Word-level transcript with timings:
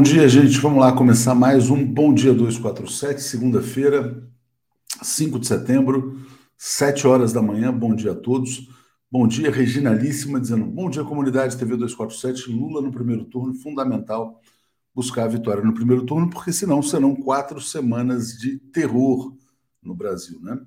Bom 0.00 0.04
dia, 0.04 0.26
gente. 0.26 0.58
Vamos 0.60 0.80
lá 0.80 0.92
começar 0.92 1.34
mais 1.34 1.68
um 1.68 1.84
Bom 1.84 2.14
Dia 2.14 2.32
247, 2.32 3.20
segunda-feira, 3.22 4.26
5 5.02 5.38
de 5.38 5.46
setembro, 5.46 6.18
7 6.56 7.06
horas 7.06 7.34
da 7.34 7.42
manhã. 7.42 7.70
Bom 7.70 7.94
dia 7.94 8.12
a 8.12 8.14
todos. 8.14 8.66
Bom 9.12 9.28
dia, 9.28 9.50
Reginalíssima, 9.50 10.40
dizendo 10.40 10.64
bom 10.64 10.88
dia, 10.88 11.04
comunidade 11.04 11.54
TV 11.54 11.76
247. 11.76 12.50
Lula 12.50 12.80
no 12.80 12.90
primeiro 12.90 13.26
turno, 13.26 13.52
fundamental 13.52 14.40
buscar 14.94 15.24
a 15.24 15.28
vitória 15.28 15.62
no 15.62 15.74
primeiro 15.74 16.06
turno, 16.06 16.30
porque 16.30 16.50
senão 16.50 16.82
serão 16.82 17.14
quatro 17.14 17.60
semanas 17.60 18.28
de 18.38 18.58
terror 18.72 19.36
no 19.82 19.94
Brasil, 19.94 20.40
né? 20.40 20.58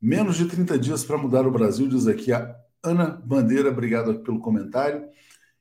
Menos 0.00 0.36
de 0.36 0.46
30 0.46 0.78
dias 0.78 1.04
para 1.04 1.18
mudar 1.18 1.46
o 1.46 1.50
Brasil, 1.50 1.86
diz 1.86 2.06
aqui 2.06 2.32
a 2.32 2.56
Ana 2.82 3.10
Bandeira. 3.10 3.68
Obrigado 3.68 4.20
pelo 4.20 4.40
comentário. 4.40 5.04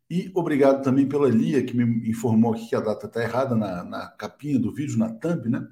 E 0.10 0.32
obrigado 0.34 0.84
também 0.84 1.08
pela 1.08 1.30
Lia, 1.30 1.64
que 1.64 1.76
me 1.76 2.10
informou 2.10 2.54
aqui 2.54 2.70
que 2.70 2.76
a 2.76 2.80
data 2.80 3.06
está 3.06 3.22
errada 3.22 3.56
na, 3.56 3.84
na 3.84 4.08
capinha 4.08 4.58
do 4.58 4.74
vídeo, 4.74 4.98
na 4.98 5.10
thumb, 5.10 5.50
né? 5.50 5.68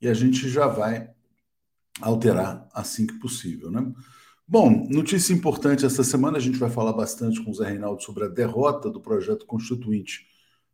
E 0.00 0.08
a 0.08 0.14
gente 0.14 0.48
já 0.48 0.66
vai 0.66 1.10
alterar 2.00 2.68
assim 2.74 3.06
que 3.06 3.18
possível, 3.18 3.70
né? 3.70 3.90
Bom, 4.46 4.86
notícia 4.90 5.32
importante 5.32 5.86
esta 5.86 6.04
semana, 6.04 6.36
a 6.36 6.40
gente 6.40 6.58
vai 6.58 6.68
falar 6.68 6.92
bastante 6.92 7.42
com 7.42 7.50
o 7.50 7.54
Zé 7.54 7.68
Reinaldo 7.70 8.02
sobre 8.02 8.24
a 8.24 8.28
derrota 8.28 8.90
do 8.90 9.00
projeto 9.00 9.46
constituinte 9.46 10.26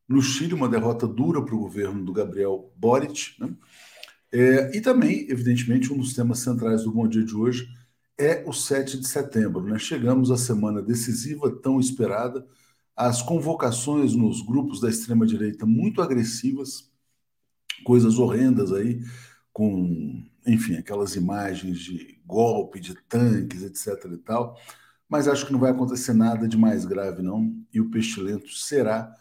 no 0.09 0.23
Chile, 0.23 0.55
uma 0.55 0.69
derrota 0.69 1.07
dura 1.07 1.45
para 1.45 1.55
o 1.55 1.59
governo 1.59 2.05
do 2.05 2.13
Gabriel 2.13 2.73
Boric, 2.75 3.35
né? 3.39 3.55
É, 4.33 4.77
e 4.77 4.81
também, 4.81 5.27
evidentemente, 5.31 5.93
um 5.93 5.99
dos 5.99 6.15
temas 6.15 6.41
centrais 6.41 6.83
do 6.83 6.93
Bom 6.93 7.07
Dia 7.07 7.23
de 7.23 7.35
hoje 7.35 7.69
é 8.19 8.43
o 8.47 8.53
7 8.53 8.99
de 8.99 9.07
setembro, 9.07 9.63
né? 9.63 9.79
Chegamos 9.79 10.31
à 10.31 10.37
semana 10.37 10.83
decisiva, 10.83 11.51
tão 11.63 11.79
esperada, 11.79 12.45
as 12.99 13.23
convocações 13.23 14.13
nos 14.17 14.43
grupos 14.43 14.81
da 14.81 14.89
extrema-direita 14.89 15.65
muito 15.65 16.03
agressivas, 16.03 16.91
coisas 17.85 18.19
horrendas 18.19 18.73
aí, 18.73 19.01
com, 19.53 20.27
enfim, 20.45 20.75
aquelas 20.75 21.15
imagens 21.15 21.79
de 21.79 22.21
golpe, 22.27 22.81
de 22.81 22.97
tanques, 23.09 23.63
etc. 23.63 24.05
e 24.13 24.17
tal. 24.19 24.59
Mas 25.09 25.29
acho 25.29 25.47
que 25.47 25.53
não 25.53 25.61
vai 25.61 25.71
acontecer 25.71 26.13
nada 26.13 26.49
de 26.49 26.59
mais 26.59 26.85
grave, 26.85 27.23
não, 27.23 27.55
e 27.73 27.81
o 27.81 27.89
pestilento 27.89 28.51
será 28.51 29.15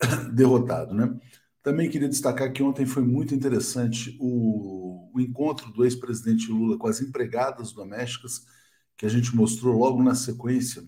derrotado, 0.32 0.94
né? 0.94 1.14
Também 1.62 1.90
queria 1.90 2.08
destacar 2.08 2.50
que 2.50 2.62
ontem 2.62 2.86
foi 2.86 3.02
muito 3.02 3.34
interessante 3.34 4.16
o, 4.18 5.10
o 5.14 5.20
encontro 5.20 5.70
do 5.70 5.84
ex-presidente 5.84 6.50
Lula 6.50 6.78
com 6.78 6.86
as 6.86 7.02
empregadas 7.02 7.72
domésticas, 7.72 8.46
que 8.96 9.04
a 9.04 9.08
gente 9.08 9.36
mostrou 9.36 9.76
logo 9.76 10.02
na 10.02 10.14
sequência 10.14 10.82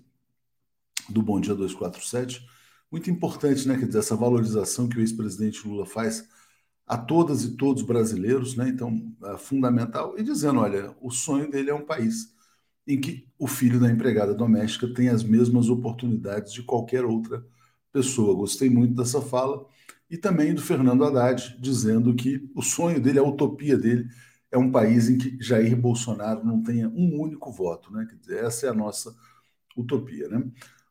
do 1.08 1.22
Bom 1.22 1.40
Dia 1.40 1.54
247. 1.54 2.46
Muito 2.90 3.10
importante, 3.10 3.66
né? 3.66 3.78
Quer 3.78 3.86
dizer, 3.86 4.00
essa 4.00 4.16
valorização 4.16 4.88
que 4.88 4.98
o 4.98 5.00
ex-presidente 5.00 5.66
Lula 5.66 5.86
faz 5.86 6.28
a 6.86 6.98
todas 6.98 7.44
e 7.44 7.56
todos 7.56 7.82
brasileiros, 7.82 8.56
né? 8.56 8.68
Então, 8.68 9.14
é 9.24 9.38
fundamental. 9.38 10.18
E 10.18 10.22
dizendo: 10.22 10.60
olha, 10.60 10.94
o 11.00 11.10
sonho 11.10 11.50
dele 11.50 11.70
é 11.70 11.74
um 11.74 11.84
país 11.84 12.34
em 12.86 13.00
que 13.00 13.28
o 13.38 13.46
filho 13.46 13.78
da 13.78 13.90
empregada 13.90 14.34
doméstica 14.34 14.92
tem 14.92 15.08
as 15.08 15.22
mesmas 15.22 15.68
oportunidades 15.68 16.52
de 16.52 16.62
qualquer 16.62 17.04
outra 17.04 17.44
pessoa. 17.92 18.34
Gostei 18.34 18.68
muito 18.68 18.94
dessa 18.94 19.20
fala. 19.20 19.64
E 20.10 20.16
também 20.16 20.52
do 20.52 20.60
Fernando 20.60 21.04
Haddad, 21.04 21.56
dizendo 21.60 22.14
que 22.14 22.50
o 22.54 22.62
sonho 22.62 23.00
dele, 23.00 23.20
a 23.20 23.22
utopia 23.22 23.78
dele, 23.78 24.08
é 24.50 24.58
um 24.58 24.70
país 24.70 25.08
em 25.08 25.16
que 25.16 25.36
Jair 25.40 25.76
Bolsonaro 25.76 26.44
não 26.44 26.62
tenha 26.62 26.88
um 26.88 27.20
único 27.20 27.52
voto. 27.52 27.92
Né? 27.92 28.06
Quer 28.08 28.16
dizer, 28.16 28.44
essa 28.44 28.66
é 28.66 28.70
a 28.70 28.74
nossa 28.74 29.14
utopia. 29.76 30.28
Né? 30.28 30.50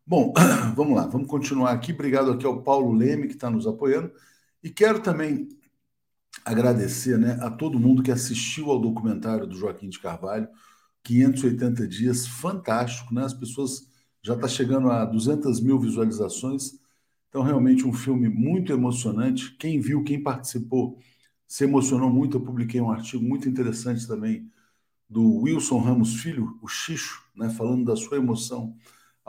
Bom, 0.10 0.34
vamos 0.76 0.96
lá, 0.96 1.06
vamos 1.06 1.28
continuar 1.28 1.72
aqui. 1.72 1.92
Obrigado 1.94 2.32
aqui 2.32 2.44
ao 2.44 2.64
Paulo 2.64 2.92
Leme, 2.92 3.28
que 3.28 3.36
está 3.36 3.48
nos 3.48 3.68
apoiando. 3.68 4.12
E 4.64 4.68
quero 4.68 5.04
também 5.04 5.48
agradecer 6.44 7.16
né, 7.20 7.38
a 7.42 7.52
todo 7.52 7.80
mundo 7.80 8.02
que 8.02 8.10
assistiu 8.10 8.72
ao 8.72 8.80
documentário 8.82 9.46
do 9.46 9.56
Joaquim 9.56 9.88
de 9.88 10.00
Carvalho, 10.00 10.50
580 11.04 11.88
dias, 11.88 12.26
fantástico, 12.26 13.14
né? 13.14 13.24
As 13.24 13.36
pessoas 13.36 13.88
já 14.24 14.34
está 14.34 14.48
chegando 14.48 14.90
a 14.90 15.06
200 15.06 15.62
mil 15.62 15.80
visualizações, 15.80 16.80
então 17.30 17.44
realmente 17.44 17.86
um 17.86 17.94
filme 17.94 18.28
muito 18.30 18.74
emocionante. 18.74 19.56
Quem 19.58 19.80
viu, 19.80 20.04
quem 20.04 20.24
participou, 20.24 20.98
se 21.48 21.66
emocionou 21.66 22.10
muito. 22.10 22.38
Eu 22.38 22.42
publiquei 22.42 22.82
um 22.82 22.90
artigo 22.90 23.24
muito 23.24 23.48
interessante 23.48 24.08
também 24.08 24.52
do 25.08 25.42
Wilson 25.42 25.78
Ramos 25.78 26.16
Filho, 26.16 26.58
o 26.64 26.68
Xixo, 26.68 27.22
né, 27.36 27.48
falando 27.48 27.86
da 27.86 27.96
sua 27.96 28.18
emoção 28.18 28.76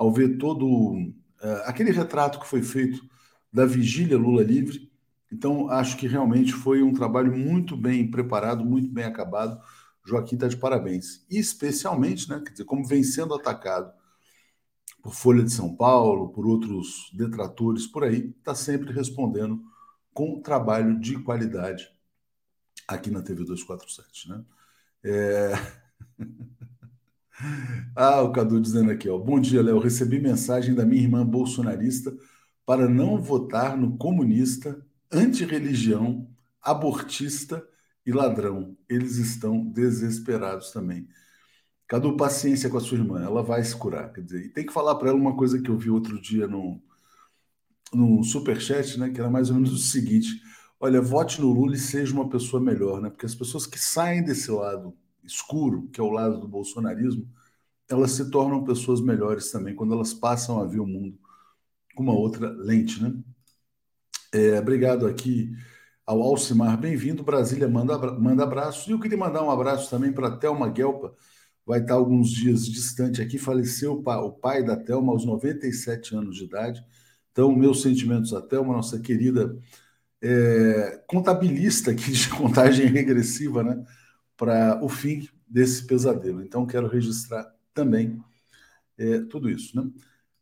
ao 0.00 0.10
ver 0.10 0.38
todo 0.38 0.66
uh, 0.66 1.62
aquele 1.66 1.90
retrato 1.90 2.40
que 2.40 2.46
foi 2.46 2.62
feito 2.62 3.06
da 3.52 3.66
vigília 3.66 4.16
Lula 4.16 4.42
livre. 4.42 4.90
Então, 5.30 5.68
acho 5.68 5.94
que 5.98 6.08
realmente 6.08 6.54
foi 6.54 6.82
um 6.82 6.94
trabalho 6.94 7.36
muito 7.36 7.76
bem 7.76 8.10
preparado, 8.10 8.64
muito 8.64 8.88
bem 8.88 9.04
acabado. 9.04 9.60
Joaquim 10.02 10.36
está 10.36 10.48
de 10.48 10.56
parabéns. 10.56 11.26
E 11.30 11.38
especialmente, 11.38 12.30
né, 12.30 12.40
quer 12.42 12.52
dizer, 12.52 12.64
como 12.64 12.86
vem 12.86 13.04
sendo 13.04 13.34
atacado 13.34 13.92
por 15.02 15.14
Folha 15.14 15.44
de 15.44 15.52
São 15.52 15.76
Paulo, 15.76 16.30
por 16.30 16.46
outros 16.46 17.10
detratores 17.12 17.86
por 17.86 18.02
aí, 18.02 18.34
está 18.38 18.54
sempre 18.54 18.94
respondendo 18.94 19.62
com 20.14 20.40
trabalho 20.40 20.98
de 20.98 21.18
qualidade 21.22 21.90
aqui 22.88 23.10
na 23.10 23.20
TV 23.20 23.44
247. 23.44 24.30
Né? 24.30 24.44
É... 25.04 25.52
Ah, 27.94 28.22
o 28.22 28.32
Cadu 28.32 28.60
dizendo 28.60 28.90
aqui, 28.90 29.08
ó. 29.08 29.18
Bom 29.18 29.40
dia, 29.40 29.62
Léo. 29.62 29.78
Recebi 29.78 30.20
mensagem 30.20 30.74
da 30.74 30.84
minha 30.84 31.02
irmã 31.02 31.24
bolsonarista 31.24 32.14
para 32.66 32.88
não 32.88 33.20
votar 33.20 33.76
no 33.76 33.96
comunista, 33.96 34.84
antirreligião, 35.10 36.28
abortista 36.62 37.66
e 38.04 38.12
ladrão. 38.12 38.76
Eles 38.88 39.16
estão 39.16 39.64
desesperados 39.64 40.70
também. 40.70 41.08
Cadu, 41.88 42.16
paciência 42.16 42.70
com 42.70 42.78
a 42.78 42.80
sua 42.80 42.98
irmã, 42.98 43.22
ela 43.22 43.42
vai 43.42 43.62
se 43.64 43.76
curar. 43.76 44.12
Quer 44.12 44.22
dizer, 44.22 44.46
e 44.46 44.48
tem 44.50 44.66
que 44.66 44.72
falar 44.72 44.94
para 44.96 45.10
ela 45.10 45.18
uma 45.18 45.36
coisa 45.36 45.60
que 45.60 45.70
eu 45.70 45.78
vi 45.78 45.90
outro 45.90 46.20
dia 46.20 46.46
no, 46.46 46.80
no 47.92 48.22
superchat, 48.22 48.98
né? 48.98 49.10
Que 49.10 49.20
era 49.20 49.30
mais 49.30 49.50
ou 49.50 49.56
menos 49.56 49.72
o 49.72 49.78
seguinte: 49.78 50.40
olha, 50.78 51.00
vote 51.00 51.40
no 51.40 51.52
Lula 51.52 51.74
e 51.74 51.78
seja 51.78 52.12
uma 52.14 52.28
pessoa 52.28 52.62
melhor, 52.62 53.00
né? 53.00 53.10
Porque 53.10 53.26
as 53.26 53.34
pessoas 53.34 53.66
que 53.66 53.78
saem 53.78 54.24
desse 54.24 54.50
lado 54.50 54.94
escuro, 55.24 55.88
que 55.92 56.00
é 56.00 56.04
o 56.04 56.10
lado 56.10 56.38
do 56.40 56.48
bolsonarismo, 56.48 57.28
elas 57.88 58.12
se 58.12 58.30
tornam 58.30 58.64
pessoas 58.64 59.00
melhores 59.00 59.50
também 59.50 59.74
quando 59.74 59.94
elas 59.94 60.14
passam 60.14 60.60
a 60.60 60.66
ver 60.66 60.80
o 60.80 60.86
mundo 60.86 61.18
com 61.94 62.02
uma 62.02 62.12
outra 62.12 62.48
lente, 62.50 63.02
né? 63.02 63.12
É, 64.32 64.58
obrigado 64.60 65.06
aqui 65.06 65.52
ao 66.06 66.22
Alcimar, 66.22 66.78
bem-vindo. 66.78 67.24
Brasília 67.24 67.68
manda, 67.68 67.98
manda 68.18 68.44
abraços. 68.44 68.86
E 68.86 68.92
eu 68.92 69.00
queria 69.00 69.18
mandar 69.18 69.42
um 69.42 69.50
abraço 69.50 69.90
também 69.90 70.12
para 70.12 70.28
a 70.28 70.36
Thelma 70.36 70.68
Guelpa, 70.68 71.14
vai 71.66 71.80
estar 71.80 71.94
alguns 71.94 72.30
dias 72.30 72.66
distante 72.66 73.20
aqui. 73.20 73.38
Faleceu 73.38 73.94
o 73.94 74.02
pai, 74.02 74.18
o 74.18 74.30
pai 74.32 74.64
da 74.64 74.76
Thelma 74.76 75.12
aos 75.12 75.24
97 75.24 76.14
anos 76.14 76.36
de 76.36 76.44
idade. 76.44 76.84
Então, 77.32 77.54
meus 77.54 77.82
sentimentos 77.82 78.32
a 78.34 78.40
Thelma, 78.40 78.72
nossa 78.74 79.00
querida 79.00 79.56
é, 80.22 81.02
contabilista 81.06 81.90
aqui 81.90 82.12
de 82.12 82.28
contagem 82.36 82.86
regressiva, 82.86 83.62
né? 83.62 83.84
Para 84.40 84.82
o 84.82 84.88
fim 84.88 85.28
desse 85.46 85.86
pesadelo. 85.86 86.42
Então, 86.42 86.66
quero 86.66 86.88
registrar 86.88 87.54
também 87.74 88.18
é, 88.96 89.20
tudo 89.20 89.50
isso. 89.50 89.76
Né? 89.76 89.90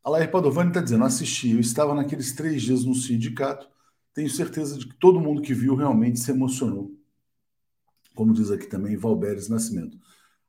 A 0.05 0.11
Lair 0.11 0.31
Padovani 0.31 0.71
está 0.71 0.81
dizendo: 0.81 1.03
assisti, 1.03 1.51
eu 1.51 1.59
estava 1.59 1.97
naqueles 1.97 2.33
três 2.33 2.63
dias 2.63 2.85
no 2.85 2.95
sindicato, 2.95 3.69
tenho 4.15 4.31
certeza 4.31 4.79
de 4.79 4.87
que 4.87 4.95
todo 4.95 5.21
mundo 5.21 5.43
que 5.43 5.53
viu 5.53 5.75
realmente 5.75 6.21
se 6.21 6.31
emocionou. 6.31 6.97
Como 8.15 8.33
diz 8.33 8.53
aqui 8.53 8.67
também 8.67 8.97
Valberes 8.97 9.49
Nascimento. 9.49 9.99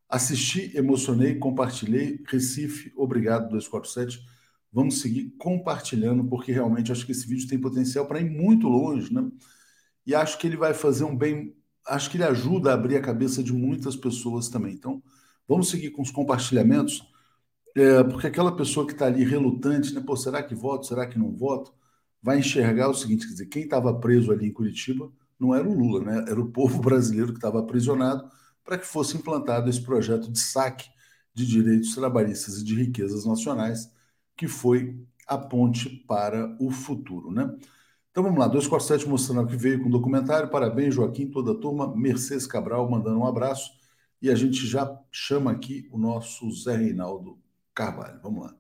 Assisti, 0.08 0.72
emocionei, 0.78 1.36
compartilhei. 1.36 2.24
Recife, 2.28 2.94
obrigado, 2.96 3.50
247. 3.50 4.24
Vamos 4.72 5.02
seguir 5.02 5.34
compartilhando, 5.40 6.24
porque 6.24 6.52
realmente 6.52 6.92
acho 6.92 7.04
que 7.04 7.12
esse 7.14 7.28
vídeo 7.28 7.48
tem 7.48 7.60
potencial 7.60 8.06
para 8.06 8.22
ir 8.22 8.30
muito 8.30 8.68
longe, 8.68 9.12
né? 9.12 9.28
E 10.06 10.14
acho 10.14 10.38
que 10.38 10.46
ele 10.46 10.58
vai 10.58 10.74
fazer 10.74 11.04
um 11.04 11.16
bem 11.16 11.56
acho 11.90 12.10
que 12.10 12.18
ele 12.18 12.24
ajuda 12.24 12.72
a 12.72 12.74
abrir 12.74 12.96
a 12.98 13.02
cabeça 13.02 13.44
de 13.44 13.54
muitas 13.54 13.96
pessoas 13.96 14.50
também. 14.50 14.74
Então, 14.74 15.02
vamos 15.48 15.70
seguir 15.70 15.92
com 15.92 16.02
os 16.02 16.12
compartilhamentos, 16.12 17.04
é, 17.76 18.04
porque 18.04 18.28
aquela 18.28 18.56
pessoa 18.56 18.86
que 18.86 18.94
está 18.94 19.08
ali 19.08 19.24
relutante, 19.24 19.94
né? 19.94 20.02
Pô, 20.06 20.16
será 20.16 20.44
que 20.44 20.56
voto? 20.56 20.88
Será 20.88 21.08
que 21.08 21.20
não 21.20 21.36
voto? 21.36 21.74
Vai 22.22 22.40
enxergar 22.40 22.90
o 22.90 22.94
seguinte: 22.94 23.26
quer 23.28 23.34
dizer, 23.34 23.46
quem 23.48 23.64
estava 23.64 23.94
preso 24.00 24.32
ali 24.32 24.48
em 24.48 24.54
Curitiba 24.54 25.12
não 25.40 25.56
era 25.56 25.68
o 25.68 25.74
Lula, 25.74 26.04
né? 26.04 26.26
Era 26.30 26.40
o 26.40 26.52
povo 26.52 26.82
brasileiro 26.82 27.32
que 27.34 27.40
estava 27.40 27.60
aprisionado 27.60 28.30
para 28.64 28.78
que 28.78 28.86
fosse 28.86 29.18
implantado 29.18 29.70
esse 29.70 29.82
projeto 29.82 30.32
de 30.32 30.40
saque 30.40 30.90
de 31.34 31.46
direitos 31.46 31.96
trabalhistas 31.96 32.58
e 32.60 32.64
de 32.64 32.76
riquezas 32.76 33.26
nacionais, 33.26 33.92
que 34.36 34.48
foi 34.48 35.00
a 35.28 35.38
ponte 35.38 35.90
para 36.08 36.56
o 36.60 36.72
futuro, 36.72 37.32
né? 37.32 37.56
Então 38.20 38.28
vamos 38.28 38.40
lá, 38.42 38.48
247 38.50 39.08
mostrando 39.08 39.48
que 39.48 39.56
veio 39.56 39.82
com 39.82 39.88
o 39.88 39.92
documentário. 39.92 40.50
Parabéns, 40.50 40.94
Joaquim, 40.94 41.32
toda 41.32 41.54
a 41.54 41.56
turma. 41.56 41.96
Mercedes 41.96 42.46
Cabral 42.46 42.92
mandando 42.92 43.18
um 43.18 43.26
abraço. 43.26 43.72
E 44.22 44.30
a 44.30 44.36
gente 44.36 44.68
já 44.68 44.94
chama 45.10 45.52
aqui 45.52 45.88
o 45.90 45.98
nosso 45.98 46.52
Zé 46.52 46.76
Reinaldo 46.76 47.40
Carvalho. 47.74 48.20
Vamos 48.22 48.44
lá. 48.44 48.56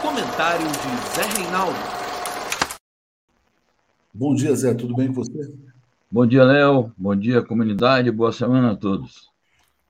Comentário 0.00 0.68
de 0.68 1.16
Zé 1.16 1.42
Reinaldo. 1.42 1.78
Bom 4.14 4.36
dia, 4.36 4.54
Zé. 4.54 4.72
Tudo 4.72 4.94
bem 4.94 5.08
com 5.08 5.14
você? 5.14 5.52
Bom 6.08 6.24
dia, 6.24 6.44
Léo. 6.44 6.92
Bom 6.96 7.16
dia, 7.16 7.42
comunidade. 7.42 8.08
Boa 8.12 8.30
semana 8.30 8.70
a 8.70 8.76
todos. 8.76 9.32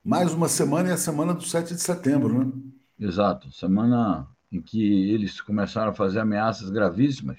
Mais 0.03 0.33
uma 0.33 0.49
semana 0.49 0.89
é 0.89 0.93
a 0.95 0.97
semana 0.97 1.35
do 1.35 1.43
7 1.43 1.75
de 1.75 1.83
setembro, 1.83 2.47
né? 2.47 2.51
Exato. 2.99 3.53
Semana 3.53 4.27
em 4.55 4.61
que 4.61 5.11
eles 5.11 5.41
começaram 5.41 5.91
a 5.91 5.95
fazer 5.95 6.21
ameaças 6.21 6.71
gravíssimas. 6.71 7.39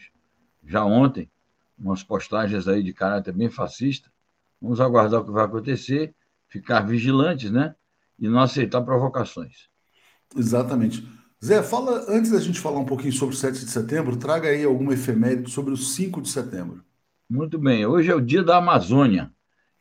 Já 0.66 0.84
ontem, 0.84 1.30
umas 1.80 2.04
postagens 2.04 2.68
aí 2.68 2.84
de 2.84 2.94
caráter 2.94 3.34
bem 3.34 3.50
fascista. 3.50 4.12
Vamos 4.62 4.82
aguardar 4.82 5.22
o 5.22 5.26
que 5.26 5.32
vai 5.32 5.46
acontecer, 5.46 6.14
ficar 6.50 6.82
vigilantes, 6.82 7.50
né? 7.50 7.74
E 8.20 8.28
não 8.28 8.40
aceitar 8.40 8.82
provocações. 8.82 9.70
Exatamente. 10.36 11.08
Zé, 11.44 11.64
fala, 11.64 12.06
antes 12.10 12.32
da 12.32 12.40
gente 12.40 12.60
falar 12.60 12.80
um 12.80 12.86
pouquinho 12.86 13.14
sobre 13.14 13.34
o 13.34 13.38
7 13.38 13.64
de 13.64 13.72
setembro, 13.72 14.18
traga 14.18 14.50
aí 14.50 14.66
alguma 14.66 14.94
efeméride 14.94 15.50
sobre 15.50 15.74
o 15.74 15.78
5 15.78 16.22
de 16.22 16.30
setembro. 16.30 16.84
Muito 17.30 17.58
bem. 17.58 17.86
Hoje 17.86 18.12
é 18.12 18.16
o 18.16 18.22
dia 18.22 18.44
da 18.44 18.58
Amazônia. 18.58 19.32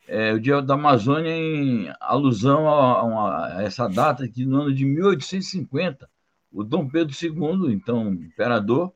É 0.07 0.33
o 0.33 0.39
dia 0.39 0.61
da 0.61 0.75
Amazônia 0.75 1.31
em 1.31 1.91
alusão 1.99 2.67
a, 2.69 3.01
a, 3.01 3.57
a 3.57 3.63
essa 3.63 3.89
data 3.89 4.27
que 4.27 4.45
no 4.45 4.61
ano 4.61 4.73
de 4.73 4.85
1850, 4.85 6.07
o 6.55 6.63
Dom 6.63 6.87
Pedro 6.87 7.13
II, 7.13 7.73
então 7.73 8.13
imperador, 8.13 8.93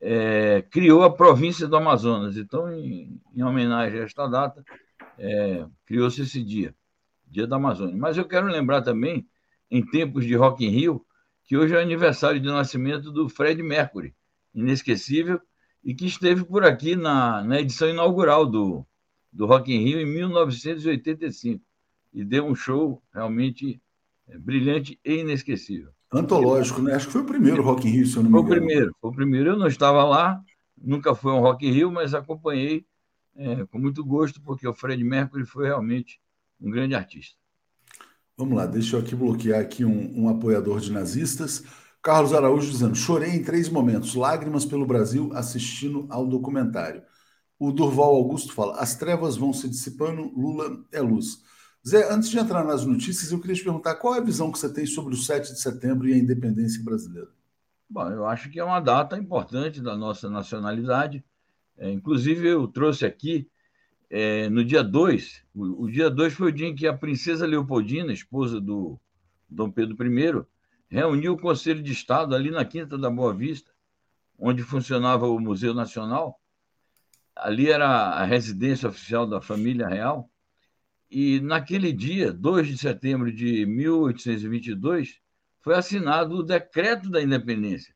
é, 0.00 0.62
criou 0.70 1.02
a 1.02 1.14
província 1.14 1.68
do 1.68 1.76
Amazonas. 1.76 2.38
Então, 2.38 2.72
em, 2.72 3.20
em 3.36 3.42
homenagem 3.42 4.00
a 4.00 4.04
esta 4.04 4.26
data, 4.26 4.64
é, 5.18 5.66
criou-se 5.84 6.22
esse 6.22 6.42
dia, 6.42 6.74
Dia 7.26 7.46
da 7.46 7.56
Amazônia. 7.56 7.94
Mas 7.94 8.16
eu 8.16 8.24
quero 8.24 8.46
lembrar 8.46 8.80
também, 8.80 9.28
em 9.70 9.84
tempos 9.84 10.24
de 10.24 10.34
Rock 10.34 10.64
in 10.64 10.70
Rio, 10.70 11.04
que 11.44 11.58
hoje 11.58 11.74
é 11.74 11.80
aniversário 11.80 12.40
de 12.40 12.48
nascimento 12.48 13.12
do 13.12 13.28
Fred 13.28 13.62
Mercury, 13.62 14.14
inesquecível, 14.54 15.38
e 15.84 15.94
que 15.94 16.06
esteve 16.06 16.42
por 16.42 16.64
aqui 16.64 16.96
na, 16.96 17.44
na 17.44 17.60
edição 17.60 17.88
inaugural 17.90 18.46
do, 18.46 18.86
do 19.30 19.44
Rock 19.44 19.70
in 19.70 19.84
Rio 19.84 20.00
em 20.00 20.06
1985 20.06 21.62
e 22.14 22.24
deu 22.24 22.46
um 22.46 22.54
show 22.54 23.02
realmente 23.12 23.78
é, 24.26 24.38
brilhante 24.38 24.98
e 25.04 25.16
inesquecível. 25.16 25.92
Antológico, 26.12 26.80
né? 26.80 26.94
Acho 26.94 27.06
que 27.06 27.12
foi 27.12 27.22
o 27.22 27.26
primeiro 27.26 27.62
Rock 27.62 27.86
in 27.86 27.90
Rio, 27.90 28.06
se 28.06 28.16
eu 28.16 28.22
não 28.22 28.30
me 28.30 28.38
engano. 28.38 28.48
Foi 28.48 28.56
o 28.56 28.60
primeiro, 28.60 28.96
foi 29.00 29.10
o 29.10 29.14
primeiro. 29.14 29.50
Eu 29.50 29.58
não 29.58 29.66
estava 29.66 30.04
lá, 30.04 30.42
nunca 30.76 31.14
foi 31.14 31.32
um 31.32 31.40
Rock 31.40 31.66
in 31.66 31.72
Rio, 31.72 31.92
mas 31.92 32.14
acompanhei 32.14 32.86
é, 33.36 33.64
com 33.66 33.78
muito 33.78 34.04
gosto, 34.04 34.40
porque 34.40 34.66
o 34.66 34.74
Fred 34.74 35.02
Mercury 35.04 35.44
foi 35.44 35.66
realmente 35.66 36.20
um 36.60 36.70
grande 36.70 36.94
artista. 36.94 37.36
Vamos 38.36 38.56
lá, 38.56 38.66
deixa 38.66 38.96
eu 38.96 39.00
aqui 39.00 39.14
bloquear 39.14 39.60
aqui 39.60 39.84
um, 39.84 40.24
um 40.24 40.28
apoiador 40.28 40.80
de 40.80 40.92
nazistas. 40.92 41.64
Carlos 42.02 42.32
Araújo 42.32 42.70
dizendo: 42.70 42.94
chorei 42.94 43.30
em 43.30 43.42
três 43.42 43.68
momentos, 43.68 44.14
lágrimas 44.14 44.64
pelo 44.64 44.86
Brasil 44.86 45.30
assistindo 45.34 46.06
ao 46.08 46.26
documentário. 46.26 47.02
O 47.58 47.72
Durval 47.72 48.14
Augusto 48.14 48.52
fala: 48.52 48.76
as 48.76 48.96
trevas 48.96 49.36
vão 49.36 49.52
se 49.52 49.68
dissipando, 49.68 50.22
Lula 50.34 50.84
é 50.92 51.00
luz. 51.00 51.42
Zé, 51.88 52.12
antes 52.12 52.28
de 52.28 52.38
entrar 52.38 52.64
nas 52.64 52.84
notícias, 52.84 53.32
eu 53.32 53.40
queria 53.40 53.56
te 53.56 53.64
perguntar 53.64 53.94
qual 53.94 54.14
é 54.14 54.18
a 54.18 54.22
visão 54.22 54.52
que 54.52 54.58
você 54.58 54.70
tem 54.70 54.84
sobre 54.84 55.14
o 55.14 55.16
7 55.16 55.54
de 55.54 55.60
setembro 55.60 56.06
e 56.06 56.12
a 56.12 56.18
independência 56.18 56.84
brasileira. 56.84 57.30
Bom, 57.88 58.10
eu 58.10 58.26
acho 58.26 58.50
que 58.50 58.60
é 58.60 58.64
uma 58.64 58.78
data 58.78 59.16
importante 59.16 59.80
da 59.80 59.96
nossa 59.96 60.28
nacionalidade. 60.28 61.24
É, 61.78 61.90
inclusive, 61.90 62.46
eu 62.46 62.68
trouxe 62.68 63.06
aqui 63.06 63.48
é, 64.10 64.50
no 64.50 64.62
dia 64.62 64.84
2, 64.84 65.44
o, 65.54 65.84
o, 65.84 65.90
dia 65.90 66.10
2 66.10 66.34
foi 66.34 66.48
o 66.48 66.52
dia 66.52 66.66
em 66.66 66.74
que 66.74 66.86
a 66.86 66.92
princesa 66.92 67.46
Leopoldina, 67.46 68.12
esposa 68.12 68.60
do 68.60 69.00
Dom 69.48 69.70
Pedro 69.70 69.96
I, 70.04 70.44
reuniu 70.90 71.32
o 71.32 71.40
Conselho 71.40 71.82
de 71.82 71.92
Estado 71.92 72.34
ali 72.34 72.50
na 72.50 72.66
Quinta 72.66 72.98
da 72.98 73.08
Boa 73.08 73.32
Vista, 73.32 73.70
onde 74.38 74.62
funcionava 74.62 75.26
o 75.26 75.40
Museu 75.40 75.72
Nacional. 75.72 76.38
Ali 77.34 77.70
era 77.70 77.88
a 77.88 78.24
residência 78.26 78.90
oficial 78.90 79.26
da 79.26 79.40
família 79.40 79.88
real. 79.88 80.30
E 81.10 81.40
naquele 81.40 81.92
dia, 81.92 82.32
2 82.32 82.68
de 82.68 82.78
setembro 82.78 83.32
de 83.32 83.64
1822, 83.64 85.20
foi 85.60 85.74
assinado 85.74 86.36
o 86.36 86.42
Decreto 86.42 87.10
da 87.10 87.22
Independência. 87.22 87.94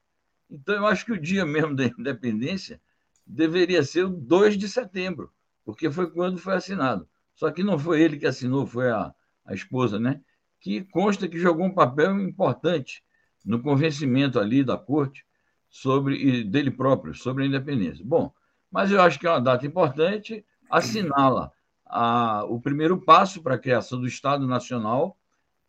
Então, 0.51 0.75
eu 0.75 0.87
acho 0.87 1.05
que 1.05 1.13
o 1.13 1.21
dia 1.21 1.45
mesmo 1.45 1.75
da 1.77 1.87
independência 1.87 2.81
deveria 3.27 3.83
ser 3.83 4.05
o 4.05 4.11
2 4.11 4.57
de 4.57 4.69
setembro, 4.69 5.31
porque 5.65 5.91
foi 5.91 6.11
quando 6.11 6.39
foi 6.39 6.55
assinado. 6.55 7.09
Só 7.35 7.51
que 7.51 7.63
não 7.63 7.79
foi 7.79 8.03
ele 8.03 8.19
que 8.19 8.27
assinou, 8.27 8.67
foi 8.67 8.91
a, 8.91 9.15
a 9.45 9.55
esposa, 9.55 9.99
né? 9.99 10.21
Que 10.61 10.83
consta 10.85 11.29
que 11.29 11.39
jogou 11.39 11.67
um 11.67 11.75
papel 11.75 12.19
importante 12.21 13.03
no 13.45 13.63
convencimento 13.63 14.39
ali 14.39 14.63
da 14.63 14.77
corte 14.77 15.25
sobre 15.69 16.45
dele 16.45 16.71
próprio 16.71 17.15
sobre 17.15 17.45
a 17.45 17.47
independência. 17.47 18.05
Bom, 18.05 18.33
mas 18.71 18.91
eu 18.91 19.01
acho 19.01 19.19
que 19.19 19.27
é 19.27 19.31
uma 19.31 19.41
data 19.41 19.67
importante, 19.67 20.45
assinala 20.71 21.51
a, 21.93 22.45
o 22.49 22.59
primeiro 22.59 22.99
passo 22.99 23.43
para 23.43 23.57
a 23.57 23.59
criação 23.59 24.01
do 24.01 24.07
Estado 24.07 24.47
Nacional 24.47 25.17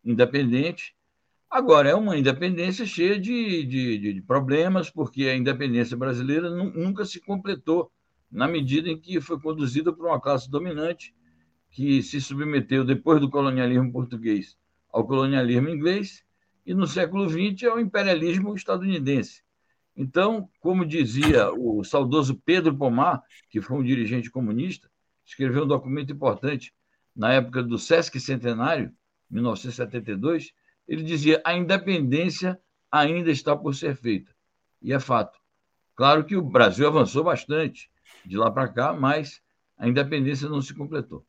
independente. 0.04 0.94
Agora, 1.50 1.88
é 1.88 1.94
uma 1.94 2.16
independência 2.16 2.84
cheia 2.84 3.18
de, 3.18 3.64
de, 3.64 4.14
de 4.14 4.22
problemas, 4.22 4.90
porque 4.90 5.24
a 5.24 5.36
independência 5.36 5.96
brasileira 5.96 6.50
nunca 6.50 7.04
se 7.04 7.20
completou 7.20 7.90
na 8.30 8.48
medida 8.48 8.88
em 8.88 8.98
que 8.98 9.20
foi 9.20 9.40
conduzida 9.40 9.92
por 9.92 10.06
uma 10.06 10.20
classe 10.20 10.50
dominante 10.50 11.14
que 11.70 12.02
se 12.02 12.20
submeteu, 12.20 12.84
depois 12.84 13.20
do 13.20 13.30
colonialismo 13.30 13.92
português, 13.92 14.56
ao 14.92 15.06
colonialismo 15.06 15.68
inglês 15.68 16.24
e, 16.66 16.74
no 16.74 16.86
século 16.86 17.28
XX, 17.28 17.64
ao 17.64 17.80
imperialismo 17.80 18.54
estadunidense. 18.54 19.42
Então, 19.96 20.48
como 20.60 20.84
dizia 20.84 21.52
o 21.52 21.84
saudoso 21.84 22.40
Pedro 22.44 22.76
Pomar, 22.76 23.22
que 23.48 23.60
foi 23.60 23.76
um 23.76 23.82
dirigente 23.82 24.30
comunista, 24.30 24.90
escreveu 25.24 25.64
um 25.64 25.68
documento 25.68 26.12
importante 26.12 26.72
na 27.14 27.32
época 27.32 27.62
do 27.62 27.78
Sesc 27.78 28.18
Centenário, 28.18 28.92
1972, 29.30 30.52
ele 30.86 31.02
dizia: 31.02 31.40
a 31.44 31.56
independência 31.56 32.58
ainda 32.90 33.30
está 33.30 33.56
por 33.56 33.74
ser 33.74 33.96
feita. 33.96 34.32
E 34.82 34.92
é 34.92 35.00
fato. 35.00 35.38
Claro 35.96 36.24
que 36.24 36.36
o 36.36 36.42
Brasil 36.42 36.86
avançou 36.86 37.24
bastante 37.24 37.90
de 38.24 38.36
lá 38.36 38.50
para 38.50 38.68
cá, 38.68 38.92
mas 38.92 39.40
a 39.78 39.88
independência 39.88 40.48
não 40.48 40.60
se 40.60 40.74
completou. 40.74 41.24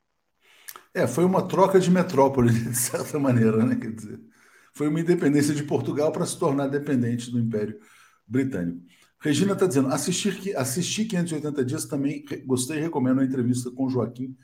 É, 0.94 1.08
foi 1.08 1.24
uma 1.24 1.48
troca 1.48 1.80
de 1.80 1.92
metrópole, 1.92 2.52
de 2.52 2.76
certa 2.76 3.20
maneira, 3.20 3.64
né? 3.64 3.76
Quer 3.76 3.92
dizer, 3.92 4.20
foi 4.74 4.88
uma 4.88 5.00
independência 5.00 5.54
de 5.54 5.64
Portugal 5.64 6.12
para 6.12 6.26
se 6.26 6.38
tornar 6.38 6.68
dependente 6.68 7.32
do 7.32 7.40
Império 7.40 7.80
Britânico. 8.28 8.84
Regina 9.20 9.54
está 9.54 9.66
dizendo, 9.66 9.88
assistir, 9.90 10.56
assistir 10.56 11.06
580 11.06 11.66
dias 11.66 11.86
também 11.86 12.24
gostei 12.46 12.78
e 12.78 12.82
recomendo 12.82 13.22
a 13.22 13.26
entrevista 13.26 13.72
com 13.72 13.90
Joaquim, 13.90 14.36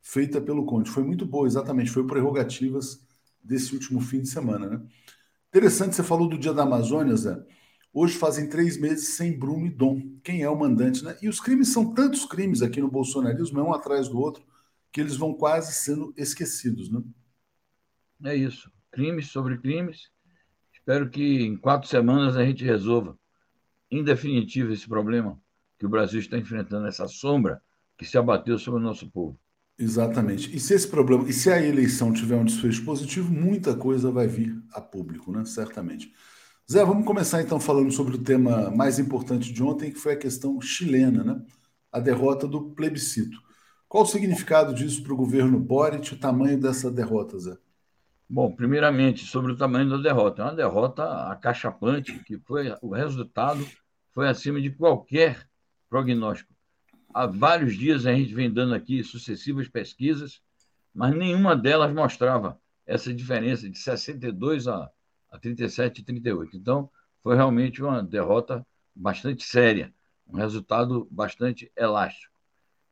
feita 0.00 0.40
pelo 0.40 0.64
Conte. 0.64 0.90
Foi 0.90 1.02
muito 1.02 1.26
boa, 1.26 1.46
exatamente, 1.46 1.90
foi 1.90 2.06
prerrogativas 2.06 3.06
desse 3.42 3.74
último 3.74 4.00
fim 4.00 4.20
de 4.20 4.28
semana, 4.28 4.66
né? 4.68 4.82
Interessante, 5.48 5.96
você 5.96 6.02
falou 6.02 6.28
do 6.28 6.38
Dia 6.38 6.52
da 6.52 6.62
Amazônia, 6.62 7.16
Zé. 7.16 7.36
Hoje 7.92 8.16
fazem 8.16 8.48
três 8.48 8.78
meses 8.78 9.08
sem 9.08 9.36
Bruno 9.36 9.66
e 9.66 9.70
Dom. 9.70 10.00
Quem 10.22 10.42
é 10.42 10.48
o 10.48 10.56
mandante, 10.56 11.04
né? 11.04 11.16
E 11.20 11.28
os 11.28 11.40
crimes 11.40 11.68
são 11.72 11.92
tantos 11.92 12.24
crimes 12.24 12.62
aqui 12.62 12.80
no 12.80 12.88
bolsonarismo, 12.88 13.60
um 13.60 13.72
atrás 13.72 14.08
do 14.08 14.18
outro, 14.18 14.44
que 14.92 15.00
eles 15.00 15.16
vão 15.16 15.34
quase 15.34 15.72
sendo 15.72 16.14
esquecidos, 16.16 16.88
né? 16.88 17.02
É 18.24 18.36
isso. 18.36 18.70
Crimes 18.92 19.28
sobre 19.30 19.58
crimes. 19.58 20.08
Espero 20.72 21.10
que 21.10 21.42
em 21.42 21.56
quatro 21.56 21.88
semanas 21.88 22.36
a 22.36 22.44
gente 22.44 22.64
resolva, 22.64 23.18
em 23.90 24.04
definitivo, 24.04 24.72
esse 24.72 24.88
problema 24.88 25.38
que 25.78 25.86
o 25.86 25.88
Brasil 25.88 26.20
está 26.20 26.38
enfrentando, 26.38 26.86
essa 26.86 27.08
sombra 27.08 27.60
que 27.96 28.04
se 28.04 28.16
abateu 28.16 28.58
sobre 28.58 28.80
o 28.80 28.82
nosso 28.82 29.10
povo. 29.10 29.38
Exatamente. 29.78 30.54
E 30.54 30.60
se 30.60 30.74
esse 30.74 30.86
problema, 30.86 31.26
e 31.28 31.32
se 31.32 31.50
a 31.50 31.60
eleição 31.60 32.12
tiver 32.12 32.36
um 32.36 32.44
desfecho 32.44 32.84
positivo, 32.84 33.32
muita 33.32 33.74
coisa 33.74 34.10
vai 34.10 34.26
vir 34.26 34.62
a 34.72 34.80
público, 34.80 35.32
né? 35.32 35.44
Certamente. 35.46 36.12
Zé, 36.70 36.84
vamos 36.84 37.06
começar 37.06 37.40
então 37.42 37.58
falando 37.58 37.90
sobre 37.90 38.14
o 38.14 38.22
tema 38.22 38.70
mais 38.70 38.98
importante 38.98 39.52
de 39.52 39.62
ontem, 39.62 39.90
que 39.90 39.98
foi 39.98 40.12
a 40.12 40.18
questão 40.18 40.60
chilena, 40.60 41.24
né? 41.24 41.42
A 41.90 41.98
derrota 41.98 42.46
do 42.46 42.70
plebiscito. 42.70 43.38
Qual 43.88 44.04
o 44.04 44.06
significado 44.06 44.74
disso 44.74 45.02
para 45.02 45.14
o 45.14 45.16
governo 45.16 45.58
Boric, 45.58 46.12
o 46.12 46.18
tamanho 46.18 46.60
dessa 46.60 46.90
derrota, 46.90 47.38
Zé? 47.38 47.56
Bom, 48.32 48.54
primeiramente, 48.54 49.26
sobre 49.26 49.50
o 49.50 49.56
tamanho 49.56 49.90
da 49.90 49.96
derrota. 49.96 50.42
É 50.42 50.44
uma 50.44 50.54
derrota 50.54 51.32
acachapante, 51.32 52.16
que 52.20 52.38
foi 52.38 52.72
o 52.80 52.90
resultado 52.90 53.66
foi 54.12 54.28
acima 54.28 54.60
de 54.60 54.70
qualquer 54.70 55.48
prognóstico. 55.88 56.54
Há 57.12 57.26
vários 57.26 57.76
dias 57.76 58.06
a 58.06 58.12
gente 58.12 58.32
vem 58.32 58.48
dando 58.48 58.72
aqui 58.72 59.02
sucessivas 59.02 59.66
pesquisas, 59.66 60.40
mas 60.94 61.12
nenhuma 61.12 61.56
delas 61.56 61.92
mostrava 61.92 62.56
essa 62.86 63.12
diferença 63.12 63.68
de 63.68 63.76
62 63.76 64.68
a 64.68 64.88
a 65.28 65.36
37 65.36 66.00
e 66.00 66.04
38. 66.04 66.56
Então, 66.56 66.88
foi 67.24 67.34
realmente 67.34 67.82
uma 67.82 68.00
derrota 68.00 68.64
bastante 68.94 69.42
séria, 69.42 69.92
um 70.24 70.36
resultado 70.36 71.08
bastante 71.10 71.70
elástico. 71.76 72.32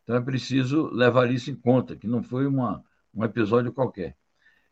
Então, 0.02 0.16
é 0.16 0.20
preciso 0.20 0.88
levar 0.92 1.30
isso 1.30 1.48
em 1.48 1.54
conta, 1.54 1.94
que 1.94 2.08
não 2.08 2.24
foi 2.24 2.44
uma, 2.44 2.84
um 3.14 3.24
episódio 3.24 3.72
qualquer. 3.72 4.16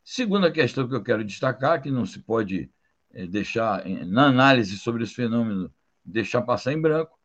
Segunda 0.08 0.52
questão 0.52 0.86
que 0.86 0.94
eu 0.94 1.02
quero 1.02 1.24
destacar, 1.24 1.82
que 1.82 1.90
não 1.90 2.06
se 2.06 2.20
pode 2.20 2.70
é, 3.12 3.26
deixar, 3.26 3.84
na 4.06 4.28
análise 4.28 4.78
sobre 4.78 5.02
esse 5.02 5.12
fenômeno, 5.12 5.68
deixar 6.04 6.42
passar 6.42 6.72
em 6.72 6.80
branco, 6.80 7.18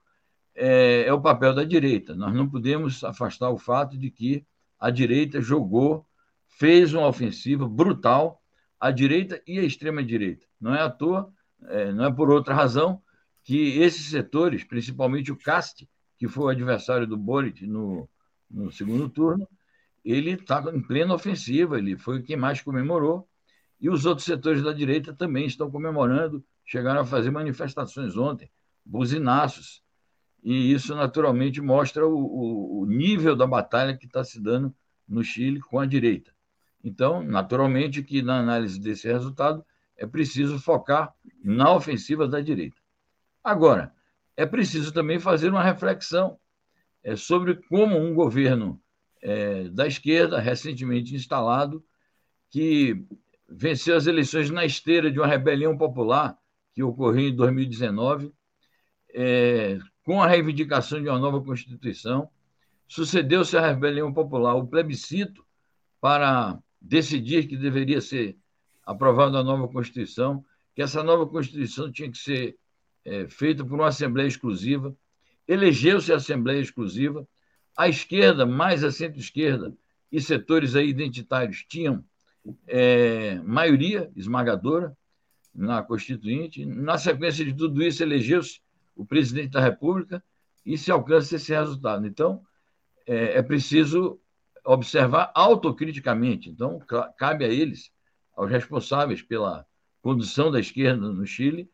é, 0.55 1.03
é 1.03 1.13
o 1.13 1.21
papel 1.21 1.53
da 1.53 1.63
direita. 1.63 2.15
Nós 2.15 2.33
não 2.33 2.49
podemos 2.49 3.03
afastar 3.03 3.51
o 3.51 3.57
fato 3.59 3.95
de 3.95 4.09
que 4.09 4.43
a 4.79 4.89
direita 4.89 5.39
jogou, 5.39 6.07
fez 6.47 6.91
uma 6.91 7.07
ofensiva 7.07 7.69
brutal 7.69 8.41
à 8.79 8.89
direita 8.89 9.39
e 9.45 9.59
à 9.59 9.63
extrema-direita. 9.63 10.47
Não 10.59 10.73
é 10.73 10.81
à 10.81 10.89
toa, 10.89 11.31
é, 11.67 11.91
não 11.91 12.05
é 12.05 12.11
por 12.11 12.31
outra 12.31 12.55
razão 12.55 12.99
que 13.43 13.77
esses 13.79 14.07
setores, 14.07 14.63
principalmente 14.63 15.31
o 15.31 15.37
CAST, 15.37 15.87
que 16.17 16.27
foi 16.27 16.45
o 16.45 16.49
adversário 16.49 17.05
do 17.05 17.15
Boric 17.15 17.63
no, 17.67 18.09
no 18.49 18.71
segundo 18.71 19.07
turno, 19.07 19.47
ele 20.03 20.31
está 20.31 20.63
em 20.73 20.81
plena 20.81 21.13
ofensiva, 21.13 21.77
ele 21.77 21.97
foi 21.97 22.21
quem 22.21 22.35
mais 22.35 22.61
comemorou, 22.61 23.27
e 23.79 23.89
os 23.89 24.05
outros 24.05 24.25
setores 24.25 24.63
da 24.63 24.73
direita 24.73 25.13
também 25.13 25.45
estão 25.45 25.69
comemorando, 25.69 26.43
chegaram 26.65 27.01
a 27.01 27.05
fazer 27.05 27.31
manifestações 27.31 28.15
ontem, 28.15 28.49
buzinaços, 28.85 29.83
e 30.43 30.71
isso 30.71 30.95
naturalmente 30.95 31.61
mostra 31.61 32.07
o, 32.07 32.15
o, 32.15 32.81
o 32.81 32.85
nível 32.85 33.35
da 33.35 33.45
batalha 33.45 33.95
que 33.95 34.05
está 34.05 34.23
se 34.23 34.39
dando 34.41 34.73
no 35.07 35.23
Chile 35.23 35.59
com 35.59 35.79
a 35.79 35.85
direita. 35.85 36.31
Então, 36.83 37.21
naturalmente 37.21 38.01
que 38.01 38.21
na 38.21 38.39
análise 38.39 38.79
desse 38.79 39.07
resultado 39.07 39.63
é 39.95 40.07
preciso 40.07 40.57
focar 40.59 41.13
na 41.43 41.71
ofensiva 41.73 42.27
da 42.27 42.41
direita. 42.41 42.77
Agora, 43.43 43.93
é 44.35 44.45
preciso 44.45 44.91
também 44.91 45.19
fazer 45.19 45.49
uma 45.49 45.63
reflexão 45.63 46.39
é, 47.03 47.15
sobre 47.15 47.55
como 47.69 47.97
um 47.97 48.13
governo 48.13 48.81
é, 49.21 49.69
da 49.69 49.87
esquerda, 49.87 50.39
recentemente 50.39 51.15
instalado, 51.15 51.83
que 52.49 53.05
venceu 53.49 53.95
as 53.95 54.07
eleições 54.07 54.49
na 54.49 54.65
esteira 54.65 55.11
de 55.11 55.19
uma 55.19 55.27
rebelião 55.27 55.77
popular 55.77 56.37
que 56.73 56.81
ocorreu 56.81 57.29
em 57.29 57.35
2019, 57.35 58.31
é, 59.13 59.77
com 60.03 60.21
a 60.21 60.27
reivindicação 60.27 61.01
de 61.01 61.09
uma 61.09 61.19
nova 61.19 61.41
Constituição, 61.41 62.29
sucedeu-se 62.87 63.57
a 63.57 63.67
rebelião 63.67 64.13
popular, 64.13 64.55
o 64.55 64.67
plebiscito 64.67 65.45
para 65.99 66.57
decidir 66.81 67.47
que 67.47 67.55
deveria 67.55 68.01
ser 68.01 68.37
aprovada 68.85 69.37
a 69.37 69.43
nova 69.43 69.67
Constituição, 69.67 70.43
que 70.73 70.81
essa 70.81 71.03
nova 71.03 71.27
Constituição 71.27 71.91
tinha 71.91 72.09
que 72.09 72.17
ser 72.17 72.57
é, 73.05 73.27
feita 73.27 73.63
por 73.65 73.75
uma 73.75 73.87
Assembleia 73.87 74.27
Exclusiva, 74.27 74.95
elegeu-se 75.47 76.11
a 76.11 76.17
Assembleia 76.17 76.59
Exclusiva, 76.59 77.27
a 77.77 77.87
esquerda, 77.87 78.45
mais 78.45 78.83
a 78.83 78.91
centro-esquerda 78.91 79.73
e 80.11 80.19
setores 80.19 80.75
aí 80.75 80.89
identitários 80.89 81.65
tinham 81.67 82.03
é, 82.67 83.35
maioria 83.43 84.11
esmagadora 84.15 84.95
na 85.53 85.81
Constituinte. 85.81 86.65
Na 86.65 86.97
sequência 86.97 87.45
de 87.45 87.53
tudo 87.53 87.81
isso, 87.81 88.03
elegeu-se 88.03 88.59
o 88.95 89.05
presidente 89.05 89.51
da 89.51 89.61
República 89.61 90.23
e 90.65 90.77
se 90.77 90.91
alcança 90.91 91.35
esse 91.35 91.53
resultado. 91.53 92.05
Então, 92.05 92.41
é, 93.05 93.37
é 93.37 93.41
preciso 93.41 94.19
observar 94.63 95.31
autocriticamente. 95.33 96.49
Então, 96.49 96.79
cabe 97.17 97.45
a 97.45 97.49
eles, 97.49 97.91
aos 98.35 98.49
responsáveis 98.49 99.21
pela 99.21 99.65
condução 100.01 100.51
da 100.51 100.59
esquerda 100.59 101.07
no 101.07 101.25
Chile, 101.25 101.69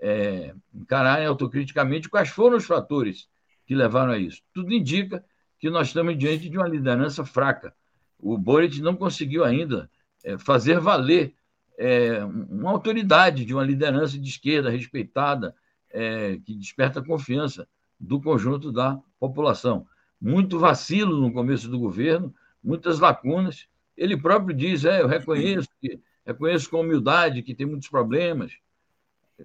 é, 0.00 0.54
encararem 0.74 1.26
autocriticamente 1.26 2.08
quais 2.08 2.28
foram 2.28 2.56
os 2.56 2.64
fatores 2.64 3.28
que 3.66 3.74
levaram 3.74 4.12
a 4.12 4.18
isso. 4.18 4.42
Tudo 4.52 4.72
indica 4.72 5.24
que 5.62 5.70
nós 5.70 5.86
estamos 5.86 6.18
diante 6.18 6.48
de 6.48 6.58
uma 6.58 6.66
liderança 6.66 7.24
fraca. 7.24 7.72
O 8.18 8.36
Boric 8.36 8.82
não 8.82 8.96
conseguiu 8.96 9.44
ainda 9.44 9.88
é, 10.24 10.36
fazer 10.36 10.80
valer 10.80 11.36
é, 11.78 12.24
uma 12.24 12.68
autoridade 12.72 13.44
de 13.44 13.54
uma 13.54 13.62
liderança 13.62 14.18
de 14.18 14.28
esquerda 14.28 14.70
respeitada, 14.70 15.54
é, 15.88 16.36
que 16.44 16.56
desperta 16.56 17.00
confiança 17.00 17.68
do 17.98 18.20
conjunto 18.20 18.72
da 18.72 18.98
população. 19.20 19.86
Muito 20.20 20.58
vacilo 20.58 21.20
no 21.20 21.32
começo 21.32 21.68
do 21.68 21.78
governo, 21.78 22.34
muitas 22.60 22.98
lacunas. 22.98 23.68
Ele 23.96 24.16
próprio 24.16 24.56
diz: 24.56 24.84
é, 24.84 25.00
eu 25.00 25.06
reconheço, 25.06 25.68
que, 25.80 26.00
reconheço 26.26 26.68
com 26.68 26.80
humildade 26.80 27.40
que 27.40 27.54
tem 27.54 27.66
muitos 27.66 27.88
problemas, 27.88 28.52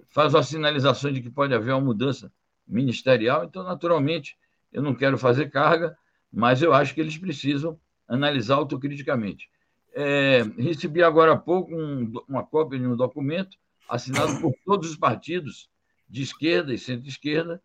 faz 0.08 0.34
a 0.34 0.42
sinalização 0.42 1.12
de 1.12 1.22
que 1.22 1.30
pode 1.30 1.54
haver 1.54 1.70
uma 1.74 1.80
mudança 1.80 2.32
ministerial. 2.66 3.44
Então, 3.44 3.62
naturalmente, 3.62 4.36
eu 4.72 4.82
não 4.82 4.96
quero 4.96 5.16
fazer 5.16 5.48
carga, 5.48 5.96
mas 6.32 6.62
eu 6.62 6.72
acho 6.72 6.94
que 6.94 7.00
eles 7.00 7.16
precisam 7.16 7.78
analisar 8.06 8.56
autocriticamente. 8.56 9.48
É, 9.94 10.42
recebi 10.56 11.02
agora 11.02 11.32
há 11.32 11.36
pouco 11.36 11.74
um, 11.74 12.12
uma 12.28 12.44
cópia 12.44 12.78
de 12.78 12.86
um 12.86 12.96
documento 12.96 13.56
assinado 13.88 14.40
por 14.40 14.54
todos 14.64 14.90
os 14.90 14.96
partidos 14.96 15.68
de 16.08 16.22
esquerda 16.22 16.72
e 16.72 16.78
centro-esquerda, 16.78 17.62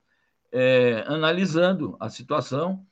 é, 0.51 1.03
analisando 1.07 1.95
a 1.99 2.09
situação, 2.09 2.85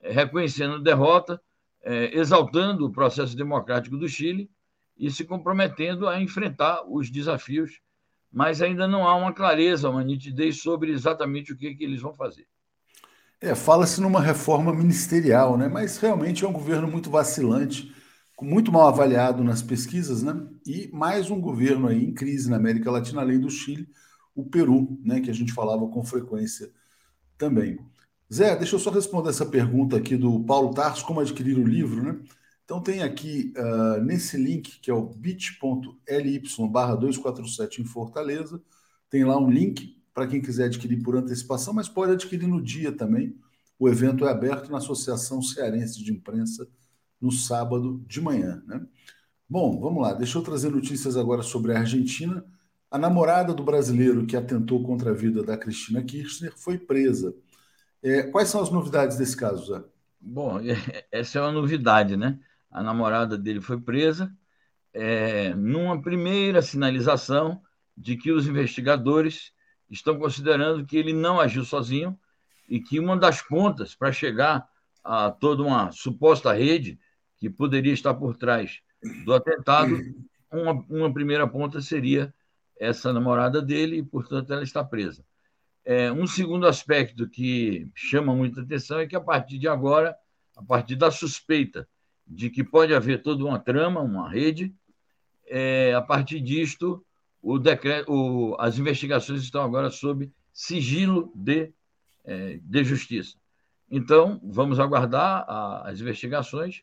é, 0.00 0.12
reconhecendo 0.12 0.76
a 0.76 0.82
derrota, 0.82 1.40
é, 1.82 2.16
exaltando 2.16 2.84
o 2.84 2.92
processo 2.92 3.36
democrático 3.36 3.96
do 3.96 4.08
Chile 4.08 4.50
e 4.98 5.10
se 5.10 5.24
comprometendo 5.24 6.08
a 6.08 6.20
enfrentar 6.20 6.82
os 6.88 7.10
desafios, 7.10 7.80
mas 8.32 8.60
ainda 8.60 8.86
não 8.86 9.06
há 9.06 9.14
uma 9.14 9.32
clareza, 9.32 9.88
uma 9.88 10.02
nitidez 10.02 10.60
sobre 10.60 10.90
exatamente 10.90 11.52
o 11.52 11.56
que, 11.56 11.74
que 11.74 11.84
eles 11.84 12.00
vão 12.00 12.14
fazer. 12.14 12.46
É, 13.40 13.54
fala-se 13.54 14.00
numa 14.00 14.20
reforma 14.20 14.72
ministerial, 14.72 15.58
né? 15.58 15.68
mas 15.68 15.98
realmente 15.98 16.44
é 16.44 16.48
um 16.48 16.52
governo 16.52 16.88
muito 16.88 17.10
vacilante 17.10 17.94
muito 18.44 18.70
mal 18.70 18.88
avaliado 18.88 19.42
nas 19.42 19.62
pesquisas, 19.62 20.22
né? 20.22 20.34
E 20.66 20.90
mais 20.92 21.30
um 21.30 21.40
governo 21.40 21.88
aí 21.88 22.04
em 22.04 22.12
crise 22.12 22.50
na 22.50 22.56
América 22.56 22.90
Latina, 22.90 23.22
além 23.22 23.40
do 23.40 23.48
Chile, 23.48 23.88
o 24.34 24.44
Peru, 24.44 24.98
né? 25.02 25.20
Que 25.20 25.30
a 25.30 25.34
gente 25.34 25.52
falava 25.52 25.86
com 25.88 26.04
frequência 26.04 26.70
também. 27.38 27.78
Zé, 28.32 28.56
deixa 28.56 28.74
eu 28.76 28.80
só 28.80 28.90
responder 28.90 29.30
essa 29.30 29.46
pergunta 29.46 29.96
aqui 29.96 30.16
do 30.16 30.44
Paulo 30.44 30.74
Tarso, 30.74 31.06
como 31.06 31.20
adquirir 31.20 31.58
o 31.58 31.66
livro, 31.66 32.02
né? 32.02 32.20
Então 32.64 32.82
tem 32.82 33.02
aqui 33.02 33.54
uh, 33.56 34.02
nesse 34.02 34.36
link, 34.36 34.80
que 34.80 34.90
é 34.90 34.94
o 34.94 35.04
bit.ly 35.06 36.42
barra 36.70 36.96
247 36.96 37.80
em 37.80 37.84
Fortaleza, 37.84 38.60
tem 39.08 39.24
lá 39.24 39.38
um 39.38 39.48
link 39.48 39.95
para 40.16 40.26
quem 40.26 40.40
quiser 40.40 40.64
adquirir 40.64 41.02
por 41.02 41.14
antecipação, 41.14 41.74
mas 41.74 41.90
pode 41.90 42.12
adquirir 42.12 42.48
no 42.48 42.62
dia 42.62 42.90
também. 42.90 43.38
O 43.78 43.86
evento 43.86 44.26
é 44.26 44.30
aberto 44.30 44.72
na 44.72 44.78
Associação 44.78 45.42
Cearense 45.42 46.02
de 46.02 46.10
Imprensa 46.10 46.66
no 47.20 47.30
sábado 47.30 48.02
de 48.06 48.18
manhã. 48.18 48.62
Né? 48.66 48.80
Bom, 49.46 49.78
vamos 49.78 50.02
lá. 50.02 50.14
Deixa 50.14 50.38
eu 50.38 50.42
trazer 50.42 50.70
notícias 50.70 51.18
agora 51.18 51.42
sobre 51.42 51.74
a 51.74 51.80
Argentina. 51.80 52.42
A 52.90 52.96
namorada 52.96 53.52
do 53.52 53.62
brasileiro 53.62 54.24
que 54.24 54.38
atentou 54.38 54.82
contra 54.82 55.10
a 55.10 55.14
vida 55.14 55.42
da 55.42 55.54
Cristina 55.54 56.02
Kirchner 56.02 56.54
foi 56.56 56.78
presa. 56.78 57.34
É, 58.02 58.22
quais 58.22 58.48
são 58.48 58.62
as 58.62 58.70
novidades 58.70 59.18
desse 59.18 59.36
caso, 59.36 59.66
Zé? 59.66 59.84
Bom, 60.18 60.58
essa 61.12 61.40
é 61.40 61.42
uma 61.42 61.52
novidade, 61.52 62.16
né? 62.16 62.40
A 62.70 62.82
namorada 62.82 63.36
dele 63.36 63.60
foi 63.60 63.78
presa 63.78 64.34
é, 64.94 65.52
numa 65.54 66.00
primeira 66.00 66.62
sinalização 66.62 67.60
de 67.94 68.16
que 68.16 68.32
os 68.32 68.46
investigadores 68.46 69.54
estão 69.90 70.18
considerando 70.18 70.84
que 70.84 70.96
ele 70.96 71.12
não 71.12 71.40
agiu 71.40 71.64
sozinho 71.64 72.18
e 72.68 72.80
que 72.80 72.98
uma 72.98 73.16
das 73.16 73.40
pontas 73.40 73.94
para 73.94 74.12
chegar 74.12 74.68
a 75.04 75.30
toda 75.30 75.62
uma 75.62 75.92
suposta 75.92 76.52
rede 76.52 76.98
que 77.36 77.48
poderia 77.48 77.92
estar 77.92 78.14
por 78.14 78.36
trás 78.36 78.80
do 79.24 79.34
atentado, 79.34 79.96
uma, 80.50 80.72
uma 80.88 81.12
primeira 81.12 81.46
ponta 81.46 81.80
seria 81.80 82.34
essa 82.78 83.12
namorada 83.12 83.62
dele 83.62 83.98
e, 83.98 84.02
portanto, 84.02 84.52
ela 84.52 84.62
está 84.62 84.82
presa. 84.84 85.24
É, 85.84 86.10
um 86.10 86.26
segundo 86.26 86.66
aspecto 86.66 87.28
que 87.28 87.88
chama 87.94 88.34
muita 88.34 88.62
atenção 88.62 88.98
é 88.98 89.06
que, 89.06 89.14
a 89.14 89.20
partir 89.20 89.58
de 89.58 89.68
agora, 89.68 90.16
a 90.56 90.62
partir 90.62 90.96
da 90.96 91.10
suspeita 91.10 91.88
de 92.26 92.50
que 92.50 92.64
pode 92.64 92.92
haver 92.92 93.22
toda 93.22 93.44
uma 93.44 93.58
trama, 93.58 94.00
uma 94.00 94.28
rede, 94.28 94.74
é, 95.46 95.94
a 95.94 96.02
partir 96.02 96.40
disto, 96.40 97.05
o 97.48 97.58
decreto, 97.58 98.12
o, 98.12 98.56
as 98.58 98.78
investigações 98.78 99.42
estão 99.42 99.62
agora 99.62 99.88
sob 99.88 100.32
sigilo 100.52 101.32
de, 101.34 101.72
é, 102.24 102.58
de 102.60 102.84
justiça. 102.84 103.36
Então, 103.88 104.40
vamos 104.42 104.80
aguardar 104.80 105.44
a, 105.48 105.88
as 105.88 106.00
investigações 106.00 106.82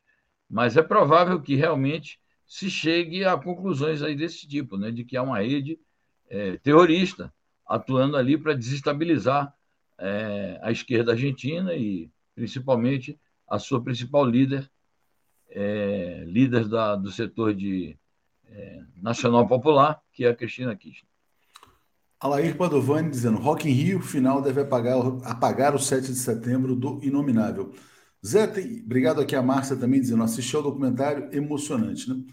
mas 0.49 0.77
é 0.77 0.83
provável 0.83 1.41
que 1.41 1.55
realmente 1.55 2.19
se 2.45 2.69
chegue 2.69 3.25
a 3.25 3.35
conclusões 3.35 4.03
aí 4.03 4.15
desse 4.15 4.47
tipo, 4.47 4.77
né, 4.77 4.91
de 4.91 5.03
que 5.03 5.17
há 5.17 5.23
uma 5.23 5.39
rede 5.39 5.79
é, 6.29 6.57
terrorista 6.57 7.33
atuando 7.65 8.15
ali 8.15 8.37
para 8.37 8.53
desestabilizar 8.53 9.51
é, 9.97 10.59
a 10.61 10.71
esquerda 10.71 11.13
argentina 11.13 11.73
e 11.73 12.11
principalmente 12.35 13.19
a 13.47 13.57
sua 13.57 13.83
principal 13.83 14.25
líder, 14.25 14.69
líder 16.25 16.67
da, 16.67 16.95
do 16.95 17.11
setor 17.11 17.53
de 17.53 17.97
é, 18.53 18.81
nacional 19.01 19.47
popular, 19.47 19.99
que 20.11 20.25
é 20.25 20.29
a 20.29 20.35
Cristina 20.35 20.75
Kirchner. 20.75 21.11
Alair 22.19 22.55
Padovani 22.55 23.09
dizendo: 23.09 23.37
Rock 23.37 23.67
in 23.67 23.73
Rio, 23.73 24.01
final 24.01 24.41
deve 24.41 24.61
apagar, 24.61 24.97
apagar 25.23 25.75
o 25.75 25.79
7 25.79 26.07
de 26.07 26.19
setembro 26.19 26.75
do 26.75 27.03
Inominável. 27.03 27.73
Zé, 28.25 28.47
tem... 28.47 28.81
obrigado 28.81 29.19
aqui 29.19 29.35
a 29.35 29.41
Márcia 29.41 29.75
também 29.75 29.99
dizendo, 29.99 30.23
assisti 30.23 30.55
ao 30.55 30.63
documentário 30.63 31.27
emocionante, 31.35 32.09
né? 32.09 32.23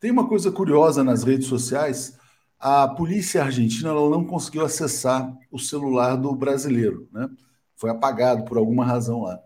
Tem 0.00 0.10
uma 0.10 0.26
coisa 0.26 0.50
curiosa 0.50 1.04
nas 1.04 1.22
redes 1.24 1.46
sociais, 1.46 2.18
a 2.58 2.88
polícia 2.88 3.42
argentina 3.42 3.92
não 3.92 4.24
conseguiu 4.24 4.64
acessar 4.64 5.36
o 5.50 5.58
celular 5.58 6.16
do 6.16 6.34
brasileiro, 6.34 7.08
né? 7.12 7.28
Foi 7.76 7.90
apagado 7.90 8.44
por 8.44 8.56
alguma 8.56 8.86
razão 8.86 9.22
lá. 9.22 9.38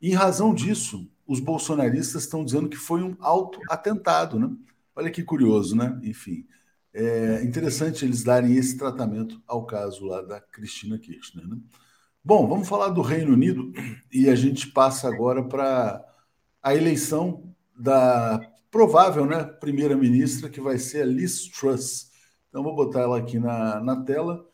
Em 0.00 0.12
razão 0.12 0.54
disso, 0.54 1.08
os 1.26 1.40
bolsonaristas 1.40 2.22
estão 2.22 2.44
dizendo 2.44 2.68
que 2.68 2.76
foi 2.76 3.02
um 3.02 3.16
auto-atentado, 3.18 4.38
né? 4.38 4.50
Olha 4.94 5.10
que 5.10 5.22
curioso, 5.22 5.76
né? 5.76 5.98
Enfim, 6.02 6.46
é 6.92 7.42
interessante 7.42 8.04
eles 8.04 8.22
darem 8.22 8.56
esse 8.56 8.76
tratamento 8.76 9.42
ao 9.46 9.64
caso 9.66 10.04
lá 10.04 10.22
da 10.22 10.40
Cristina 10.40 10.98
Kirchner, 10.98 11.46
né? 11.46 11.56
Bom, 12.24 12.46
vamos 12.46 12.68
falar 12.68 12.90
do 12.90 13.02
Reino 13.02 13.32
Unido 13.32 13.72
e 14.12 14.28
a 14.28 14.34
gente 14.36 14.68
passa 14.68 15.08
agora 15.08 15.42
para 15.42 16.04
a 16.62 16.74
eleição 16.74 17.52
da 17.76 18.40
provável 18.70 19.26
né, 19.26 19.44
primeira-ministra, 19.44 20.48
que 20.48 20.60
vai 20.60 20.78
ser 20.78 21.02
a 21.02 21.06
Liz 21.06 21.48
Truss. 21.48 22.10
Então, 22.48 22.62
vou 22.62 22.74
botar 22.74 23.00
ela 23.00 23.18
aqui 23.18 23.38
na, 23.38 23.80
na 23.80 24.02
tela 24.02 24.46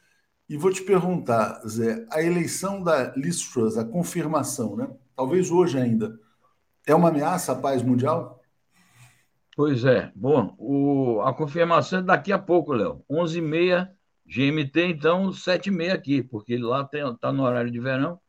e 0.49 0.57
vou 0.57 0.73
te 0.73 0.83
perguntar, 0.83 1.61
Zé, 1.69 2.07
a 2.11 2.23
eleição 2.23 2.83
da 2.83 3.15
Liz 3.15 3.41
Truss, 3.49 3.77
a 3.77 3.85
confirmação, 3.85 4.75
né? 4.77 4.91
Talvez 5.15 5.51
hoje 5.51 5.79
ainda, 5.79 6.19
é 6.87 6.95
uma 6.95 7.11
ameaça 7.11 7.53
à 7.53 7.55
paz 7.55 7.83
mundial? 7.83 8.38
Pois 9.59 9.85
é. 9.85 10.13
Bom, 10.15 10.55
o, 10.57 11.21
a 11.23 11.35
confirmação 11.35 11.99
é 11.99 12.03
daqui 12.03 12.31
a 12.31 12.39
pouco, 12.39 12.73
Léo. 12.73 13.05
11h30 13.11 13.91
GMT, 14.25 14.87
então, 14.87 15.31
7h30 15.31 15.93
aqui, 15.93 16.23
porque 16.23 16.57
lá 16.57 16.89
está 16.93 17.33
no 17.33 17.43
horário 17.43 17.69
de 17.69 17.81
verão. 17.81 18.21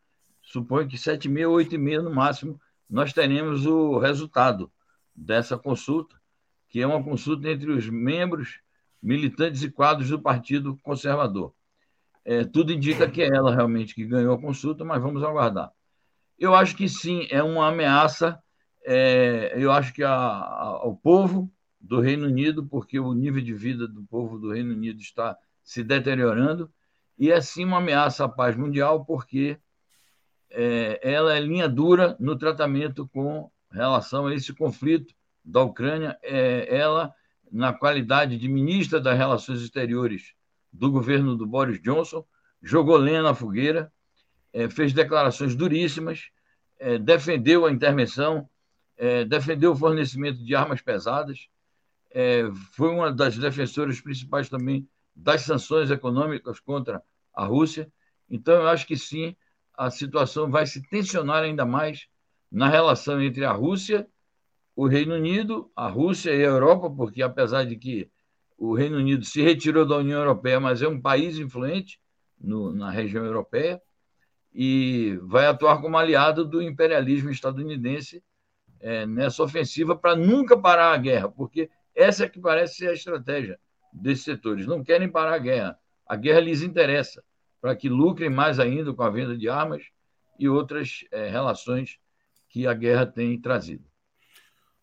Suponho 0.42 0.88
que 0.88 0.98
7h30, 0.98 1.70
8h30 1.70 2.02
no 2.02 2.10
máximo, 2.10 2.60
nós 2.90 3.14
teremos 3.14 3.68
o 3.68 4.00
resultado 4.00 4.72
dessa 5.14 5.56
consulta, 5.56 6.20
que 6.68 6.82
é 6.82 6.88
uma 6.88 7.04
consulta 7.04 7.48
entre 7.48 7.72
os 7.74 7.88
membros, 7.88 8.60
militantes 9.00 9.62
e 9.62 9.70
quadros 9.70 10.10
do 10.10 10.20
Partido 10.20 10.80
Conservador. 10.82 11.54
É, 12.26 12.44
tudo 12.44 12.74
indica 12.74 13.08
que 13.08 13.22
é 13.22 13.28
ela 13.28 13.54
realmente 13.54 13.94
que 13.94 14.04
ganhou 14.04 14.34
a 14.34 14.42
consulta, 14.42 14.84
mas 14.84 15.00
vamos 15.00 15.22
aguardar. 15.22 15.72
Eu 16.40 16.56
acho 16.56 16.76
que 16.76 16.90
sim, 16.90 17.28
é 17.30 17.44
uma 17.44 17.68
ameaça. 17.68 18.42
É, 18.86 19.54
eu 19.56 19.72
acho 19.72 19.94
que 19.94 20.04
a, 20.04 20.12
a, 20.12 20.84
o 20.86 20.96
povo 20.96 21.52
do 21.80 22.00
Reino 22.00 22.28
Unido, 22.28 22.66
porque 22.66 23.00
o 23.00 23.14
nível 23.14 23.42
de 23.42 23.54
vida 23.54 23.88
do 23.88 24.04
povo 24.04 24.38
do 24.38 24.52
Reino 24.52 24.74
Unido 24.74 25.00
está 25.00 25.38
se 25.64 25.84
deteriorando, 25.84 26.72
e 27.18 27.32
é 27.32 27.40
sim 27.42 27.66
uma 27.66 27.78
ameaça 27.78 28.26
à 28.26 28.30
paz 28.30 28.56
mundial, 28.56 29.06
porque 29.06 29.58
é, 30.50 31.00
ela 31.04 31.36
é 31.36 31.40
linha 31.40 31.68
dura 31.68 32.16
no 32.20 32.38
tratamento 32.38 33.08
com 33.10 33.52
relação 33.72 34.28
a 34.28 34.34
esse 34.34 34.54
conflito 34.54 35.14
da 35.44 35.62
Ucrânia. 35.62 36.18
É, 36.24 36.76
ela, 36.76 37.14
na 37.52 37.74
qualidade 37.74 38.38
de 38.38 38.48
ministra 38.48 39.00
das 39.00 39.18
Relações 39.18 39.62
Exteriores 39.62 40.34
do 40.72 40.92
governo 40.92 41.36
do 41.36 41.46
Boris 41.46 41.82
Johnson, 41.82 42.26
jogou 42.62 42.98
lenha 42.98 43.22
na 43.22 43.34
fogueira, 43.34 43.92
é, 44.52 44.70
fez 44.70 44.94
declarações 44.94 45.56
duríssimas, 45.56 46.30
é, 46.80 46.98
defendeu 46.98 47.66
a 47.66 47.72
intervenção, 47.72 48.50
é, 49.00 49.24
defendeu 49.24 49.72
o 49.72 49.76
fornecimento 49.76 50.44
de 50.44 50.54
armas 50.54 50.82
pesadas, 50.82 51.48
é, 52.12 52.44
foi 52.74 52.90
uma 52.90 53.10
das 53.12 53.38
defensoras 53.38 54.02
principais 54.02 54.50
também 54.50 54.86
das 55.16 55.42
sanções 55.44 55.90
econômicas 55.90 56.60
contra 56.60 57.02
a 57.34 57.46
Rússia. 57.46 57.90
Então, 58.30 58.56
eu 58.56 58.68
acho 58.68 58.86
que 58.86 58.98
sim, 58.98 59.38
a 59.74 59.90
situação 59.90 60.52
vai 60.52 60.68
se 60.68 60.82
tensionar 60.90 61.44
ainda 61.44 61.66
mais 61.66 62.08
na 62.52 62.68
relação 62.68 63.22
entre 63.22 63.46
a 63.46 63.54
Rússia, 63.54 64.06
o 64.76 64.86
Reino 64.86 65.16
Unido, 65.16 65.72
a 65.74 65.88
Rússia 65.88 66.32
e 66.32 66.44
a 66.44 66.50
Europa, 66.50 66.90
porque 66.90 67.22
apesar 67.22 67.64
de 67.66 67.78
que 67.78 68.12
o 68.58 68.74
Reino 68.74 68.98
Unido 68.98 69.24
se 69.24 69.42
retirou 69.42 69.86
da 69.86 69.96
União 69.96 70.20
Europeia, 70.20 70.60
mas 70.60 70.82
é 70.82 70.88
um 70.90 71.00
país 71.00 71.38
influente 71.38 72.02
no, 72.38 72.74
na 72.74 72.90
região 72.90 73.26
europeia 73.26 73.82
e 74.54 75.18
vai 75.24 75.46
atuar 75.46 75.80
como 75.80 75.98
aliado 75.98 76.44
do 76.44 76.62
imperialismo 76.62 77.30
estadunidense 77.30 78.22
é, 78.80 79.06
nessa 79.06 79.44
ofensiva 79.44 79.96
para 79.96 80.16
nunca 80.16 80.58
parar 80.58 80.94
a 80.94 80.98
guerra, 80.98 81.30
porque 81.30 81.70
essa 81.96 82.26
é 82.26 82.30
que 82.30 82.40
parece 82.40 82.76
ser 82.76 82.90
a 82.90 82.94
estratégia 82.94 83.60
desses 83.92 84.24
setores. 84.24 84.66
Não 84.66 84.84
querem 84.84 85.10
parar 85.10 85.36
a 85.36 85.40
guerra. 85.40 85.78
A 86.08 86.16
guerra 86.16 86.40
lhes 86.40 86.62
interessa 86.62 87.24
para 87.62 87.76
que 87.76 87.90
lucrem 87.90 88.30
mais 88.30 88.60
ainda 88.60 88.94
com 88.94 89.04
a 89.04 89.10
venda 89.10 89.38
de 89.38 89.50
armas 89.50 89.84
e 90.38 90.48
outras 90.48 91.06
é, 91.12 91.30
relações 91.30 91.98
que 92.48 92.66
a 92.66 92.74
guerra 92.74 93.06
tem 93.06 93.40
trazido. 93.40 93.84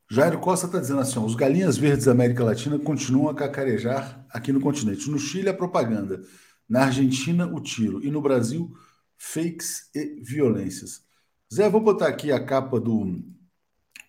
Jairo 0.08 0.38
Costa 0.38 0.66
está 0.66 0.78
dizendo 0.78 1.00
assim: 1.00 1.18
os 1.18 1.34
galinhas 1.34 1.76
verdes 1.76 2.04
da 2.04 2.12
América 2.12 2.44
Latina 2.44 2.78
continuam 2.78 3.28
a 3.28 3.34
cacarejar 3.34 4.24
aqui 4.30 4.52
no 4.52 4.60
continente. 4.60 5.10
No 5.10 5.18
Chile, 5.18 5.48
a 5.48 5.54
propaganda. 5.54 6.20
Na 6.68 6.84
Argentina, 6.84 7.46
o 7.46 7.60
tiro. 7.60 8.04
E 8.04 8.10
no 8.10 8.20
Brasil, 8.20 8.72
fakes 9.16 9.90
e 9.94 10.20
violências. 10.22 11.04
Zé, 11.52 11.68
vou 11.68 11.80
botar 11.80 12.08
aqui 12.08 12.30
a 12.30 12.44
capa 12.44 12.78
do 12.78 13.22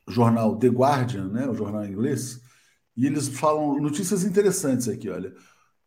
jornal 0.08 0.58
The 0.58 0.70
Guardian, 0.70 1.28
né, 1.28 1.48
o 1.48 1.54
jornal 1.54 1.86
inglês, 1.86 2.42
e 2.96 3.06
eles 3.06 3.28
falam 3.28 3.80
notícias 3.80 4.24
interessantes 4.24 4.88
aqui, 4.88 5.10
olha. 5.10 5.34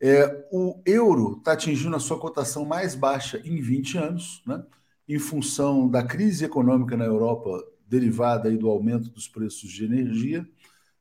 É, 0.03 0.49
o 0.51 0.81
euro 0.87 1.37
está 1.39 1.53
atingindo 1.53 1.95
a 1.95 2.01
sua 2.01 2.19
cotação 2.19 2.65
mais 2.65 2.95
baixa 2.95 3.39
em 3.45 3.61
20 3.61 3.99
anos, 3.99 4.43
né, 4.47 4.65
em 5.09 5.19
função 5.19 5.89
da 5.89 6.03
crise 6.03 6.45
econômica 6.45 6.97
na 6.97 7.05
Europa 7.05 7.51
derivada 7.87 8.49
aí 8.49 8.57
do 8.57 8.69
aumento 8.69 9.11
dos 9.11 9.27
preços 9.27 9.71
de 9.71 9.85
energia. 9.85 10.49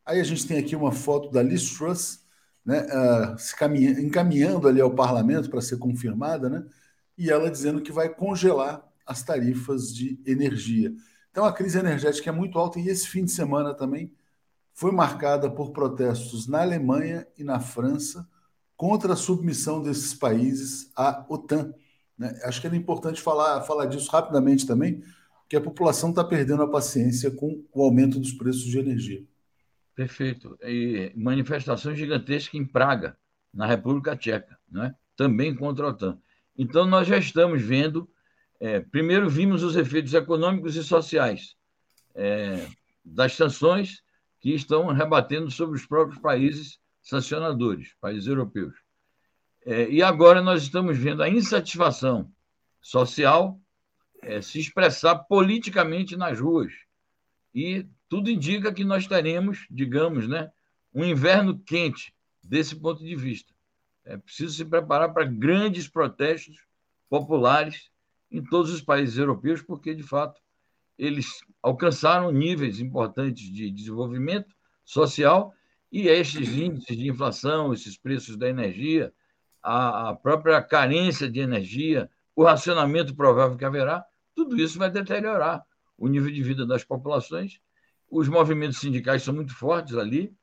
Aí 0.05 0.19
a 0.19 0.23
gente 0.23 0.47
tem 0.47 0.58
aqui 0.58 0.75
uma 0.75 0.91
foto 0.91 1.29
da 1.29 1.43
Liz 1.43 1.77
Truss, 1.77 2.25
né, 2.65 2.86
uh, 2.88 3.38
se 3.38 3.55
encaminhando 4.01 4.67
ali 4.67 4.82
ao 4.82 4.93
parlamento 4.93 5.49
para 5.49 5.62
ser 5.62 5.77
confirmada, 5.77 6.49
né, 6.49 6.65
e 7.17 7.29
ela 7.29 7.51
dizendo 7.51 7.82
que 7.82 7.91
vai 7.91 8.10
congelar 8.10 8.84
as 9.05 9.23
tarifas 9.23 9.93
de 9.93 10.19
energia. 10.25 10.93
Então 11.31 11.45
a 11.45 11.53
crise 11.53 11.77
energética 11.77 12.29
é 12.29 12.33
muito 12.33 12.57
alta 12.57 12.79
e 12.79 12.89
esse 12.89 13.07
fim 13.07 13.25
de 13.25 13.31
semana 13.31 13.73
também 13.73 14.13
foi 14.73 14.91
marcada 14.91 15.49
por 15.49 15.71
protestos 15.71 16.47
na 16.47 16.61
Alemanha 16.61 17.27
e 17.37 17.43
na 17.43 17.59
França 17.59 18.27
contra 18.77 19.11
a 19.11 19.17
submissão 19.17 19.81
desses 19.81 20.13
países 20.13 20.89
à 20.95 21.25
OTAN. 21.27 21.73
Né? 22.17 22.39
Acho 22.43 22.61
que 22.61 22.67
era 22.67 22.75
importante 22.75 23.21
falar, 23.21 23.61
falar 23.63 23.87
disso 23.87 24.09
rapidamente 24.09 24.65
também, 24.65 25.03
que 25.49 25.57
a 25.57 25.61
população 25.61 26.11
está 26.11 26.23
perdendo 26.23 26.63
a 26.63 26.69
paciência 26.69 27.29
com 27.31 27.61
o 27.73 27.83
aumento 27.83 28.19
dos 28.19 28.31
preços 28.31 28.63
de 28.63 28.79
energia. 28.79 29.21
Perfeito. 29.95 30.57
E 30.63 31.11
manifestações 31.13 31.97
gigantescas 31.97 32.53
em 32.53 32.65
Praga, 32.65 33.17
na 33.53 33.65
República 33.65 34.15
Tcheca, 34.15 34.57
né? 34.71 34.95
também 35.17 35.53
contra 35.53 35.85
a 35.85 35.89
OTAN. 35.89 36.17
Então, 36.57 36.85
nós 36.85 37.05
já 37.05 37.17
estamos 37.17 37.61
vendo. 37.61 38.09
É, 38.59 38.79
primeiro, 38.79 39.29
vimos 39.29 39.63
os 39.63 39.75
efeitos 39.75 40.13
econômicos 40.13 40.75
e 40.75 40.83
sociais 40.83 41.55
é, 42.13 42.67
das 43.03 43.33
sanções 43.33 44.03
que 44.39 44.53
estão 44.53 44.87
rebatendo 44.87 45.49
sobre 45.49 45.77
os 45.77 45.85
próprios 45.85 46.19
países 46.19 46.79
sancionadores, 47.01 47.95
países 48.01 48.27
europeus. 48.27 48.75
É, 49.65 49.89
e 49.89 50.01
agora 50.01 50.41
nós 50.41 50.63
estamos 50.63 50.97
vendo 50.97 51.23
a 51.23 51.29
insatisfação 51.29 52.31
social 52.81 53.59
é, 54.21 54.41
se 54.41 54.59
expressar 54.59 55.15
politicamente 55.15 56.15
nas 56.15 56.39
ruas. 56.39 56.73
E 57.53 57.85
tudo 58.07 58.29
indica 58.29 58.73
que 58.73 58.83
nós 58.83 59.07
teremos, 59.07 59.65
digamos, 59.69 60.27
né, 60.27 60.51
um 60.93 61.03
inverno 61.03 61.57
quente 61.59 62.13
desse 62.43 62.75
ponto 62.75 63.03
de 63.03 63.15
vista. 63.15 63.53
É 64.03 64.17
preciso 64.17 64.55
se 64.55 64.65
preparar 64.65 65.13
para 65.13 65.25
grandes 65.25 65.87
protestos 65.87 66.57
populares 67.09 67.89
em 68.31 68.43
todos 68.43 68.71
os 68.71 68.81
países 68.81 69.17
europeus, 69.17 69.61
porque, 69.61 69.93
de 69.93 70.03
fato, 70.03 70.39
eles 70.97 71.39
alcançaram 71.61 72.31
níveis 72.31 72.79
importantes 72.79 73.51
de 73.51 73.71
desenvolvimento 73.71 74.53
social 74.83 75.53
e 75.91 76.07
estes 76.07 76.49
índices 76.49 76.97
de 76.97 77.09
inflação, 77.09 77.73
esses 77.73 77.97
preços 77.97 78.37
da 78.37 78.49
energia, 78.49 79.11
a 79.61 80.13
própria 80.21 80.61
carência 80.61 81.29
de 81.29 81.39
energia, 81.39 82.09
o 82.35 82.43
racionamento 82.43 83.15
provável 83.15 83.57
que 83.57 83.65
haverá, 83.65 84.05
tudo 84.35 84.57
isso 84.57 84.79
vai 84.79 84.89
deteriorar 84.89 85.63
o 85.97 86.07
nível 86.07 86.31
de 86.31 86.41
vida 86.41 86.65
das 86.65 86.83
populações. 86.83 87.59
Os 88.09 88.27
movimentos 88.27 88.79
sindicais 88.79 89.23
são 89.23 89.33
muito 89.33 89.53
fortes 89.53 89.95
ali 89.95 90.33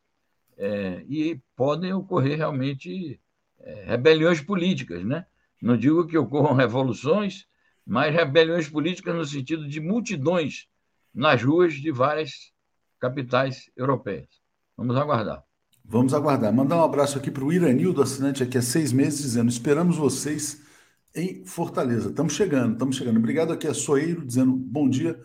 é, 0.58 1.02
e 1.08 1.40
podem 1.54 1.92
ocorrer 1.92 2.36
realmente 2.36 3.20
é, 3.58 3.84
rebeliões 3.86 4.40
políticas, 4.40 5.04
né? 5.04 5.26
Não 5.60 5.76
digo 5.76 6.06
que 6.06 6.18
ocorram 6.18 6.54
revoluções, 6.54 7.46
mas 7.86 8.14
rebeliões 8.14 8.68
políticas 8.68 9.14
no 9.14 9.24
sentido 9.24 9.68
de 9.68 9.80
multidões 9.80 10.66
nas 11.14 11.42
ruas 11.42 11.74
de 11.74 11.90
várias 11.90 12.52
capitais 12.98 13.70
europeias. 13.76 14.28
Vamos 14.76 14.96
aguardar. 14.96 15.44
Vamos 15.84 16.12
aguardar. 16.12 16.52
Mandar 16.52 16.76
um 16.78 16.84
abraço 16.84 17.16
aqui 17.16 17.30
para 17.30 17.44
o 17.44 17.52
Iranildo, 17.52 18.02
assinante 18.02 18.42
aqui 18.42 18.58
há 18.58 18.62
seis 18.62 18.92
meses, 18.92 19.20
dizendo: 19.20 19.48
esperamos 19.48 19.96
vocês 19.96 20.62
em 21.14 21.44
Fortaleza. 21.44 22.10
Estamos 22.10 22.34
chegando, 22.34 22.72
estamos 22.72 22.96
chegando. 22.96 23.18
Obrigado 23.18 23.52
aqui 23.52 23.68
a 23.68 23.74
Soeiro, 23.74 24.26
dizendo 24.26 24.52
bom 24.52 24.88
dia, 24.88 25.18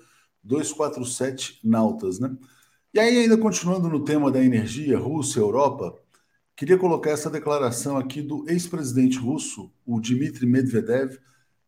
247 0.43 1.59
Nautas, 1.63 2.19
né? 2.19 2.35
E 2.93 2.99
aí, 2.99 3.19
ainda 3.19 3.37
continuando 3.37 3.89
no 3.89 4.03
tema 4.03 4.29
da 4.29 4.43
energia, 4.43 4.99
Rússia, 4.99 5.39
Europa, 5.39 5.97
Queria 6.61 6.77
colocar 6.77 7.09
essa 7.09 7.27
declaração 7.27 7.97
aqui 7.97 8.21
do 8.21 8.47
ex-presidente 8.47 9.17
russo, 9.17 9.73
o 9.83 9.99
Dmitry 9.99 10.45
Medvedev, 10.45 11.17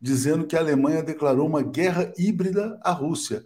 dizendo 0.03 0.45
que 0.45 0.57
a 0.57 0.59
Alemanha 0.59 1.01
declarou 1.01 1.47
uma 1.47 1.61
guerra 1.61 2.11
híbrida 2.17 2.77
à 2.83 2.91
Rússia. 2.91 3.41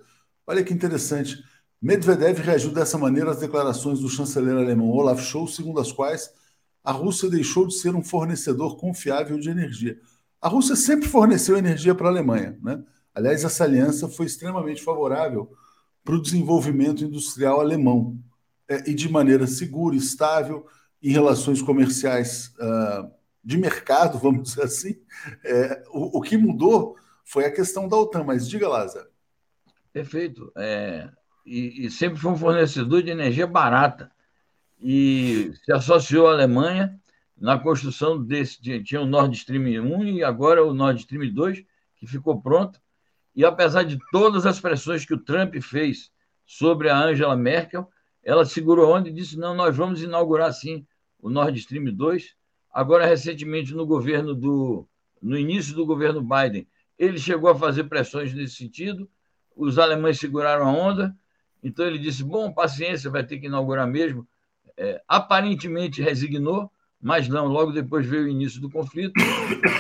Olha 0.48 0.63
que 0.63 0.74
interessante. 0.74 1.38
Medvedev 1.80 2.39
reagiu 2.39 2.72
dessa 2.72 2.98
maneira 2.98 3.30
às 3.30 3.38
declarações 3.38 4.00
do 4.00 4.10
chanceler 4.10 4.56
alemão 4.58 4.89
Olaf 4.89 5.22
Scholz, 5.22 5.54
segundo 5.54 5.80
as 5.80 5.91
quais 5.91 6.32
a 6.84 6.91
Rússia 6.91 7.30
deixou 7.30 7.67
de 7.67 7.76
ser 7.76 7.93
um 7.93 8.04
fornecedor 8.04 8.76
confiável 8.76 9.38
de 9.38 9.52
energia. 9.52 10.00
A 10.41 10.48
Rússia 10.48 10.76
sempre 10.76 11.08
forneceu 11.08 11.58
energia 11.58 11.93
para 11.93 12.08
a 12.08 12.10
Alemanha. 12.10 12.58
Né? 12.63 12.84
Aliás, 13.13 13.43
essa 13.43 13.63
aliança 13.63 14.10
foi 14.10 14.26
extremamente 14.26 14.82
favorável 14.82 15.52
para 16.04 16.15
o 16.15 16.22
desenvolvimento 16.22 17.04
industrial 17.04 17.62
alemão 17.62 18.17
é, 18.67 18.89
e 18.89 18.96
de 18.96 19.08
maneira 19.08 19.46
segura, 19.46 19.96
estável 19.96 20.65
em 21.04 21.12
relações 21.12 21.62
comerciais 21.62 22.52
uh, 22.60 23.12
de 23.47 23.57
mercado, 23.57 24.19
vamos 24.19 24.49
dizer 24.49 24.63
assim. 24.63 25.01
É, 25.41 25.81
o, 25.89 26.17
o, 26.19 26.21
que 26.21 26.38
mudou 26.38 26.97
foi 27.23 27.45
a 27.45 27.51
questão 27.51 27.88
da 27.88 27.95
OTAN, 27.95 28.25
mas 28.25 28.47
diga, 28.47 28.67
Lázaro. 28.67 29.07
Perfeito. 29.93 30.51
É, 30.57 31.10
e, 31.45 31.86
e, 31.86 31.89
sempre 31.89 32.19
foi 32.19 32.31
um 32.31 32.38
fornecedor 32.38 33.01
de 33.01 33.10
energia 33.10 33.47
barata. 33.47 34.12
E 34.79 35.53
se 35.63 35.71
associou 35.71 36.27
à 36.27 36.33
Alemanha 36.33 36.99
na 37.38 37.57
construção 37.57 38.21
desse. 38.21 38.62
Tinha 38.83 39.01
o 39.01 39.07
Nord 39.07 39.36
Stream 39.38 39.81
1 39.81 40.07
e 40.07 40.23
agora 40.23 40.63
o 40.63 40.73
Nord 40.73 40.99
Stream 40.99 41.33
2, 41.33 41.63
que 41.95 42.05
ficou 42.05 42.41
pronto. 42.41 42.79
E 43.33 43.45
apesar 43.45 43.83
de 43.83 43.97
todas 44.12 44.45
as 44.45 44.60
pressões 44.60 45.05
que 45.05 45.13
o 45.13 45.23
Trump 45.23 45.55
fez 45.62 46.12
sobre 46.45 46.89
a 46.89 46.99
Angela 46.99 47.36
Merkel, 47.36 47.89
ela 48.21 48.45
segurou 48.45 48.93
onde 48.93 49.10
e 49.10 49.13
disse: 49.13 49.38
não, 49.38 49.55
nós 49.55 49.75
vamos 49.75 50.01
inaugurar 50.01 50.51
sim 50.51 50.86
o 51.17 51.29
Nord 51.29 51.57
Stream 51.57 51.86
2. 51.86 52.36
Agora, 52.77 53.07
recentemente, 53.07 53.73
no 53.73 53.87
governo 53.87 54.35
do. 54.35 54.87
no 55.19 55.35
início 55.35 55.73
do 55.73 55.83
governo 55.83 56.21
Biden, 56.21 56.67
ele 56.95 57.17
chegou 57.17 57.49
a 57.49 57.55
fazer 57.55 57.85
pressões 57.85 58.31
nesse 58.35 58.53
sentido, 58.53 59.09
os 59.55 59.79
alemães 59.79 60.19
seguraram 60.19 60.67
a 60.67 60.71
onda, 60.71 61.17
então 61.63 61.87
ele 61.87 61.97
disse: 61.97 62.23
bom, 62.23 62.53
paciência, 62.53 63.09
vai 63.09 63.25
ter 63.25 63.39
que 63.39 63.47
inaugurar 63.47 63.87
mesmo. 63.87 64.27
É, 64.77 65.01
aparentemente 65.07 66.03
resignou, 66.03 66.71
mas 67.01 67.27
não, 67.27 67.47
logo 67.47 67.71
depois 67.71 68.05
veio 68.05 68.25
o 68.25 68.29
início 68.29 68.61
do 68.61 68.69
conflito 68.69 69.13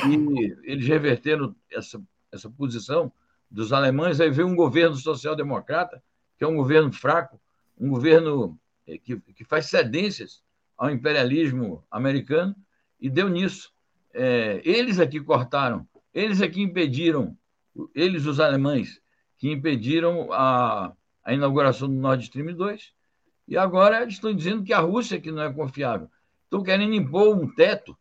e 0.09 0.57
eles 0.63 0.87
reverteram 0.87 1.55
essa, 1.71 2.01
essa 2.31 2.49
posição 2.49 3.11
dos 3.47 3.71
alemães. 3.71 4.19
Aí 4.19 4.31
veio 4.31 4.47
um 4.47 4.55
governo 4.55 4.95
social-democrata, 4.95 6.01
que 6.35 6.43
é 6.43 6.47
um 6.47 6.55
governo 6.55 6.91
fraco, 6.91 7.39
um 7.79 7.89
governo 7.89 8.59
eh, 8.87 8.97
que, 8.97 9.19
que 9.19 9.43
faz 9.43 9.67
cedências 9.67 10.41
ao 10.75 10.89
imperialismo 10.89 11.85
americano 11.91 12.55
e 12.99 13.09
deu 13.09 13.29
nisso. 13.29 13.71
É, 14.13 14.61
eles 14.63 14.99
aqui 14.99 15.19
cortaram, 15.19 15.87
eles 16.13 16.41
aqui 16.41 16.61
impediram, 16.61 17.37
eles, 17.93 18.25
os 18.25 18.39
alemães, 18.39 18.99
que 19.37 19.51
impediram 19.51 20.31
a, 20.31 20.91
a 21.23 21.33
inauguração 21.33 21.87
do 21.87 21.93
Nord 21.93 22.23
Stream 22.23 22.55
2, 22.55 22.91
e 23.47 23.57
agora 23.57 24.01
eles 24.01 24.15
estão 24.15 24.33
dizendo 24.33 24.63
que 24.63 24.73
a 24.73 24.79
Rússia 24.79 25.21
que 25.21 25.31
não 25.31 25.43
é 25.43 25.53
confiável. 25.53 26.09
Estão 26.43 26.63
querendo 26.63 26.93
impor 26.93 27.37
um 27.37 27.47
teto, 27.53 27.97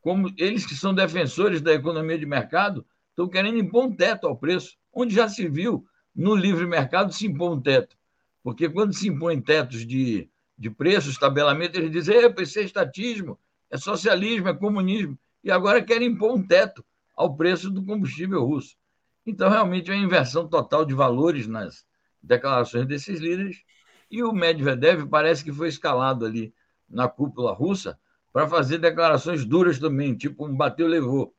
como 0.00 0.32
eles 0.38 0.64
que 0.64 0.74
são 0.74 0.94
defensores 0.94 1.60
da 1.60 1.72
economia 1.72 2.18
de 2.18 2.26
mercado, 2.26 2.86
estão 3.10 3.28
querendo 3.28 3.58
impor 3.58 3.86
um 3.86 3.94
teto 3.94 4.26
ao 4.26 4.36
preço, 4.36 4.76
onde 4.92 5.14
já 5.14 5.28
se 5.28 5.48
viu 5.48 5.84
no 6.14 6.34
livre 6.34 6.66
mercado 6.66 7.12
se 7.12 7.26
impor 7.26 7.52
um 7.52 7.60
teto. 7.60 7.96
Porque 8.42 8.68
quando 8.68 8.94
se 8.94 9.08
impõem 9.08 9.40
tetos 9.40 9.86
de, 9.86 10.28
de 10.56 10.70
preços, 10.70 11.18
tabelamento, 11.18 11.78
eles 11.78 11.90
dizem: 11.90 12.16
isso 12.40 12.58
é 12.58 12.62
estatismo, 12.62 13.38
é 13.70 13.76
socialismo, 13.76 14.48
é 14.48 14.54
comunismo. 14.54 15.18
E 15.42 15.50
agora 15.50 15.82
querem 15.82 16.08
impor 16.08 16.34
um 16.34 16.46
teto 16.46 16.84
ao 17.16 17.36
preço 17.36 17.70
do 17.70 17.84
combustível 17.84 18.44
russo. 18.44 18.76
Então, 19.24 19.48
realmente, 19.48 19.90
é 19.90 19.94
uma 19.94 20.04
inversão 20.04 20.46
total 20.46 20.84
de 20.84 20.94
valores 20.94 21.46
nas 21.46 21.84
declarações 22.22 22.86
desses 22.86 23.20
líderes. 23.20 23.62
E 24.10 24.22
o 24.22 24.32
Medvedev 24.32 25.06
parece 25.08 25.42
que 25.42 25.52
foi 25.52 25.68
escalado 25.68 26.24
ali 26.24 26.54
na 26.88 27.08
cúpula 27.08 27.52
russa 27.52 27.98
para 28.32 28.48
fazer 28.48 28.78
declarações 28.78 29.44
duras 29.44 29.78
também, 29.78 30.16
tipo 30.16 30.46
um 30.46 30.54
bateu, 30.54 30.86
levou. 30.86 31.34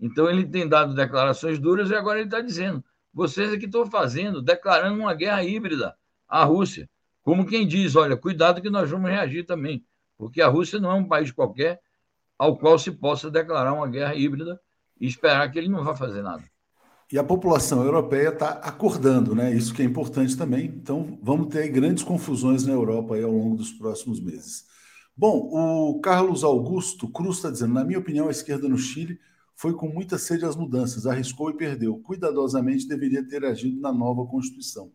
Então, 0.00 0.28
ele 0.28 0.44
tem 0.44 0.68
dado 0.68 0.94
declarações 0.94 1.58
duras 1.58 1.90
e 1.90 1.94
agora 1.94 2.18
ele 2.18 2.28
está 2.28 2.40
dizendo: 2.40 2.82
vocês 3.12 3.52
é 3.52 3.58
que 3.58 3.66
estão 3.66 3.86
fazendo, 3.86 4.40
declarando 4.40 5.00
uma 5.00 5.14
guerra 5.14 5.44
híbrida 5.44 5.96
à 6.28 6.44
Rússia. 6.44 6.88
Como 7.22 7.46
quem 7.46 7.66
diz, 7.66 7.94
olha, 7.94 8.16
cuidado 8.16 8.62
que 8.62 8.70
nós 8.70 8.90
vamos 8.90 9.10
reagir 9.10 9.44
também, 9.44 9.84
porque 10.18 10.42
a 10.42 10.48
Rússia 10.48 10.80
não 10.80 10.90
é 10.90 10.94
um 10.94 11.06
país 11.08 11.30
qualquer 11.30 11.80
ao 12.36 12.58
qual 12.58 12.78
se 12.78 12.90
possa 12.90 13.30
declarar 13.30 13.72
uma 13.72 13.88
guerra 13.88 14.14
híbrida 14.14 14.60
e 15.00 15.06
esperar 15.06 15.50
que 15.50 15.58
ele 15.58 15.68
não 15.68 15.84
vá 15.84 15.94
fazer 15.94 16.22
nada. 16.22 16.42
E 17.10 17.18
a 17.18 17.24
população 17.24 17.82
europeia 17.82 18.28
está 18.28 18.50
acordando, 18.50 19.34
né? 19.34 19.50
Isso 19.50 19.72
que 19.72 19.80
é 19.80 19.84
importante 19.84 20.36
também. 20.36 20.66
Então, 20.66 21.18
vamos 21.22 21.48
ter 21.48 21.66
grandes 21.68 22.04
confusões 22.04 22.66
na 22.66 22.72
Europa 22.74 23.16
ao 23.16 23.32
longo 23.32 23.56
dos 23.56 23.72
próximos 23.72 24.20
meses. 24.20 24.66
Bom, 25.16 25.48
o 25.50 26.00
Carlos 26.00 26.44
Augusto 26.44 27.08
Cruz 27.08 27.36
está 27.36 27.50
dizendo: 27.50 27.72
na 27.72 27.82
minha 27.82 27.98
opinião, 27.98 28.28
a 28.28 28.30
esquerda 28.30 28.68
no 28.68 28.76
Chile 28.76 29.18
foi 29.56 29.72
com 29.72 29.88
muita 29.88 30.18
sede 30.18 30.44
às 30.44 30.54
mudanças, 30.54 31.06
arriscou 31.06 31.50
e 31.50 31.56
perdeu. 31.56 31.98
Cuidadosamente 31.98 32.86
deveria 32.86 33.26
ter 33.26 33.44
agido 33.44 33.80
na 33.80 33.92
nova 33.92 34.26
Constituição. 34.26 34.92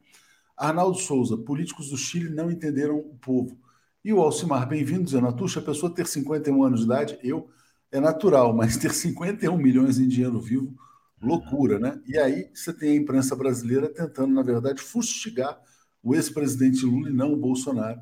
Arnaldo 0.56 1.00
Souza, 1.00 1.36
políticos 1.36 1.90
do 1.90 1.98
Chile 1.98 2.30
não 2.30 2.52
entenderam 2.52 3.00
o 3.00 3.18
povo. 3.18 3.58
E 4.04 4.12
o 4.12 4.20
Alcimar, 4.20 4.68
bem-vindo, 4.68 5.06
dizendo, 5.06 5.28
Atuxa, 5.28 5.62
a 5.62 5.64
pessoa 5.64 5.94
ter 5.94 6.06
51 6.06 6.62
anos 6.62 6.82
de 6.82 6.86
idade, 6.86 7.18
eu, 7.24 7.50
é 7.90 8.02
natural, 8.02 8.54
mas 8.54 8.76
ter 8.76 8.94
51 8.94 9.56
milhões 9.58 9.98
em 9.98 10.08
dinheiro 10.08 10.40
vivo, 10.42 10.76
loucura, 11.22 11.80
né? 11.80 12.02
E 12.06 12.18
aí 12.18 12.50
você 12.54 12.74
tem 12.74 12.92
a 12.92 12.96
imprensa 12.96 13.34
brasileira 13.34 13.88
tentando, 13.88 14.34
na 14.34 14.42
verdade, 14.42 14.82
fustigar 14.82 15.58
o 16.04 16.14
ex-presidente 16.14 16.86
Lula 16.86 17.10
e 17.10 17.14
não 17.14 17.32
o 17.32 17.38
Bolsonaro, 17.38 18.02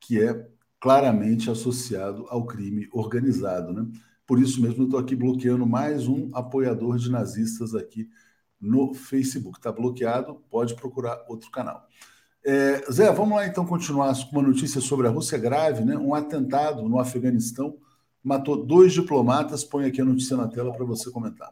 que 0.00 0.18
é 0.22 0.48
claramente 0.80 1.50
associado 1.50 2.24
ao 2.28 2.46
crime 2.46 2.88
organizado, 2.90 3.70
né? 3.70 3.86
Por 4.26 4.40
isso 4.40 4.62
mesmo 4.62 4.82
eu 4.82 4.84
estou 4.86 4.98
aqui 4.98 5.14
bloqueando 5.14 5.66
mais 5.66 6.08
um 6.08 6.30
apoiador 6.34 6.96
de 6.96 7.10
nazistas 7.10 7.74
aqui 7.74 8.08
no 8.58 8.94
Facebook. 8.94 9.58
Está 9.58 9.70
bloqueado, 9.70 10.36
pode 10.48 10.74
procurar 10.74 11.22
outro 11.28 11.50
canal. 11.50 11.86
É, 12.46 12.92
Zé, 12.92 13.10
vamos 13.10 13.36
lá 13.36 13.46
então 13.46 13.64
continuar 13.64 14.14
com 14.14 14.38
uma 14.38 14.48
notícia 14.48 14.78
sobre 14.78 15.06
a 15.06 15.10
Rússia 15.10 15.38
grave, 15.38 15.82
né? 15.82 15.96
Um 15.96 16.14
atentado 16.14 16.86
no 16.86 17.00
Afeganistão 17.00 17.78
matou 18.22 18.64
dois 18.64 18.92
diplomatas. 18.92 19.64
Põe 19.64 19.86
aqui 19.86 20.02
a 20.02 20.04
notícia 20.04 20.36
na 20.36 20.46
tela 20.46 20.70
para 20.72 20.84
você 20.84 21.10
comentar. 21.10 21.50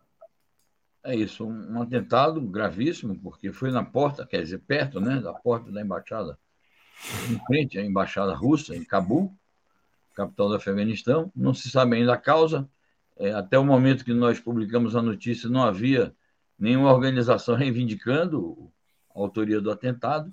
É 1.05 1.16
isso, 1.16 1.44
um, 1.44 1.83
atentado 1.83 2.40
gravíssimo, 2.40 3.18
porque 3.18 3.52
foi 3.52 3.72
na 3.72 3.83
porta, 3.83 4.24
quer 4.24 4.40
dizer, 4.42 4.59
perto 4.59 5.00
né, 5.00 5.18
da 5.20 5.33
porta 5.33 5.72
da 5.72 5.83
embaixada, 5.83 6.38
em 7.28 7.44
frente 7.44 7.76
à 7.76 7.85
embaixada 7.85 8.33
russa, 8.35 8.76
em 8.76 8.85
Cabul, 8.85 9.35
capital 10.14 10.50
do 10.50 10.55
Afeganistão. 10.55 11.33
Não 11.35 11.52
se 11.52 11.70
sabe 11.70 11.96
ainda 11.96 12.12
a 12.12 12.18
causa. 12.18 12.68
É, 13.16 13.33
até 13.33 13.59
o 13.59 13.64
momento 13.64 14.05
que 14.05 14.12
nós 14.12 14.38
publicamos 14.38 14.94
a 14.94 15.02
notícia, 15.02 15.48
não 15.48 15.62
havia 15.62 16.14
nenhuma 16.59 16.92
organização 16.92 17.57
reivindicando 17.57 18.70
a 19.14 19.18
autoria 19.18 19.61
do 19.61 19.70
atentado. 19.70 20.33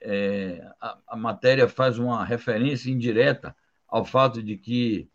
É, 0.00 0.64
a, 0.80 0.98
a, 1.08 1.16
matéria 1.16 1.68
faz 1.68 1.98
uma 1.98 2.24
referência 2.24 2.90
indireta 2.90 3.54
ao 3.86 4.04
fato 4.04 4.42
de 4.42 4.56
que 4.56 5.08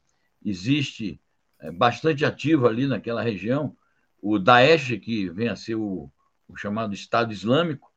existe 0.43 1.21
é, 1.59 1.71
bastante 1.71 2.25
ativo 2.25 2.67
ali 2.67 2.85
naquela 2.85 3.21
região 3.21 3.75
o 4.23 4.39
Daesh, 4.39 4.97
que 5.01 5.29
vem 5.29 5.49
a 5.49 5.55
ser 5.57 5.75
o, 5.75 6.09
o 6.47 6.55
chamado 6.55 6.93
Estado 6.93 7.33
Islâmico, 7.33 7.91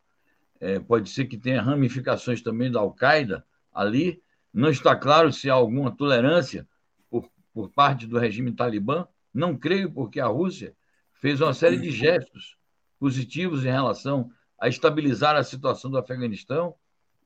é, 0.58 0.80
pode 0.80 1.08
ser 1.08 1.26
que 1.26 1.38
tenha 1.38 1.62
ramificações 1.62 2.42
também 2.42 2.68
da 2.68 2.80
Al-Qaeda 2.80 3.46
ali. 3.72 4.20
Não 4.52 4.68
está 4.68 4.96
claro 4.96 5.32
se 5.32 5.48
há 5.48 5.54
alguma 5.54 5.92
tolerância 5.92 6.66
por, 7.08 7.30
por 7.54 7.70
parte 7.70 8.08
do 8.08 8.18
regime 8.18 8.50
talibã. 8.50 9.06
Não 9.32 9.56
creio, 9.56 9.92
porque 9.92 10.18
a 10.18 10.26
Rússia 10.26 10.74
fez 11.12 11.40
uma 11.40 11.54
série 11.54 11.76
de 11.76 11.92
gestos 11.92 12.56
positivos 12.98 13.64
em 13.64 13.70
relação 13.70 14.28
a 14.58 14.68
estabilizar 14.68 15.36
a 15.36 15.44
situação 15.44 15.90
do 15.90 15.98
Afeganistão, 15.98 16.74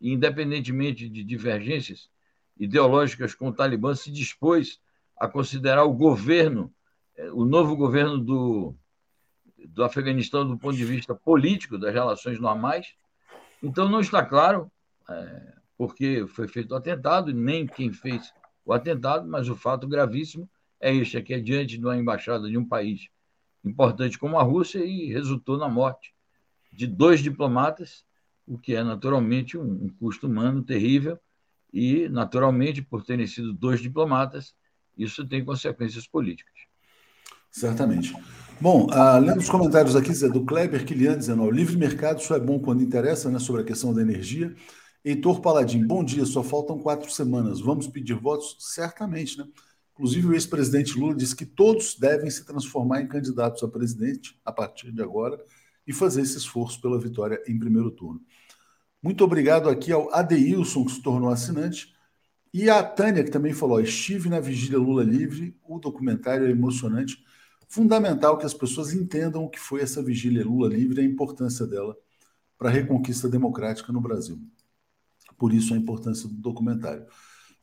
e, 0.00 0.12
independentemente 0.12 1.08
de 1.08 1.22
divergências 1.22 2.08
ideológicas 2.58 3.34
com 3.34 3.48
o 3.48 3.52
Talibã, 3.52 3.94
se 3.94 4.10
dispôs 4.10 4.80
a 5.16 5.28
considerar 5.28 5.84
o 5.84 5.92
governo, 5.92 6.72
eh, 7.16 7.30
o 7.32 7.44
novo 7.44 7.76
governo 7.76 8.18
do, 8.18 8.74
do 9.68 9.84
Afeganistão 9.84 10.46
do 10.46 10.58
ponto 10.58 10.76
de 10.76 10.84
vista 10.84 11.14
político, 11.14 11.78
das 11.78 11.92
relações 11.92 12.40
normais. 12.40 12.94
Então, 13.62 13.88
não 13.88 14.00
está 14.00 14.24
claro 14.24 14.70
é, 15.08 15.54
porque 15.76 16.26
foi 16.28 16.48
feito 16.48 16.72
o 16.72 16.76
atentado, 16.76 17.32
nem 17.32 17.66
quem 17.66 17.92
fez 17.92 18.32
o 18.64 18.72
atentado, 18.72 19.26
mas 19.28 19.48
o 19.48 19.56
fato 19.56 19.86
gravíssimo 19.86 20.48
é 20.80 20.94
este, 20.94 21.16
é 21.18 21.22
que 21.22 21.34
é 21.34 21.40
diante 21.40 21.76
de 21.76 21.84
uma 21.84 21.96
embaixada 21.96 22.48
de 22.48 22.56
um 22.56 22.66
país 22.66 23.08
importante 23.64 24.18
como 24.18 24.38
a 24.38 24.42
Rússia 24.42 24.84
e 24.84 25.12
resultou 25.12 25.58
na 25.58 25.68
morte 25.68 26.14
de 26.72 26.86
dois 26.86 27.20
diplomatas, 27.20 28.04
o 28.46 28.58
que 28.58 28.74
é 28.74 28.82
naturalmente 28.82 29.56
um, 29.56 29.84
um 29.84 29.88
custo 29.88 30.26
humano 30.26 30.62
terrível 30.62 31.18
e, 31.72 32.08
naturalmente, 32.08 32.82
por 32.82 33.04
terem 33.04 33.26
sido 33.26 33.52
dois 33.52 33.80
diplomatas, 33.80 34.54
isso 34.96 35.26
tem 35.26 35.44
consequências 35.44 36.06
políticas. 36.06 36.54
Certamente. 37.50 38.14
Bom, 38.60 38.86
uh, 38.86 39.18
lendo 39.18 39.38
os 39.38 39.48
comentários 39.48 39.96
aqui, 39.96 40.12
Zé, 40.14 40.28
do 40.28 40.44
Kleber 40.44 40.84
Kilian 40.84 41.18
dizendo: 41.18 41.42
o 41.42 41.50
livre 41.50 41.76
mercado 41.76 42.20
só 42.20 42.36
é 42.36 42.40
bom 42.40 42.58
quando 42.58 42.82
interessa, 42.82 43.30
né, 43.30 43.38
sobre 43.38 43.62
a 43.62 43.64
questão 43.64 43.92
da 43.92 44.02
energia. 44.02 44.54
Heitor 45.04 45.40
Paladim, 45.40 45.84
bom 45.84 46.04
dia, 46.04 46.26
só 46.26 46.42
faltam 46.42 46.78
quatro 46.78 47.10
semanas. 47.10 47.60
Vamos 47.60 47.88
pedir 47.88 48.14
votos? 48.14 48.56
Certamente, 48.58 49.38
né? 49.38 49.46
Inclusive, 49.94 50.28
o 50.28 50.34
ex-presidente 50.34 50.98
Lula 50.98 51.14
disse 51.14 51.34
que 51.34 51.46
todos 51.46 51.98
devem 51.98 52.30
se 52.30 52.44
transformar 52.44 53.00
em 53.00 53.08
candidatos 53.08 53.62
a 53.62 53.68
presidente 53.68 54.38
a 54.44 54.52
partir 54.52 54.92
de 54.92 55.02
agora 55.02 55.42
e 55.86 55.92
fazer 55.92 56.22
esse 56.22 56.36
esforço 56.36 56.80
pela 56.80 57.00
vitória 57.00 57.42
em 57.46 57.58
primeiro 57.58 57.90
turno. 57.90 58.20
Muito 59.02 59.24
obrigado 59.24 59.68
aqui 59.68 59.92
ao 59.92 60.12
Adeilson, 60.14 60.84
que 60.84 60.92
se 60.92 61.02
tornou 61.02 61.30
assinante, 61.30 61.94
e 62.52 62.68
a 62.68 62.82
Tânia, 62.82 63.24
que 63.24 63.30
também 63.30 63.52
falou: 63.52 63.80
estive 63.80 64.28
na 64.28 64.40
vigília 64.40 64.78
Lula 64.78 65.04
Livre, 65.04 65.56
o 65.62 65.78
documentário 65.78 66.46
é 66.46 66.50
emocionante 66.50 67.24
fundamental 67.70 68.36
que 68.36 68.44
as 68.44 68.52
pessoas 68.52 68.92
entendam 68.92 69.44
o 69.44 69.48
que 69.48 69.58
foi 69.58 69.80
essa 69.80 70.02
vigília 70.02 70.44
Lula 70.44 70.68
livre 70.68 71.00
e 71.00 71.04
a 71.04 71.08
importância 71.08 71.64
dela 71.64 71.96
para 72.58 72.68
a 72.68 72.72
reconquista 72.72 73.28
democrática 73.28 73.92
no 73.92 74.00
Brasil. 74.00 74.38
Por 75.38 75.54
isso 75.54 75.72
a 75.72 75.76
importância 75.76 76.28
do 76.28 76.34
documentário. 76.34 77.06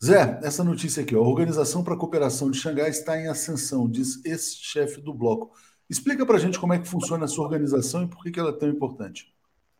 Zé, 0.03 0.39
essa 0.41 0.63
notícia 0.63 1.03
aqui, 1.03 1.13
a 1.13 1.19
Organização 1.19 1.83
para 1.83 1.93
a 1.93 1.97
Cooperação 1.97 2.49
de 2.49 2.57
Xangai 2.57 2.89
está 2.89 3.19
em 3.19 3.27
ascensão, 3.27 3.89
diz 3.89 4.23
esse 4.23 4.55
chefe 4.55 5.01
do 5.01 5.13
bloco. 5.13 5.53
Explica 5.89 6.25
para 6.25 6.35
a 6.35 6.39
gente 6.39 6.59
como 6.59 6.73
é 6.73 6.79
que 6.79 6.87
funciona 6.87 7.25
essa 7.25 7.41
organização 7.41 8.03
e 8.03 8.07
por 8.07 8.21
que, 8.21 8.31
que 8.31 8.39
ela 8.39 8.49
é 8.49 8.53
tão 8.53 8.69
importante. 8.69 9.33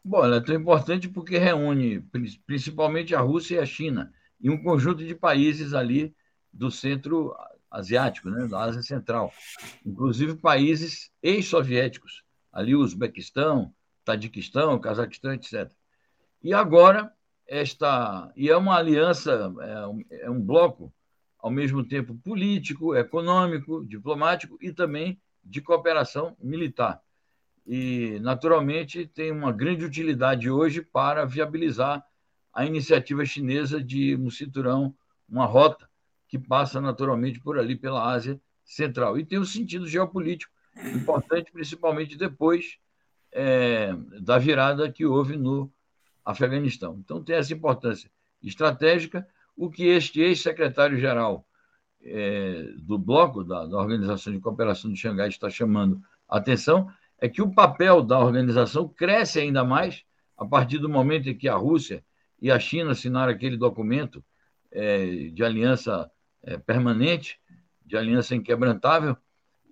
Bom, 0.04 0.24
ela 0.24 0.38
é 0.38 0.42
tão 0.42 0.56
importante 0.56 1.10
porque 1.10 1.38
reúne 1.38 2.02
principalmente 2.46 3.14
a 3.14 3.20
Rússia 3.20 3.56
e 3.56 3.60
a 3.60 3.66
China 3.66 4.14
e 4.40 4.50
um 4.50 4.62
conjunto 4.62 5.04
de 5.04 5.14
países 5.14 5.74
ali 5.74 6.16
do 6.54 6.72
centro 6.72 7.36
asiático, 7.70 8.30
né, 8.30 8.48
da 8.48 8.62
Ásia 8.62 8.82
Central, 8.82 9.34
inclusive 9.86 10.36
países 10.36 11.12
ex-soviéticos, 11.22 12.24
ali 12.54 12.74
o 12.74 12.80
Uzbequistão, 12.80 13.74
Tadiquistão, 14.06 14.80
Cazaquistão, 14.80 15.34
etc. 15.34 15.70
E 16.42 16.54
agora 16.54 17.12
esta 17.46 18.32
e 18.36 18.50
é 18.50 18.56
uma 18.56 18.78
aliança, 18.78 19.54
é 19.62 19.88
um, 19.88 20.06
é 20.10 20.30
um 20.30 20.42
bloco 20.42 20.94
ao 21.40 21.52
mesmo 21.52 21.84
tempo 21.84 22.16
político, 22.16 22.96
econômico, 22.96 23.86
diplomático 23.86 24.58
e 24.62 24.72
também 24.72 25.20
de 25.50 25.62
cooperação 25.62 26.36
militar. 26.40 27.02
E, 27.66 28.20
naturalmente, 28.22 29.06
tem 29.06 29.32
uma 29.32 29.52
grande 29.52 29.84
utilidade 29.84 30.50
hoje 30.50 30.82
para 30.82 31.26
viabilizar 31.26 32.06
a 32.54 32.66
iniciativa 32.66 33.26
chinesa 33.26 33.84
de 33.84 34.16
um 34.16 34.30
cinturão, 34.30 34.96
uma 35.28 35.46
rota 35.46 35.90
que 36.28 36.40
passa 36.40 36.80
naturalmente 36.80 37.40
por 37.40 37.60
ali, 37.60 37.76
pela 37.76 38.10
Ásia 38.10 38.40
Central. 38.64 39.18
E 39.18 39.26
tem 39.26 39.40
um 39.40 39.46
sentido 39.46 39.88
geopolítico 39.88 40.52
importante, 40.94 41.52
principalmente 41.52 42.18
depois 42.18 42.78
é, 43.32 43.94
da 44.22 44.38
virada 44.38 44.92
que 44.92 45.06
houve 45.06 45.36
no 45.36 45.72
Afeganistão. 46.24 46.98
Então, 47.00 47.24
tem 47.24 47.36
essa 47.36 47.54
importância 47.54 48.10
estratégica. 48.42 49.28
O 49.56 49.70
que 49.70 49.88
este 49.88 50.22
ex-secretário-geral 50.22 51.46
é, 52.08 52.72
do 52.78 52.98
bloco, 52.98 53.44
da, 53.44 53.66
da 53.66 53.78
Organização 53.78 54.34
de 54.34 54.40
Cooperação 54.40 54.92
de 54.92 55.00
Xangai, 55.00 55.28
está 55.28 55.50
chamando 55.50 56.02
a 56.28 56.38
atenção 56.38 56.90
é 57.20 57.28
que 57.28 57.42
o 57.42 57.52
papel 57.52 58.04
da 58.04 58.20
organização 58.20 58.88
cresce 58.88 59.40
ainda 59.40 59.64
mais 59.64 60.04
a 60.38 60.46
partir 60.46 60.78
do 60.78 60.88
momento 60.88 61.30
em 61.30 61.38
que 61.38 61.50
a 61.50 61.56
Rússia 61.56 62.04
e 62.40 62.52
a 62.52 62.60
China 62.60 62.92
assinaram 62.92 63.32
aquele 63.32 63.58
documento 63.58 64.24
é, 64.72 65.30
de 65.34 65.44
aliança 65.44 66.10
é, 66.44 66.58
permanente, 66.58 67.40
de 67.84 67.98
aliança 67.98 68.36
inquebrantável, 68.36 69.18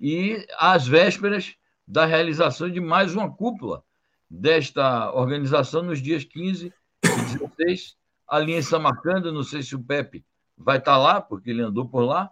e 0.02 0.46
às 0.58 0.88
vésperas 0.88 1.56
da 1.88 2.06
realização 2.06 2.70
de 2.70 2.82
mais 2.82 3.14
uma 3.14 3.32
cúpula 3.32 3.84
desta 4.28 5.14
organização 5.14 5.84
nos 5.84 6.02
dias 6.02 6.24
15 6.24 6.74
e 7.04 7.48
16, 7.48 7.96
ali 8.28 8.54
em 8.54 8.62
Samarcanda. 8.62 9.32
Não 9.32 9.44
sei 9.44 9.62
se 9.62 9.76
o 9.76 9.84
Pepe 9.84 10.26
vai 10.58 10.78
estar 10.78 10.98
lá, 10.98 11.22
porque 11.22 11.50
ele 11.50 11.62
andou 11.62 11.88
por 11.88 12.02
lá, 12.02 12.32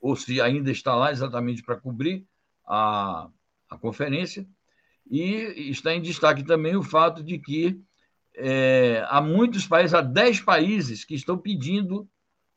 ou 0.00 0.14
se 0.14 0.40
ainda 0.40 0.70
está 0.70 0.94
lá 0.94 1.10
exatamente 1.10 1.62
para 1.62 1.76
cobrir 1.76 2.26
a, 2.66 3.28
a 3.68 3.78
conferência. 3.78 4.46
E 5.10 5.70
está 5.70 5.94
em 5.94 6.02
destaque 6.02 6.44
também 6.44 6.76
o 6.76 6.82
fato 6.82 7.22
de 7.22 7.38
que 7.38 7.80
é, 8.34 9.04
há 9.08 9.20
muitos 9.20 9.66
países, 9.66 9.94
há 9.94 10.00
10 10.00 10.42
países 10.42 11.04
que 11.04 11.14
estão 11.14 11.36
pedindo 11.36 12.08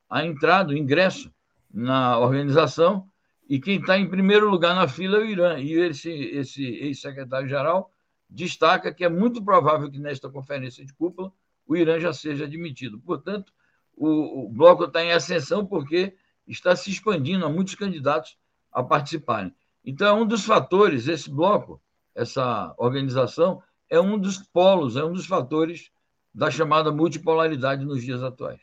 a 0.09 0.25
entrada, 0.25 0.73
o 0.73 0.77
ingresso 0.77 1.33
na 1.73 2.19
organização, 2.19 3.09
e 3.49 3.59
quem 3.59 3.79
está 3.79 3.97
em 3.97 4.09
primeiro 4.09 4.49
lugar 4.49 4.75
na 4.75 4.87
fila 4.87 5.17
é 5.17 5.21
o 5.21 5.25
Irã. 5.25 5.59
E 5.59 5.73
esse, 5.73 6.09
esse 6.09 6.63
ex-secretário-geral 6.63 7.91
destaca 8.29 8.93
que 8.93 9.03
é 9.03 9.09
muito 9.09 9.43
provável 9.43 9.89
que 9.89 9.99
nesta 9.99 10.29
conferência 10.29 10.85
de 10.85 10.93
cúpula 10.93 11.31
o 11.65 11.75
Irã 11.75 11.99
já 11.99 12.13
seja 12.13 12.45
admitido. 12.45 12.99
Portanto, 12.99 13.51
o, 14.01 14.45
o 14.45 14.49
bloco 14.49 14.85
está 14.85 15.03
em 15.03 15.11
ascensão 15.11 15.63
porque 15.63 16.15
está 16.47 16.75
se 16.75 16.89
expandindo 16.89 17.45
a 17.45 17.49
muitos 17.49 17.75
candidatos 17.75 18.35
a 18.71 18.81
participarem. 18.81 19.53
Então, 19.85 20.07
é 20.07 20.21
um 20.21 20.25
dos 20.25 20.43
fatores, 20.43 21.07
esse 21.07 21.29
bloco, 21.29 21.79
essa 22.15 22.73
organização, 22.77 23.61
é 23.87 23.99
um 23.99 24.17
dos 24.17 24.39
polos, 24.39 24.95
é 24.95 25.03
um 25.03 25.13
dos 25.13 25.27
fatores 25.27 25.91
da 26.33 26.49
chamada 26.49 26.91
multipolaridade 26.91 27.85
nos 27.85 28.01
dias 28.01 28.23
atuais. 28.23 28.61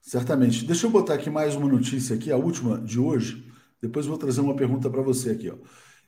Certamente. 0.00 0.66
Deixa 0.66 0.86
eu 0.86 0.90
botar 0.90 1.14
aqui 1.14 1.30
mais 1.30 1.56
uma 1.56 1.68
notícia 1.68 2.14
aqui, 2.14 2.30
a 2.30 2.36
última 2.36 2.78
de 2.78 3.00
hoje. 3.00 3.50
Depois 3.80 4.04
vou 4.04 4.18
trazer 4.18 4.42
uma 4.42 4.54
pergunta 4.56 4.90
para 4.90 5.00
você 5.00 5.30
aqui. 5.30 5.50
Ó. 5.50 5.56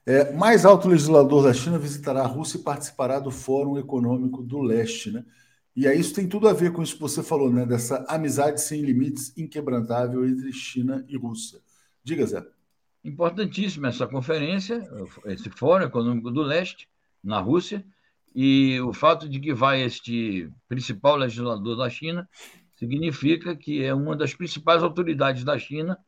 É, 0.05 0.31
mais 0.33 0.67
alto 0.67 0.89
legislador 0.89 1.43
da 1.43 1.55
China 1.55 1.79
visitará 1.79 2.23
a 2.23 2.27
Rússia 2.27 2.59
e 2.59 2.63
participará 2.63 3.19
do 3.19 3.31
Fórum 3.31 3.79
Econômico 3.79 4.43
do 4.43 4.61
Leste, 4.61 5.11
né? 5.11 5.25
E 5.77 5.87
aí 5.87 6.01
isso 6.01 6.15
tem 6.15 6.27
tudo 6.27 6.49
a 6.49 6.55
ver 6.55 6.73
com 6.73 6.83
isso 6.83 6.95
que 6.95 7.01
você 7.03 7.23
falou, 7.23 7.53
né? 7.53 7.67
Dessa 7.67 8.03
amizade 8.09 8.63
sem 8.63 8.81
limites, 8.81 9.37
inquebrantável 9.37 10.27
entre 10.27 10.51
China 10.51 11.05
e 11.07 11.19
Rússia. 11.19 11.61
Diga, 12.03 12.27
Zé. 12.27 12.43
Importantíssima 13.05 13.89
essa 13.89 14.07
conferência, 14.07 14.89
esse 15.27 15.51
Fórum 15.51 15.85
Econômico 15.85 16.31
do 16.31 16.41
Leste, 16.41 16.89
na 17.23 17.41
Rússia, 17.41 17.85
e 18.35 18.81
o 18.81 18.93
fato 18.93 19.29
de 19.29 19.39
que 19.39 19.53
vai 19.53 19.83
este 19.83 20.51
principal 20.67 21.17
legislador 21.17 21.77
da 21.77 21.91
China 21.91 22.27
significa 22.75 23.55
que 23.55 23.85
é 23.85 23.93
uma 23.93 24.17
das 24.17 24.35
principais 24.35 24.83
autoridades 24.83 25.45
da 25.45 25.59
China 25.59 25.99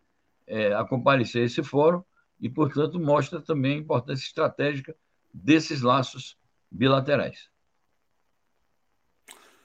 é, 0.47 0.73
a 0.73 0.83
comparecer 0.83 1.43
a 1.43 1.45
esse 1.45 1.63
fórum 1.63 2.03
e, 2.41 2.49
portanto, 2.49 2.99
mostra 2.99 3.41
também 3.41 3.77
a 3.77 3.81
importância 3.81 4.25
estratégica 4.25 4.97
desses 5.33 5.83
laços 5.83 6.39
bilaterais. 6.71 7.51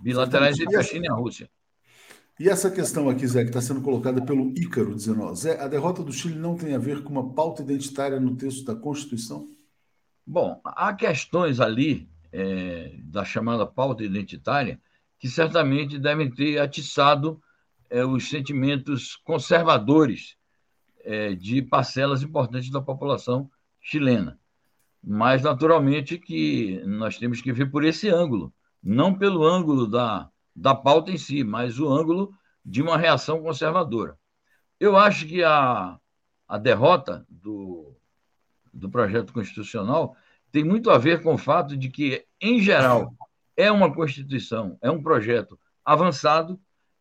Bilaterais 0.04 0.60
entre 0.60 0.76
a 0.76 0.84
China 0.84 1.06
e 1.06 1.10
a 1.10 1.14
Rússia. 1.14 1.50
E 2.38 2.50
essa 2.50 2.70
questão 2.70 3.10
aqui, 3.10 3.26
Zé, 3.26 3.44
que 3.44 3.50
está 3.50 3.62
sendo 3.62 3.82
colocada 3.82 4.22
pelo 4.22 4.50
Ícaro, 4.58 4.94
dizendo, 4.94 5.22
ó, 5.22 5.34
Zé, 5.34 5.62
a 5.62 5.68
derrota 5.68 6.04
do 6.04 6.12
Chile 6.12 6.36
não 6.36 6.58
tem 6.58 6.76
a 6.76 6.78
ver 6.78 7.04
com 7.04 7.10
uma 7.10 7.34
pauta 7.34 7.62
identitária 7.62 8.20
no 8.20 8.36
texto 8.36 8.66
da 8.66 8.76
Constituição? 8.76 9.48
Bom, 10.26 10.60
há 10.66 10.94
questões 10.94 11.62
ali 11.62 12.10
é, 12.34 12.96
da 13.04 13.24
chamada 13.24 13.66
pauta 13.66 14.04
identitária 14.04 14.82
que 15.18 15.30
certamente 15.30 15.98
devem 15.98 16.30
ter 16.30 16.60
atiçado 16.60 17.42
é, 17.90 18.04
os 18.04 18.28
sentimentos 18.28 19.16
conservadores 19.16 20.36
é, 21.06 21.34
de 21.34 21.62
parcelas 21.62 22.24
importantes 22.24 22.70
da 22.70 22.82
população 22.82 23.50
chilena. 23.80 24.38
Mas, 25.02 25.44
naturalmente, 25.44 26.18
que 26.18 26.82
nós 26.86 27.18
temos 27.18 27.42
que 27.42 27.54
ver 27.54 27.70
por 27.70 27.86
esse 27.86 28.10
ângulo, 28.10 28.54
não 28.84 29.18
pelo 29.18 29.46
ângulo 29.46 29.88
da, 29.88 30.30
da 30.56 30.76
pauta 30.76 31.12
em 31.12 31.18
si, 31.18 31.44
mas 31.44 31.80
o 31.80 31.88
ângulo 31.88 32.34
de 32.66 32.82
uma 32.82 32.98
reação 32.98 33.42
conservadora. 33.42 34.18
Eu 34.80 34.98
acho 34.98 35.26
que 35.26 35.44
a, 35.44 35.98
a 36.48 36.58
derrota 36.58 37.26
do, 37.30 37.96
do 38.74 38.90
projeto 38.90 39.32
constitucional 39.32 40.16
tem 40.52 40.64
muito 40.64 40.90
a 40.90 40.98
ver 40.98 41.22
com 41.22 41.34
o 41.34 41.38
fato 41.38 41.76
de 41.76 41.90
que, 41.90 42.26
em 42.40 42.62
geral, 42.62 43.14
é 43.56 43.72
uma 43.72 43.94
Constituição, 43.94 44.78
é 44.82 44.90
um 44.90 45.02
projeto 45.02 45.60
avançado 45.84 46.60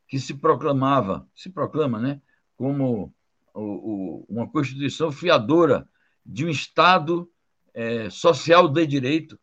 que 0.09 0.19
se 0.19 0.35
proclamava, 0.35 1.27
se 1.35 1.51
proclama, 1.51 1.99
né, 1.99 2.21
como 2.57 3.15
o, 3.55 3.63
o, 3.63 4.27
uma 4.29 4.49
Constituição 4.49 5.11
fiadora 5.11 5.89
de 6.25 6.45
um 6.45 6.49
Estado 6.49 7.31
é, 7.75 8.11
social 8.11 8.69
de 8.69 8.87
direito, 8.87 9.39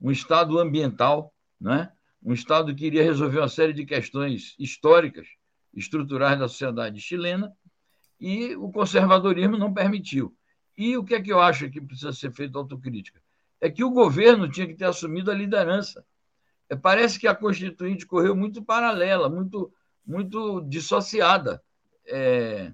um 0.00 0.10
Estado 0.10 0.58
ambiental, 0.58 1.33
né, 1.60 1.90
um 2.22 2.32
Estado 2.32 2.74
que 2.74 2.86
iria 2.86 3.02
resolver 3.02 3.38
uma 3.38 3.48
série 3.48 3.72
de 3.72 3.84
questões 3.84 4.54
históricas, 4.58 5.28
estruturais 5.72 6.38
da 6.38 6.48
sociedade 6.48 7.00
chilena, 7.00 7.52
e 8.20 8.54
o 8.56 8.70
conservadorismo 8.70 9.58
não 9.58 9.74
permitiu. 9.74 10.34
E 10.76 10.96
o 10.96 11.04
que 11.04 11.14
é 11.14 11.22
que 11.22 11.32
eu 11.32 11.40
acho 11.40 11.70
que 11.70 11.80
precisa 11.80 12.12
ser 12.12 12.32
feito 12.32 12.58
autocrítica? 12.58 13.20
É 13.60 13.70
que 13.70 13.84
o 13.84 13.90
governo 13.90 14.48
tinha 14.48 14.66
que 14.66 14.74
ter 14.74 14.86
assumido 14.86 15.30
a 15.30 15.34
liderança 15.34 16.04
é, 16.68 16.76
parece 16.76 17.18
que 17.18 17.26
a 17.26 17.34
Constituinte 17.34 18.06
correu 18.06 18.34
muito 18.34 18.62
paralela, 18.62 19.28
muito, 19.28 19.72
muito 20.04 20.60
dissociada 20.62 21.62
é, 22.06 22.72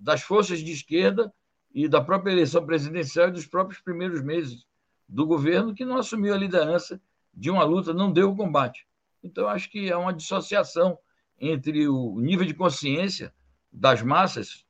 das 0.00 0.22
forças 0.22 0.60
de 0.60 0.72
esquerda 0.72 1.32
e 1.74 1.88
da 1.88 2.00
própria 2.00 2.32
eleição 2.32 2.64
presidencial 2.64 3.28
e 3.28 3.32
dos 3.32 3.46
próprios 3.46 3.80
primeiros 3.80 4.22
meses 4.22 4.66
do 5.08 5.26
governo, 5.26 5.74
que 5.74 5.84
não 5.84 5.98
assumiu 5.98 6.34
a 6.34 6.38
liderança 6.38 7.00
de 7.36 7.50
uma 7.50 7.62
luta, 7.62 7.92
não 7.92 8.10
deu 8.10 8.30
o 8.30 8.36
combate. 8.36 8.86
Então, 9.22 9.48
acho 9.48 9.70
que 9.70 9.90
é 9.90 9.96
uma 9.96 10.12
dissociação 10.12 10.98
entre 11.38 11.86
o 11.88 12.18
nível 12.20 12.46
de 12.46 12.54
consciência 12.54 13.32
das 13.70 14.02
massas 14.02 14.64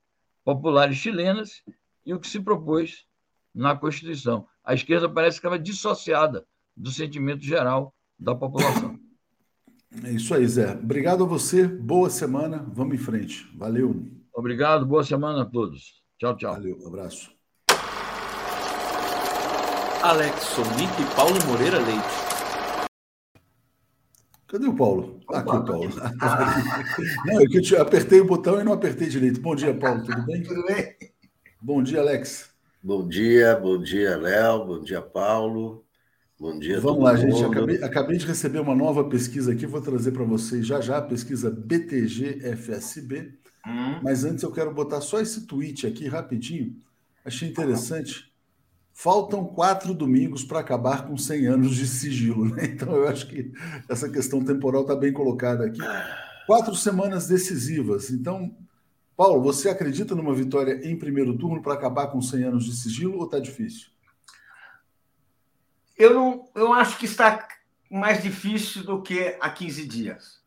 populares 0.44 0.96
chilenas 0.96 1.62
e 2.04 2.12
o 2.12 2.18
que 2.18 2.26
se 2.26 2.40
propôs 2.40 3.06
na 3.54 3.76
Constituição. 3.76 4.46
A 4.64 4.74
esquerda 4.74 5.08
parece 5.08 5.40
que 5.40 5.46
estava 5.46 5.58
dissociada 5.58 6.46
do 6.76 6.90
sentimento 6.90 7.42
geral 7.42 7.94
da 8.18 8.34
população. 8.34 8.98
É 10.04 10.10
isso 10.10 10.34
aí, 10.34 10.46
Zé. 10.46 10.72
Obrigado 10.72 11.24
a 11.24 11.26
você. 11.26 11.66
Boa 11.66 12.10
semana. 12.10 12.66
Vamos 12.72 12.94
em 12.94 12.98
frente. 12.98 13.48
Valeu. 13.56 14.04
Obrigado. 14.34 14.84
Boa 14.84 15.04
semana 15.04 15.42
a 15.42 15.44
todos. 15.44 16.02
Tchau, 16.18 16.36
tchau. 16.36 16.54
Valeu. 16.54 16.78
Abraço. 16.86 17.30
Alex 20.02 20.40
Sonic 20.40 21.02
e 21.02 21.16
Paulo 21.16 21.36
Moreira 21.46 21.78
Leite. 21.78 22.25
Cadê 24.48 24.66
o 24.66 24.76
Paulo? 24.76 25.18
Ah, 25.28 25.40
aqui, 25.40 25.66
Paulo. 25.66 25.90
Não, 27.26 27.40
é 27.40 27.46
que 27.46 27.74
eu 27.74 27.82
apertei 27.82 28.20
o 28.20 28.26
botão 28.26 28.60
e 28.60 28.64
não 28.64 28.72
apertei 28.72 29.08
direito. 29.08 29.40
Bom 29.40 29.56
dia, 29.56 29.74
Paulo. 29.74 30.04
Tudo 30.04 30.24
bem? 30.24 30.42
Tudo 30.42 30.64
bem. 30.66 30.94
Bom 31.60 31.82
dia, 31.82 32.00
Alex. 32.00 32.50
Bom 32.80 33.08
dia, 33.08 33.56
bom 33.56 33.82
dia, 33.82 34.16
Léo. 34.16 34.64
Bom 34.64 34.80
dia, 34.80 35.02
Paulo. 35.02 35.84
Bom 36.38 36.56
dia. 36.58 36.78
Vamos 36.80 37.02
lá, 37.02 37.14
mundo. 37.14 37.22
gente. 37.22 37.44
Acabei, 37.44 37.82
acabei, 37.82 38.18
de 38.18 38.26
receber 38.26 38.60
uma 38.60 38.74
nova 38.74 39.08
pesquisa 39.08 39.52
aqui, 39.52 39.66
vou 39.66 39.80
trazer 39.80 40.12
para 40.12 40.22
vocês 40.22 40.64
já 40.64 40.80
já, 40.80 40.98
a 40.98 41.02
pesquisa 41.02 41.50
BTG-FSB. 41.50 43.32
Hum. 43.66 44.00
Mas 44.02 44.24
antes 44.24 44.44
eu 44.44 44.52
quero 44.52 44.72
botar 44.72 45.00
só 45.00 45.20
esse 45.20 45.46
tweet 45.46 45.88
aqui 45.88 46.06
rapidinho. 46.06 46.76
Achei 47.24 47.48
interessante. 47.48 48.32
Faltam 48.98 49.44
quatro 49.44 49.92
domingos 49.92 50.42
para 50.42 50.60
acabar 50.60 51.06
com 51.06 51.18
100 51.18 51.46
anos 51.48 51.76
de 51.76 51.86
sigilo. 51.86 52.46
Né? 52.46 52.64
Então, 52.72 52.94
eu 52.94 53.06
acho 53.06 53.26
que 53.26 53.52
essa 53.90 54.08
questão 54.08 54.42
temporal 54.42 54.82
está 54.82 54.96
bem 54.96 55.12
colocada 55.12 55.66
aqui. 55.66 55.80
Quatro 56.46 56.74
semanas 56.74 57.28
decisivas. 57.28 58.08
Então, 58.08 58.56
Paulo, 59.14 59.42
você 59.42 59.68
acredita 59.68 60.14
numa 60.14 60.34
vitória 60.34 60.80
em 60.82 60.98
primeiro 60.98 61.36
turno 61.36 61.60
para 61.60 61.74
acabar 61.74 62.06
com 62.06 62.22
100 62.22 62.44
anos 62.44 62.64
de 62.64 62.74
sigilo 62.74 63.18
ou 63.18 63.26
está 63.26 63.38
difícil? 63.38 63.88
Eu, 65.98 66.14
não, 66.14 66.48
eu 66.54 66.72
acho 66.72 66.96
que 66.96 67.04
está 67.04 67.46
mais 67.90 68.22
difícil 68.22 68.82
do 68.82 69.02
que 69.02 69.36
há 69.38 69.50
15 69.50 69.86
dias. 69.86 70.40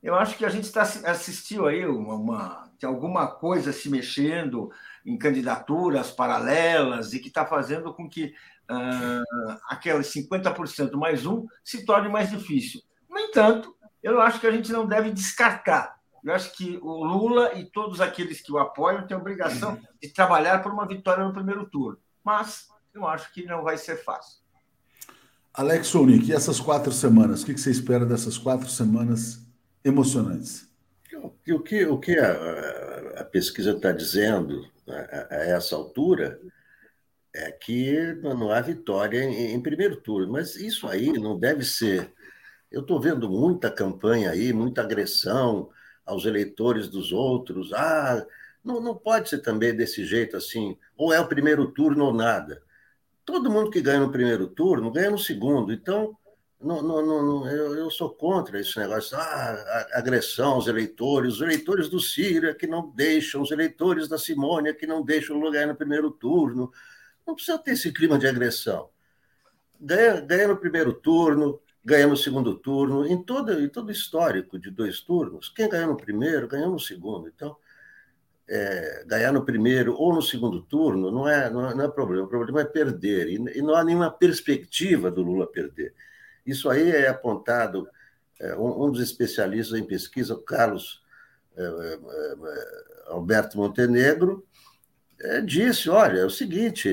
Eu 0.00 0.14
acho 0.14 0.38
que 0.38 0.44
a 0.44 0.48
gente 0.48 0.64
está 0.64 0.82
assistiu 0.82 1.66
aí 1.66 1.84
uma, 1.84 2.14
uma, 2.14 2.70
alguma 2.84 3.26
coisa 3.26 3.72
se 3.72 3.90
mexendo 3.90 4.70
em 5.04 5.16
candidaturas 5.16 6.10
paralelas 6.10 7.12
e 7.12 7.18
que 7.18 7.28
está 7.28 7.44
fazendo 7.44 7.92
com 7.92 8.08
que 8.08 8.34
uh, 8.70 9.56
aqueles 9.68 10.12
50% 10.12 10.92
mais 10.94 11.26
um 11.26 11.46
se 11.64 11.84
torne 11.84 12.08
mais 12.08 12.30
difícil. 12.30 12.80
No 13.08 13.18
entanto, 13.18 13.74
eu 14.02 14.20
acho 14.20 14.40
que 14.40 14.46
a 14.46 14.52
gente 14.52 14.72
não 14.72 14.86
deve 14.86 15.10
descartar. 15.10 16.00
Eu 16.24 16.32
acho 16.32 16.52
que 16.56 16.78
o 16.80 17.04
Lula 17.04 17.52
e 17.54 17.64
todos 17.64 18.00
aqueles 18.00 18.40
que 18.40 18.52
o 18.52 18.58
apoiam 18.58 19.06
têm 19.06 19.16
a 19.16 19.20
obrigação 19.20 19.78
de 20.00 20.08
trabalhar 20.08 20.62
por 20.62 20.72
uma 20.72 20.86
vitória 20.86 21.24
no 21.24 21.32
primeiro 21.32 21.68
turno. 21.68 21.98
Mas 22.24 22.68
eu 22.94 23.06
acho 23.06 23.32
que 23.32 23.44
não 23.44 23.62
vai 23.62 23.76
ser 23.76 23.96
fácil. 24.04 24.40
Alex 25.52 25.88
Sonic, 25.88 26.30
e 26.30 26.32
essas 26.32 26.60
quatro 26.60 26.92
semanas? 26.92 27.42
O 27.42 27.46
que 27.46 27.58
você 27.58 27.70
espera 27.70 28.06
dessas 28.06 28.38
quatro 28.38 28.68
semanas 28.68 29.44
emocionantes? 29.84 30.71
O 31.14 31.60
que, 31.60 31.84
o 31.84 31.98
que 31.98 32.18
a, 32.18 33.20
a 33.20 33.24
pesquisa 33.24 33.72
está 33.72 33.92
dizendo 33.92 34.66
a, 34.88 35.34
a, 35.34 35.36
essa 35.44 35.76
altura 35.76 36.40
é 37.34 37.50
que 37.50 38.14
não 38.22 38.50
há 38.50 38.60
vitória 38.60 39.22
em, 39.22 39.54
em 39.54 39.60
primeiro 39.60 39.96
turno, 39.96 40.32
mas 40.32 40.56
isso 40.56 40.86
aí 40.86 41.12
não 41.12 41.38
deve 41.38 41.64
ser. 41.64 42.12
Eu 42.70 42.82
estou 42.82 43.00
vendo 43.00 43.28
muita 43.28 43.70
campanha 43.70 44.30
aí, 44.30 44.52
muita 44.52 44.82
agressão 44.82 45.70
aos 46.04 46.24
eleitores 46.24 46.88
dos 46.88 47.12
outros. 47.12 47.72
Ah, 47.72 48.26
não, 48.64 48.80
não 48.80 48.96
pode 48.96 49.28
ser 49.28 49.38
também 49.38 49.74
desse 49.74 50.04
jeito 50.04 50.36
assim, 50.36 50.76
ou 50.96 51.12
é 51.12 51.20
o 51.20 51.28
primeiro 51.28 51.70
turno 51.72 52.06
ou 52.06 52.14
nada. 52.14 52.62
Todo 53.24 53.50
mundo 53.50 53.70
que 53.70 53.80
ganha 53.80 54.00
no 54.00 54.12
primeiro 54.12 54.46
turno 54.46 54.90
ganha 54.90 55.10
no 55.10 55.18
segundo. 55.18 55.72
Então, 55.72 56.16
não, 56.62 56.82
não, 56.82 57.04
não, 57.04 57.50
eu, 57.50 57.74
eu, 57.74 57.90
sou 57.90 58.10
contra 58.10 58.60
esse 58.60 58.78
negócio, 58.78 59.16
ah, 59.16 59.86
agressão 59.92 60.52
aos 60.52 60.66
eleitores, 60.66 61.34
os 61.34 61.40
eleitores 61.40 61.88
do 61.88 62.00
Cira 62.00 62.54
que 62.54 62.66
não 62.66 62.90
deixam, 62.90 63.42
os 63.42 63.50
eleitores 63.50 64.08
da 64.08 64.18
Simônia 64.18 64.74
que 64.74 64.86
não 64.86 65.02
deixam 65.02 65.38
lugar 65.38 65.66
no 65.66 65.74
primeiro 65.74 66.10
turno. 66.10 66.72
Não 67.26 67.34
precisa 67.34 67.58
ter 67.58 67.72
esse 67.72 67.92
clima 67.92 68.18
de 68.18 68.26
agressão. 68.26 68.90
Ganha, 69.80 70.20
ganha 70.20 70.48
no 70.48 70.56
primeiro 70.56 70.92
turno, 70.92 71.60
ganha 71.84 72.06
no 72.06 72.16
segundo 72.16 72.56
turno, 72.56 73.06
em 73.06 73.22
todo, 73.22 73.52
em 73.60 73.68
todo 73.68 73.90
histórico 73.90 74.58
de 74.58 74.70
dois 74.70 75.00
turnos, 75.00 75.48
quem 75.48 75.68
ganhou 75.68 75.88
no 75.88 75.96
primeiro, 75.96 76.48
ganhou 76.48 76.70
no 76.70 76.78
segundo. 76.78 77.28
Então, 77.28 77.56
é, 78.48 79.04
ganhar 79.06 79.32
no 79.32 79.44
primeiro 79.44 79.94
ou 79.94 80.14
no 80.14 80.22
segundo 80.22 80.62
turno 80.62 81.10
não 81.10 81.28
é, 81.28 81.50
não 81.50 81.70
é, 81.70 81.74
não 81.74 81.84
é 81.84 81.88
problema, 81.88 82.24
o 82.24 82.28
problema 82.28 82.60
é 82.60 82.64
perder, 82.64 83.28
e, 83.28 83.58
e 83.58 83.62
não 83.62 83.74
há 83.74 83.82
nenhuma 83.84 84.10
perspectiva 84.10 85.10
do 85.10 85.22
Lula 85.22 85.46
perder. 85.46 85.94
Isso 86.44 86.68
aí 86.68 86.90
é 86.90 87.08
apontado, 87.08 87.88
é, 88.40 88.54
um, 88.56 88.84
um, 88.84 88.90
dos 88.90 89.00
especialistas 89.00 89.78
em 89.78 89.84
pesquisa, 89.84 90.40
Carlos 90.46 91.02
é, 91.56 91.62
é, 91.62 91.94
é 91.94 93.12
Alberto 93.12 93.56
Montenegro, 93.56 94.44
é, 95.20 95.40
disse: 95.40 95.88
olha, 95.88 96.20
é 96.20 96.24
o 96.24 96.30
seguinte, 96.30 96.92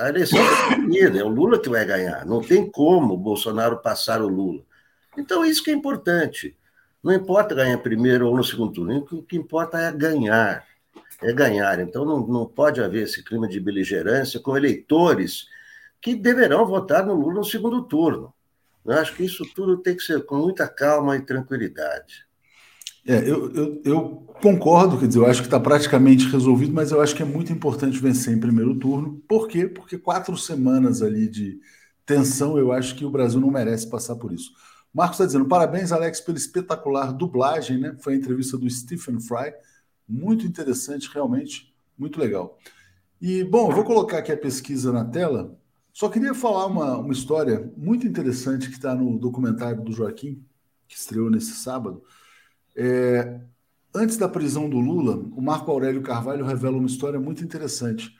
a 0.00 0.08
eleição 0.08 0.38
é 0.38 0.68
definida, 0.70 1.18
é 1.18 1.24
o 1.24 1.28
Lula 1.28 1.60
que 1.60 1.68
vai 1.68 1.84
ganhar, 1.84 2.24
não 2.24 2.40
tem 2.40 2.70
como 2.70 3.14
o 3.14 3.18
Bolsonaro 3.18 3.78
passar 3.82 4.22
o 4.22 4.28
Lula. 4.28 4.62
Então, 5.16 5.44
isso 5.44 5.62
que 5.62 5.70
é 5.70 5.74
importante. 5.74 6.56
Não 7.02 7.12
importa 7.12 7.54
ganhar 7.54 7.76
primeiro 7.78 8.28
ou 8.28 8.36
no 8.36 8.42
segundo 8.42 8.72
turno, 8.72 9.06
o 9.12 9.22
que 9.22 9.36
importa 9.36 9.78
é 9.78 9.92
ganhar. 9.92 10.64
É 11.22 11.32
ganhar. 11.32 11.78
Então, 11.80 12.04
não, 12.04 12.26
não 12.26 12.46
pode 12.46 12.80
haver 12.82 13.02
esse 13.02 13.22
clima 13.22 13.46
de 13.46 13.60
beligerância 13.60 14.40
com 14.40 14.56
eleitores 14.56 15.46
que 16.00 16.14
deverão 16.14 16.66
votar 16.66 17.04
no 17.04 17.14
Lula 17.14 17.34
no 17.34 17.44
segundo 17.44 17.82
turno. 17.82 18.32
Eu 18.84 18.92
acho 18.94 19.14
que 19.14 19.24
isso 19.24 19.44
tudo 19.54 19.78
tem 19.78 19.96
que 19.96 20.02
ser 20.02 20.24
com 20.26 20.36
muita 20.36 20.68
calma 20.68 21.16
e 21.16 21.20
tranquilidade. 21.24 22.26
É, 23.06 23.18
eu, 23.18 23.52
eu, 23.52 23.82
eu 23.84 24.10
concordo, 24.40 24.98
quer 24.98 25.06
dizer, 25.06 25.20
eu 25.20 25.26
acho 25.26 25.40
que 25.40 25.46
está 25.46 25.60
praticamente 25.60 26.26
resolvido, 26.28 26.72
mas 26.72 26.90
eu 26.90 27.00
acho 27.00 27.14
que 27.14 27.22
é 27.22 27.26
muito 27.26 27.52
importante 27.52 27.98
vencer 27.98 28.34
em 28.34 28.40
primeiro 28.40 28.78
turno. 28.78 29.22
Por 29.28 29.46
quê? 29.46 29.66
Porque 29.66 29.98
quatro 29.98 30.36
semanas 30.36 31.02
ali 31.02 31.28
de 31.28 31.60
tensão, 32.06 32.56
eu 32.56 32.72
acho 32.72 32.94
que 32.94 33.04
o 33.04 33.10
Brasil 33.10 33.40
não 33.40 33.50
merece 33.50 33.88
passar 33.88 34.16
por 34.16 34.32
isso. 34.32 34.52
Marcos 34.92 35.16
está 35.16 35.26
dizendo: 35.26 35.46
parabéns, 35.46 35.92
Alex, 35.92 36.20
pela 36.20 36.38
espetacular 36.38 37.12
dublagem, 37.12 37.78
né? 37.78 37.96
Foi 38.00 38.14
a 38.14 38.16
entrevista 38.16 38.56
do 38.56 38.68
Stephen 38.70 39.20
Fry. 39.20 39.52
Muito 40.08 40.46
interessante, 40.46 41.10
realmente, 41.12 41.74
muito 41.98 42.18
legal. 42.18 42.58
E, 43.20 43.42
bom, 43.44 43.70
eu 43.70 43.74
vou 43.74 43.84
colocar 43.84 44.18
aqui 44.18 44.32
a 44.32 44.36
pesquisa 44.36 44.92
na 44.92 45.04
tela 45.04 45.58
só 45.94 46.08
queria 46.08 46.34
falar 46.34 46.66
uma, 46.66 46.98
uma 46.98 47.12
história 47.12 47.72
muito 47.76 48.04
interessante 48.04 48.68
que 48.68 48.74
está 48.74 48.96
no 48.96 49.16
documentário 49.16 49.80
do 49.80 49.92
Joaquim, 49.92 50.44
que 50.88 50.96
estreou 50.96 51.30
nesse 51.30 51.52
sábado. 51.52 52.02
É, 52.74 53.40
antes 53.94 54.16
da 54.16 54.28
prisão 54.28 54.68
do 54.68 54.80
Lula, 54.80 55.16
o 55.16 55.40
Marco 55.40 55.70
Aurélio 55.70 56.02
Carvalho 56.02 56.44
revela 56.44 56.76
uma 56.76 56.88
história 56.88 57.20
muito 57.20 57.44
interessante. 57.44 58.12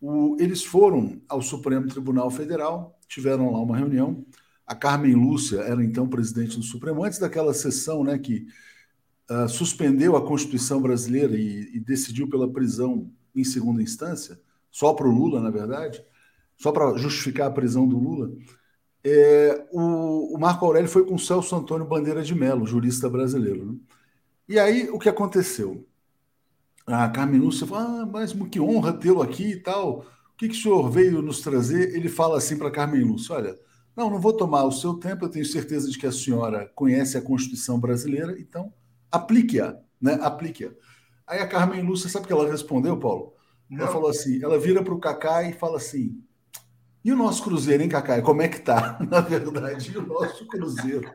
O, 0.00 0.36
eles 0.40 0.64
foram 0.64 1.22
ao 1.28 1.40
Supremo 1.40 1.86
Tribunal 1.86 2.28
Federal, 2.28 2.98
tiveram 3.06 3.52
lá 3.52 3.60
uma 3.60 3.76
reunião. 3.76 4.26
A 4.66 4.74
Carmen 4.74 5.14
Lúcia 5.14 5.60
era 5.60 5.84
então 5.84 6.08
presidente 6.08 6.56
do 6.56 6.64
Supremo, 6.64 7.04
antes 7.04 7.20
daquela 7.20 7.54
sessão 7.54 8.02
né, 8.02 8.18
que 8.18 8.48
uh, 9.30 9.48
suspendeu 9.48 10.16
a 10.16 10.26
Constituição 10.26 10.82
brasileira 10.82 11.36
e, 11.36 11.76
e 11.76 11.78
decidiu 11.78 12.28
pela 12.28 12.52
prisão 12.52 13.12
em 13.32 13.44
segunda 13.44 13.80
instância, 13.80 14.40
só 14.72 14.92
para 14.92 15.06
o 15.06 15.12
Lula, 15.12 15.40
na 15.40 15.50
verdade 15.50 16.04
só 16.56 16.72
para 16.72 16.96
justificar 16.96 17.48
a 17.48 17.50
prisão 17.50 17.86
do 17.88 17.98
Lula, 17.98 18.32
é, 19.04 19.66
o, 19.72 20.36
o, 20.36 20.38
Marco 20.38 20.64
Aurélio 20.64 20.88
foi 20.88 21.04
com 21.04 21.16
o 21.16 21.18
Celso 21.18 21.56
Antônio 21.56 21.86
Bandeira 21.86 22.22
de 22.22 22.34
Mello, 22.34 22.66
jurista 22.66 23.10
brasileiro. 23.10 23.66
Né? 23.66 23.78
E 24.48 24.58
aí, 24.58 24.88
o 24.90 24.98
que 24.98 25.08
aconteceu? 25.08 25.86
A 26.86 27.08
Carmen 27.08 27.40
Lúcia 27.40 27.66
falou, 27.66 28.02
ah, 28.02 28.06
mas 28.06 28.32
que 28.50 28.60
honra 28.60 28.92
tê-lo 28.92 29.22
aqui 29.22 29.52
e 29.52 29.56
tal. 29.56 30.00
O 30.00 30.36
que, 30.36 30.48
que 30.48 30.54
o 30.54 30.60
senhor 30.60 30.90
veio 30.90 31.22
nos 31.22 31.40
trazer? 31.40 31.94
Ele 31.94 32.08
fala 32.08 32.38
assim 32.38 32.56
para 32.56 32.70
Carmen 32.70 33.02
Lúcia, 33.02 33.34
olha, 33.34 33.58
não, 33.96 34.10
não 34.10 34.20
vou 34.20 34.32
tomar 34.32 34.64
o 34.64 34.72
seu 34.72 34.94
tempo, 34.94 35.24
eu 35.24 35.28
tenho 35.28 35.44
certeza 35.44 35.90
de 35.90 35.98
que 35.98 36.06
a 36.06 36.12
senhora 36.12 36.70
conhece 36.74 37.16
a 37.16 37.22
Constituição 37.22 37.78
brasileira, 37.78 38.36
então 38.40 38.72
aplique-a, 39.10 39.76
né? 40.00 40.18
Aplique-a. 40.22 40.70
Aí 41.26 41.38
a 41.40 41.46
Carmen 41.46 41.82
Lúcia, 41.82 42.08
sabe 42.08 42.24
o 42.24 42.26
que 42.26 42.32
ela 42.32 42.50
respondeu, 42.50 42.98
Paulo? 42.98 43.34
Ela 43.70 43.86
não. 43.86 43.92
falou 43.92 44.10
assim, 44.10 44.42
ela 44.42 44.58
vira 44.58 44.82
para 44.82 44.94
o 44.94 44.98
Cacá 44.98 45.44
e 45.48 45.52
fala 45.52 45.76
assim, 45.76 46.22
E 47.04 47.10
o 47.10 47.16
nosso 47.16 47.42
Cruzeiro, 47.42 47.82
hein, 47.82 47.88
Cacai? 47.88 48.22
Como 48.22 48.42
é 48.42 48.48
que 48.48 48.60
tá? 48.60 48.96
Na 49.10 49.20
verdade, 49.20 49.96
o 49.98 50.06
nosso 50.06 50.46
Cruzeiro. 50.46 51.12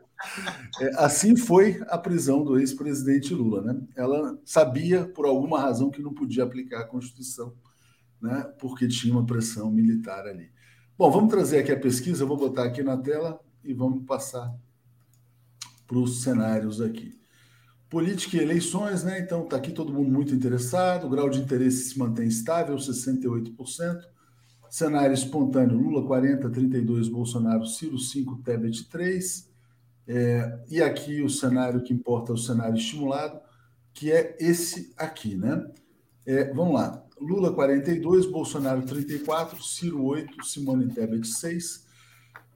É, 0.80 0.90
assim 0.96 1.34
foi 1.34 1.82
a 1.88 1.96
prisão 1.96 2.44
do 2.44 2.58
ex-presidente 2.58 3.32
Lula, 3.34 3.62
né? 3.62 3.80
Ela 3.96 4.38
sabia, 4.44 5.06
por 5.06 5.24
alguma 5.24 5.60
razão, 5.60 5.90
que 5.90 6.02
não 6.02 6.12
podia 6.12 6.44
aplicar 6.44 6.80
a 6.80 6.86
Constituição, 6.86 7.54
né? 8.20 8.42
Porque 8.58 8.86
tinha 8.86 9.14
uma 9.14 9.24
pressão 9.24 9.70
militar 9.70 10.26
ali. 10.26 10.50
Bom, 10.98 11.10
vamos 11.10 11.30
trazer 11.30 11.60
aqui 11.60 11.72
a 11.72 11.80
pesquisa, 11.80 12.24
eu 12.24 12.28
vou 12.28 12.36
botar 12.36 12.64
aqui 12.64 12.82
na 12.82 12.96
tela 12.96 13.40
e 13.64 13.72
vamos 13.72 14.04
passar 14.04 14.52
para 15.86 15.98
os 15.98 16.22
cenários 16.22 16.82
aqui. 16.82 17.18
Política 17.88 18.36
e 18.36 18.40
eleições, 18.40 19.04
né? 19.04 19.18
Então 19.20 19.44
está 19.44 19.56
aqui 19.56 19.72
todo 19.72 19.94
mundo 19.94 20.10
muito 20.10 20.34
interessado, 20.34 21.06
o 21.06 21.10
grau 21.10 21.30
de 21.30 21.40
interesse 21.40 21.88
se 21.88 21.98
mantém 21.98 22.28
estável, 22.28 22.76
68%. 22.76 24.17
Cenário 24.70 25.14
espontâneo: 25.14 25.76
Lula 25.76 26.06
40, 26.06 26.50
32, 26.50 27.08
Bolsonaro, 27.08 27.66
Ciro 27.66 27.98
5, 27.98 28.42
Tebet 28.42 28.88
3. 28.88 29.48
É, 30.06 30.58
e 30.70 30.82
aqui 30.82 31.22
o 31.22 31.28
cenário 31.28 31.82
que 31.82 31.92
importa 31.92 32.32
é 32.32 32.34
o 32.34 32.38
cenário 32.38 32.76
estimulado, 32.76 33.40
que 33.92 34.10
é 34.10 34.36
esse 34.40 34.92
aqui, 34.96 35.36
né? 35.36 35.70
É, 36.26 36.52
vamos 36.52 36.74
lá. 36.74 37.04
Lula 37.20 37.52
42, 37.52 38.26
Bolsonaro 38.26 38.82
34, 38.82 39.62
Ciro 39.62 40.04
8, 40.04 40.44
Simone 40.44 40.88
Tebet 40.88 41.26
6. 41.26 41.86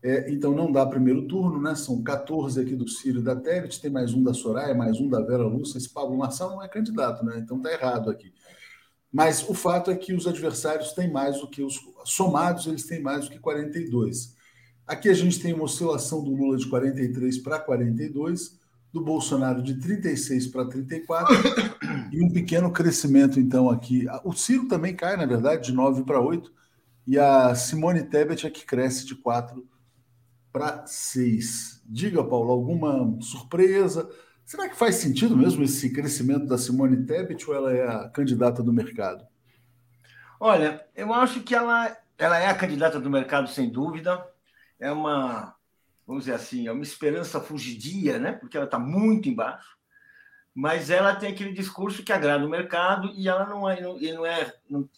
É, 0.03 0.33
então 0.33 0.53
não 0.53 0.73
dá 0.73 0.85
primeiro 0.85 1.29
turno, 1.29 1.61
né? 1.61 1.75
São 1.75 2.03
14 2.03 2.61
aqui 2.61 2.75
do 2.75 2.89
Ciro 2.89 3.21
e 3.21 3.23
da 3.23 3.37
Tebet, 3.37 3.81
tem 3.81 3.91
mais 3.91 4.13
um 4.13 4.23
da 4.23 4.35
Soraya, 4.35 4.75
mais 4.75 4.99
um 5.01 5.09
da 5.09 5.21
Vera 5.21 5.47
Lúcia. 5.47 5.79
Esse 5.79 5.89
Pablo 5.89 6.17
Marçal 6.17 6.51
não 6.51 6.63
é 6.63 6.69
candidato, 6.69 7.25
né? 7.25 7.39
Então 7.39 7.61
tá 7.61 7.73
errado 7.73 8.11
aqui. 8.11 8.33
Mas 9.13 9.47
o 9.47 9.53
fato 9.53 9.91
é 9.91 9.97
que 9.97 10.15
os 10.15 10.27
adversários 10.27 10.93
têm 10.93 11.11
mais 11.11 11.39
do 11.41 11.47
que 11.47 11.63
os 11.63 11.79
somados, 12.05 12.67
eles 12.67 12.87
têm 12.87 13.03
mais 13.03 13.27
do 13.27 13.31
que 13.31 13.39
42. 13.39 14.35
Aqui 14.87 15.09
a 15.09 15.15
gente 15.15 15.39
tem 15.39 15.53
uma 15.53 15.65
oscilação 15.65 16.25
do 16.25 16.35
Lula 16.35 16.57
de 16.57 16.67
43 16.67 17.39
para 17.39 17.59
42, 17.59 18.59
do 18.93 19.03
Bolsonaro 19.03 19.63
de 19.63 19.75
36 19.75 20.49
para 20.49 20.67
34 20.67 21.35
e 22.11 22.25
um 22.25 22.31
pequeno 22.31 22.71
crescimento 22.71 23.39
então 23.39 23.71
aqui. 23.71 24.07
O 24.25 24.33
Ciro 24.33 24.67
também 24.67 24.95
cai, 24.95 25.17
na 25.17 25.27
verdade, 25.27 25.67
de 25.67 25.73
9 25.73 26.05
para 26.05 26.21
8 26.21 26.53
e 27.07 27.19
a 27.19 27.55
Simone 27.55 28.05
Tebet 28.05 28.47
é 28.47 28.51
que 28.51 28.65
cresce 28.65 29.07
de 29.07 29.15
4 29.15 29.67
para 30.53 30.87
6. 30.87 31.83
Diga, 31.87 32.23
Paulo, 32.23 32.53
alguma 32.53 33.17
surpresa? 33.21 34.09
Será 34.45 34.69
que 34.69 34.77
faz 34.77 34.97
sentido 34.97 35.37
mesmo 35.37 35.63
esse 35.63 35.93
crescimento 35.93 36.47
da 36.47 36.59
Simone 36.59 37.07
Tebet 37.07 37.49
ou 37.49 37.55
ela 37.55 37.73
é 37.73 37.87
a 37.87 38.09
candidata 38.09 38.63
do 38.63 38.73
mercado? 38.73 39.27
Olha, 40.39 40.85
eu 40.95 41.13
acho 41.15 41.41
que 41.41 41.55
ela, 41.55 41.97
ela 42.19 42.39
é 42.39 42.49
a 42.49 42.55
candidata 42.55 42.99
do 42.99 43.09
mercado, 43.09 43.49
sem 43.49 43.71
dúvida. 43.71 44.27
É 44.79 44.91
uma, 44.91 45.55
vamos 46.07 46.25
dizer 46.25 46.35
assim, 46.35 46.67
é 46.67 46.73
uma 46.73 46.83
esperança 46.83 47.41
fugidia, 47.41 48.19
né? 48.19 48.33
porque 48.33 48.57
ela 48.57 48.67
está 48.67 48.79
muito 48.79 49.29
embaixo. 49.29 49.77
Mas 50.55 50.91
ela 50.91 51.17
tem 51.17 51.33
aquele 51.33 51.53
discurso 51.53 52.03
que 52.03 52.13
agrada 52.13 52.45
o 52.45 52.51
mercado 52.51 53.11
e 53.15 53.29
ela 53.29 53.47
não 53.47 53.69
é, 53.69 53.81
não, 53.81 53.99
não 53.99 54.27
é, 54.27 54.53
não, 54.69 54.89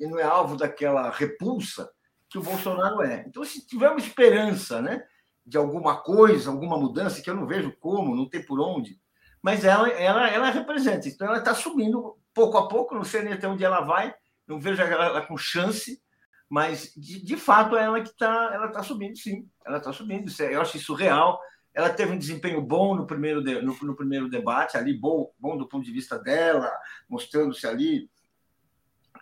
não 0.00 0.18
é 0.18 0.22
alvo 0.22 0.56
daquela 0.56 1.10
repulsa 1.10 1.90
que 2.28 2.38
o 2.38 2.42
Bolsonaro 2.42 3.02
é. 3.02 3.24
Então, 3.26 3.44
se 3.44 3.66
tiver 3.66 3.90
uma 3.90 3.98
esperança, 3.98 4.80
né? 4.80 5.04
De 5.44 5.56
alguma 5.56 6.00
coisa, 6.00 6.50
alguma 6.50 6.78
mudança, 6.78 7.20
que 7.20 7.28
eu 7.28 7.34
não 7.34 7.46
vejo 7.46 7.76
como, 7.80 8.14
não 8.14 8.28
tem 8.28 8.44
por 8.44 8.60
onde, 8.60 9.00
mas 9.42 9.64
ela, 9.64 9.88
ela, 9.88 10.28
ela 10.28 10.50
representa. 10.50 11.08
Então, 11.08 11.26
ela 11.26 11.38
está 11.38 11.54
subindo 11.54 12.16
pouco 12.32 12.56
a 12.56 12.68
pouco, 12.68 12.94
não 12.94 13.04
sei 13.04 13.22
nem 13.22 13.32
até 13.32 13.48
onde 13.48 13.64
ela 13.64 13.80
vai, 13.80 14.14
não 14.46 14.60
vejo 14.60 14.80
ela, 14.80 15.20
com 15.26 15.36
chance, 15.36 16.00
mas 16.48 16.92
de, 16.96 17.24
de 17.24 17.36
fato 17.36 17.76
é 17.76 17.84
ela 17.84 18.00
que 18.00 18.10
está 18.10 18.50
ela 18.52 18.68
tá 18.68 18.82
subindo, 18.82 19.16
sim. 19.16 19.48
Ela 19.66 19.78
está 19.78 19.92
subindo, 19.92 20.30
é, 20.40 20.54
eu 20.54 20.60
acho 20.60 20.76
isso 20.76 20.94
real. 20.94 21.40
Ela 21.74 21.90
teve 21.90 22.12
um 22.12 22.18
desempenho 22.18 22.60
bom 22.60 22.94
no 22.94 23.06
primeiro, 23.06 23.40
no, 23.62 23.76
no, 23.82 23.96
primeiro 23.96 24.28
debate, 24.28 24.76
ali, 24.76 24.92
bom, 24.92 25.32
bom 25.38 25.56
do 25.56 25.66
ponto 25.66 25.84
de 25.84 25.92
vista 25.92 26.18
dela, 26.18 26.70
mostrando-se 27.08 27.66
ali 27.66 28.10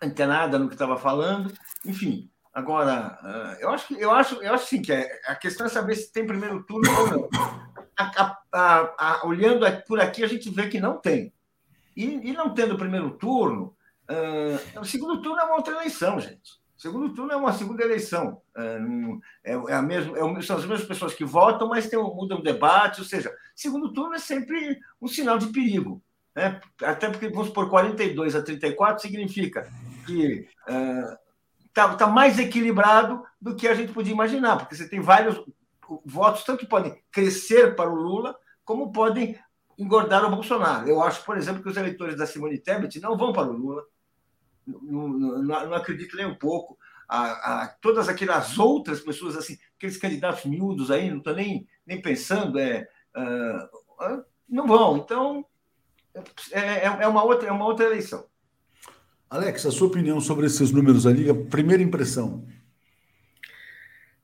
antenada 0.03 0.59
no 0.59 0.69
que 0.69 0.75
estava 0.75 0.99
falando. 0.99 1.53
Enfim, 1.87 2.29
Agora, 2.53 3.19
ah, 3.23 3.57
eu 3.61 3.71
acho, 3.71 3.95
eu 3.95 4.11
acho, 4.11 4.43
eu 4.43 4.53
acho 4.53 4.67
sim 4.67 4.83
que 4.83 4.93
é, 4.93 5.21
a 5.27 5.37
questão 5.37 5.67
é 5.67 5.69
saber 5.69 5.95
se 5.95 6.13
tem 6.13 6.27
primeiro 6.27 6.63
turno 6.65 6.91
ou 6.99 7.07
não. 7.07 7.29
A, 7.97 8.37
a, 8.53 8.95
a, 8.99 9.27
olhando 9.27 9.67
por 9.87 10.01
aqui, 10.01 10.25
a 10.25 10.27
gente 10.27 10.51
vê 10.51 10.69
que 10.69 10.81
não 10.81 10.99
tem. 10.99 11.33
E, 11.97 12.31
e 12.31 12.33
não 12.33 12.53
tendo 12.53 12.79
primeiro 12.79 13.11
turno, 13.11 13.77
uh, 14.11 14.81
o 14.81 14.85
segundo 14.85 15.21
turno 15.23 15.41
é 15.41 15.45
uma 15.45 15.57
outra 15.57 15.75
eleição, 15.75 16.19
gente. 16.19 16.59
O 16.77 16.81
segundo 16.81 17.15
turno 17.15 17.33
é 17.33 17.37
uma 17.37 17.53
segunda 17.53 17.85
eleição. 17.85 18.41
Uh, 18.57 19.21
é, 19.45 19.53
é, 19.53 19.75
a 19.75 19.83
mesma, 19.83 20.19
é, 20.19 20.43
são 20.43 20.57
as 20.57 20.65
mesmas 20.65 20.89
pessoas 20.89 21.15
que 21.15 21.25
votam, 21.25 21.69
mas 21.69 21.89
tem, 21.89 21.99
mudam 21.99 22.39
o 22.39 22.43
debate. 22.43 23.01
Ou 23.01 23.07
seja, 23.07 23.33
segundo 23.55 23.93
turno 23.93 24.15
é 24.15 24.19
sempre 24.19 24.81
um 25.01 25.07
sinal 25.07 25.39
de 25.39 25.49
perigo. 25.49 26.03
Né? 26.35 26.61
Até 26.83 27.11
porque, 27.11 27.29
vamos 27.29 27.51
por 27.51 27.69
42 27.69 28.35
a 28.35 28.43
34 28.43 29.03
significa 29.03 29.71
que. 30.07 30.49
Uh, 30.69 31.30
está 31.87 32.07
tá 32.07 32.07
mais 32.07 32.39
equilibrado 32.39 33.25
do 33.41 33.55
que 33.55 33.69
a 33.69 33.75
gente 33.75 33.93
podia 33.93 34.13
imaginar, 34.13 34.57
porque 34.57 34.75
você 34.75 34.89
tem 34.89 35.01
vários 35.01 35.43
votos, 36.05 36.45
tanto 36.45 36.61
que 36.61 36.67
podem 36.67 37.03
crescer 37.11 37.75
para 37.75 37.91
o 37.91 37.95
Lula, 37.95 38.37
como 38.65 38.93
podem 38.93 39.39
engordar 39.79 40.25
o 40.25 40.31
Bolsonaro. 40.31 40.89
Eu 40.89 41.03
acho, 41.03 41.25
por 41.25 41.37
exemplo, 41.37 41.63
que 41.63 41.69
os 41.69 41.77
eleitores 41.77 42.17
da 42.17 42.27
Simone 42.27 42.59
Tebet 42.59 43.01
não 43.01 43.17
vão 43.17 43.33
para 43.33 43.49
o 43.49 43.53
Lula. 43.53 43.83
Não, 44.67 45.09
não, 45.09 45.43
não 45.43 45.75
acredito 45.75 46.17
nem 46.17 46.27
um 46.27 46.35
pouco. 46.35 46.79
A, 47.09 47.63
a, 47.63 47.69
todas 47.81 48.09
aquelas 48.09 48.57
outras 48.59 49.01
pessoas, 49.01 49.37
assim, 49.37 49.59
aqueles 49.77 49.97
candidatos 49.97 50.45
miúdos 50.45 50.91
aí, 50.91 51.11
não 51.11 51.19
estou 51.19 51.35
nem, 51.35 51.67
nem 51.85 52.01
pensando, 52.01 52.59
é, 52.59 52.87
uh, 53.17 54.25
não 54.49 54.67
vão. 54.67 54.99
Então, 54.99 55.45
é, 56.53 56.61
é, 56.61 56.85
é, 56.85 57.09
uma 57.09 57.25
outra, 57.25 57.49
é 57.49 57.53
uma 57.53 57.65
outra 57.65 57.87
eleição. 57.87 58.30
Alex, 59.31 59.65
a 59.65 59.71
sua 59.71 59.87
opinião 59.87 60.21
sobre 60.21 60.47
esses 60.47 60.73
números 60.73 61.07
ali, 61.07 61.31
a 61.31 61.35
primeira 61.35 61.81
impressão. 61.81 62.45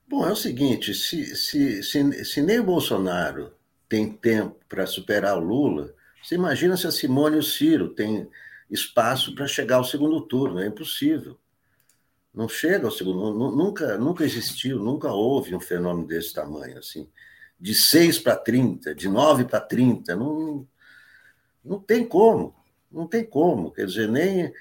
Bom, 0.09 0.27
é 0.27 0.33
o 0.33 0.37
seguinte: 0.37 0.93
se, 0.93 1.37
se, 1.37 1.81
se, 1.85 2.25
se 2.25 2.43
nem 2.43 2.59
o 2.59 2.65
Bolsonaro 2.65 3.53
tem 3.89 4.11
tempo 4.13 4.57
para 4.69 4.85
superar 4.85 5.39
o 5.39 5.45
Lula, 5.45 5.95
você 6.21 6.35
imagina 6.35 6.77
se 6.77 6.89
a 6.89 6.91
Simone 6.91 7.37
e 7.37 7.39
o 7.39 7.43
Ciro 7.43 7.91
têm 7.91 8.29
espaço 8.69 9.33
para 9.33 9.47
chegar 9.47 9.77
ao 9.77 9.85
segundo 9.85 10.21
turno. 10.23 10.59
É 10.59 10.67
impossível. 10.67 11.39
Não 12.35 12.49
chega 12.49 12.87
ao 12.87 12.91
segundo. 12.91 13.33
Nunca, 13.33 13.97
nunca 13.97 14.25
existiu, 14.25 14.81
nunca 14.81 15.13
houve 15.13 15.55
um 15.55 15.61
fenômeno 15.61 16.09
desse 16.09 16.35
tamanho. 16.35 16.79
assim 16.79 17.09
De 17.61 17.77
6 17.77 18.19
para 18.19 18.35
30, 18.35 18.93
de 18.93 19.09
9 19.09 19.45
para 19.45 19.61
30. 19.61 20.17
Não, 20.17 20.67
não 21.65 21.79
tem 21.79 22.05
como. 22.05 22.57
Não 22.91 23.07
tem 23.07 23.25
como. 23.25 23.71
Quer 23.71 23.87
dizer, 23.87 24.09
nem 24.09 24.53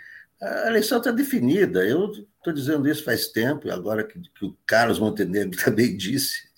a 0.46 0.68
eleição 0.68 1.00
está 1.00 1.12
definida. 1.12 1.86
Eu 1.86 2.12
estou 2.12 2.54
dizendo 2.54 2.88
isso 2.88 3.04
faz 3.04 3.28
tempo, 3.28 3.70
agora 3.72 4.04
que, 4.04 4.20
que 4.20 4.46
o 4.46 4.58
Carlos 4.66 5.00
Montenegro 5.00 5.58
também 5.64 5.96
disse, 5.96 6.50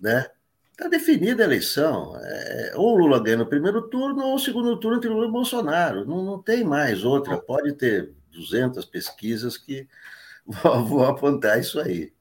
né? 0.00 0.26
Está 0.72 0.88
definida 0.88 1.42
a 1.42 1.46
eleição. 1.46 2.16
É, 2.16 2.72
ou 2.76 2.94
o 2.94 2.98
Lula 2.98 3.22
ganha 3.22 3.38
no 3.38 3.46
primeiro 3.46 3.82
turno, 3.88 4.24
ou 4.24 4.34
o 4.36 4.38
segundo 4.38 4.78
turno 4.78 4.96
entre 4.96 5.10
Lula 5.10 5.28
e 5.28 5.30
Bolsonaro. 5.30 6.06
Não, 6.06 6.24
não 6.24 6.42
tem 6.42 6.64
mais 6.64 7.04
outra. 7.04 7.36
Pode 7.38 7.74
ter 7.74 8.12
200 8.32 8.84
pesquisas 8.86 9.58
que 9.58 9.86
vão 10.46 11.04
apontar 11.04 11.60
isso 11.60 11.78
aí. 11.78 12.12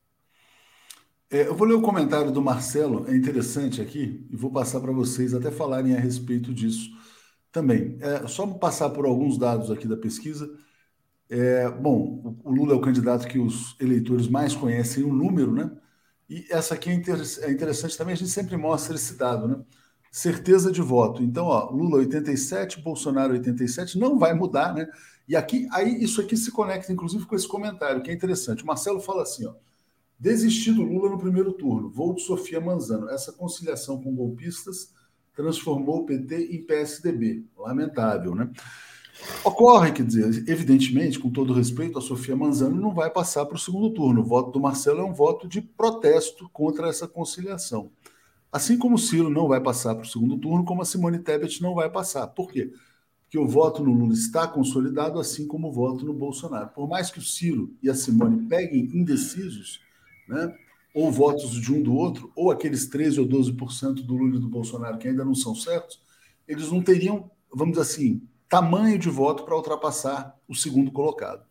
É, 1.32 1.48
eu 1.48 1.56
vou 1.56 1.68
ler 1.68 1.76
o 1.76 1.82
comentário 1.82 2.32
do 2.32 2.42
Marcelo, 2.42 3.06
é 3.08 3.16
interessante 3.16 3.82
aqui, 3.82 4.26
e 4.32 4.36
vou 4.36 4.52
passar 4.52 4.80
para 4.80 4.92
vocês 4.92 5.32
até 5.32 5.52
falarem 5.52 5.96
a 5.96 6.00
respeito 6.00 6.52
disso 6.52 6.90
também. 7.52 7.98
É, 8.02 8.28
só 8.28 8.48
passar 8.48 8.90
por 8.90 9.06
alguns 9.06 9.38
dados 9.38 9.70
aqui 9.70 9.88
da 9.88 9.96
pesquisa. 9.96 10.50
É, 11.30 11.70
bom, 11.70 12.40
o 12.44 12.52
Lula 12.52 12.74
é 12.74 12.76
o 12.76 12.82
candidato 12.82 13.28
que 13.28 13.38
os 13.38 13.76
eleitores 13.80 14.28
mais 14.28 14.56
conhecem 14.56 15.04
o 15.04 15.14
número, 15.14 15.52
né? 15.54 15.72
E 16.28 16.46
essa 16.50 16.74
aqui 16.74 16.90
é, 16.90 16.94
inter 16.94 17.22
é 17.42 17.52
interessante 17.52 17.98
também, 17.98 18.14
a 18.14 18.18
gente 18.18 18.32
sempre 18.32 18.58
mostra 18.58 18.96
esse 18.96 19.16
dado, 19.16 19.48
né? 19.48 19.64
Certeza 20.12 20.72
de 20.72 20.82
voto. 20.82 21.22
Então, 21.22 21.46
ó, 21.46 21.70
Lula 21.70 21.98
87, 21.98 22.82
Bolsonaro 22.82 23.34
87, 23.34 24.00
não 24.00 24.18
vai 24.18 24.34
mudar, 24.34 24.74
né? 24.74 24.88
E 25.28 25.36
aqui, 25.36 25.68
aí 25.72 26.04
isso 26.04 26.20
aqui 26.20 26.36
se 26.36 26.52
conecta, 26.52 26.92
inclusive, 26.92 27.26
com 27.26 27.36
esse 27.36 27.48
comentário, 27.48 28.02
que 28.02 28.10
é 28.10 28.14
interessante. 28.14 28.64
O 28.64 28.68
Marcelo 28.68 29.00
fala 29.00 29.22
assim, 29.22 29.46
ó. 29.46 29.54
Desistir 30.20 30.74
do 30.74 30.82
Lula 30.82 31.10
no 31.12 31.20
primeiro 31.20 31.54
turno, 31.54 31.90
voo 31.90 32.14
de 32.14 32.24
Sofia 32.24 32.60
Manzano. 32.60 33.10
Essa 33.10 33.32
conciliação 33.32 34.02
com 34.02 34.14
golpistas 34.14 34.94
transformou 35.34 36.00
o 36.00 36.06
PT 36.06 36.56
em 36.56 36.66
PSDB. 36.66 37.46
Lamentável, 37.56 38.36
né? 38.36 38.50
Ocorre, 39.44 39.92
quer 39.92 40.06
dizer, 40.06 40.44
evidentemente, 40.50 41.20
com 41.20 41.30
todo 41.30 41.54
respeito, 41.54 41.98
a 41.98 42.02
Sofia 42.02 42.36
Manzano 42.36 42.80
não 42.80 42.94
vai 42.94 43.10
passar 43.10 43.46
para 43.46 43.56
o 43.56 43.60
segundo 43.60 43.90
turno. 43.92 44.22
O 44.22 44.26
voto 44.26 44.52
do 44.52 44.60
Marcelo 44.60 45.00
é 45.00 45.04
um 45.04 45.14
voto 45.14 45.48
de 45.48 45.62
protesto 45.62 46.50
contra 46.52 46.88
essa 46.88 47.08
conciliação. 47.08 47.92
Assim 48.52 48.78
como 48.78 48.96
o 48.96 49.00
Ciro 49.00 49.30
não 49.30 49.48
vai 49.48 49.62
passar 49.62 49.96
para 49.96 50.04
o 50.04 50.08
segundo 50.08 50.38
turno, 50.38 50.66
como 50.66 50.82
a 50.82 50.86
Simone 50.86 51.20
Tebet 51.20 51.62
não 51.62 51.76
vai 51.76 51.90
passar. 51.90 52.28
Por 52.28 52.52
quê? 52.52 52.72
Porque 53.24 53.38
o 53.38 53.48
voto 53.48 53.84
no 53.84 53.94
Lula 53.94 54.14
está 54.14 54.48
consolidado, 54.48 55.20
assim 55.20 55.46
como 55.46 55.70
o 55.70 55.72
voto 55.72 56.04
no 56.04 56.14
Bolsonaro. 56.14 56.70
Por 56.70 56.88
mais 56.88 57.12
que 57.12 57.20
o 57.20 57.22
Ciro 57.22 57.76
e 57.84 57.90
a 57.90 57.94
Simone 57.94 58.48
peguem 58.48 58.90
indecisos, 58.94 59.80
né? 60.28 60.52
ou 60.94 61.12
votos 61.12 61.52
de 61.52 61.72
um 61.72 61.82
do 61.82 61.94
outro, 61.94 62.32
ou 62.36 62.52
aqueles 62.52 62.88
13 62.88 63.20
ou 63.20 63.28
12% 63.28 64.04
do 64.06 64.16
Lula 64.16 64.38
e 64.38 64.40
do 64.40 64.50
Bolsonaro 64.50 64.98
que 64.98 65.08
ainda 65.08 65.24
não 65.24 65.36
são 65.36 65.54
certos, 65.54 66.02
eles 66.48 66.72
não 66.72 66.82
teriam, 66.82 67.30
vamos 67.54 67.78
dizer 67.78 67.84
assim, 67.84 68.22
tamanho 68.50 68.98
de 68.98 69.10
voto 69.10 69.44
para 69.46 69.56
ultrapassar 69.56 70.36
o 70.48 70.56
segundo 70.56 70.92
colocado. 70.92 71.44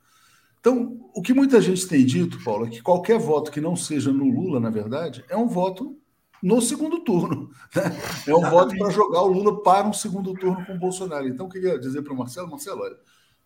Então, 0.60 1.08
o 1.14 1.22
que 1.22 1.32
muita 1.32 1.60
gente 1.60 1.86
tem 1.86 2.04
dito, 2.04 2.42
Paulo, 2.42 2.66
é 2.66 2.70
que 2.70 2.82
qualquer 2.82 3.18
voto 3.18 3.50
que 3.50 3.60
não 3.60 3.76
seja 3.76 4.12
no 4.12 4.28
Lula, 4.28 4.58
na 4.58 4.68
verdade, 4.68 5.24
é 5.28 5.36
um 5.36 5.46
voto 5.46 5.96
no 6.42 6.60
segundo 6.60 7.00
turno. 7.00 7.50
Né? 7.74 7.82
É 8.26 8.34
um 8.34 8.50
voto 8.50 8.76
para 8.76 8.90
jogar 8.90 9.22
o 9.22 9.28
Lula 9.28 9.62
para 9.62 9.86
um 9.86 9.92
segundo 9.92 10.34
turno 10.34 10.64
com 10.66 10.74
o 10.74 10.78
Bolsonaro. 10.78 11.28
Então, 11.28 11.46
eu 11.46 11.50
queria 11.50 11.78
dizer 11.78 12.02
para 12.02 12.12
o 12.12 12.16
Marcelo, 12.16 12.50
Marcelo, 12.50 12.80
olha, 12.80 12.96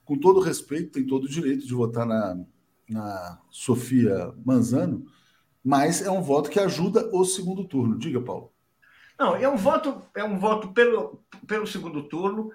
com 0.05 0.17
todo 0.19 0.41
respeito, 0.41 0.93
tem 0.93 1.07
todo 1.07 1.25
o 1.25 1.29
direito 1.29 1.67
de 1.67 1.75
votar 1.75 2.07
na, 2.07 2.39
na 2.89 3.39
Sofia 3.51 4.33
Manzano, 4.45 5.05
mas 5.63 6.03
é 6.03 6.11
um 6.11 6.23
voto 6.23 6.51
que 6.51 6.59
ajuda 6.59 7.09
o 7.13 7.25
segundo 7.25 7.65
turno. 7.65 7.99
Diga, 7.99 8.21
Paulo. 8.21 8.53
Não, 9.19 9.37
é 9.37 9.49
um 9.49 9.57
voto, 9.57 10.03
é 10.15 10.25
um 10.25 10.39
voto 10.39 10.73
pelo, 10.73 11.23
pelo 11.47 11.67
segundo 11.67 12.03
turno 12.09 12.51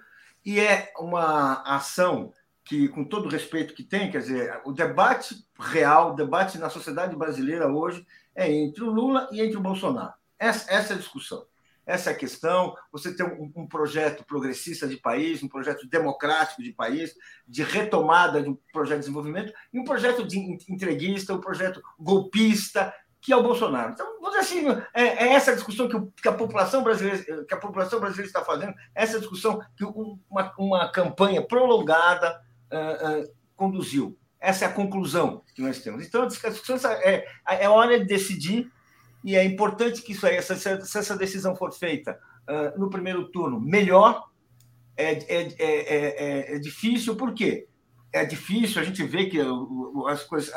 e 0.48 0.60
é 0.60 0.90
uma 0.98 1.62
ação 1.62 2.32
que, 2.64 2.88
com 2.88 3.04
todo 3.04 3.26
o 3.26 3.28
respeito 3.28 3.74
que 3.74 3.82
tem, 3.82 4.10
quer 4.10 4.20
dizer, 4.20 4.62
o 4.64 4.72
debate 4.72 5.34
real, 5.60 6.12
o 6.12 6.14
debate 6.14 6.56
na 6.56 6.70
sociedade 6.70 7.14
brasileira 7.14 7.70
hoje 7.70 8.06
é 8.34 8.50
entre 8.50 8.82
o 8.82 8.90
Lula 8.90 9.28
e 9.30 9.42
entre 9.42 9.58
o 9.58 9.60
Bolsonaro. 9.60 10.14
Essa, 10.38 10.72
essa 10.72 10.94
é 10.94 10.96
a 10.96 10.98
discussão. 10.98 11.44
Essa 11.84 12.08
é 12.08 12.12
a 12.14 12.16
questão. 12.16 12.74
Você 12.90 13.14
tem 13.14 13.26
um, 13.26 13.52
um, 13.56 13.66
projeto 13.66 14.24
progressista 14.24 14.88
de 14.88 14.96
país, 14.96 15.42
um 15.42 15.48
projeto 15.48 15.86
democrático 15.86 16.62
de 16.62 16.72
país, 16.72 17.14
de 17.46 17.62
retomada 17.62 18.40
de 18.40 18.48
um 18.48 18.56
projeto 18.72 19.00
de 19.00 19.04
desenvolvimento, 19.04 19.52
e 19.70 19.78
um 19.78 19.84
projeto 19.84 20.26
de 20.26 20.38
entreguista, 20.66 21.34
um 21.34 21.42
projeto 21.42 21.82
golpista, 21.98 22.94
que 23.28 23.32
é 23.34 23.36
o 23.36 23.42
Bolsonaro. 23.42 23.92
Então, 23.92 24.06
vamos 24.22 24.40
dizer 24.40 24.40
assim, 24.40 24.82
é, 24.94 25.02
é 25.02 25.34
essa 25.34 25.54
discussão 25.54 25.86
que, 25.86 25.94
o, 25.94 26.06
que, 26.06 26.26
a 26.26 26.32
população 26.32 26.82
brasileira, 26.82 27.44
que 27.44 27.52
a 27.52 27.58
população 27.58 28.00
brasileira 28.00 28.26
está 28.26 28.42
fazendo, 28.42 28.72
essa 28.94 29.18
discussão 29.18 29.60
que 29.76 29.84
uma, 29.84 30.50
uma 30.56 30.88
campanha 30.90 31.42
prolongada 31.42 32.40
uh, 32.72 33.20
uh, 33.20 33.34
conduziu. 33.54 34.16
Essa 34.40 34.64
é 34.64 34.68
a 34.68 34.72
conclusão 34.72 35.42
que 35.54 35.60
nós 35.60 35.78
temos. 35.80 36.06
Então, 36.06 36.22
a 36.22 36.26
discussão 36.26 36.90
é, 36.90 37.26
é 37.46 37.68
hora 37.68 37.98
de 37.98 38.06
decidir 38.06 38.72
e 39.22 39.36
é 39.36 39.44
importante 39.44 40.00
que 40.00 40.12
isso 40.12 40.26
aí, 40.26 40.36
essa, 40.36 40.56
se 40.56 40.98
essa 40.98 41.14
decisão 41.14 41.54
for 41.54 41.70
feita 41.70 42.18
uh, 42.48 42.80
no 42.80 42.88
primeiro 42.88 43.28
turno, 43.28 43.60
melhor. 43.60 44.26
É, 44.96 45.12
é, 45.12 45.54
é, 45.58 46.54
é, 46.54 46.58
difícil, 46.58 47.14
por 47.14 47.34
quê? 47.34 47.68
É 48.10 48.24
difícil, 48.24 48.80
a 48.80 48.84
gente 48.84 49.04
vê 49.04 49.26
que 49.26 49.38
as 50.08 50.24
coisas, 50.24 50.50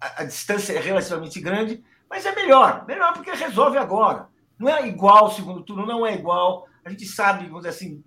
a, 0.00 0.24
distância 0.24 0.72
é 0.72 0.80
relativamente 0.80 1.40
grande, 1.40 1.82
mas 2.08 2.24
é 2.26 2.34
melhor. 2.34 2.84
Melhor 2.86 3.12
porque 3.12 3.30
resolve 3.30 3.78
agora. 3.78 4.28
Não 4.58 4.68
é 4.68 4.86
igual 4.86 5.26
o 5.26 5.30
segundo 5.30 5.62
turno, 5.62 5.86
não 5.86 6.06
é 6.06 6.14
igual. 6.14 6.66
A 6.84 6.90
gente 6.90 7.06
sabe, 7.06 7.46
vamos 7.46 7.64
dizer 7.64 7.70
assim, 7.70 8.02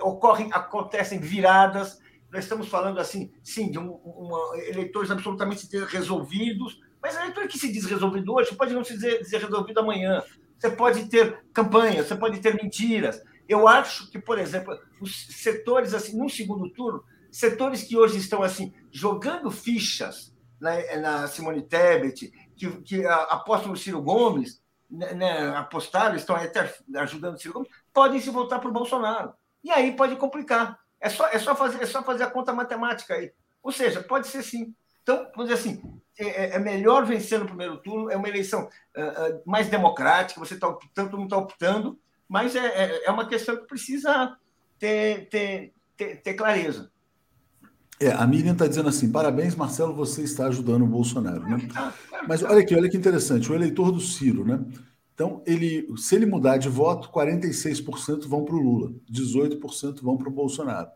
ocorrem, 0.00 0.50
acontecem 0.52 1.18
viradas. 1.18 1.98
Nós 2.30 2.44
estamos 2.44 2.68
falando 2.68 3.00
assim, 3.00 3.32
sim, 3.42 3.70
de 3.70 3.78
um, 3.78 3.92
uma, 3.92 4.58
eleitores 4.58 5.10
absolutamente 5.10 5.66
resolvidos, 5.86 6.80
mas 7.02 7.16
a 7.16 7.24
leitura 7.24 7.48
que 7.48 7.58
se 7.58 7.72
diz 7.72 7.86
resolvido 7.86 8.32
hoje 8.32 8.54
pode 8.54 8.74
não 8.74 8.84
se 8.84 8.94
dizer, 8.94 9.20
dizer 9.20 9.40
resolvido 9.40 9.80
amanhã. 9.80 10.22
Você 10.58 10.70
pode 10.70 11.08
ter 11.08 11.42
campanhas, 11.52 12.06
você 12.06 12.14
pode 12.14 12.38
ter 12.40 12.54
mentiras. 12.54 13.22
Eu 13.48 13.66
acho 13.66 14.10
que, 14.10 14.18
por 14.18 14.38
exemplo, 14.38 14.78
os 15.00 15.26
setores, 15.28 15.94
assim, 15.94 16.16
no 16.16 16.28
segundo 16.28 16.68
turno, 16.70 17.02
setores 17.32 17.82
que 17.82 17.96
hoje 17.96 18.18
estão 18.18 18.42
assim 18.42 18.72
jogando 18.92 19.50
fichas 19.50 20.29
na, 20.60 20.96
na 20.96 21.28
Simone 21.28 21.62
Tebet, 21.62 22.30
que, 22.56 22.70
que 22.82 23.06
apostam 23.06 23.70
no 23.70 23.76
Ciro 23.76 24.02
Gomes, 24.02 24.62
né, 24.90 25.14
né, 25.14 25.56
apostaram, 25.56 26.16
estão 26.16 26.36
até 26.36 26.74
ajudando 26.96 27.36
o 27.36 27.38
Ciro 27.38 27.54
Gomes, 27.54 27.70
podem 27.92 28.20
se 28.20 28.30
voltar 28.30 28.58
para 28.58 28.68
o 28.68 28.72
Bolsonaro. 28.72 29.32
E 29.62 29.70
aí 29.70 29.92
pode 29.92 30.16
complicar. 30.16 30.78
É 31.00 31.08
só, 31.08 31.26
é, 31.28 31.38
só 31.38 31.54
fazer, 31.54 31.82
é 31.82 31.86
só 31.86 32.02
fazer 32.02 32.24
a 32.24 32.30
conta 32.30 32.52
matemática 32.52 33.14
aí. 33.14 33.32
Ou 33.62 33.72
seja, 33.72 34.02
pode 34.02 34.26
ser 34.26 34.42
sim. 34.42 34.74
Então, 35.02 35.30
vamos 35.34 35.50
dizer 35.50 35.54
assim, 35.54 36.00
é, 36.18 36.28
é, 36.28 36.56
é, 36.56 36.58
melhor 36.58 37.04
vencer 37.06 37.38
no 37.38 37.46
primeiro 37.46 37.78
turno, 37.78 38.10
é 38.10 38.16
uma 38.16 38.28
eleição 38.28 38.68
uh, 38.96 39.00
uh, 39.00 39.42
mais 39.46 39.68
democrática, 39.68 40.38
você 40.38 40.54
está 40.54 40.68
optando, 40.68 41.10
todo 41.10 41.18
mundo 41.18 41.28
está 41.28 41.36
optando, 41.38 41.98
mas 42.28 42.54
é, 42.54 42.66
é, 42.66 43.04
é, 43.06 43.10
uma 43.10 43.26
questão 43.26 43.56
que 43.56 43.66
precisa 43.66 44.36
ter, 44.78 45.28
ter, 45.28 45.72
ter, 45.96 46.16
ter 46.16 46.34
clareza. 46.34 46.92
É, 48.00 48.10
a 48.10 48.26
Miriam 48.26 48.52
está 48.52 48.66
dizendo 48.66 48.88
assim: 48.88 49.12
parabéns, 49.12 49.54
Marcelo, 49.54 49.94
você 49.94 50.22
está 50.22 50.46
ajudando 50.46 50.82
o 50.82 50.86
Bolsonaro. 50.86 51.42
Né? 51.42 51.68
Mas 52.26 52.42
olha 52.42 52.60
aqui, 52.60 52.74
olha 52.74 52.88
que 52.88 52.96
interessante, 52.96 53.52
o 53.52 53.54
eleitor 53.54 53.92
do 53.92 54.00
Ciro, 54.00 54.44
né? 54.44 54.64
Então, 55.14 55.42
ele, 55.46 55.86
se 55.98 56.14
ele 56.14 56.24
mudar 56.24 56.56
de 56.56 56.70
voto, 56.70 57.10
46% 57.10 58.26
vão 58.26 58.42
para 58.42 58.54
o 58.54 58.58
Lula, 58.58 58.90
18% 59.12 60.00
vão 60.00 60.16
para 60.16 60.30
o 60.30 60.32
Bolsonaro. 60.32 60.88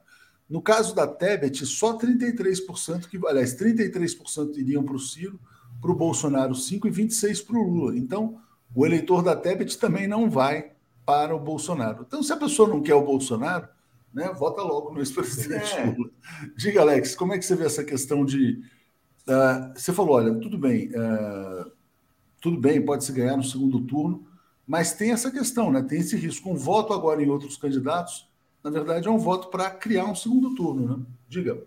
No 0.49 0.63
caso 0.63 0.95
da 0.95 1.07
Tebet, 1.07 1.67
só 1.67 1.99
33%, 1.99 3.07
que, 3.07 3.21
aliás, 3.27 3.55
33% 3.55 4.57
iriam 4.57 4.83
para 4.83 4.97
o 4.97 4.99
Ciro, 4.99 5.39
para 5.79 5.91
o 5.91 5.95
Bolsonaro 5.95 6.55
5% 6.55 6.87
e 6.87 6.91
26% 6.91 7.47
para 7.47 7.59
o 7.59 7.63
Lula. 7.63 7.99
Então, 7.99 8.39
o 8.75 8.87
eleitor 8.87 9.23
da 9.23 9.37
Tebet 9.37 9.77
também 9.77 10.09
não 10.09 10.31
vai 10.31 10.73
para 11.05 11.37
o 11.37 11.41
Bolsonaro. 11.41 12.05
Então, 12.07 12.23
se 12.23 12.33
a 12.33 12.37
pessoa 12.39 12.67
não 12.67 12.81
quer 12.81 12.95
o 12.95 13.05
Bolsonaro, 13.05 13.69
né, 14.15 14.33
vota 14.33 14.63
logo 14.63 14.93
no 14.93 15.01
ex-presidente 15.01 15.75
é. 15.75 15.85
Lula. 15.85 16.11
Diga, 16.57 16.81
Alex, 16.81 17.15
como 17.15 17.35
é 17.35 17.39
que 17.39 17.45
você 17.45 17.57
vê 17.57 17.65
essa 17.65 17.85
questão 17.85 18.25
de. 18.25 18.63
Uh, 19.27 19.73
você 19.75 19.93
falou, 19.93 20.17
olha, 20.17 20.35
tudo 20.35 20.57
bem, 20.57 20.89
uh, 20.89 21.71
tudo 22.41 22.59
bem, 22.59 22.85
pode 22.85 23.05
se 23.05 23.13
ganhar 23.13 23.37
no 23.37 23.43
segundo 23.43 23.81
turno, 23.81 24.27
mas 24.67 24.93
tem 24.93 25.13
essa 25.13 25.31
questão, 25.31 25.73
né? 25.73 25.83
Tem 25.83 26.01
esse 26.01 26.17
risco. 26.17 26.51
Um 26.51 26.57
voto 26.57 26.93
agora 26.93 27.23
em 27.23 27.29
outros 27.29 27.57
candidatos 27.57 28.29
na 28.65 28.71
verdade, 28.71 29.07
é 29.07 29.11
um 29.11 29.19
voto 29.19 29.49
para 29.49 29.69
criar 29.71 30.07
um 30.07 30.15
segundo 30.15 30.55
turno, 30.55 30.89
né? 30.89 31.05
Diga. 31.29 31.59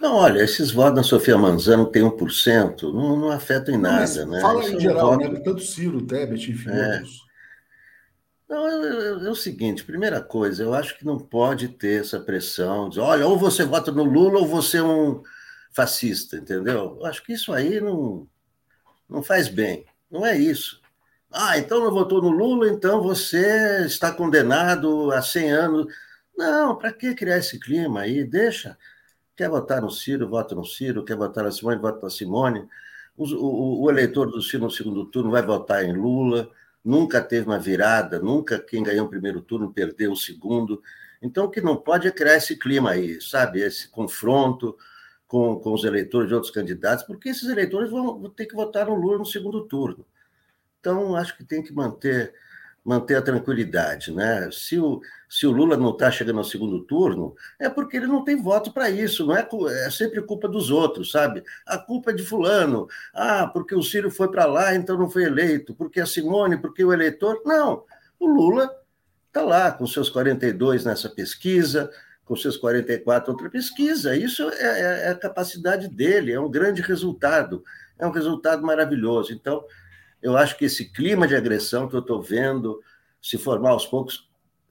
Não, 0.00 0.14
olha, 0.14 0.42
esses 0.42 0.70
votos 0.70 0.94
da 0.94 1.02
Sofia 1.02 1.36
Manzano 1.36 1.84
tem 1.84 2.02
1%, 2.02 2.82
não, 2.84 3.16
não 3.16 3.30
afetam 3.30 3.74
em 3.74 3.78
nada, 3.78 4.24
não, 4.24 4.32
né? 4.32 4.40
Fala 4.40 4.62
Isso 4.62 4.72
em 4.72 4.76
é 4.76 4.80
geral, 4.80 5.10
voto... 5.10 5.30
né? 5.30 5.40
Tanto 5.40 5.60
Ciro, 5.60 6.00
Tebet, 6.00 6.50
enfim, 6.50 6.70
é. 6.70 6.94
outros. 6.94 7.27
Não, 8.48 8.66
é, 8.66 9.26
é, 9.26 9.30
o 9.30 9.34
seguinte, 9.34 9.84
primeira 9.84 10.20
coisa, 10.22 10.62
eu 10.62 10.74
acho 10.74 10.96
que 10.98 11.04
não 11.04 11.18
pode 11.18 11.68
ter 11.68 12.00
essa 12.00 12.18
pressão 12.18 12.88
de, 12.88 12.98
olha, 12.98 13.26
ou 13.26 13.38
você 13.38 13.64
vota 13.64 13.92
no 13.92 14.04
Lula 14.04 14.40
ou 14.40 14.46
você 14.46 14.78
é 14.78 14.82
um 14.82 15.22
fascista, 15.72 16.36
entendeu? 16.36 16.96
Eu 17.00 17.06
acho 17.06 17.22
que 17.24 17.34
isso 17.34 17.52
aí 17.52 17.80
não, 17.80 18.26
não 19.08 19.22
faz 19.22 19.48
bem, 19.48 19.86
não 20.10 20.24
é 20.26 20.36
isso. 20.38 20.80
Ah, 21.30 21.58
então 21.58 21.80
não 21.84 21.90
votou 21.92 22.22
no 22.22 22.30
Lula, 22.30 22.68
então 22.68 23.02
você 23.02 23.84
está 23.86 24.12
condenado 24.12 25.12
a 25.12 25.22
100 25.22 25.50
anos. 25.52 25.86
Não, 26.36 26.76
para 26.76 26.92
que 26.92 27.14
criar 27.14 27.38
esse 27.38 27.58
clima 27.60 28.00
aí? 28.02 28.24
Deixa. 28.24 28.78
Quer 29.36 29.50
votar 29.50 29.82
no 29.82 29.90
Ciro, 29.90 30.28
vota 30.28 30.54
no 30.54 30.64
Ciro. 30.64 31.04
Quer 31.04 31.16
votar 31.16 31.44
na 31.44 31.52
Simone, 31.52 31.80
vota 31.80 32.00
na 32.02 32.10
Simone. 32.10 32.68
O, 33.16 33.24
o, 33.34 33.82
o 33.84 33.90
eleitor 33.90 34.30
do 34.30 34.40
Ciro 34.42 34.64
no 34.64 34.70
segundo 34.70 35.04
turno 35.06 35.30
vai 35.30 35.42
votar 35.42 35.84
em 35.84 35.92
Lula. 35.92 36.50
Nunca 36.84 37.20
teve 37.20 37.46
uma 37.46 37.58
virada, 37.58 38.18
nunca 38.18 38.58
quem 38.58 38.82
ganhou 38.82 39.06
o 39.06 39.10
primeiro 39.10 39.40
turno 39.40 39.72
perdeu 39.72 40.12
o 40.12 40.16
segundo. 40.16 40.82
Então, 41.20 41.46
o 41.46 41.50
que 41.50 41.60
não 41.60 41.76
pode 41.76 42.06
é 42.06 42.10
criar 42.10 42.36
esse 42.36 42.56
clima 42.56 42.90
aí, 42.90 43.20
sabe? 43.20 43.60
Esse 43.60 43.88
confronto 43.88 44.76
com, 45.26 45.58
com 45.60 45.72
os 45.72 45.84
eleitores 45.84 46.28
de 46.28 46.34
outros 46.34 46.52
candidatos, 46.52 47.04
porque 47.04 47.28
esses 47.28 47.48
eleitores 47.48 47.90
vão, 47.90 48.18
vão 48.18 48.30
ter 48.30 48.46
que 48.46 48.54
votar 48.54 48.86
no 48.86 48.94
Lula 48.94 49.18
no 49.18 49.26
segundo 49.26 49.66
turno. 49.66 50.06
Então, 50.80 51.14
acho 51.16 51.36
que 51.36 51.44
tem 51.44 51.62
que 51.62 51.72
manter 51.72 52.34
manter 52.88 53.16
a 53.16 53.22
tranquilidade, 53.22 54.10
né? 54.10 54.48
Se 54.50 54.78
o, 54.78 55.02
se 55.28 55.46
o 55.46 55.50
Lula 55.50 55.76
não 55.76 55.90
está 55.90 56.10
chegando 56.10 56.38
ao 56.38 56.44
segundo 56.44 56.80
turno, 56.84 57.34
é 57.60 57.68
porque 57.68 57.98
ele 57.98 58.06
não 58.06 58.24
tem 58.24 58.34
voto 58.34 58.72
para 58.72 58.88
isso, 58.88 59.26
não 59.26 59.36
é, 59.36 59.46
é 59.84 59.90
sempre 59.90 60.22
culpa 60.22 60.48
dos 60.48 60.70
outros, 60.70 61.10
sabe? 61.10 61.44
A 61.66 61.76
culpa 61.76 62.12
é 62.12 62.14
de 62.14 62.22
fulano. 62.22 62.88
Ah, 63.12 63.46
porque 63.46 63.74
o 63.74 63.82
Ciro 63.82 64.10
foi 64.10 64.30
para 64.30 64.46
lá, 64.46 64.74
então 64.74 64.96
não 64.96 65.10
foi 65.10 65.24
eleito. 65.24 65.74
Porque 65.74 66.00
a 66.00 66.06
Simone, 66.06 66.56
porque 66.56 66.82
o 66.82 66.90
eleitor. 66.90 67.42
Não, 67.44 67.84
o 68.18 68.26
Lula 68.26 68.70
está 69.26 69.42
lá 69.42 69.70
com 69.70 69.86
seus 69.86 70.08
42 70.08 70.86
nessa 70.86 71.10
pesquisa, 71.10 71.90
com 72.24 72.34
seus 72.34 72.56
44 72.56 73.30
outra 73.30 73.50
pesquisa. 73.50 74.16
Isso 74.16 74.48
é, 74.48 74.62
é, 74.62 75.08
é 75.08 75.10
a 75.10 75.14
capacidade 75.14 75.88
dele, 75.88 76.32
é 76.32 76.40
um 76.40 76.50
grande 76.50 76.80
resultado, 76.80 77.62
é 77.98 78.06
um 78.06 78.10
resultado 78.12 78.62
maravilhoso. 78.62 79.34
Então, 79.34 79.62
eu 80.22 80.36
acho 80.36 80.56
que 80.56 80.64
esse 80.64 80.86
clima 80.92 81.26
de 81.26 81.36
agressão 81.36 81.88
que 81.88 81.94
eu 81.94 82.00
estou 82.00 82.20
vendo 82.22 82.80
se 83.20 83.38
formar 83.38 83.70
aos 83.70 83.86
poucos, 83.86 84.28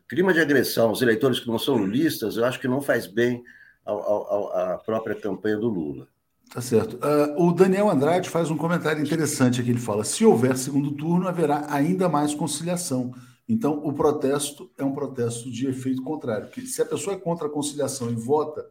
clima 0.07 0.33
de 0.33 0.39
agressão 0.39 0.89
aos 0.89 1.01
eleitores 1.01 1.39
que 1.39 1.47
não 1.47 1.59
são 1.59 1.75
lulistas, 1.75 2.37
eu 2.37 2.45
acho 2.45 2.59
que 2.59 2.67
não 2.67 2.81
faz 2.81 3.07
bem 3.07 3.43
à 3.85 4.79
própria 4.85 5.15
campanha 5.15 5.57
do 5.57 5.67
Lula. 5.67 6.07
Tá 6.53 6.61
certo. 6.61 6.97
Uh, 6.97 7.47
o 7.47 7.51
Daniel 7.51 7.89
Andrade 7.89 8.29
faz 8.29 8.49
um 8.49 8.57
comentário 8.57 9.03
interessante 9.03 9.59
aqui. 9.59 9.69
Ele 9.69 9.79
fala: 9.79 10.05
se 10.05 10.25
houver 10.25 10.57
segundo 10.57 10.91
turno, 10.91 11.27
haverá 11.27 11.67
ainda 11.69 12.07
mais 12.07 12.33
conciliação. 12.33 13.13
Então, 13.49 13.81
o 13.85 13.93
protesto 13.93 14.69
é 14.77 14.83
um 14.83 14.93
protesto 14.93 15.51
de 15.51 15.67
efeito 15.67 16.01
contrário. 16.03 16.49
Que 16.49 16.61
se 16.61 16.81
a 16.81 16.85
pessoa 16.85 17.15
é 17.15 17.19
contra 17.19 17.47
a 17.47 17.49
conciliação 17.49 18.09
e 18.09 18.15
vota 18.15 18.65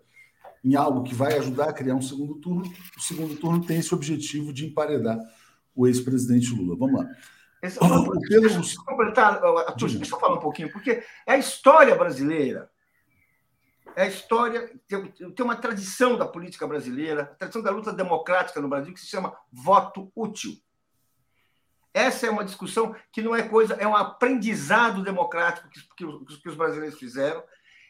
em 0.65 0.75
algo 0.75 1.03
que 1.03 1.15
vai 1.15 1.39
ajudar 1.39 1.69
a 1.69 1.73
criar 1.73 1.95
um 1.95 2.03
segundo 2.03 2.35
turno, 2.37 2.65
o 2.97 3.01
segundo 3.01 3.37
turno 3.37 3.65
tem 3.65 3.79
esse 3.79 3.95
objetivo 3.95 4.53
de 4.53 4.67
emparedar 4.67 5.19
o 5.77 5.87
ex-presidente 5.87 6.53
Lula. 6.55 6.75
Vamos 6.77 7.01
lá. 7.01 7.11
Esse, 7.63 7.79
o 7.79 8.21
Pedro... 8.21 8.49
Deixa 8.49 8.77
eu 8.77 8.85
completar, 8.85 9.45
Arthur, 9.45 9.91
deixa 9.91 10.15
eu 10.15 10.21
falar 10.21 10.35
um 10.35 10.41
pouquinho, 10.41 10.73
porque 10.73 11.03
é 11.27 11.33
a 11.33 11.39
história 11.39 11.95
brasileira, 11.95 12.71
é 13.95 14.03
a 14.03 14.07
história, 14.07 14.71
tem 14.89 15.45
uma 15.45 15.57
tradição 15.57 16.19
da 16.19 16.27
política 16.27 16.67
brasileira, 16.67 17.23
a 17.23 17.27
tradição 17.27 17.63
da 17.63 17.71
luta 17.71 17.93
democrática 17.93 18.61
no 18.61 18.69
Brasil, 18.69 18.93
que 18.93 19.01
se 19.01 19.07
chama 19.07 19.37
voto 19.51 20.11
útil. 20.15 20.53
Essa 21.95 22.27
é 22.27 22.31
uma 22.31 22.45
discussão 22.45 22.95
que 23.11 23.23
não 23.23 23.35
é 23.35 23.43
coisa, 23.43 23.75
é 23.75 23.89
um 23.89 23.97
aprendizado 23.97 25.03
democrático 25.03 25.69
que, 25.71 25.81
que, 25.97 26.41
que 26.43 26.49
os 26.49 26.55
brasileiros 26.55 26.99
fizeram. 26.99 27.43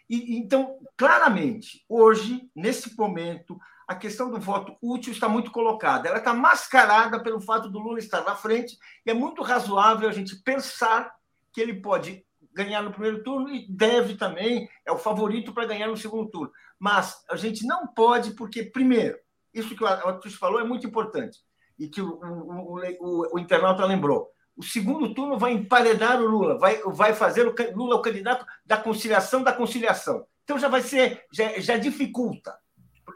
E, 0.09 0.37
então, 0.37 0.78
claramente, 0.97 1.84
hoje, 1.89 2.49
nesse 2.55 2.97
momento, 2.97 3.59
a 3.87 3.95
questão 3.95 4.30
do 4.30 4.41
voto 4.41 4.76
útil 4.82 5.12
está 5.12 5.28
muito 5.28 5.51
colocada. 5.51 6.09
Ela 6.09 6.18
está 6.18 6.34
mascarada 6.34 7.22
pelo 7.22 7.41
fato 7.41 7.68
do 7.68 7.78
Lula 7.78 7.99
estar 7.99 8.22
na 8.24 8.34
frente, 8.34 8.76
e 9.05 9.11
é 9.11 9.14
muito 9.14 9.43
razoável 9.43 10.09
a 10.09 10.12
gente 10.12 10.37
pensar 10.43 11.14
que 11.53 11.61
ele 11.61 11.80
pode 11.80 12.24
ganhar 12.53 12.82
no 12.82 12.91
primeiro 12.91 13.22
turno 13.22 13.49
e 13.51 13.66
deve 13.68 14.16
também, 14.16 14.68
é 14.84 14.91
o 14.91 14.99
favorito 14.99 15.53
para 15.53 15.66
ganhar 15.66 15.89
no 15.89 15.97
segundo 15.97 16.30
turno. 16.30 16.53
Mas 16.78 17.22
a 17.30 17.37
gente 17.37 17.66
não 17.66 17.87
pode, 17.87 18.32
porque, 18.32 18.62
primeiro, 18.62 19.18
isso 19.53 19.76
que 19.76 19.84
o 19.84 19.87
Arthur 19.87 20.30
falou 20.32 20.61
é 20.61 20.64
muito 20.64 20.87
importante, 20.87 21.39
e 21.78 21.87
que 21.87 22.01
o, 22.01 22.18
o, 22.18 22.80
o, 23.01 23.34
o 23.34 23.39
internauta 23.39 23.84
lembrou. 23.84 24.30
O 24.57 24.62
segundo 24.62 25.14
turno 25.14 25.39
vai 25.39 25.53
emparedar 25.53 26.20
o 26.20 26.26
Lula, 26.26 26.59
vai, 26.59 26.80
vai 26.87 27.14
fazer 27.14 27.47
o 27.47 27.55
Lula 27.76 27.97
o 27.97 28.03
candidato 28.03 28.45
da 28.64 28.78
conciliação 28.78 29.43
da 29.43 29.53
conciliação. 29.53 30.26
Então 30.45 30.59
já 30.59 30.68
vai 30.68 30.80
ser, 30.80 31.24
já, 31.30 31.59
já 31.61 31.76
dificulta. 31.76 32.57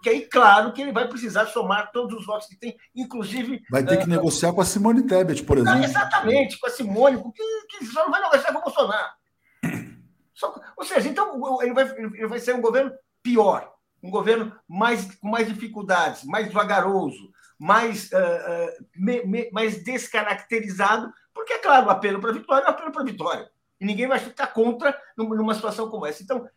Porque 0.01 0.09
aí, 0.09 0.23
claro, 0.23 0.73
que 0.73 0.81
ele 0.81 0.93
vai 0.93 1.07
precisar 1.07 1.45
somar 1.45 1.93
todos 1.93 2.19
os 2.19 2.25
votos 2.25 2.49
que 2.49 2.57
tem, 2.57 2.75
inclusive. 2.97 3.63
Vai 3.71 3.85
ter 3.85 3.99
que 3.99 4.05
uh, 4.05 4.09
negociar 4.09 4.51
com 4.51 4.63
a 4.63 4.65
Simone 4.65 5.07
Tebet, 5.07 5.43
por 5.45 5.59
exemplo. 5.59 5.85
exatamente, 5.85 6.59
com 6.59 6.67
a 6.67 6.71
Simone, 6.71 7.23
porque 7.23 7.43
que 7.69 7.85
só 7.85 8.05
não 8.05 8.11
vai 8.11 8.23
negociar 8.23 8.51
com 8.51 8.61
o 8.61 8.63
Bolsonaro. 8.63 9.13
Só, 10.33 10.59
ou 10.75 10.85
seja, 10.87 11.07
então 11.07 11.39
ele 11.61 11.75
vai, 11.75 11.85
ele 11.91 12.27
vai 12.27 12.39
ser 12.39 12.55
um 12.55 12.63
governo 12.63 12.91
pior, 13.23 13.75
um 14.03 14.11
governo 14.11 14.59
mais, 14.67 15.15
com 15.17 15.29
mais 15.29 15.47
dificuldades, 15.47 16.25
mais 16.25 16.51
vagaroso, 16.51 17.31
mais, 17.59 18.11
uh, 18.11 18.17
uh, 18.17 18.87
me, 18.97 19.23
me, 19.27 19.51
mais 19.51 19.85
descaracterizado, 19.85 21.13
porque, 21.35 21.53
é 21.53 21.59
claro, 21.59 21.89
o 21.89 21.91
apelo 21.91 22.21
para 22.23 22.31
a 22.31 22.33
vitória 22.33 22.65
é 22.65 22.69
um 22.69 22.71
apelo 22.71 22.91
para 22.91 23.03
a 23.03 23.05
vitória. 23.05 23.51
E 23.79 23.85
ninguém 23.85 24.09
vai 24.09 24.19
ficar 24.19 24.47
contra 24.47 24.99
numa 25.15 25.55
situação 25.55 25.91
como 25.91 26.07
essa. 26.07 26.23
Então, 26.23 26.49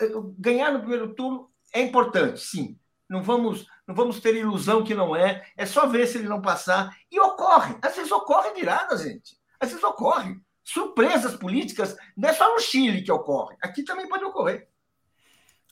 eh, 0.00 0.10
ganhar 0.38 0.70
no 0.70 0.80
primeiro 0.80 1.14
turno 1.14 1.50
é 1.74 1.82
importante, 1.82 2.40
sim. 2.40 2.78
Não 3.10 3.22
vamos, 3.22 3.66
não 3.86 3.94
vamos 3.94 4.20
ter 4.20 4.34
ilusão 4.34 4.82
que 4.82 4.94
não 4.94 5.14
é. 5.14 5.44
É 5.56 5.66
só 5.66 5.86
ver 5.86 6.06
se 6.06 6.18
ele 6.18 6.28
não 6.28 6.40
passar. 6.40 6.96
E 7.10 7.20
ocorre. 7.20 7.76
Às 7.82 7.96
vezes 7.96 8.10
ocorre 8.10 8.54
virada, 8.54 8.96
gente. 8.96 9.36
Às 9.60 9.70
vezes 9.70 9.84
ocorre. 9.84 10.36
Surpresas 10.62 11.36
políticas, 11.36 11.94
não 12.16 12.28
é 12.30 12.32
só 12.32 12.54
no 12.54 12.58
Chile 12.58 13.02
que 13.02 13.12
ocorre. 13.12 13.54
Aqui 13.62 13.82
também 13.82 14.08
pode 14.08 14.24
ocorrer. 14.24 14.66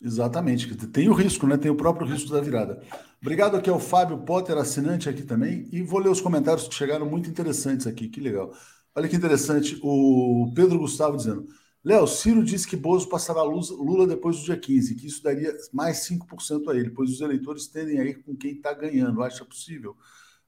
Exatamente. 0.02 0.74
Tem 0.88 1.08
o 1.08 1.14
risco, 1.14 1.46
né? 1.46 1.56
Tem 1.56 1.70
o 1.70 1.76
próprio 1.76 2.06
risco 2.06 2.30
da 2.30 2.40
virada. 2.40 2.82
Obrigado 3.20 3.56
aqui 3.56 3.70
ao 3.70 3.78
Fábio 3.78 4.18
Potter, 4.18 4.58
assinante 4.58 5.08
aqui 5.08 5.22
também. 5.22 5.68
E 5.72 5.80
vou 5.82 6.00
ler 6.00 6.10
os 6.10 6.20
comentários 6.20 6.66
que 6.68 6.74
chegaram 6.74 7.06
muito 7.06 7.30
interessantes 7.30 7.86
aqui. 7.86 8.08
Que 8.08 8.20
legal. 8.20 8.52
Olha 8.94 9.08
que 9.08 9.16
interessante. 9.16 9.78
O 9.82 10.52
Pedro 10.54 10.78
Gustavo 10.80 11.16
dizendo. 11.16 11.46
Léo, 11.84 12.06
Ciro 12.06 12.44
disse 12.44 12.66
que 12.66 12.76
Bozo 12.76 13.08
passará 13.08 13.42
Lula 13.42 14.06
depois 14.06 14.38
do 14.38 14.44
dia 14.44 14.56
15, 14.56 14.94
que 14.94 15.06
isso 15.06 15.22
daria 15.22 15.52
mais 15.72 15.98
5% 16.06 16.70
a 16.70 16.76
ele, 16.76 16.90
pois 16.90 17.10
os 17.10 17.20
eleitores 17.20 17.66
tendem 17.66 17.98
a 17.98 18.04
ir 18.04 18.22
com 18.22 18.36
quem 18.36 18.52
está 18.52 18.72
ganhando. 18.72 19.22
Acha 19.22 19.44
possível? 19.44 19.96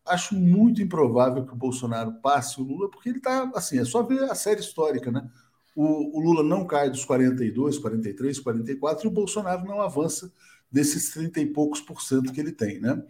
Acho 0.06 0.34
muito 0.36 0.80
improvável 0.80 1.44
que 1.44 1.52
o 1.52 1.56
Bolsonaro 1.56 2.12
passe 2.22 2.60
o 2.60 2.64
Lula, 2.64 2.88
porque 2.88 3.08
ele 3.08 3.18
está, 3.18 3.50
assim, 3.54 3.78
é 3.78 3.84
só 3.84 4.02
ver 4.02 4.22
a 4.30 4.34
série 4.34 4.60
histórica, 4.60 5.10
né? 5.10 5.28
O, 5.74 6.18
o, 6.18 6.20
Lula 6.22 6.44
não 6.44 6.64
cai 6.64 6.88
dos 6.88 7.04
42, 7.04 7.78
43, 7.78 8.38
44 8.38 9.04
e 9.04 9.08
o 9.08 9.10
Bolsonaro 9.10 9.64
não 9.64 9.80
avança 9.80 10.32
desses 10.70 11.10
30 11.10 11.40
e 11.40 11.46
poucos 11.46 11.80
por 11.80 12.00
cento 12.00 12.32
que 12.32 12.40
ele 12.40 12.52
tem, 12.52 12.78
né? 12.78 13.02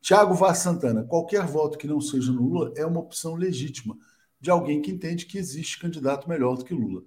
Tiago 0.00 0.34
Vaz 0.34 0.58
Santana, 0.58 1.02
qualquer 1.02 1.44
voto 1.46 1.76
que 1.78 1.86
não 1.88 2.00
seja 2.00 2.30
no 2.30 2.42
Lula 2.42 2.72
é 2.76 2.86
uma 2.86 3.00
opção 3.00 3.34
legítima 3.34 3.96
de 4.40 4.50
alguém 4.50 4.80
que 4.80 4.90
entende 4.90 5.26
que 5.26 5.38
existe 5.38 5.80
candidato 5.80 6.28
melhor 6.28 6.56
do 6.56 6.64
que 6.64 6.74
Lula. 6.74 7.02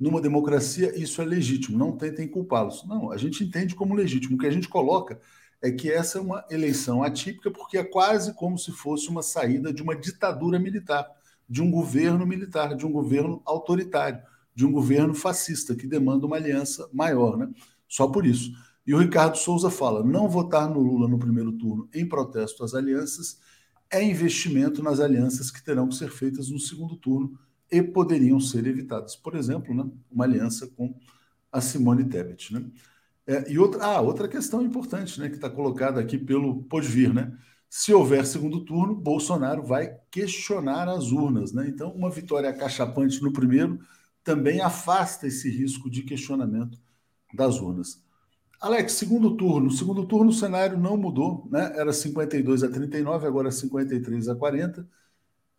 Numa 0.00 0.18
democracia, 0.18 0.98
isso 0.98 1.20
é 1.20 1.26
legítimo, 1.26 1.76
não 1.76 1.94
tentem 1.94 2.26
culpá-los. 2.26 2.86
Não, 2.86 3.12
a 3.12 3.18
gente 3.18 3.44
entende 3.44 3.74
como 3.74 3.94
legítimo. 3.94 4.36
O 4.36 4.38
que 4.38 4.46
a 4.46 4.50
gente 4.50 4.66
coloca 4.66 5.20
é 5.60 5.70
que 5.70 5.92
essa 5.92 6.16
é 6.16 6.20
uma 6.22 6.42
eleição 6.50 7.02
atípica, 7.02 7.50
porque 7.50 7.76
é 7.76 7.84
quase 7.84 8.32
como 8.34 8.58
se 8.58 8.72
fosse 8.72 9.10
uma 9.10 9.22
saída 9.22 9.70
de 9.74 9.82
uma 9.82 9.94
ditadura 9.94 10.58
militar, 10.58 11.06
de 11.46 11.60
um 11.60 11.70
governo 11.70 12.26
militar, 12.26 12.74
de 12.74 12.86
um 12.86 12.90
governo 12.90 13.42
autoritário, 13.44 14.22
de 14.54 14.64
um 14.64 14.72
governo 14.72 15.12
fascista, 15.12 15.74
que 15.74 15.86
demanda 15.86 16.24
uma 16.24 16.36
aliança 16.36 16.88
maior, 16.94 17.36
né? 17.36 17.50
Só 17.86 18.06
por 18.06 18.24
isso. 18.24 18.52
E 18.86 18.94
o 18.94 18.98
Ricardo 18.98 19.36
Souza 19.36 19.70
fala: 19.70 20.02
não 20.02 20.30
votar 20.30 20.68
no 20.68 20.80
Lula 20.80 21.06
no 21.08 21.18
primeiro 21.18 21.52
turno 21.52 21.88
em 21.92 22.08
protesto 22.08 22.64
às 22.64 22.72
alianças 22.74 23.38
é 23.90 24.02
investimento 24.02 24.82
nas 24.82 24.98
alianças 24.98 25.50
que 25.50 25.62
terão 25.62 25.88
que 25.88 25.96
ser 25.96 26.10
feitas 26.10 26.48
no 26.48 26.58
segundo 26.58 26.96
turno 26.96 27.38
e 27.70 27.82
poderiam 27.82 28.40
ser 28.40 28.66
evitadas. 28.66 29.14
Por 29.16 29.36
exemplo, 29.36 29.74
né, 29.74 29.88
uma 30.10 30.24
aliança 30.24 30.66
com 30.68 30.94
a 31.52 31.60
Simone 31.60 32.04
Tebet. 32.04 32.52
Né? 32.52 32.64
É, 33.26 33.52
e 33.52 33.58
outra, 33.58 33.84
ah, 33.84 34.00
outra 34.00 34.28
questão 34.28 34.62
importante 34.62 35.20
né, 35.20 35.28
que 35.28 35.36
está 35.36 35.48
colocada 35.48 36.00
aqui 36.00 36.18
pelo 36.18 36.64
Pode 36.64 36.88
Vir, 36.88 37.12
né? 37.12 37.36
Se 37.68 37.94
houver 37.94 38.26
segundo 38.26 38.64
turno, 38.64 38.96
Bolsonaro 38.96 39.62
vai 39.62 39.96
questionar 40.10 40.88
as 40.88 41.12
urnas. 41.12 41.52
Né? 41.52 41.68
Então, 41.68 41.92
uma 41.92 42.10
vitória 42.10 42.50
acachapante 42.50 43.22
no 43.22 43.32
primeiro 43.32 43.78
também 44.24 44.60
afasta 44.60 45.28
esse 45.28 45.48
risco 45.48 45.88
de 45.88 46.02
questionamento 46.02 46.78
das 47.32 47.60
urnas. 47.60 48.02
Alex, 48.60 48.92
segundo 48.92 49.36
turno. 49.36 49.70
Segundo 49.70 50.04
turno, 50.06 50.30
o 50.30 50.34
cenário 50.34 50.76
não 50.78 50.96
mudou, 50.96 51.48
né? 51.50 51.72
Era 51.76 51.92
52 51.92 52.62
a 52.62 52.68
39, 52.68 53.26
agora 53.26 53.50
53 53.50 54.28
a 54.28 54.34
40. 54.34 54.86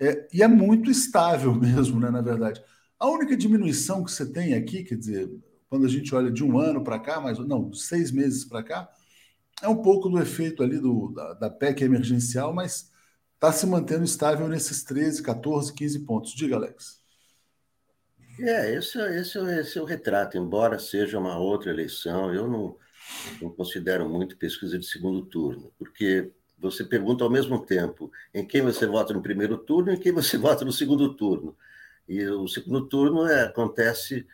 É, 0.02 0.28
e 0.34 0.41
é 0.41 0.47
muito 0.47 0.89
estável 0.89 1.54
mesmo, 1.56 1.99
né, 1.99 2.10
na 2.10 2.22
verdade. 2.22 2.62
A 2.99 3.08
única 3.08 3.38
diminuição 3.38 4.04
que 4.04 4.12
você 4.12 4.26
tem 4.26 4.56
aqui, 4.56 4.84
quer 4.84 4.95
dizer, 4.95 5.30
quando 5.70 5.86
a 5.86 5.89
gente 5.89 6.14
olha 6.16 6.32
de 6.32 6.43
um 6.43 6.58
ano 6.58 6.84
para 6.84 6.99
cá, 6.99 7.22
mas 7.22 7.38
não, 7.39 7.72
seis 7.72 8.12
meses 8.12 8.43
para 8.43 8.64
cá, 8.64 8.91
é 9.62 9.68
um 9.68 9.82
pouco 9.82 10.10
do 10.10 10.20
efeito 10.20 10.64
ali 10.64 10.80
do, 10.80 11.10
da, 11.14 11.34
da 11.36 11.49
PEC 11.49 11.84
emergencial, 11.84 12.52
mas 12.54 12.91
está 13.36 13.52
se 13.52 13.66
mantendo 13.68 14.04
estável 14.04 14.47
nesses 14.47 14.84
13, 14.84 15.22
14, 15.22 15.74
15 15.74 15.99
pontos. 15.99 16.34
Diga, 16.34 16.56
Alex. 16.56 16.99
É, 18.39 18.76
esse, 18.76 18.99
esse, 18.99 19.38
esse 19.38 19.78
é 19.78 19.82
o 19.82 19.86
retrato, 19.86 20.38
embora 20.38 20.80
seja 20.80 21.20
uma 21.20 21.38
outra 21.38 21.70
eleição, 21.70 22.34
eu 22.34 22.47
não, 22.47 22.76
não 23.39 23.52
considero 23.52 24.10
muito 24.10 24.38
pesquisa 24.38 24.80
de 24.80 24.86
segundo 24.86 25.24
turno, 25.26 25.72
porque 25.78 26.32
você 26.62 26.84
pergunta 26.84 27.24
ao 27.24 27.30
mesmo 27.30 27.66
tempo 27.66 28.12
em 28.34 28.45
quem 28.45 28.62
você 28.62 28.86
vota 28.86 29.14
no 29.14 29.22
primeiro 29.22 29.57
turno 29.57 29.91
e 29.91 29.95
em 29.95 29.99
quem 29.99 30.12
você 30.12 30.38
vota 30.39 30.64
no 30.64 30.72
segundo 30.72 31.14
turno. 31.16 31.55
E 32.07 32.26
o 32.28 32.47
segundo 32.47 32.88
turno 32.88 33.26
é, 33.28 33.43
acontece 33.43 34.26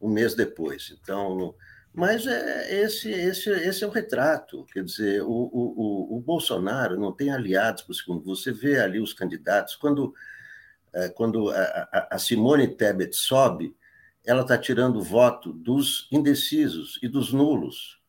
um 0.00 0.08
mês 0.08 0.34
depois. 0.34 0.96
Então, 1.00 1.54
mas 1.94 2.26
é, 2.26 2.82
esse, 2.82 3.10
esse, 3.10 3.50
esse 3.50 3.84
é 3.84 3.86
o 3.86 3.90
retrato. 3.90 4.64
Quer 4.72 4.84
dizer, 4.84 5.22
o, 5.22 5.28
o, 5.28 6.16
o 6.16 6.20
Bolsonaro 6.20 6.98
não 6.98 7.12
tem 7.12 7.30
aliados 7.30 7.82
para 7.82 7.92
o 7.92 7.94
segundo. 7.94 8.24
Você 8.24 8.50
vê 8.50 8.80
ali 8.80 8.98
os 8.98 9.12
candidatos. 9.12 9.76
Quando, 9.76 10.14
é, 10.92 11.08
quando 11.10 11.50
a, 11.50 12.08
a 12.10 12.18
Simone 12.18 12.66
Tebet 12.66 13.14
sobe, 13.14 13.76
ela 14.24 14.42
está 14.42 14.56
tirando 14.56 15.02
voto 15.02 15.52
dos 15.52 16.08
indecisos 16.10 16.98
e 17.02 17.08
dos 17.08 17.32
nulos. 17.32 18.01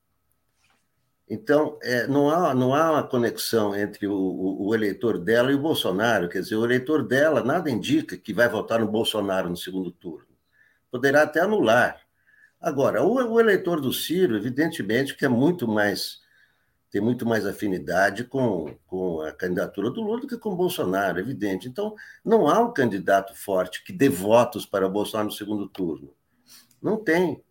Então, 1.34 1.80
é, 1.82 2.06
não, 2.06 2.30
há, 2.30 2.54
não 2.54 2.76
há 2.76 2.92
uma 2.92 3.04
conexão 3.04 3.76
entre 3.76 4.06
o, 4.06 4.14
o, 4.14 4.68
o, 4.68 4.76
eleitor 4.76 5.18
dela 5.18 5.52
e 5.52 5.56
o 5.56 5.60
Bolsonaro. 5.60 6.30
Quer 6.30 6.42
dizer, 6.42 6.56
o 6.56 6.64
eleitor 6.64 7.02
dela 7.04 7.44
nada 7.44 7.72
indica 7.72 8.16
que 8.16 8.32
vai 8.32 8.48
votar 8.48 8.80
no 8.80 8.88
Bolsonaro 8.88 9.50
no 9.50 9.58
segundo 9.58 9.92
turno. 9.92 10.28
Poderá 10.92 11.24
até 11.24 11.40
anular. 11.40 12.00
Agora, 12.62 13.04
o, 13.04 13.16
o 13.16 13.40
eleitor 13.40 13.82
do 13.82 13.92
Ciro, 13.92 14.38
evidentemente, 14.38 15.18
que 15.18 15.26
é 15.26 15.28
muito 15.28 15.68
mais 15.68 16.22
tem 16.92 17.02
muito 17.02 17.26
mais 17.26 17.48
afinidade 17.48 18.26
com, 18.26 18.78
com 18.86 19.22
a 19.22 19.32
candidatura 19.32 19.90
do 19.90 20.00
Lula 20.00 20.22
do 20.22 20.28
que 20.28 20.38
com 20.38 20.56
Bolsonaro, 20.56 21.20
evidente. 21.20 21.68
Então, 21.68 21.96
não 22.24 22.48
há 22.48 22.60
um 22.60 22.72
candidato 22.72 23.34
forte 23.34 23.84
que 23.84 23.92
dê 23.92 24.08
votos 24.08 24.68
para 24.68 24.86
o 24.86 24.92
Bolsonaro 24.92 25.30
no 25.30 25.34
segundo 25.34 25.68
turno. 25.68 26.14
Não 26.80 27.04
tem. 27.04 27.44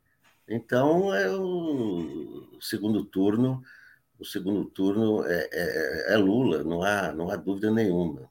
Então, 0.49 1.15
é 1.15 1.31
o 1.31 2.59
segundo 2.61 3.05
turno, 3.05 3.63
o 4.19 4.25
segundo 4.25 4.65
turno 4.67 5.25
é, 5.25 5.49
é, 5.53 6.15
é, 6.15 6.17
Lula, 6.17 6.63
não 6.63 6.83
há, 6.83 7.13
não 7.13 7.31
há 7.31 7.37
dúvida 7.37 7.71
nenhuma. 7.71 8.31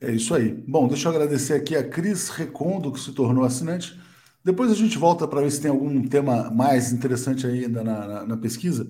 É 0.00 0.10
isso 0.10 0.34
aí. 0.34 0.52
Bom, 0.52 0.88
deixa 0.88 1.08
eu 1.08 1.12
agradecer 1.12 1.54
aqui 1.54 1.76
a 1.76 1.86
Cris 1.86 2.30
Recondo, 2.30 2.92
que 2.92 3.00
se 3.00 3.12
tornou 3.12 3.44
assinante. 3.44 3.98
Depois 4.42 4.70
a 4.70 4.74
gente 4.74 4.96
volta 4.96 5.28
para 5.28 5.42
ver 5.42 5.50
se 5.50 5.60
tem 5.60 5.70
algum 5.70 6.06
tema 6.08 6.50
mais 6.50 6.92
interessante 6.92 7.46
ainda 7.46 7.84
na, 7.84 8.06
na, 8.06 8.26
na 8.26 8.36
pesquisa. 8.36 8.88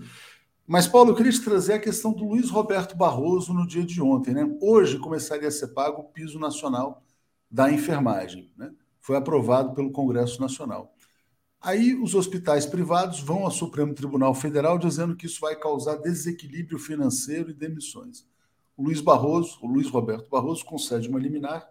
Mas, 0.67 0.87
Paulo, 0.87 1.11
eu 1.11 1.17
queria 1.17 1.33
te 1.33 1.43
trazer 1.43 1.73
a 1.73 1.79
questão 1.81 2.13
do 2.13 2.25
Luiz 2.25 2.49
Roberto 2.49 2.97
Barroso 2.97 3.53
no 3.53 3.67
dia 3.67 3.85
de 3.85 4.01
ontem. 4.01 4.33
Né? 4.33 4.49
Hoje 4.63 4.99
começaria 4.99 5.49
a 5.49 5.51
ser 5.51 5.69
pago 5.69 6.03
o 6.03 6.05
piso 6.05 6.39
nacional 6.39 7.03
da 7.51 7.73
enfermagem. 7.73 8.53
Né? 8.57 8.71
Foi 9.01 9.17
aprovado 9.17 9.75
pelo 9.75 9.91
Congresso 9.91 10.41
Nacional. 10.41 10.95
Aí 11.61 11.95
os 11.95 12.15
hospitais 12.15 12.65
privados 12.65 13.21
vão 13.21 13.45
ao 13.45 13.51
Supremo 13.51 13.93
Tribunal 13.93 14.35
Federal 14.35 14.79
dizendo 14.79 15.15
que 15.15 15.27
isso 15.27 15.41
vai 15.41 15.55
causar 15.55 15.97
desequilíbrio 15.97 16.79
financeiro 16.79 17.51
e 17.51 17.55
demissões. 17.55 18.27
O 18.75 18.83
Luiz 18.83 19.03
Barroso, 19.03 19.59
o 19.61 19.67
Luiz 19.67 19.89
Roberto 19.91 20.31
Barroso, 20.31 20.65
concede 20.65 21.07
uma 21.09 21.19
liminar 21.19 21.69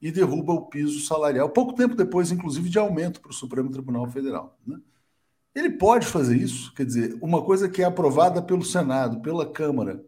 e 0.00 0.10
derruba 0.10 0.54
o 0.54 0.66
piso 0.66 1.00
salarial, 1.06 1.50
pouco 1.50 1.74
tempo 1.74 1.94
depois, 1.94 2.32
inclusive, 2.32 2.70
de 2.70 2.78
aumento 2.78 3.20
para 3.20 3.30
o 3.30 3.34
Supremo 3.34 3.70
Tribunal 3.70 4.10
Federal. 4.10 4.58
Né? 4.66 4.78
Ele 5.54 5.70
pode 5.70 6.06
fazer 6.06 6.36
isso, 6.36 6.72
quer 6.74 6.86
dizer, 6.86 7.18
uma 7.20 7.42
coisa 7.42 7.68
que 7.68 7.82
é 7.82 7.84
aprovada 7.84 8.40
pelo 8.40 8.64
Senado, 8.64 9.20
pela 9.20 9.50
Câmara. 9.50 10.02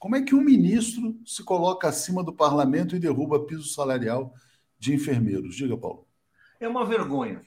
Como 0.00 0.16
é 0.16 0.22
que 0.22 0.34
um 0.34 0.40
ministro 0.40 1.16
se 1.24 1.44
coloca 1.44 1.88
acima 1.88 2.24
do 2.24 2.32
parlamento 2.32 2.96
e 2.96 3.00
derruba 3.00 3.46
piso 3.46 3.68
salarial 3.68 4.34
de 4.78 4.92
enfermeiros? 4.92 5.54
Diga, 5.54 5.76
Paulo. 5.76 6.06
É 6.58 6.68
uma 6.68 6.84
vergonha. 6.84 7.42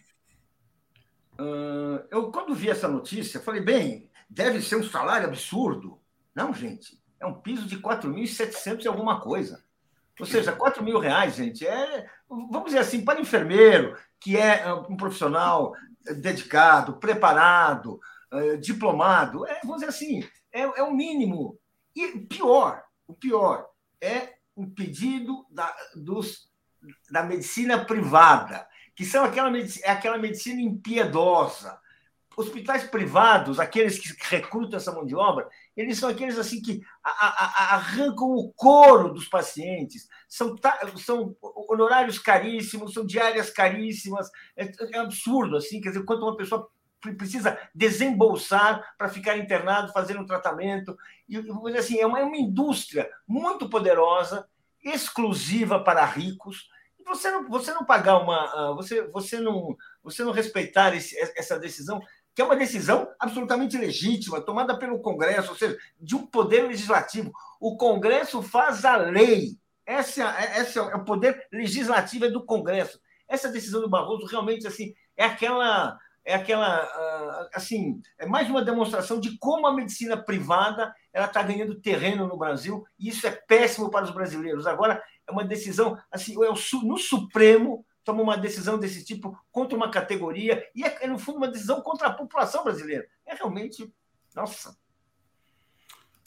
Uh, 1.39 2.05
eu, 2.09 2.31
quando 2.31 2.55
vi 2.55 2.69
essa 2.69 2.87
notícia, 2.87 3.39
falei, 3.39 3.61
bem, 3.61 4.09
deve 4.29 4.61
ser 4.61 4.75
um 4.75 4.83
salário 4.83 5.27
absurdo. 5.27 5.99
Não, 6.33 6.53
gente, 6.53 7.01
é 7.19 7.25
um 7.25 7.41
piso 7.41 7.67
de 7.67 7.79
4.700 7.79 8.83
e 8.83 8.87
alguma 8.87 9.21
coisa. 9.21 9.63
Ou 10.19 10.25
seja, 10.25 10.51
4 10.51 10.83
mil 10.83 10.97
reais, 10.99 11.35
gente, 11.35 11.65
é, 11.65 12.09
vamos 12.27 12.65
dizer 12.65 12.79
assim, 12.79 13.05
para 13.05 13.21
enfermeiro, 13.21 13.95
que 14.19 14.35
é 14.35 14.73
um 14.73 14.97
profissional 14.97 15.73
dedicado, 16.15 16.97
preparado, 16.97 17.99
uh, 18.33 18.57
diplomado, 18.57 19.45
é, 19.45 19.59
vamos 19.61 19.77
dizer 19.77 19.89
assim, 19.89 20.27
é, 20.51 20.61
é 20.61 20.83
o 20.83 20.93
mínimo. 20.93 21.59
E 21.95 22.19
pior, 22.19 22.83
o 23.07 23.13
pior 23.13 23.67
é 24.01 24.37
o 24.55 24.65
pedido 24.67 25.45
da, 25.51 25.73
dos, 25.95 26.49
da 27.11 27.23
medicina 27.23 27.85
privada, 27.85 28.67
que 28.97 29.05
são 29.05 29.23
aquela, 29.23 29.55
é 29.83 29.91
aquela 29.91 30.17
medicina 30.17 30.59
impiedosa. 30.59 31.79
Hospitais 32.35 32.83
privados, 32.83 33.59
aqueles 33.59 33.97
que 33.99 34.15
recrutam 34.35 34.77
essa 34.77 34.91
mão 34.91 35.05
de 35.05 35.15
obra, 35.15 35.47
eles 35.75 35.97
são 35.97 36.09
aqueles 36.09 36.37
assim 36.37 36.61
que 36.61 36.81
arrancam 37.03 38.29
o 38.29 38.51
couro 38.53 39.13
dos 39.13 39.27
pacientes, 39.27 40.07
são, 40.27 40.55
são 40.97 41.35
honorários 41.41 42.19
caríssimos, 42.19 42.93
são 42.93 43.05
diárias 43.05 43.49
caríssimas, 43.49 44.29
é, 44.55 44.71
é 44.93 44.99
absurdo 44.99 45.57
assim, 45.57 45.81
quer 45.81 45.89
dizer, 45.89 46.03
quanto 46.03 46.23
uma 46.23 46.37
pessoa 46.37 46.69
precisa 47.17 47.57
desembolsar 47.73 48.83
para 48.97 49.09
ficar 49.09 49.37
internado, 49.37 49.93
fazer 49.93 50.17
um 50.17 50.25
tratamento. 50.25 50.97
E 51.29 51.37
assim, 51.77 51.99
é 51.99 52.05
uma, 52.05 52.19
é 52.19 52.23
uma 52.23 52.37
indústria 52.37 53.09
muito 53.27 53.69
poderosa, 53.69 54.47
exclusiva 54.83 55.83
para 55.83 56.05
ricos. 56.05 56.67
Você 57.07 57.31
não, 57.31 57.49
você 57.49 57.73
não 57.73 57.85
pagar 57.85 58.17
uma. 58.17 58.35
Ah, 58.35 58.73
você, 58.73 59.07
você, 59.07 59.39
não, 59.39 59.75
você 60.03 60.23
não 60.23 60.31
respeitar 60.31 60.95
esse, 60.95 61.17
essa 61.35 61.57
decisão, 61.57 62.01
que 62.35 62.41
é 62.41 62.45
uma 62.45 62.55
decisão 62.55 63.07
absolutamente 63.19 63.77
legítima, 63.77 64.41
tomada 64.41 64.77
pelo 64.77 64.99
Congresso, 64.99 65.49
ou 65.49 65.55
seja, 65.55 65.77
de 65.99 66.15
um 66.15 66.25
poder 66.25 66.67
legislativo. 66.67 67.31
O 67.59 67.77
Congresso 67.77 68.41
faz 68.41 68.85
a 68.85 68.95
lei. 68.97 69.57
Esse 69.87 70.21
é, 70.21 70.61
esse 70.61 70.77
é 70.77 70.81
o 70.81 71.05
poder 71.05 71.47
legislativo 71.51 72.25
é 72.25 72.29
do 72.29 72.45
Congresso. 72.45 72.99
Essa 73.27 73.49
decisão 73.49 73.81
do 73.81 73.89
Barroso 73.89 74.25
realmente 74.25 74.67
assim 74.67 74.93
é 75.15 75.23
aquela 75.23 75.97
é 76.25 76.35
aquela 76.35 76.67
ah, 76.67 77.49
assim 77.53 78.01
é 78.17 78.25
mais 78.25 78.49
uma 78.49 78.63
demonstração 78.63 79.17
de 79.17 79.37
como 79.37 79.65
a 79.65 79.73
medicina 79.73 80.17
privada 80.17 80.93
ela 81.13 81.25
está 81.25 81.41
ganhando 81.41 81.79
terreno 81.79 82.27
no 82.27 82.37
Brasil 82.37 82.85
e 82.99 83.09
isso 83.09 83.25
é 83.25 83.31
péssimo 83.31 83.89
para 83.89 84.05
os 84.05 84.11
brasileiros. 84.11 84.67
Agora 84.67 85.01
é 85.27 85.31
uma 85.31 85.43
decisão 85.43 85.97
assim 86.11 86.33
é 86.43 86.49
no 86.83 86.97
Supremo 86.97 87.85
toma 88.07 88.23
uma 88.23 88.37
decisão 88.37 88.79
desse 88.79 89.03
tipo 89.03 89.37
contra 89.51 89.75
uma 89.75 89.91
categoria 89.91 90.63
e 90.73 90.81
é, 90.81 91.05
no 91.07 91.19
fundo, 91.19 91.39
uma 91.39 91.49
decisão 91.49 91.81
contra 91.81 92.07
a 92.07 92.13
população 92.13 92.63
brasileira. 92.63 93.05
É 93.25 93.35
realmente. 93.35 93.93
Nossa. 94.33 94.77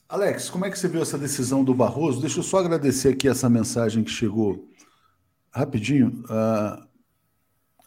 Alex, 0.07 0.51
como 0.51 0.67
é 0.67 0.71
que 0.71 0.79
você 0.79 0.89
viu 0.89 1.01
essa 1.01 1.17
decisão 1.17 1.65
do 1.65 1.73
Barroso? 1.73 2.21
Deixa 2.21 2.41
eu 2.41 2.43
só 2.43 2.59
agradecer 2.59 3.15
aqui 3.15 3.27
essa 3.27 3.49
mensagem 3.49 4.05
que 4.05 4.11
chegou 4.11 4.69
rapidinho, 5.51 6.23
uh, 6.25 6.87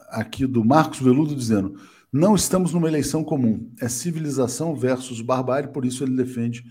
aqui 0.10 0.48
do 0.48 0.66
Marcos 0.66 1.00
Veludo, 1.00 1.36
dizendo: 1.36 1.80
não 2.12 2.34
estamos 2.34 2.74
numa 2.74 2.88
eleição 2.88 3.24
comum, 3.24 3.72
é 3.80 3.88
civilização 3.88 4.76
versus 4.76 5.22
barbárie, 5.22 5.72
por 5.72 5.86
isso 5.86 6.04
ele 6.04 6.16
defende 6.16 6.64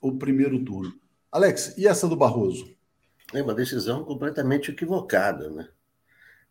o 0.00 0.18
primeiro 0.18 0.62
turno. 0.62 0.92
Alex, 1.32 1.74
e 1.78 1.86
essa 1.86 2.06
do 2.06 2.16
Barroso? 2.16 2.76
É 3.32 3.42
uma 3.42 3.54
decisão 3.54 4.04
completamente 4.04 4.70
equivocada, 4.70 5.48
né? 5.50 5.68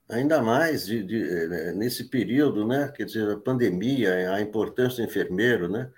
ainda 0.09 0.41
mais 0.41 0.87
de, 0.87 1.03
de, 1.03 1.21
eh, 1.21 1.71
nesse 1.73 2.05
período, 2.05 2.67
né? 2.67 2.91
Quer 2.95 3.05
dizer, 3.05 3.29
a 3.29 3.37
pandemia, 3.37 4.33
a 4.33 4.41
importância 4.41 5.03
do 5.03 5.09
enfermeiro, 5.09 5.69
né? 5.69 5.89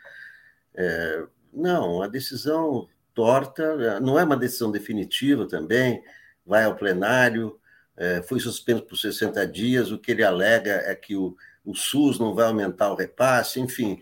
É, 0.75 1.23
não, 1.53 2.01
a 2.01 2.07
decisão 2.07 2.87
torta, 3.13 3.99
não 3.99 4.19
é 4.19 4.23
uma 4.23 4.37
decisão 4.37 4.71
definitiva 4.71 5.47
também, 5.47 6.01
vai 6.45 6.65
ao 6.65 6.75
plenário, 6.75 7.59
é, 7.97 8.21
foi 8.21 8.39
suspenso 8.39 8.83
por 8.83 8.97
60 8.97 9.45
dias, 9.47 9.91
o 9.91 9.99
que 9.99 10.11
ele 10.11 10.23
alega 10.23 10.71
é 10.85 10.95
que 10.95 11.15
o, 11.15 11.35
o 11.65 11.75
SUS 11.75 12.19
não 12.19 12.33
vai 12.33 12.45
aumentar 12.45 12.91
o 12.91 12.95
repasse, 12.95 13.59
enfim, 13.59 14.01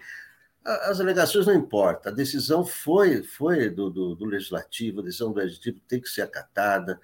as 0.84 1.00
alegações 1.00 1.48
não 1.48 1.54
importam, 1.54 2.12
a 2.12 2.16
decisão 2.16 2.66
foi, 2.66 3.24
foi 3.24 3.70
do, 3.70 3.90
do, 3.90 4.16
do 4.16 4.26
legislativo, 4.26 5.00
a 5.00 5.04
decisão 5.04 5.32
do 5.32 5.40
legislativo 5.40 5.80
tem 5.88 6.00
que 6.00 6.10
ser 6.10 6.22
acatada, 6.22 7.00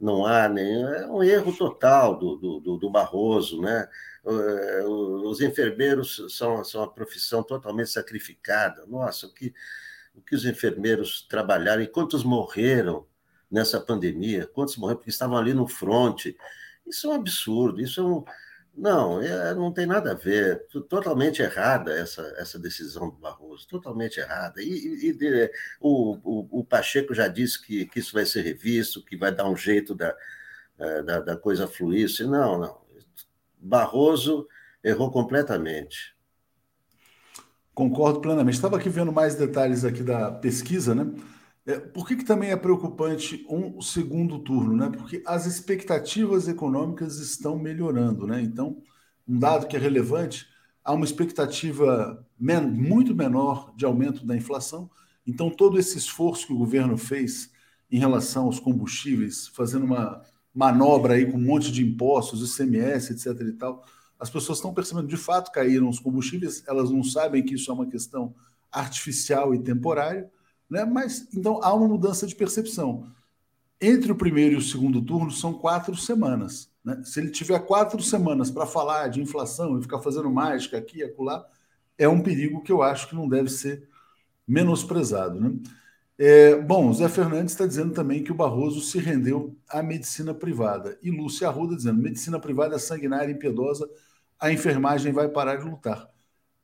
não 0.00 0.24
há 0.24 0.48
nem. 0.48 0.82
É 0.82 1.06
um 1.06 1.22
erro 1.22 1.56
total 1.56 2.16
do, 2.16 2.36
do, 2.60 2.76
do 2.76 2.90
Barroso, 2.90 3.60
né? 3.60 3.88
É, 4.24 4.84
os 4.84 5.40
enfermeiros 5.40 6.22
são, 6.30 6.62
são 6.64 6.82
uma 6.82 6.92
profissão 6.92 7.42
totalmente 7.42 7.90
sacrificada. 7.90 8.86
Nossa, 8.86 9.26
o 9.26 9.34
que, 9.34 9.52
o 10.14 10.20
que 10.20 10.34
os 10.36 10.44
enfermeiros 10.44 11.26
trabalharam 11.28 11.82
e 11.82 11.88
quantos 11.88 12.22
morreram 12.22 13.06
nessa 13.50 13.80
pandemia, 13.80 14.46
quantos 14.46 14.76
morreram 14.76 14.98
porque 14.98 15.10
estavam 15.10 15.36
ali 15.36 15.54
no 15.54 15.66
fronte. 15.66 16.36
Isso 16.86 17.06
é 17.06 17.10
um 17.10 17.14
absurdo, 17.14 17.80
isso 17.80 18.00
é 18.00 18.04
um, 18.04 18.24
não, 18.78 19.20
é, 19.20 19.54
não 19.54 19.72
tem 19.72 19.86
nada 19.86 20.12
a 20.12 20.14
ver. 20.14 20.66
Totalmente 20.88 21.42
errada 21.42 21.92
essa, 21.92 22.22
essa 22.38 22.58
decisão 22.58 23.10
do 23.10 23.16
Barroso, 23.16 23.66
totalmente 23.66 24.20
errada. 24.20 24.62
E, 24.62 25.08
e 25.08 25.12
de, 25.12 25.50
o, 25.80 26.12
o, 26.22 26.60
o, 26.60 26.64
Pacheco 26.64 27.12
já 27.12 27.26
disse 27.26 27.60
que, 27.60 27.86
que 27.86 27.98
isso 27.98 28.12
vai 28.12 28.24
ser 28.24 28.42
revisto, 28.42 29.04
que 29.04 29.16
vai 29.16 29.34
dar 29.34 29.48
um 29.48 29.56
jeito 29.56 29.94
da, 29.94 30.14
é, 30.78 31.02
da, 31.02 31.20
da 31.20 31.36
coisa 31.36 31.66
fluir. 31.66 32.08
Não, 32.20 32.58
não. 32.58 32.80
Barroso 33.58 34.46
errou 34.82 35.10
completamente. 35.10 36.16
Concordo 37.74 38.20
plenamente. 38.20 38.54
Estava 38.54 38.76
aqui 38.76 38.88
vendo 38.88 39.12
mais 39.12 39.34
detalhes 39.34 39.84
aqui 39.84 40.04
da 40.04 40.30
pesquisa, 40.30 40.94
né? 40.94 41.06
É, 41.68 41.78
por 41.78 42.08
que, 42.08 42.16
que 42.16 42.24
também 42.24 42.50
é 42.50 42.56
preocupante 42.56 43.44
um 43.46 43.78
segundo 43.82 44.38
turno? 44.38 44.74
Né? 44.74 44.88
Porque 44.88 45.22
as 45.26 45.44
expectativas 45.44 46.48
econômicas 46.48 47.18
estão 47.18 47.58
melhorando. 47.58 48.26
Né? 48.26 48.40
Então, 48.40 48.80
um 49.28 49.38
dado 49.38 49.66
que 49.66 49.76
é 49.76 49.78
relevante, 49.78 50.46
há 50.82 50.94
uma 50.94 51.04
expectativa 51.04 52.26
men 52.40 52.62
muito 52.62 53.14
menor 53.14 53.70
de 53.76 53.84
aumento 53.84 54.24
da 54.24 54.34
inflação. 54.34 54.88
Então, 55.26 55.50
todo 55.50 55.78
esse 55.78 55.98
esforço 55.98 56.46
que 56.46 56.54
o 56.54 56.58
governo 56.58 56.96
fez 56.96 57.50
em 57.90 57.98
relação 57.98 58.46
aos 58.46 58.58
combustíveis, 58.58 59.48
fazendo 59.48 59.84
uma 59.84 60.22
manobra 60.54 61.14
aí 61.14 61.30
com 61.30 61.36
um 61.36 61.44
monte 61.44 61.70
de 61.70 61.84
impostos, 61.84 62.56
ICMS, 62.56 63.12
etc. 63.12 63.46
e 63.46 63.52
tal, 63.52 63.84
as 64.18 64.30
pessoas 64.30 64.56
estão 64.56 64.72
percebendo, 64.72 65.06
de 65.06 65.18
fato, 65.18 65.52
caíram 65.52 65.90
os 65.90 66.00
combustíveis, 66.00 66.64
elas 66.66 66.90
não 66.90 67.04
sabem 67.04 67.42
que 67.42 67.56
isso 67.56 67.70
é 67.70 67.74
uma 67.74 67.86
questão 67.86 68.34
artificial 68.72 69.54
e 69.54 69.58
temporária, 69.58 70.30
né? 70.68 70.84
Mas 70.84 71.28
então 71.34 71.60
há 71.62 71.72
uma 71.72 71.88
mudança 71.88 72.26
de 72.26 72.34
percepção. 72.34 73.10
Entre 73.80 74.10
o 74.10 74.16
primeiro 74.16 74.54
e 74.54 74.58
o 74.58 74.62
segundo 74.62 75.00
turno 75.00 75.30
são 75.30 75.54
quatro 75.54 75.96
semanas. 75.96 76.70
Né? 76.84 77.00
Se 77.04 77.20
ele 77.20 77.30
tiver 77.30 77.58
quatro 77.60 78.02
semanas 78.02 78.50
para 78.50 78.66
falar 78.66 79.08
de 79.08 79.20
inflação 79.20 79.78
e 79.78 79.82
ficar 79.82 80.00
fazendo 80.00 80.30
mágica 80.30 80.76
aqui 80.76 80.98
e 80.98 81.04
acolá, 81.04 81.46
é 81.96 82.08
um 82.08 82.22
perigo 82.22 82.62
que 82.62 82.72
eu 82.72 82.82
acho 82.82 83.08
que 83.08 83.14
não 83.14 83.28
deve 83.28 83.48
ser 83.48 83.88
menosprezado. 84.46 85.40
Né? 85.40 85.52
É, 86.18 86.56
bom, 86.56 86.92
Zé 86.92 87.08
Fernandes 87.08 87.52
está 87.52 87.66
dizendo 87.66 87.94
também 87.94 88.24
que 88.24 88.32
o 88.32 88.34
Barroso 88.34 88.80
se 88.80 88.98
rendeu 88.98 89.56
à 89.68 89.82
medicina 89.82 90.34
privada. 90.34 90.98
E 91.00 91.10
Lúcia 91.10 91.48
Arruda 91.48 91.76
dizendo: 91.76 92.02
medicina 92.02 92.40
privada 92.40 92.74
é 92.74 92.78
sanguinária 92.78 93.30
e 93.30 93.34
impiedosa, 93.34 93.88
a 94.40 94.52
enfermagem 94.52 95.12
vai 95.12 95.28
parar 95.28 95.56
de 95.56 95.64
lutar 95.64 96.08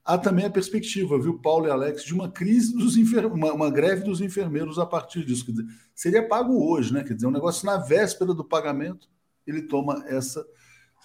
há 0.05 0.19
também 0.19 0.45
a 0.45 0.51
perspectiva, 0.51 1.19
viu, 1.19 1.39
Paulo 1.39 1.67
e 1.67 1.71
Alex, 1.71 2.05
de 2.05 2.13
uma 2.13 2.31
crise 2.31 2.77
dos 2.77 2.97
uma, 2.97 3.53
uma, 3.53 3.71
greve 3.71 4.05
dos 4.05 4.21
enfermeiros 4.21 4.79
a 4.79 4.85
partir 4.85 5.25
disso. 5.25 5.47
Quer 5.47 5.53
dizer, 5.53 5.67
seria 5.95 6.29
pago 6.29 6.71
hoje, 6.71 6.93
né? 6.93 7.03
Quer 7.03 7.15
dizer, 7.15 7.27
um 7.27 7.33
negócio 7.33 7.65
na 7.65 7.79
véspera 7.79 8.35
do 8.35 8.45
pagamento, 8.45 9.09
ele 9.47 9.63
toma 9.63 10.05
essa 10.07 10.45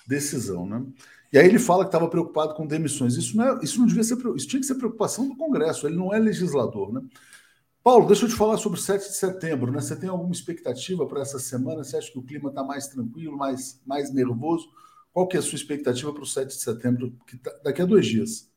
decisão, 0.05 0.65
né? 0.65 0.85
E 1.31 1.37
aí 1.37 1.45
ele 1.45 1.59
fala 1.59 1.83
que 1.83 1.89
estava 1.89 2.09
preocupado 2.09 2.55
com 2.55 2.65
demissões. 2.65 3.15
Isso 3.15 3.37
não, 3.37 3.45
é, 3.45 3.59
isso 3.63 3.79
não 3.79 3.85
devia 3.85 4.03
ser, 4.03 4.17
isso 4.35 4.47
tinha 4.47 4.59
que 4.59 4.65
ser 4.65 4.75
preocupação 4.75 5.29
do 5.29 5.37
Congresso, 5.37 5.87
ele 5.87 5.95
não 5.95 6.13
é 6.13 6.19
legislador, 6.19 6.91
né? 6.91 7.01
Paulo, 7.81 8.07
deixa 8.07 8.25
eu 8.25 8.29
te 8.29 8.35
falar 8.35 8.57
sobre 8.57 8.77
o 8.77 8.81
7 8.81 9.07
de 9.07 9.15
setembro, 9.15 9.71
né? 9.71 9.79
Você 9.79 9.95
tem 9.95 10.09
alguma 10.09 10.33
expectativa 10.33 11.07
para 11.07 11.21
essa 11.21 11.39
semana? 11.39 11.83
Você 11.83 11.95
acha 11.95 12.11
que 12.11 12.19
o 12.19 12.23
clima 12.23 12.49
está 12.49 12.61
mais 12.61 12.87
tranquilo, 12.87 13.37
mais, 13.37 13.81
mais 13.85 14.13
nervoso? 14.13 14.67
Qual 15.13 15.27
que 15.27 15.37
é 15.37 15.39
a 15.39 15.43
sua 15.43 15.55
expectativa 15.55 16.11
para 16.11 16.23
o 16.23 16.25
7 16.25 16.47
de 16.49 16.61
setembro, 16.61 17.15
que 17.25 17.37
tá, 17.37 17.51
daqui 17.63 17.81
a 17.81 17.85
dois 17.85 18.05
dias? 18.05 18.48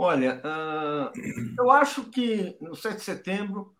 Olha, 0.00 0.40
uh, 0.44 1.12
eu 1.58 1.72
acho 1.72 2.04
que 2.04 2.56
no 2.60 2.76
7 2.76 2.98
de 2.98 3.02
setembro 3.02 3.74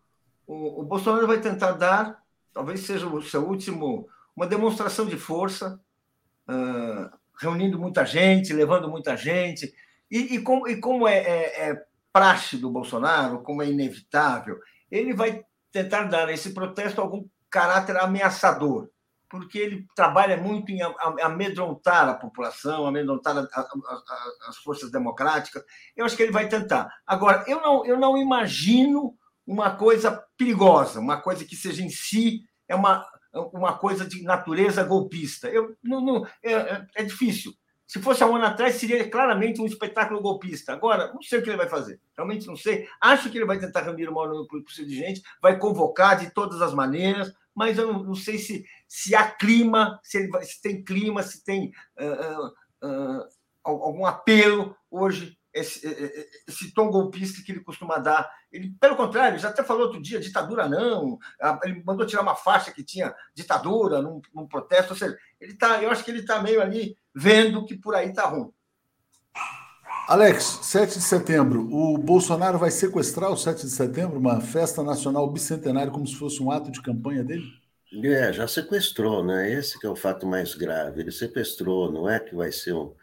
o, 0.45 0.81
o, 0.81 0.83
Bolsonaro 0.83 1.25
vai 1.25 1.39
tentar 1.39 1.71
dar, 1.71 2.21
talvez 2.53 2.81
seja 2.81 3.07
o 3.07 3.21
seu 3.21 3.47
último, 3.47 4.09
uma 4.35 4.45
demonstração 4.45 5.05
de 5.05 5.15
força, 5.15 5.79
uh, 6.45 7.09
reunindo 7.39 7.79
muita 7.79 8.05
gente, 8.05 8.51
levando 8.51 8.89
muita 8.89 9.15
gente. 9.15 9.73
E, 10.11 10.35
e, 10.35 10.41
com, 10.41 10.67
e 10.67 10.75
como 10.81 11.07
é, 11.07 11.19
é, 11.19 11.69
é 11.69 11.85
praxe 12.11 12.57
do 12.57 12.69
Bolsonaro, 12.69 13.41
como 13.41 13.63
é 13.63 13.69
inevitável, 13.69 14.59
ele 14.91 15.13
vai 15.13 15.45
tentar 15.71 16.03
dar 16.03 16.27
a 16.27 16.33
esse 16.33 16.53
protesto 16.53 16.99
algum 16.99 17.25
caráter 17.49 17.95
ameaçador, 17.95 18.89
porque 19.29 19.59
ele 19.59 19.85
trabalha 19.95 20.35
muito 20.35 20.71
em 20.71 20.79
amedrontar 21.21 22.09
a 22.09 22.15
população, 22.15 22.85
amedrontar 22.85 23.37
a, 23.37 23.41
a, 23.41 23.61
a, 23.61 24.49
as 24.49 24.57
forças 24.57 24.91
democráticas. 24.91 25.63
Eu 25.95 26.05
acho 26.05 26.17
que 26.17 26.23
ele 26.23 26.31
vai 26.31 26.49
tentar. 26.49 26.89
Agora, 27.05 27.45
eu 27.47 27.61
não, 27.61 27.85
eu 27.85 27.97
não 27.97 28.17
imagino 28.17 29.15
uma 29.45 29.75
coisa 29.75 30.23
perigosa, 30.37 30.99
uma 30.99 31.21
coisa 31.21 31.45
que 31.45 31.55
seja 31.55 31.83
em 31.83 31.89
si 31.89 32.43
é 32.67 32.75
uma, 32.75 33.05
uma 33.53 33.77
coisa 33.77 34.05
de 34.05 34.23
natureza 34.23 34.83
golpista. 34.83 35.47
Eu, 35.47 35.75
não, 35.83 36.01
não 36.01 36.27
é, 36.43 36.53
é, 36.53 36.87
é 36.95 37.03
difícil. 37.03 37.53
Se 37.87 37.99
fosse 37.99 38.21
há 38.23 38.27
um 38.27 38.35
ano 38.35 38.45
atrás, 38.45 38.75
seria 38.75 39.09
claramente 39.09 39.59
um 39.59 39.65
espetáculo 39.65 40.21
golpista. 40.21 40.73
Agora, 40.73 41.11
não 41.11 41.23
sei 41.23 41.39
o 41.39 41.41
que 41.43 41.49
ele 41.49 41.57
vai 41.57 41.67
fazer. 41.67 41.99
Realmente 42.15 42.45
não 42.45 42.55
sei. 42.55 42.87
Acho 43.01 43.31
que 43.31 43.37
ele 43.39 43.47
vai 43.47 43.57
tentar 43.57 43.81
reunir 43.81 44.07
o 44.07 44.13
maior 44.13 44.29
número 44.29 44.63
possível 44.63 44.87
de 44.87 44.95
gente, 44.95 45.23
vai 45.41 45.57
convocar 45.57 46.19
de 46.19 46.29
todas 46.31 46.61
as 46.61 46.71
maneiras, 46.71 47.33
mas 47.55 47.79
eu 47.79 47.91
não, 47.91 48.03
não 48.03 48.15
sei 48.15 48.37
se, 48.37 48.63
se 48.89 49.13
há 49.13 49.29
clima, 49.29 49.99
se, 50.03 50.17
ele 50.17 50.43
se 50.43 50.59
tem 50.61 50.83
clima, 50.83 51.21
se 51.21 51.43
tem 51.43 51.71
uh, 51.99 52.47
uh, 52.87 53.23
algum 53.63 54.03
apelo 54.05 54.75
hoje 54.89 55.37
esse, 55.53 55.85
esse, 56.47 56.71
tom 56.73 56.89
golpista 56.89 57.43
que 57.43 57.51
ele 57.51 57.63
costuma 57.63 57.97
dar. 57.97 58.29
Ele, 58.51 58.71
pelo 58.79 58.95
contrário, 58.95 59.39
já 59.39 59.49
até 59.49 59.63
falou 59.63 59.83
outro 59.83 60.01
dia, 60.01 60.19
ditadura 60.19 60.69
não. 60.69 61.17
Ele 61.63 61.83
mandou 61.83 62.05
tirar 62.05 62.21
uma 62.21 62.35
faixa 62.35 62.71
que 62.71 62.83
tinha 62.83 63.13
ditadura 63.33 64.01
num, 64.01 64.21
num 64.33 64.47
protesto. 64.47 64.93
Ou 64.93 64.97
seja, 64.97 65.17
ele 65.39 65.55
tá, 65.55 65.81
eu 65.81 65.89
acho 65.89 66.03
que 66.03 66.11
ele 66.11 66.19
está 66.19 66.41
meio 66.41 66.61
ali 66.61 66.95
vendo 67.13 67.65
que 67.65 67.75
por 67.75 67.95
aí 67.95 68.09
está 68.09 68.27
ruim. 68.27 68.51
Alex, 70.07 70.59
7 70.63 70.95
de 70.97 71.03
setembro, 71.03 71.67
o 71.71 71.97
Bolsonaro 71.97 72.57
vai 72.57 72.71
sequestrar 72.71 73.31
o 73.31 73.37
7 73.37 73.65
de 73.65 73.71
setembro, 73.71 74.17
uma 74.17 74.41
festa 74.41 74.81
nacional 74.81 75.29
bicentenária, 75.29 75.91
como 75.91 76.07
se 76.07 76.15
fosse 76.15 76.41
um 76.41 76.51
ato 76.51 76.71
de 76.71 76.81
campanha 76.81 77.23
dele? 77.23 77.45
É, 77.91 78.31
já 78.31 78.47
sequestrou, 78.47 79.23
né? 79.23 79.51
Esse 79.51 79.79
que 79.79 79.87
é 79.87 79.89
o 79.89 79.95
fato 79.95 80.25
mais 80.27 80.53
grave. 80.53 81.01
Ele 81.01 81.11
sequestrou, 81.11 81.91
não 81.91 82.07
é 82.07 82.19
que 82.19 82.35
vai 82.35 82.51
ser 82.51 82.73
um, 82.73 82.93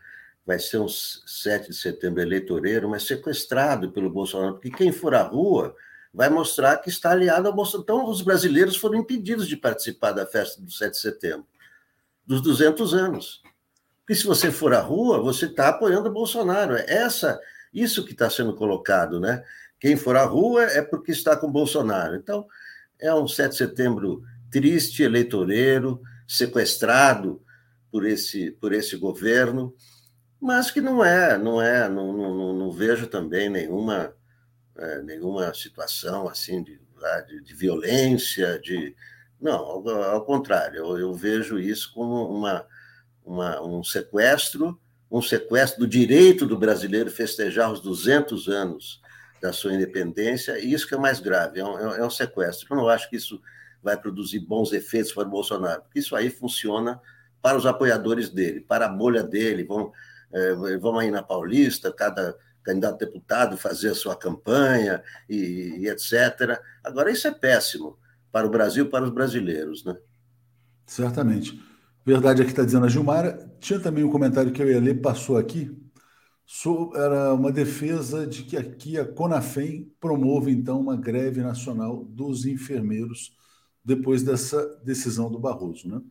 vai 0.47 0.61
ser 0.61 0.79
um 0.79 0.89
7 0.89 1.71
de 1.71 1.77
setembro 1.77 2.23
eleitoreiro, 2.23 2.89
mas 2.89 3.03
sequestrado 3.05 3.91
pelo 3.91 4.09
Bolsonaro, 4.09 4.55
porque 4.55 4.71
quem 4.71 4.93
for 4.93 5.13
à 5.15 5.23
rua 5.23 5.75
vai 6.15 6.31
mostrar 6.31 6.77
que 6.79 6.89
está 6.89 7.11
aliado 7.11 7.49
ao 7.49 7.55
Bolsonaro. 7.55 7.83
Então, 7.83 8.09
os 8.09 8.23
brasileiros 8.23 8.77
foram 8.77 8.99
impedidos 8.99 9.49
de 9.49 9.57
participar 9.57 10.13
da 10.13 10.25
festa 10.25 10.63
do 10.63 10.71
7 10.71 10.93
de 10.93 11.01
setembro, 11.01 11.47
dos 12.25 12.41
200 12.41 12.95
anos. 12.95 13.43
Porque 14.01 14.15
se 14.15 14.25
você 14.25 14.53
for 14.53 14.73
à 14.73 14.81
rua, 14.81 15.21
você 15.21 15.47
está 15.47 15.69
apoiando 15.69 16.09
o 16.09 16.13
Bolsonaro. 16.13 16.77
É 16.77 16.85
essa, 16.89 17.41
isso 17.75 18.05
que 18.05 18.13
está 18.13 18.31
sendo 18.31 18.55
colocado, 18.55 19.19
né? 19.19 19.43
Quem 19.81 19.97
for 19.97 20.17
à 20.17 20.25
rua 20.25 20.63
é 20.63 20.81
porque 20.81 21.11
está 21.11 21.37
com 21.37 21.49
o 21.49 21.53
Bolsonaro. 21.53 22.15
Então, 22.15 22.47
é 23.01 23.13
um 23.13 23.27
7 23.27 23.51
de 23.51 23.57
setembro 23.57 24.23
triste, 24.57 25.03
eleitoreiro, 25.03 26.01
sequestrado 26.27 27.43
por 27.93 28.07
esse, 28.07 28.53
por 28.53 28.73
esse 28.73 28.97
governo, 28.97 29.75
mas 30.41 30.71
que 30.71 30.81
não 30.81 31.05
é, 31.05 31.37
não 31.37 31.61
é, 31.61 31.91
não, 31.91 32.11
não, 32.11 32.55
não 32.55 32.73
vejo 32.73 33.07
também 33.07 33.51
nenhuma, 33.51 34.15
é, 34.79 35.03
nenhuma 35.03 35.53
situação 35.53 36.27
assim 36.27 36.63
de, 36.63 36.81
de, 37.29 37.43
de, 37.43 37.55
violência, 37.55 38.59
de 38.59 38.97
não, 39.39 39.57
ao, 39.57 39.89
ao 39.89 40.25
contrário, 40.25 40.79
eu, 40.79 40.99
eu 40.99 41.13
vejo 41.13 41.59
isso 41.59 41.93
como 41.93 42.27
uma 42.27 42.67
uma, 43.23 43.61
um 43.61 43.85
sequestro, 43.85 44.81
um 45.11 45.21
sequestro 45.21 45.81
do 45.81 45.87
direito 45.87 46.47
do 46.47 46.57
brasileiro 46.57 47.11
festejar 47.11 47.71
os 47.71 47.81
200 47.81 48.49
anos 48.49 49.03
da 49.43 49.53
sua 49.53 49.75
independência, 49.75 50.59
e 50.59 50.73
isso 50.73 50.89
que 50.89 50.95
é 50.95 50.99
mais 50.99 51.21
grave, 51.21 51.61
é 51.61 51.65
um, 51.65 51.95
é 51.95 52.07
um 52.07 52.11
sequestro. 52.11 52.67
Eu 52.71 52.77
não 52.77 52.89
acho 52.89 53.11
que 53.11 53.17
isso 53.17 53.43
vai 53.87 53.97
produzir 53.97 54.41
bons 54.41 54.73
efeitos 54.73 55.13
para 55.13 55.29
o 55.29 55.31
Bolsonaro, 55.31 55.83
porque 55.83 56.01
isso 56.01 56.17
aí 56.17 56.29
funciona 56.29 57.01
para 57.41 57.57
os 57.57 57.65
apoiadores 57.65 58.29
dele, 58.29 58.61
para 58.61 58.87
a 58.87 58.89
bolha 58.89 59.23
dele, 59.23 59.63
vão, 59.63 59.93
é, 60.33 60.77
vão 60.77 60.99
aí 60.99 61.09
na 61.09 61.23
Paulista, 61.23 61.93
cada 61.93 62.37
candidato 62.65 62.99
deputado 62.99 63.57
fazer 63.57 63.91
a 63.91 63.95
sua 63.95 64.17
campanha 64.17 65.01
e, 65.31 65.79
e 65.79 65.89
etc. 65.89 66.61
Agora, 66.83 67.13
isso 67.13 67.29
é 67.29 67.31
péssimo 67.31 67.97
para 68.33 68.45
o 68.45 68.51
Brasil, 68.51 68.91
para 68.91 69.05
os 69.05 69.11
brasileiros, 69.11 69.85
né? 69.85 69.97
Certamente. 70.85 71.63
Verdade 72.05 72.43
aqui 72.43 72.51
está 72.51 72.65
dizendo 72.65 72.87
a 72.87 72.89
Gilmara. 72.89 73.49
Tinha 73.61 73.79
também 73.79 74.03
um 74.03 74.11
comentário 74.11 74.51
que 74.51 74.61
eu 74.61 74.69
ia 74.69 74.81
ler, 74.81 75.01
passou 75.01 75.39
aqui. 75.39 75.71
Era 76.97 77.33
uma 77.35 77.53
defesa 77.53 78.27
de 78.27 78.43
que 78.43 78.57
aqui 78.57 78.99
a 78.99 79.05
Conafem 79.05 79.93
promove, 80.01 80.51
então, 80.51 80.81
uma 80.81 80.97
greve 80.97 81.41
nacional 81.41 82.05
dos 82.05 82.47
enfermeiros 82.47 83.37
depois 83.87 84.25
dessa 84.25 84.67
decisão 84.83 85.31
do 85.31 85.39
Barroso. 85.39 85.89
Né? 85.89 86.03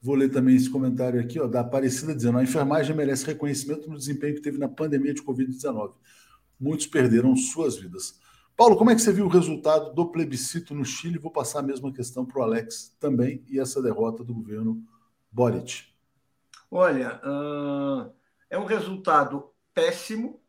Vou 0.00 0.14
ler 0.14 0.30
também 0.30 0.54
esse 0.54 0.70
comentário 0.70 1.20
aqui, 1.20 1.40
ó, 1.40 1.48
da 1.48 1.60
Aparecida, 1.60 2.14
dizendo: 2.14 2.38
a 2.38 2.42
enfermagem 2.44 2.94
merece 2.94 3.26
reconhecimento 3.26 3.90
no 3.90 3.98
desempenho 3.98 4.36
que 4.36 4.40
teve 4.40 4.58
na 4.58 4.68
pandemia 4.68 5.12
de 5.12 5.22
Covid-19. 5.22 5.94
Muitos 6.58 6.86
perderam 6.86 7.34
suas 7.34 7.76
vidas. 7.76 8.20
Paulo, 8.56 8.76
como 8.76 8.90
é 8.90 8.94
que 8.94 9.02
você 9.02 9.12
viu 9.12 9.26
o 9.26 9.28
resultado 9.28 9.92
do 9.92 10.06
plebiscito 10.06 10.72
no 10.72 10.84
Chile? 10.84 11.18
Vou 11.18 11.32
passar 11.32 11.58
a 11.58 11.62
mesma 11.62 11.92
questão 11.92 12.24
para 12.24 12.38
o 12.38 12.42
Alex 12.42 12.96
também 13.00 13.44
e 13.48 13.58
essa 13.58 13.82
derrota 13.82 14.22
do 14.22 14.32
governo 14.32 14.82
Boric? 15.30 15.84
Olha, 16.70 17.20
uh, 17.22 18.10
é 18.48 18.56
um 18.56 18.64
resultado 18.64 19.50
péssimo, 19.74 20.40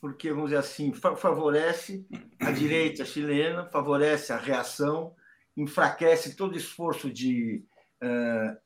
porque, 0.00 0.30
vamos 0.30 0.46
dizer 0.50 0.58
assim, 0.58 0.92
favorece 0.94 2.06
a 2.40 2.50
direita 2.50 3.04
chilena, 3.04 3.66
favorece 3.66 4.32
a 4.32 4.38
reação, 4.38 5.14
enfraquece 5.56 6.36
todo 6.36 6.56
esforço 6.56 7.10
de 7.10 7.64
uh, 8.02 8.56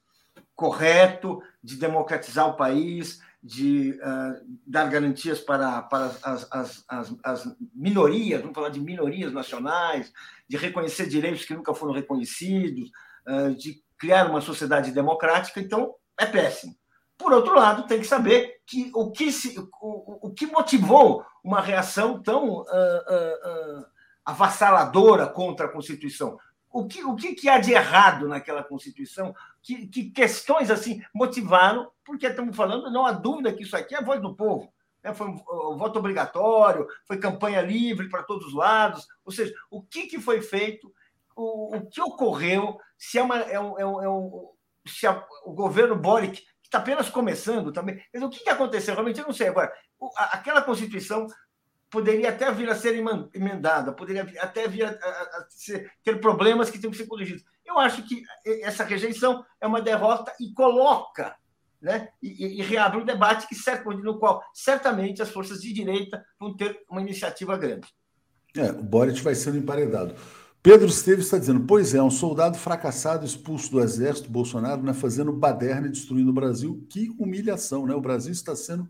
correto 0.55 1.43
de 1.63 1.77
democratizar 1.77 2.49
o 2.49 2.57
país, 2.57 3.21
de 3.43 3.93
uh, 4.03 4.59
dar 4.67 4.89
garantias 4.91 5.41
para, 5.41 5.83
para 5.83 6.07
as, 6.23 6.49
as, 6.51 6.85
as, 6.89 7.15
as, 7.23 7.57
minorias, 7.75 8.41
vamos 8.41 8.55
falar 8.55 8.71
de 8.71 8.81
minorias 8.81 9.33
nacionais, 9.33 10.13
de 10.49 10.57
reconhecer 10.57 11.07
direitos 11.07 11.45
que 11.45 11.55
nunca 11.55 11.75
foram 11.75 11.93
reconhecidos, 11.93 12.91
uh, 13.29 13.55
de 13.55 13.81
criar 13.97 14.29
uma 14.29 14.41
sociedade 14.41 14.91
democrática, 14.91 15.61
então 15.61 15.95
é 16.19 16.27
péssimo. 16.27 16.75
Por 17.17 17.33
outro 17.33 17.55
lado, 17.55 17.87
tem 17.87 18.01
que 18.01 18.07
saber 18.07 18.61
que 18.65 18.91
o 18.95 19.11
que, 19.11 19.33
se, 19.33 19.59
o, 19.81 20.29
o 20.29 20.33
que 20.33 20.47
motivou 20.47 21.25
uma 21.43 21.61
reação 21.61 22.23
tão 22.23 22.65
avassaladora 24.29 25.27
contra 25.27 25.67
a 25.67 25.73
Constituição. 25.73 26.39
O 26.71 26.87
que, 26.87 27.03
o 27.05 27.17
que, 27.17 27.35
que 27.35 27.49
há 27.49 27.59
de 27.59 27.73
errado 27.73 28.29
naquela 28.29 28.63
Constituição? 28.63 29.35
Que, 29.63 29.87
que 29.87 30.11
questões 30.11 30.71
assim 30.71 31.03
motivaram? 31.15 31.91
Porque 32.05 32.27
estamos 32.27 32.55
falando, 32.55 32.91
não 32.91 33.07
há 33.07 33.13
dúvida 33.13 33.53
que 33.53 33.63
isso 33.63 33.77
aqui 33.77 33.95
é 33.95 33.99
a 33.99 34.05
voz 34.05 34.21
do 34.21 34.35
povo. 34.35 34.73
Né? 35.03 35.15
Foi 35.15 35.29
um 35.29 35.77
voto 35.77 35.99
obrigatório, 35.99 36.87
foi 37.07 37.19
campanha 37.19 37.63
livre 37.63 38.09
para 38.09 38.23
todos 38.23 38.49
os 38.49 38.55
lados. 38.55 39.07
Ou 39.25 39.33
seja, 39.33 39.55
o 39.71 39.83
que, 39.83 40.07
que 40.07 40.21
foi 40.21 40.43
feito 40.43 40.93
o, 41.39 41.77
o 41.77 41.87
que 41.87 42.01
ocorreu, 42.01 42.79
se 42.97 43.19
é, 43.19 43.23
uma, 43.23 43.39
é, 43.39 43.61
um, 43.61 43.79
é, 43.79 43.87
um, 43.87 44.03
é 44.03 44.09
um, 44.09 44.51
se 44.87 45.07
a, 45.07 45.25
o 45.45 45.53
governo 45.53 45.95
Boric, 45.95 46.43
que 46.43 46.47
está 46.65 46.79
apenas 46.79 47.09
começando 47.09 47.73
também, 47.73 48.03
mas 48.13 48.23
o 48.23 48.29
que, 48.29 48.41
que 48.41 48.51
aconteceu? 48.51 48.95
Realmente 48.95 49.21
eu 49.21 49.27
não 49.27 49.33
sei. 49.33 49.49
Agora, 49.49 49.73
aquela 50.17 50.61
Constituição 50.61 51.29
poderia 51.91 52.31
até 52.31 52.51
vir 52.53 52.69
a 52.69 52.75
ser 52.75 52.95
emendada, 53.35 53.93
poderia 53.93 54.23
até 54.41 54.69
vir 54.69 54.85
a, 54.85 54.91
a, 54.91 54.93
a 54.93 55.47
ser, 55.49 55.91
ter 56.03 56.21
problemas 56.21 56.71
que 56.71 56.79
têm 56.79 56.91
que 56.91 56.97
ser 56.97 57.07
corrigidos. 57.07 57.45
Eu 57.65 57.79
acho 57.79 58.03
que 58.07 58.23
essa 58.63 58.85
rejeição 58.85 59.45
é 59.61 59.67
uma 59.67 59.81
derrota 59.81 60.33
e 60.41 60.53
coloca 60.53 61.37
né, 61.81 62.09
e, 62.23 62.61
e, 62.61 62.63
reabre 62.63 62.99
um 62.99 63.05
debate 63.05 63.47
que 63.47 63.55
no 64.03 64.19
qual 64.19 64.43
certamente 64.53 65.23
as 65.23 65.31
forças 65.31 65.61
de 65.61 65.73
direita 65.73 66.25
vão 66.39 66.57
ter 66.57 66.81
uma 66.91 67.01
iniciativa 67.01 67.57
grande. 67.57 67.87
É, 68.57 68.71
o 68.71 68.83
Boric 68.83 69.21
vai 69.21 69.35
sendo 69.35 69.59
emparedado. 69.59 70.15
Pedro 70.61 70.89
Esteves 70.89 71.27
está 71.27 71.39
dizendo: 71.39 71.61
pois 71.67 71.95
é, 71.95 72.03
um 72.03 72.11
soldado 72.11 72.59
fracassado 72.59 73.25
expulso 73.25 73.71
do 73.71 73.81
exército, 73.81 74.31
Bolsonaro, 74.31 74.83
né, 74.83 74.93
fazendo 74.93 75.33
baderna 75.33 75.87
e 75.87 75.91
destruindo 75.91 76.31
o 76.31 76.35
Brasil. 76.35 76.85
Que 76.91 77.15
humilhação, 77.19 77.87
né? 77.87 77.95
O 77.95 78.01
Brasil 78.01 78.33
está 78.33 78.57
sendo 78.57 78.89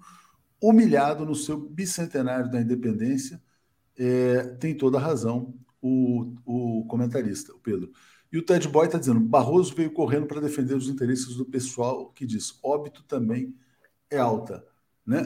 humilhado 0.61 1.24
no 1.24 1.34
seu 1.34 1.59
bicentenário 1.59 2.50
da 2.50 2.61
independência. 2.61 3.42
É, 3.96 4.42
tem 4.61 4.76
toda 4.76 4.98
a 4.98 5.00
razão 5.00 5.54
o, 5.80 6.34
o 6.44 6.84
comentarista, 6.86 7.52
o 7.52 7.59
Pedro. 7.59 7.90
E 8.30 8.38
o 8.38 8.42
Ted 8.42 8.68
Boy 8.68 8.86
está 8.86 8.98
dizendo: 8.98 9.20
Barroso 9.20 9.74
veio 9.74 9.92
correndo 9.92 10.26
para 10.26 10.40
defender 10.40 10.74
os 10.74 10.88
interesses 10.88 11.36
do 11.36 11.44
pessoal 11.44 12.11
que 12.12 12.26
diz 12.26 12.59
óbito 12.62 13.02
também 13.04 13.54
é 14.11 14.18
alta. 14.18 14.64
Né? 15.06 15.22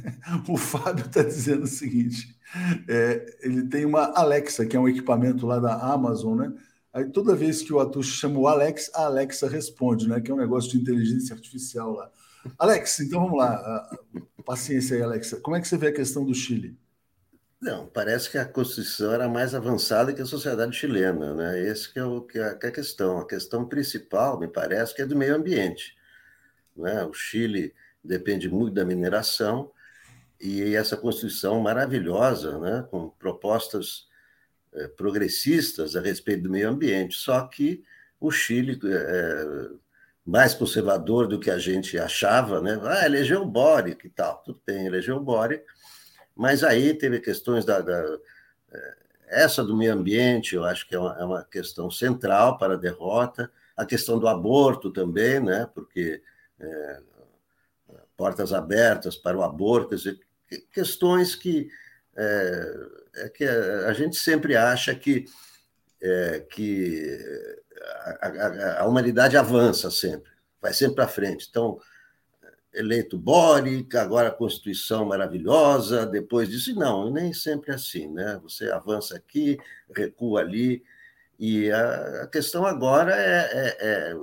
o 0.48 0.56
Fábio 0.56 1.04
está 1.04 1.22
dizendo 1.22 1.64
o 1.64 1.68
seguinte: 1.68 2.38
é, 2.88 3.38
ele 3.42 3.66
tem 3.68 3.84
uma 3.84 4.12
Alexa, 4.14 4.64
que 4.64 4.76
é 4.76 4.80
um 4.80 4.88
equipamento 4.88 5.46
lá 5.46 5.58
da 5.58 5.74
Amazon, 5.92 6.38
né? 6.38 6.54
Aí 6.92 7.04
toda 7.10 7.36
vez 7.36 7.62
que 7.62 7.72
o 7.72 7.78
Atush 7.78 8.08
chama 8.18 8.38
o 8.38 8.48
Alex, 8.48 8.90
a 8.94 9.04
Alexa 9.04 9.46
responde, 9.46 10.08
né? 10.08 10.20
Que 10.20 10.30
é 10.30 10.34
um 10.34 10.38
negócio 10.38 10.70
de 10.70 10.78
inteligência 10.78 11.34
artificial 11.34 11.92
lá. 11.92 12.10
Alex, 12.58 13.00
então 13.00 13.20
vamos 13.20 13.38
lá. 13.38 13.90
Paciência 14.44 14.96
aí, 14.96 15.02
Alexa. 15.02 15.40
Como 15.40 15.56
é 15.56 15.60
que 15.60 15.68
você 15.68 15.76
vê 15.76 15.88
a 15.88 15.92
questão 15.92 16.24
do 16.24 16.34
Chile? 16.34 16.78
Não, 17.60 17.86
parece 17.88 18.30
que 18.30 18.38
a 18.38 18.44
Constituição 18.44 19.12
era 19.12 19.28
mais 19.28 19.54
avançada 19.54 20.12
que 20.12 20.22
a 20.22 20.26
sociedade 20.26 20.76
chilena, 20.76 21.34
né? 21.34 21.60
Esse 21.60 21.92
que 21.92 21.98
é, 21.98 22.04
o, 22.04 22.22
que 22.22 22.38
é 22.38 22.50
a 22.50 22.70
questão. 22.70 23.18
A 23.18 23.26
questão 23.26 23.66
principal, 23.66 24.38
me 24.38 24.46
parece, 24.46 24.94
que 24.94 25.02
é 25.02 25.06
do 25.06 25.16
meio 25.16 25.34
ambiente. 25.34 25.96
Né? 26.76 27.04
O 27.04 27.12
Chile 27.12 27.74
depende 28.02 28.48
muito 28.48 28.74
da 28.74 28.84
mineração, 28.84 29.72
e 30.40 30.74
essa 30.74 30.96
Constituição 30.96 31.60
maravilhosa, 31.60 32.58
né, 32.58 32.86
com 32.90 33.10
propostas 33.10 34.06
é, 34.72 34.86
progressistas 34.88 35.96
a 35.96 36.00
respeito 36.00 36.44
do 36.44 36.50
meio 36.50 36.68
ambiente, 36.68 37.16
só 37.16 37.46
que 37.46 37.82
o 38.20 38.30
Chile 38.30 38.78
é 38.84 39.70
mais 40.28 40.52
conservador 40.52 41.26
do 41.26 41.40
que 41.40 41.50
a 41.50 41.58
gente 41.58 41.98
achava, 41.98 42.60
né? 42.60 42.78
Ah, 42.82 43.06
elegeu 43.06 43.40
o 43.40 43.46
Boric 43.46 44.06
e 44.06 44.10
tal, 44.10 44.42
tudo 44.44 44.60
bem, 44.66 44.84
elegeu 44.84 45.16
o 45.16 45.20
Boric, 45.20 45.64
mas 46.36 46.62
aí 46.62 46.92
teve 46.92 47.18
questões 47.18 47.64
da, 47.64 47.80
da 47.80 48.18
é, 48.70 48.96
essa 49.28 49.64
do 49.64 49.74
meio 49.74 49.94
ambiente, 49.94 50.54
eu 50.54 50.64
acho 50.64 50.86
que 50.86 50.94
é 50.94 50.98
uma, 50.98 51.18
é 51.18 51.24
uma, 51.24 51.44
questão 51.44 51.90
central 51.90 52.58
para 52.58 52.74
a 52.74 52.76
derrota, 52.76 53.50
a 53.74 53.86
questão 53.86 54.18
do 54.18 54.28
aborto 54.28 54.90
também, 54.90 55.40
né? 55.40 55.66
Porque 55.74 56.20
é, 56.60 57.00
portas 58.14 58.52
abertas 58.52 59.16
para 59.16 59.38
o 59.38 59.42
aborto, 59.42 59.88
quer 59.88 59.94
dizer, 59.94 60.20
questões 60.70 61.34
que, 61.34 61.70
é, 62.14 62.74
é 63.16 63.28
que 63.30 63.44
a, 63.44 63.94
gente 63.94 64.16
sempre 64.16 64.56
acha 64.56 64.94
que, 64.94 65.24
que 66.50 67.18
a, 68.20 68.28
a, 68.28 68.82
a, 68.82 68.86
humanidade 68.86 69.36
avança 69.36 69.90
sempre, 69.90 70.30
vai 70.60 70.72
sempre 70.72 70.96
para 70.96 71.08
frente. 71.08 71.46
Então, 71.48 71.78
eleito 72.72 73.18
Boric, 73.18 73.96
agora 73.96 74.28
a 74.28 74.32
Constituição 74.32 75.04
maravilhosa, 75.04 76.06
depois 76.06 76.48
disso, 76.48 76.74
não, 76.74 77.10
nem 77.10 77.32
sempre 77.32 77.72
é 77.72 77.74
assim, 77.74 78.08
né? 78.08 78.38
Você 78.42 78.70
avança 78.70 79.16
aqui, 79.16 79.58
recua 79.94 80.40
ali, 80.40 80.82
e 81.38 81.70
a, 81.70 82.28
questão 82.32 82.66
agora 82.66 83.14
é, 83.14 83.50
é, 83.52 83.76
é 83.80 84.14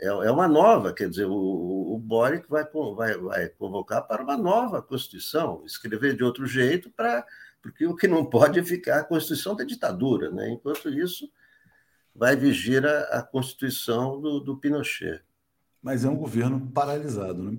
é, 0.00 0.06
é 0.06 0.30
uma 0.30 0.46
nova, 0.46 0.92
quer 0.92 1.08
dizer, 1.08 1.24
o, 1.26 1.94
o 1.94 1.98
Boric 1.98 2.48
vai, 2.48 2.64
vai, 2.94 3.18
vai 3.18 3.48
convocar 3.48 4.06
para 4.06 4.22
uma 4.22 4.36
nova 4.36 4.80
Constituição, 4.80 5.62
escrever 5.66 6.16
de 6.16 6.22
outro 6.22 6.46
jeito, 6.46 6.90
para 6.90 7.26
porque 7.60 7.84
o 7.86 7.96
que 7.96 8.06
não 8.06 8.24
pode 8.24 8.60
é 8.60 8.64
ficar 8.64 9.00
a 9.00 9.04
Constituição 9.04 9.56
da 9.56 9.64
ditadura. 9.64 10.30
Né? 10.30 10.50
Enquanto 10.50 10.88
isso, 10.88 11.28
vai 12.18 12.34
vigir 12.34 12.84
a, 12.84 13.18
a 13.18 13.22
Constituição 13.22 14.20
do, 14.20 14.40
do 14.40 14.56
Pinochet. 14.56 15.22
Mas 15.80 16.04
é 16.04 16.08
um 16.08 16.16
governo 16.16 16.68
paralisado. 16.74 17.40
Né? 17.40 17.58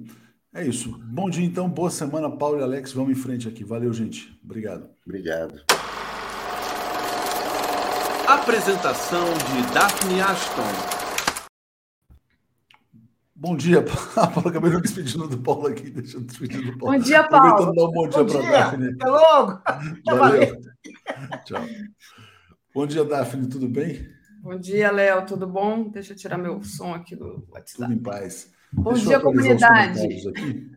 É 0.54 0.66
isso. 0.66 1.00
Bom 1.06 1.30
dia, 1.30 1.46
então. 1.46 1.70
Boa 1.70 1.90
semana, 1.90 2.30
Paulo 2.30 2.60
e 2.60 2.64
Alex. 2.64 2.92
Vamos 2.92 3.18
em 3.18 3.22
frente 3.22 3.48
aqui. 3.48 3.64
Valeu, 3.64 3.94
gente. 3.94 4.38
Obrigado. 4.44 4.90
Obrigado. 5.06 5.64
Apresentação 8.28 9.26
de 9.26 9.74
Daphne 9.74 10.22
Ashton. 10.22 11.00
Bom 13.34 13.56
dia, 13.56 13.82
Paulo. 14.14 14.50
Acabei 14.50 14.72
não 14.72 14.82
despedindo 14.82 15.26
do 15.30 15.38
Paulo 15.38 15.68
aqui, 15.68 15.90
deixando 15.90 16.26
despedir 16.26 16.62
do 16.62 16.78
Paulo. 16.78 16.98
Bom 16.98 17.02
dia, 17.02 17.24
Paulo. 17.24 17.74
Dar 17.74 17.86
um 17.86 17.92
bom 17.92 18.10
dia 18.10 18.26
para 18.26 18.52
Daphne. 18.52 18.90
Até 18.90 19.10
logo. 19.10 19.62
Valeu. 20.06 20.62
Tchau. 21.46 21.66
Bom 22.76 22.86
dia, 22.86 23.06
Daphne, 23.06 23.48
tudo 23.48 23.70
bem? 23.70 24.19
Bom 24.42 24.58
dia, 24.58 24.90
Léo, 24.90 25.26
tudo 25.26 25.46
bom? 25.46 25.90
Deixa 25.90 26.14
eu 26.14 26.18
tirar 26.18 26.38
meu 26.38 26.64
som 26.64 26.94
aqui 26.94 27.14
do 27.14 27.46
WhatsApp. 27.50 27.82
Tudo 27.82 27.94
em 27.94 28.00
paz. 28.00 28.50
Bom 28.72 28.94
Deixa 28.94 29.08
dia, 29.10 29.20
comunidade. 29.20 30.00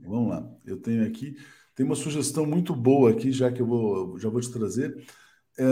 Vamos 0.04 0.30
lá. 0.30 0.50
Eu 0.66 0.78
tenho 0.78 1.06
aqui, 1.06 1.36
tem 1.76 1.86
uma 1.86 1.94
sugestão 1.94 2.44
muito 2.44 2.74
boa 2.74 3.12
aqui, 3.12 3.30
já 3.30 3.52
que 3.52 3.62
eu 3.62 3.66
vou, 3.66 4.18
já 4.18 4.28
vou 4.28 4.40
te 4.40 4.50
trazer. 4.50 5.06
É... 5.56 5.64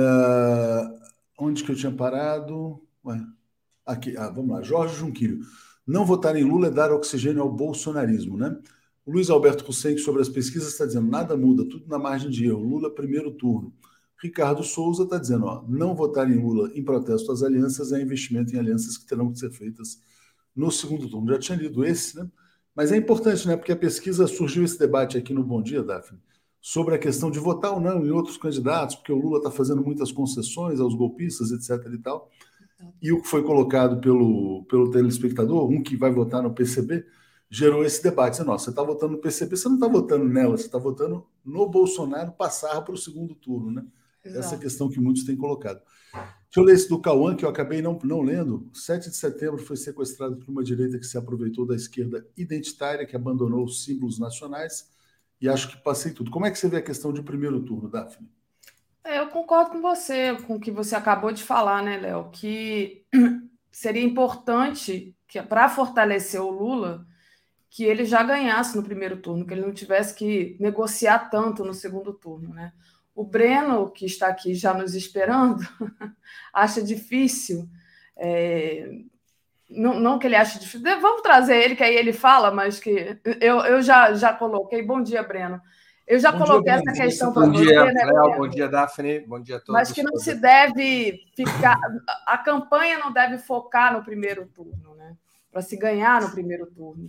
Onde 1.36 1.64
que 1.64 1.72
eu 1.72 1.74
tinha 1.74 1.91
parado? 1.91 2.80
Ué. 3.05 3.20
Aqui, 3.84 4.16
ah, 4.16 4.30
vamos 4.30 4.53
lá. 4.53 4.62
Jorge 4.62 4.95
Junquilho. 4.95 5.41
Não 5.84 6.07
votar 6.07 6.36
em 6.36 6.45
Lula 6.45 6.68
é 6.68 6.70
dar 6.70 6.93
oxigênio 6.93 7.43
ao 7.43 7.51
bolsonarismo, 7.51 8.36
né? 8.36 8.57
O 9.05 9.11
Luiz 9.11 9.30
Alberto 9.30 9.68
Hussein, 9.68 9.99
sobre 9.99 10.22
as 10.22 10.28
pesquisas, 10.28 10.68
está 10.68 10.86
dizendo 10.86 11.11
nada 11.11 11.36
muda, 11.36 11.68
tudo 11.68 11.88
na 11.88 11.99
margem 11.99 12.30
de 12.30 12.47
erro. 12.47 12.62
Lula, 12.62 12.95
primeiro 12.95 13.32
turno. 13.32 13.74
Ricardo 14.22 14.62
Souza 14.62 15.04
está 15.04 15.18
dizendo: 15.18 15.46
ó, 15.46 15.64
não 15.66 15.94
votar 15.94 16.30
em 16.30 16.38
Lula 16.38 16.70
em 16.74 16.84
protesto 16.84 17.32
às 17.32 17.42
alianças 17.42 17.92
é 17.92 18.00
investimento 18.00 18.54
em 18.54 18.58
alianças 18.58 18.98
que 18.98 19.06
terão 19.06 19.32
que 19.32 19.38
ser 19.38 19.50
feitas 19.50 19.98
no 20.54 20.70
segundo 20.70 21.08
turno. 21.08 21.32
Já 21.32 21.38
tinha 21.38 21.58
lido 21.58 21.84
esse, 21.84 22.16
né? 22.16 22.28
Mas 22.74 22.92
é 22.92 22.96
importante, 22.96 23.46
né? 23.48 23.56
Porque 23.56 23.72
a 23.72 23.76
pesquisa 23.76 24.26
surgiu 24.26 24.64
esse 24.64 24.78
debate 24.78 25.16
aqui 25.16 25.32
no 25.32 25.42
Bom 25.42 25.62
Dia, 25.62 25.82
Daphne, 25.82 26.20
sobre 26.60 26.94
a 26.94 26.98
questão 26.98 27.30
de 27.30 27.38
votar 27.38 27.72
ou 27.72 27.80
não 27.80 28.04
em 28.04 28.10
outros 28.10 28.36
candidatos, 28.36 28.96
porque 28.96 29.12
o 29.12 29.18
Lula 29.18 29.38
está 29.38 29.50
fazendo 29.50 29.82
muitas 29.82 30.12
concessões 30.12 30.80
aos 30.80 30.94
golpistas, 30.94 31.50
etc. 31.50 31.92
e 31.92 31.98
tal. 31.98 32.30
E 33.00 33.12
o 33.12 33.20
que 33.20 33.28
foi 33.28 33.42
colocado 33.42 34.00
pelo, 34.00 34.64
pelo 34.64 34.90
telespectador, 34.90 35.68
um 35.68 35.82
que 35.82 35.96
vai 35.96 36.10
votar 36.10 36.42
no 36.42 36.54
PCB, 36.54 37.04
gerou 37.50 37.84
esse 37.84 38.02
debate. 38.02 38.36
Você, 38.36 38.44
nossa, 38.44 38.66
você 38.66 38.70
está 38.70 38.82
votando 38.82 39.12
no 39.12 39.18
PCB, 39.18 39.56
você 39.56 39.68
não 39.68 39.76
está 39.76 39.88
votando 39.88 40.24
nela, 40.24 40.56
você 40.56 40.66
está 40.66 40.78
votando 40.78 41.26
no 41.44 41.68
Bolsonaro 41.68 42.32
passar 42.32 42.80
para 42.82 42.94
o 42.94 42.98
segundo 42.98 43.34
turno, 43.34 43.70
né? 43.70 43.84
Exato. 44.24 44.46
Essa 44.46 44.58
questão 44.58 44.88
que 44.88 45.00
muitos 45.00 45.24
têm 45.24 45.36
colocado. 45.36 45.80
Deixa 46.12 46.58
eu 46.58 46.64
ler 46.64 46.74
esse 46.74 46.88
do 46.88 47.00
Cauã, 47.00 47.36
que 47.36 47.44
eu 47.44 47.48
acabei 47.48 47.80
não, 47.80 47.98
não 48.02 48.22
lendo. 48.22 48.68
7 48.74 49.08
de 49.08 49.16
setembro 49.16 49.58
foi 49.58 49.76
sequestrado 49.76 50.36
por 50.36 50.50
uma 50.50 50.64
direita 50.64 50.98
que 50.98 51.06
se 51.06 51.16
aproveitou 51.16 51.64
da 51.64 51.76
esquerda 51.76 52.26
identitária, 52.36 53.06
que 53.06 53.14
abandonou 53.14 53.64
os 53.64 53.84
símbolos 53.84 54.18
nacionais, 54.18 54.90
e 55.40 55.48
acho 55.48 55.68
que 55.68 55.82
passei 55.82 56.12
tudo. 56.12 56.30
Como 56.30 56.44
é 56.44 56.50
que 56.50 56.58
você 56.58 56.68
vê 56.68 56.78
a 56.78 56.82
questão 56.82 57.12
de 57.12 57.22
primeiro 57.22 57.60
turno, 57.62 57.88
Daphne? 57.88 58.28
É, 59.04 59.18
eu 59.18 59.28
concordo 59.28 59.70
com 59.70 59.80
você, 59.80 60.36
com 60.46 60.56
o 60.56 60.60
que 60.60 60.70
você 60.70 60.94
acabou 60.94 61.32
de 61.32 61.42
falar, 61.42 61.82
né, 61.82 61.96
Léo? 61.96 62.30
Que 62.30 63.04
seria 63.70 64.02
importante 64.02 65.16
que 65.26 65.40
para 65.40 65.68
fortalecer 65.68 66.40
o 66.42 66.50
Lula 66.50 67.06
que 67.70 67.84
ele 67.84 68.04
já 68.04 68.24
ganhasse 68.24 68.76
no 68.76 68.82
primeiro 68.82 69.16
turno, 69.18 69.46
que 69.46 69.54
ele 69.54 69.60
não 69.60 69.72
tivesse 69.72 70.12
que 70.12 70.56
negociar 70.58 71.30
tanto 71.30 71.64
no 71.64 71.72
segundo 71.72 72.12
turno, 72.12 72.52
né? 72.52 72.72
O 73.20 73.24
Breno, 73.24 73.90
que 73.90 74.06
está 74.06 74.28
aqui 74.28 74.54
já 74.54 74.72
nos 74.72 74.95
esperando, 74.95 75.61
acha 76.54 76.80
difícil. 76.80 77.68
É, 78.16 78.88
não, 79.68 80.00
não 80.00 80.18
que 80.18 80.26
ele 80.26 80.36
ache 80.36 80.58
difícil. 80.58 80.80
Vamos 81.03 81.20
trazer 81.20 81.62
ele, 81.62 81.76
que 81.76 81.84
aí 81.84 81.95
ele 81.95 82.14
fala, 82.14 82.50
mas 82.50 82.80
que 82.80 83.20
eu, 83.38 83.58
eu 83.58 83.82
já, 83.82 84.14
já 84.14 84.32
coloquei. 84.32 84.82
Bom 84.82 85.03
dia, 85.03 85.22
Breno. 85.22 85.61
Eu 86.07 86.18
já 86.18 86.32
bom 86.32 86.38
coloquei 86.38 86.72
dia, 86.72 86.82
essa 86.82 87.03
questão 87.03 87.30
para 87.30 87.46
você, 87.46 87.62
dia, 87.62 87.84
né, 87.92 88.04
Léo, 88.07 88.38
Bom 88.38 88.49
dia, 88.49 88.68
Daphne. 88.68 89.20
Bom 89.20 89.38
dia 89.38 89.57
a 89.57 89.61
todos. 89.61 89.74
Mas 89.74 89.92
que 89.92 90.03
não 90.03 90.16
se 90.16 90.34
deve 90.34 91.20
ficar. 91.36 91.78
A 92.26 92.38
campanha 92.38 92.96
não 93.00 93.12
deve 93.12 93.36
focar 93.36 93.92
no 93.92 94.03
primeiro 94.03 94.46
turno, 94.46 94.95
né? 94.95 95.14
Para 95.53 95.61
se 95.61 95.76
ganhar 95.76 96.22
no 96.22 96.30
primeiro 96.30 96.64
turno. 96.68 97.07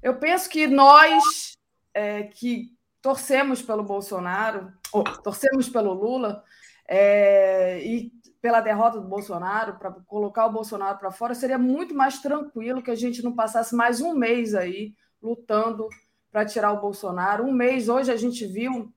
Eu 0.00 0.14
penso 0.14 0.48
que 0.48 0.68
nós 0.68 1.54
é, 1.92 2.22
que 2.22 2.68
torcemos 3.02 3.60
pelo 3.60 3.82
Bolsonaro, 3.82 4.72
ou 4.92 5.04
torcemos 5.04 5.68
pelo 5.68 5.92
Lula, 5.92 6.42
é, 6.86 7.80
e 7.84 8.12
pela 8.40 8.60
derrota 8.60 9.00
do 9.00 9.08
Bolsonaro, 9.08 9.78
para 9.78 9.90
colocar 9.90 10.46
o 10.46 10.52
Bolsonaro 10.52 10.98
para 10.98 11.10
fora, 11.10 11.34
seria 11.34 11.58
muito 11.58 11.94
mais 11.94 12.20
tranquilo 12.20 12.82
que 12.82 12.90
a 12.90 12.94
gente 12.96 13.22
não 13.22 13.34
passasse 13.34 13.74
mais 13.74 14.00
um 14.00 14.14
mês 14.14 14.54
aí 14.54 14.94
lutando 15.22 15.88
para 16.32 16.46
tirar 16.46 16.72
o 16.72 16.80
Bolsonaro. 16.80 17.44
Um 17.44 17.52
mês, 17.52 17.88
hoje 17.88 18.10
a 18.10 18.16
gente 18.16 18.46
viu 18.46 18.92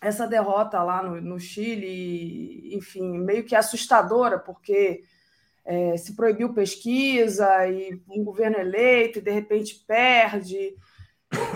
essa 0.00 0.26
derrota 0.26 0.82
lá 0.82 1.02
no, 1.02 1.20
no 1.20 1.40
Chile, 1.40 2.76
enfim, 2.76 3.18
meio 3.18 3.44
que 3.44 3.56
assustadora, 3.56 4.38
porque 4.38 5.04
é, 5.64 5.96
se 5.96 6.14
proibiu 6.14 6.52
pesquisa 6.52 7.66
e 7.66 8.00
um 8.08 8.22
governo 8.22 8.58
eleito 8.58 9.18
e 9.18 9.22
de 9.22 9.30
repente 9.30 9.82
perde. 9.86 10.76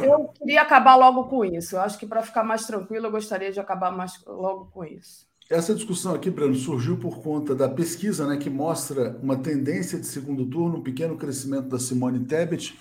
Eu 0.02 0.28
queria 0.28 0.62
acabar 0.62 0.96
logo 0.96 1.24
com 1.24 1.44
isso. 1.44 1.76
Eu 1.76 1.80
acho 1.80 1.98
que 1.98 2.06
para 2.06 2.22
ficar 2.22 2.44
mais 2.44 2.66
tranquilo, 2.66 3.06
eu 3.06 3.10
gostaria 3.10 3.52
de 3.52 3.60
acabar 3.60 3.90
mais 3.90 4.22
logo 4.26 4.66
com 4.66 4.84
isso. 4.84 5.28
Essa 5.50 5.74
discussão 5.74 6.14
aqui, 6.14 6.30
Breno, 6.30 6.54
surgiu 6.54 6.96
por 6.96 7.20
conta 7.20 7.56
da 7.56 7.68
pesquisa 7.68 8.24
né, 8.24 8.36
que 8.36 8.48
mostra 8.48 9.18
uma 9.20 9.36
tendência 9.36 9.98
de 9.98 10.06
segundo 10.06 10.46
turno, 10.46 10.78
um 10.78 10.82
pequeno 10.82 11.16
crescimento 11.16 11.68
da 11.68 11.78
Simone 11.78 12.24
Tebet, 12.24 12.78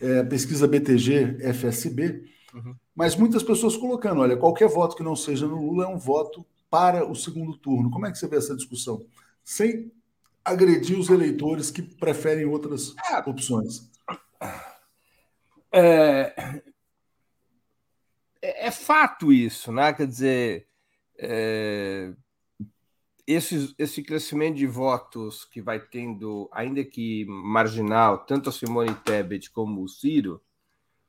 é, 0.00 0.22
pesquisa 0.22 0.66
BTG 0.66 1.38
FSB, 1.52 2.24
uhum. 2.54 2.74
mas 2.94 3.14
muitas 3.16 3.42
pessoas 3.42 3.76
colocando: 3.76 4.22
olha, 4.22 4.36
qualquer 4.36 4.66
voto 4.66 4.96
que 4.96 5.02
não 5.02 5.14
seja 5.14 5.46
no 5.46 5.56
Lula 5.56 5.84
é 5.84 5.88
um 5.88 5.98
voto 5.98 6.44
para 6.70 7.06
o 7.06 7.14
segundo 7.14 7.56
turno. 7.58 7.90
Como 7.90 8.06
é 8.06 8.10
que 8.10 8.18
você 8.18 8.26
vê 8.26 8.36
essa 8.36 8.56
discussão? 8.56 9.04
Sem 9.44 9.92
agredir 10.42 10.98
os 10.98 11.10
eleitores 11.10 11.70
que 11.70 11.82
preferem 11.82 12.46
outras 12.46 12.94
é. 13.10 13.18
opções. 13.28 13.90
É, 15.78 16.62
é, 18.40 18.70
fato 18.70 19.30
isso, 19.30 19.70
né? 19.70 19.92
Quer 19.92 20.06
dizer 20.06 20.66
é, 21.18 22.14
esse, 23.26 23.74
esse 23.78 24.02
crescimento 24.02 24.56
de 24.56 24.66
votos 24.66 25.44
que 25.44 25.60
vai 25.60 25.78
tendo, 25.78 26.48
ainda 26.50 26.82
que 26.82 27.26
marginal, 27.26 28.24
tanto 28.24 28.48
a 28.48 28.52
Simone 28.52 28.94
Tebet 28.94 29.50
como 29.50 29.82
o 29.82 29.88
Ciro, 29.88 30.40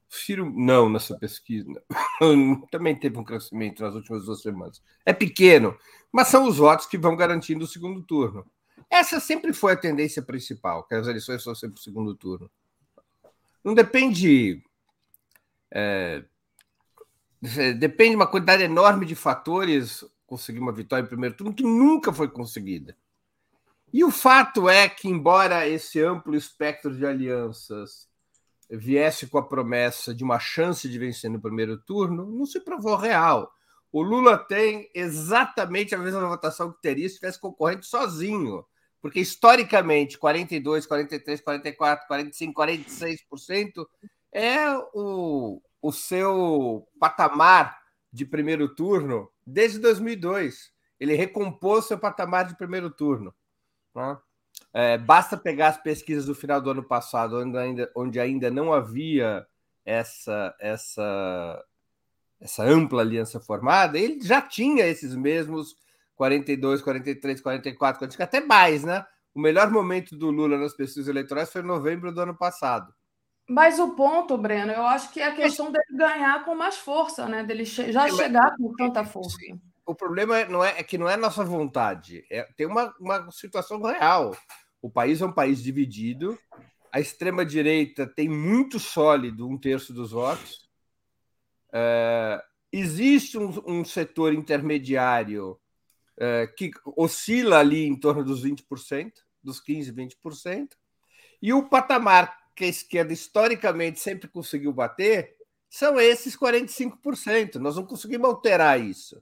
Ciro 0.09 0.51
não 0.53 0.89
nessa 0.89 1.17
pesquisa, 1.17 1.71
também 2.71 2.95
teve 2.95 3.17
um 3.17 3.23
crescimento 3.23 3.81
nas 3.83 3.95
últimas 3.95 4.25
duas 4.25 4.41
semanas. 4.41 4.81
É 5.05 5.13
pequeno, 5.13 5.77
mas 6.11 6.27
são 6.27 6.45
os 6.45 6.57
votos 6.57 6.85
que 6.87 6.97
vão 6.97 7.15
garantindo 7.15 7.63
o 7.63 7.67
segundo 7.67 8.01
turno. 8.03 8.45
Essa 8.89 9.19
sempre 9.19 9.53
foi 9.53 9.73
a 9.73 9.77
tendência 9.77 10.21
principal, 10.21 10.83
que 10.85 10.95
as 10.95 11.07
eleições 11.07 11.43
são 11.43 11.55
sempre 11.55 11.79
o 11.79 11.83
segundo 11.83 12.15
turno. 12.15 12.49
Não 13.67 13.73
depende. 13.73 14.63
É, 15.69 16.23
Depende 17.77 18.11
de 18.11 18.15
uma 18.15 18.25
quantidade 18.25 18.63
enorme 18.63 19.05
de 19.05 19.13
fatores 19.13 20.05
conseguir 20.25 20.59
uma 20.59 20.71
vitória 20.71 21.03
em 21.03 21.07
primeiro 21.07 21.35
turno 21.35 21.53
que 21.53 21.63
nunca 21.63 22.13
foi 22.13 22.29
conseguida. 22.29 22.97
E 23.91 24.05
o 24.05 24.09
fato 24.09 24.69
é 24.69 24.87
que, 24.87 25.09
embora 25.09 25.67
esse 25.67 26.01
amplo 26.01 26.33
espectro 26.33 26.95
de 26.95 27.05
alianças 27.05 28.07
viesse 28.69 29.27
com 29.27 29.37
a 29.37 29.43
promessa 29.45 30.15
de 30.15 30.23
uma 30.23 30.39
chance 30.39 30.87
de 30.87 30.97
vencer 30.97 31.29
no 31.29 31.41
primeiro 31.41 31.77
turno, 31.77 32.25
não 32.25 32.45
se 32.45 32.61
provou 32.61 32.95
real. 32.95 33.51
O 33.91 34.01
Lula 34.01 34.37
tem 34.37 34.89
exatamente 34.95 35.93
a 35.93 35.97
mesma 35.97 36.25
votação 36.25 36.71
que 36.71 36.81
teria 36.81 37.07
se 37.07 37.15
estivesse 37.15 37.39
concorrendo 37.39 37.85
sozinho, 37.85 38.65
porque 39.07 39.21
historicamente 39.21 40.17
42, 40.17 40.85
43, 40.85 41.39
44, 41.39 42.07
45, 42.07 42.61
46% 42.61 43.87
é 44.33 44.67
o, 44.93 45.61
o 45.81 45.91
seu 45.93 46.85
patamar 46.99 47.79
de 48.11 48.25
primeiro 48.25 48.67
turno 48.75 49.31
desde 49.45 49.79
2002. 49.79 50.73
Ele 50.99 51.15
recompôs 51.15 51.85
seu 51.85 51.97
patamar 51.97 52.49
de 52.49 52.57
primeiro 52.57 52.89
turno. 52.89 53.33
Né? 53.95 54.17
É, 54.73 54.97
basta 54.97 55.37
pegar 55.37 55.69
as 55.69 55.81
pesquisas 55.81 56.25
do 56.25 56.35
final 56.35 56.59
do 56.59 56.71
ano 56.71 56.83
passado, 56.83 57.39
onde 57.39 57.57
ainda, 57.57 57.91
onde 57.95 58.19
ainda 58.19 58.51
não 58.51 58.73
havia 58.73 59.47
essa, 59.85 60.53
essa, 60.59 61.65
essa 62.41 62.61
ampla 62.61 63.03
aliança 63.03 63.39
formada, 63.39 63.97
ele 63.97 64.19
já 64.19 64.41
tinha 64.41 64.85
esses 64.85 65.15
mesmos 65.15 65.77
42, 66.17 66.81
43, 66.81 67.39
44, 67.39 67.99
45, 67.99 68.23
até 68.23 68.41
mais, 68.41 68.83
né? 68.83 69.05
O 69.33 69.39
melhor 69.39 69.69
momento 69.69 70.17
do 70.17 70.31
Lula 70.31 70.57
nas 70.57 70.75
pesquisas 70.75 71.07
eleitorais 71.07 71.51
foi 71.51 71.61
em 71.61 71.65
novembro 71.65 72.11
do 72.11 72.19
ano 72.19 72.35
passado. 72.35 72.91
Mas 73.47 73.79
o 73.79 73.95
ponto, 73.95 74.37
Breno, 74.37 74.73
eu 74.73 74.85
acho 74.85 75.13
que 75.13 75.21
é 75.21 75.27
a 75.27 75.35
questão 75.35 75.71
dele 75.71 75.85
ganhar 75.97 76.43
com 76.43 76.53
mais 76.53 76.75
força, 76.75 77.27
né? 77.27 77.43
Dele 77.43 77.63
já 77.63 78.09
chegar 78.09 78.57
com 78.57 78.73
tanta 78.75 79.05
força. 79.05 79.37
O 79.85 79.95
problema 79.95 80.43
não 80.45 80.61
é, 80.61 80.79
é 80.79 80.83
que 80.83 80.97
não 80.97 81.07
é 81.07 81.15
nossa 81.15 81.45
vontade, 81.45 82.25
é, 82.29 82.43
tem 82.57 82.67
uma, 82.67 82.93
uma 82.99 83.31
situação 83.31 83.81
real. 83.81 84.35
O 84.81 84.89
país 84.89 85.21
é 85.21 85.25
um 85.25 85.31
país 85.31 85.63
dividido, 85.63 86.37
a 86.91 86.99
extrema-direita 86.99 88.05
tem 88.05 88.27
muito 88.27 88.79
sólido 88.79 89.47
um 89.47 89.57
terço 89.57 89.93
dos 89.93 90.11
votos. 90.11 90.67
É, 91.71 92.43
existe 92.71 93.37
um, 93.37 93.53
um, 93.65 93.85
setor 93.85 94.33
intermediário 94.33 95.57
é, 96.19 96.47
que 96.47 96.71
oscila 96.95 97.59
ali 97.59 97.85
em 97.85 97.95
torno 97.95 98.23
dos 98.23 98.43
20%, 98.43 99.11
dos 99.43 99.61
15%, 99.63 99.93
20%, 100.23 100.69
e 101.41 101.53
o 101.53 101.69
patamar 101.69 102.35
que 102.55 102.65
a 102.65 102.67
esquerda 102.67 103.13
historicamente 103.13 103.99
sempre 103.99 104.27
conseguiu 104.27 104.73
bater 104.73 105.35
são 105.69 105.99
esses 105.99 106.35
45%. 106.35 107.55
Nós 107.55 107.75
não 107.75 107.85
conseguimos 107.85 108.27
alterar 108.27 108.81
isso. 108.81 109.21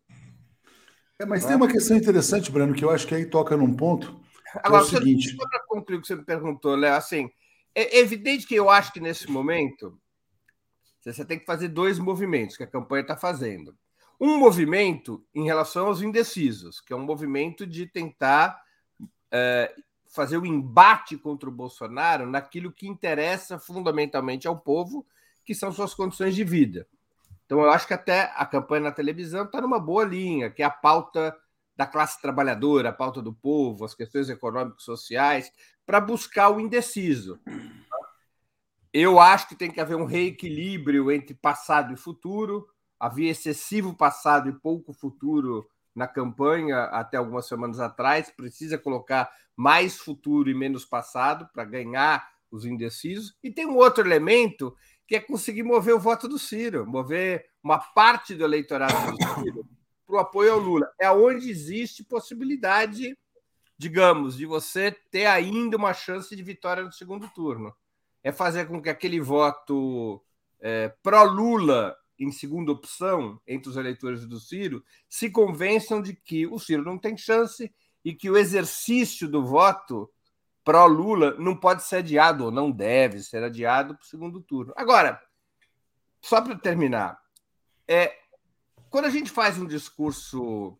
É, 1.19 1.25
mas 1.25 1.45
tem 1.45 1.55
uma 1.55 1.67
questão 1.67 1.97
interessante, 1.97 2.51
Breno, 2.51 2.73
que 2.73 2.83
eu 2.83 2.89
acho 2.89 3.07
que 3.07 3.15
aí 3.15 3.25
toca 3.25 3.57
num 3.57 3.75
ponto. 3.75 4.19
Agora, 4.63 4.83
é 4.83 4.85
o 4.85 4.89
seguinte. 4.89 5.35
Só 5.35 5.47
para 5.47 5.65
concluir 5.67 5.97
o 5.97 6.01
que 6.01 6.07
você 6.07 6.15
me 6.15 6.23
perguntou, 6.23 6.75
Léo, 6.75 6.95
assim, 6.95 7.29
é 7.73 7.99
evidente 7.99 8.47
que 8.47 8.55
eu 8.55 8.69
acho 8.69 8.93
que 8.93 8.99
nesse 8.99 9.29
momento 9.29 9.99
você 11.03 11.23
tem 11.23 11.37
que 11.37 11.45
fazer 11.45 11.67
dois 11.67 11.99
movimentos 11.99 12.57
que 12.57 12.63
a 12.63 12.67
campanha 12.67 13.01
está 13.01 13.15
fazendo. 13.15 13.75
Um 14.19 14.37
movimento 14.37 15.23
em 15.33 15.43
relação 15.43 15.87
aos 15.87 16.01
indecisos, 16.01 16.79
que 16.79 16.93
é 16.93 16.95
um 16.95 17.03
movimento 17.03 17.67
de 17.67 17.85
tentar 17.85 18.61
é, 19.31 19.73
fazer 20.07 20.37
o 20.37 20.45
embate 20.45 21.17
contra 21.17 21.49
o 21.49 21.51
Bolsonaro 21.51 22.25
naquilo 22.25 22.71
que 22.71 22.87
interessa 22.87 23.59
fundamentalmente 23.59 24.47
ao 24.47 24.57
povo, 24.57 25.05
que 25.43 25.53
são 25.53 25.71
suas 25.71 25.93
condições 25.93 26.33
de 26.33 26.43
vida. 26.43 26.87
Então, 27.45 27.61
eu 27.61 27.69
acho 27.69 27.85
que 27.85 27.93
até 27.93 28.33
a 28.35 28.45
campanha 28.45 28.83
na 28.83 28.91
televisão 28.91 29.45
está 29.45 29.61
numa 29.61 29.79
boa 29.79 30.03
linha, 30.03 30.49
que 30.49 30.63
é 30.63 30.65
a 30.65 30.69
pauta 30.69 31.35
da 31.75 31.85
classe 31.85 32.21
trabalhadora, 32.21 32.89
a 32.89 32.93
pauta 32.93 33.21
do 33.21 33.33
povo, 33.33 33.85
as 33.85 33.93
questões 33.93 34.29
econômicas 34.29 34.83
sociais, 34.83 35.51
para 35.85 35.99
buscar 35.99 36.49
o 36.49 36.59
indeciso. 36.59 37.39
Eu 38.91 39.19
acho 39.19 39.49
que 39.49 39.55
tem 39.55 39.69
que 39.69 39.81
haver 39.81 39.95
um 39.95 40.05
reequilíbrio 40.05 41.11
entre 41.11 41.35
passado 41.35 41.93
e 41.93 41.97
futuro. 41.97 42.67
Havia 42.99 43.31
excessivo 43.31 43.95
passado 43.95 44.49
e 44.49 44.53
pouco 44.53 44.93
futuro 44.93 45.67
na 45.93 46.07
campanha 46.07 46.83
até 46.85 47.17
algumas 47.17 47.47
semanas 47.47 47.79
atrás, 47.79 48.29
precisa 48.29 48.77
colocar 48.77 49.31
mais 49.55 49.97
futuro 49.97 50.49
e 50.49 50.53
menos 50.53 50.83
passado 50.83 51.47
para 51.53 51.63
ganhar 51.63 52.29
os 52.51 52.65
indecisos. 52.65 53.35
E 53.41 53.49
tem 53.49 53.65
um 53.65 53.77
outro 53.77 54.05
elemento 54.05 54.75
que 55.07 55.15
é 55.15 55.19
conseguir 55.19 55.63
mover 55.63 55.95
o 55.95 55.99
voto 55.99 56.27
do 56.27 56.37
Ciro, 56.37 56.85
mover 56.85 57.49
uma 57.63 57.79
parte 57.79 58.35
do 58.35 58.43
eleitorado 58.43 58.93
do 59.11 59.23
Ciro 59.35 59.65
para 60.05 60.15
o 60.15 60.19
apoio 60.19 60.53
ao 60.53 60.59
Lula. 60.59 60.91
É 60.99 61.09
onde 61.09 61.49
existe 61.49 62.03
possibilidade, 62.03 63.17
digamos, 63.77 64.35
de 64.35 64.45
você 64.45 64.91
ter 65.09 65.25
ainda 65.27 65.77
uma 65.77 65.93
chance 65.93 66.35
de 66.35 66.43
vitória 66.43 66.83
no 66.83 66.91
segundo 66.91 67.29
turno. 67.29 67.73
É 68.23 68.31
fazer 68.31 68.67
com 68.67 68.81
que 68.81 68.89
aquele 68.89 69.19
voto 69.19 70.21
é, 70.59 70.89
pró-Lula 71.03 71.95
em 72.19 72.31
segunda 72.31 72.71
opção 72.71 73.39
entre 73.45 73.69
os 73.69 73.77
eleitores 73.77 74.25
do 74.25 74.39
Ciro 74.39 74.83
se 75.09 75.29
convençam 75.29 76.01
de 76.01 76.13
que 76.15 76.47
o 76.47 76.57
Ciro 76.57 76.83
não 76.83 76.97
tem 76.97 77.17
chance 77.17 77.73
e 78.03 78.13
que 78.13 78.29
o 78.29 78.37
exercício 78.37 79.27
do 79.27 79.45
voto 79.45 80.09
pró-Lula 80.63 81.35
não 81.37 81.55
pode 81.55 81.83
ser 81.83 81.97
adiado, 81.97 82.45
ou 82.45 82.51
não 82.51 82.71
deve 82.71 83.21
ser 83.21 83.43
adiado 83.43 83.95
para 83.95 84.03
o 84.03 84.07
segundo 84.07 84.41
turno. 84.41 84.73
Agora, 84.75 85.21
só 86.21 86.41
para 86.41 86.57
terminar, 86.57 87.19
é, 87.87 88.17
quando 88.89 89.05
a 89.05 89.09
gente 89.09 89.29
faz 89.29 89.57
um 89.59 89.67
discurso 89.67 90.77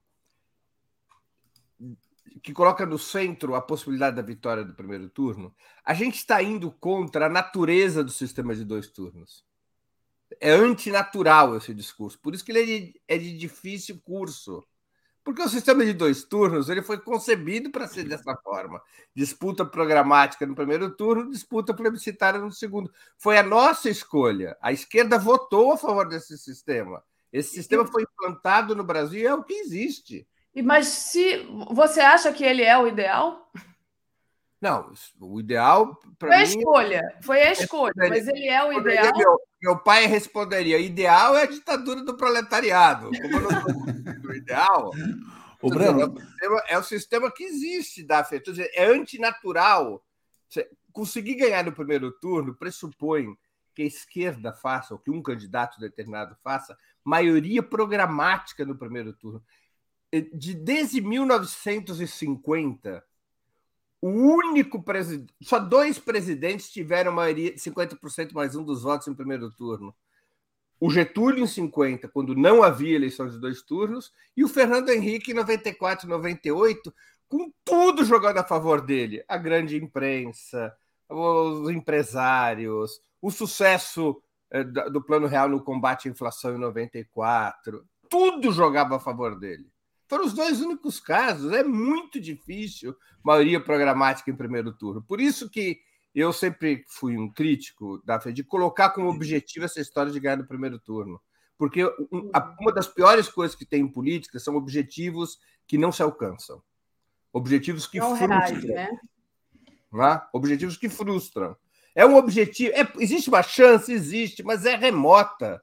que 2.41 2.53
coloca 2.53 2.85
no 2.85 2.97
centro 2.97 3.55
a 3.55 3.61
possibilidade 3.61 4.15
da 4.15 4.21
vitória 4.21 4.63
do 4.63 4.73
primeiro 4.73 5.09
turno, 5.09 5.53
a 5.83 5.93
gente 5.93 6.15
está 6.15 6.41
indo 6.41 6.71
contra 6.71 7.25
a 7.25 7.29
natureza 7.29 8.03
do 8.03 8.11
sistema 8.11 8.55
de 8.55 8.63
dois 8.63 8.87
turnos 8.89 9.43
é 10.39 10.51
antinatural 10.51 11.57
esse 11.57 11.73
discurso. 11.73 12.19
Por 12.19 12.33
isso 12.33 12.43
que 12.43 12.51
ele 12.51 12.61
é 12.61 12.65
de, 12.65 13.01
é 13.07 13.17
de 13.17 13.37
difícil 13.37 13.99
curso. 14.03 14.63
Porque 15.23 15.41
o 15.41 15.49
sistema 15.49 15.83
de 15.83 15.91
dois 15.91 16.23
turnos 16.23 16.69
ele 16.69 16.83
foi 16.83 16.99
concebido 16.99 17.71
para 17.71 17.87
ser 17.87 18.03
dessa 18.03 18.35
forma: 18.43 18.79
disputa 19.15 19.65
programática 19.65 20.45
no 20.45 20.53
primeiro 20.53 20.95
turno, 20.95 21.31
disputa 21.31 21.73
plebiscitária 21.73 22.39
no 22.39 22.51
segundo. 22.51 22.91
Foi 23.17 23.35
a 23.37 23.43
nossa 23.43 23.89
escolha. 23.89 24.55
A 24.61 24.71
esquerda 24.71 25.17
votou 25.17 25.73
a 25.73 25.77
favor 25.77 26.07
desse 26.07 26.37
sistema. 26.37 27.03
Esse 27.33 27.55
sistema 27.55 27.85
foi 27.87 28.03
implantado 28.03 28.75
no 28.75 28.83
Brasil 28.83 29.19
e 29.19 29.25
é 29.25 29.33
o 29.33 29.43
que 29.43 29.53
existe. 29.53 30.27
E 30.53 30.61
mas 30.61 30.87
se 30.87 31.45
você 31.71 31.99
acha 31.99 32.31
que 32.31 32.43
ele 32.43 32.61
é 32.61 32.77
o 32.77 32.87
ideal? 32.87 33.51
Não, 34.61 34.93
o 35.19 35.39
ideal. 35.39 35.99
Foi 36.19 36.33
a 36.33 36.39
mim, 36.39 36.43
escolha, 36.43 37.17
foi 37.21 37.41
a 37.41 37.51
escolha, 37.51 37.93
mas 37.97 38.27
ele 38.27 38.47
é 38.47 38.63
o 38.63 38.73
ideal. 38.73 39.15
Meu, 39.15 39.39
meu 39.61 39.77
pai 39.77 40.07
responderia: 40.07 40.79
ideal 40.79 41.35
é 41.35 41.43
a 41.43 41.47
ditadura 41.47 42.03
do 42.03 42.17
proletariado. 42.17 43.11
Como 43.21 43.39
não 43.39 43.49
ideal. 44.35 44.91
O 45.61 45.69
Breno... 45.69 46.01
é, 46.01 46.05
o 46.05 46.19
sistema, 46.19 46.63
é 46.69 46.77
o 46.77 46.83
sistema 46.83 47.31
que 47.31 47.43
existe 47.43 48.03
da 48.03 48.19
afeto. 48.19 48.53
É 48.73 48.85
antinatural. 48.85 50.05
Conseguir 50.91 51.35
ganhar 51.35 51.63
no 51.63 51.73
primeiro 51.73 52.11
turno 52.11 52.55
pressupõe 52.55 53.35
que 53.73 53.81
a 53.81 53.85
esquerda 53.85 54.53
faça, 54.53 54.93
ou 54.93 54.99
que 54.99 55.11
um 55.11 55.21
candidato 55.21 55.79
determinado 55.79 56.35
faça, 56.41 56.77
maioria 57.03 57.61
programática 57.61 58.65
no 58.65 58.77
primeiro 58.77 59.11
turno. 59.13 59.43
de 60.33 60.53
desde 60.53 61.01
1950, 61.01 63.03
o 64.05 64.09
único 64.09 64.83
presidente, 64.83 65.33
só 65.41 65.57
dois 65.57 65.97
presidentes 65.97 66.69
tiveram 66.69 67.11
maioria 67.11 67.55
50% 67.55 68.33
mais 68.33 68.55
um 68.55 68.63
dos 68.63 68.83
votos 68.83 69.07
em 69.07 69.15
primeiro 69.15 69.49
turno. 69.49 69.95
O 70.79 70.91
Getúlio 70.91 71.43
em 71.43 71.47
50, 71.47 72.07
quando 72.09 72.35
não 72.35 72.61
havia 72.61 72.95
eleição 72.95 73.27
de 73.27 73.39
dois 73.39 73.63
turnos, 73.63 74.13
e 74.37 74.43
o 74.43 74.47
Fernando 74.47 74.89
Henrique 74.89 75.31
em 75.31 75.33
94, 75.33 76.07
98, 76.07 76.93
com 77.27 77.51
tudo 77.63 78.05
jogando 78.05 78.37
a 78.37 78.43
favor 78.43 78.79
dele. 78.79 79.25
A 79.27 79.37
grande 79.37 79.75
imprensa, 79.75 80.71
os 81.09 81.67
empresários, 81.71 83.01
o 83.19 83.31
sucesso 83.31 84.21
eh, 84.51 84.63
do 84.63 85.01
Plano 85.01 85.25
Real 85.25 85.49
no 85.49 85.63
combate 85.63 86.07
à 86.07 86.11
inflação 86.11 86.55
em 86.55 86.59
94, 86.59 87.83
tudo 88.07 88.51
jogava 88.51 88.97
a 88.97 88.99
favor 88.99 89.39
dele. 89.39 89.65
Foram 90.07 90.25
os 90.25 90.33
dois 90.33 90.61
únicos 90.61 90.99
casos. 90.99 91.51
É 91.51 91.63
muito 91.63 92.19
difícil 92.19 92.95
maioria 93.23 93.59
programática 93.59 94.29
em 94.29 94.35
primeiro 94.35 94.71
turno. 94.71 95.01
Por 95.01 95.19
isso 95.19 95.49
que 95.49 95.79
eu 96.13 96.31
sempre 96.31 96.85
fui 96.87 97.17
um 97.17 97.29
crítico 97.29 98.01
da 98.05 98.17
de 98.17 98.43
colocar 98.43 98.91
como 98.91 99.09
objetivo 99.09 99.65
essa 99.65 99.81
história 99.81 100.11
de 100.11 100.19
ganhar 100.19 100.37
no 100.37 100.47
primeiro 100.47 100.79
turno. 100.79 101.19
Porque 101.57 101.83
uma 102.59 102.71
das 102.71 102.87
piores 102.87 103.27
coisas 103.27 103.55
que 103.55 103.65
tem 103.65 103.81
em 103.81 103.91
política 103.91 104.39
são 104.39 104.55
objetivos 104.55 105.39
que 105.67 105.77
não 105.77 105.91
se 105.91 106.01
alcançam. 106.01 106.61
Objetivos 107.33 107.87
que 107.87 107.99
não 107.99 108.15
frustram. 108.15 108.39
Reage, 108.39 108.67
né? 108.67 108.89
Né? 109.91 110.21
Objetivos 110.33 110.77
que 110.77 110.89
frustram. 110.89 111.55
É 111.93 112.05
um 112.05 112.15
objetivo. 112.15 112.73
É, 112.75 112.87
existe 112.99 113.29
uma 113.29 113.41
chance? 113.41 113.91
Existe, 113.91 114.43
mas 114.43 114.65
é 114.65 114.75
remota 114.75 115.61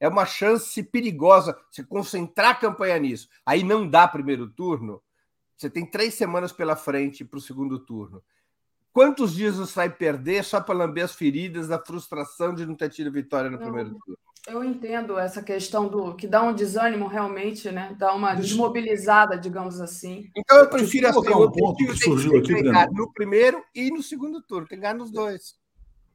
é 0.00 0.08
uma 0.08 0.24
chance 0.24 0.82
perigosa 0.82 1.58
você 1.70 1.82
concentrar 1.82 2.50
a 2.50 2.54
campanha 2.54 2.98
nisso. 2.98 3.28
Aí 3.44 3.62
não 3.62 3.88
dá 3.88 4.06
primeiro 4.06 4.48
turno. 4.48 5.02
Você 5.56 5.68
tem 5.68 5.84
três 5.84 6.14
semanas 6.14 6.52
pela 6.52 6.76
frente 6.76 7.24
para 7.24 7.38
o 7.38 7.42
segundo 7.42 7.78
turno. 7.78 8.22
Quantos 8.92 9.34
dias 9.34 9.56
você 9.56 9.74
vai 9.74 9.90
perder 9.90 10.44
só 10.44 10.60
para 10.60 10.74
lamber 10.74 11.04
as 11.04 11.14
feridas 11.14 11.68
da 11.68 11.78
frustração 11.78 12.54
de 12.54 12.64
não 12.64 12.74
ter 12.74 12.90
tido 12.90 13.12
vitória 13.12 13.50
no 13.50 13.56
não, 13.56 13.64
primeiro 13.64 13.90
turno? 13.90 14.18
Eu 14.46 14.64
entendo 14.64 15.18
essa 15.18 15.42
questão 15.42 15.88
do 15.88 16.14
que 16.14 16.26
dá 16.26 16.42
um 16.42 16.54
desânimo 16.54 17.06
realmente, 17.06 17.70
né? 17.70 17.94
Dá 17.98 18.14
uma 18.14 18.34
desmobilizada, 18.34 19.36
digamos 19.36 19.80
assim. 19.80 20.30
Então 20.34 20.58
eu 20.58 20.70
prefiro 20.70 21.06
assim, 21.06 21.18
um 21.18 21.50
ponto 21.50 21.76
que 21.76 21.96
surgiu 21.96 22.38
aqui, 22.38 22.54
no 22.92 23.12
primeiro 23.12 23.62
e 23.74 23.90
no 23.90 24.02
segundo 24.02 24.40
turno, 24.40 24.66
tem 24.66 24.78
que 24.78 24.82
ganhar 24.82 24.94
nos 24.94 25.10
dois. 25.10 25.57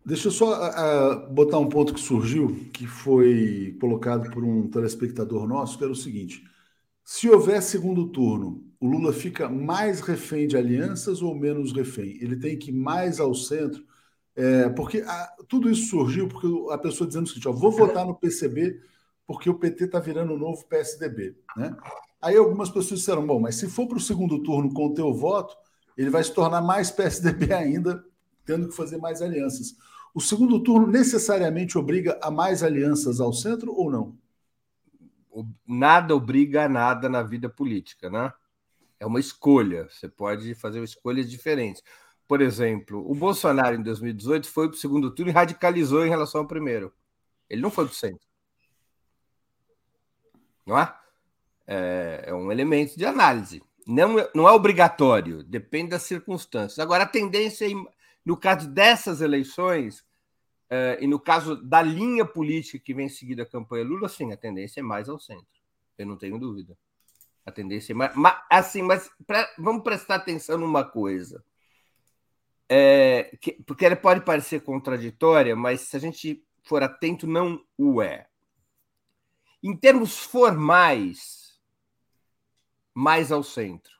Deixa 0.05 0.27
eu 0.27 0.31
só 0.31 1.27
botar 1.29 1.59
um 1.59 1.69
ponto 1.69 1.93
que 1.93 1.99
surgiu, 1.99 2.67
que 2.73 2.85
foi 2.85 3.77
colocado 3.79 4.29
por 4.31 4.43
um 4.43 4.67
telespectador 4.67 5.47
nosso, 5.47 5.77
que 5.77 5.83
era 5.83 5.93
o 5.93 5.95
seguinte: 5.95 6.43
se 7.05 7.29
houver 7.29 7.61
segundo 7.61 8.07
turno, 8.09 8.63
o 8.79 8.87
Lula 8.87 9.13
fica 9.13 9.47
mais 9.47 10.01
refém 10.01 10.47
de 10.47 10.57
alianças 10.57 11.21
ou 11.21 11.33
menos 11.33 11.71
refém? 11.71 12.17
Ele 12.21 12.35
tem 12.35 12.57
que 12.57 12.69
ir 12.69 12.73
mais 12.73 13.19
ao 13.19 13.33
centro? 13.33 13.83
É, 14.35 14.67
porque 14.69 15.01
a, 15.05 15.29
tudo 15.47 15.69
isso 15.69 15.89
surgiu 15.89 16.27
porque 16.27 16.47
a 16.71 16.77
pessoa 16.77 17.07
dizendo 17.07 17.25
o 17.25 17.27
seguinte: 17.27 17.47
ó, 17.47 17.51
vou 17.51 17.71
votar 17.71 18.05
no 18.05 18.15
PCB 18.15 18.81
porque 19.25 19.49
o 19.49 19.57
PT 19.57 19.85
está 19.85 19.99
virando 19.99 20.33
o 20.33 20.37
novo 20.37 20.65
PSDB. 20.65 21.35
Né? 21.55 21.75
Aí 22.21 22.35
algumas 22.35 22.69
pessoas 22.69 22.99
disseram: 22.99 23.25
bom, 23.25 23.39
mas 23.39 23.55
se 23.55 23.67
for 23.67 23.87
para 23.87 23.97
o 23.97 24.01
segundo 24.01 24.41
turno 24.43 24.73
com 24.73 24.87
o 24.87 24.93
teu 24.93 25.13
voto, 25.13 25.55
ele 25.97 26.09
vai 26.09 26.23
se 26.23 26.33
tornar 26.33 26.61
mais 26.61 26.89
PSDB 26.91 27.53
ainda, 27.53 28.03
tendo 28.45 28.67
que 28.67 28.75
fazer 28.75 28.97
mais 28.97 29.21
alianças. 29.21 29.75
O 30.13 30.21
segundo 30.21 30.61
turno 30.61 30.87
necessariamente 30.87 31.77
obriga 31.77 32.19
a 32.21 32.29
mais 32.29 32.61
alianças 32.61 33.19
ao 33.19 33.33
centro 33.33 33.73
ou 33.73 33.89
não? 33.89 34.17
Nada 35.67 36.15
obriga 36.15 36.65
a 36.65 36.69
nada 36.69 37.09
na 37.09 37.23
vida 37.23 37.49
política, 37.49 38.09
né? 38.09 38.31
É 38.99 39.05
uma 39.05 39.19
escolha. 39.19 39.87
Você 39.89 40.07
pode 40.07 40.53
fazer 40.53 40.83
escolhas 40.83 41.29
diferentes. 41.29 41.81
Por 42.27 42.41
exemplo, 42.41 43.03
o 43.09 43.15
Bolsonaro 43.15 43.75
em 43.75 43.81
2018 43.81 44.47
foi 44.47 44.67
para 44.67 44.75
o 44.75 44.79
segundo 44.79 45.09
turno 45.09 45.31
e 45.31 45.33
radicalizou 45.33 46.05
em 46.05 46.09
relação 46.09 46.41
ao 46.41 46.47
primeiro. 46.47 46.93
Ele 47.49 47.61
não 47.61 47.71
foi 47.71 47.85
para 47.85 47.91
o 47.91 47.95
centro. 47.95 48.27
Não 50.65 50.79
é? 50.79 50.93
é? 51.67 52.25
é? 52.27 52.33
um 52.33 52.51
elemento 52.51 52.97
de 52.97 53.05
análise. 53.05 53.61
Não, 53.85 54.17
é, 54.17 54.29
não 54.33 54.47
é 54.47 54.51
obrigatório, 54.51 55.43
depende 55.43 55.89
das 55.89 56.03
circunstâncias. 56.03 56.79
Agora, 56.79 57.03
a 57.03 57.07
tendência 57.07 57.65
é 57.65 57.73
no 58.25 58.37
caso 58.37 58.69
dessas 58.69 59.21
eleições, 59.21 59.99
uh, 60.69 61.01
e 61.01 61.07
no 61.07 61.19
caso 61.19 61.55
da 61.55 61.81
linha 61.81 62.25
política 62.25 62.79
que 62.79 62.93
vem 62.93 63.09
seguida 63.09 63.43
a 63.43 63.45
campanha 63.45 63.83
Lula, 63.83 64.07
sim, 64.07 64.31
a 64.31 64.37
tendência 64.37 64.79
é 64.79 64.83
mais 64.83 65.09
ao 65.09 65.19
centro. 65.19 65.61
Eu 65.97 66.07
não 66.07 66.17
tenho 66.17 66.39
dúvida. 66.39 66.77
A 67.45 67.51
tendência 67.51 67.93
é 67.93 67.95
mais. 67.95 68.15
Mas, 68.15 68.37
assim, 68.49 68.81
mas 68.81 69.09
pra, 69.27 69.47
vamos 69.57 69.83
prestar 69.83 70.15
atenção 70.15 70.57
numa 70.57 70.83
coisa. 70.83 71.43
É, 72.69 73.37
que, 73.41 73.51
porque 73.63 73.85
ela 73.85 73.95
pode 73.95 74.21
parecer 74.21 74.61
contraditória, 74.61 75.55
mas 75.55 75.81
se 75.81 75.97
a 75.97 75.99
gente 75.99 76.43
for 76.63 76.81
atento, 76.81 77.27
não 77.27 77.63
o 77.77 78.01
é. 78.01 78.27
Em 79.61 79.75
termos 79.75 80.19
formais, 80.19 81.59
mais 82.93 83.31
ao 83.31 83.43
centro. 83.43 83.93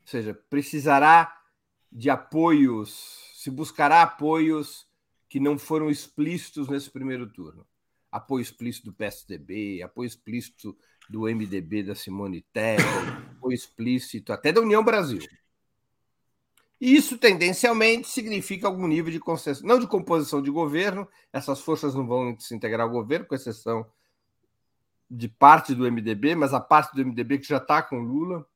Ou 0.00 0.06
seja, 0.06 0.34
precisará 0.48 1.38
de 1.90 2.08
apoios 2.08 3.31
se 3.42 3.50
buscará 3.50 4.02
apoios 4.02 4.86
que 5.28 5.40
não 5.40 5.58
foram 5.58 5.90
explícitos 5.90 6.68
nesse 6.68 6.88
primeiro 6.88 7.26
turno. 7.26 7.66
Apoio 8.08 8.40
explícito 8.40 8.86
do 8.86 8.92
PSDB, 8.92 9.82
apoio 9.82 10.06
explícito 10.06 10.76
do 11.10 11.22
MDB 11.22 11.82
da 11.82 11.96
Simone 11.96 12.42
Tebet, 12.52 12.84
apoio 13.36 13.52
explícito 13.52 14.32
até 14.32 14.52
da 14.52 14.60
União 14.60 14.84
Brasil. 14.84 15.18
E 16.80 16.94
isso 16.94 17.18
tendencialmente 17.18 18.06
significa 18.06 18.68
algum 18.68 18.86
nível 18.86 19.10
de 19.10 19.18
concessão, 19.18 19.66
não 19.66 19.80
de 19.80 19.88
composição 19.88 20.40
de 20.40 20.50
governo, 20.50 21.08
essas 21.32 21.60
forças 21.60 21.96
não 21.96 22.06
vão 22.06 22.38
se 22.38 22.54
integrar 22.54 22.86
ao 22.86 22.92
governo, 22.92 23.26
com 23.26 23.34
exceção 23.34 23.84
de 25.10 25.28
parte 25.28 25.74
do 25.74 25.90
MDB, 25.90 26.36
mas 26.36 26.54
a 26.54 26.60
parte 26.60 26.94
do 26.94 27.04
MDB 27.04 27.38
que 27.38 27.48
já 27.48 27.56
está 27.56 27.82
com 27.82 27.98
Lula. 27.98 28.46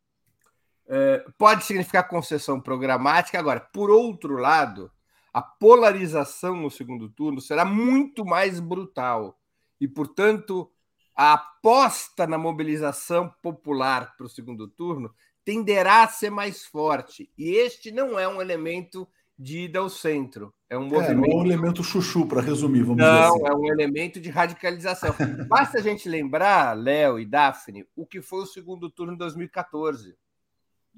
É, 0.88 1.24
pode 1.36 1.64
significar 1.64 2.08
concessão 2.08 2.60
programática. 2.60 3.38
Agora, 3.38 3.60
por 3.60 3.90
outro 3.90 4.36
lado, 4.36 4.90
a 5.32 5.42
polarização 5.42 6.56
no 6.56 6.70
segundo 6.70 7.08
turno 7.08 7.40
será 7.40 7.64
muito 7.64 8.24
mais 8.24 8.60
brutal 8.60 9.38
e, 9.80 9.88
portanto, 9.88 10.70
a 11.14 11.32
aposta 11.34 12.26
na 12.26 12.38
mobilização 12.38 13.32
popular 13.42 14.16
para 14.16 14.26
o 14.26 14.30
segundo 14.30 14.68
turno 14.68 15.12
tenderá 15.44 16.02
a 16.02 16.08
ser 16.08 16.30
mais 16.30 16.64
forte. 16.64 17.30
E 17.36 17.50
este 17.50 17.90
não 17.90 18.18
é 18.18 18.28
um 18.28 18.40
elemento 18.40 19.08
de 19.38 19.64
ida 19.64 19.78
ao 19.78 19.88
centro. 19.88 20.52
É 20.68 20.76
um 20.76 20.84
movimento. 20.84 21.10
É, 21.10 21.14
não 21.14 21.24
é 21.24 21.36
um 21.36 21.44
elemento 21.44 21.84
chuchu, 21.84 22.26
para 22.26 22.40
resumir, 22.40 22.82
vamos 22.82 22.98
não, 22.98 23.12
dizer 23.12 23.26
assim. 23.26 23.42
Não, 23.42 23.46
é 23.46 23.54
um 23.54 23.66
elemento 23.66 24.20
de 24.20 24.30
radicalização. 24.30 25.14
Basta 25.48 25.78
a 25.78 25.82
gente 25.82 26.08
lembrar, 26.08 26.76
Léo 26.76 27.18
e 27.18 27.26
Daphne, 27.26 27.86
o 27.94 28.06
que 28.06 28.20
foi 28.20 28.42
o 28.42 28.46
segundo 28.46 28.90
turno 28.90 29.12
de 29.12 29.18
2014. 29.18 30.16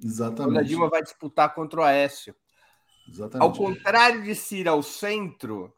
Exatamente. 0.03 0.55
Quando 0.55 0.59
a 0.59 0.63
Dilma 0.63 0.89
vai 0.89 1.03
disputar 1.03 1.55
contra 1.55 1.81
o 1.81 1.83
Aécio. 1.83 2.35
Exatamente. 3.09 3.43
Ao 3.43 3.53
contrário 3.53 4.23
de 4.23 4.35
se 4.35 4.59
ir 4.59 4.69
ao 4.69 4.83
centro, 4.83 5.73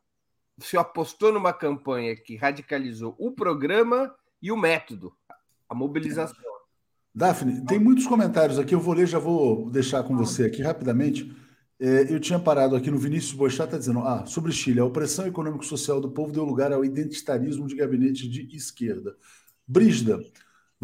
se 0.59 0.77
apostou 0.77 1.33
numa 1.33 1.53
campanha 1.53 2.15
que 2.17 2.37
radicalizou 2.37 3.15
o 3.19 3.33
programa 3.33 4.15
e 4.43 4.51
o 4.51 4.57
método, 4.57 5.13
a 5.69 5.75
mobilização. 5.75 6.51
Daphne, 7.15 7.65
tem 7.65 7.79
muitos 7.79 8.07
comentários 8.07 8.59
aqui, 8.59 8.75
eu 8.75 8.81
vou 8.81 8.95
ler, 8.95 9.07
já 9.07 9.19
vou 9.19 9.69
deixar 9.71 10.03
com 10.05 10.17
você 10.17 10.45
aqui 10.45 10.63
rapidamente. 10.63 11.35
É, 11.79 12.13
eu 12.13 12.21
tinha 12.21 12.39
parado 12.39 12.77
aqui 12.77 12.91
no 12.91 12.99
Vinícius 12.99 13.33
Boixá, 13.33 13.65
está 13.65 13.79
dizendo: 13.79 14.01
ah, 14.01 14.27
sobre 14.27 14.53
Chile, 14.53 14.81
a 14.81 14.85
opressão 14.85 15.27
econômico-social 15.27 16.01
do 16.01 16.11
povo 16.11 16.33
deu 16.33 16.45
lugar 16.45 16.73
ao 16.73 16.85
identitarismo 16.85 17.67
de 17.67 17.75
gabinete 17.75 18.29
de 18.29 18.55
esquerda. 18.55 19.17
Brígida, 19.67 20.21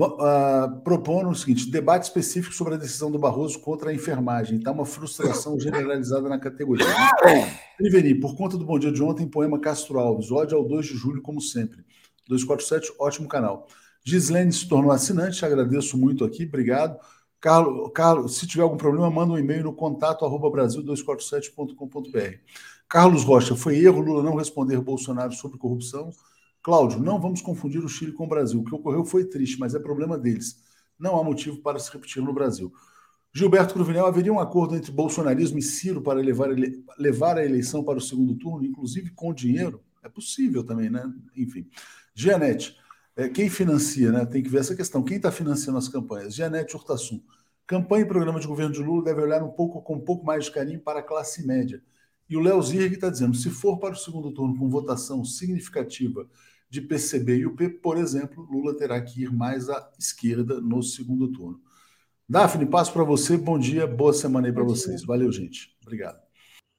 uh, 0.05 0.81
propondo 0.82 1.31
o 1.31 1.35
seguinte: 1.35 1.70
debate 1.70 2.05
específico 2.05 2.55
sobre 2.55 2.74
a 2.74 2.77
decisão 2.77 3.10
do 3.10 3.18
Barroso 3.18 3.59
contra 3.60 3.90
a 3.90 3.94
enfermagem. 3.94 4.59
Está 4.59 4.73
uma 4.73 4.85
frustração 4.85 5.59
generalizada 5.60 6.28
na 6.28 6.39
categoria. 6.39 6.86
Prevenir, 7.78 8.20
por 8.20 8.36
conta 8.36 8.56
do 8.56 8.64
Bom 8.64 8.78
Dia 8.78 8.93
de 8.93 9.02
ontem, 9.02 9.27
poema 9.27 9.59
Castro 9.59 9.98
Alves, 9.98 10.31
ódio 10.31 10.59
ao 10.59 10.64
2 10.64 10.86
de 10.86 10.94
julho, 10.94 11.23
como 11.23 11.40
sempre. 11.40 11.85
247, 12.28 12.93
ótimo 12.98 13.28
canal. 13.28 13.66
Gislene 14.05 14.52
se 14.52 14.68
tornou 14.68 14.93
assinante, 14.93 15.44
agradeço 15.44 15.98
muito 15.98 16.24
aqui, 16.24 16.44
obrigado. 16.44 16.98
Carlos, 17.40 17.90
Carlos, 17.94 18.36
se 18.39 18.47
tiver 18.47 18.62
algum 18.62 18.77
problema, 18.77 19.10
manda 19.10 19.32
um 19.32 19.39
e-mail 19.39 19.64
no 19.64 19.73
contato 19.73 20.24
arroba 20.24 20.48
brasil247.com.br. 20.51 22.39
Carlos 22.89 23.24
Rocha, 23.24 23.55
foi 23.56 23.78
erro 23.78 24.01
Lula 24.01 24.23
não 24.23 24.36
responder 24.36 24.81
Bolsonaro 24.81 25.32
sobre 25.32 25.59
corrupção? 25.59 26.10
Cláudio, 26.67 26.99
não 26.99 27.21
vamos 27.21 27.41
confundir 27.41 27.79
o 27.85 27.89
Chile 27.89 28.11
com 28.11 28.25
o 28.25 28.29
Brasil. 28.29 28.59
O 28.59 28.65
que 28.65 28.75
ocorreu 28.75 29.05
foi 29.05 29.25
triste, 29.25 29.57
mas 29.57 29.77
é 29.77 29.79
problema 29.79 30.19
deles. 30.19 30.65
Não 30.99 31.17
há 31.17 31.23
motivo 31.23 31.59
para 31.59 31.79
se 31.79 31.93
repetir 31.93 32.21
no 32.21 32.33
Brasil. 32.33 32.73
Gilberto 33.33 33.73
Cruvinel, 33.73 34.05
haveria 34.05 34.33
um 34.33 34.41
acordo 34.41 34.75
entre 34.75 34.91
bolsonarismo 34.91 35.61
e 35.61 35.63
Ciro 35.63 36.03
para 36.03 36.19
levar, 36.19 36.49
levar 36.99 37.39
a 37.39 37.45
eleição 37.45 37.85
para 37.85 37.99
o 37.99 38.01
segundo 38.01 38.35
turno, 38.35 38.67
inclusive 38.67 39.11
com 39.11 39.33
dinheiro? 39.33 39.81
É 40.03 40.09
possível 40.09 40.65
também, 40.65 40.91
né? 40.91 41.09
Enfim. 41.37 41.69
Gianete, 42.13 42.77
É, 43.15 43.29
quem 43.29 43.49
financia, 43.49 44.11
né? 44.11 44.27
Tem 44.27 44.43
que 44.43 44.49
ver 44.49 44.59
essa 44.59 44.75
questão. 44.75 45.05
Quem 45.05 45.19
está 45.19 45.31
financiando 45.31 45.79
as 45.79 45.87
campanhas? 45.87 46.35
Janete 46.35 46.75
Urtasun. 46.75 47.23
Campanha 47.65 48.05
e 48.05 48.09
programa 48.09 48.41
de 48.41 48.47
governo 48.49 48.75
de 48.75 48.83
Lula 48.83 49.05
deve 49.05 49.23
olhar 49.23 49.41
um 49.41 49.53
pouco 49.53 49.81
com 49.83 49.95
um 49.95 50.01
pouco 50.01 50.27
mais 50.27 50.47
de 50.47 50.51
carinho 50.51 50.81
para 50.81 50.99
a 50.99 51.03
classe 51.03 51.47
média. 51.47 51.81
E 52.29 52.37
o 52.37 52.41
Léo 52.41 52.61
Zirg 52.61 52.93
está 52.93 53.09
dizendo: 53.09 53.37
se 53.37 53.51
for 53.51 53.79
para 53.79 53.95
o 53.95 53.97
segundo 53.97 54.33
turno 54.33 54.59
com 54.59 54.69
votação 54.69 55.25
significativa 55.25 56.29
de 56.69 56.81
PCB 56.81 57.37
e 57.39 57.47
UP, 57.47 57.69
por 57.81 57.97
exemplo, 57.97 58.47
Lula 58.51 58.77
terá 58.77 59.01
que 59.01 59.23
ir 59.23 59.33
mais 59.33 59.69
à 59.69 59.91
esquerda 59.99 60.61
no 60.61 60.83
segundo 60.83 61.31
turno. 61.33 61.61
Daphne, 62.29 62.67
passo 62.67 62.93
para 62.93 63.05
você. 63.05 63.37
Bom 63.37 63.59
dia, 63.59 63.87
boa 63.87 64.13
semana 64.13 64.49
aí 64.49 64.53
para 64.53 64.65
vocês. 64.65 65.05
Valeu, 65.05 65.31
gente. 65.31 65.77
Obrigado. 65.83 66.21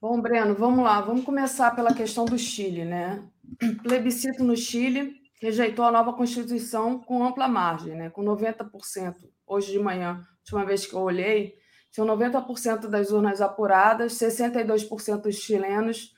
Bom, 0.01 0.21
Breno, 0.21 0.53
vamos 0.53 0.83
lá. 0.83 1.01
Vamos 1.01 1.23
começar 1.23 1.75
pela 1.75 1.93
questão 1.93 2.25
do 2.25 2.37
Chile, 2.37 2.83
né? 2.83 3.25
Plebiscito 3.81 4.43
no 4.43 4.55
Chile 4.55 5.15
rejeitou 5.41 5.85
a 5.85 5.91
nova 5.91 6.13
Constituição 6.13 6.99
com 6.99 7.23
ampla 7.23 7.47
margem, 7.47 7.95
né? 7.95 8.09
com 8.09 8.23
90%. 8.23 9.15
Hoje 9.45 9.71
de 9.71 9.79
manhã, 9.79 10.25
última 10.41 10.65
vez 10.65 10.85
que 10.85 10.93
eu 10.93 10.99
olhei, 10.99 11.55
tinham 11.91 12.07
90% 12.07 12.87
das 12.87 13.11
urnas 13.11 13.41
apuradas, 13.41 14.13
62% 14.13 15.21
dos 15.21 15.35
chilenos 15.35 16.13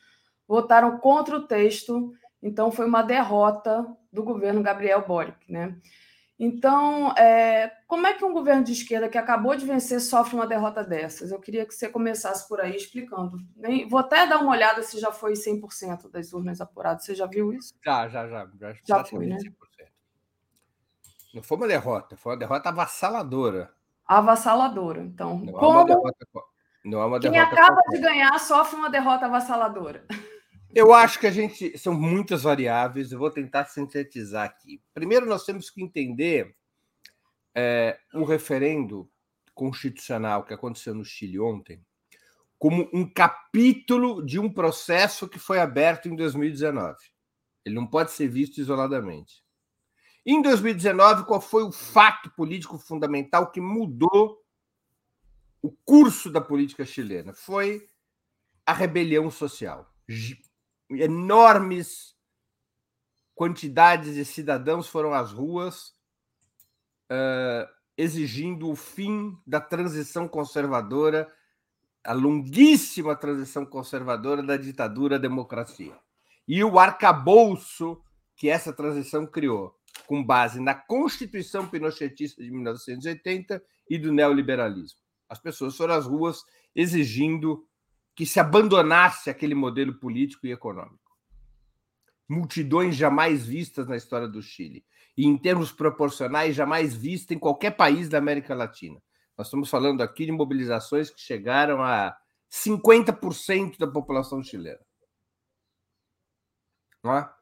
votaram 0.48 0.98
contra 0.98 1.38
o 1.38 1.46
texto, 1.46 2.12
então 2.42 2.72
foi 2.72 2.86
uma 2.86 3.02
derrota 3.02 3.86
do 4.12 4.24
governo 4.24 4.64
Gabriel 4.64 5.06
Boric. 5.06 5.38
Né? 5.52 5.76
Então, 6.40 7.12
é, 7.18 7.70
como 7.86 8.08
é 8.08 8.14
que 8.14 8.24
um 8.24 8.32
governo 8.32 8.64
de 8.64 8.72
esquerda 8.72 9.10
que 9.10 9.18
acabou 9.18 9.58
de 9.58 9.66
vencer 9.66 10.00
sofre 10.00 10.36
uma 10.36 10.48
derrota 10.48 10.84
dessas? 10.84 11.32
Eu 11.32 11.40
queria 11.40 11.66
que 11.66 11.74
você 11.74 11.90
começasse 11.90 12.48
por 12.48 12.62
aí 12.62 12.78
explicando. 12.78 13.38
Vou 13.90 14.00
até 14.00 14.26
dar 14.26 14.40
uma 14.40 14.52
olhada 14.52 14.82
se 14.82 15.00
já 15.00 15.12
foi 15.12 15.34
100% 15.34 16.10
das 16.10 16.32
urnas 16.32 16.62
apuradas. 16.62 17.04
Você 17.04 17.14
já 17.14 17.26
viu 17.26 17.52
isso? 17.52 17.74
Já, 17.84 18.08
já, 18.08 18.26
já. 18.28 18.50
Já, 18.58 18.74
já 18.86 19.04
foi, 19.04 19.26
né? 19.26 19.36
100%. 19.36 19.50
Não 21.34 21.44
foi 21.44 21.58
uma 21.58 21.68
derrota, 21.68 22.18
foi 22.18 22.32
uma 22.32 22.40
derrota 22.40 22.70
avassaladora. 22.70 23.72
Avassaladora. 24.06 25.02
Então, 25.02 25.40
não 25.40 25.54
como... 25.54 25.80
É 25.80 25.82
uma 25.82 25.86
derrota, 25.86 26.26
não 26.84 27.02
é 27.02 27.06
uma 27.06 27.20
Quem 27.20 27.32
derrota 27.32 27.54
acaba 27.54 27.76
qualquer. 27.76 27.98
de 27.98 28.02
ganhar 28.02 28.40
sofre 28.40 28.78
uma 28.78 28.90
derrota 28.90 29.26
avassaladora. 29.26 30.06
Eu 30.74 30.94
acho 30.94 31.20
que 31.20 31.28
a 31.28 31.32
gente. 31.32 31.78
São 31.78 31.94
muitas 31.94 32.44
variáveis, 32.44 33.12
eu 33.12 33.20
vou 33.20 33.32
tentar 33.32 33.66
sintetizar 33.66 34.46
aqui. 34.46 34.82
Primeiro, 34.94 35.26
nós 35.26 35.46
temos 35.46 35.70
que 35.70 35.82
entender 35.82 36.56
é, 37.56 38.00
o 38.14 38.24
referendo 38.24 39.10
constitucional 39.54 40.44
que 40.46 40.54
aconteceu 40.54 40.94
no 40.94 41.04
Chile 41.04 41.40
ontem 41.40 41.84
como 42.60 42.90
um 42.94 43.10
capítulo 43.10 44.24
de 44.24 44.38
um 44.38 44.52
processo 44.52 45.30
que 45.30 45.40
foi 45.40 45.60
aberto 45.60 46.10
em 46.10 46.16
2019. 46.16 46.98
Ele 47.66 47.74
não 47.74 47.88
pode 47.88 48.12
ser 48.12 48.28
visto 48.28 48.60
isoladamente. 48.60 49.42
Em 50.26 50.42
2019, 50.42 51.24
qual 51.24 51.40
foi 51.40 51.64
o 51.64 51.72
fato 51.72 52.30
político 52.32 52.78
fundamental 52.78 53.50
que 53.50 53.62
mudou 53.62 54.44
o 55.62 55.72
curso 55.86 56.30
da 56.30 56.42
política 56.42 56.86
chilena? 56.86 57.34
Foi 57.34 57.90
a 58.66 58.74
rebelião 58.74 59.32
social 59.32 59.90
enormes 60.90 62.16
quantidades 63.36 64.16
de 64.16 64.26
cidadãos 64.26 64.88
foram 64.88 65.14
às 65.14 65.32
ruas 65.32 65.94
uh, 67.10 67.68
exigindo 67.98 68.70
o 68.70 68.76
fim 68.76 69.38
da 69.46 69.60
transição 69.60 70.28
conservadora, 70.28 71.32
a 72.04 72.14
longuíssima 72.14 73.16
transição 73.16 73.66
conservadora 73.66 74.42
da 74.42 74.58
ditadura 74.58 75.16
à 75.16 75.20
democracia. 75.20 75.98
E 76.48 76.64
o 76.64 76.80
arcabouço 76.80 78.02
que 78.36 78.50
essa 78.50 78.72
transição 78.72 79.28
criou, 79.28 79.76
com 80.08 80.24
base 80.24 80.60
na 80.60 80.74
Constituição 80.74 81.68
Pinochetista 81.68 82.42
de 82.42 82.50
1980 82.50 83.62
e 83.90 83.98
do 83.98 84.14
neoliberalismo. 84.14 85.00
As 85.28 85.40
pessoas 85.40 85.76
foram 85.76 85.94
às 85.94 86.06
ruas 86.06 86.44
exigindo 86.76 87.68
que 88.20 88.26
se 88.26 88.38
abandonasse 88.38 89.30
aquele 89.30 89.56
modelo 89.56 89.98
político 89.98 90.46
e 90.46 90.52
econômico. 90.52 91.16
Multidões 92.28 92.98
jamais 92.98 93.46
vistas 93.46 93.88
na 93.88 93.96
história 93.96 94.28
do 94.28 94.42
Chile, 94.42 94.86
e 95.18 95.26
em 95.26 95.38
termos 95.38 95.72
proporcionais, 95.72 96.54
jamais 96.54 96.94
vistas 96.94 97.38
em 97.38 97.40
qualquer 97.40 97.78
país 97.78 98.10
da 98.10 98.18
América 98.18 98.54
Latina. 98.54 99.02
Nós 99.38 99.48
estamos 99.48 99.70
falando 99.70 100.02
aqui 100.02 100.26
de 100.26 100.34
mobilizações 100.34 101.10
que 101.10 101.22
chegaram 101.22 101.82
a 101.82 102.14
50% 102.52 103.78
da 103.78 103.88
população 103.88 104.44
chilena. 104.44 104.86
Não 107.02 107.16
é? 107.16 107.34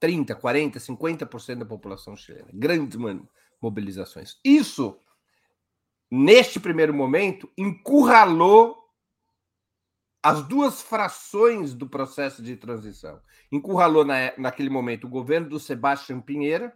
30, 0.00 0.34
40, 0.34 0.80
50% 0.80 1.58
da 1.58 1.64
população 1.64 2.16
chilena. 2.16 2.48
Grandes 2.52 2.98
mobilizações. 3.60 4.36
Isso, 4.44 4.98
neste 6.10 6.58
primeiro 6.58 6.92
momento, 6.92 7.48
encurralou 7.56 8.81
as 10.22 10.42
duas 10.46 10.80
frações 10.80 11.74
do 11.74 11.88
processo 11.88 12.42
de 12.42 12.56
transição. 12.56 13.20
Encurralou 13.50 14.04
na, 14.04 14.32
naquele 14.38 14.70
momento 14.70 15.06
o 15.06 15.10
governo 15.10 15.48
do 15.48 15.58
Sebastião 15.58 16.20
Pinheira, 16.20 16.72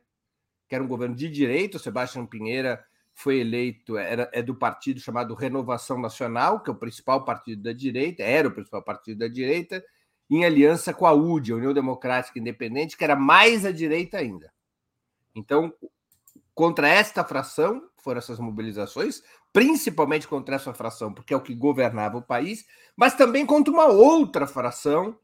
que 0.68 0.74
era 0.74 0.82
um 0.82 0.88
governo 0.88 1.14
de 1.14 1.30
direita. 1.30 1.78
Sebastião 1.78 2.26
Pinheira 2.26 2.84
foi 3.14 3.38
eleito, 3.38 3.96
era, 3.96 4.28
é 4.32 4.42
do 4.42 4.54
partido 4.54 5.00
chamado 5.00 5.34
Renovação 5.34 5.98
Nacional, 5.98 6.60
que 6.60 6.68
é 6.68 6.72
o 6.72 6.76
principal 6.76 7.24
partido 7.24 7.62
da 7.62 7.72
direita, 7.72 8.22
era 8.22 8.48
o 8.48 8.52
principal 8.52 8.82
partido 8.82 9.20
da 9.20 9.28
direita, 9.28 9.82
em 10.28 10.44
aliança 10.44 10.92
com 10.92 11.06
a 11.06 11.12
UDI, 11.12 11.52
a 11.52 11.56
União 11.56 11.72
Democrática 11.72 12.38
Independente, 12.38 12.96
que 12.96 13.04
era 13.04 13.14
mais 13.14 13.64
à 13.64 13.70
direita 13.70 14.18
ainda. 14.18 14.52
Então, 15.34 15.72
contra 16.52 16.88
esta 16.88 17.22
fração 17.22 17.88
foram 17.96 18.18
essas 18.18 18.38
mobilizações, 18.38 19.22
principalmente 19.56 20.28
contra 20.28 20.56
essa 20.56 20.74
fração, 20.74 21.14
porque 21.14 21.32
é 21.32 21.36
o 21.36 21.40
que 21.40 21.54
governava 21.54 22.18
o 22.18 22.22
país, 22.22 22.66
mas 22.94 23.14
também 23.14 23.46
contra 23.46 23.72
uma 23.72 23.86
outra 23.86 24.46
fração, 24.46 25.18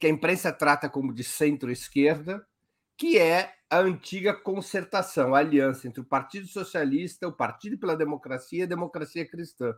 que 0.00 0.08
a 0.08 0.10
imprensa 0.10 0.52
trata 0.52 0.88
como 0.88 1.14
de 1.14 1.22
centro-esquerda, 1.22 2.44
que 2.96 3.16
é 3.16 3.54
a 3.70 3.78
antiga 3.78 4.34
concertação, 4.34 5.32
a 5.32 5.38
aliança 5.38 5.86
entre 5.86 6.00
o 6.00 6.04
Partido 6.04 6.48
Socialista, 6.48 7.28
o 7.28 7.32
Partido 7.32 7.78
pela 7.78 7.96
Democracia 7.96 8.58
e 8.58 8.62
a 8.64 8.66
Democracia 8.66 9.24
Cristã, 9.24 9.72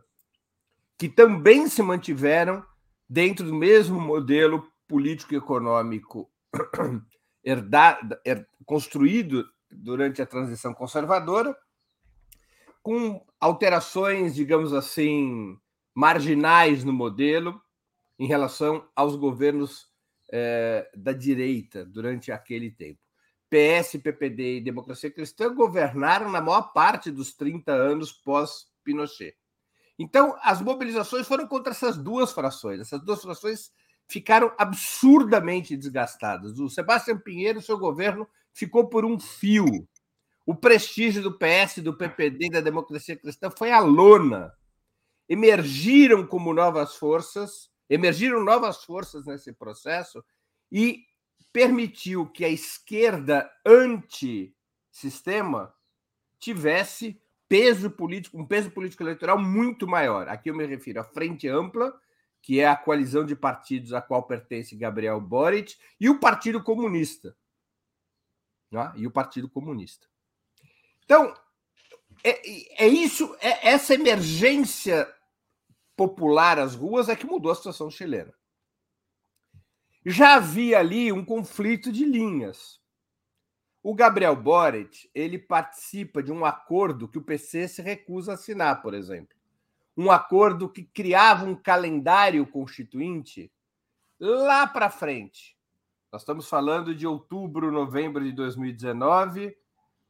que 0.97 1.07
também 1.07 1.67
se 1.67 1.83
mantiveram 1.83 2.65
dentro 3.07 3.45
do 3.45 3.53
mesmo 3.53 4.01
modelo 4.01 4.67
político 4.87 5.35
e 5.35 5.37
econômico 5.37 6.27
herdado, 7.45 8.17
construído 8.65 9.47
durante 9.69 10.23
a 10.23 10.25
transição 10.25 10.73
conservadora, 10.73 11.55
com 12.81 13.26
alterações, 13.39 14.35
digamos 14.35 14.73
assim, 14.73 15.57
marginais 15.93 16.83
no 16.83 16.93
modelo 16.93 17.61
em 18.19 18.27
relação 18.27 18.87
aos 18.95 19.15
governos 19.15 19.87
eh, 20.31 20.89
da 20.95 21.13
direita 21.13 21.85
durante 21.85 22.31
aquele 22.31 22.71
tempo. 22.71 22.99
PS, 23.49 23.97
PPD 24.01 24.57
e 24.57 24.61
Democracia 24.61 25.09
Cristã 25.09 25.53
governaram 25.53 26.29
na 26.29 26.41
maior 26.41 26.73
parte 26.73 27.09
dos 27.09 27.33
30 27.33 27.71
anos 27.71 28.11
pós-Pinochet. 28.11 29.35
Então, 29.97 30.37
as 30.41 30.61
mobilizações 30.61 31.27
foram 31.27 31.47
contra 31.47 31.71
essas 31.71 31.97
duas 31.97 32.31
frações. 32.31 32.81
Essas 32.81 33.03
duas 33.03 33.21
frações 33.21 33.71
ficaram 34.07 34.53
absurdamente 34.57 35.75
desgastadas. 35.75 36.59
O 36.59 36.69
Sebastião 36.69 37.17
Pinheiro, 37.17 37.61
seu 37.61 37.77
governo, 37.77 38.27
ficou 38.53 38.87
por 38.89 39.05
um 39.05 39.19
fio. 39.19 39.87
O 40.47 40.55
prestígio 40.55 41.21
do 41.21 41.37
PS, 41.37 41.83
do 41.83 41.93
PPD 41.93 42.49
da 42.49 42.61
democracia 42.61 43.17
cristã 43.17 43.51
foi 43.51 43.69
a 43.69 43.81
lona. 43.81 44.55
Emergiram 45.27 46.25
como 46.25 46.53
novas 46.53 46.95
forças, 46.95 47.69
emergiram 47.89 48.41
novas 48.41 48.81
forças 48.85 49.25
nesse 49.25 49.51
processo 49.51 50.23
e 50.71 51.03
permitiu 51.51 52.25
que 52.27 52.45
a 52.45 52.49
esquerda 52.49 53.51
anti-sistema 53.65 55.75
tivesse 56.39 57.21
peso 57.49 57.91
político, 57.91 58.39
um 58.39 58.47
peso 58.47 58.71
político 58.71 59.03
eleitoral 59.03 59.37
muito 59.37 59.85
maior. 59.85 60.29
Aqui 60.29 60.49
eu 60.49 60.55
me 60.55 60.65
refiro 60.65 61.01
à 61.01 61.03
Frente 61.03 61.49
Ampla, 61.49 61.93
que 62.41 62.61
é 62.61 62.67
a 62.69 62.77
coalizão 62.77 63.25
de 63.25 63.35
partidos 63.35 63.91
a 63.91 64.01
qual 64.01 64.23
pertence 64.23 64.77
Gabriel 64.77 65.19
Boric, 65.19 65.75
e 65.99 66.09
o 66.09 66.21
Partido 66.21 66.63
Comunista. 66.63 67.35
Né? 68.71 68.93
E 68.95 69.05
o 69.05 69.11
Partido 69.11 69.49
Comunista. 69.49 70.07
Então, 71.07 71.33
é, 72.21 72.83
é 72.83 72.87
isso, 72.89 73.33
é 73.39 73.69
essa 73.69 73.93
emergência 73.93 75.09
popular 75.95 76.59
às 76.59 76.75
ruas 76.75 77.07
é 77.07 77.15
que 77.15 77.25
mudou 77.25 77.49
a 77.49 77.55
situação 77.55 77.89
chilena. 77.89 78.33
Já 80.05 80.35
havia 80.35 80.79
ali 80.79 81.13
um 81.13 81.23
conflito 81.23 81.93
de 81.93 82.03
linhas. 82.03 82.81
O 83.81 83.95
Gabriel 83.95 84.35
Boric, 84.35 85.09
ele 85.15 85.39
participa 85.39 86.21
de 86.21 86.29
um 86.29 86.43
acordo 86.43 87.07
que 87.07 87.17
o 87.17 87.23
PC 87.23 87.69
se 87.69 87.81
recusa 87.81 88.33
a 88.33 88.35
assinar, 88.35 88.81
por 88.81 88.93
exemplo. 88.93 89.33
Um 89.95 90.11
acordo 90.11 90.67
que 90.67 90.83
criava 90.83 91.45
um 91.45 91.55
calendário 91.55 92.45
constituinte 92.45 93.49
lá 94.19 94.67
para 94.67 94.89
frente, 94.89 95.57
Nós 96.11 96.21
estamos 96.21 96.49
falando 96.49 96.93
de 96.93 97.07
outubro, 97.07 97.71
novembro 97.71 98.23
de 98.23 98.33
2019. 98.33 99.55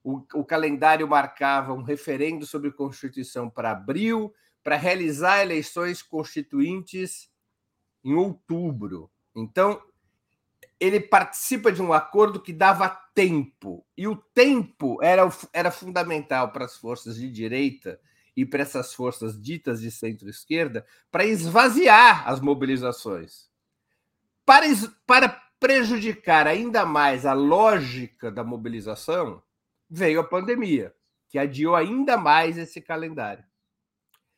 O, 0.07 0.25
o 0.35 0.45
calendário 0.45 1.05
marcava 1.05 1.73
um 1.73 1.81
referendo 1.81 2.45
sobre 2.45 2.71
Constituição 2.71 3.49
para 3.49 3.71
abril, 3.71 4.34
para 4.63 4.77
realizar 4.77 5.41
eleições 5.41 6.01
constituintes 6.01 7.29
em 8.05 8.13
outubro. 8.13 9.11
Então, 9.35 9.81
ele 10.79 11.01
participa 11.01 11.73
de 11.73 11.81
um 11.81 11.91
acordo 11.91 12.41
que 12.41 12.53
dava 12.53 12.88
tempo, 13.13 13.85
e 13.97 14.07
o 14.07 14.15
tempo 14.15 14.97
era, 15.03 15.29
era 15.51 15.71
fundamental 15.71 16.53
para 16.53 16.63
as 16.63 16.77
forças 16.77 17.17
de 17.17 17.29
direita 17.29 17.99
e 18.34 18.45
para 18.45 18.61
essas 18.61 18.93
forças 18.93 19.38
ditas 19.38 19.81
de 19.81 19.91
centro-esquerda 19.91 20.85
para 21.11 21.25
esvaziar 21.25 22.25
as 22.29 22.39
mobilizações. 22.39 23.49
Para, 24.45 24.67
para 25.05 25.27
prejudicar 25.59 26.47
ainda 26.47 26.85
mais 26.85 27.25
a 27.25 27.34
lógica 27.34 28.31
da 28.31 28.41
mobilização, 28.41 29.43
veio 29.89 30.19
a 30.19 30.23
pandemia, 30.23 30.95
que 31.30 31.38
adiou 31.38 31.76
ainda 31.76 32.18
mais 32.18 32.57
esse 32.57 32.81
calendário. 32.81 33.43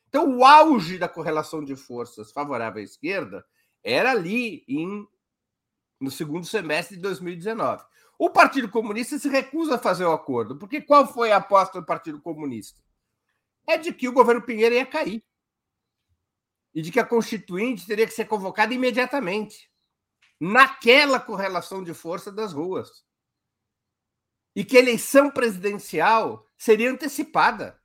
Então, 0.08 0.36
o 0.36 0.44
auge 0.44 0.98
da 0.98 1.08
correlação 1.08 1.64
de 1.64 1.76
forças 1.76 2.32
favorável 2.32 2.80
à 2.80 2.84
esquerda 2.84 3.44
era 3.82 4.10
ali 4.10 4.64
em, 4.66 5.06
no 6.00 6.10
segundo 6.10 6.46
semestre 6.46 6.96
de 6.96 7.02
2019. 7.02 7.84
O 8.18 8.30
Partido 8.30 8.68
Comunista 8.68 9.18
se 9.18 9.28
recusa 9.28 9.76
a 9.76 9.78
fazer 9.78 10.04
o 10.04 10.12
acordo, 10.12 10.58
porque 10.58 10.80
qual 10.80 11.06
foi 11.06 11.32
a 11.32 11.36
aposta 11.36 11.80
do 11.80 11.86
Partido 11.86 12.20
Comunista? 12.20 12.80
é 13.66 13.78
de 13.78 13.92
que 13.92 14.08
o 14.08 14.12
governo 14.12 14.42
Pinheiro 14.42 14.74
ia 14.74 14.86
cair. 14.86 15.24
E 16.74 16.82
de 16.82 16.92
que 16.92 17.00
a 17.00 17.06
Constituinte 17.06 17.86
teria 17.86 18.06
que 18.06 18.12
ser 18.12 18.26
convocada 18.26 18.72
imediatamente, 18.72 19.70
naquela 20.38 21.18
correlação 21.18 21.82
de 21.82 21.92
força 21.92 22.30
das 22.30 22.52
ruas. 22.52 23.04
E 24.54 24.64
que 24.64 24.76
a 24.76 24.80
eleição 24.80 25.30
presidencial 25.30 26.46
seria 26.56 26.90
antecipada. 26.90 27.80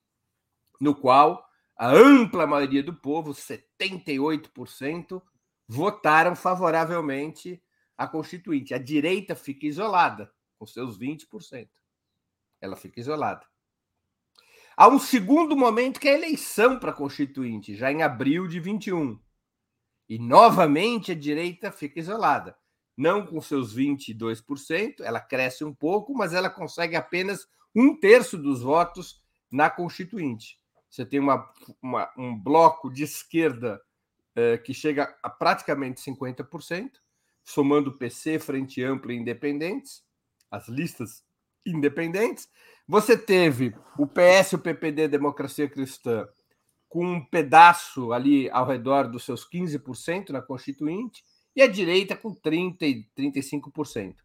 no 0.80 0.96
qual 0.96 1.46
a 1.78 1.90
ampla 1.90 2.48
maioria 2.48 2.82
do 2.82 2.94
povo, 2.94 3.32
78%, 3.32 5.22
votaram 5.68 6.36
favoravelmente 6.36 7.62
à 7.98 8.08
Constituinte. 8.08 8.74
A 8.74 8.78
direita 8.78 9.36
fica 9.36 9.66
isolada, 9.66 10.32
com 10.58 10.66
seus 10.66 10.98
20%. 10.98 11.68
Ela 12.62 12.76
fica 12.76 13.00
isolada. 13.00 13.46
Há 14.78 14.88
um 14.88 15.00
segundo 15.00 15.56
momento 15.56 16.00
que 16.00 16.08
é 16.08 16.12
a 16.12 16.18
eleição 16.18 16.80
para 16.80 16.92
a 16.92 16.96
Constituinte, 16.96 17.76
já 17.76 17.92
em 17.92 18.04
abril 18.04 18.48
de 18.48 18.60
21. 18.60 19.20
E 20.08 20.20
novamente 20.20 21.12
a 21.12 21.16
direita 21.16 21.72
fica 21.72 22.00
isolada. 22.00 22.56
Não 22.96 23.26
com 23.26 23.42
seus 23.42 23.76
22%, 23.76 25.02
ela 25.02 25.20
cresce 25.20 25.66
um 25.66 25.74
pouco, 25.74 26.14
mas 26.14 26.34
ela 26.34 26.50
consegue 26.50 26.96
apenas 26.96 27.48
um 27.76 27.96
terço 27.96 28.38
dos 28.38 28.62
votos 28.62 29.22
na 29.52 29.70
Constituinte. 29.70 30.58
Você 30.90 31.06
tem 31.06 31.20
uma, 31.20 31.52
uma 31.82 32.10
um 32.18 32.38
bloco 32.38 32.90
de 32.90 33.04
esquerda 33.04 33.82
é, 34.34 34.58
que 34.58 34.74
chega 34.74 35.16
a 35.22 35.30
praticamente 35.30 36.02
50%, 36.02 36.92
somando 37.44 37.98
PC, 37.98 38.40
Frente 38.40 38.82
Ampla 38.84 39.14
e 39.14 39.18
Independentes, 39.18 40.04
as 40.50 40.68
listas 40.68 41.24
independentes. 41.66 42.48
Você 42.88 43.18
teve 43.18 43.76
o 43.98 44.08
PS, 44.08 44.54
o 44.54 44.60
PPD, 44.60 45.08
Democracia 45.08 45.68
Cristã, 45.68 46.28
com 46.88 47.06
um 47.06 47.26
pedaço 47.26 48.14
ali 48.14 48.50
ao 48.52 48.66
redor 48.66 49.10
dos 49.10 49.26
seus 49.26 49.48
15% 49.50 50.30
na 50.30 50.42
Constituinte, 50.42 51.24
e 51.56 51.62
a 51.62 51.68
direita 51.68 52.16
com 52.16 52.34
30% 52.34 52.78
e 52.82 53.08
35%. 53.18 54.16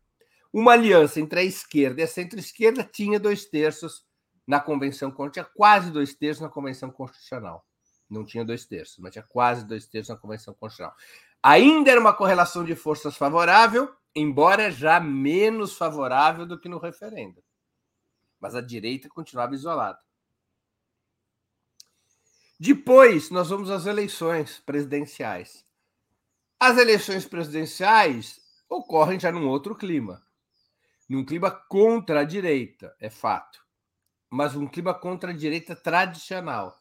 Uma 0.53 0.73
aliança 0.73 1.21
entre 1.21 1.41
a 1.41 1.45
esquerda 1.45 2.01
e 2.01 2.05
a 2.05 2.09
centro-esquerda 2.09 2.83
tinha 2.83 3.21
dois 3.21 3.45
terços 3.45 4.05
na 4.47 4.59
convenção, 4.59 5.15
tinha 5.31 5.45
quase 5.45 5.91
dois 5.93 6.15
terços 6.15 6.43
na 6.43 6.49
convenção 6.49 6.91
constitucional. 6.91 7.65
Não 8.09 8.25
tinha 8.25 8.45
dois 8.45 8.65
terços, 8.65 8.99
mas 8.99 9.13
tinha 9.13 9.23
quase 9.23 9.65
dois 9.65 9.87
terços 9.87 10.09
na 10.09 10.21
convenção 10.21 10.53
constitucional. 10.53 10.97
Ainda 11.41 11.93
era 11.93 12.01
uma 12.01 12.13
correlação 12.13 12.65
de 12.65 12.75
forças 12.75 13.17
favorável, 13.17 13.95
embora 14.15 14.71
já 14.71 14.99
menos 14.99 15.77
favorável 15.77 16.45
do 16.45 16.59
que 16.59 16.69
no 16.69 16.79
referendo. 16.79 17.43
Mas 18.41 18.57
a 18.57 18.61
direita 18.61 19.09
continuava 19.09 19.55
isolada. 19.55 20.01
Depois, 22.59 23.31
nós 23.31 23.49
vamos 23.49 23.71
às 23.71 23.87
eleições 23.87 24.59
presidenciais. 24.67 25.65
As 26.59 26.77
eleições 26.77 27.25
presidenciais 27.25 28.39
ocorrem 28.69 29.19
já 29.19 29.33
num 29.33 29.49
outro 29.49 29.75
clima. 29.75 30.23
Num 31.11 31.27
clima 31.27 31.51
contra 31.51 32.21
a 32.21 32.25
direita, 32.25 32.97
é 32.99 33.11
fato 33.11 33.61
mas 34.31 34.55
um 34.55 34.67
clima 34.67 34.95
contra 34.95 35.33
a 35.33 35.37
direita 35.37 35.75
tradicional. 35.75 36.79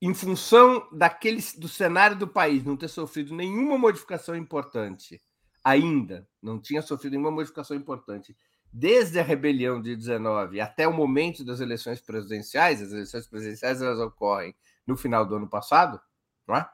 Em 0.00 0.12
função 0.12 0.86
daquele, 0.92 1.42
do 1.56 1.66
cenário 1.66 2.16
do 2.16 2.28
país 2.28 2.62
não 2.62 2.76
ter 2.76 2.88
sofrido 2.88 3.34
nenhuma 3.34 3.78
modificação 3.78 4.36
importante, 4.36 5.22
ainda 5.64 6.28
não 6.42 6.60
tinha 6.60 6.82
sofrido 6.82 7.12
nenhuma 7.12 7.30
modificação 7.30 7.74
importante, 7.74 8.36
desde 8.70 9.18
a 9.18 9.22
rebelião 9.22 9.80
de 9.80 9.96
19 9.96 10.60
até 10.60 10.86
o 10.86 10.92
momento 10.92 11.42
das 11.42 11.60
eleições 11.60 11.98
presidenciais, 12.02 12.82
as 12.82 12.92
eleições 12.92 13.26
presidenciais 13.26 13.80
elas 13.80 13.98
ocorrem 13.98 14.54
no 14.86 14.96
final 14.96 15.24
do 15.24 15.36
ano 15.36 15.48
passado, 15.48 15.98
não 16.46 16.56
é? 16.56 16.68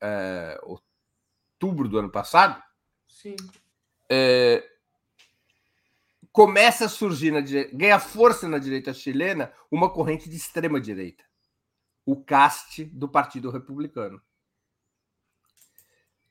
é 0.00 0.58
outubro 0.62 1.86
do 1.86 1.98
ano 1.98 2.10
passado. 2.10 2.60
Sim. 3.06 3.36
É, 4.10 4.66
começa 6.32 6.86
a 6.86 6.88
surgir, 6.88 7.30
na 7.30 7.40
ganha 7.40 7.98
força 7.98 8.48
na 8.48 8.58
direita 8.58 8.92
chilena, 8.92 9.52
uma 9.70 9.90
corrente 9.90 10.28
de 10.28 10.36
extrema 10.36 10.80
direita, 10.80 11.24
o 12.04 12.22
caste 12.22 12.84
do 12.84 13.08
Partido 13.08 13.50
Republicano. 13.50 14.20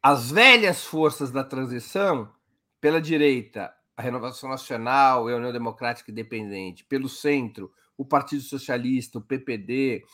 As 0.01 0.31
velhas 0.31 0.85
forças 0.85 1.31
da 1.31 1.43
transição, 1.43 2.31
pela 2.79 3.01
direita, 3.01 3.73
a 3.95 4.01
Renovação 4.01 4.49
Nacional 4.49 5.27
a 5.27 5.35
União 5.35 5.51
Democrática 5.51 6.11
Independente, 6.11 6.85
pelo 6.85 7.09
centro, 7.09 7.73
o 7.97 8.05
Partido 8.05 8.43
Socialista, 8.43 9.17
o 9.17 9.21
PPD 9.21 10.05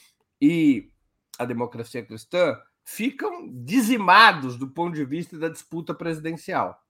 e 0.41 0.91
a 1.37 1.45
Democracia 1.45 2.03
Cristã, 2.03 2.57
ficam 2.83 3.47
dizimados 3.63 4.57
do 4.57 4.69
ponto 4.69 4.95
de 4.95 5.05
vista 5.05 5.37
da 5.37 5.49
disputa 5.49 5.93
presidencial. 5.93 6.81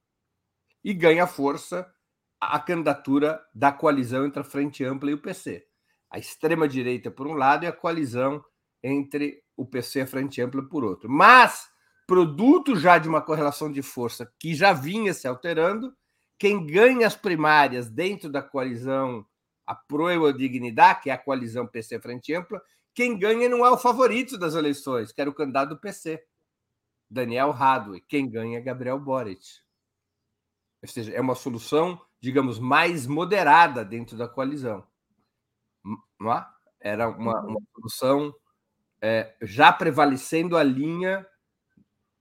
E 0.82 0.94
ganha 0.94 1.26
força 1.26 1.92
a 2.46 2.58
candidatura 2.58 3.40
da 3.54 3.72
coalizão 3.72 4.26
entre 4.26 4.40
a 4.40 4.44
Frente 4.44 4.84
Ampla 4.84 5.10
e 5.10 5.14
o 5.14 5.20
PC. 5.20 5.66
A 6.10 6.18
extrema-direita, 6.18 7.10
por 7.10 7.26
um 7.26 7.34
lado, 7.34 7.64
e 7.64 7.66
a 7.66 7.72
coalizão 7.72 8.44
entre 8.82 9.42
o 9.56 9.66
PC 9.66 10.00
e 10.00 10.02
a 10.02 10.06
Frente 10.06 10.40
Ampla, 10.40 10.62
por 10.62 10.84
outro. 10.84 11.08
Mas, 11.08 11.68
produto 12.06 12.76
já 12.76 12.98
de 12.98 13.08
uma 13.08 13.22
correlação 13.22 13.70
de 13.70 13.82
força 13.82 14.32
que 14.38 14.54
já 14.54 14.72
vinha 14.72 15.14
se 15.14 15.26
alterando, 15.26 15.94
quem 16.38 16.66
ganha 16.66 17.06
as 17.06 17.16
primárias 17.16 17.88
dentro 17.88 18.30
da 18.30 18.42
coalizão 18.42 19.24
a 19.66 19.74
Proa 19.74 20.32
Dignidade, 20.32 21.02
que 21.02 21.10
é 21.10 21.14
a 21.14 21.18
coalizão 21.18 21.66
PC 21.66 21.98
Frente 22.00 22.34
Ampla, 22.34 22.60
quem 22.94 23.18
ganha 23.18 23.48
não 23.48 23.64
é 23.64 23.70
o 23.70 23.78
favorito 23.78 24.38
das 24.38 24.54
eleições, 24.54 25.10
que 25.10 25.20
era 25.20 25.30
o 25.30 25.34
candidato 25.34 25.70
do 25.70 25.80
PC, 25.80 26.22
Daniel 27.10 27.50
Hadwe. 27.50 28.00
Quem 28.02 28.30
ganha 28.30 28.58
é 28.58 28.62
Gabriel 28.62 28.98
Boric. 28.98 29.44
Ou 30.82 30.88
seja, 30.88 31.12
é 31.12 31.20
uma 31.20 31.34
solução 31.34 32.00
digamos, 32.24 32.58
mais 32.58 33.06
moderada 33.06 33.84
dentro 33.84 34.16
da 34.16 34.26
coalizão. 34.26 34.86
Não 36.18 36.32
é? 36.32 36.48
Era 36.80 37.06
uma, 37.06 37.38
uhum. 37.42 37.50
uma 37.50 37.60
solução 37.74 38.34
é, 38.98 39.36
já 39.42 39.70
prevalecendo 39.70 40.56
a 40.56 40.62
linha, 40.62 41.26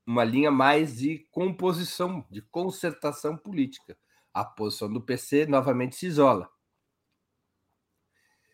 uma 0.05 0.25
linha 0.25 0.51
mais 0.51 0.97
de 0.97 1.19
composição, 1.31 2.27
de 2.29 2.41
concertação 2.41 3.37
política. 3.37 3.97
A 4.33 4.43
posição 4.43 4.91
do 4.91 4.99
PC 4.99 5.45
novamente 5.45 5.95
se 5.95 6.07
isola. 6.07 6.51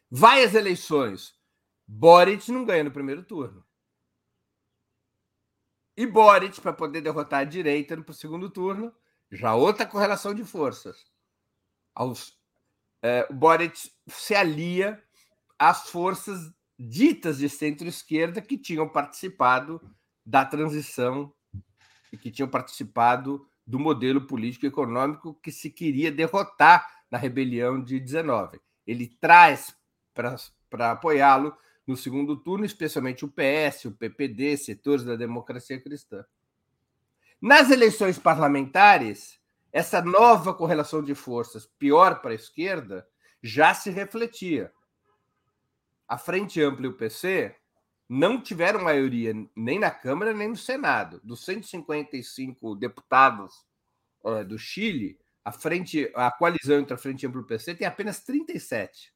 Vai 0.08 0.44
às 0.44 0.54
eleições. 0.54 1.34
Boric 1.88 2.52
não 2.52 2.64
ganha 2.64 2.84
no 2.84 2.92
primeiro 2.92 3.24
turno. 3.24 3.66
E 5.98 6.06
Boric, 6.06 6.62
para 6.62 6.74
poder 6.74 7.02
derrotar 7.02 7.40
a 7.40 7.44
direita 7.44 7.96
no 7.96 8.14
segundo 8.14 8.52
turno, 8.52 8.94
já 9.32 9.56
outra 9.56 9.88
correlação 9.88 10.36
de 10.36 10.44
forças 10.44 11.09
aos, 11.94 12.38
é, 13.02 13.28
o 13.30 13.34
Boric 13.34 13.92
se 14.08 14.36
alia 14.36 15.02
às 15.58 15.90
forças 15.90 16.52
ditas 16.78 17.40
de 17.40 17.50
centro-esquerda 17.50 18.42
que 18.42 18.58
tinham 18.58 18.88
participado 18.88 19.82
da 20.26 20.46
transição 20.46 21.34
e 22.12 22.18
que 22.18 22.32
tinham 22.32 22.48
participado 22.48 23.46
do 23.66 23.78
modelo 23.78 24.26
político 24.26 24.66
e 24.66 24.70
econômico 24.70 25.34
que 25.44 25.52
se 25.52 25.70
queria 25.70 26.12
derrotar 26.12 26.88
na 27.12 27.18
rebelião 27.18 27.84
de 27.84 28.00
19. 28.00 28.60
Ele 28.86 29.08
traz 29.08 29.76
para 30.14 30.92
apoiá-lo 30.92 31.56
no 31.86 31.98
segundo 31.98 32.38
turno, 32.38 32.66
especialmente 32.66 33.26
o 33.26 33.28
PS, 33.28 33.86
o 33.86 33.92
PPD, 33.92 34.58
setores 34.58 35.04
da 35.04 35.16
democracia 35.16 35.80
cristã. 35.82 36.24
Nas 37.42 37.70
eleições 37.70 38.20
parlamentares, 38.20 39.39
essa 39.72 40.02
nova 40.02 40.54
correlação 40.54 41.04
de 41.04 41.14
forças, 41.14 41.66
pior 41.66 42.22
para 42.22 42.32
a 42.32 42.36
esquerda, 42.36 43.08
já 43.42 43.74
se 43.74 43.90
refletia. 43.90 44.74
A 46.08 46.18
Frente 46.18 46.62
Ampla 46.62 46.88
e 46.88 46.90
o 46.90 46.98
PC 46.98 47.56
não 48.08 48.42
tiveram 48.42 48.84
maioria 48.84 49.34
nem 49.56 49.78
na 49.78 49.92
Câmara 49.92 50.34
nem 50.34 50.50
no 50.50 50.58
Senado. 50.58 51.22
Dos 51.24 51.46
155 51.46 52.76
deputados 52.76 53.64
uh, 54.24 54.44
do 54.44 54.58
Chile, 54.58 55.20
a 55.46 55.52
frente, 55.52 56.12
a 56.16 56.32
coalizão 56.32 56.80
entre 56.80 56.96
a 56.96 56.98
Frente 56.98 57.28
Ampla 57.28 57.42
e 57.42 57.44
o 57.44 57.48
PC 57.48 57.76
tem 57.76 57.86
apenas 57.86 58.24
37. 58.24 59.14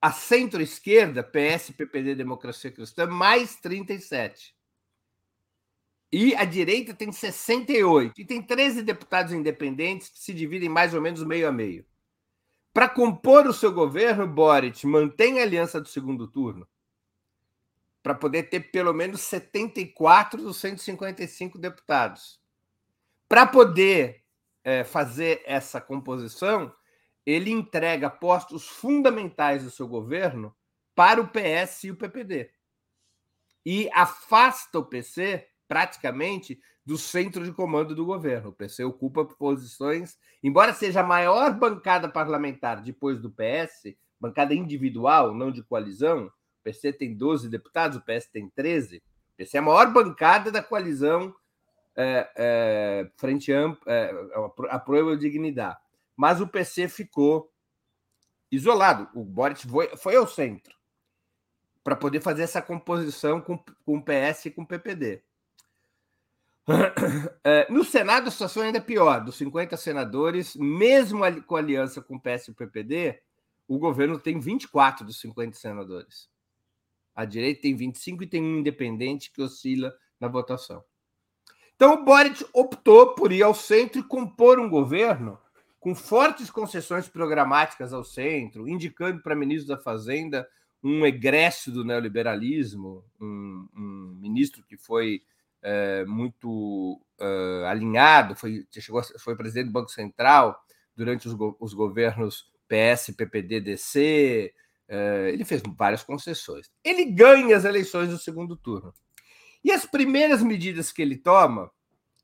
A 0.00 0.10
centro-esquerda, 0.10 1.22
PS, 1.22 1.72
PPD, 1.72 2.14
Democracia 2.14 2.70
Cristã, 2.70 3.06
mais 3.06 3.56
37. 3.56 4.55
E 6.18 6.34
a 6.34 6.46
direita 6.46 6.94
tem 6.94 7.12
68. 7.12 8.18
E 8.18 8.24
tem 8.24 8.40
13 8.40 8.82
deputados 8.82 9.34
independentes 9.34 10.08
que 10.08 10.18
se 10.18 10.32
dividem 10.32 10.66
mais 10.66 10.94
ou 10.94 11.00
menos 11.02 11.22
meio 11.22 11.46
a 11.46 11.52
meio. 11.52 11.84
Para 12.72 12.88
compor 12.88 13.46
o 13.46 13.52
seu 13.52 13.70
governo, 13.70 14.26
Boric 14.26 14.86
mantém 14.86 15.38
a 15.38 15.42
aliança 15.42 15.78
do 15.78 15.86
segundo 15.86 16.26
turno 16.26 16.66
para 18.02 18.14
poder 18.14 18.44
ter 18.44 18.60
pelo 18.70 18.94
menos 18.94 19.20
74 19.20 20.40
dos 20.40 20.56
155 20.56 21.58
deputados. 21.58 22.40
Para 23.28 23.46
poder 23.46 24.24
é, 24.64 24.84
fazer 24.84 25.42
essa 25.44 25.82
composição, 25.82 26.74
ele 27.26 27.50
entrega 27.50 28.08
postos 28.08 28.66
fundamentais 28.66 29.64
do 29.64 29.70
seu 29.70 29.86
governo 29.86 30.56
para 30.94 31.20
o 31.20 31.28
PS 31.28 31.84
e 31.84 31.90
o 31.90 31.96
PPD. 31.96 32.50
E 33.66 33.90
afasta 33.92 34.78
o 34.78 34.86
PC 34.86 35.46
praticamente 35.68 36.60
do 36.84 36.96
centro 36.96 37.44
de 37.44 37.52
comando 37.52 37.94
do 37.94 38.04
governo. 38.04 38.50
O 38.50 38.52
PC 38.52 38.84
ocupa 38.84 39.24
posições, 39.24 40.16
embora 40.42 40.72
seja 40.72 41.00
a 41.00 41.06
maior 41.06 41.52
bancada 41.52 42.08
parlamentar 42.08 42.82
depois 42.82 43.20
do 43.20 43.30
PS, 43.30 43.94
bancada 44.20 44.54
individual, 44.54 45.34
não 45.34 45.50
de 45.50 45.62
coalizão. 45.62 46.26
O 46.26 46.62
PC 46.62 46.92
tem 46.92 47.16
12 47.16 47.48
deputados, 47.48 47.98
o 47.98 48.02
PS 48.02 48.26
tem 48.26 48.48
13. 48.48 48.98
O 48.98 49.36
PC 49.36 49.56
é 49.56 49.60
a 49.60 49.62
maior 49.62 49.92
bancada 49.92 50.50
da 50.50 50.62
coalizão 50.62 51.34
é, 51.96 52.30
é, 52.36 53.10
frente 53.16 53.52
ampla, 53.52 53.92
é, 53.92 54.12
a 54.68 54.78
Proa 54.78 55.16
Dignidade. 55.16 55.78
Mas 56.16 56.40
o 56.40 56.46
PC 56.46 56.88
ficou 56.88 57.50
isolado. 58.50 59.08
O 59.14 59.24
Boric 59.24 59.66
foi, 59.66 59.88
foi 59.96 60.16
ao 60.16 60.26
centro 60.26 60.76
para 61.82 61.96
poder 61.96 62.20
fazer 62.20 62.42
essa 62.42 62.60
composição 62.60 63.40
com, 63.40 63.56
com 63.84 63.98
o 63.98 64.02
PS 64.02 64.46
e 64.46 64.50
com 64.50 64.62
o 64.62 64.66
PPD. 64.66 65.22
É, 67.44 67.70
no 67.70 67.84
Senado, 67.84 68.26
a 68.26 68.30
situação 68.30 68.64
ainda 68.64 68.78
é 68.78 68.80
pior. 68.80 69.24
Dos 69.24 69.36
50 69.36 69.76
senadores, 69.76 70.56
mesmo 70.56 71.20
com 71.44 71.54
aliança 71.54 72.02
com 72.02 72.16
o 72.16 72.20
PS 72.20 72.48
e 72.48 72.50
o 72.50 72.54
PPD, 72.54 73.20
o 73.68 73.78
governo 73.78 74.18
tem 74.18 74.40
24 74.40 75.06
dos 75.06 75.20
50 75.20 75.56
senadores. 75.56 76.28
A 77.14 77.24
direita 77.24 77.62
tem 77.62 77.76
25 77.76 78.24
e 78.24 78.26
tem 78.26 78.42
um 78.42 78.58
independente 78.58 79.30
que 79.30 79.40
oscila 79.40 79.94
na 80.20 80.28
votação. 80.28 80.82
Então, 81.74 81.94
o 81.94 82.04
Boric 82.04 82.44
optou 82.52 83.14
por 83.14 83.30
ir 83.30 83.42
ao 83.42 83.54
centro 83.54 84.00
e 84.00 84.04
compor 84.04 84.58
um 84.58 84.68
governo 84.68 85.38
com 85.78 85.94
fortes 85.94 86.50
concessões 86.50 87.06
programáticas 87.06 87.92
ao 87.92 88.02
centro, 88.02 88.68
indicando 88.68 89.22
para 89.22 89.36
ministro 89.36 89.68
da 89.68 89.80
Fazenda 89.80 90.48
um 90.82 91.06
egresso 91.06 91.70
do 91.70 91.84
neoliberalismo, 91.84 93.04
um, 93.20 93.68
um 93.74 94.18
ministro 94.20 94.64
que 94.64 94.76
foi 94.76 95.22
é, 95.68 96.04
muito 96.04 97.00
é, 97.18 97.66
alinhado, 97.66 98.36
foi, 98.36 98.64
chegou, 98.70 99.02
foi 99.18 99.34
presidente 99.34 99.66
do 99.66 99.72
Banco 99.72 99.90
Central 99.90 100.56
durante 100.94 101.26
os, 101.26 101.36
os 101.58 101.74
governos 101.74 102.48
PS, 102.68 103.12
PPD, 103.16 103.60
DC, 103.60 104.54
é, 104.88 105.30
ele 105.32 105.44
fez 105.44 105.60
várias 105.76 106.04
concessões. 106.04 106.70
Ele 106.84 107.04
ganha 107.06 107.56
as 107.56 107.64
eleições 107.64 108.10
do 108.10 108.18
segundo 108.18 108.56
turno. 108.56 108.94
E 109.64 109.72
as 109.72 109.84
primeiras 109.84 110.40
medidas 110.40 110.92
que 110.92 111.02
ele 111.02 111.16
toma 111.16 111.68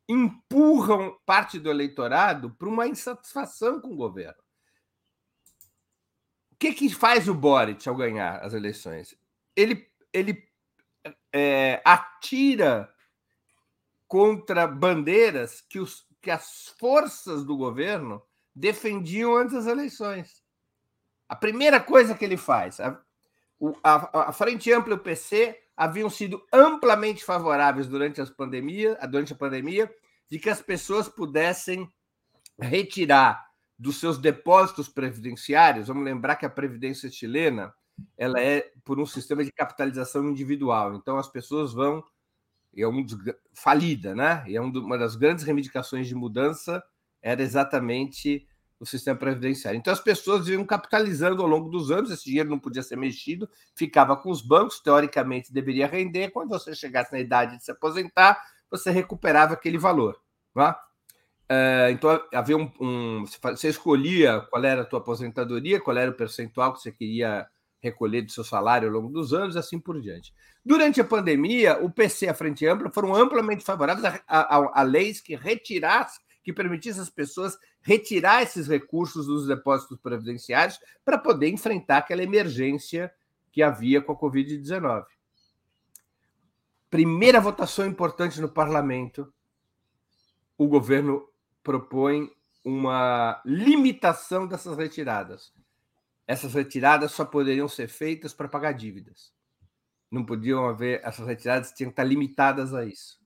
empurram 0.09 1.19
parte 1.27 1.59
do 1.59 1.69
eleitorado 1.69 2.51
para 2.51 2.69
uma 2.69 2.87
insatisfação 2.87 3.81
com 3.81 3.89
o 3.89 3.97
governo. 3.97 4.41
O 6.53 6.57
que, 6.61 6.73
que 6.73 6.89
faz 6.91 7.29
o 7.29 7.35
Boric 7.35 7.89
ao 7.89 7.97
ganhar 7.97 8.37
as 8.37 8.55
eleições? 8.55 9.17
Ele, 9.57 9.85
ele 10.13 10.47
é, 11.33 11.83
atira 11.85 12.89
contra 14.13 14.67
bandeiras 14.67 15.63
que, 15.63 15.79
os, 15.81 16.07
que 16.21 16.31
as 16.31 16.69
forças 16.79 17.47
do 17.47 17.57
governo 17.57 18.23
defendiam 18.55 19.35
antes 19.35 19.55
das 19.55 19.67
eleições. 19.67 20.43
A 21.27 21.35
primeira 21.35 21.81
coisa 21.81 22.15
que 22.15 22.23
ele 22.23 22.37
faz, 22.37 22.79
a, 22.79 23.01
a, 23.83 24.29
a 24.29 24.33
Frente 24.35 24.71
Ampla 24.71 24.93
e 24.93 24.97
o 24.97 25.01
PC 25.01 25.59
haviam 25.75 26.11
sido 26.11 26.47
amplamente 26.53 27.25
favoráveis 27.25 27.87
durante, 27.87 28.21
as 28.21 28.29
pandemia, 28.29 28.99
durante 29.09 29.33
a 29.33 29.37
pandemia 29.37 29.91
de 30.31 30.39
que 30.39 30.51
as 30.51 30.61
pessoas 30.61 31.09
pudessem 31.09 31.89
retirar 32.61 33.43
dos 33.79 33.99
seus 33.99 34.19
depósitos 34.19 34.91
previdenciários. 34.91 35.89
Vamos 35.89 36.05
lembrar 36.05 36.37
que 36.37 36.45
a 36.45 36.51
previdência 36.51 37.11
chilena 37.11 37.73
ela 38.19 38.39
é 38.39 38.71
por 38.85 39.01
um 39.01 39.07
sistema 39.07 39.43
de 39.43 39.51
capitalização 39.51 40.29
individual. 40.29 40.97
Então 40.97 41.17
as 41.17 41.29
pessoas 41.29 41.73
vão 41.73 42.05
é 42.77 42.87
um 42.87 43.03
dos, 43.03 43.19
falida, 43.53 44.15
né? 44.15 44.45
E 44.47 44.57
é 44.57 44.61
uma 44.61 44.97
das 44.97 45.17
grandes 45.17 45.45
reivindicações 45.45 46.07
de 46.07 46.15
mudança 46.15 46.83
era 47.21 47.43
exatamente 47.43 48.47
o 48.81 48.87
sistema 48.87 49.17
previdenciário. 49.17 49.79
Então, 49.79 49.93
as 49.93 50.01
pessoas 50.01 50.49
iam 50.49 50.65
capitalizando 50.65 51.41
ao 51.41 51.49
longo 51.49 51.69
dos 51.69 51.93
anos, 51.93 52.11
esse 52.11 52.25
dinheiro 52.25 52.51
não 52.51 52.59
podia 52.59 52.83
ser 52.83 52.97
mexido, 52.97 53.49
ficava 53.77 54.17
com 54.17 54.29
os 54.29 54.43
bancos, 54.43 54.81
teoricamente 54.81 55.53
deveria 55.53 55.87
render. 55.87 56.31
Quando 56.31 56.49
você 56.49 56.75
chegasse 56.75 57.13
na 57.13 57.21
idade 57.21 57.59
de 57.59 57.65
se 57.65 57.71
aposentar, 57.71 58.43
você 58.69 58.91
recuperava 58.91 59.55
aquele 59.55 59.79
valor. 59.79 60.21
Tá? 60.53 60.81
então, 61.91 62.21
havia 62.33 62.57
um, 62.57 62.73
um, 62.81 63.25
Você 63.25 63.69
escolhia 63.69 64.41
qual 64.51 64.65
era 64.65 64.83
a 64.83 64.85
tua 64.85 64.99
aposentadoria, 64.99 65.81
qual 65.81 65.97
era 65.97 66.11
o 66.11 66.15
percentual 66.15 66.73
que 66.73 66.81
você 66.81 66.91
queria 66.91 67.47
recolher 67.83 68.23
do 68.23 68.31
seu 68.31 68.45
salário 68.45 68.89
ao 68.89 68.95
longo 68.95 69.09
dos 69.09 69.35
anos, 69.35 69.57
assim 69.57 69.79
por 69.79 70.01
diante. 70.01 70.33
Durante 70.65 71.01
a 71.01 71.05
pandemia, 71.05 71.79
o 71.83 71.91
PC 71.91 72.27
e 72.27 72.29
a 72.29 72.35
Frente 72.35 72.67
Ampla 72.67 72.91
foram 72.91 73.15
amplamente 73.15 73.65
favoráveis 73.65 74.05
a, 74.05 74.23
a, 74.29 74.81
a 74.81 74.83
leis 74.83 75.21
que 75.21 75.35
retirassem 75.35 76.23
que 76.43 76.53
permitisse 76.53 77.01
às 77.01 77.11
pessoas 77.11 77.57
retirar 77.81 78.43
esses 78.43 78.67
recursos 78.67 79.27
dos 79.27 79.47
depósitos 79.47 79.99
previdenciários 80.01 80.79
para 81.05 81.19
poder 81.19 81.49
enfrentar 81.49 81.99
aquela 81.99 82.23
emergência 82.23 83.13
que 83.51 83.63
havia 83.63 84.01
com 84.01 84.13
a 84.13 84.19
Covid-19. 84.19 85.05
Primeira 86.91 87.41
votação 87.41 87.87
importante 87.87 88.41
no 88.41 88.49
parlamento, 88.49 89.33
o 90.59 90.67
governo 90.67 91.29
propõe 91.63 92.31
uma 92.65 93.41
limitação 93.45 94.47
dessas 94.47 94.77
retiradas. 94.77 95.53
Essas 96.33 96.55
retiradas 96.55 97.13
só 97.13 97.25
poderiam 97.25 97.69
ser 97.69 97.89
feitas 97.89 98.33
para 98.33 98.49
pagar 98.49 98.73
dívidas. 98.73 99.33
Não 100.11 100.25
podiam 100.25 100.67
haver, 100.67 101.01
essas 101.05 101.27
retiradas 101.27 101.73
tinham 101.73 101.91
que 101.91 101.95
estar 101.95 102.05
limitadas 102.05 102.75
a 102.75 102.85
isso 102.85 103.23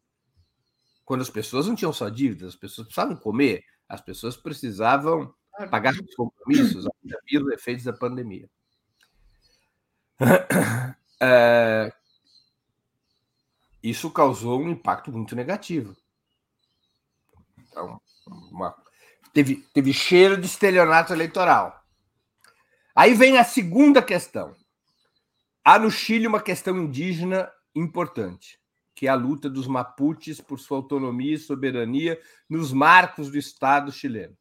quando 1.07 1.20
as 1.20 1.31
pessoas 1.31 1.69
não 1.69 1.77
tinham 1.77 1.93
só 1.93 2.09
dívidas, 2.09 2.49
as 2.49 2.57
pessoas 2.57 2.89
precisavam 2.89 3.16
comer, 3.16 3.65
as 3.89 4.01
pessoas 4.01 4.37
precisavam 4.37 5.33
pagar 5.70 5.95
seus 5.95 6.15
compromissos, 6.16 6.85
vir 7.24 7.41
os 7.41 7.53
efeitos 7.53 7.85
da 7.85 7.95
pandemia. 7.95 8.51
É, 11.19 11.91
isso 13.83 14.11
causou 14.11 14.61
um 14.61 14.69
impacto 14.69 15.11
muito 15.11 15.35
negativo. 15.35 15.97
Então, 17.59 17.99
uma, 18.53 18.77
teve, 19.33 19.66
teve 19.73 19.95
cheiro 19.95 20.37
de 20.37 20.45
estelionato 20.45 21.15
eleitoral. 21.15 21.83
Aí 22.97 23.14
vem 23.14 23.36
a 23.39 23.44
segunda 23.44 24.02
questão. 24.02 24.56
Há 25.62 25.78
no 25.78 25.90
Chile 25.90 26.27
uma 26.27 26.40
questão 26.40 26.77
indígena 26.77 27.52
importante 27.74 28.59
que 28.97 29.06
é 29.06 29.10
a 29.10 29.14
luta 29.14 29.51
dos 29.51 29.66
Mapuches 29.66 30.40
por 30.40 30.59
sua 30.59 30.78
autonomia 30.78 31.35
e 31.35 31.39
soberania 31.39 32.18
nos 32.48 32.73
marcos 32.73 33.31
do 33.31 33.36
Estado 33.36 33.93
chileno. 33.93 34.35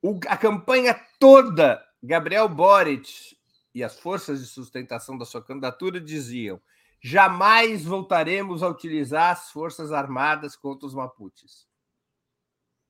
O, 0.00 0.20
a 0.28 0.36
campanha 0.36 0.94
toda, 1.18 1.84
Gabriel 2.00 2.48
Boric 2.48 3.36
e 3.74 3.82
as 3.82 3.98
forças 3.98 4.40
de 4.40 4.46
sustentação 4.46 5.18
da 5.18 5.24
sua 5.24 5.42
candidatura 5.42 6.00
diziam: 6.00 6.62
jamais 7.02 7.84
voltaremos 7.84 8.62
a 8.62 8.68
utilizar 8.68 9.32
as 9.32 9.50
forças 9.50 9.90
armadas 9.90 10.54
contra 10.54 10.86
os 10.86 10.94
Mapuches. 10.94 11.66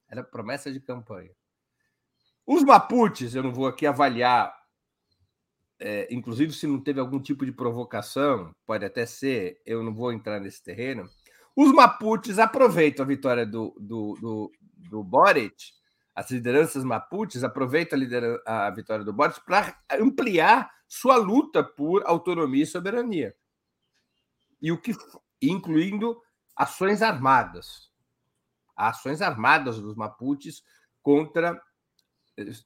Era 0.07 0.23
promessa 0.23 0.71
de 0.71 0.81
campanha. 0.81 1.35
Os 2.47 2.63
Mapuches, 2.63 3.35
eu 3.35 3.43
não 3.43 3.53
vou 3.53 3.67
aqui 3.67 3.87
avaliar 3.87 4.57
é, 5.79 6.09
inclusive 6.11 6.53
se 6.53 6.67
não 6.67 6.81
teve 6.81 7.01
algum 7.01 7.21
tipo 7.21 7.45
de 7.45 7.53
provocação, 7.53 8.55
pode 8.67 8.85
até 8.85 9.05
ser, 9.05 9.61
eu 9.67 9.83
não 9.83 9.95
vou 9.95 10.13
entrar 10.13 10.41
nesse 10.41 10.63
terreno. 10.63 11.09
Os 11.55 11.73
Mapuches 11.73 12.39
aproveitam 12.39 13.05
a 13.05 13.09
vitória 13.09 13.47
do, 13.47 13.75
do, 13.79 14.15
do, 14.21 14.53
do 14.91 15.05
Boric, 15.05 15.73
as 16.15 16.31
lideranças 16.31 16.83
Mapuches 16.83 17.45
aproveitam 17.45 17.99
a, 18.47 18.67
a 18.67 18.71
vitória 18.71 19.05
do 19.05 19.13
Boric 19.13 19.45
para 19.45 19.79
ampliar 19.93 20.71
sua 20.89 21.17
luta 21.17 21.63
por 21.63 22.03
autonomia 22.07 22.63
e 22.63 22.67
soberania. 22.67 23.35
E 24.61 24.73
o 24.73 24.81
que 24.81 24.93
incluindo 25.43 26.19
ações 26.55 27.03
armadas. 27.03 27.91
Ações 28.75 29.21
armadas 29.21 29.79
dos 29.79 29.95
Mapuches 29.95 30.63
contra 31.03 31.61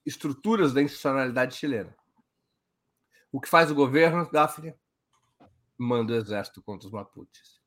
estruturas 0.04 0.72
da 0.72 0.82
institucionalidade 0.82 1.54
chilena. 1.54 1.94
O 3.32 3.40
que 3.40 3.48
faz 3.48 3.70
o 3.70 3.74
governo, 3.74 4.28
Daphne? 4.30 4.74
Manda 5.78 6.12
o 6.12 6.16
exército 6.16 6.60
contra 6.60 6.86
os 6.86 6.92
Mapuches. 6.92 7.60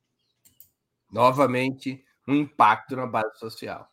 Novamente, 1.12 2.06
um 2.28 2.36
impacto 2.36 2.96
na 2.96 3.08
base 3.08 3.38
social. 3.40 3.90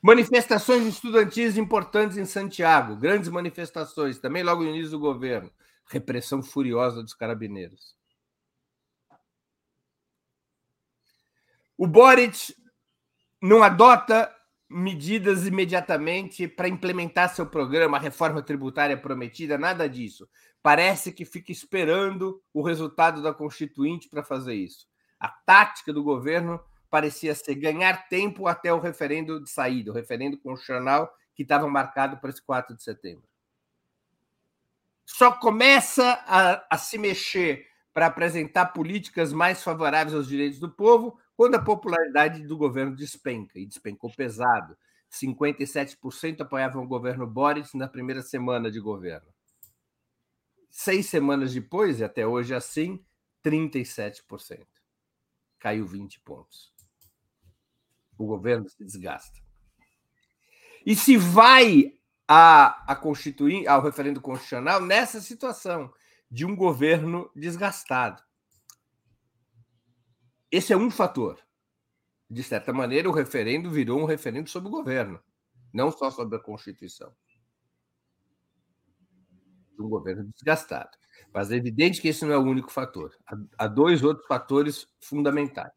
Manifestações 0.00 0.86
estudantis 0.86 1.56
importantes 1.56 2.18
em 2.18 2.26
Santiago, 2.26 2.96
grandes 2.96 3.28
manifestações, 3.30 4.18
também 4.18 4.42
logo 4.42 4.62
no 4.62 4.68
início 4.68 4.90
do 4.90 4.98
governo. 4.98 5.50
Repressão 5.86 6.42
furiosa 6.42 7.02
dos 7.02 7.14
carabineiros. 7.14 7.96
O 11.76 11.86
Boric 11.86 12.54
não 13.40 13.62
adota 13.62 14.33
medidas 14.74 15.46
imediatamente 15.46 16.48
para 16.48 16.66
implementar 16.66 17.32
seu 17.32 17.46
programa, 17.46 17.96
a 17.96 18.00
reforma 18.00 18.42
tributária 18.42 18.96
prometida, 18.96 19.56
nada 19.56 19.88
disso. 19.88 20.28
Parece 20.60 21.12
que 21.12 21.24
fica 21.24 21.52
esperando 21.52 22.42
o 22.52 22.60
resultado 22.60 23.22
da 23.22 23.32
Constituinte 23.32 24.08
para 24.08 24.24
fazer 24.24 24.54
isso. 24.54 24.88
A 25.20 25.28
tática 25.28 25.92
do 25.92 26.02
governo 26.02 26.60
parecia 26.90 27.36
ser 27.36 27.54
ganhar 27.54 28.08
tempo 28.08 28.48
até 28.48 28.72
o 28.72 28.80
referendo 28.80 29.40
de 29.40 29.48
saída, 29.48 29.92
o 29.92 29.94
referendo 29.94 30.36
constitucional 30.38 31.08
que 31.36 31.44
estava 31.44 31.68
marcado 31.68 32.16
para 32.16 32.30
esse 32.30 32.42
4 32.42 32.74
de 32.74 32.82
setembro. 32.82 33.22
Só 35.06 35.30
começa 35.30 36.20
a, 36.26 36.66
a 36.68 36.76
se 36.78 36.98
mexer 36.98 37.64
para 37.92 38.06
apresentar 38.06 38.66
políticas 38.72 39.32
mais 39.32 39.62
favoráveis 39.62 40.16
aos 40.16 40.26
direitos 40.26 40.58
do 40.58 40.68
povo 40.68 41.16
quando 41.36 41.56
a 41.56 41.62
popularidade 41.62 42.46
do 42.46 42.56
governo 42.56 42.94
despenca, 42.94 43.58
e 43.58 43.66
despencou 43.66 44.12
pesado, 44.14 44.76
57% 45.10 46.40
apoiavam 46.40 46.82
o 46.82 46.88
governo 46.88 47.26
Boris 47.26 47.72
na 47.74 47.88
primeira 47.88 48.22
semana 48.22 48.70
de 48.70 48.80
governo. 48.80 49.32
Seis 50.70 51.06
semanas 51.06 51.52
depois, 51.52 52.00
e 52.00 52.04
até 52.04 52.26
hoje 52.26 52.54
assim, 52.54 53.04
37%. 53.44 54.66
Caiu 55.58 55.86
20 55.86 56.20
pontos. 56.20 56.72
O 58.18 58.26
governo 58.26 58.68
se 58.68 58.84
desgasta. 58.84 59.40
E 60.84 60.94
se 60.94 61.16
vai 61.16 61.94
a, 62.28 62.92
a 62.92 62.96
constituir, 62.96 63.66
ao 63.68 63.82
referendo 63.82 64.20
constitucional 64.20 64.80
nessa 64.80 65.20
situação 65.20 65.92
de 66.30 66.44
um 66.44 66.56
governo 66.56 67.30
desgastado. 67.34 68.22
Esse 70.54 70.72
é 70.72 70.76
um 70.76 70.88
fator. 70.88 71.40
De 72.30 72.40
certa 72.44 72.72
maneira, 72.72 73.10
o 73.10 73.12
referendo 73.12 73.68
virou 73.68 74.00
um 74.00 74.04
referendo 74.04 74.48
sobre 74.48 74.68
o 74.68 74.70
governo, 74.70 75.18
não 75.72 75.90
só 75.90 76.12
sobre 76.12 76.36
a 76.36 76.40
Constituição. 76.40 77.12
Um 79.76 79.88
governo 79.88 80.30
desgastado. 80.32 80.96
Mas 81.32 81.50
é 81.50 81.56
evidente 81.56 82.00
que 82.00 82.06
esse 82.06 82.24
não 82.24 82.32
é 82.32 82.38
o 82.38 82.44
único 82.44 82.70
fator. 82.70 83.12
Há 83.58 83.66
dois 83.66 84.04
outros 84.04 84.28
fatores 84.28 84.86
fundamentais. 85.00 85.72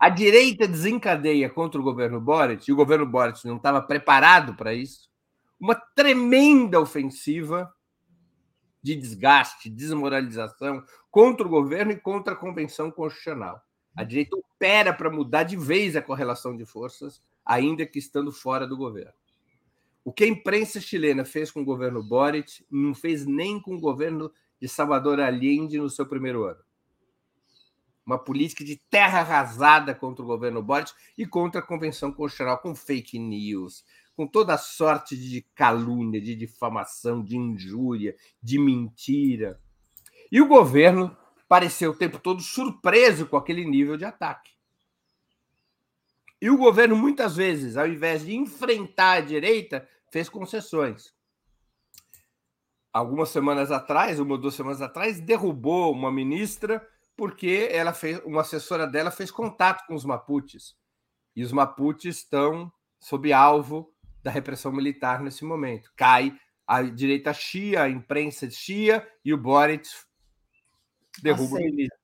A 0.00 0.08
direita 0.08 0.66
desencadeia 0.66 1.48
contra 1.48 1.80
o 1.80 1.84
governo 1.84 2.20
Boric, 2.20 2.68
e 2.68 2.72
o 2.72 2.76
governo 2.76 3.06
Boric 3.06 3.46
não 3.46 3.58
estava 3.58 3.80
preparado 3.80 4.56
para 4.56 4.74
isso, 4.74 5.08
uma 5.60 5.76
tremenda 5.76 6.80
ofensiva 6.80 7.72
de 8.84 8.94
desgaste, 8.94 9.70
desmoralização 9.70 10.84
contra 11.10 11.46
o 11.46 11.48
governo 11.48 11.92
e 11.92 11.98
contra 11.98 12.34
a 12.34 12.36
Convenção 12.36 12.90
Constitucional. 12.90 13.62
A 13.96 14.04
direita 14.04 14.36
opera 14.36 14.92
para 14.92 15.08
mudar 15.10 15.44
de 15.44 15.56
vez 15.56 15.96
a 15.96 16.02
correlação 16.02 16.54
de 16.54 16.66
forças, 16.66 17.22
ainda 17.46 17.86
que 17.86 17.98
estando 17.98 18.30
fora 18.30 18.66
do 18.66 18.76
governo. 18.76 19.14
O 20.04 20.12
que 20.12 20.24
a 20.24 20.28
imprensa 20.28 20.82
chilena 20.82 21.24
fez 21.24 21.50
com 21.50 21.62
o 21.62 21.64
governo 21.64 22.02
Boric 22.02 22.62
não 22.70 22.94
fez 22.94 23.24
nem 23.24 23.58
com 23.58 23.74
o 23.74 23.80
governo 23.80 24.30
de 24.60 24.68
Salvador 24.68 25.18
Allende 25.18 25.78
no 25.78 25.88
seu 25.88 26.04
primeiro 26.04 26.44
ano. 26.44 26.60
Uma 28.04 28.18
política 28.18 28.62
de 28.62 28.76
terra 28.90 29.20
arrasada 29.20 29.94
contra 29.94 30.22
o 30.22 30.28
governo 30.28 30.62
Boric 30.62 30.92
e 31.16 31.24
contra 31.24 31.62
a 31.62 31.64
Convenção 31.66 32.12
Constitucional, 32.12 32.58
com 32.58 32.74
fake 32.74 33.18
news, 33.18 33.82
com 34.16 34.26
toda 34.26 34.56
sorte 34.56 35.16
de 35.16 35.42
calúnia, 35.54 36.20
de 36.20 36.34
difamação, 36.34 37.22
de 37.22 37.36
injúria, 37.36 38.14
de 38.42 38.58
mentira. 38.58 39.60
E 40.30 40.40
o 40.40 40.48
governo 40.48 41.16
pareceu 41.48 41.90
o 41.90 41.96
tempo 41.96 42.18
todo 42.18 42.40
surpreso 42.40 43.26
com 43.26 43.36
aquele 43.36 43.64
nível 43.64 43.96
de 43.96 44.04
ataque. 44.04 44.52
E 46.40 46.50
o 46.50 46.58
governo, 46.58 46.96
muitas 46.96 47.36
vezes, 47.36 47.76
ao 47.76 47.86
invés 47.86 48.24
de 48.24 48.34
enfrentar 48.34 49.12
a 49.12 49.20
direita, 49.20 49.88
fez 50.10 50.28
concessões. 50.28 51.14
Algumas 52.92 53.30
semanas 53.30 53.70
atrás, 53.70 54.20
uma 54.20 54.32
ou 54.32 54.38
duas 54.38 54.54
semanas 54.54 54.82
atrás, 54.82 55.20
derrubou 55.20 55.92
uma 55.92 56.12
ministra 56.12 56.86
porque 57.16 57.68
ela 57.70 57.92
fez, 57.92 58.20
uma 58.24 58.40
assessora 58.40 58.86
dela 58.86 59.10
fez 59.10 59.30
contato 59.30 59.86
com 59.86 59.94
os 59.94 60.04
Mapuches. 60.04 60.76
E 61.34 61.42
os 61.42 61.52
Mapuches 61.52 62.18
estão 62.18 62.72
sob 63.00 63.32
alvo 63.32 63.93
da 64.24 64.30
repressão 64.30 64.72
militar 64.72 65.20
nesse 65.20 65.44
momento. 65.44 65.92
Cai 65.94 66.36
a 66.66 66.82
direita 66.82 67.32
chia, 67.34 67.82
a 67.82 67.90
imprensa 67.90 68.50
chia 68.50 69.06
e 69.22 69.34
o 69.34 69.38
Boric 69.38 69.86
derruba 71.22 71.58
Aceita. 71.58 71.62
o 71.62 71.70
ministro. 71.70 71.98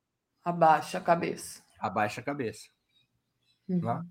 Abaixa 0.45 0.99
a 0.99 1.01
cabeça. 1.01 1.63
Abaixa 1.81 2.21
a 2.21 2.25
cabeça. 2.25 2.69
Uhum. 3.67 3.81
Né? 3.81 4.05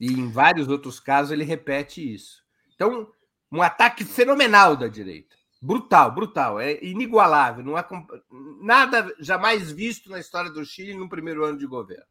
E 0.00 0.12
em 0.12 0.30
vários 0.30 0.68
outros 0.68 1.00
casos 1.00 1.32
ele 1.32 1.42
repete 1.42 2.14
isso. 2.14 2.44
Então, 2.74 3.12
um 3.50 3.60
ataque 3.60 4.04
fenomenal 4.04 4.76
da 4.76 4.86
direita. 4.86 5.36
Brutal, 5.60 6.14
brutal. 6.14 6.60
É 6.60 6.82
inigualável. 6.84 7.64
Não 7.64 7.76
há 7.76 7.84
nada 8.62 9.12
jamais 9.18 9.72
visto 9.72 10.08
na 10.08 10.20
história 10.20 10.50
do 10.50 10.64
Chile 10.64 10.94
no 10.94 11.08
primeiro 11.08 11.44
ano 11.44 11.58
de 11.58 11.66
governo. 11.66 12.06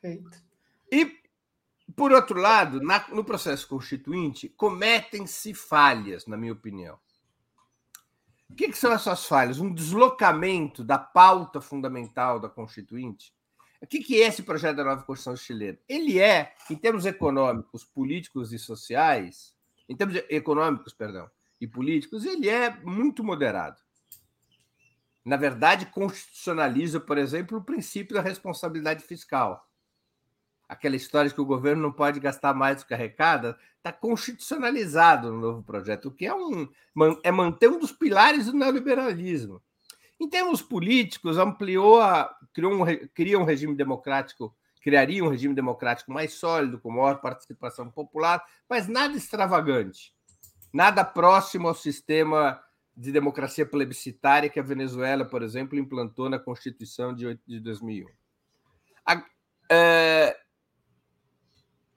Perfeito. 0.00 0.42
E, 0.90 1.23
por 1.96 2.12
outro 2.12 2.40
lado, 2.40 2.80
na, 2.80 3.06
no 3.08 3.24
processo 3.24 3.68
constituinte, 3.68 4.48
cometem-se 4.48 5.54
falhas, 5.54 6.26
na 6.26 6.36
minha 6.36 6.52
opinião. 6.52 6.98
O 8.48 8.54
que, 8.54 8.68
que, 8.68 8.78
são 8.78 8.92
essas 8.92 9.26
falhas? 9.26 9.58
Um 9.58 9.72
deslocamento 9.72 10.84
da 10.84 10.98
pauta 10.98 11.60
fundamental 11.60 12.38
da 12.38 12.48
Constituinte. 12.48 13.34
O 13.80 13.86
que, 13.86 14.00
que 14.00 14.22
é 14.22 14.28
esse 14.28 14.42
projeto 14.42 14.76
da 14.76 14.84
nova 14.84 15.02
Constituição 15.02 15.36
chilena? 15.36 15.78
Ele 15.88 16.18
é, 16.18 16.54
em 16.70 16.76
termos 16.76 17.04
econômicos, 17.04 17.84
políticos 17.84 18.52
e 18.52 18.58
sociais, 18.58 19.54
em 19.88 19.96
termos 19.96 20.16
econômicos, 20.28 20.92
perdão, 20.92 21.28
e 21.60 21.66
políticos, 21.66 22.24
ele 22.24 22.48
é 22.48 22.70
muito 22.82 23.24
moderado. 23.24 23.80
Na 25.24 25.36
verdade, 25.36 25.86
constitucionaliza, 25.86 27.00
por 27.00 27.18
exemplo, 27.18 27.58
o 27.58 27.64
princípio 27.64 28.14
da 28.14 28.20
responsabilidade 28.20 29.02
fiscal. 29.02 29.66
Aquela 30.68 30.96
história 30.96 31.28
de 31.28 31.34
que 31.34 31.40
o 31.40 31.46
governo 31.46 31.82
não 31.82 31.92
pode 31.92 32.20
gastar 32.20 32.54
mais 32.54 32.78
do 32.78 32.86
que 32.86 32.94
arrecada, 32.94 33.58
está 33.76 33.92
constitucionalizado 33.92 35.30
no 35.30 35.40
novo 35.40 35.62
projeto, 35.62 36.06
o 36.06 36.10
que 36.10 36.26
é, 36.26 36.34
um, 36.34 36.68
é 37.22 37.30
manter 37.30 37.68
um 37.68 37.78
dos 37.78 37.92
pilares 37.92 38.46
do 38.46 38.56
neoliberalismo. 38.56 39.62
Em 40.18 40.28
termos 40.28 40.62
políticos, 40.62 41.36
ampliou 41.36 42.00
a, 42.00 42.34
criou 42.52 42.72
um, 42.72 42.84
cria 43.14 43.38
um 43.38 43.44
regime 43.44 43.74
democrático 43.74 44.54
criaria 44.84 45.24
um 45.24 45.30
regime 45.30 45.54
democrático 45.54 46.12
mais 46.12 46.34
sólido, 46.34 46.78
com 46.78 46.90
maior 46.90 47.18
participação 47.22 47.90
popular, 47.90 48.44
mas 48.68 48.86
nada 48.86 49.16
extravagante, 49.16 50.12
nada 50.70 51.02
próximo 51.02 51.68
ao 51.68 51.74
sistema 51.74 52.62
de 52.94 53.10
democracia 53.10 53.64
plebiscitária 53.64 54.50
que 54.50 54.60
a 54.60 54.62
Venezuela, 54.62 55.24
por 55.24 55.42
exemplo, 55.42 55.78
implantou 55.78 56.28
na 56.28 56.38
Constituição 56.38 57.14
de 57.14 57.60
2001. 57.60 58.06
A, 59.06 59.24
é, 59.70 60.23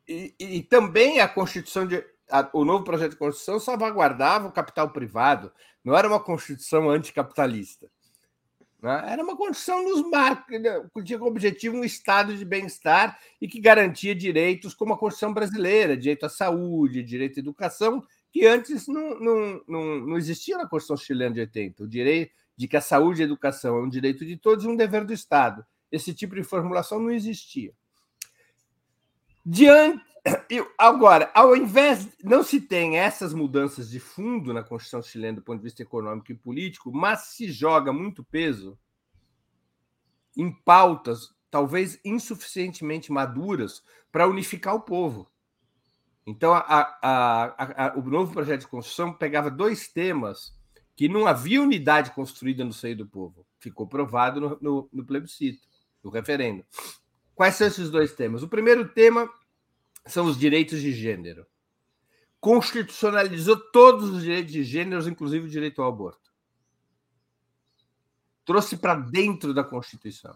e, 0.07 0.35
e, 0.39 0.63
também 0.63 1.19
a 1.19 1.27
Constituição 1.27 1.85
de, 1.85 2.03
a, 2.29 2.49
o 2.53 2.63
novo 2.63 2.83
projeto 2.83 3.11
de 3.11 3.17
Constituição 3.17 3.59
salvaguardava 3.59 4.47
o 4.47 4.51
capital 4.51 4.89
privado, 4.89 5.51
não 5.83 5.95
era 5.95 6.07
uma 6.07 6.19
Constituição 6.19 6.89
anticapitalista. 6.89 7.89
Né? 8.81 9.03
Era 9.07 9.23
uma 9.23 9.35
condição 9.35 9.83
nos 9.83 10.07
marcos, 10.09 10.59
né? 10.61 10.83
que 10.93 11.03
tinha 11.03 11.17
como 11.17 11.31
objetivo 11.31 11.77
um 11.77 11.83
estado 11.83 12.35
de 12.35 12.45
bem-estar 12.45 13.19
e 13.41 13.47
que 13.47 13.59
garantia 13.59 14.13
direitos 14.13 14.73
como 14.73 14.93
a 14.93 14.97
Constituição 14.97 15.33
brasileira, 15.33 15.97
direito 15.97 16.25
à 16.25 16.29
saúde, 16.29 17.03
direito 17.03 17.37
à 17.37 17.39
educação, 17.39 18.03
que 18.31 18.45
antes 18.45 18.87
não, 18.87 19.19
não, 19.19 19.63
não, 19.67 19.99
não 20.07 20.17
existia 20.17 20.57
na 20.57 20.67
Constituição 20.67 21.05
chilena 21.05 21.33
de 21.33 21.39
80. 21.41 21.83
O 21.83 21.87
direito 21.87 22.33
de 22.55 22.67
que 22.67 22.77
a 22.77 22.81
saúde 22.81 23.21
e 23.21 23.23
a 23.23 23.25
educação 23.25 23.77
é 23.77 23.81
um 23.81 23.89
direito 23.89 24.25
de 24.25 24.37
todos 24.37 24.65
e 24.65 24.67
um 24.67 24.75
dever 24.75 25.05
do 25.05 25.13
Estado. 25.13 25.65
Esse 25.91 26.13
tipo 26.13 26.35
de 26.35 26.43
formulação 26.43 26.99
não 26.99 27.11
existia. 27.11 27.73
Diante, 29.49 30.03
agora, 30.77 31.31
ao 31.33 31.55
invés 31.55 32.09
não 32.21 32.43
se 32.43 32.59
tem 32.59 32.97
essas 32.97 33.33
mudanças 33.33 33.89
de 33.89 33.97
fundo 33.97 34.53
na 34.53 34.61
Constituição 34.61 35.01
chilena 35.01 35.37
do 35.37 35.41
ponto 35.41 35.59
de 35.59 35.63
vista 35.63 35.81
econômico 35.81 36.29
e 36.33 36.35
político, 36.35 36.91
mas 36.91 37.27
se 37.27 37.49
joga 37.49 37.93
muito 37.93 38.25
peso 38.25 38.77
em 40.35 40.51
pautas 40.51 41.33
talvez 41.49 41.97
insuficientemente 42.03 43.09
maduras 43.09 43.81
para 44.11 44.27
unificar 44.27 44.75
o 44.75 44.81
povo. 44.81 45.31
Então, 46.25 46.53
a, 46.53 46.97
a, 47.01 47.85
a, 47.85 47.97
o 47.97 48.01
novo 48.01 48.33
projeto 48.33 48.61
de 48.61 48.67
Constituição 48.67 49.13
pegava 49.13 49.49
dois 49.49 49.87
temas 49.87 50.53
que 50.93 51.07
não 51.07 51.25
havia 51.25 51.61
unidade 51.61 52.11
construída 52.11 52.65
no 52.65 52.73
seio 52.73 52.97
do 52.97 53.07
povo. 53.07 53.47
Ficou 53.59 53.87
provado 53.87 54.41
no, 54.41 54.57
no, 54.59 54.89
no 54.91 55.05
plebiscito, 55.05 55.65
no 56.03 56.09
referendo. 56.09 56.65
Quais 57.37 57.53
são 57.53 57.67
esses 57.67 57.91
dois 57.91 58.15
temas? 58.15 58.41
O 58.41 58.47
primeiro 58.47 58.89
tema 58.89 59.31
são 60.07 60.25
os 60.25 60.39
direitos 60.39 60.81
de 60.81 60.91
gênero. 60.91 61.45
Constitucionalizou 62.39 63.59
todos 63.71 64.09
os 64.09 64.23
direitos 64.23 64.51
de 64.51 64.63
gênero, 64.63 65.07
inclusive 65.07 65.45
o 65.45 65.49
direito 65.49 65.79
ao 65.79 65.87
aborto. 65.87 66.33
Trouxe 68.43 68.75
para 68.75 68.95
dentro 68.95 69.53
da 69.53 69.63
Constituição. 69.63 70.35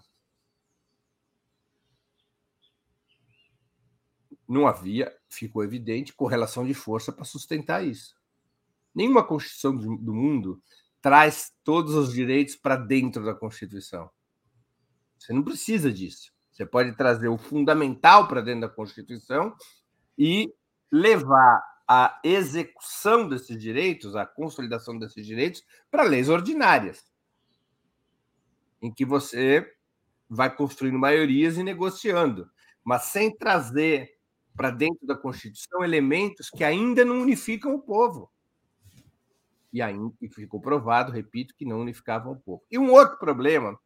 Não 4.47 4.67
havia, 4.67 5.11
ficou 5.27 5.63
evidente, 5.63 6.13
correlação 6.13 6.67
de 6.67 6.75
força 6.75 7.11
para 7.11 7.25
sustentar 7.25 7.83
isso. 7.83 8.15
Nenhuma 8.93 9.25
Constituição 9.25 9.75
do 9.75 10.13
mundo 10.13 10.61
traz 11.01 11.51
todos 11.63 11.95
os 11.95 12.13
direitos 12.13 12.55
para 12.55 12.75
dentro 12.75 13.25
da 13.25 13.33
Constituição. 13.33 14.07
Você 15.17 15.33
não 15.33 15.43
precisa 15.43 15.91
disso. 15.91 16.31
Você 16.61 16.65
pode 16.67 16.91
trazer 16.95 17.27
o 17.27 17.39
fundamental 17.39 18.27
para 18.27 18.39
dentro 18.39 18.61
da 18.61 18.69
Constituição 18.69 19.55
e 20.15 20.53
levar 20.91 21.59
a 21.87 22.21
execução 22.23 23.27
desses 23.27 23.59
direitos, 23.59 24.15
a 24.15 24.27
consolidação 24.27 24.99
desses 24.99 25.25
direitos, 25.25 25.63
para 25.89 26.03
leis 26.03 26.29
ordinárias, 26.29 27.03
em 28.79 28.93
que 28.93 29.03
você 29.03 29.73
vai 30.29 30.55
construindo 30.55 30.99
maiorias 30.99 31.57
e 31.57 31.63
negociando, 31.63 32.47
mas 32.83 33.05
sem 33.05 33.35
trazer 33.35 34.11
para 34.55 34.69
dentro 34.69 35.07
da 35.07 35.15
Constituição 35.15 35.83
elementos 35.83 36.47
que 36.51 36.63
ainda 36.63 37.03
não 37.03 37.21
unificam 37.21 37.73
o 37.73 37.81
povo. 37.81 38.31
E 39.73 39.81
aí 39.81 39.97
ficou 40.31 40.61
provado, 40.61 41.11
repito, 41.11 41.55
que 41.55 41.65
não 41.65 41.81
unificavam 41.81 42.33
o 42.33 42.39
povo. 42.39 42.63
E 42.69 42.77
um 42.77 42.91
outro 42.91 43.17
problema 43.17 43.79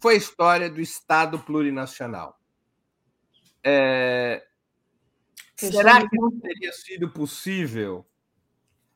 foi 0.00 0.14
a 0.14 0.18
história 0.18 0.70
do 0.70 0.80
Estado 0.80 1.38
plurinacional. 1.38 2.38
É... 3.62 4.44
Será 5.56 6.08
que 6.08 6.16
não 6.16 6.38
teria 6.38 6.72
sido 6.72 7.10
possível 7.10 8.06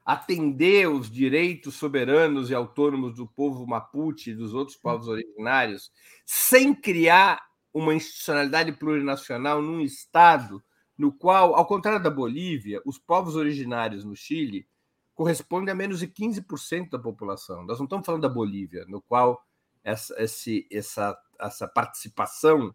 atender 0.04 0.88
os 0.88 1.10
direitos 1.10 1.74
soberanos 1.74 2.50
e 2.50 2.54
autônomos 2.54 3.14
do 3.14 3.26
povo 3.26 3.66
Mapuche 3.66 4.30
e 4.30 4.34
dos 4.34 4.52
outros 4.52 4.76
povos 4.76 5.08
originários 5.08 5.92
sem 6.24 6.74
criar 6.74 7.40
uma 7.72 7.94
institucionalidade 7.94 8.72
plurinacional 8.72 9.62
num 9.62 9.80
Estado 9.80 10.62
no 10.98 11.12
qual, 11.12 11.54
ao 11.54 11.66
contrário 11.66 12.02
da 12.02 12.10
Bolívia, 12.10 12.80
os 12.84 12.98
povos 12.98 13.34
originários 13.34 14.04
no 14.04 14.14
Chile 14.14 14.66
correspondem 15.14 15.72
a 15.72 15.74
menos 15.74 16.00
de 16.00 16.06
15% 16.06 16.90
da 16.90 16.98
população. 16.98 17.64
Nós 17.64 17.78
não 17.78 17.84
estamos 17.84 18.04
falando 18.04 18.22
da 18.22 18.28
Bolívia, 18.28 18.84
no 18.88 19.00
qual 19.02 19.42
essa, 19.84 20.14
esse, 20.22 20.66
essa, 20.70 21.18
essa 21.40 21.68
participação 21.68 22.74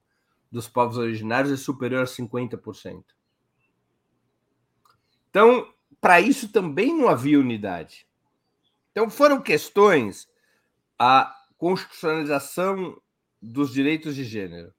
dos 0.51 0.67
povos 0.67 0.97
originários 0.97 1.51
é 1.51 1.57
superior 1.57 2.03
a 2.03 2.05
50%. 2.05 3.03
Então, 5.29 5.71
para 5.99 6.21
isso 6.21 6.51
também 6.51 6.95
não 6.95 7.07
havia 7.07 7.39
unidade. 7.39 8.07
Então, 8.91 9.09
foram 9.09 9.41
questões 9.41 10.27
a 10.97 11.33
constitucionalização 11.57 12.99
dos 13.41 13.71
direitos 13.71 14.15
de 14.15 14.23
gênero 14.23 14.73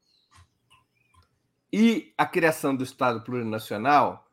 e 1.72 2.12
a 2.16 2.26
criação 2.26 2.74
do 2.74 2.82
Estado 2.82 3.22
plurinacional 3.22 4.28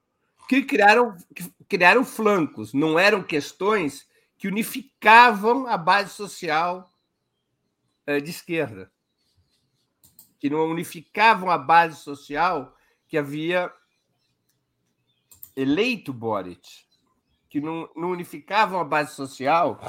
que 0.47 0.63
criaram, 0.63 1.15
que 1.35 1.51
criaram 1.67 2.03
flancos, 2.05 2.73
não 2.73 2.97
eram 2.97 3.21
questões 3.21 4.07
que 4.37 4.47
unificavam 4.47 5.67
a 5.67 5.77
base 5.77 6.11
social 6.11 6.91
de 8.19 8.29
esquerda, 8.29 8.91
que 10.39 10.49
não 10.49 10.69
unificavam 10.69 11.49
a 11.49 11.57
base 11.57 12.01
social 12.01 12.75
que 13.07 13.17
havia 13.17 13.71
eleito 15.55 16.13
Boric, 16.13 16.85
que 17.49 17.61
não, 17.61 17.89
não 17.95 18.11
unificavam 18.11 18.79
a 18.79 18.83
base 18.83 19.15
social 19.15 19.79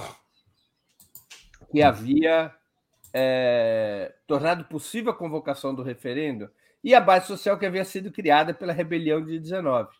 que 1.70 1.82
havia 1.82 2.55
é, 3.12 4.14
tornado 4.26 4.64
possível 4.64 5.10
a 5.10 5.16
convocação 5.16 5.74
do 5.74 5.82
referendo 5.82 6.51
e 6.84 6.94
a 6.94 7.01
base 7.01 7.26
social 7.26 7.59
que 7.59 7.66
havia 7.66 7.84
sido 7.84 8.12
criada 8.12 8.55
pela 8.55 8.72
rebelião 8.72 9.24
de 9.24 9.40
19. 9.40 9.97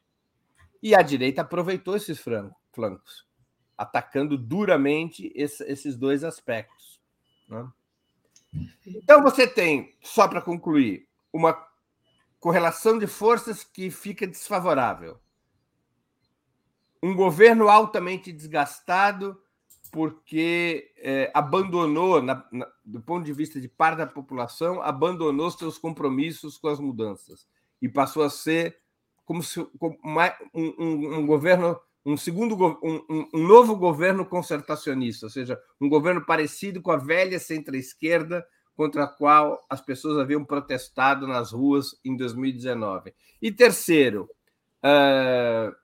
E 0.83 0.95
a 0.95 1.03
direita 1.03 1.43
aproveitou 1.43 1.97
esses 1.97 2.21
flancos, 2.21 3.27
atacando 3.77 4.39
duramente 4.39 5.33
esse, 5.35 5.65
esses 5.65 5.97
dois 5.97 6.23
aspectos. 6.23 7.01
Né? 7.49 7.67
Então 8.87 9.23
você 9.23 9.47
tem, 9.47 9.95
só 10.03 10.27
para 10.29 10.41
concluir, 10.41 11.09
uma 11.33 11.67
correlação 12.39 12.99
de 12.99 13.07
forças 13.07 13.65
que 13.65 13.91
fica 13.91 14.27
desfavorável. 14.27 15.19
um 17.03 17.15
governo 17.15 17.69
altamente 17.69 18.33
desgastado, 18.33 19.41
porque 19.93 20.93
é, 20.99 21.31
abandonou, 21.35 22.21
na, 22.21 22.45
na, 22.51 22.67
do 22.85 23.01
ponto 23.01 23.25
de 23.25 23.33
vista 23.33 23.61
de 23.61 23.69
parte 23.69 23.99
da 23.99 24.07
população, 24.07 24.83
abandonou 24.83 25.51
seus 25.51 25.79
compromissos 25.79 26.59
com 26.59 26.69
as 26.69 26.81
mudanças 26.81 27.47
e 27.81 27.89
passou 27.89 28.23
a 28.23 28.31
ser 28.31 28.79
como 29.25 29.43
se 29.43 29.65
como 29.79 29.99
um, 30.55 30.75
um, 30.79 31.15
um, 31.19 31.27
governo, 31.27 31.79
um 32.07 32.17
segundo, 32.17 32.55
um, 32.85 33.29
um, 33.35 33.47
novo 33.47 33.75
governo 33.75 34.25
concertacionista, 34.25 35.27
ou 35.27 35.31
seja, 35.31 35.61
um 35.81 35.89
governo 35.89 36.25
parecido 36.25 36.81
com 36.81 36.93
a 36.93 36.97
velha 36.97 37.41
centro-esquerda 37.41 38.47
contra 38.77 39.05
a 39.05 39.09
qual 39.09 39.61
as 39.69 39.81
pessoas 39.81 40.17
haviam 40.17 40.45
protestado 40.45 41.27
nas 41.27 41.51
ruas 41.51 41.99
em 42.05 42.17
2019. 42.17 43.13
E 43.43 43.51
terceiro, 43.51 44.31
uh, 44.85 45.75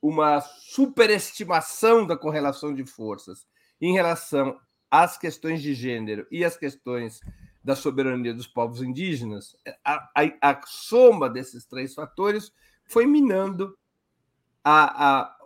uma 0.00 0.40
superestimação 0.40 2.06
da 2.06 2.16
correlação 2.16 2.72
de 2.72 2.84
forças 2.86 3.44
em 3.80 3.92
relação 3.92 4.56
às 4.88 5.18
questões 5.18 5.60
de 5.60 5.74
gênero 5.74 6.28
e 6.30 6.44
às 6.44 6.56
questões 6.56 7.18
da 7.64 7.74
soberania 7.74 8.32
dos 8.32 8.46
povos 8.46 8.82
indígenas, 8.82 9.56
a, 9.84 10.10
a, 10.16 10.50
a 10.50 10.60
soma 10.64 11.28
desses 11.28 11.64
três 11.64 11.92
fatores 11.92 12.52
foi 12.84 13.04
minando 13.04 13.76
a, 14.64 15.20
a, 15.22 15.36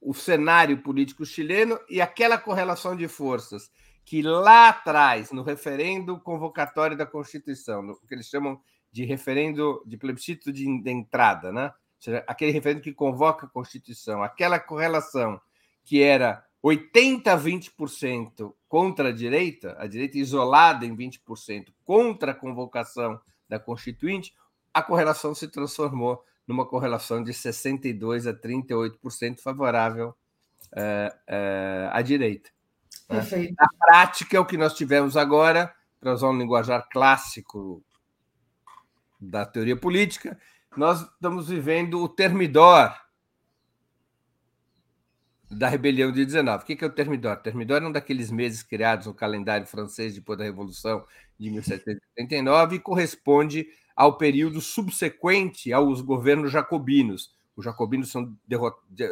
o 0.00 0.14
cenário 0.14 0.78
político 0.78 1.24
chileno 1.24 1.78
e 1.88 2.00
aquela 2.00 2.38
correlação 2.38 2.96
de 2.96 3.08
forças 3.08 3.70
que 4.04 4.22
lá 4.22 4.70
atrás, 4.70 5.32
no 5.32 5.42
referendo 5.42 6.18
convocatório 6.18 6.96
da 6.96 7.04
Constituição, 7.04 7.82
no 7.82 8.00
que 8.00 8.14
eles 8.14 8.26
chamam 8.26 8.58
de 8.90 9.04
referendo 9.04 9.82
de 9.86 9.98
plebiscito 9.98 10.50
de, 10.50 10.82
de 10.82 10.90
entrada, 10.90 11.52
né? 11.52 11.66
Ou 11.66 12.02
seja, 12.02 12.24
aquele 12.26 12.52
referendo 12.52 12.80
que 12.80 12.94
convoca 12.94 13.44
a 13.44 13.50
Constituição, 13.50 14.22
aquela 14.22 14.58
correlação 14.58 15.38
que 15.84 16.02
era 16.02 16.42
80 16.62 17.32
a 17.32 17.38
20% 17.38 18.54
contra 18.66 19.10
a 19.10 19.12
direita, 19.12 19.76
a 19.78 19.86
direita 19.86 20.18
isolada 20.18 20.86
em 20.86 20.96
20% 20.96 21.66
contra 21.84 22.32
a 22.32 22.34
convocação 22.34 23.20
da 23.48 23.58
Constituinte, 23.58 24.32
a 24.72 24.82
correlação 24.82 25.34
se 25.34 25.48
transformou 25.48 26.22
numa 26.48 26.64
correlação 26.64 27.22
de 27.22 27.34
62 27.34 28.26
a 28.26 28.32
38% 28.32 29.40
favorável 29.40 30.16
é, 30.74 31.14
é, 31.26 31.90
à 31.92 32.00
direita. 32.00 32.50
Né? 33.08 33.16
Perfeito. 33.16 33.54
Na 33.56 33.68
prática, 33.78 34.36
é 34.36 34.40
o 34.40 34.46
que 34.46 34.56
nós 34.56 34.72
tivemos 34.72 35.14
agora, 35.14 35.72
para 36.00 36.14
usar 36.14 36.30
um 36.30 36.38
linguajar 36.38 36.88
clássico 36.90 37.84
da 39.20 39.44
teoria 39.44 39.76
política, 39.76 40.38
nós 40.74 41.02
estamos 41.02 41.48
vivendo 41.48 42.02
o 42.02 42.08
termidor 42.08 42.94
da 45.50 45.68
rebelião 45.68 46.12
de 46.12 46.24
19. 46.24 46.62
O 46.62 46.66
que 46.66 46.84
é 46.84 46.86
o 46.86 46.90
Termidor? 46.90 47.36
Termidor 47.36 47.82
é 47.82 47.86
um 47.86 47.92
daqueles 47.92 48.30
meses 48.30 48.62
criados 48.62 49.06
no 49.06 49.14
calendário 49.14 49.66
francês 49.66 50.14
depois 50.14 50.38
da 50.38 50.44
Revolução 50.44 51.06
de 51.38 51.50
1789 51.50 52.76
e 52.76 52.78
corresponde 52.78 53.66
ao 53.98 54.16
período 54.16 54.60
subsequente 54.60 55.72
aos 55.72 56.00
governos 56.00 56.52
jacobinos. 56.52 57.34
Os 57.56 57.64
jacobinos 57.64 58.12
são 58.12 58.32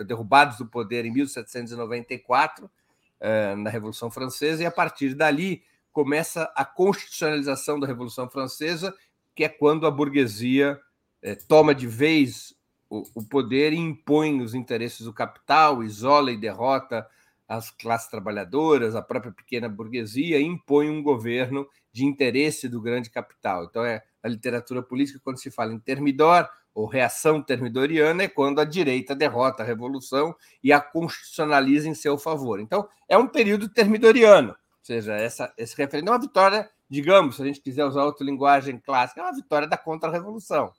derrubados 0.07 0.59
do 0.59 0.67
poder 0.67 1.05
em 1.05 1.11
1794, 1.11 2.71
eh, 3.19 3.57
na 3.57 3.69
Revolução 3.69 4.13
Francesa, 4.13 4.63
e 4.63 4.67
a 4.67 4.71
partir 4.71 5.13
dali 5.13 5.65
começa 5.91 6.45
a 6.55 6.65
constitucionalização 6.65 7.81
da 7.81 7.87
Revolução 7.89 8.31
Francesa, 8.31 8.95
que 9.35 9.43
é 9.43 9.49
quando 9.49 9.89
a 9.89 9.91
burguesia 9.91 10.81
eh, 11.21 11.35
toma 11.35 11.75
de 11.75 11.89
vez 11.89 12.55
o, 12.89 13.25
poder 13.25 13.73
e 13.73 13.79
impõe 13.79 14.41
os 14.41 14.55
interesses 14.55 15.05
do 15.05 15.13
capital, 15.13 15.83
isola 15.83 16.31
e 16.31 16.37
derrota 16.37 17.05
as 17.49 17.73
classes 17.73 18.09
trabalhadoras, 18.09 18.95
a 18.95 19.03
própria 19.03 19.33
pequena 19.33 19.69
burguesia, 19.69 20.39
e 20.39 20.45
impõe 20.45 20.89
um 20.89 21.03
governo 21.03 21.67
de 21.93 22.05
interesse 22.05 22.69
do 22.69 22.81
grande 22.81 23.11
capital. 23.11 23.65
Então, 23.65 23.85
é 23.85 24.05
a 24.27 24.31
literatura 24.31 24.83
política, 24.83 25.21
quando 25.23 25.39
se 25.39 25.51
fala 25.51 25.73
em 25.73 25.79
termidor 25.79 26.49
ou 26.75 26.87
reação 26.87 27.43
termidoriana, 27.43 28.25
é 28.25 28.29
quando 28.29 28.61
a 28.61 28.65
direita 28.65 29.15
derrota 29.15 29.63
a 29.63 29.67
revolução 29.67 30.35
e 30.63 30.73
a 30.73 30.81
constitucionaliza 30.81 31.89
em 31.89 31.95
seu 31.95 32.19
favor. 32.19 32.61
Então, 32.61 32.89
é 33.09 33.17
um 33.17 33.27
período 33.27 33.69
termidoriano, 33.69 34.51
ou 34.51 34.85
seja, 34.85 35.15
essa, 35.15 35.53
esse 35.57 35.77
referendo 35.77 36.11
é 36.11 36.13
uma 36.13 36.21
vitória, 36.21 36.69
digamos, 36.89 37.37
se 37.37 37.43
a 37.43 37.47
gente 37.47 37.61
quiser 37.61 37.85
usar 37.85 38.05
outra 38.05 38.27
linguagem 38.27 38.79
clássica, 38.79 39.21
é 39.21 39.25
uma 39.25 39.35
vitória 39.35 39.67
da 39.67 39.77
contra-revolução. 39.77 40.73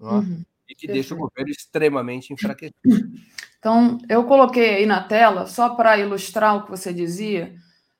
É? 0.00 0.04
Uhum 0.04 0.44
e 0.70 0.74
que 0.74 0.86
deixa 0.86 1.14
o 1.14 1.18
governo 1.18 1.50
extremamente 1.50 2.32
enfraquecido. 2.32 3.10
Então, 3.58 3.98
eu 4.08 4.24
coloquei 4.24 4.76
aí 4.76 4.86
na 4.86 5.02
tela, 5.02 5.46
só 5.46 5.74
para 5.74 5.98
ilustrar 5.98 6.56
o 6.56 6.64
que 6.64 6.70
você 6.70 6.94
dizia, 6.94 7.54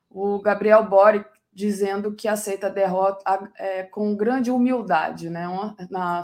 o 0.08 0.40
Gabriel 0.40 0.88
Boric 0.88 1.28
dizendo 1.52 2.14
que 2.14 2.28
aceita 2.28 2.68
a 2.68 2.70
derrota 2.70 3.52
é, 3.56 3.82
com 3.84 4.16
grande 4.16 4.50
humildade. 4.50 5.28
Né? 5.28 5.46
Na 5.90 6.22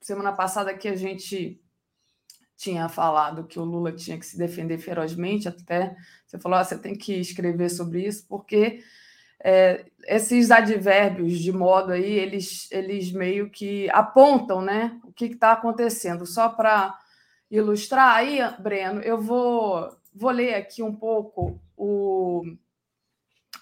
semana 0.00 0.32
passada 0.32 0.74
que 0.74 0.88
a 0.88 0.96
gente 0.96 1.60
tinha 2.56 2.88
falado 2.88 3.46
que 3.46 3.58
o 3.58 3.64
Lula 3.64 3.90
tinha 3.90 4.18
que 4.18 4.26
se 4.26 4.36
defender 4.36 4.78
ferozmente, 4.78 5.48
até 5.48 5.96
você 6.26 6.38
falou, 6.38 6.58
ah, 6.58 6.64
você 6.64 6.76
tem 6.76 6.94
que 6.94 7.14
escrever 7.14 7.70
sobre 7.70 8.06
isso, 8.06 8.26
porque 8.28 8.80
é, 9.42 9.86
esses 10.06 10.50
advérbios 10.50 11.38
de 11.38 11.50
modo 11.50 11.92
aí, 11.92 12.12
eles, 12.12 12.70
eles 12.70 13.10
meio 13.12 13.48
que 13.50 13.88
apontam 13.90 14.60
né, 14.60 15.00
o 15.04 15.12
que 15.12 15.24
está 15.24 15.52
acontecendo. 15.52 16.26
Só 16.26 16.50
para 16.50 16.98
ilustrar 17.50 18.16
aí, 18.16 18.38
Breno, 18.60 19.00
eu 19.00 19.18
vou, 19.18 19.88
vou 20.14 20.30
ler 20.30 20.54
aqui 20.54 20.82
um 20.82 20.94
pouco 20.94 21.58
o, 21.74 22.42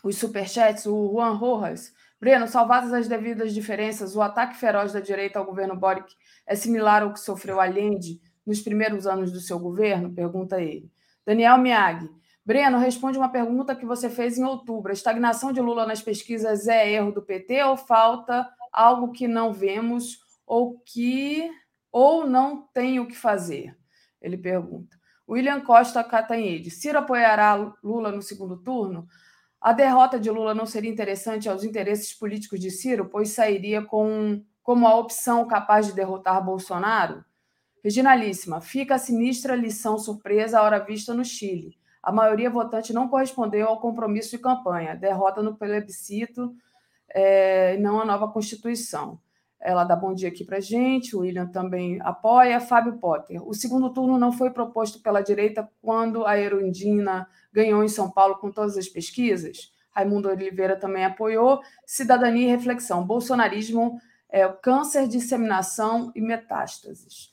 os 0.02 0.16
superchats, 0.16 0.86
o 0.86 1.12
Juan 1.12 1.32
Rojas. 1.32 1.92
Breno, 2.20 2.48
salvadas 2.48 2.92
as 2.92 3.06
devidas 3.06 3.54
diferenças, 3.54 4.16
o 4.16 4.22
ataque 4.22 4.56
feroz 4.56 4.92
da 4.92 5.00
direita 5.00 5.38
ao 5.38 5.44
governo 5.44 5.76
Boric 5.76 6.14
é 6.46 6.56
similar 6.56 7.02
ao 7.02 7.12
que 7.12 7.20
sofreu 7.20 7.60
Allende 7.60 8.20
nos 8.44 8.60
primeiros 8.60 9.06
anos 9.06 9.30
do 9.30 9.40
seu 9.40 9.58
governo? 9.58 10.12
Pergunta 10.12 10.60
ele. 10.60 10.90
Daniel 11.24 11.58
Miag, 11.58 12.08
Breno, 12.44 12.78
responde 12.78 13.18
uma 13.18 13.28
pergunta 13.28 13.76
que 13.76 13.84
você 13.84 14.08
fez 14.08 14.38
em 14.38 14.44
outubro. 14.44 14.90
A 14.90 14.94
estagnação 14.94 15.52
de 15.52 15.60
Lula 15.60 15.86
nas 15.86 16.00
pesquisas 16.00 16.66
é 16.66 16.90
erro 16.90 17.12
do 17.12 17.22
PT 17.22 17.62
ou 17.64 17.76
falta 17.76 18.48
algo 18.72 19.12
que 19.12 19.28
não 19.28 19.52
vemos 19.52 20.18
ou 20.46 20.78
que 20.78 21.50
ou 21.92 22.26
não 22.26 22.66
tem 22.72 23.00
o 23.00 23.06
que 23.06 23.14
fazer? 23.14 23.76
Ele 24.20 24.38
pergunta. 24.38 24.96
William 25.28 25.60
Costa 25.60 26.02
Catanhede. 26.02 26.70
Ciro 26.70 26.98
apoiará 26.98 27.54
Lula 27.82 28.10
no 28.10 28.22
segundo 28.22 28.56
turno? 28.56 29.06
A 29.60 29.72
derrota 29.72 30.18
de 30.18 30.30
Lula 30.30 30.54
não 30.54 30.66
seria 30.66 30.90
interessante 30.90 31.48
aos 31.48 31.64
interesses 31.64 32.14
políticos 32.14 32.60
de 32.60 32.70
Ciro, 32.70 33.08
pois 33.08 33.30
sairia 33.30 33.82
com, 33.82 34.42
como 34.62 34.86
a 34.86 34.96
opção 34.96 35.46
capaz 35.46 35.86
de 35.86 35.92
derrotar 35.92 36.44
Bolsonaro? 36.44 37.24
Reginalíssima, 37.82 38.60
fica 38.60 38.94
a 38.94 38.98
sinistra 38.98 39.54
lição 39.54 39.98
surpresa 39.98 40.58
à 40.58 40.62
hora 40.62 40.78
vista 40.78 41.12
no 41.14 41.24
Chile 41.24 41.78
a 42.08 42.12
maioria 42.12 42.48
votante 42.48 42.92
não 42.92 43.06
correspondeu 43.06 43.68
ao 43.68 43.80
compromisso 43.80 44.30
de 44.30 44.38
campanha, 44.38 44.96
derrota 44.96 45.42
no 45.42 45.56
plebiscito 45.56 46.54
é, 47.10 47.74
e 47.74 47.78
não 47.78 48.00
a 48.00 48.04
nova 48.04 48.28
Constituição. 48.28 49.20
Ela 49.60 49.84
dá 49.84 49.96
bom 49.96 50.14
dia 50.14 50.28
aqui 50.28 50.44
para 50.44 50.60
gente, 50.60 51.16
o 51.16 51.20
William 51.20 51.46
também 51.46 52.00
apoia. 52.02 52.60
Fábio 52.60 52.98
Potter. 52.98 53.46
O 53.46 53.52
segundo 53.52 53.90
turno 53.90 54.18
não 54.18 54.32
foi 54.32 54.50
proposto 54.50 55.00
pela 55.00 55.20
direita 55.20 55.68
quando 55.82 56.24
a 56.24 56.38
Erundina 56.38 57.28
ganhou 57.52 57.82
em 57.82 57.88
São 57.88 58.10
Paulo 58.10 58.36
com 58.36 58.52
todas 58.52 58.76
as 58.76 58.88
pesquisas? 58.88 59.72
Raimundo 59.90 60.28
Oliveira 60.28 60.76
também 60.76 61.04
apoiou. 61.04 61.60
Cidadania 61.84 62.46
e 62.46 62.50
reflexão. 62.50 63.04
Bolsonarismo 63.04 63.98
é 64.30 64.46
câncer, 64.48 65.08
disseminação 65.08 66.12
e 66.14 66.20
metástases. 66.20 67.30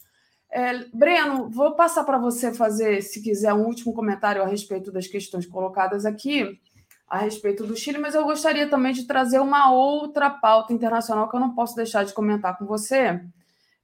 É, 0.49 0.85
Breno, 0.93 1.49
vou 1.49 1.76
passar 1.76 2.03
para 2.06 2.18
você 2.18 2.53
fazer, 2.53 3.02
se 3.02 3.22
quiser, 3.22 3.53
um 3.53 3.65
último 3.65 3.93
comentário 3.93 4.41
a 4.41 4.47
respeito 4.47 4.91
das 4.91 5.06
questões 5.06 5.45
colocadas 5.45 6.06
aqui, 6.06 6.60
a 7.07 7.19
respeito 7.19 7.65
do 7.65 7.76
Chile, 7.76 7.98
mas 7.98 8.15
eu 8.15 8.23
gostaria 8.23 8.68
também 8.68 8.91
de 8.91 9.06
trazer 9.06 9.40
uma 9.40 9.72
outra 9.72 10.30
pauta 10.30 10.73
internacional 10.73 11.30
que 11.30 11.36
eu 11.36 11.40
não 11.40 11.53
posso 11.53 11.76
deixar 11.76 12.03
de 12.03 12.14
comentar 12.14 12.57
com 12.57 12.65
você. 12.65 13.22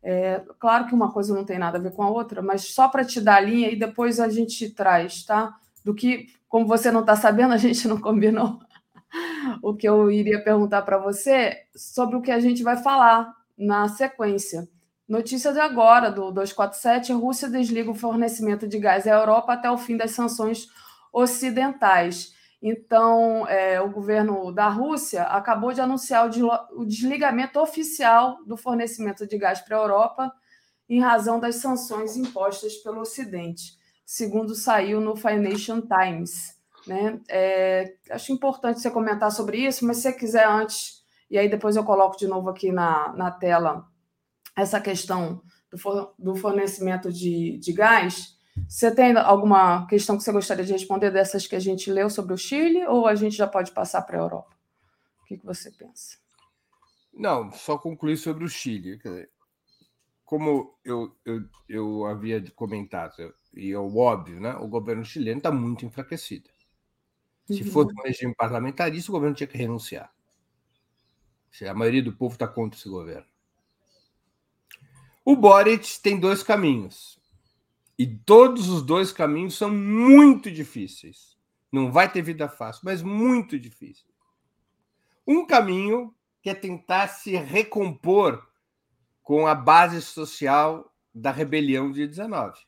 É, 0.03 0.41
claro 0.59 0.87
que 0.87 0.95
uma 0.95 1.11
coisa 1.11 1.33
não 1.33 1.45
tem 1.45 1.59
nada 1.59 1.77
a 1.77 1.81
ver 1.81 1.91
com 1.91 2.01
a 2.01 2.09
outra, 2.09 2.41
mas 2.41 2.73
só 2.73 2.87
para 2.87 3.05
te 3.05 3.21
dar 3.21 3.35
a 3.35 3.41
linha 3.41 3.69
e 3.69 3.75
depois 3.75 4.19
a 4.19 4.27
gente 4.29 4.69
traz, 4.71 5.23
tá? 5.23 5.55
Do 5.85 5.93
que, 5.93 6.27
como 6.49 6.65
você 6.65 6.91
não 6.91 7.01
está 7.01 7.15
sabendo, 7.15 7.53
a 7.53 7.57
gente 7.57 7.87
não 7.87 7.99
combinou 7.99 8.59
o 9.61 9.75
que 9.75 9.87
eu 9.87 10.09
iria 10.09 10.43
perguntar 10.43 10.81
para 10.81 10.97
você 10.97 11.65
sobre 11.75 12.15
o 12.15 12.21
que 12.21 12.31
a 12.31 12.39
gente 12.39 12.63
vai 12.63 12.77
falar 12.77 13.31
na 13.57 13.87
sequência. 13.87 14.67
Notícia 15.07 15.51
de 15.51 15.59
agora, 15.59 16.09
do 16.09 16.31
247, 16.31 17.11
a 17.11 17.15
Rússia 17.15 17.49
desliga 17.49 17.91
o 17.91 17.95
fornecimento 17.95 18.67
de 18.67 18.79
gás 18.79 19.05
à 19.05 19.11
Europa 19.11 19.53
até 19.53 19.69
o 19.69 19.77
fim 19.77 19.97
das 19.97 20.11
sanções 20.11 20.67
ocidentais. 21.13 22.33
Então, 22.61 23.47
é, 23.47 23.81
o 23.81 23.89
governo 23.89 24.51
da 24.51 24.69
Rússia 24.69 25.23
acabou 25.23 25.73
de 25.73 25.81
anunciar 25.81 26.29
o 26.73 26.85
desligamento 26.85 27.59
oficial 27.59 28.37
do 28.45 28.55
fornecimento 28.55 29.25
de 29.25 29.37
gás 29.37 29.61
para 29.61 29.77
a 29.77 29.81
Europa 29.81 30.31
em 30.87 30.99
razão 30.99 31.39
das 31.39 31.55
sanções 31.55 32.15
impostas 32.15 32.75
pelo 32.77 33.01
Ocidente. 33.01 33.79
segundo 34.05 34.53
saiu 34.53 34.99
no 34.99 35.15
Financial 35.15 35.81
Times. 35.81 36.59
Né? 36.85 37.19
É, 37.29 37.95
acho 38.09 38.33
importante 38.33 38.81
você 38.81 38.91
comentar 38.91 39.31
sobre 39.31 39.57
isso, 39.65 39.85
mas 39.85 39.97
se 39.97 40.03
você 40.03 40.13
quiser 40.13 40.45
antes, 40.45 41.01
e 41.29 41.37
aí 41.37 41.47
depois 41.47 41.75
eu 41.75 41.83
coloco 41.83 42.17
de 42.17 42.27
novo 42.27 42.49
aqui 42.49 42.71
na, 42.71 43.13
na 43.13 43.31
tela 43.31 43.87
essa 44.55 44.81
questão 44.81 45.41
do, 45.71 45.77
for, 45.77 46.13
do 46.19 46.35
fornecimento 46.35 47.11
de, 47.11 47.57
de 47.57 47.71
gás. 47.71 48.37
Você 48.67 48.93
tem 48.93 49.15
alguma 49.15 49.87
questão 49.87 50.17
que 50.17 50.23
você 50.23 50.31
gostaria 50.31 50.65
de 50.65 50.73
responder 50.73 51.11
dessas 51.11 51.47
que 51.47 51.55
a 51.55 51.59
gente 51.59 51.91
leu 51.91 52.09
sobre 52.09 52.33
o 52.33 52.37
Chile, 52.37 52.85
ou 52.85 53.07
a 53.07 53.15
gente 53.15 53.35
já 53.35 53.47
pode 53.47 53.71
passar 53.71 54.01
para 54.01 54.17
a 54.17 54.21
Europa? 54.21 54.55
O 55.21 55.25
que, 55.25 55.37
que 55.37 55.45
você 55.45 55.71
pensa? 55.71 56.17
Não, 57.13 57.51
só 57.51 57.77
concluir 57.77 58.17
sobre 58.17 58.43
o 58.43 58.49
Chile. 58.49 58.99
Como 60.25 60.77
eu, 60.83 61.15
eu, 61.25 61.43
eu 61.67 62.05
havia 62.05 62.43
comentado, 62.51 63.33
e 63.53 63.71
é 63.71 63.77
óbvio, 63.77 64.39
né? 64.39 64.55
o 64.55 64.67
governo 64.67 65.03
chileno 65.03 65.37
está 65.37 65.51
muito 65.51 65.85
enfraquecido. 65.85 66.49
Se 67.45 67.63
uhum. 67.63 67.71
fosse 67.71 67.93
um 67.93 68.03
regime 68.03 68.35
parlamentarista, 68.35 69.11
o 69.11 69.13
governo 69.13 69.35
tinha 69.35 69.47
que 69.47 69.57
renunciar. 69.57 70.13
A 71.69 71.73
maioria 71.73 72.01
do 72.01 72.13
povo 72.13 72.33
está 72.33 72.47
contra 72.47 72.79
esse 72.79 72.87
governo. 72.87 73.27
O 75.23 75.35
Boric 75.35 75.99
tem 76.01 76.19
dois 76.19 76.41
caminhos. 76.41 77.20
E 78.01 78.07
todos 78.07 78.67
os 78.67 78.81
dois 78.81 79.11
caminhos 79.11 79.55
são 79.55 79.69
muito 79.69 80.49
difíceis. 80.49 81.37
Não 81.71 81.91
vai 81.91 82.11
ter 82.11 82.23
vida 82.23 82.49
fácil, 82.49 82.81
mas 82.83 83.03
muito 83.03 83.59
difícil. 83.59 84.07
Um 85.27 85.45
caminho 85.45 86.11
que 86.41 86.49
é 86.49 86.55
tentar 86.55 87.09
se 87.09 87.35
recompor 87.35 88.43
com 89.21 89.45
a 89.45 89.53
base 89.53 90.01
social 90.01 90.91
da 91.13 91.29
rebelião 91.29 91.91
de 91.91 92.07
19 92.07 92.59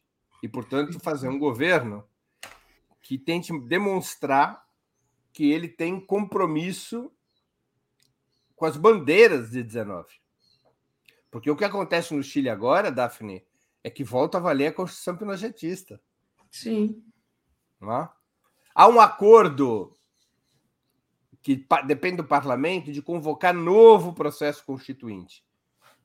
e, 0.43 0.47
portanto, 0.47 0.99
fazer 0.99 1.29
um 1.29 1.39
governo 1.39 2.07
que 3.01 3.17
tente 3.17 3.51
demonstrar 3.61 4.63
que 5.31 5.51
ele 5.51 5.67
tem 5.67 5.99
compromisso 5.99 7.11
com 8.55 8.65
as 8.65 8.77
bandeiras 8.77 9.49
de 9.49 9.63
19. 9.63 10.13
Porque 11.31 11.49
o 11.49 11.55
que 11.55 11.65
acontece 11.65 12.13
no 12.13 12.21
Chile 12.21 12.49
agora, 12.49 12.91
Daphne, 12.91 13.43
é 13.83 13.89
que 13.89 14.03
volta 14.03 14.37
a 14.37 14.41
valer 14.41 14.67
a 14.67 14.73
Constituição 14.73 15.17
Pinochetista. 15.17 16.01
Sim. 16.49 17.03
É? 17.81 18.07
Há 18.73 18.87
um 18.87 18.99
acordo 18.99 19.93
que 21.41 21.67
depende 21.85 22.17
do 22.17 22.23
parlamento 22.23 22.91
de 22.91 23.01
convocar 23.01 23.53
novo 23.53 24.13
processo 24.13 24.65
constituinte, 24.65 25.43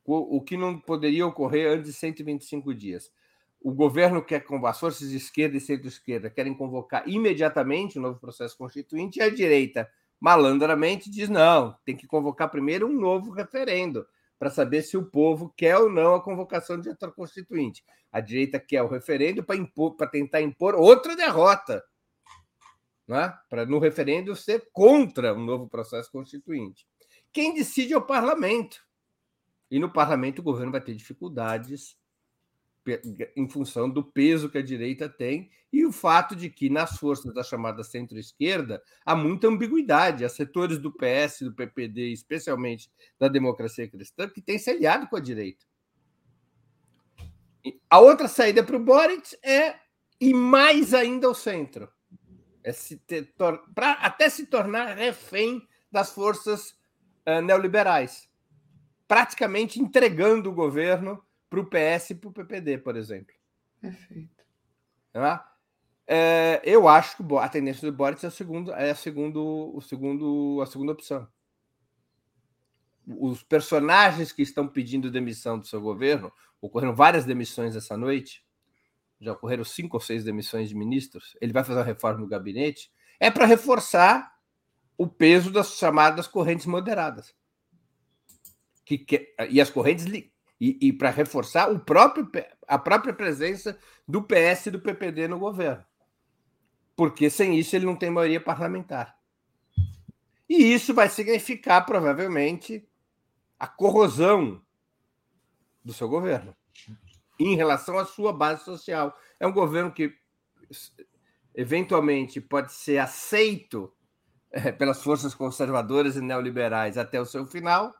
o 0.04 0.42
que 0.42 0.56
não 0.56 0.78
poderia 0.78 1.26
ocorrer 1.26 1.70
antes 1.70 1.86
de 1.86 1.92
125 1.92 2.74
dias. 2.74 3.12
O 3.60 3.72
governo 3.72 4.24
quer, 4.24 4.40
com 4.40 4.64
as 4.66 4.80
forças 4.80 5.10
de 5.10 5.16
esquerda 5.16 5.56
e 5.56 5.60
centro-esquerda, 5.60 6.30
querem 6.30 6.54
convocar 6.54 7.08
imediatamente 7.08 7.98
um 7.98 8.02
novo 8.02 8.18
processo 8.18 8.56
constituinte, 8.56 9.18
e 9.18 9.22
a 9.22 9.30
direita, 9.30 9.88
malandramente, 10.18 11.10
diz: 11.10 11.28
não, 11.28 11.76
tem 11.84 11.96
que 11.96 12.06
convocar 12.06 12.50
primeiro 12.50 12.88
um 12.88 12.98
novo 12.98 13.30
referendo 13.30 14.06
para 14.38 14.50
saber 14.50 14.82
se 14.82 14.96
o 14.96 15.04
povo 15.04 15.52
quer 15.56 15.76
ou 15.76 15.90
não 15.90 16.14
a 16.14 16.22
convocação 16.22 16.76
de 16.76 16.84
diretor 16.84 17.12
constituinte. 17.14 17.84
A 18.12 18.20
direita 18.20 18.60
quer 18.60 18.82
o 18.82 18.88
referendo 18.88 19.44
para 19.44 20.06
tentar 20.06 20.40
impor 20.40 20.74
outra 20.74 21.16
derrota 21.16 21.82
né? 23.08 23.34
para 23.48 23.64
no 23.64 23.78
referendo 23.78 24.36
ser 24.36 24.68
contra 24.70 25.34
um 25.34 25.42
novo 25.42 25.66
processo 25.66 26.12
constituinte. 26.12 26.86
Quem 27.32 27.54
decide 27.54 27.94
é 27.94 27.96
o 27.96 28.06
parlamento. 28.06 28.86
E 29.70 29.78
no 29.78 29.90
parlamento 29.90 30.40
o 30.40 30.42
governo 30.42 30.72
vai 30.72 30.80
ter 30.80 30.94
dificuldades 30.94 31.96
em 33.36 33.48
função 33.48 33.88
do 33.88 34.02
peso 34.02 34.48
que 34.48 34.58
a 34.58 34.62
direita 34.62 35.08
tem 35.08 35.50
e 35.72 35.84
o 35.84 35.92
fato 35.92 36.34
de 36.34 36.48
que 36.48 36.70
nas 36.70 36.96
forças 36.98 37.32
da 37.34 37.42
chamada 37.42 37.84
centro-esquerda 37.84 38.82
há 39.04 39.14
muita 39.14 39.48
ambiguidade. 39.48 40.24
Há 40.24 40.28
setores 40.28 40.78
do 40.78 40.92
PS, 40.92 41.40
do 41.40 41.54
PPD, 41.54 42.12
especialmente 42.12 42.90
da 43.18 43.28
democracia 43.28 43.88
cristã, 43.88 44.28
que 44.28 44.40
têm 44.40 44.58
se 44.58 44.70
aliado 44.70 45.06
com 45.08 45.16
a 45.16 45.20
direita. 45.20 45.66
A 47.90 47.98
outra 48.00 48.28
saída 48.28 48.62
para 48.62 48.76
o 48.76 48.84
Boric 48.84 49.36
é 49.42 49.74
ir 50.20 50.34
mais 50.34 50.94
ainda 50.94 51.26
ao 51.26 51.34
centro 51.34 51.88
é 52.68 52.72
se 52.72 53.00
para 53.74 53.92
até 53.92 54.28
se 54.28 54.46
tornar 54.46 54.94
refém 54.94 55.66
das 55.90 56.12
forças 56.12 56.72
uh, 57.26 57.40
neoliberais, 57.42 58.28
praticamente 59.06 59.80
entregando 59.80 60.50
o 60.50 60.54
governo 60.54 61.22
para 61.48 61.60
o 61.60 61.66
PS 61.66 62.10
e 62.10 62.14
para 62.14 62.28
o 62.28 62.32
PPD, 62.32 62.78
por 62.78 62.96
exemplo. 62.96 63.34
Perfeito. 63.80 64.44
É, 66.06 66.62
eu 66.64 66.88
acho 66.88 67.16
que 67.16 67.36
a 67.36 67.48
tendência 67.48 67.90
do 67.90 67.96
Boris 67.96 68.24
é, 68.24 68.28
o 68.28 68.30
segundo, 68.30 68.72
é 68.72 68.90
a, 68.90 68.94
segundo, 68.94 69.76
o 69.76 69.80
segundo, 69.80 70.60
a 70.62 70.66
segunda 70.66 70.92
opção. 70.92 71.28
Os 73.06 73.42
personagens 73.42 74.32
que 74.32 74.42
estão 74.42 74.66
pedindo 74.66 75.10
demissão 75.10 75.58
do 75.58 75.66
seu 75.66 75.80
governo, 75.80 76.32
ocorreram 76.60 76.94
várias 76.94 77.24
demissões 77.24 77.76
essa 77.76 77.96
noite, 77.96 78.44
já 79.20 79.32
ocorreram 79.32 79.64
cinco 79.64 79.96
ou 79.96 80.00
seis 80.00 80.24
demissões 80.24 80.68
de 80.68 80.74
ministros, 80.74 81.36
ele 81.40 81.52
vai 81.52 81.64
fazer 81.64 81.78
uma 81.78 81.84
reforma 81.84 82.20
no 82.20 82.26
gabinete, 82.26 82.90
é 83.20 83.30
para 83.30 83.46
reforçar 83.46 84.34
o 84.96 85.06
peso 85.06 85.50
das 85.50 85.76
chamadas 85.76 86.26
correntes 86.26 86.66
moderadas. 86.66 87.34
Que, 88.84 88.96
que, 88.96 89.34
e 89.50 89.60
as 89.60 89.68
correntes 89.68 90.06
e, 90.60 90.78
e 90.80 90.92
para 90.92 91.10
reforçar 91.10 91.70
o 91.70 91.78
próprio, 91.78 92.28
a 92.66 92.78
própria 92.78 93.12
presença 93.12 93.78
do 94.06 94.22
PS 94.22 94.66
e 94.66 94.70
do 94.70 94.80
PPD 94.80 95.28
no 95.28 95.38
governo. 95.38 95.84
Porque 96.96 97.30
sem 97.30 97.58
isso 97.58 97.76
ele 97.76 97.86
não 97.86 97.96
tem 97.96 98.10
maioria 98.10 98.40
parlamentar. 98.40 99.16
E 100.48 100.72
isso 100.72 100.94
vai 100.94 101.08
significar, 101.08 101.84
provavelmente, 101.84 102.88
a 103.58 103.66
corrosão 103.66 104.62
do 105.84 105.92
seu 105.92 106.08
governo 106.08 106.56
em 107.38 107.54
relação 107.54 107.98
à 107.98 108.04
sua 108.04 108.32
base 108.32 108.64
social. 108.64 109.16
É 109.38 109.46
um 109.46 109.52
governo 109.52 109.92
que 109.92 110.12
eventualmente 111.54 112.40
pode 112.40 112.72
ser 112.72 112.98
aceito 112.98 113.92
é, 114.50 114.72
pelas 114.72 115.02
forças 115.02 115.34
conservadoras 115.34 116.16
e 116.16 116.20
neoliberais 116.20 116.96
até 116.96 117.20
o 117.20 117.26
seu 117.26 117.46
final, 117.46 117.94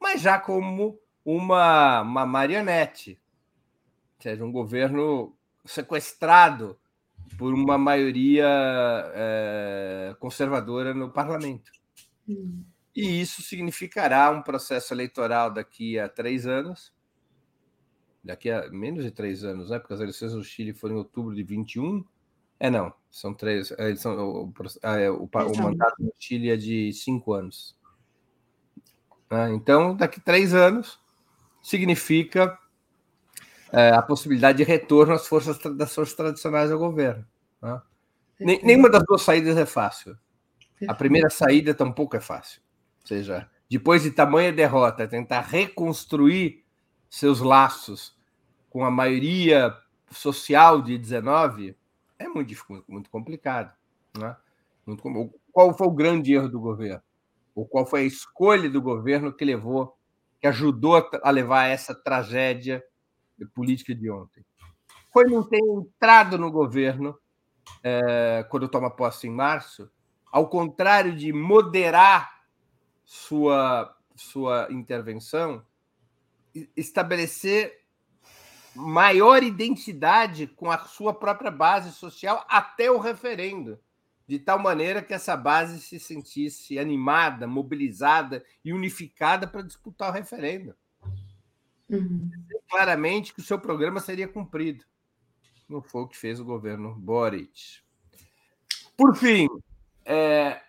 mas 0.00 0.20
já 0.20 0.38
como 0.38 1.00
uma, 1.26 2.02
uma 2.02 2.24
marionete, 2.24 3.18
ou 4.16 4.22
seja, 4.22 4.44
um 4.44 4.52
governo 4.52 5.36
sequestrado 5.64 6.78
por 7.36 7.52
uma 7.52 7.76
maioria 7.76 8.46
é, 9.12 10.16
conservadora 10.20 10.94
no 10.94 11.10
parlamento. 11.10 11.72
Hum. 12.28 12.62
E 12.94 13.20
isso 13.20 13.42
significará 13.42 14.30
um 14.30 14.40
processo 14.40 14.94
eleitoral 14.94 15.50
daqui 15.50 15.98
a 15.98 16.08
três 16.08 16.46
anos, 16.46 16.94
daqui 18.22 18.48
a 18.48 18.70
menos 18.70 19.04
de 19.04 19.10
três 19.10 19.42
anos, 19.42 19.68
né? 19.68 19.80
Porque 19.80 19.94
as 19.94 20.00
eleições 20.00 20.32
no 20.32 20.44
Chile 20.44 20.72
foram 20.72 20.94
em 20.94 20.98
outubro 20.98 21.34
de 21.34 21.42
21. 21.42 22.04
É, 22.60 22.70
não, 22.70 22.94
são 23.10 23.34
três. 23.34 23.72
É, 23.72 23.88
eles 23.88 24.00
são, 24.00 24.16
o, 24.16 24.44
o, 24.44 24.50
o, 24.50 25.28
o 25.28 25.58
mandato 25.58 25.96
no 25.98 26.12
Chile 26.18 26.50
é 26.50 26.56
de 26.56 26.92
cinco 26.92 27.32
anos. 27.32 27.76
Ah, 29.28 29.50
então, 29.50 29.94
daqui 29.94 30.20
a 30.20 30.22
três 30.22 30.54
anos 30.54 31.04
significa 31.66 32.56
é, 33.72 33.90
a 33.90 34.00
possibilidade 34.00 34.58
de 34.58 34.62
retorno 34.62 35.14
às 35.14 35.26
forças 35.26 35.58
das 35.58 35.92
forças 35.92 36.14
tradicionais 36.14 36.70
ao 36.70 36.78
governo. 36.78 37.26
Né? 37.60 37.82
Nenhuma 38.38 38.88
das 38.88 39.02
duas 39.04 39.22
saídas 39.22 39.56
é 39.56 39.66
fácil. 39.66 40.16
A 40.86 40.94
primeira 40.94 41.28
saída 41.28 41.74
tampouco 41.74 42.16
é 42.16 42.20
fácil. 42.20 42.62
Ou 43.00 43.08
seja, 43.08 43.50
depois 43.68 44.04
de 44.04 44.12
tamanha 44.12 44.52
derrota, 44.52 45.08
tentar 45.08 45.40
reconstruir 45.40 46.64
seus 47.10 47.40
laços 47.40 48.16
com 48.70 48.84
a 48.84 48.90
maioria 48.90 49.76
social 50.12 50.80
de 50.80 50.96
19, 50.96 51.76
é 52.16 52.28
muito, 52.28 52.54
muito 52.86 53.10
complicado. 53.10 53.74
Né? 54.16 54.36
Muito, 54.86 55.02
qual 55.50 55.76
foi 55.76 55.86
o 55.88 55.92
grande 55.92 56.32
erro 56.32 56.48
do 56.48 56.60
governo? 56.60 57.02
Ou 57.56 57.66
qual 57.66 57.84
foi 57.84 58.02
a 58.02 58.04
escolha 58.04 58.70
do 58.70 58.80
governo 58.80 59.32
que 59.32 59.44
levou, 59.44 59.95
que 60.46 60.48
ajudou 60.48 61.08
a 61.22 61.30
levar 61.30 61.64
essa 61.64 61.94
tragédia 61.94 62.84
política 63.52 63.94
de 63.94 64.08
ontem? 64.10 64.44
Foi 65.12 65.24
não 65.24 65.42
ter 65.42 65.58
entrado 65.58 66.38
no 66.38 66.50
governo 66.50 67.18
é, 67.82 68.46
quando 68.48 68.68
toma 68.68 68.90
posse 68.90 69.26
em 69.26 69.30
março, 69.30 69.90
ao 70.30 70.48
contrário 70.48 71.16
de 71.16 71.32
moderar 71.32 72.42
sua, 73.04 73.92
sua 74.14 74.68
intervenção, 74.70 75.64
estabelecer 76.76 77.84
maior 78.74 79.42
identidade 79.42 80.46
com 80.46 80.70
a 80.70 80.78
sua 80.78 81.12
própria 81.12 81.50
base 81.50 81.92
social 81.92 82.44
até 82.48 82.90
o 82.90 82.98
referendo, 82.98 83.80
de 84.26 84.38
tal 84.38 84.58
maneira 84.58 85.02
que 85.02 85.14
essa 85.14 85.36
base 85.36 85.80
se 85.80 86.00
sentisse 86.00 86.78
animada, 86.78 87.46
mobilizada 87.46 88.44
e 88.64 88.72
unificada 88.72 89.46
para 89.46 89.62
disputar 89.62 90.10
o 90.10 90.12
referendo. 90.12 90.74
Uhum. 91.88 92.30
Claramente 92.68 93.32
que 93.32 93.40
o 93.40 93.44
seu 93.44 93.58
programa 93.58 94.00
seria 94.00 94.26
cumprido. 94.26 94.84
não 95.68 95.80
foi 95.80 96.02
o 96.02 96.08
que 96.08 96.16
fez 96.16 96.40
o 96.40 96.44
governo 96.44 96.94
Boric. 96.94 97.80
Por 98.96 99.14
fim, 99.14 99.46
é, 100.04 100.60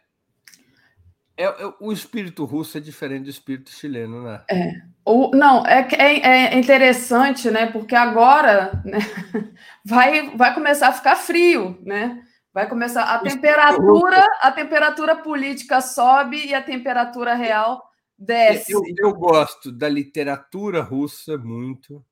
é, 1.37 1.45
é, 1.45 1.73
o 1.79 1.91
espírito 1.91 2.43
russo 2.45 2.77
é 2.77 2.81
diferente 2.81 3.25
do 3.25 3.29
espírito 3.29 3.69
chileno, 3.69 4.23
né? 4.23 4.41
É. 4.49 4.81
O, 5.05 5.29
não, 5.35 5.65
é, 5.65 5.87
é, 5.93 6.53
é 6.53 6.59
interessante, 6.59 7.49
né? 7.49 7.67
Porque 7.67 7.95
agora 7.95 8.81
né, 8.83 8.97
vai, 9.85 10.35
vai 10.35 10.53
começar 10.53 10.89
a 10.89 10.93
ficar 10.93 11.15
frio, 11.15 11.79
né? 11.83 12.26
Vai 12.57 12.67
começar 12.67 13.03
a 13.03 13.19
temperatura, 13.19 14.25
a 14.41 14.51
temperatura 14.51 15.15
política 15.15 15.79
sobe 15.79 16.43
e 16.43 16.55
a 16.55 16.63
temperatura 16.63 17.35
real 17.35 17.87
desce. 18.17 18.71
Eu, 18.71 18.81
eu 18.97 19.13
gosto 19.13 19.71
da 19.71 19.87
literatura 19.87 20.81
russa 20.81 21.37
muito, 21.37 22.03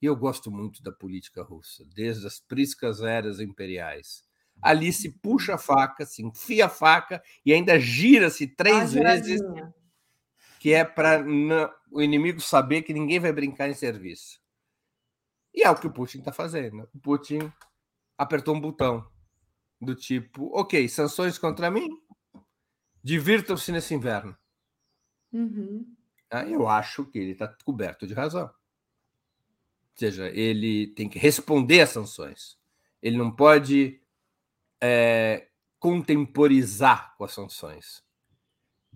e 0.00 0.06
eu 0.06 0.16
gosto 0.16 0.50
muito 0.50 0.82
da 0.82 0.90
política 0.90 1.44
russa, 1.44 1.84
desde 1.94 2.26
as 2.26 2.40
priscas 2.40 3.00
eras 3.00 3.38
imperiais 3.38 4.24
ali 4.60 4.92
se 4.92 5.08
puxa 5.08 5.54
a 5.54 5.58
faca, 5.58 6.04
se 6.04 6.20
enfia 6.20 6.66
a 6.66 6.68
faca 6.68 7.22
e 7.46 7.52
ainda 7.52 7.78
gira-se 7.78 8.48
três 8.48 8.92
vezes, 8.92 9.40
que 10.58 10.72
é 10.72 10.84
para 10.84 11.24
o 11.92 12.02
inimigo 12.02 12.40
saber 12.40 12.82
que 12.82 12.92
ninguém 12.92 13.20
vai 13.20 13.32
brincar 13.32 13.68
em 13.68 13.74
serviço. 13.74 14.40
E 15.54 15.62
é 15.62 15.70
o 15.70 15.76
que 15.76 15.86
o 15.86 15.92
Putin 15.92 16.18
está 16.18 16.32
fazendo. 16.32 16.88
O 16.92 16.98
Putin 16.98 17.52
apertou 18.18 18.56
um 18.56 18.60
botão 18.60 19.11
do 19.82 19.96
tipo, 19.96 20.48
ok, 20.56 20.88
sanções 20.88 21.36
contra 21.36 21.70
mim, 21.70 21.88
divirtam-se 23.02 23.72
nesse 23.72 23.92
inverno. 23.94 24.36
Uhum. 25.32 25.94
Ah, 26.30 26.44
eu 26.44 26.68
acho 26.68 27.04
que 27.06 27.18
ele 27.18 27.32
está 27.32 27.48
coberto 27.64 28.06
de 28.06 28.14
razão. 28.14 28.44
Ou 28.44 29.96
seja, 29.96 30.28
ele 30.28 30.86
tem 30.94 31.08
que 31.08 31.18
responder 31.18 31.80
às 31.80 31.90
sanções. 31.90 32.56
Ele 33.02 33.16
não 33.16 33.34
pode 33.34 34.00
é, 34.80 35.48
contemporizar 35.78 37.14
com 37.16 37.24
as 37.24 37.32
sanções. 37.32 38.02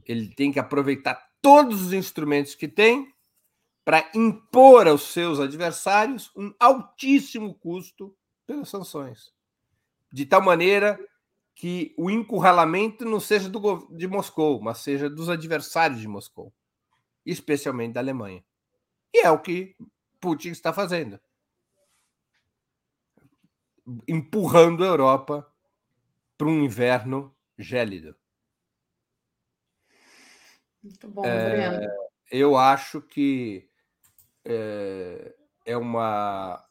Ele 0.05 0.33
tem 0.35 0.53
que 0.53 0.59
aproveitar 0.59 1.33
todos 1.43 1.83
os 1.83 1.93
instrumentos 1.93 2.55
que 2.55 2.69
tem 2.69 3.13
para 3.85 4.09
impor 4.15 4.87
aos 4.87 5.03
seus 5.03 5.41
adversários 5.41 6.31
um 6.37 6.55
altíssimo 6.59 7.55
custo 7.55 8.17
pelas 8.47 8.69
sanções. 8.69 9.36
De 10.17 10.25
tal 10.25 10.41
maneira 10.41 10.99
que 11.55 11.95
o 11.99 12.11
encurralamento 12.11 13.05
não 13.05 13.21
seja 13.21 13.51
do, 13.51 13.87
de 13.95 14.09
Moscou, 14.09 14.63
mas 14.63 14.79
seja 14.79 15.11
dos 15.11 15.29
adversários 15.29 16.01
de 16.01 16.09
Moscou, 16.09 16.51
especialmente 17.25 17.93
da 17.93 18.01
Alemanha. 18.01 18.43
E 19.13 19.19
é 19.19 19.31
o 19.31 19.39
que 19.39 19.77
Putin 20.19 20.53
está 20.53 20.73
fazendo 20.73 21.21
empurrando 24.09 24.83
a 24.83 24.87
Europa 24.87 25.47
para 26.39 26.47
um 26.47 26.65
inverno 26.65 27.37
gélido. 27.59 28.17
Muito 30.83 31.09
bom, 31.09 31.27
é, 31.27 31.87
Eu 32.31 32.57
acho 32.57 33.03
que 33.03 33.69
é, 34.47 35.35
é 35.67 35.77
uma, 35.77 36.66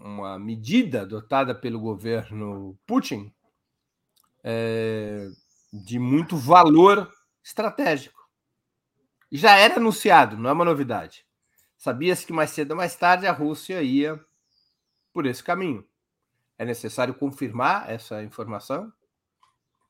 uma 0.00 0.38
medida 0.38 1.02
adotada 1.02 1.54
pelo 1.54 1.80
governo 1.80 2.78
Putin 2.86 3.32
é, 4.42 5.28
de 5.72 5.98
muito 5.98 6.36
valor 6.36 7.12
estratégico. 7.42 8.28
Já 9.30 9.56
era 9.56 9.76
anunciado, 9.76 10.36
não 10.36 10.50
é 10.50 10.52
uma 10.52 10.64
novidade. 10.64 11.26
Sabia-se 11.76 12.26
que 12.26 12.32
mais 12.32 12.50
cedo 12.50 12.72
ou 12.72 12.76
mais 12.76 12.96
tarde 12.96 13.26
a 13.26 13.32
Rússia 13.32 13.82
ia 13.82 14.22
por 15.12 15.26
esse 15.26 15.42
caminho. 15.42 15.86
É 16.56 16.64
necessário 16.64 17.14
confirmar 17.14 17.90
essa 17.90 18.22
informação? 18.22 18.92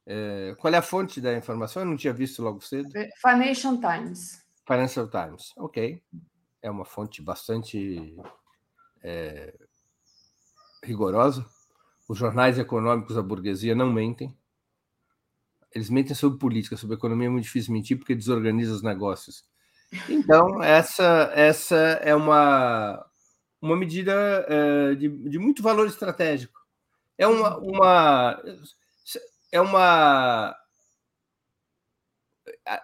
É, 0.05 0.55
qual 0.59 0.73
é 0.73 0.77
a 0.79 0.83
fonte 0.83 1.21
da 1.21 1.37
informação? 1.37 1.83
Eu 1.83 1.87
não 1.87 1.97
tinha 1.97 2.13
visto 2.13 2.43
logo 2.43 2.61
cedo. 2.61 2.91
É, 2.97 3.09
Financial 3.17 3.79
Times. 3.79 4.45
Financial 4.67 5.09
Times, 5.09 5.53
ok. 5.57 6.03
É 6.61 6.71
uma 6.71 6.85
fonte 6.85 7.23
bastante 7.23 8.17
é, 9.03 9.55
rigorosa. 10.83 11.45
Os 12.09 12.19
jornais 12.19 12.59
econômicos 12.59 13.17
da 13.17 13.23
burguesia 13.23 13.75
não 13.75 13.93
mentem. 13.93 14.37
Eles 15.75 15.91
mentem 15.91 16.15
sobre 16.15 16.39
política, 16.39 16.77
sobre 16.77 16.97
economia 16.97 17.27
é 17.27 17.31
muito 17.31 17.45
difícil 17.45 17.73
mentir 17.73 17.99
porque 17.99 18.15
desorganiza 18.15 18.73
os 18.73 18.83
negócios. 18.83 19.45
Então, 20.09 20.63
essa, 20.63 21.31
essa 21.35 21.77
é 21.77 22.15
uma, 22.15 23.05
uma 23.61 23.77
medida 23.77 24.13
é, 24.49 24.95
de, 24.95 25.09
de 25.09 25.39
muito 25.39 25.63
valor 25.63 25.87
estratégico 25.87 26.59
é 27.19 27.27
uma, 27.27 27.59
uma 27.59 28.43
é 29.51 29.61
uma 29.61 30.57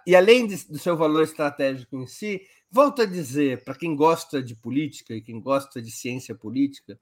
e 0.05 0.15
além 0.15 0.45
de, 0.45 0.67
do 0.67 0.77
seu 0.77 0.97
valor 0.97 1.23
estratégico 1.23 1.95
em 1.95 2.05
si, 2.05 2.41
volto 2.69 3.01
a 3.01 3.05
dizer 3.05 3.63
para 3.63 3.75
quem 3.75 3.95
gosta 3.95 4.43
de 4.43 4.55
política 4.55 5.13
e 5.13 5.21
quem 5.21 5.39
gosta 5.39 5.81
de 5.81 5.89
ciência 5.89 6.35
política, 6.35 6.99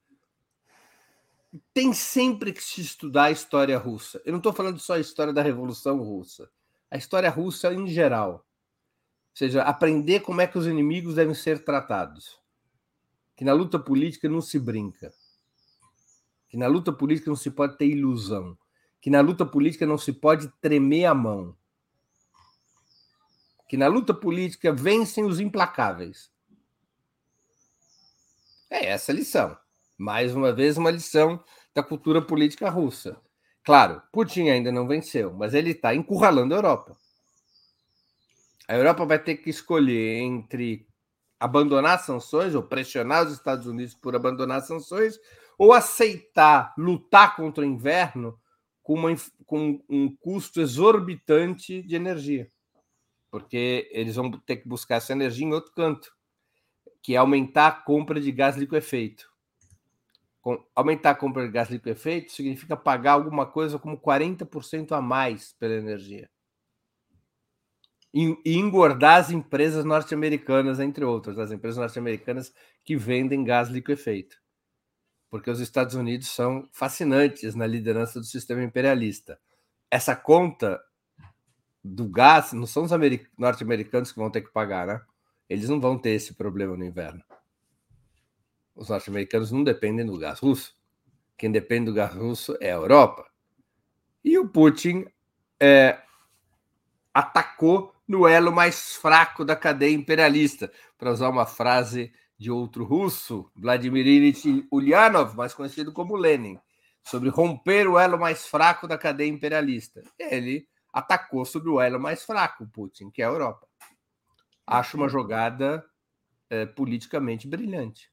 tem 1.73 1.93
sempre 1.93 2.53
que 2.53 2.63
se 2.63 2.81
estudar 2.81 3.25
a 3.25 3.31
história 3.31 3.77
russa. 3.77 4.21
Eu 4.25 4.31
não 4.31 4.39
estou 4.39 4.53
falando 4.53 4.79
só 4.79 4.93
a 4.93 4.99
história 4.99 5.33
da 5.33 5.41
Revolução 5.41 5.97
Russa, 5.97 6.49
a 6.89 6.97
história 6.97 7.29
russa 7.29 7.73
em 7.73 7.87
geral. 7.87 8.33
Ou 8.33 9.37
seja, 9.37 9.63
aprender 9.63 10.21
como 10.21 10.41
é 10.41 10.47
que 10.47 10.57
os 10.57 10.67
inimigos 10.67 11.15
devem 11.15 11.33
ser 11.33 11.63
tratados. 11.63 12.39
Que 13.35 13.43
na 13.43 13.53
luta 13.53 13.79
política 13.79 14.29
não 14.29 14.41
se 14.41 14.59
brinca 14.59 15.11
que 16.53 16.57
na 16.57 16.67
luta 16.67 16.93
política 16.93 17.31
não 17.31 17.35
se 17.35 17.49
pode 17.49 17.79
ter 17.79 17.87
ilusão, 17.87 18.55
que 19.01 19.09
na 19.09 19.21
luta 19.21 19.43
política 19.43 19.87
não 19.87 19.97
se 19.97 20.13
pode 20.13 20.49
tremer 20.61 21.05
a 21.05 21.15
mão, 21.15 21.57
que 23.67 23.75
na 23.75 23.87
luta 23.87 24.13
política 24.13 24.71
vencem 24.71 25.25
os 25.25 25.39
implacáveis. 25.39 26.31
É 28.69 28.85
essa 28.85 29.11
a 29.11 29.15
lição. 29.15 29.57
Mais 29.97 30.35
uma 30.35 30.51
vez, 30.51 30.77
uma 30.77 30.91
lição 30.91 31.43
da 31.73 31.83
cultura 31.83 32.21
política 32.21 32.69
russa. 32.69 33.19
Claro, 33.63 34.01
Putin 34.11 34.49
ainda 34.49 34.71
não 34.71 34.87
venceu, 34.87 35.33
mas 35.33 35.53
ele 35.53 35.71
está 35.71 35.95
encurralando 35.95 36.53
a 36.53 36.57
Europa. 36.57 36.97
A 38.67 38.75
Europa 38.75 39.05
vai 39.05 39.19
ter 39.19 39.37
que 39.37 39.49
escolher 39.49 40.19
entre 40.19 40.87
abandonar 41.39 41.99
sanções 41.99 42.55
ou 42.55 42.63
pressionar 42.63 43.25
os 43.25 43.33
Estados 43.33 43.67
Unidos 43.67 43.93
por 43.93 44.15
abandonar 44.15 44.61
sanções 44.61 45.19
ou 45.57 45.73
aceitar 45.73 46.73
lutar 46.77 47.35
contra 47.35 47.63
o 47.63 47.67
inverno 47.67 48.39
com, 48.81 48.93
uma, 48.95 49.09
com 49.45 49.81
um 49.89 50.15
custo 50.15 50.61
exorbitante 50.61 51.81
de 51.81 51.95
energia, 51.95 52.51
porque 53.31 53.89
eles 53.91 54.15
vão 54.15 54.31
ter 54.31 54.57
que 54.57 54.67
buscar 54.67 54.95
essa 54.95 55.13
energia 55.13 55.45
em 55.45 55.53
outro 55.53 55.73
canto, 55.73 56.13
que 57.01 57.15
é 57.15 57.17
aumentar 57.17 57.67
a 57.67 57.71
compra 57.71 58.19
de 58.19 58.31
gás 58.31 58.57
liquefeito. 58.57 59.32
Aumentar 60.75 61.11
a 61.11 61.15
compra 61.15 61.45
de 61.45 61.51
gás 61.51 61.69
liquefeito 61.69 62.31
significa 62.31 62.75
pagar 62.75 63.13
alguma 63.13 63.45
coisa 63.45 63.79
como 63.79 63.97
40% 63.97 64.91
a 64.91 65.01
mais 65.01 65.53
pela 65.53 65.75
energia. 65.75 66.29
E, 68.13 68.37
e 68.45 68.57
engordar 68.57 69.19
as 69.19 69.31
empresas 69.31 69.85
norte-americanas, 69.85 70.79
entre 70.79 71.03
outras, 71.03 71.39
as 71.39 71.51
empresas 71.51 71.77
norte-americanas 71.77 72.53
que 72.83 72.95
vendem 72.95 73.43
gás 73.43 73.69
liquefeito 73.69 74.43
porque 75.33 75.49
os 75.49 75.59
Estados 75.59 75.95
Unidos 75.95 76.27
são 76.27 76.69
fascinantes 76.71 77.55
na 77.55 77.65
liderança 77.65 78.19
do 78.19 78.25
sistema 78.27 78.61
imperialista. 78.61 79.39
Essa 79.89 80.15
conta 80.15 80.79
do 81.83 82.07
gás 82.07 82.53
não 82.53 82.67
são 82.67 82.83
os 82.83 82.91
norte-americanos 83.35 84.11
que 84.11 84.19
vão 84.19 84.29
ter 84.29 84.41
que 84.41 84.53
pagar, 84.53 84.85
né? 84.85 85.01
Eles 85.49 85.67
não 85.67 85.81
vão 85.81 85.97
ter 85.97 86.11
esse 86.11 86.35
problema 86.35 86.77
no 86.77 86.85
inverno. 86.85 87.23
Os 88.75 88.89
norte-americanos 88.89 89.51
não 89.51 89.63
dependem 89.63 90.05
do 90.05 90.17
gás 90.17 90.39
russo. 90.39 90.75
Quem 91.37 91.51
depende 91.51 91.85
do 91.85 91.93
gás 91.93 92.13
russo 92.13 92.57
é 92.59 92.71
a 92.71 92.75
Europa. 92.75 93.25
E 94.23 94.37
o 94.37 94.47
Putin 94.47 95.05
é, 95.59 96.01
atacou 97.13 97.93
no 98.07 98.27
elo 98.27 98.51
mais 98.51 98.95
fraco 98.95 99.45
da 99.45 99.55
cadeia 99.55 99.93
imperialista, 99.93 100.71
para 100.97 101.11
usar 101.11 101.29
uma 101.29 101.45
frase 101.45 102.13
de 102.37 102.51
outro 102.51 102.83
russo, 102.83 103.49
Vladimir 103.55 104.05
Ilyich 104.05 104.67
Ulyanov, 104.71 105.35
mais 105.35 105.53
conhecido 105.53 105.93
como 105.93 106.15
Lenin, 106.15 106.59
sobre 107.01 107.29
romper 107.29 107.87
o 107.87 107.97
elo 107.97 108.19
mais 108.19 108.47
fraco 108.47 108.87
da 108.87 108.97
cadeia 108.97 109.29
imperialista. 109.29 110.03
Ele 110.19 110.67
atacou 110.91 111.45
sobre 111.45 111.69
o 111.69 111.79
elo 111.81 111.99
mais 111.99 112.23
fraco, 112.23 112.67
Putin, 112.67 113.09
que 113.09 113.21
é 113.21 113.25
a 113.25 113.29
Europa. 113.29 113.67
Acho 114.65 114.97
uma 114.97 115.09
jogada 115.09 115.83
é, 116.49 116.65
politicamente 116.65 117.47
brilhante. 117.47 118.12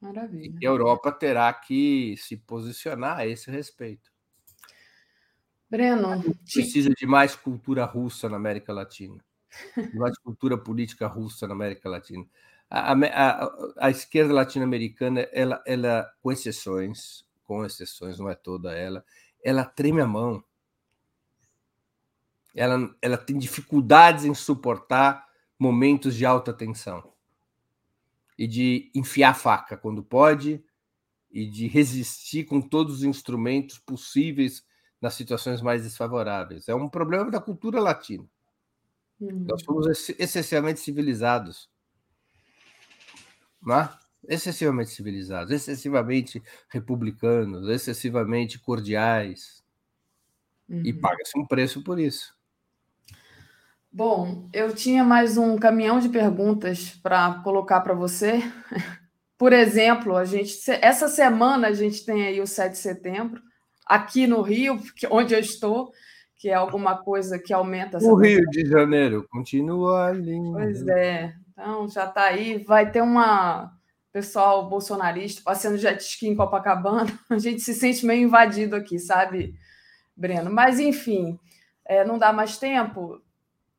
Maravilha. 0.00 0.58
E 0.60 0.66
a 0.66 0.70
Europa 0.70 1.12
terá 1.12 1.52
que 1.52 2.16
se 2.16 2.36
posicionar 2.36 3.18
a 3.18 3.26
esse 3.26 3.50
respeito. 3.50 4.10
Breno. 5.68 6.22
Precisa 6.52 6.90
de 6.90 7.06
mais 7.06 7.36
cultura 7.36 7.84
russa 7.84 8.28
na 8.28 8.36
América 8.36 8.72
Latina. 8.72 9.22
De 9.76 9.98
mais 9.98 10.16
cultura 10.18 10.56
política 10.56 11.06
russa 11.06 11.46
na 11.46 11.54
América 11.54 11.88
Latina. 11.88 12.26
A, 12.68 12.92
a, 12.92 13.50
a 13.78 13.90
esquerda 13.90 14.32
latino-americana, 14.32 15.28
ela, 15.32 15.62
ela, 15.66 16.10
com 16.22 16.32
exceções, 16.32 17.24
com 17.44 17.64
exceções, 17.64 18.18
não 18.18 18.28
é 18.28 18.34
toda 18.34 18.72
ela, 18.72 19.04
ela 19.44 19.64
treme 19.64 20.00
a 20.00 20.06
mão. 20.06 20.42
Ela, 22.54 22.94
ela 23.02 23.18
tem 23.18 23.38
dificuldades 23.38 24.24
em 24.24 24.34
suportar 24.34 25.28
momentos 25.58 26.14
de 26.14 26.24
alta 26.24 26.52
tensão 26.52 27.12
e 28.40 28.46
de 28.48 28.90
enfiar 28.94 29.32
a 29.32 29.34
faca 29.34 29.76
quando 29.76 30.02
pode 30.02 30.64
e 31.30 31.46
de 31.46 31.66
resistir 31.66 32.44
com 32.44 32.58
todos 32.58 32.96
os 32.96 33.02
instrumentos 33.02 33.78
possíveis 33.78 34.64
nas 34.98 35.12
situações 35.12 35.60
mais 35.60 35.82
desfavoráveis. 35.82 36.66
É 36.66 36.74
um 36.74 36.88
problema 36.88 37.30
da 37.30 37.38
cultura 37.38 37.78
latina. 37.78 38.26
Uhum. 39.20 39.44
Nós 39.46 39.62
somos 39.62 39.86
excessivamente 40.18 40.80
civilizados. 40.80 41.68
É? 43.68 44.34
Excessivamente 44.34 44.88
civilizados, 44.88 45.52
excessivamente 45.52 46.42
republicanos, 46.70 47.68
excessivamente 47.68 48.58
cordiais. 48.58 49.62
Uhum. 50.66 50.80
E 50.82 50.94
paga-se 50.94 51.38
um 51.38 51.46
preço 51.46 51.84
por 51.84 52.00
isso. 52.00 52.34
Bom, 53.92 54.48
eu 54.52 54.72
tinha 54.72 55.02
mais 55.02 55.36
um 55.36 55.56
caminhão 55.56 55.98
de 55.98 56.08
perguntas 56.08 56.90
para 57.02 57.40
colocar 57.42 57.80
para 57.80 57.92
você. 57.92 58.40
Por 59.36 59.52
exemplo, 59.52 60.16
a 60.16 60.24
gente 60.24 60.54
essa 60.80 61.08
semana 61.08 61.68
a 61.68 61.72
gente 61.72 62.04
tem 62.04 62.24
aí 62.24 62.40
o 62.40 62.46
7 62.46 62.72
de 62.72 62.78
setembro 62.78 63.42
aqui 63.84 64.28
no 64.28 64.42
Rio, 64.42 64.80
onde 65.10 65.34
eu 65.34 65.40
estou, 65.40 65.90
que 66.36 66.48
é 66.48 66.54
alguma 66.54 67.02
coisa 67.02 67.36
que 67.36 67.52
aumenta. 67.52 67.98
O 67.98 68.14
Rio 68.14 68.42
de 68.50 68.64
Janeiro 68.64 69.26
continua 69.28 70.12
lindo. 70.12 70.52
Pois 70.52 70.86
é. 70.86 71.34
Então 71.50 71.88
já 71.88 72.04
está 72.04 72.24
aí, 72.24 72.62
vai 72.62 72.92
ter 72.92 73.02
uma 73.02 73.72
pessoal 74.12 74.68
bolsonarista 74.68 75.42
passeando 75.44 75.78
jet 75.78 76.00
ski 76.00 76.28
em 76.28 76.36
Copacabana. 76.36 77.10
A 77.28 77.38
gente 77.38 77.60
se 77.60 77.74
sente 77.74 78.06
meio 78.06 78.22
invadido 78.22 78.76
aqui, 78.76 79.00
sabe, 79.00 79.54
Breno? 80.16 80.48
Mas 80.48 80.78
enfim, 80.78 81.36
é, 81.84 82.04
não 82.04 82.18
dá 82.18 82.32
mais 82.32 82.56
tempo. 82.56 83.20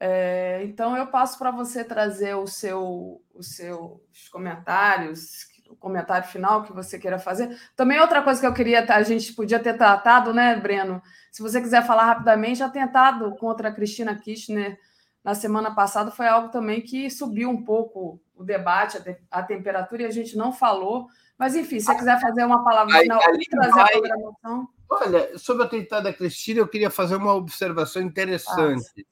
É, 0.03 0.63
então 0.63 0.97
eu 0.97 1.05
passo 1.05 1.37
para 1.37 1.51
você 1.51 1.83
trazer 1.83 2.33
o 2.33 2.47
seu, 2.47 3.21
os 3.35 3.55
seus 3.55 4.29
comentários, 4.31 5.45
o 5.69 5.75
comentário 5.75 6.27
final 6.27 6.63
que 6.63 6.73
você 6.73 6.97
queira 6.97 7.19
fazer. 7.19 7.55
Também 7.75 7.99
outra 7.99 8.23
coisa 8.23 8.41
que 8.41 8.47
eu 8.47 8.53
queria, 8.53 8.83
a 8.83 9.03
gente 9.03 9.31
podia 9.33 9.59
ter 9.59 9.77
tratado, 9.77 10.33
né, 10.33 10.55
Breno? 10.55 11.03
Se 11.31 11.43
você 11.43 11.61
quiser 11.61 11.85
falar 11.85 12.05
rapidamente, 12.05 12.63
atentado 12.63 13.35
contra 13.35 13.69
a 13.69 13.71
Cristina 13.71 14.15
Kirchner 14.15 14.75
na 15.23 15.35
semana 15.35 15.69
passada 15.75 16.09
foi 16.09 16.27
algo 16.27 16.49
também 16.49 16.81
que 16.81 17.07
subiu 17.11 17.51
um 17.51 17.63
pouco 17.63 18.19
o 18.33 18.43
debate, 18.43 18.97
a, 18.97 19.01
te, 19.01 19.15
a 19.29 19.43
temperatura, 19.43 20.01
e 20.01 20.05
a 20.05 20.11
gente 20.11 20.35
não 20.35 20.51
falou. 20.51 21.09
Mas, 21.37 21.55
enfim, 21.55 21.79
se 21.79 21.85
você 21.85 21.95
quiser 21.95 22.19
fazer 22.19 22.43
uma 22.43 22.63
palavra 22.63 22.97
final, 22.97 23.19
trazer 23.19 23.69
vai... 23.69 23.83
a 23.83 23.99
programação. 23.99 24.67
Olha, 24.89 25.37
sobre 25.37 25.63
a 25.63 25.67
tentada 25.69 26.03
da 26.05 26.13
Cristina, 26.13 26.59
eu 26.59 26.67
queria 26.67 26.89
fazer 26.89 27.17
uma 27.17 27.35
observação 27.35 28.01
interessante. 28.01 28.89
Ah, 28.97 29.11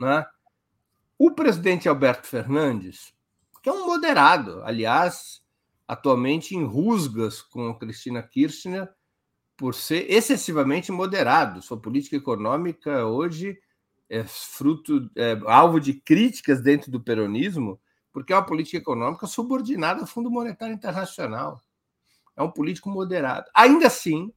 né? 0.00 0.26
O 1.18 1.30
presidente 1.30 1.88
Alberto 1.88 2.26
Fernandes, 2.26 3.12
que 3.62 3.68
é 3.68 3.72
um 3.72 3.86
moderado, 3.86 4.62
aliás, 4.64 5.42
atualmente 5.86 6.56
em 6.56 6.64
rusgas 6.64 7.42
com 7.42 7.74
Cristina 7.74 8.22
Kirchner 8.22 8.90
por 9.56 9.74
ser 9.74 10.10
excessivamente 10.10 10.90
moderado. 10.90 11.60
Sua 11.60 11.78
política 11.78 12.16
econômica 12.16 13.04
hoje 13.04 13.60
é 14.08 14.24
fruto, 14.24 15.10
é, 15.14 15.38
alvo 15.44 15.78
de 15.78 15.92
críticas 15.92 16.62
dentro 16.62 16.90
do 16.90 16.98
peronismo, 16.98 17.78
porque 18.10 18.32
é 18.32 18.36
uma 18.36 18.46
política 18.46 18.78
econômica 18.78 19.26
subordinada 19.26 20.00
ao 20.00 20.06
Fundo 20.06 20.30
Monetário 20.30 20.74
Internacional. 20.74 21.60
É 22.34 22.42
um 22.42 22.50
político 22.50 22.88
moderado. 22.88 23.50
Ainda 23.54 23.88
assim, 23.88 24.32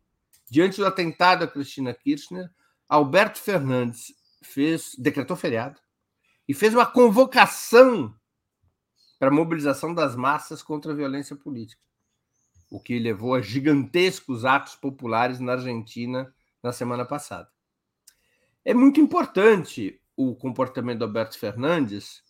diante 0.49 0.77
do 0.77 0.85
atentado 0.85 1.45
a 1.45 1.47
Cristina 1.47 1.93
Kirchner, 1.93 2.51
Alberto 2.89 3.39
Fernandes 3.39 4.13
fez 4.43 4.95
decretou 4.97 5.35
feriado 5.35 5.79
e 6.47 6.53
fez 6.53 6.73
uma 6.73 6.85
convocação 6.85 8.13
para 9.19 9.31
mobilização 9.31 9.93
das 9.93 10.15
massas 10.15 10.61
contra 10.61 10.91
a 10.91 10.95
violência 10.95 11.35
política, 11.35 11.81
o 12.69 12.79
que 12.79 12.99
levou 12.99 13.35
a 13.35 13.41
gigantescos 13.41 14.43
atos 14.43 14.75
populares 14.75 15.39
na 15.39 15.53
Argentina 15.53 16.33
na 16.61 16.73
semana 16.73 17.05
passada. 17.05 17.49
É 18.65 18.73
muito 18.73 18.99
importante 18.99 20.01
o 20.15 20.35
comportamento 20.35 20.99
do 20.99 21.05
Alberto 21.05 21.37
Fernandes, 21.37 22.23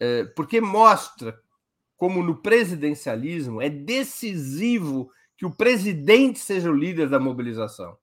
é, 0.00 0.24
porque 0.24 0.60
mostra 0.60 1.40
como 1.96 2.22
no 2.22 2.36
presidencialismo 2.42 3.62
é 3.62 3.68
decisivo 3.68 5.10
que 5.36 5.46
o 5.46 5.54
presidente 5.54 6.38
seja 6.38 6.70
o 6.70 6.74
líder 6.74 7.08
da 7.08 7.18
mobilização. 7.18 7.96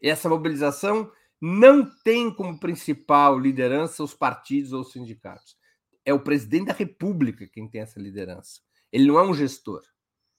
E 0.00 0.08
essa 0.08 0.28
mobilização 0.28 1.10
não 1.44 1.84
tem 1.84 2.32
como 2.32 2.56
principal 2.56 3.36
liderança 3.36 4.04
os 4.04 4.14
partidos 4.14 4.72
ou 4.72 4.82
os 4.82 4.92
sindicatos 4.92 5.56
é 6.04 6.14
o 6.14 6.20
presidente 6.20 6.66
da 6.66 6.72
República 6.72 7.48
quem 7.48 7.68
tem 7.68 7.80
essa 7.80 8.00
liderança. 8.00 8.60
Ele 8.92 9.06
não 9.06 9.18
é 9.18 9.22
um 9.22 9.34
gestor. 9.34 9.82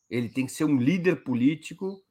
Ele 0.10 0.30
tem 0.30 0.46
que 0.46 0.52
ser 0.52 0.66
um 0.66 0.78
líder 0.78 1.24
político 1.24 2.04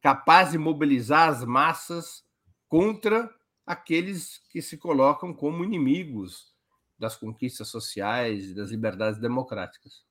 capaz 0.00 0.50
de 0.50 0.58
mobilizar 0.58 1.28
as 1.28 1.44
massas 1.44 2.24
contra 2.68 3.32
aqueles 3.64 4.38
que 4.50 4.60
se 4.60 4.76
colocam 4.76 5.32
como 5.32 5.64
inimigos 5.64 6.52
das 6.98 7.16
conquistas 7.16 7.68
sociais 7.68 8.50
e 8.50 8.54
das 8.54 8.70
liberdades 8.70 9.20
democráticas. 9.20 10.04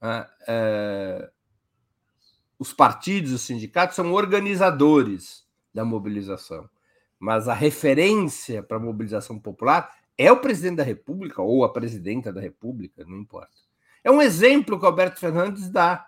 Ah, 0.00 0.30
é, 0.46 1.30
os 2.58 2.72
partidos, 2.72 3.32
os 3.32 3.42
sindicatos 3.42 3.96
são 3.96 4.12
organizadores 4.12 5.46
da 5.72 5.84
mobilização, 5.84 6.68
mas 7.18 7.48
a 7.48 7.54
referência 7.54 8.62
para 8.62 8.76
a 8.76 8.80
mobilização 8.80 9.38
popular 9.38 9.96
é 10.16 10.30
o 10.30 10.40
presidente 10.40 10.76
da 10.76 10.82
República 10.82 11.42
ou 11.42 11.64
a 11.64 11.72
presidenta 11.72 12.32
da 12.32 12.40
República, 12.40 13.04
não 13.04 13.18
importa. 13.18 13.56
É 14.02 14.10
um 14.10 14.22
exemplo 14.22 14.78
que 14.78 14.86
Alberto 14.86 15.20
Fernandes 15.20 15.68
dá 15.70 16.06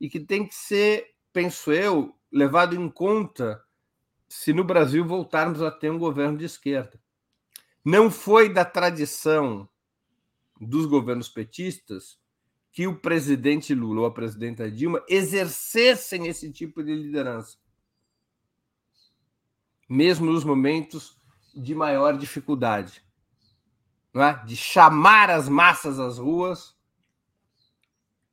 e 0.00 0.08
que 0.08 0.20
tem 0.20 0.46
que 0.46 0.54
ser, 0.54 1.14
penso 1.32 1.72
eu, 1.72 2.14
levado 2.30 2.74
em 2.74 2.88
conta 2.88 3.62
se 4.28 4.52
no 4.52 4.64
Brasil 4.64 5.04
voltarmos 5.04 5.60
a 5.60 5.70
ter 5.70 5.90
um 5.90 5.98
governo 5.98 6.38
de 6.38 6.44
esquerda. 6.44 7.00
Não 7.84 8.10
foi 8.10 8.48
da 8.48 8.64
tradição 8.64 9.68
dos 10.60 10.86
governos 10.86 11.28
petistas 11.28 12.18
que 12.72 12.86
o 12.86 12.96
presidente 12.96 13.74
Lula 13.74 14.02
ou 14.02 14.06
a 14.06 14.12
presidenta 14.12 14.70
Dilma 14.70 15.02
exercessem 15.08 16.28
esse 16.28 16.52
tipo 16.52 16.82
de 16.82 16.94
liderança. 16.94 17.58
Mesmo 19.90 20.30
nos 20.30 20.44
momentos 20.44 21.20
de 21.52 21.74
maior 21.74 22.16
dificuldade 22.16 23.04
é? 24.14 24.44
de 24.44 24.56
chamar 24.56 25.30
as 25.30 25.48
massas 25.48 25.98
às 25.98 26.16
ruas 26.16 26.76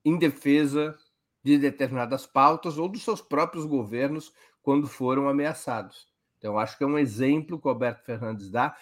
em 0.06 0.18
defesa 0.18 0.96
de 1.44 1.58
determinadas 1.58 2.28
pautas 2.28 2.78
ou 2.78 2.88
dos 2.88 3.04
seus 3.04 3.22
próprios 3.22 3.66
governos 3.66 4.32
quando 4.62 4.88
foram 4.88 5.28
ameaçados. 5.28 6.08
Então, 6.38 6.60
acho 6.60 6.78
que 6.78 6.84
é 6.84 6.88
um 6.88 7.00
exemplo 7.00 7.60
que 7.60 7.68
o 7.68 7.70
Alberto 7.70 8.06
Fernandes 8.06 8.52
dá. 8.52 8.78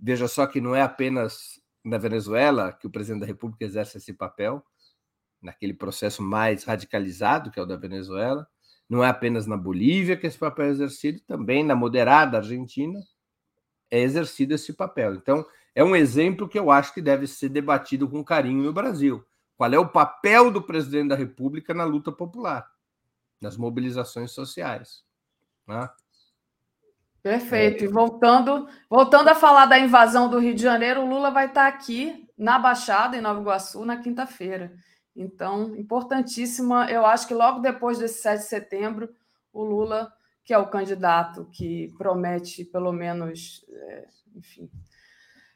Veja 0.00 0.28
só 0.28 0.46
que 0.46 0.60
não 0.60 0.74
é 0.74 0.80
apenas 0.80 1.60
na 1.84 1.98
Venezuela 1.98 2.72
que 2.72 2.86
o 2.86 2.90
presidente 2.90 3.20
da 3.20 3.26
República 3.26 3.64
exerce 3.64 3.98
esse 3.98 4.14
papel, 4.14 4.64
naquele 5.42 5.74
processo 5.74 6.22
mais 6.22 6.64
radicalizado 6.64 7.50
que 7.50 7.58
é 7.58 7.62
o 7.62 7.66
da 7.66 7.76
Venezuela, 7.76 8.48
não 8.88 9.04
é 9.04 9.08
apenas 9.08 9.46
na 9.46 9.56
Bolívia 9.56 10.16
que 10.16 10.26
esse 10.26 10.38
papel 10.38 10.66
é 10.66 10.68
exercido, 10.68 11.20
também 11.20 11.62
na 11.62 11.74
moderada 11.74 12.38
Argentina, 12.38 12.98
é 13.90 14.00
exercido 14.00 14.54
esse 14.54 14.72
papel. 14.72 15.14
Então, 15.14 15.44
é 15.74 15.84
um 15.84 15.94
exemplo 15.94 16.48
que 16.48 16.58
eu 16.58 16.70
acho 16.70 16.94
que 16.94 17.02
deve 17.02 17.26
ser 17.26 17.50
debatido 17.50 18.08
com 18.08 18.24
carinho 18.24 18.62
no 18.62 18.72
Brasil. 18.72 19.24
Qual 19.56 19.72
é 19.72 19.78
o 19.78 19.88
papel 19.88 20.50
do 20.50 20.62
presidente 20.62 21.08
da 21.08 21.16
República 21.16 21.74
na 21.74 21.84
luta 21.84 22.10
popular, 22.10 22.66
nas 23.40 23.56
mobilizações 23.56 24.30
sociais? 24.30 25.02
Né? 25.66 25.88
Perfeito. 27.22 27.84
E 27.84 27.88
voltando, 27.88 28.68
voltando 28.88 29.28
a 29.28 29.34
falar 29.34 29.66
da 29.66 29.78
invasão 29.78 30.30
do 30.30 30.38
Rio 30.38 30.54
de 30.54 30.62
Janeiro, 30.62 31.02
o 31.02 31.08
Lula 31.08 31.30
vai 31.30 31.46
estar 31.46 31.66
aqui 31.66 32.26
na 32.38 32.58
Baixada, 32.58 33.16
em 33.16 33.20
Nova 33.20 33.40
Iguaçu, 33.40 33.84
na 33.84 33.98
quinta-feira. 33.98 34.72
Então, 35.18 35.76
importantíssima. 35.76 36.90
Eu 36.90 37.04
acho 37.04 37.26
que 37.26 37.34
logo 37.34 37.60
depois 37.60 37.98
desse 37.98 38.22
7 38.22 38.38
de 38.38 38.48
setembro, 38.48 39.08
o 39.52 39.62
Lula 39.62 40.12
que 40.48 40.54
é 40.54 40.58
o 40.58 40.70
candidato 40.70 41.46
que 41.52 41.92
promete, 41.98 42.64
pelo 42.64 42.90
menos, 42.90 43.62
é, 43.68 44.06
enfim, 44.34 44.70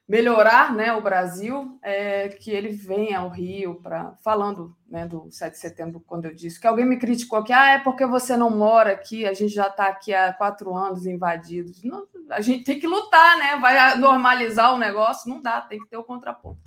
melhorar 0.07 0.75
né, 0.75 0.93
o 0.93 1.01
Brasil, 1.01 1.79
é, 1.83 2.29
que 2.29 2.51
ele 2.51 2.69
venha 2.69 3.21
ao 3.21 3.31
Rio 3.31 3.77
para 3.77 4.13
falando 4.23 4.77
né, 4.87 5.09
do 5.09 5.31
7 5.31 5.55
de 5.55 5.59
setembro, 5.59 6.05
quando 6.07 6.27
eu 6.27 6.35
disse 6.35 6.61
que 6.61 6.67
alguém 6.67 6.85
me 6.85 6.99
criticou 6.99 7.43
que 7.43 7.55
ah, 7.55 7.71
é 7.71 7.79
porque 7.79 8.05
você 8.05 8.37
não 8.37 8.51
mora 8.51 8.93
aqui, 8.93 9.25
a 9.25 9.33
gente 9.33 9.55
já 9.55 9.69
está 9.69 9.87
aqui 9.87 10.13
há 10.13 10.31
quatro 10.31 10.77
anos 10.77 11.07
invadidos. 11.07 11.83
Não, 11.83 12.07
a 12.29 12.43
gente 12.43 12.63
tem 12.63 12.79
que 12.79 12.87
lutar, 12.87 13.39
né? 13.39 13.57
Vai 13.57 13.97
normalizar 13.97 14.75
o 14.75 14.79
negócio, 14.79 15.31
não 15.31 15.41
dá, 15.41 15.63
tem 15.63 15.79
que 15.79 15.89
ter 15.89 15.97
o 15.97 16.05
contraponto. 16.05 16.61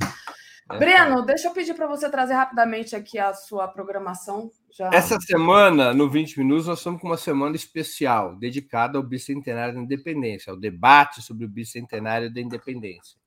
É 0.72 0.80
Breno, 0.80 1.24
deixa 1.24 1.48
eu 1.48 1.54
pedir 1.54 1.76
para 1.76 1.86
você 1.86 2.10
trazer 2.10 2.34
rapidamente 2.34 2.96
aqui 2.96 3.20
a 3.20 3.34
sua 3.36 3.68
programação. 3.68 4.50
Já... 4.72 4.90
Essa 4.92 5.20
semana, 5.22 5.94
no 5.94 6.10
20 6.10 6.40
Minutos, 6.40 6.66
nós 6.66 6.80
estamos 6.80 7.00
com 7.00 7.08
uma 7.08 7.18
semana 7.18 7.56
especial 7.56 8.36
dedicada 8.36 8.98
ao 8.98 9.04
Bicentenário 9.04 9.76
da 9.76 9.82
Independência, 9.82 10.52
ao 10.52 10.58
debate 10.58 11.22
sobre 11.22 11.46
o 11.46 11.50
Bicentenário 11.50 12.34
da 12.34 12.42
Independência. 12.42 13.20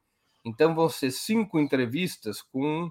Então, 0.44 0.74
vão 0.74 0.88
ser 0.88 1.12
cinco 1.12 1.60
entrevistas 1.60 2.42
com 2.42 2.90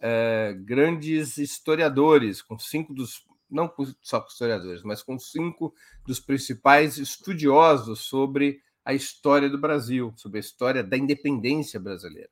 é, 0.00 0.54
grandes 0.60 1.36
historiadores, 1.36 2.40
com 2.40 2.56
cinco 2.58 2.94
dos. 2.94 3.26
Não 3.50 3.72
só 4.02 4.20
com 4.20 4.28
historiadores, 4.28 4.82
mas 4.82 5.02
com 5.02 5.18
cinco 5.18 5.74
dos 6.06 6.20
principais 6.20 6.98
estudiosos 6.98 8.00
sobre 8.00 8.60
a 8.84 8.92
história 8.92 9.48
do 9.48 9.58
Brasil, 9.58 10.12
sobre 10.16 10.38
a 10.38 10.40
história 10.40 10.84
da 10.84 10.96
independência 10.98 11.80
brasileira. 11.80 12.30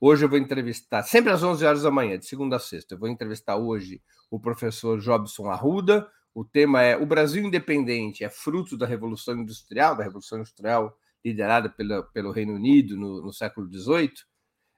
Hoje 0.00 0.24
eu 0.24 0.28
vou 0.28 0.38
entrevistar, 0.38 1.02
sempre 1.02 1.32
às 1.32 1.42
11 1.42 1.66
horas 1.66 1.82
da 1.82 1.90
manhã, 1.90 2.16
de 2.16 2.24
segunda 2.24 2.54
a 2.54 2.60
sexta, 2.60 2.94
eu 2.94 2.98
vou 2.98 3.08
entrevistar 3.08 3.56
hoje 3.56 4.00
o 4.30 4.38
professor 4.38 5.00
Jobson 5.00 5.50
Arruda. 5.50 6.08
O 6.32 6.44
tema 6.44 6.82
é 6.82 6.96
O 6.96 7.04
Brasil 7.04 7.44
Independente 7.44 8.22
é 8.22 8.28
fruto 8.28 8.76
da 8.76 8.86
Revolução 8.86 9.34
Industrial, 9.34 9.96
da 9.96 10.04
Revolução 10.04 10.38
Industrial 10.38 10.96
liderada 11.24 11.68
pela, 11.68 12.04
pelo 12.04 12.30
Reino 12.30 12.54
Unido 12.54 12.96
no, 12.96 13.20
no 13.20 13.32
século 13.32 13.68
XVIII. 13.68 14.12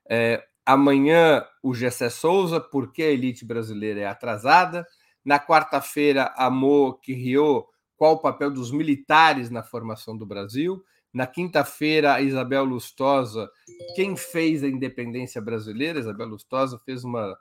É, 0.09 0.42
amanhã, 0.64 1.44
o 1.62 1.74
Gessé 1.74 2.09
Souza, 2.09 2.59
Por 2.59 2.90
que 2.90 3.02
a 3.02 3.10
elite 3.10 3.44
brasileira 3.44 4.01
é 4.01 4.06
atrasada. 4.06 4.86
Na 5.22 5.38
quarta-feira, 5.38 6.32
Amor 6.34 6.98
Quirriot, 7.01 7.66
qual 7.94 8.14
o 8.14 8.20
papel 8.20 8.51
dos 8.51 8.72
militares 8.72 9.51
na 9.51 9.62
formação 9.62 10.16
do 10.16 10.24
Brasil. 10.24 10.82
Na 11.12 11.27
quinta-feira, 11.27 12.15
a 12.15 12.20
Isabel 12.20 12.65
Lustosa, 12.65 13.51
quem 13.97 14.16
fez 14.16 14.62
a 14.62 14.69
independência 14.69 15.41
brasileira? 15.41 15.99
Isabel 15.99 16.28
Lustosa 16.28 16.78
fez 16.78 17.03
uma 17.03 17.37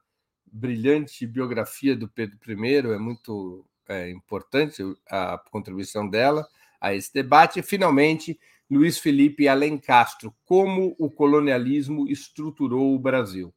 brilhante 0.52 1.28
biografia 1.28 1.96
do 1.96 2.08
Pedro 2.08 2.40
I, 2.48 2.78
é 2.78 2.98
muito 2.98 3.64
é, 3.88 4.10
importante 4.10 4.82
a 5.08 5.38
contribuição 5.52 6.10
dela 6.10 6.48
a 6.82 6.96
esse 6.96 7.14
debate. 7.14 7.60
E, 7.60 7.64
finalmente, 7.64 8.40
Luiz 8.70 8.98
Felipe 8.98 9.48
Alencastro, 9.48 10.34
como 10.46 10.96
o 10.98 11.10
colonialismo 11.10 12.08
estruturou 12.08 12.96
o 12.96 13.00
Brasil. 13.00 13.54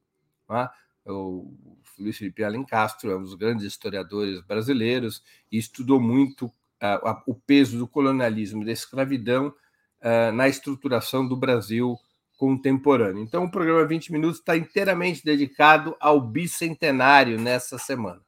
Tá? 0.47 0.73
O 1.07 1.55
Luiz 1.99 2.19
Felipe 2.19 2.45
Alencastro 2.45 3.11
é 3.11 3.17
um 3.17 3.23
dos 3.23 3.35
grandes 3.35 3.65
historiadores 3.65 4.41
brasileiros 4.43 5.23
e 5.51 5.59
estudou 5.59 6.01
muito 6.01 6.47
uh, 6.47 7.23
o 7.27 7.35
peso 7.35 7.79
do 7.79 7.89
colonialismo 7.89 8.63
e 8.63 8.67
da 8.67 8.73
escravidão 8.73 9.55
uh, 10.03 10.33
na 10.33 10.49
estruturação 10.49 11.27
do 11.27 11.37
Brasil 11.37 11.97
contemporâneo. 12.37 13.23
Então, 13.23 13.45
o 13.45 13.51
programa 13.51 13.87
20 13.87 14.13
Minutos 14.13 14.41
está 14.41 14.57
inteiramente 14.57 15.25
dedicado 15.25 15.97
ao 16.01 16.21
bicentenário 16.21 17.39
nessa 17.39 17.79
semana. 17.79 18.21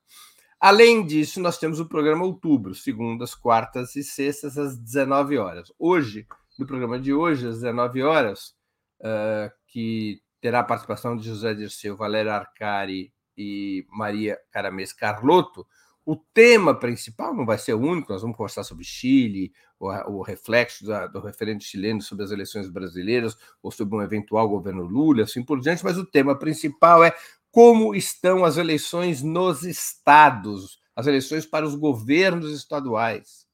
Além 0.60 1.04
disso, 1.04 1.40
nós 1.40 1.58
temos 1.58 1.80
o 1.80 1.86
programa 1.86 2.24
Outubro, 2.24 2.74
segundas, 2.74 3.34
quartas 3.34 3.96
e 3.96 4.04
sextas, 4.04 4.56
às 4.56 4.78
19 4.78 5.36
horas. 5.36 5.72
Hoje, 5.78 6.26
no 6.58 6.66
programa 6.66 6.98
de 6.98 7.12
hoje, 7.12 7.46
às 7.48 7.56
19 7.56 8.02
horas, 8.02 8.54
uh, 9.00 9.50
que 9.66 10.22
terá 10.40 10.60
a 10.60 10.64
participação 10.64 11.16
de 11.16 11.26
José 11.26 11.52
Dirceu, 11.52 11.96
Valéria 11.96 12.34
Arcari 12.34 13.12
e 13.36 13.84
Maria 13.90 14.38
Caramês 14.52 14.92
Carlotto, 14.92 15.66
o 16.06 16.16
tema 16.16 16.78
principal 16.78 17.34
não 17.34 17.46
vai 17.46 17.58
ser 17.58 17.74
o 17.74 17.80
único, 17.80 18.12
nós 18.12 18.22
vamos 18.22 18.36
conversar 18.36 18.62
sobre 18.62 18.84
Chile, 18.84 19.52
o, 19.84 20.18
o 20.18 20.22
reflexo 20.22 20.86
da, 20.86 21.06
do 21.06 21.20
referendo 21.20 21.62
chileno 21.62 22.00
sobre 22.00 22.24
as 22.24 22.30
eleições 22.30 22.68
brasileiras, 22.68 23.36
ou 23.62 23.70
sobre 23.70 23.96
um 23.96 24.02
eventual 24.02 24.48
governo 24.48 24.82
Lula, 24.82 25.24
assim 25.24 25.42
por 25.42 25.60
diante, 25.60 25.84
mas 25.84 25.98
o 25.98 26.06
tema 26.06 26.38
principal 26.38 27.04
é 27.04 27.14
como 27.50 27.94
estão 27.94 28.44
as 28.44 28.56
eleições 28.56 29.22
nos 29.22 29.62
estados, 29.62 30.78
as 30.96 31.06
eleições 31.06 31.46
para 31.46 31.66
os 31.66 31.74
governos 31.74 32.52
estaduais. 32.52 33.46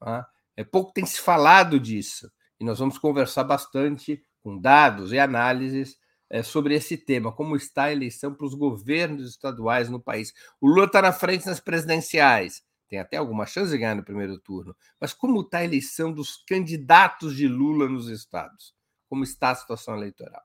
Tá? 0.00 0.26
É 0.56 0.64
pouco 0.64 0.92
tem 0.92 1.04
se 1.04 1.20
falado 1.20 1.78
disso, 1.78 2.30
e 2.58 2.64
nós 2.64 2.78
vamos 2.78 2.98
conversar 2.98 3.44
bastante 3.44 4.22
com 4.42 4.58
dados 4.58 5.12
e 5.12 5.18
análises 5.18 5.96
é, 6.30 6.42
sobre 6.42 6.74
esse 6.74 6.96
tema, 6.96 7.30
como 7.30 7.54
está 7.54 7.84
a 7.84 7.92
eleição 7.92 8.34
para 8.34 8.46
os 8.46 8.54
governos 8.54 9.28
estaduais 9.28 9.88
no 9.88 10.00
país. 10.00 10.32
O 10.60 10.66
Lula 10.66 10.86
está 10.86 11.02
na 11.02 11.12
frente 11.12 11.46
nas 11.46 11.60
presidenciais, 11.60 12.62
tem 12.88 12.98
até 12.98 13.16
alguma 13.16 13.46
chance 13.46 13.70
de 13.70 13.78
ganhar 13.78 13.94
no 13.94 14.04
primeiro 14.04 14.38
turno, 14.38 14.74
mas 15.00 15.12
como 15.12 15.40
está 15.40 15.58
a 15.58 15.64
eleição 15.64 16.12
dos 16.12 16.36
candidatos 16.46 17.36
de 17.36 17.48
Lula 17.48 17.88
nos 17.88 18.08
estados? 18.08 18.74
Como 19.08 19.24
está 19.24 19.50
a 19.50 19.54
situação 19.54 19.96
eleitoral? 19.96 20.42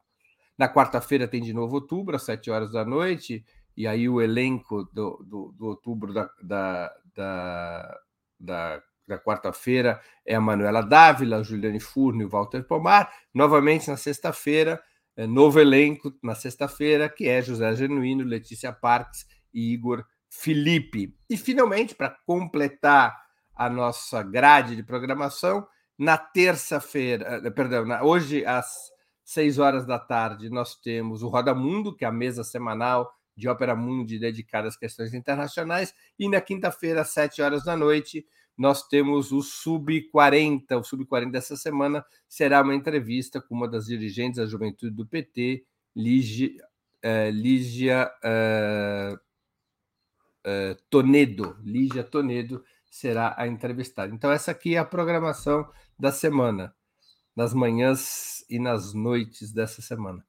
Na 0.57 0.72
quarta-feira 0.72 1.27
tem 1.27 1.41
de 1.41 1.53
novo 1.53 1.76
outubro, 1.76 2.15
às 2.15 2.23
sete 2.23 2.51
horas 2.51 2.72
da 2.72 2.85
noite, 2.85 3.43
e 3.76 3.88
aí 3.88 4.07
o 4.07 4.22
elenco 4.22 4.84
do, 4.93 5.23
do, 5.27 5.55
do 5.57 5.65
outubro 5.65 6.13
da, 6.13 6.30
da, 6.41 6.93
da, 7.15 7.99
da 8.39 8.84
da 9.11 9.19
quarta-feira 9.19 9.99
é 10.26 10.35
a 10.35 10.41
Manuela 10.41 10.81
Dávila, 10.81 11.43
Juliane 11.43 11.80
Furno 11.80 12.22
e 12.22 12.26
Walter 12.26 12.63
Pomar. 12.63 13.11
Novamente 13.34 13.89
na 13.89 13.97
sexta-feira, 13.97 14.81
é, 15.15 15.27
novo 15.27 15.59
elenco 15.59 16.13
na 16.23 16.35
sexta-feira, 16.35 17.09
que 17.09 17.27
é 17.27 17.41
José 17.41 17.76
Genuíno, 17.76 18.23
Letícia 18.23 18.72
Parques 18.72 19.26
e 19.53 19.73
Igor 19.73 20.05
Felipe. 20.31 21.13
E, 21.29 21.35
finalmente, 21.35 21.93
para 21.93 22.17
completar 22.25 23.15
a 23.53 23.69
nossa 23.69 24.23
grade 24.23 24.77
de 24.77 24.81
programação, 24.81 25.67
na 25.99 26.17
terça-feira, 26.17 27.41
eh, 27.45 27.51
perdão, 27.51 27.85
na, 27.85 28.01
hoje 28.01 28.45
às 28.45 28.89
seis 29.23 29.59
horas 29.59 29.85
da 29.85 29.99
tarde, 29.99 30.49
nós 30.49 30.75
temos 30.75 31.21
o 31.21 31.27
Roda 31.27 31.53
Mundo, 31.53 31.95
que 31.95 32.05
é 32.05 32.07
a 32.07 32.11
mesa 32.11 32.43
semanal 32.43 33.13
de 33.35 33.47
Ópera 33.47 33.75
Mundi 33.75 34.17
dedicada 34.17 34.67
às 34.67 34.77
questões 34.77 35.13
internacionais, 35.13 35.93
e 36.17 36.29
na 36.29 36.41
quinta-feira, 36.41 37.01
às 37.01 37.09
sete 37.09 37.41
horas 37.41 37.65
da 37.65 37.75
noite, 37.75 38.25
nós 38.57 38.87
temos 38.87 39.31
o 39.31 39.41
Sub-40. 39.41 40.79
O 40.79 40.83
Sub-40 40.83 41.31
dessa 41.31 41.55
semana 41.55 42.05
será 42.27 42.61
uma 42.61 42.73
entrevista 42.73 43.41
com 43.41 43.53
uma 43.53 43.67
das 43.67 43.85
dirigentes 43.85 44.37
da 44.37 44.45
juventude 44.45 44.95
do 44.95 45.05
PT, 45.05 45.65
Lígia, 45.95 46.51
Lígia 47.31 48.11
uh, 48.23 49.30
uh, 50.45 50.76
Tonedo. 50.89 51.57
Lígia 51.63 52.03
Tonedo 52.03 52.63
será 52.89 53.35
a 53.38 53.47
entrevistada. 53.47 54.13
Então, 54.13 54.31
essa 54.31 54.51
aqui 54.51 54.76
é 54.76 54.77
a 54.80 54.85
programação 54.85 55.69
da 55.97 56.11
semana, 56.11 56.76
nas 57.35 57.53
manhãs 57.53 58.43
e 58.49 58.59
nas 58.59 58.93
noites 58.93 59.51
dessa 59.51 59.81
semana. 59.81 60.26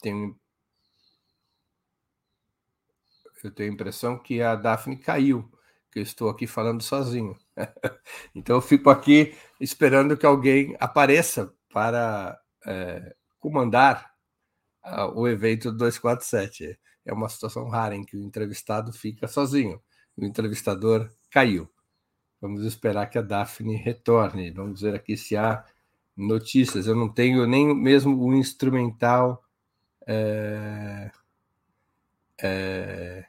Tem 0.00 0.34
eu 3.44 3.50
tenho 3.50 3.70
a 3.70 3.74
impressão 3.74 4.18
que 4.18 4.40
a 4.40 4.54
Daphne 4.54 4.96
caiu, 4.96 5.50
que 5.92 5.98
eu 5.98 6.02
estou 6.02 6.30
aqui 6.30 6.46
falando 6.46 6.82
sozinho. 6.82 7.36
então 8.34 8.56
eu 8.56 8.62
fico 8.62 8.88
aqui 8.88 9.36
esperando 9.60 10.16
que 10.16 10.24
alguém 10.24 10.74
apareça 10.80 11.52
para 11.70 12.40
é, 12.66 13.14
comandar 13.38 14.13
o 15.14 15.26
evento 15.28 15.72
247. 15.72 16.78
É 17.04 17.12
uma 17.12 17.28
situação 17.28 17.68
rara 17.68 17.94
em 17.94 18.04
que 18.04 18.16
o 18.16 18.22
entrevistado 18.22 18.92
fica 18.92 19.28
sozinho. 19.28 19.80
O 20.16 20.24
entrevistador 20.24 21.10
caiu. 21.30 21.68
Vamos 22.40 22.64
esperar 22.64 23.06
que 23.06 23.18
a 23.18 23.22
Daphne 23.22 23.76
retorne. 23.76 24.50
Vamos 24.50 24.80
ver 24.82 24.94
aqui 24.94 25.16
se 25.16 25.36
há 25.36 25.64
notícias. 26.16 26.86
Eu 26.86 26.94
não 26.94 27.08
tenho 27.08 27.46
nem 27.46 27.74
mesmo 27.74 28.22
o 28.22 28.34
instrumental. 28.34 29.42
É, 30.06 31.10
é, 32.42 33.24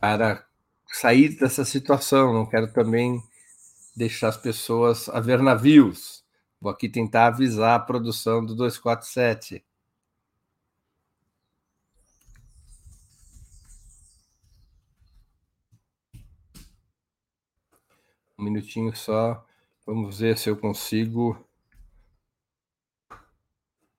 para 0.00 0.44
sair 0.86 1.30
dessa 1.38 1.64
situação. 1.64 2.32
Não 2.32 2.46
quero 2.46 2.72
também 2.72 3.22
deixar 3.96 4.28
as 4.28 4.36
pessoas 4.36 5.08
a 5.08 5.20
ver 5.20 5.40
navios. 5.40 6.23
Vou 6.64 6.72
aqui 6.72 6.88
tentar 6.88 7.26
avisar 7.26 7.78
a 7.78 7.78
produção 7.78 8.42
do 8.42 8.54
247. 8.54 9.62
Um 18.38 18.44
minutinho 18.44 18.96
só. 18.96 19.46
Vamos 19.84 20.20
ver 20.20 20.38
se 20.38 20.48
eu 20.48 20.56
consigo 20.56 21.38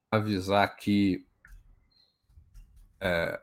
avisar 0.09 0.63
aqui 0.63 1.23
é, 2.99 3.39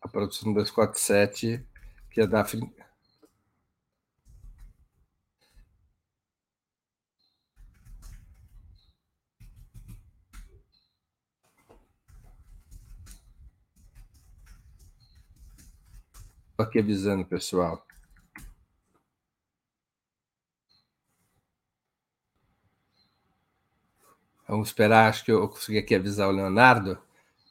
a 0.00 0.06
produção 0.06 0.52
do 0.52 0.60
247 0.60 1.66
que 2.08 2.20
a 2.20 2.26
Daphne. 2.26 2.72
Aqui 16.72 16.78
avisando, 16.78 17.22
pessoal. 17.26 17.86
Vamos 24.48 24.68
esperar, 24.68 25.08
acho 25.10 25.24
que 25.24 25.32
eu 25.32 25.46
consegui 25.48 25.78
aqui 25.78 25.94
avisar 25.94 26.28
o 26.28 26.32
Leonardo 26.32 26.98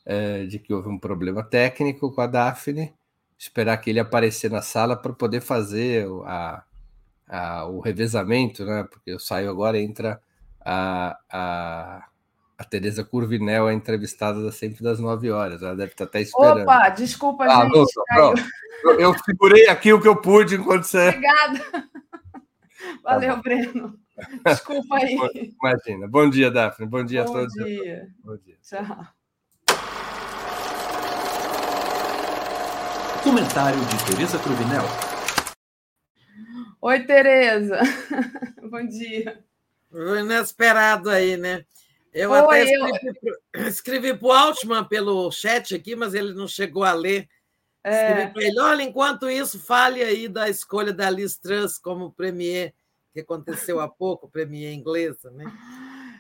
é, 0.06 0.45
de 0.45 0.57
que 0.57 0.73
houve 0.73 0.89
um 0.89 0.98
problema 0.98 1.43
técnico 1.43 2.11
com 2.11 2.22
a 2.22 2.27
Daphne, 2.27 2.93
esperar 3.38 3.77
que 3.77 3.91
ele 3.91 3.99
aparecer 3.99 4.49
na 4.49 4.61
sala 4.61 4.95
para 4.95 5.14
poder 5.14 5.41
fazer 5.41 6.07
a, 6.26 6.64
a, 7.27 7.65
o 7.65 7.80
revezamento, 7.80 8.65
né? 8.65 8.84
Porque 8.84 9.11
eu 9.11 9.19
saio 9.19 9.49
agora 9.49 9.80
entra 9.80 10.22
a, 10.60 11.18
a, 11.30 12.10
a 12.61 12.63
Tereza 12.63 13.03
Curvinel, 13.03 13.65
a 13.67 13.73
entrevistada 13.73 14.51
sempre 14.51 14.83
das 14.83 14.99
nove 14.99 15.31
horas. 15.31 15.63
Ela 15.63 15.75
deve 15.75 15.93
estar 15.93 16.03
até 16.03 16.21
esperando. 16.21 16.61
Opa, 16.61 16.89
desculpa, 16.89 17.45
ah, 17.45 17.63
gente. 17.63 17.73
Não, 18.11 18.33
eu, 18.83 18.99
eu 18.99 19.15
segurei 19.25 19.67
aqui 19.67 19.91
o 19.91 19.99
que 19.99 20.07
eu 20.07 20.15
pude 20.15 20.55
enquanto 20.55 20.83
você. 20.83 21.09
Obrigada. 21.09 21.89
Valeu, 23.03 23.35
tá 23.35 23.41
Breno. 23.41 23.99
Desculpa 24.45 24.97
aí. 24.97 25.17
Imagina. 25.59 26.07
Bom 26.07 26.29
dia, 26.29 26.51
Daphne. 26.51 26.85
Bom 26.85 27.03
dia 27.03 27.23
Bom 27.23 27.31
a 27.31 27.33
todos. 27.33 27.53
Dia. 27.53 28.07
Bom 28.23 28.38
dia. 28.38 28.57
Tchau. 28.61 29.07
Comentário 33.23 33.79
de 33.79 34.05
Tereza 34.05 34.38
Cruvinel. 34.38 34.83
Oi, 36.79 36.99
Tereza. 37.05 37.79
Bom 38.69 38.85
dia. 38.85 39.43
Inesperado 39.91 41.09
aí, 41.09 41.38
né? 41.38 41.65
Eu 42.13 42.33
até 42.33 42.65
escrevi, 43.67 44.13
para 44.13 44.27
o 44.27 44.31
Altman 44.31 44.83
pelo 44.83 45.31
chat 45.31 45.73
aqui, 45.73 45.95
mas 45.95 46.13
ele 46.13 46.33
não 46.33 46.47
chegou 46.47 46.83
a 46.83 46.93
ler. 46.93 47.27
É. 47.83 48.09
Escrevi 48.09 48.33
para 48.33 48.43
ele: 48.43 48.59
olha, 48.59 48.83
enquanto 48.83 49.29
isso, 49.29 49.59
fale 49.59 50.03
aí 50.03 50.27
da 50.27 50.49
escolha 50.49 50.91
da 50.91 51.09
Liz 51.09 51.38
Truss 51.38 51.77
como 51.77 52.11
premier 52.11 52.73
que 53.13 53.19
aconteceu 53.19 53.79
há 53.79 53.88
pouco, 53.88 54.29
premier 54.29 54.73
inglesa, 54.73 55.29
né? 55.31 55.45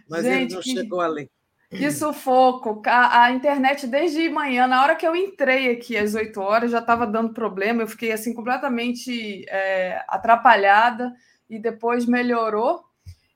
Mas 0.09 0.23
Gente, 0.23 0.43
ele 0.43 0.55
não 0.55 0.61
que, 0.61 0.73
chegou 0.73 1.01
a 1.01 1.07
ler. 1.07 1.29
Que 1.69 1.89
sufoco! 1.89 2.81
A, 2.85 3.23
a, 3.23 3.31
internet 3.31 3.87
desde 3.87 4.29
manhã, 4.29 4.67
na 4.67 4.83
hora 4.83 4.95
que 4.95 5.07
eu 5.07 5.15
entrei 5.15 5.71
aqui 5.71 5.97
às 5.97 6.13
8 6.13 6.39
horas, 6.41 6.71
já 6.71 6.79
estava 6.79 7.07
dando 7.07 7.33
problema, 7.33 7.81
eu 7.81 7.87
fiquei 7.87 8.11
assim 8.11 8.33
completamente 8.33 9.45
é, 9.47 10.03
atrapalhada 10.07 11.13
e 11.49 11.57
depois 11.57 12.05
melhorou. 12.05 12.83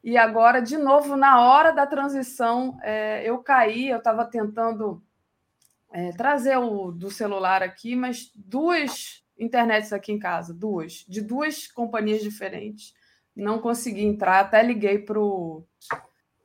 E 0.05 0.17
agora, 0.17 0.61
de 0.61 0.77
novo, 0.77 1.15
na 1.17 1.41
hora 1.41 1.71
da 1.71 1.87
transição, 1.87 2.77
é, 2.83 3.27
eu 3.27 3.39
caí, 3.39 3.89
eu 3.89 3.97
estava 3.97 4.23
tentando 4.23 5.03
é, 5.91 6.11
trazer 6.11 6.57
o 6.57 6.91
do 6.91 7.09
celular 7.09 7.63
aqui, 7.63 7.95
mas 7.95 8.31
duas 8.35 9.23
internets 9.35 9.91
aqui 9.91 10.11
em 10.11 10.19
casa, 10.19 10.53
duas, 10.53 11.03
de 11.09 11.21
duas 11.21 11.65
companhias 11.65 12.21
diferentes 12.21 12.93
não 13.35 13.57
consegui 13.57 14.03
entrar, 14.03 14.41
até 14.41 14.61
liguei 14.61 14.99
para 14.99 15.19
o 15.19 15.65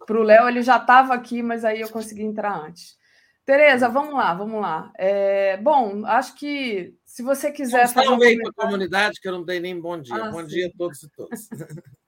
Léo, 0.08 0.48
ele 0.48 0.62
já 0.62 0.78
estava 0.78 1.12
aqui, 1.12 1.42
mas 1.42 1.62
aí 1.62 1.82
eu 1.82 1.90
consegui 1.90 2.22
entrar 2.22 2.58
antes. 2.58 2.98
Tereza, 3.44 3.90
vamos 3.90 4.14
lá, 4.14 4.32
vamos 4.32 4.60
lá. 4.60 4.90
É, 4.96 5.58
bom, 5.58 6.06
acho 6.06 6.34
que 6.34 6.94
se 7.04 7.22
você 7.22 7.52
quiser 7.52 7.88
fazer. 7.88 8.08
Um 8.08 8.12
comentário... 8.12 8.54
para 8.54 8.64
a 8.64 8.66
comunidade, 8.66 9.20
que 9.20 9.28
eu 9.28 9.32
não 9.32 9.44
dei 9.44 9.60
nem 9.60 9.78
bom 9.78 10.00
dia. 10.00 10.14
Ah, 10.14 10.30
bom 10.30 10.40
sim. 10.40 10.46
dia 10.46 10.66
a 10.66 10.70
todos 10.78 11.02
e 11.02 11.10
todas. 11.10 11.48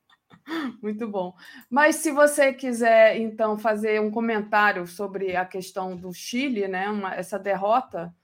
Muito 0.82 1.08
bom. 1.08 1.34
Mas 1.70 1.96
se 1.96 2.10
você 2.10 2.52
quiser, 2.52 3.18
então, 3.18 3.58
fazer 3.58 4.00
um 4.00 4.10
comentário 4.10 4.86
sobre 4.86 5.36
a 5.36 5.44
questão 5.44 5.96
do 5.96 6.12
Chile, 6.12 6.68
né? 6.68 6.88
Uma, 6.88 7.14
essa 7.14 7.38
derrota 7.38 8.14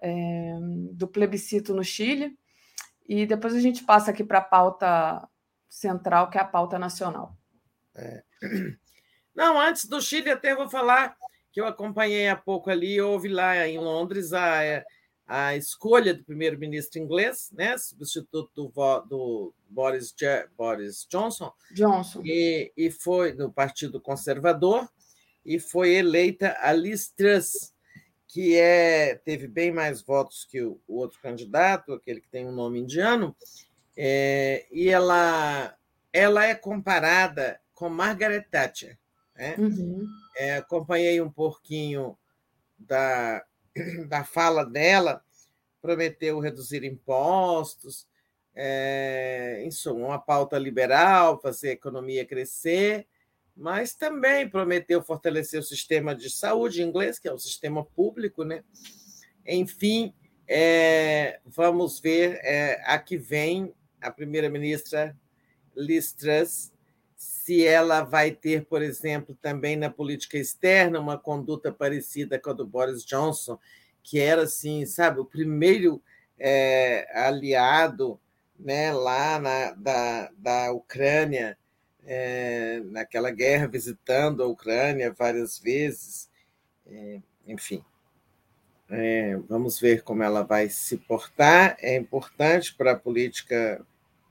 é, 0.00 0.56
do 0.92 1.06
plebiscito 1.06 1.74
no 1.74 1.84
Chile, 1.84 2.36
e 3.08 3.26
depois 3.26 3.54
a 3.54 3.60
gente 3.60 3.84
passa 3.84 4.10
aqui 4.10 4.22
para 4.22 4.38
a 4.38 4.44
pauta 4.44 5.28
central, 5.68 6.30
que 6.30 6.38
é 6.38 6.40
a 6.40 6.44
pauta 6.44 6.78
nacional. 6.78 7.36
É. 7.94 8.22
Não, 9.34 9.58
antes 9.58 9.86
do 9.86 10.00
Chile, 10.00 10.30
até 10.30 10.54
vou 10.54 10.68
falar 10.68 11.16
que 11.52 11.60
eu 11.60 11.66
acompanhei 11.66 12.28
há 12.28 12.36
pouco 12.36 12.70
ali, 12.70 13.00
houve 13.00 13.28
lá 13.28 13.66
em 13.66 13.78
Londres 13.78 14.32
a, 14.32 14.84
a 15.28 15.54
escolha 15.54 16.14
do 16.14 16.24
primeiro-ministro 16.24 16.98
inglês, 16.98 17.50
né, 17.52 17.76
substituto 17.76 18.50
do, 18.74 19.00
do 19.02 19.54
Boris, 19.68 20.14
Boris 20.56 21.06
Johnson, 21.08 21.52
Johnson. 21.72 22.22
E, 22.24 22.72
e 22.74 22.90
foi 22.90 23.32
do 23.32 23.52
Partido 23.52 24.00
Conservador, 24.00 24.88
e 25.44 25.60
foi 25.60 25.94
eleita 25.94 26.56
a 26.60 26.72
Liz 26.72 27.10
Truss, 27.10 27.74
que 28.26 28.56
é, 28.56 29.16
teve 29.16 29.46
bem 29.46 29.70
mais 29.70 30.00
votos 30.00 30.46
que 30.46 30.62
o, 30.62 30.80
o 30.88 30.96
outro 30.96 31.20
candidato, 31.20 31.92
aquele 31.92 32.22
que 32.22 32.28
tem 32.28 32.46
um 32.46 32.52
nome 32.52 32.80
indiano, 32.80 33.36
é, 33.94 34.66
e 34.72 34.88
ela, 34.88 35.76
ela 36.10 36.46
é 36.46 36.54
comparada 36.54 37.60
com 37.74 37.90
Margaret 37.90 38.46
Thatcher. 38.50 38.98
Né? 39.36 39.56
Uhum. 39.58 40.06
É, 40.36 40.56
acompanhei 40.56 41.20
um 41.20 41.30
pouquinho 41.30 42.16
da, 42.78 43.44
da 44.08 44.24
fala 44.24 44.64
dela, 44.64 45.22
prometeu 45.80 46.38
reduzir 46.38 46.84
impostos, 46.84 48.06
é, 48.54 49.62
em 49.64 49.70
suma, 49.70 50.06
uma 50.06 50.18
pauta 50.18 50.58
liberal, 50.58 51.40
fazer 51.40 51.68
a 51.70 51.72
economia 51.72 52.24
crescer, 52.24 53.06
mas 53.56 53.94
também 53.94 54.48
prometeu 54.48 55.02
fortalecer 55.02 55.60
o 55.60 55.64
sistema 55.64 56.14
de 56.14 56.30
saúde 56.30 56.82
inglês, 56.82 57.18
que 57.18 57.28
é 57.28 57.32
o 57.32 57.38
sistema 57.38 57.84
público, 57.84 58.44
né? 58.44 58.64
Enfim, 59.46 60.14
é, 60.46 61.40
vamos 61.44 62.00
ver 62.00 62.40
é, 62.42 62.82
a 62.84 62.98
que 62.98 63.16
vem 63.16 63.74
a 64.00 64.10
primeira-ministra 64.10 65.16
Liz 65.76 66.12
Truss, 66.12 66.72
se 67.48 67.66
ela 67.66 68.02
vai 68.02 68.30
ter, 68.30 68.66
por 68.66 68.82
exemplo, 68.82 69.34
também 69.40 69.74
na 69.74 69.88
política 69.88 70.36
externa 70.36 71.00
uma 71.00 71.16
conduta 71.16 71.72
parecida 71.72 72.38
com 72.38 72.50
a 72.50 72.52
do 72.52 72.66
Boris 72.66 73.02
Johnson, 73.06 73.58
que 74.02 74.20
era 74.20 74.42
assim, 74.42 74.84
sabe, 74.84 75.18
o 75.18 75.24
primeiro 75.24 76.02
é, 76.38 77.08
aliado 77.14 78.20
né, 78.60 78.92
lá 78.92 79.38
na, 79.38 79.70
da, 79.70 80.30
da 80.36 80.72
Ucrânia, 80.72 81.56
é, 82.04 82.82
naquela 82.84 83.30
guerra, 83.30 83.66
visitando 83.66 84.42
a 84.42 84.46
Ucrânia 84.46 85.10
várias 85.10 85.58
vezes, 85.58 86.28
é, 86.86 87.22
enfim. 87.46 87.82
É, 88.90 89.38
vamos 89.48 89.80
ver 89.80 90.02
como 90.02 90.22
ela 90.22 90.42
vai 90.42 90.68
se 90.68 90.98
portar. 90.98 91.78
É 91.80 91.96
importante 91.96 92.74
para 92.74 92.92
a 92.92 92.98
política, 92.98 93.82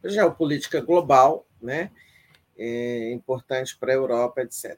geopolítica 0.04 0.80
global, 0.82 1.48
né? 1.60 1.90
É 2.58 3.12
importante 3.12 3.78
para 3.78 3.92
a 3.92 3.96
Europa, 3.96 4.42
etc. 4.42 4.78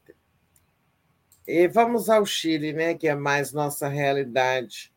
E 1.48 1.68
vamos 1.68 2.10
ao 2.10 2.26
Chile, 2.26 2.74
né? 2.74 2.94
Que 2.94 3.08
é 3.08 3.16
mais 3.16 3.54
nossa 3.54 3.88
realidade. 3.88 4.92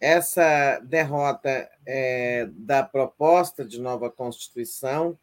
Essa 0.00 0.78
derrota 0.80 1.70
é, 1.86 2.48
da 2.52 2.82
proposta 2.82 3.64
de 3.64 3.80
nova 3.80 4.10
Constituição, 4.10 5.18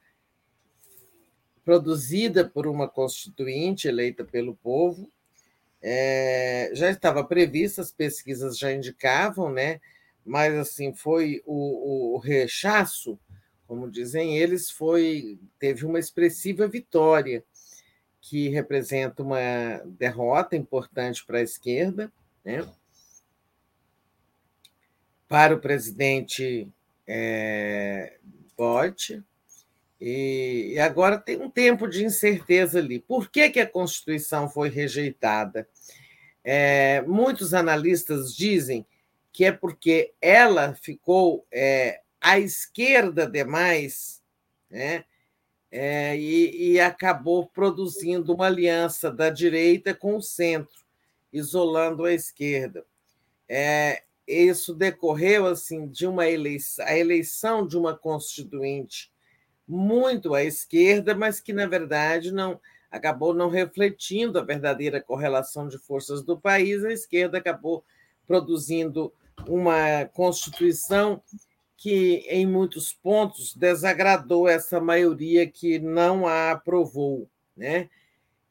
produzida 1.64 2.44
por 2.44 2.66
uma 2.66 2.88
constituinte 2.88 3.88
eleita 3.88 4.24
pelo 4.24 4.56
povo, 4.56 5.08
é, 5.82 6.72
já 6.74 6.90
estava 6.90 7.24
prevista, 7.24 7.82
as 7.82 7.92
pesquisas 7.92 8.58
já 8.58 8.72
indicavam, 8.72 9.52
né? 9.52 9.80
mas 10.26 10.54
assim 10.56 10.94
foi 10.94 11.42
o, 11.46 12.16
o, 12.16 12.18
rechaço, 12.18 13.20
como 13.72 13.90
dizem 13.90 14.38
eles, 14.38 14.70
foi 14.70 15.40
teve 15.58 15.86
uma 15.86 15.98
expressiva 15.98 16.68
vitória 16.68 17.42
que 18.20 18.50
representa 18.50 19.24
uma 19.24 19.40
derrota 19.86 20.58
importante 20.58 21.26
para 21.26 21.38
a 21.38 21.42
esquerda, 21.42 22.12
né? 22.44 22.70
para 25.26 25.56
o 25.56 25.60
presidente 25.62 26.68
é, 27.08 28.18
Bott, 28.58 29.24
e, 30.02 30.78
agora 30.78 31.18
tem 31.18 31.42
um 31.42 31.50
tempo 31.50 31.88
de 31.88 32.04
incerteza 32.04 32.80
ali. 32.80 33.00
Por 33.00 33.32
que, 33.32 33.50
que 33.52 33.62
a 33.62 33.66
Constituição 33.66 34.50
foi 34.50 34.68
rejeitada? 34.68 35.66
É, 36.44 37.00
muitos 37.04 37.54
analistas 37.54 38.36
dizem 38.36 38.86
que 39.32 39.46
é 39.46 39.52
porque 39.54 40.12
ela 40.20 40.74
ficou 40.74 41.48
é, 41.50 42.01
à 42.22 42.40
esquerda 42.40 43.28
demais, 43.28 44.22
né? 44.70 45.04
É, 45.74 46.18
e, 46.18 46.74
e, 46.74 46.80
acabou 46.82 47.48
produzindo 47.48 48.34
uma 48.34 48.48
aliança 48.48 49.10
da 49.10 49.30
direita 49.30 49.94
com 49.94 50.18
o 50.18 50.22
centro, 50.22 50.84
isolando 51.32 52.04
a 52.04 52.14
esquerda. 52.14 52.86
É, 53.48 54.04
isso 54.28 54.74
decorreu 54.74 55.46
assim 55.46 55.88
de 55.88 56.06
uma 56.06 56.28
eleição, 56.28 56.86
a 56.86 56.98
eleição 56.98 57.66
de 57.66 57.78
uma 57.78 57.98
constituinte 57.98 59.10
muito 59.66 60.34
à 60.36 60.44
esquerda, 60.44 61.16
mas 61.16 61.40
que, 61.40 61.54
na 61.54 61.66
verdade, 61.66 62.34
não 62.34 62.60
acabou 62.92 63.34
não 63.34 63.50
refletindo 63.50 64.38
a 64.38 64.44
verdadeira 64.44 65.02
correlação 65.02 65.70
de 65.70 65.78
forças 65.78 66.22
do 66.22 66.38
país. 66.38 66.84
A 66.84 66.92
esquerda 66.92 67.38
acabou 67.38 67.86
produzindo 68.28 69.14
uma 69.48 70.06
constituição 70.14 71.24
que, 71.82 72.26
em 72.30 72.46
muitos 72.46 72.94
pontos, 72.94 73.56
desagradou 73.56 74.48
essa 74.48 74.80
maioria 74.80 75.50
que 75.50 75.80
não 75.80 76.28
a 76.28 76.52
aprovou. 76.52 77.28
Né? 77.58 77.90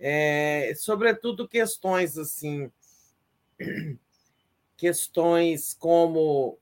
é, 0.01 0.73
sobretudo 0.77 1.47
questões 1.47 2.16
assim, 2.16 2.73
questões 4.77 5.74
como 5.74 6.59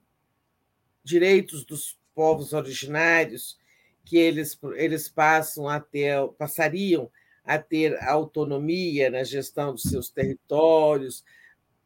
direitos 1.05 1.65
dos 1.65 1.97
povos 2.15 2.53
originários, 2.53 3.57
que 4.05 4.19
eles, 4.19 4.59
eles 4.75 5.09
passam 5.09 5.69
a 5.69 5.79
ter, 5.79 6.27
passariam 6.37 7.09
a 7.45 7.59
ter 7.59 7.97
autonomia 8.03 9.09
na 9.09 9.23
gestão 9.23 9.73
dos 9.73 9.85
seus 9.85 10.11
territórios, 10.11 11.25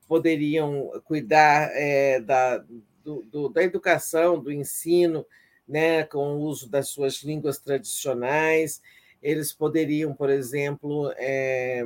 poderiam 0.08 0.90
cuidar 1.04 1.70
é, 1.74 2.18
da, 2.20 2.64
do, 3.04 3.22
do, 3.22 3.48
da 3.48 3.62
educação, 3.62 4.38
do 4.38 4.52
ensino, 4.52 5.26
né, 5.66 6.04
com 6.04 6.36
o 6.36 6.40
uso 6.40 6.68
das 6.68 6.88
suas 6.88 7.22
línguas 7.22 7.58
tradicionais. 7.58 8.82
Eles 9.22 9.52
poderiam, 9.52 10.14
por 10.14 10.30
exemplo, 10.30 11.12
é, 11.16 11.84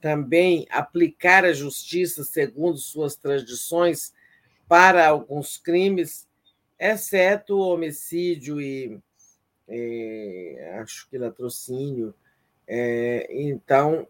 também 0.00 0.66
aplicar 0.70 1.44
a 1.44 1.52
justiça 1.52 2.24
segundo 2.24 2.78
suas 2.78 3.16
tradições 3.16 4.12
para 4.68 5.06
alguns 5.06 5.58
crimes, 5.58 6.26
exceto 6.78 7.58
homicídio 7.58 8.60
e, 8.60 8.98
e 9.68 10.56
acho 10.80 11.08
que 11.08 11.18
latrocínio. 11.18 12.14
É, 12.66 13.28
então, 13.30 14.06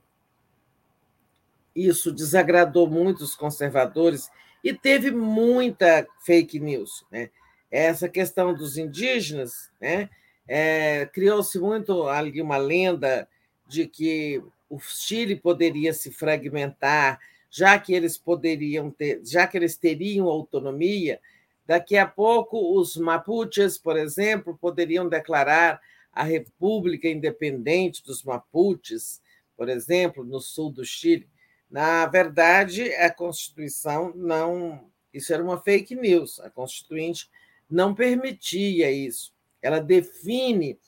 isso 1.74 2.12
desagradou 2.12 2.88
muito 2.88 3.24
os 3.24 3.34
conservadores 3.34 4.30
e 4.62 4.72
teve 4.72 5.10
muita 5.10 6.06
fake 6.24 6.58
news. 6.60 7.04
Né? 7.10 7.30
Essa 7.70 8.08
questão 8.08 8.54
dos 8.54 8.76
indígenas, 8.76 9.70
né? 9.80 10.08
É, 10.46 11.06
criou-se 11.06 11.56
muito 11.58 12.08
ali 12.08 12.42
uma 12.42 12.56
lenda 12.56 13.28
de 13.68 13.86
que 13.86 14.42
o 14.68 14.78
Chile 14.80 15.36
poderia 15.36 15.94
se 15.94 16.10
fragmentar, 16.10 17.20
já 17.48 17.78
que 17.78 17.94
eles 17.94 18.18
poderiam 18.18 18.90
ter, 18.90 19.20
já 19.24 19.46
que 19.46 19.56
eles 19.56 19.76
teriam 19.76 20.26
autonomia, 20.26 21.20
daqui 21.64 21.96
a 21.96 22.06
pouco 22.06 22.78
os 22.78 22.96
mapuches, 22.96 23.78
por 23.78 23.96
exemplo, 23.96 24.58
poderiam 24.60 25.08
declarar 25.08 25.80
a 26.12 26.22
República 26.22 27.08
Independente 27.08 28.04
dos 28.04 28.22
Mapuches, 28.22 29.22
por 29.56 29.68
exemplo, 29.68 30.24
no 30.24 30.40
sul 30.40 30.70
do 30.70 30.84
Chile. 30.84 31.28
Na 31.72 32.04
verdade, 32.04 32.92
a 32.96 33.10
Constituição 33.10 34.12
não. 34.14 34.90
Isso 35.12 35.32
era 35.32 35.42
uma 35.42 35.58
fake 35.58 35.94
news. 35.94 36.38
A 36.40 36.50
Constituinte 36.50 37.30
não 37.68 37.94
permitia 37.94 38.90
isso. 38.90 39.32
Ela 39.62 39.80
define 39.80 40.78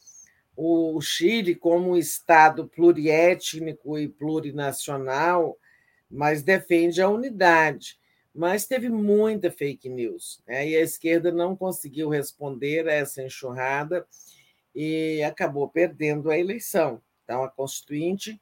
o 0.54 1.00
Chile 1.00 1.54
como 1.54 1.92
um 1.92 1.96
Estado 1.96 2.68
pluriétnico 2.68 3.98
e 3.98 4.10
plurinacional, 4.10 5.56
mas 6.10 6.42
defende 6.42 7.00
a 7.00 7.08
unidade. 7.08 7.98
Mas 8.34 8.66
teve 8.66 8.90
muita 8.90 9.50
fake 9.50 9.88
news, 9.88 10.42
né? 10.46 10.68
e 10.68 10.76
a 10.76 10.82
esquerda 10.82 11.32
não 11.32 11.56
conseguiu 11.56 12.10
responder 12.10 12.86
a 12.88 12.92
essa 12.92 13.22
enxurrada 13.22 14.06
e 14.74 15.22
acabou 15.22 15.66
perdendo 15.66 16.30
a 16.30 16.38
eleição. 16.38 17.00
Então, 17.24 17.42
a 17.42 17.48
Constituinte, 17.48 18.38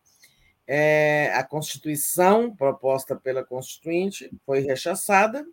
é, 0.66 1.32
a 1.34 1.42
Constituição 1.42 2.54
proposta 2.54 3.16
pela 3.16 3.44
Constituinte 3.44 4.30
foi 4.44 4.60
rechaçada 4.60 5.44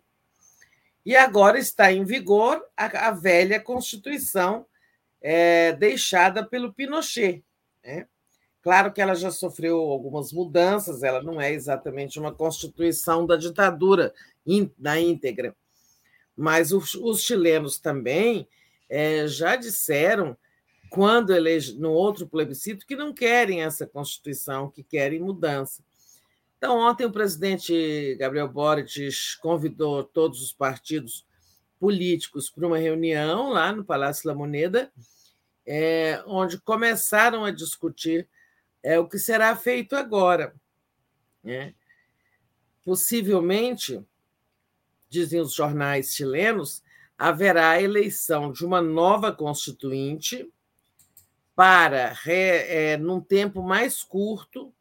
e 1.04 1.16
agora 1.16 1.58
está 1.58 1.92
em 1.92 2.04
vigor 2.04 2.64
a, 2.76 3.08
a 3.08 3.10
velha 3.10 3.60
Constituição 3.60 4.66
é, 5.20 5.72
deixada 5.72 6.44
pelo 6.44 6.72
Pinochet. 6.72 7.42
Né? 7.84 8.06
Claro 8.62 8.92
que 8.92 9.00
ela 9.00 9.14
já 9.14 9.30
sofreu 9.30 9.78
algumas 9.78 10.32
mudanças, 10.32 11.02
ela 11.02 11.22
não 11.22 11.40
é 11.40 11.52
exatamente 11.52 12.18
uma 12.18 12.32
Constituição 12.32 13.26
da 13.26 13.36
ditadura 13.36 14.12
na 14.78 15.00
íntegra, 15.00 15.56
mas 16.36 16.72
os, 16.72 16.94
os 16.94 17.22
chilenos 17.22 17.78
também 17.78 18.46
é, 18.88 19.26
já 19.26 19.56
disseram 19.56 20.36
quando 20.90 21.32
elege 21.32 21.78
no 21.78 21.92
outro 21.92 22.26
plebiscito 22.26 22.84
que 22.84 22.96
não 22.96 23.14
querem 23.14 23.62
essa 23.62 23.86
Constituição, 23.86 24.68
que 24.68 24.82
querem 24.82 25.20
mudança. 25.20 25.84
Então, 26.58 26.78
ontem 26.78 27.06
o 27.06 27.12
presidente 27.12 28.16
Gabriel 28.18 28.48
Boric 28.48 29.08
convidou 29.40 30.02
todos 30.02 30.42
os 30.42 30.52
partidos 30.52 31.24
políticos 31.78 32.50
para 32.50 32.66
uma 32.66 32.76
reunião 32.76 33.50
lá 33.50 33.72
no 33.72 33.84
Palácio 33.84 34.24
da 34.24 34.34
Moneda, 34.34 34.92
é, 35.64 36.22
onde 36.26 36.60
começaram 36.60 37.44
a 37.44 37.52
discutir 37.52 38.28
é, 38.82 38.98
o 38.98 39.08
que 39.08 39.18
será 39.18 39.54
feito 39.54 39.94
agora. 39.94 40.54
Né? 41.42 41.72
Possivelmente, 42.84 44.04
dizem 45.08 45.40
os 45.40 45.54
jornais 45.54 46.14
chilenos, 46.14 46.82
haverá 47.16 47.70
a 47.70 47.82
eleição 47.82 48.52
de 48.52 48.66
uma 48.66 48.82
nova 48.82 49.32
constituinte 49.32 50.50
para, 51.60 52.16
é, 52.26 52.96
num 52.96 53.20
tempo 53.20 53.62
mais 53.62 54.02
curto, 54.02 54.72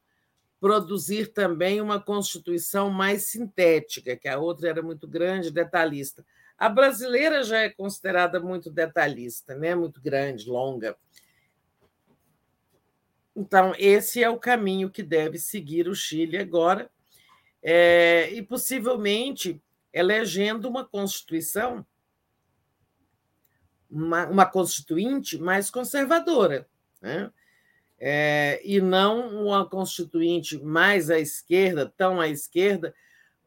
produzir 0.62 1.34
também 1.34 1.82
uma 1.82 2.00
constituição 2.00 2.90
mais 2.90 3.24
sintética, 3.26 4.16
que 4.16 4.30
a 4.30 4.40
outra 4.40 4.70
era 4.70 4.82
muito 4.82 5.06
grande, 5.06 5.52
detalhista. 5.52 6.26
A 6.58 6.70
brasileira 6.70 7.44
já 7.44 7.58
é 7.58 7.70
considerada 7.70 8.40
muito 8.40 8.72
detalhista, 8.72 9.56
né? 9.56 9.76
muito 9.76 10.00
grande, 10.00 10.50
longa. 10.50 10.96
Então, 13.36 13.74
esse 13.78 14.24
é 14.24 14.30
o 14.30 14.40
caminho 14.40 14.90
que 14.90 15.04
deve 15.04 15.38
seguir 15.38 15.90
o 15.90 15.94
Chile 15.94 16.38
agora, 16.38 16.90
é, 17.62 18.32
e 18.32 18.42
possivelmente 18.42 19.62
elegendo 19.92 20.70
uma 20.70 20.86
constituição 20.86 21.86
uma, 23.90 24.26
uma 24.28 24.46
constituinte 24.46 25.38
mais 25.38 25.72
conservadora, 25.72 26.68
né? 27.02 27.32
É, 28.02 28.62
e 28.64 28.80
não 28.80 29.44
uma 29.44 29.66
constituinte 29.66 30.58
mais 30.58 31.10
à 31.10 31.20
esquerda, 31.20 31.92
tão 31.98 32.22
à 32.22 32.30
esquerda, 32.30 32.94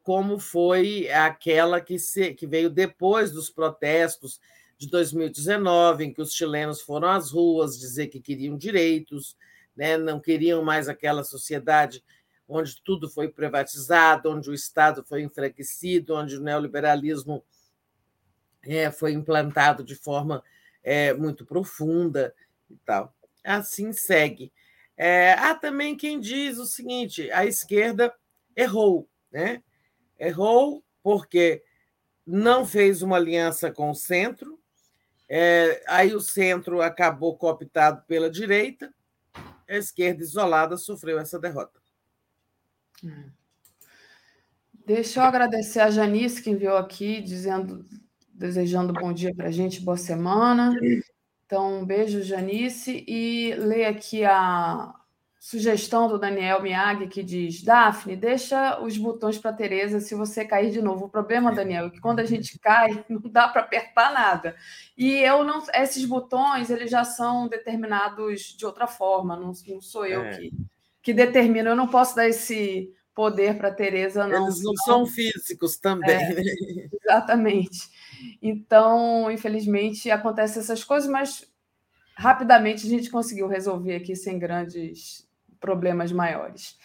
como 0.03 0.39
foi 0.39 1.11
aquela 1.11 1.81
que, 1.81 1.99
se, 1.99 2.35
que 2.35 2.47
veio 2.47 2.69
depois 2.69 3.33
dos 3.33 3.49
protestos 3.49 4.39
de 4.77 4.89
2019, 4.89 6.05
em 6.05 6.13
que 6.13 6.21
os 6.21 6.35
chilenos 6.35 6.83
foram 6.83 7.09
às 7.09 7.31
ruas 7.31 7.79
dizer 7.79 8.09
que 8.09 8.21
queriam 8.21 8.59
direitos, 8.59 9.37
né? 9.75 9.97
não 9.97 10.21
queriam 10.21 10.63
mais 10.63 10.89
aquela 10.89 11.25
sociedade 11.25 12.05
onde 12.49 12.83
tudo 12.83 13.09
foi 13.09 13.29
privatizado, 13.29 14.29
onde 14.29 14.51
o 14.51 14.55
Estado 14.55 15.03
foi 15.05 15.23
enfraquecido, 15.23 16.15
onde 16.15 16.37
o 16.37 16.43
neoliberalismo 16.43 17.43
é, 18.65 18.91
foi 18.91 19.13
implantado 19.13 19.83
de 19.83 19.95
forma 19.95 20.43
é, 20.83 21.13
muito 21.13 21.45
profunda 21.45 22.35
e 22.71 22.77
tal. 22.85 23.15
Assim 23.45 23.93
segue. 23.93 24.53
É, 24.97 25.33
há 25.33 25.55
também 25.55 25.97
quem 25.97 26.21
diz 26.21 26.59
o 26.59 26.67
seguinte: 26.67 27.31
a 27.33 27.45
esquerda 27.45 28.15
errou, 28.57 29.09
né? 29.31 29.63
Errou 30.19 30.85
porque 31.03 31.63
não 32.27 32.65
fez 32.65 33.03
uma 33.03 33.17
aliança 33.17 33.71
com 33.73 33.91
o 33.91 33.95
centro, 33.95 34.61
é, 35.29 35.83
aí 35.89 36.15
o 36.15 36.21
centro 36.21 36.81
acabou 36.81 37.37
cooptado 37.37 38.03
pela 38.07 38.31
direita, 38.31 38.95
a 39.69 39.77
esquerda 39.77 40.23
isolada 40.23 40.77
sofreu 40.77 41.19
essa 41.19 41.39
derrota. 41.39 41.81
Hum. 43.03 43.31
Deixa 44.85 45.21
eu 45.21 45.25
agradecer 45.25 45.81
a 45.81 45.91
Janice 45.91 46.43
que 46.43 46.51
enviou 46.51 46.77
aqui, 46.77 47.21
dizendo 47.21 47.85
desejando 48.33 48.93
bom 48.93 49.13
dia 49.13 49.35
para 49.35 49.49
a 49.49 49.51
gente, 49.51 49.81
boa 49.81 49.97
semana. 49.97 50.75
Então, 51.47 51.81
um 51.81 51.85
beijo, 51.85 52.23
Janice. 52.23 53.05
E 53.07 53.55
lê 53.57 53.85
aqui 53.85 54.25
a 54.25 54.95
sugestão 55.39 56.07
do 56.07 56.19
Daniel 56.19 56.63
Miag, 56.63 57.09
que 57.09 57.23
diz: 57.23 57.63
Daphne, 57.63 58.17
deixa 58.17 58.81
os 58.81 58.97
botões 58.97 59.39
para 59.39 59.53
Tereza 59.53 60.01
se 60.01 60.15
você 60.15 60.45
cair 60.45 60.71
de 60.71 60.81
novo. 60.81 61.07
O 61.07 61.11
problema, 61.11 61.53
Daniel, 61.53 61.87
é 61.87 61.91
que 61.91 62.01
quando 62.01 62.21
a 62.21 62.25
gente 62.25 62.59
cai, 62.61 63.05
não 63.11 63.21
dá 63.23 63.49
para 63.49 63.63
apertar 63.63 64.13
nada. 64.13 64.55
E 64.97 65.15
eu 65.17 65.43
não, 65.43 65.63
esses 65.75 66.05
botões 66.05 66.71
eles 66.71 66.91
já 66.91 67.05
são 67.05 67.49
determinados 67.49 68.55
de 68.57 68.65
outra 68.65 68.87
forma, 68.87 69.37
não, 69.37 69.53
não 69.67 69.81
sou 69.81 70.07
eu 70.07 70.23
é. 70.23 70.37
que, 70.37 70.53
que 71.03 71.13
determino. 71.13 71.71
Eu 71.71 71.77
não 71.77 71.89
posso 71.89 72.15
dar 72.15 72.29
esse 72.29 72.95
poder 73.15 73.59
para 73.59 73.71
Tereza, 73.71 74.27
não. 74.27 74.45
Eles 74.45 74.63
não 74.63 74.75
são 74.77 75.07
físicos 75.07 75.77
também. 75.77 76.15
É, 76.15 76.35
né? 76.35 76.89
Exatamente. 77.03 77.91
Então, 78.41 79.31
infelizmente, 79.31 80.11
acontecem 80.11 80.61
essas 80.61 80.85
coisas, 80.85 81.09
mas 81.09 81.51
rapidamente 82.17 82.87
a 82.87 82.91
gente 82.91 83.11
conseguiu 83.11 83.49
resolver 83.49 83.97
aqui 83.97 84.15
sem 84.15 84.39
grandes 84.39 85.29
problemas 85.61 86.13
maiores. 86.13 86.77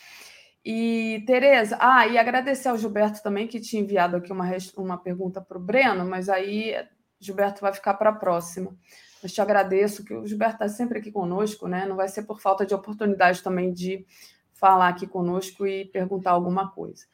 E, 0.64 1.24
Tereza, 1.26 1.78
ah, 1.80 2.06
e 2.08 2.18
agradecer 2.18 2.68
ao 2.68 2.78
Gilberto 2.78 3.24
também, 3.24 3.48
que 3.48 3.60
tinha 3.60 3.82
enviado 3.82 4.18
aqui 4.18 4.32
uma, 4.32 4.50
uma 4.76 4.98
pergunta 4.98 5.40
para 5.40 5.58
o 5.58 5.62
Breno, 5.62 6.06
mas 6.06 6.28
aí 6.28 6.76
Gilberto 7.20 7.62
vai 7.62 7.74
ficar 7.74 7.94
para 7.94 8.10
a 8.10 8.14
próxima. 8.14 8.76
Mas 9.24 9.34
te 9.34 9.42
agradeço, 9.42 10.04
que 10.04 10.14
o 10.14 10.28
Gilberto 10.28 10.56
está 10.56 10.68
sempre 10.68 11.00
aqui 11.00 11.12
conosco, 11.12 11.68
né? 11.68 11.86
Não 11.86 11.96
vai 11.96 12.08
ser 12.08 12.24
por 12.24 12.40
falta 12.40 12.66
de 12.66 12.74
oportunidade 12.74 13.42
também 13.42 13.74
de 13.74 14.06
falar 14.54 14.90
aqui 14.90 15.08
conosco 15.08 15.66
e 15.66 15.86
perguntar 15.86 16.32
alguma 16.32 16.70
coisa. 16.72 17.06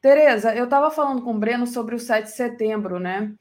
Tereza, 0.00 0.54
eu 0.54 0.64
estava 0.64 0.90
falando 0.90 1.22
com 1.22 1.32
o 1.34 1.38
Breno 1.38 1.66
sobre 1.66 1.94
o 1.94 1.98
7 1.98 2.26
de 2.26 2.32
setembro, 2.32 3.00
né? 3.00 3.34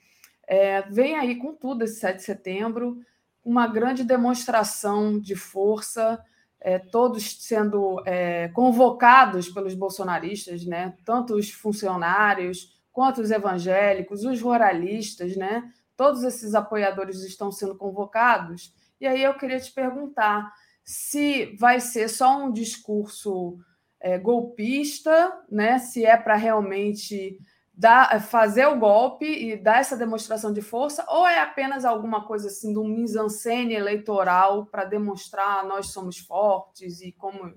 É, 0.47 0.81
vem 0.83 1.15
aí 1.15 1.35
com 1.35 1.53
tudo 1.53 1.83
esse 1.83 1.99
7 1.99 2.17
de 2.17 2.23
setembro, 2.23 2.99
uma 3.43 3.67
grande 3.67 4.03
demonstração 4.03 5.19
de 5.19 5.35
força, 5.35 6.23
é, 6.59 6.79
todos 6.79 7.37
sendo 7.43 8.01
é, 8.05 8.47
convocados 8.49 9.49
pelos 9.49 9.73
bolsonaristas, 9.73 10.65
né? 10.65 10.95
Tanto 11.05 11.35
os 11.35 11.51
funcionários 11.51 12.75
quanto 12.91 13.21
os 13.21 13.29
evangélicos, 13.29 14.23
os 14.23 14.41
ruralistas, 14.41 15.35
né? 15.35 15.71
Todos 15.95 16.23
esses 16.23 16.55
apoiadores 16.55 17.23
estão 17.23 17.51
sendo 17.51 17.75
convocados. 17.75 18.73
E 18.99 19.05
aí 19.05 19.21
eu 19.21 19.35
queria 19.35 19.59
te 19.59 19.71
perguntar 19.71 20.51
se 20.83 21.55
vai 21.59 21.79
ser 21.79 22.07
só 22.07 22.43
um 22.43 22.51
discurso 22.51 23.59
é, 23.99 24.17
golpista, 24.17 25.41
né? 25.49 25.77
Se 25.79 26.05
é 26.05 26.17
para 26.17 26.35
realmente 26.35 27.39
dar, 27.77 28.19
fazer 28.19 28.65
o 28.65 28.79
golpe 28.79 29.25
e 29.25 29.55
dar 29.55 29.79
essa 29.79 29.95
demonstração 29.95 30.51
de 30.51 30.61
força, 30.61 31.05
ou 31.07 31.27
é 31.27 31.39
apenas 31.39 31.85
alguma 31.85 32.25
coisa 32.25 32.47
assim 32.47 32.73
de 32.73 32.79
um 32.79 32.87
mise-en-scène 32.87 33.75
eleitoral 33.75 34.65
para 34.65 34.83
demonstrar 34.83 35.63
nós 35.63 35.91
somos 35.91 36.17
fortes 36.17 37.01
e 37.01 37.11
como 37.11 37.53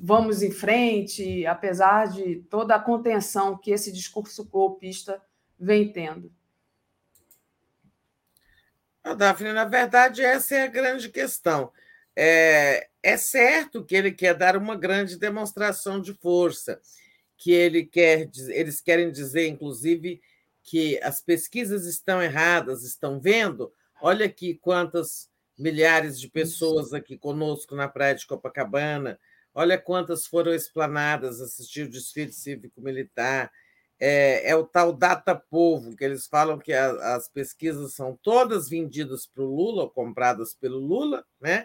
vamos 0.00 0.42
em 0.42 0.50
frente, 0.50 1.44
apesar 1.44 2.08
de 2.08 2.36
toda 2.48 2.74
a 2.74 2.80
contenção 2.80 3.58
que 3.58 3.70
esse 3.70 3.92
discurso 3.92 4.48
golpista 4.48 5.20
vem 5.60 5.92
tendo? 5.92 6.32
A 9.02 9.12
Daphne, 9.12 9.52
na 9.52 9.66
verdade, 9.66 10.22
essa 10.22 10.54
é 10.54 10.62
a 10.62 10.68
grande 10.68 11.10
questão. 11.10 11.70
É, 12.16 12.88
é 13.02 13.16
certo 13.18 13.84
que 13.84 13.94
ele 13.94 14.12
quer 14.12 14.32
dar 14.32 14.56
uma 14.56 14.76
grande 14.76 15.18
demonstração 15.18 16.00
de 16.00 16.14
força, 16.14 16.80
que 17.36 17.52
ele 17.52 17.84
quer, 17.84 18.30
eles 18.48 18.80
querem 18.80 19.10
dizer, 19.10 19.48
inclusive, 19.48 20.20
que 20.62 20.98
as 21.02 21.20
pesquisas 21.20 21.86
estão 21.86 22.22
erradas, 22.22 22.82
estão 22.82 23.20
vendo? 23.20 23.72
Olha 24.00 24.26
aqui 24.26 24.54
quantas 24.54 25.28
milhares 25.58 26.18
de 26.18 26.28
pessoas 26.28 26.92
aqui 26.92 27.16
conosco 27.16 27.76
na 27.76 27.88
praia 27.88 28.14
de 28.14 28.26
Copacabana, 28.26 29.18
olha 29.54 29.78
quantas 29.78 30.26
foram 30.26 30.52
explanadas 30.52 31.40
assistir 31.40 31.82
o 31.82 31.90
desfile 31.90 32.32
cívico-militar. 32.32 33.52
É, 34.00 34.50
é, 34.50 34.56
o 34.56 34.64
tal 34.64 34.92
data 34.92 35.36
povo, 35.36 35.94
que 35.94 36.04
eles 36.04 36.26
falam 36.26 36.58
que 36.58 36.72
a, 36.72 37.14
as 37.14 37.28
pesquisas 37.28 37.94
são 37.94 38.18
todas 38.20 38.68
vendidas 38.68 39.24
para 39.24 39.44
o 39.44 39.54
Lula, 39.54 39.84
ou 39.84 39.90
compradas 39.90 40.52
pelo 40.52 40.78
Lula, 40.78 41.24
né? 41.40 41.64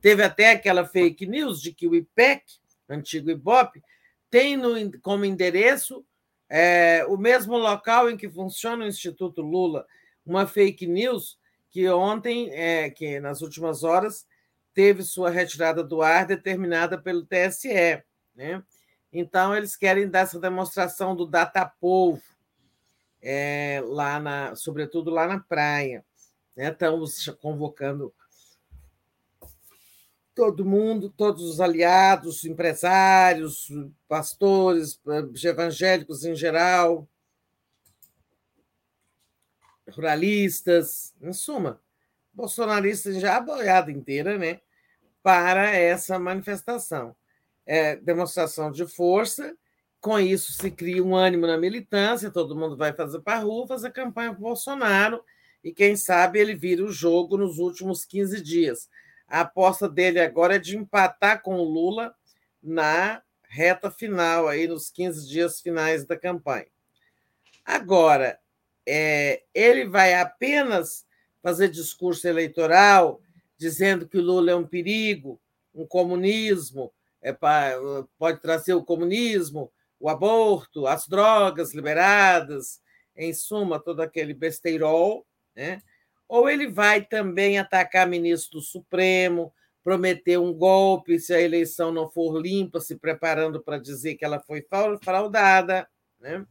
Teve 0.00 0.22
até 0.22 0.52
aquela 0.52 0.86
fake 0.86 1.26
news 1.26 1.60
de 1.60 1.72
que 1.72 1.88
o 1.88 1.94
IPEC, 1.94 2.44
antigo 2.88 3.30
IBOP, 3.30 3.82
tem 4.30 4.56
no, 4.56 5.00
como 5.00 5.24
endereço 5.24 6.04
é, 6.48 7.04
o 7.08 7.16
mesmo 7.16 7.56
local 7.56 8.10
em 8.10 8.16
que 8.16 8.28
funciona 8.28 8.84
o 8.84 8.88
Instituto 8.88 9.40
Lula. 9.40 9.86
Uma 10.26 10.46
fake 10.46 10.86
news 10.86 11.38
que 11.70 11.88
ontem, 11.88 12.50
é, 12.52 12.90
que 12.90 13.20
nas 13.20 13.40
últimas 13.40 13.84
horas, 13.84 14.26
teve 14.74 15.02
sua 15.02 15.30
retirada 15.30 15.84
do 15.84 16.02
ar 16.02 16.26
determinada 16.26 16.98
pelo 16.98 17.24
TSE. 17.24 18.02
Né? 18.34 18.62
Então, 19.12 19.56
eles 19.56 19.76
querem 19.76 20.08
dar 20.08 20.20
essa 20.20 20.40
demonstração 20.40 21.14
do 21.14 21.26
data 21.26 21.64
povo, 21.80 22.22
é, 23.22 23.80
lá 23.84 24.18
na, 24.18 24.56
sobretudo 24.56 25.10
lá 25.10 25.26
na 25.26 25.38
praia. 25.38 26.04
Né? 26.56 26.70
Estamos 26.70 27.26
convocando 27.40 28.12
todo 30.34 30.64
mundo, 30.64 31.10
todos 31.10 31.42
os 31.42 31.60
aliados, 31.60 32.44
empresários, 32.44 33.68
pastores, 34.08 35.00
evangélicos 35.44 36.24
em 36.24 36.34
geral, 36.34 37.08
ruralistas, 39.90 41.14
em 41.20 41.32
suma, 41.32 41.80
bolsonaristas 42.32 43.20
já 43.20 43.36
a 43.36 43.40
boiada 43.40 43.90
inteira, 43.90 44.38
né, 44.38 44.60
para 45.22 45.70
essa 45.70 46.18
manifestação. 46.18 47.14
É, 47.66 47.96
demonstração 47.96 48.70
de 48.70 48.86
força, 48.86 49.54
com 50.00 50.18
isso 50.18 50.52
se 50.52 50.70
cria 50.70 51.04
um 51.04 51.14
ânimo 51.14 51.46
na 51.46 51.58
militância, 51.58 52.30
todo 52.30 52.56
mundo 52.56 52.76
vai 52.76 52.92
fazer 52.92 53.20
para 53.20 53.38
a 53.38 53.42
rua, 53.42 53.66
fazer 53.66 53.92
campanha 53.92 54.30
para 54.30 54.40
Bolsonaro, 54.40 55.22
e 55.62 55.72
quem 55.72 55.94
sabe 55.94 56.38
ele 56.38 56.54
vira 56.54 56.82
o 56.82 56.90
jogo 56.90 57.36
nos 57.36 57.58
últimos 57.58 58.04
15 58.04 58.40
dias 58.40 58.88
a 59.30 59.40
aposta 59.40 59.88
dele 59.88 60.20
agora 60.20 60.56
é 60.56 60.58
de 60.58 60.76
empatar 60.76 61.40
com 61.40 61.54
o 61.54 61.64
Lula 61.64 62.12
na 62.60 63.22
reta 63.48 63.90
final, 63.90 64.48
aí 64.48 64.66
nos 64.66 64.90
15 64.90 65.28
dias 65.28 65.60
finais 65.60 66.04
da 66.04 66.16
campanha. 66.16 66.66
Agora, 67.64 68.38
é, 68.86 69.42
ele 69.54 69.88
vai 69.88 70.14
apenas 70.14 71.06
fazer 71.42 71.68
discurso 71.68 72.26
eleitoral 72.26 73.20
dizendo 73.56 74.08
que 74.08 74.18
o 74.18 74.22
Lula 74.22 74.50
é 74.50 74.56
um 74.56 74.66
perigo, 74.66 75.40
um 75.74 75.86
comunismo, 75.86 76.92
é 77.22 77.32
pode 78.18 78.40
trazer 78.40 78.74
o 78.74 78.84
comunismo, 78.84 79.70
o 79.98 80.08
aborto, 80.08 80.86
as 80.86 81.06
drogas 81.06 81.72
liberadas, 81.74 82.80
em 83.14 83.32
suma, 83.32 83.78
todo 83.78 84.00
aquele 84.00 84.32
besteirol, 84.32 85.26
né? 85.54 85.82
Ou 86.30 86.48
ele 86.48 86.68
vai 86.68 87.02
também 87.04 87.58
atacar 87.58 88.06
ministro 88.06 88.60
do 88.60 88.64
Supremo, 88.64 89.52
prometer 89.82 90.38
um 90.38 90.52
golpe 90.52 91.18
se 91.18 91.34
a 91.34 91.40
eleição 91.40 91.90
não 91.90 92.08
for 92.08 92.40
limpa, 92.40 92.80
se 92.80 92.94
preparando 92.94 93.60
para 93.60 93.78
dizer 93.78 94.14
que 94.14 94.24
ela 94.24 94.38
foi 94.38 94.64
fraudada. 95.02 95.88
Né? 96.20 96.46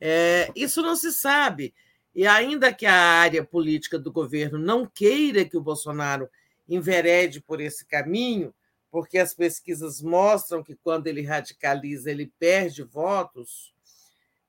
É, 0.00 0.52
isso 0.54 0.82
não 0.82 0.94
se 0.94 1.12
sabe. 1.12 1.74
E 2.14 2.28
ainda 2.28 2.72
que 2.72 2.86
a 2.86 2.94
área 2.94 3.44
política 3.44 3.98
do 3.98 4.12
governo 4.12 4.56
não 4.56 4.86
queira 4.86 5.44
que 5.44 5.56
o 5.56 5.60
Bolsonaro 5.60 6.30
enverede 6.68 7.40
por 7.40 7.60
esse 7.60 7.84
caminho, 7.84 8.54
porque 8.88 9.18
as 9.18 9.34
pesquisas 9.34 10.00
mostram 10.00 10.62
que 10.62 10.76
quando 10.76 11.08
ele 11.08 11.22
radicaliza, 11.22 12.08
ele 12.08 12.32
perde 12.38 12.84
votos, 12.84 13.74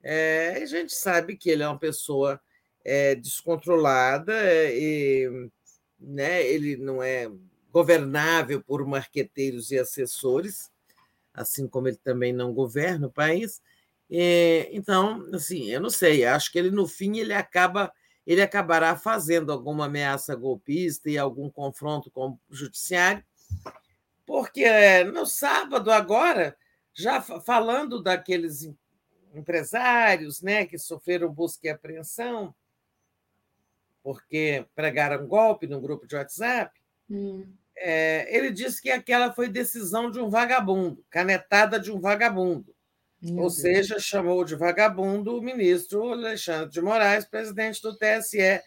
é, 0.03 0.59
a 0.61 0.65
gente 0.67 0.93
sabe 0.93 1.35
que 1.35 1.49
ele 1.49 1.63
é 1.63 1.67
uma 1.67 1.79
pessoa 1.79 2.39
é, 2.87 3.15
descontrolada 3.15 4.33
é, 4.33 4.73
e 4.73 5.49
né, 5.99 6.41
ele 6.47 6.77
não 6.77 7.03
é 7.03 7.29
governável 7.69 8.63
por 8.63 8.85
marqueteiros 8.87 9.71
e 9.71 9.77
assessores, 9.77 10.71
assim 11.33 11.67
como 11.67 11.89
ele 11.89 11.97
também 11.97 12.31
não 12.31 12.53
governa 12.53 13.07
o 13.07 13.11
país. 13.11 13.61
Então, 14.71 15.29
assim, 15.33 15.69
eu 15.69 15.81
não 15.81 15.89
sei, 15.89 16.23
acho 16.23 16.49
que 16.49 16.57
ele 16.57 16.71
no 16.71 16.87
fim 16.87 17.17
ele 17.17 17.33
acaba 17.33 17.91
ele 18.25 18.41
acabará 18.41 18.95
fazendo 18.95 19.51
alguma 19.53 19.85
ameaça 19.85 20.35
golpista 20.35 21.09
e 21.09 21.17
algum 21.17 21.49
confronto 21.49 22.11
com 22.11 22.31
o 22.31 22.39
judiciário, 22.49 23.23
porque 24.25 24.63
é, 24.63 25.05
no 25.05 25.25
sábado 25.25 25.91
agora, 25.91 26.57
já 26.93 27.21
falando 27.21 28.01
daqueles 28.01 28.69
empresários, 29.33 30.41
né, 30.41 30.65
que 30.65 30.77
sofreram 30.77 31.31
busca 31.31 31.67
e 31.67 31.69
apreensão, 31.69 32.53
porque 34.07 34.65
pregaram 34.73 35.27
golpe 35.27 35.67
no 35.67 35.81
grupo 35.81 36.07
de 36.07 36.15
WhatsApp, 36.15 36.71
hum. 37.09 37.45
é, 37.75 38.25
ele 38.33 38.51
disse 38.51 38.81
que 38.81 38.89
aquela 38.89 39.33
foi 39.33 39.49
decisão 39.49 40.09
de 40.09 40.17
um 40.17 40.29
vagabundo, 40.29 41.03
canetada 41.09 41.77
de 41.77 41.91
um 41.91 41.99
vagabundo. 41.99 42.73
Meu 43.21 43.33
Ou 43.33 43.41
Deus. 43.41 43.57
seja, 43.57 43.99
chamou 43.99 44.45
de 44.45 44.55
vagabundo 44.55 45.37
o 45.37 45.41
ministro 45.41 46.09
Alexandre 46.09 46.69
de 46.69 46.81
Moraes, 46.81 47.25
presidente 47.25 47.81
do 47.81 47.97
TSE, 47.97 48.61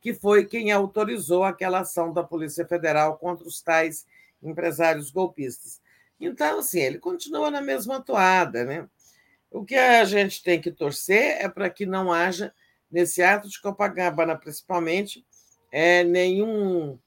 que 0.00 0.14
foi 0.14 0.46
quem 0.46 0.72
autorizou 0.72 1.44
aquela 1.44 1.80
ação 1.80 2.10
da 2.10 2.24
Polícia 2.24 2.66
Federal 2.66 3.18
contra 3.18 3.46
os 3.46 3.60
tais 3.60 4.06
empresários 4.42 5.10
golpistas. 5.10 5.78
Então, 6.18 6.60
assim, 6.60 6.80
ele 6.80 6.98
continua 6.98 7.50
na 7.50 7.60
mesma 7.60 8.00
toada, 8.00 8.64
né? 8.64 8.88
O 9.50 9.62
que 9.62 9.74
a 9.74 10.06
gente 10.06 10.42
tem 10.42 10.58
que 10.58 10.70
torcer 10.70 11.36
é 11.38 11.50
para 11.50 11.68
que 11.68 11.84
não 11.84 12.10
haja 12.10 12.50
nesse 12.90 13.22
ato 13.22 13.48
de 13.48 13.60
Copacabana, 13.60 14.36
principalmente, 14.36 15.24
é 15.70 16.04
nenhum 16.04 16.98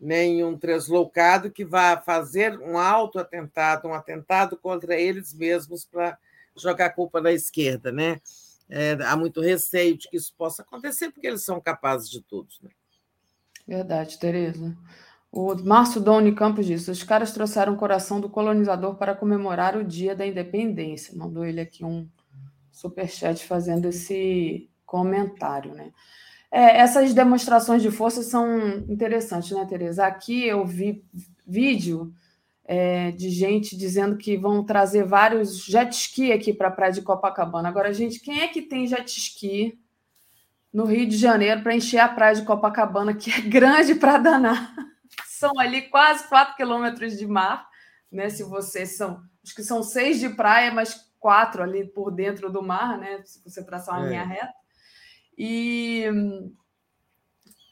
nenhum 0.00 0.56
translocado 0.56 1.50
que 1.50 1.64
vá 1.64 2.00
fazer 2.00 2.56
um 2.60 2.78
auto-atentado, 2.78 3.88
um 3.88 3.94
atentado 3.94 4.56
contra 4.56 4.94
eles 4.94 5.34
mesmos 5.34 5.84
para 5.84 6.16
jogar 6.56 6.86
a 6.86 6.90
culpa 6.90 7.20
na 7.20 7.32
esquerda, 7.32 7.90
né? 7.90 8.20
É, 8.70 8.92
há 9.04 9.16
muito 9.16 9.40
receio 9.40 9.96
de 9.96 10.08
que 10.08 10.16
isso 10.16 10.32
possa 10.36 10.62
acontecer, 10.62 11.10
porque 11.10 11.26
eles 11.26 11.42
são 11.42 11.60
capazes 11.60 12.08
de 12.08 12.20
tudo. 12.20 12.48
Né? 12.62 12.70
Verdade, 13.66 14.18
Tereza. 14.18 14.76
O 15.32 15.54
Márcio 15.56 16.00
Doni 16.00 16.34
Campos 16.34 16.66
disse: 16.66 16.90
os 16.90 17.02
caras 17.02 17.32
trouxeram 17.32 17.74
o 17.74 17.78
coração 17.78 18.20
do 18.20 18.28
colonizador 18.28 18.94
para 18.96 19.14
comemorar 19.14 19.76
o 19.76 19.84
dia 19.84 20.14
da 20.14 20.26
independência. 20.26 21.16
Mandou 21.16 21.44
ele 21.44 21.60
aqui 21.60 21.84
um 21.84 22.08
superchat 22.70 23.44
fazendo 23.46 23.88
esse, 23.88 24.70
comentário, 24.88 25.74
né? 25.74 25.92
É, 26.50 26.78
essas 26.78 27.12
demonstrações 27.12 27.82
de 27.82 27.90
força 27.90 28.22
são 28.22 28.58
interessantes, 28.88 29.50
né, 29.50 29.66
Tereza? 29.66 30.06
Aqui 30.06 30.46
eu 30.46 30.64
vi 30.64 31.04
vídeo 31.46 32.12
é, 32.64 33.10
de 33.12 33.28
gente 33.28 33.76
dizendo 33.76 34.16
que 34.16 34.36
vão 34.36 34.64
trazer 34.64 35.04
vários 35.04 35.62
jet 35.62 35.94
ski 35.94 36.32
aqui 36.32 36.54
para 36.54 36.68
a 36.68 36.70
praia 36.70 36.92
de 36.92 37.02
Copacabana. 37.02 37.68
Agora, 37.68 37.92
gente, 37.92 38.18
quem 38.18 38.40
é 38.40 38.48
que 38.48 38.62
tem 38.62 38.86
jet 38.86 39.06
ski 39.18 39.78
no 40.72 40.86
Rio 40.86 41.06
de 41.06 41.18
Janeiro 41.18 41.62
para 41.62 41.74
encher 41.74 41.98
a 41.98 42.08
praia 42.08 42.34
de 42.34 42.42
Copacabana, 42.42 43.14
que 43.14 43.30
é 43.30 43.40
grande 43.42 43.94
para 43.94 44.16
danar? 44.16 44.74
São 45.26 45.52
ali 45.58 45.82
quase 45.82 46.26
4 46.28 46.56
quilômetros 46.56 47.16
de 47.18 47.26
mar, 47.26 47.68
né? 48.10 48.28
Se 48.30 48.42
vocês 48.42 48.96
são, 48.96 49.22
acho 49.44 49.54
que 49.54 49.62
são 49.62 49.84
seis 49.84 50.18
de 50.18 50.30
praia, 50.30 50.72
mas 50.72 51.08
quatro 51.20 51.62
ali 51.62 51.86
por 51.86 52.10
dentro 52.10 52.50
do 52.50 52.60
mar, 52.60 52.98
né? 52.98 53.22
Se 53.24 53.42
você 53.44 53.64
traçar 53.64 53.96
uma 53.96 54.06
é. 54.06 54.10
linha 54.10 54.24
reta. 54.24 54.58
E, 55.38 56.04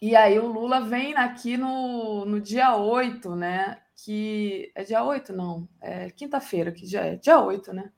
e 0.00 0.14
aí 0.14 0.38
o 0.38 0.46
Lula 0.46 0.82
vem 0.82 1.16
aqui 1.16 1.56
no, 1.56 2.24
no 2.24 2.40
dia 2.40 2.76
8, 2.76 3.34
né? 3.34 3.78
Que 3.96 4.70
é 4.76 4.84
dia 4.84 5.02
8, 5.02 5.32
não, 5.32 5.68
é 5.80 6.10
quinta-feira, 6.10 6.70
que 6.70 6.86
já 6.86 7.00
é 7.00 7.16
dia 7.16 7.40
8, 7.40 7.72
né? 7.72 7.90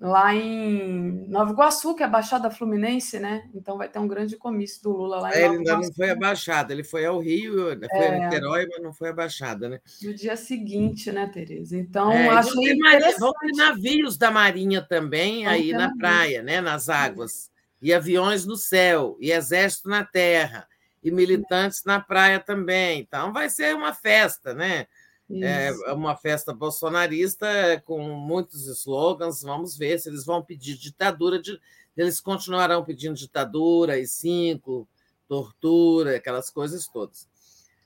Lá 0.00 0.34
em 0.34 1.28
Nova 1.28 1.52
Iguaçu, 1.52 1.94
que 1.94 2.02
é 2.02 2.06
a 2.06 2.08
Baixada 2.08 2.50
Fluminense, 2.50 3.18
né? 3.18 3.50
Então 3.54 3.76
vai 3.76 3.86
ter 3.86 3.98
um 3.98 4.08
grande 4.08 4.34
comício 4.38 4.82
do 4.82 4.92
Lula 4.92 5.20
lá 5.20 5.30
em 5.30 5.34
é, 5.34 5.44
Ele 5.44 5.56
ainda 5.58 5.76
não 5.76 5.92
foi 5.92 6.08
a 6.08 6.14
Baixada, 6.14 6.72
ele 6.72 6.84
foi 6.84 7.04
ao 7.04 7.18
Rio, 7.18 7.74
né? 7.74 7.86
foi 7.86 7.98
é, 7.98 8.16
a 8.16 8.24
Niterói, 8.24 8.66
mas 8.66 8.82
não 8.82 8.94
foi 8.94 9.10
a 9.10 9.12
Baixada, 9.12 9.68
né? 9.68 9.78
No 10.02 10.14
dia 10.14 10.36
seguinte, 10.38 11.12
né, 11.12 11.26
Tereza? 11.26 11.76
Então, 11.76 12.10
é, 12.10 12.30
acho 12.30 12.58
que. 12.58 12.78
Vão 13.18 13.32
ter 13.34 13.52
navios 13.54 14.16
da 14.16 14.30
Marinha 14.30 14.80
também 14.80 15.46
aí 15.46 15.70
na 15.72 15.94
praia, 15.98 16.42
né? 16.42 16.62
Nas 16.62 16.88
águas 16.88 17.50
e 17.80 17.92
aviões 17.92 18.44
no 18.44 18.56
céu, 18.56 19.16
e 19.20 19.32
exército 19.32 19.88
na 19.88 20.04
terra, 20.04 20.66
e 21.02 21.10
militantes 21.10 21.84
na 21.84 21.98
praia 22.00 22.38
também. 22.38 23.00
Então, 23.00 23.32
vai 23.32 23.48
ser 23.48 23.74
uma 23.74 23.94
festa, 23.94 24.54
né? 24.54 24.86
É 25.32 25.70
uma 25.92 26.16
festa 26.16 26.52
bolsonarista 26.52 27.46
com 27.84 28.02
muitos 28.02 28.66
slogans. 28.66 29.42
Vamos 29.42 29.78
ver 29.78 30.00
se 30.00 30.08
eles 30.08 30.26
vão 30.26 30.42
pedir 30.42 30.76
ditadura. 30.76 31.40
De... 31.40 31.56
Eles 31.96 32.20
continuarão 32.20 32.84
pedindo 32.84 33.14
ditadura 33.14 33.96
e 33.96 34.08
cinco, 34.08 34.88
tortura, 35.28 36.16
aquelas 36.16 36.50
coisas 36.50 36.88
todas. 36.88 37.28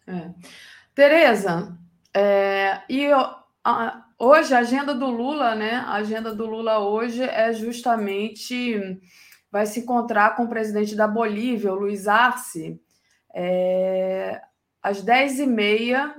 É. 0.07 0.31
Tereza, 0.95 1.77
é, 2.15 2.81
e 2.89 3.11
a, 3.63 4.05
hoje 4.19 4.55
a 4.55 4.61
agenda 4.61 4.95
do 4.95 5.11
Lula, 5.11 5.55
né? 5.55 5.73
A 5.87 5.95
agenda 5.95 6.35
do 6.35 6.47
Lula 6.47 6.79
hoje 6.79 7.23
é 7.23 7.53
justamente 7.53 9.01
vai 9.55 9.67
se 9.67 9.79
encontrar 9.79 10.35
com 10.35 10.43
o 10.43 10.49
presidente 10.49 10.97
da 10.97 11.07
Bolívia, 11.07 11.73
o 11.73 11.79
Luiz 11.79 12.09
Arce, 12.09 12.83
é, 13.33 14.43
às 14.83 15.01
10h30 15.01 16.13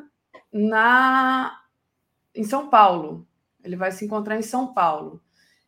na, 0.53 1.59
em 2.33 2.45
São 2.45 2.69
Paulo. 2.69 3.27
Ele 3.61 3.75
vai 3.75 3.91
se 3.91 4.05
encontrar 4.05 4.38
em 4.38 4.41
São 4.41 4.73
Paulo. 4.73 5.22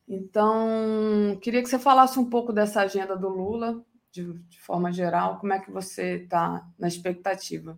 Então, 0.08 1.38
queria 1.42 1.62
que 1.62 1.68
você 1.68 1.78
falasse 1.78 2.18
um 2.18 2.30
pouco 2.30 2.54
dessa 2.54 2.80
agenda 2.80 3.18
do 3.18 3.28
Lula, 3.28 3.84
de, 4.14 4.32
de 4.48 4.62
forma 4.62 4.90
geral, 4.94 5.38
como 5.38 5.52
é 5.52 5.60
que 5.60 5.70
você 5.70 6.24
está 6.24 6.66
na 6.80 6.88
expectativa. 6.88 7.78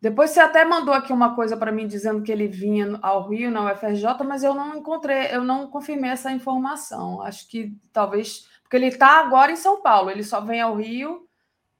Depois 0.00 0.30
você 0.30 0.40
até 0.40 0.64
mandou 0.64 0.92
aqui 0.92 1.12
uma 1.12 1.36
coisa 1.36 1.56
para 1.56 1.70
mim 1.70 1.86
dizendo 1.86 2.20
que 2.20 2.32
ele 2.32 2.48
vinha 2.48 2.98
ao 3.00 3.28
Rio 3.28 3.48
na 3.48 3.72
UFRJ, 3.72 4.24
mas 4.26 4.42
eu 4.42 4.54
não 4.54 4.76
encontrei, 4.76 5.28
eu 5.30 5.44
não 5.44 5.68
confirmei 5.68 6.10
essa 6.10 6.32
informação. 6.32 7.22
Acho 7.22 7.48
que 7.48 7.78
talvez 7.92 8.52
porque 8.74 8.86
ele 8.86 8.92
está 8.92 9.20
agora 9.20 9.52
em 9.52 9.56
São 9.56 9.80
Paulo, 9.80 10.10
ele 10.10 10.24
só 10.24 10.40
vem 10.40 10.60
ao 10.60 10.74
Rio 10.74 11.28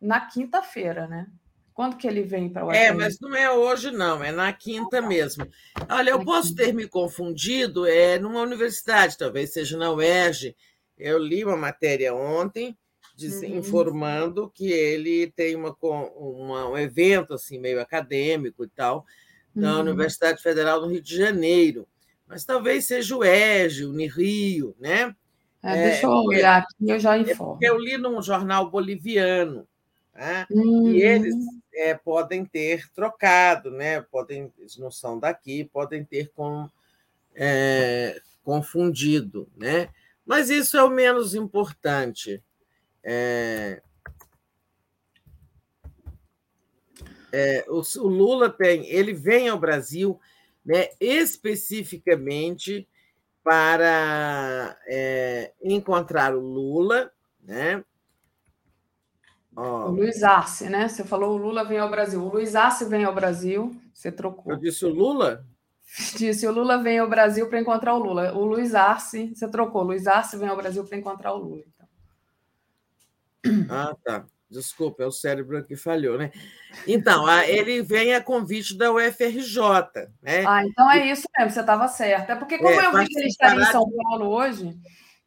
na 0.01 0.21
quinta-feira, 0.21 1.09
né? 1.09 1.27
Quando 1.73 1.97
que 1.97 2.07
ele 2.07 2.23
vem 2.23 2.49
para 2.49 2.65
o 2.65 2.71
É, 2.71 2.93
mas 2.93 3.19
não 3.21 3.35
é 3.35 3.51
hoje, 3.51 3.91
não, 3.91 4.23
é 4.23 4.31
na 4.31 4.53
quinta 4.53 5.03
mesmo. 5.03 5.45
Olha, 5.89 6.11
eu 6.11 6.25
posso 6.25 6.55
ter 6.55 6.73
me 6.73 6.87
confundido, 6.87 7.85
é 7.85 8.17
numa 8.17 8.41
universidade, 8.43 9.19
talvez 9.19 9.53
seja 9.53 9.77
na 9.77 9.91
UERJ. 9.91 10.55
Eu 10.97 11.19
li 11.19 11.45
uma 11.45 11.57
matéria 11.57 12.15
ontem 12.15 12.79
diz, 13.17 13.43
uhum. 13.43 13.57
informando 13.57 14.49
que 14.49 14.71
ele 14.71 15.33
tem 15.33 15.57
uma, 15.57 15.77
uma, 15.81 16.69
um 16.69 16.79
evento 16.79 17.35
assim 17.35 17.59
meio 17.59 17.81
acadêmico 17.81 18.65
e 18.65 18.69
tal, 18.69 19.05
na 19.53 19.75
uhum. 19.75 19.81
Universidade 19.81 20.41
Federal 20.41 20.81
do 20.81 20.87
Rio 20.87 21.03
de 21.03 21.17
Janeiro. 21.17 21.89
Mas 22.25 22.45
talvez 22.45 22.87
seja 22.87 23.17
o 23.17 23.25
ERJ, 23.25 23.85
o 23.85 23.91
Unirio, 23.91 24.77
né? 24.79 25.13
É, 25.65 25.91
deixa 25.91 26.07
eu 26.07 26.11
olhar 26.11 26.59
aqui, 26.59 26.91
eu 26.91 27.01
já 27.01 27.17
é 27.17 27.21
informo. 27.21 27.59
eu 27.63 27.79
li 27.79 27.97
num 27.97 28.21
jornal 28.21 28.71
boliviano, 28.71 29.67
né? 30.15 30.47
Uhum. 30.51 30.91
e 30.91 31.03
eles 31.03 31.35
é, 31.75 31.95
podem 31.95 32.45
ter 32.45 32.91
trocado, 32.93 33.71
né? 33.71 34.03
podem, 34.03 34.53
eles 34.59 34.77
não 34.77 34.91
são 34.91 35.19
daqui, 35.19 35.65
podem 35.65 36.05
ter 36.05 36.31
com, 36.37 36.69
é, 37.35 38.21
confundido. 38.43 39.49
Né? 39.57 39.89
Mas 40.27 40.51
isso 40.51 40.77
é 40.77 40.85
o 40.85 40.91
menos 40.91 41.35
importante. 41.35 42.43
É, 43.03 43.81
é, 47.33 47.65
o, 47.69 47.81
o 47.81 48.09
Lula 48.09 48.51
tem, 48.51 48.87
ele 48.87 49.15
vem 49.15 49.49
ao 49.49 49.59
Brasil 49.59 50.21
né, 50.65 50.89
especificamente 51.01 52.87
para 53.45 54.77
é, 54.87 55.53
encontrar 55.63 56.35
o 56.35 56.41
Lula, 56.41 57.13
né? 57.43 57.85
Oh. 59.55 59.61
O 59.61 59.91
Luiz 59.91 60.23
Arce, 60.23 60.69
né? 60.69 60.89
Você 60.89 61.05
falou 61.05 61.35
o 61.35 61.37
Lula 61.37 61.63
vem 61.63 61.79
ao 61.79 61.91
Brasil. 61.91 62.21
O 62.21 62.33
Luiz 62.33 62.57
Arce 62.57 62.87
vem 62.87 63.05
ao 63.05 63.15
Brasil, 63.15 63.77
você 63.93 64.11
trocou. 64.11 64.53
Eu 64.53 64.59
disse 64.59 64.85
o 64.85 64.89
Lula? 64.89 65.47
Disse 66.17 66.45
o 66.47 66.51
Lula 66.51 66.83
vem 66.83 66.99
ao 66.99 67.09
Brasil 67.09 67.49
para 67.49 67.61
encontrar 67.61 67.95
o 67.95 67.99
Lula. 67.99 68.33
O 68.33 68.45
Luiz 68.45 68.75
Arce, 68.75 69.33
você 69.33 69.47
trocou. 69.47 69.83
O 69.83 69.85
Luiz 69.85 70.09
Arce 70.09 70.37
vem 70.37 70.49
ao 70.49 70.57
Brasil 70.57 70.83
para 70.83 70.97
encontrar 70.97 71.35
o 71.35 71.39
Lula. 71.39 71.63
Então. 73.45 73.67
Ah, 73.71 73.95
tá. 74.03 74.27
Desculpa, 74.55 75.03
é 75.03 75.07
o 75.07 75.11
cérebro 75.11 75.65
que 75.65 75.75
falhou, 75.75 76.17
né? 76.17 76.31
Então, 76.87 77.29
ele 77.43 77.83
vem 77.83 78.15
a 78.15 78.23
convite 78.23 78.77
da 78.79 78.93
UFRJ, 78.93 79.59
né? 80.23 80.47
Ah, 80.47 80.65
então 80.65 80.91
é 80.91 81.11
isso 81.11 81.27
mesmo, 81.37 81.53
você 81.53 81.61
estava 81.61 81.89
certo. 81.89 82.31
É 82.31 82.37
porque, 82.37 82.59
como 82.59 82.81
é, 82.81 82.87
eu 82.87 82.97
vi 82.97 83.09
que 83.09 83.19
ele 83.19 83.29
estaria 83.29 83.63
em 83.63 83.73
São 83.73 83.85
Paulo 83.91 84.29
hoje, 84.29 84.77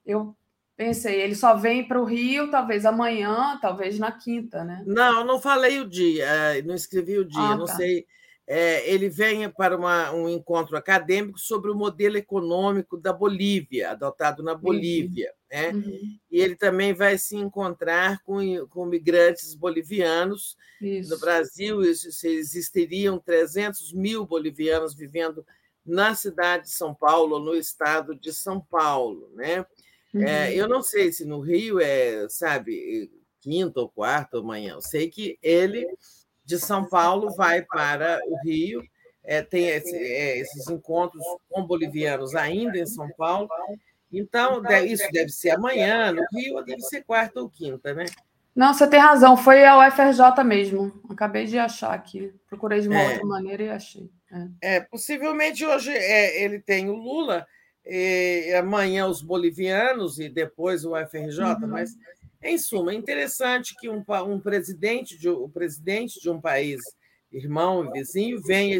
eu 0.06 0.34
pensei, 0.78 1.22
ele 1.22 1.36
só 1.36 1.56
vem 1.56 1.86
para 1.86 2.02
o 2.02 2.06
Rio, 2.06 2.50
talvez 2.50 2.86
amanhã, 2.86 3.60
talvez 3.62 4.00
na 4.00 4.14
quinta, 4.14 4.64
né? 4.64 4.82
Não, 4.86 5.26
não 5.26 5.42
falei 5.42 5.80
o 5.80 5.90
dia, 5.90 6.26
não 6.64 6.76
escrevi 6.76 7.18
o 7.18 7.26
dia, 7.26 7.42
ah, 7.42 7.58
não 7.58 7.66
tá. 7.66 7.76
sei 7.76 8.06
é, 8.50 8.90
ele 8.90 9.09
vem 9.09 9.50
para 9.50 9.76
uma, 9.76 10.14
um 10.14 10.30
encontro 10.30 10.77
acadêmico 10.77 11.38
sobre 11.38 11.69
o 11.69 11.76
modelo 11.76 12.16
econômico 12.16 12.95
da 12.95 13.11
Bolívia, 13.11 13.92
adotado 13.92 14.42
na 14.42 14.56
Bolívia. 14.56 15.34
Uhum. 15.51 15.58
Né? 15.59 15.72
Uhum. 15.74 16.19
E 16.32 16.40
ele 16.40 16.56
também 16.56 16.93
vai 16.93 17.17
se 17.17 17.35
encontrar 17.35 18.24
com, 18.24 18.40
com 18.67 18.85
migrantes 18.85 19.53
bolivianos. 19.53 20.56
Isso. 20.82 21.09
No 21.09 21.19
Brasil, 21.19 21.84
existiriam 21.84 23.19
300 23.19 23.92
mil 23.92 24.26
bolivianos 24.26 24.95
vivendo 24.95 25.45
na 25.85 26.16
cidade 26.16 26.64
de 26.64 26.72
São 26.72 26.95
Paulo, 26.95 27.40
no 27.40 27.53
estado 27.53 28.16
de 28.16 28.32
São 28.32 28.61
Paulo. 28.61 29.30
Né? 29.35 29.56
É, 29.56 29.66
uhum. 30.17 30.24
É, 30.24 30.56
eu 30.56 30.69
não 30.69 30.82
sei 30.82 31.11
se 31.11 31.26
no 31.26 31.42
Rio 31.42 31.82
é, 31.82 32.30
sabe, 32.30 33.11
quinta 33.42 33.82
ou 33.82 33.90
quarta 33.90 34.38
ou 34.38 34.43
manhã. 34.43 34.76
Eu 34.76 34.82
sei 34.82 35.09
que 35.09 35.38
ele 35.43 35.85
de 36.48 36.58
São 36.58 36.88
Paulo 36.88 37.35
vai 37.35 37.61
para 37.61 38.19
o 38.26 38.38
Rio, 38.42 38.82
é, 39.24 39.42
tem 39.42 39.67
esse, 39.67 39.93
é, 39.93 40.40
esses 40.40 40.69
encontros 40.69 41.22
com 41.50 41.67
bolivianos 41.67 42.34
ainda 42.34 42.77
em 42.77 42.85
São 42.85 43.09
Paulo. 43.17 43.50
Então, 44.11 44.64
isso 44.85 45.03
deve 45.11 45.30
ser 45.30 45.50
amanhã, 45.50 46.14
no 46.14 46.26
Rio, 46.32 46.56
ou 46.56 46.64
deve 46.64 46.82
ser 46.82 47.03
quarta 47.03 47.42
ou 47.42 47.50
quinta, 47.50 47.93
né? 47.93 48.06
Não, 48.56 48.74
você 48.74 48.88
tem 48.88 49.00
razão, 49.00 49.35
foi 49.35 49.66
a 49.66 49.77
UFRJ 49.88 50.43
mesmo. 50.45 50.92
Acabei 51.09 51.45
de 51.45 51.59
achar 51.59 51.93
aqui. 51.93 52.34
Procurei 52.48 52.80
de 52.80 52.88
uma 52.88 53.00
é, 53.00 53.09
outra 53.09 53.26
maneira 53.26 53.64
e 53.64 53.69
achei. 53.69 54.09
É, 54.61 54.77
é 54.77 54.80
possivelmente 54.80 55.66
hoje 55.66 55.92
é, 55.92 56.42
ele 56.42 56.59
tem 56.59 56.90
o 56.90 56.95
Lula, 56.95 57.45
e 57.85 58.53
amanhã 58.58 59.08
os 59.08 59.22
bolivianos 59.22 60.19
e 60.19 60.30
depois 60.30 60.85
o 60.85 60.93
UFRJ, 60.93 61.42
uhum. 61.43 61.67
mas 61.67 61.92
em 62.42 62.58
suma, 62.58 62.92
é 62.92 62.96
interessante 62.96 63.76
que 63.80 63.90
um, 63.90 64.04
um 64.28 64.40
presidente 64.40 65.18
de, 65.18 65.30
o 65.30 65.50
presidente 65.50 66.20
de 66.22 66.30
um 66.30 66.40
país 66.40 66.82
irmão 67.32 67.86
e 67.86 67.92
vizinho 67.92 68.42
venha, 68.42 68.80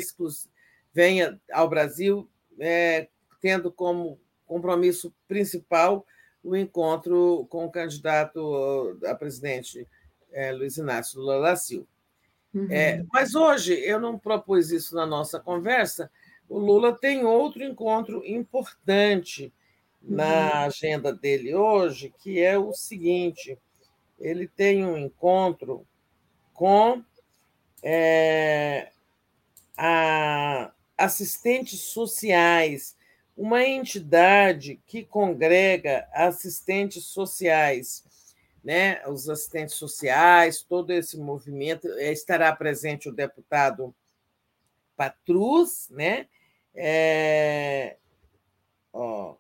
venha 0.94 1.42
ao 1.52 1.70
Brasil 1.70 2.30
é, 2.60 3.08
tendo 3.42 3.72
como 3.72 4.20
compromisso 4.46 5.14
principal 5.28 6.06
o 6.44 6.56
encontro 6.56 7.46
com 7.50 7.66
o 7.66 7.72
candidato 7.72 8.98
a 9.06 9.14
presidente 9.16 9.88
é, 10.32 10.52
Luiz 10.52 10.78
Inácio 10.78 11.20
Lula 11.20 11.42
da 11.42 11.56
Silva. 11.56 11.88
Uhum. 12.54 12.68
É, 12.72 13.04
mas 13.12 13.36
hoje 13.36 13.74
eu 13.74 14.00
não 14.00 14.18
propus 14.18 14.72
isso 14.72 14.96
na 14.96 15.06
nossa 15.06 15.40
conversa. 15.40 16.10
O 16.48 16.58
Lula 16.58 16.98
tem 16.98 17.26
outro 17.26 17.64
encontro 17.64 18.26
importante 18.26 19.54
na 20.02 20.26
uhum. 20.26 20.68
agenda 20.68 21.14
dele 21.14 21.54
hoje, 21.56 22.14
que 22.22 22.42
é 22.42 22.58
o 22.58 22.74
seguinte: 22.74 23.58
ele 24.20 24.48
tem 24.48 24.86
um 24.86 24.98
encontro 24.98 25.86
com 26.54 27.04
é, 27.84 28.90
a 29.78 30.72
assistentes 30.98 31.80
sociais, 31.82 32.98
uma 33.36 33.64
entidade 33.64 34.82
que 34.88 35.04
congrega 35.06 36.08
assistentes 36.12 37.06
sociais, 37.06 38.04
né? 38.64 39.06
Os 39.08 39.30
assistentes 39.30 39.76
sociais, 39.76 40.64
todo 40.64 40.92
esse 40.92 41.18
movimento 41.18 41.88
eh, 42.00 42.12
estará 42.12 42.54
presente 42.56 43.08
o 43.08 43.14
deputado 43.14 43.94
Patrus, 44.96 45.88
né? 45.92 46.28
É, 46.74 47.98
ó, 48.92 49.36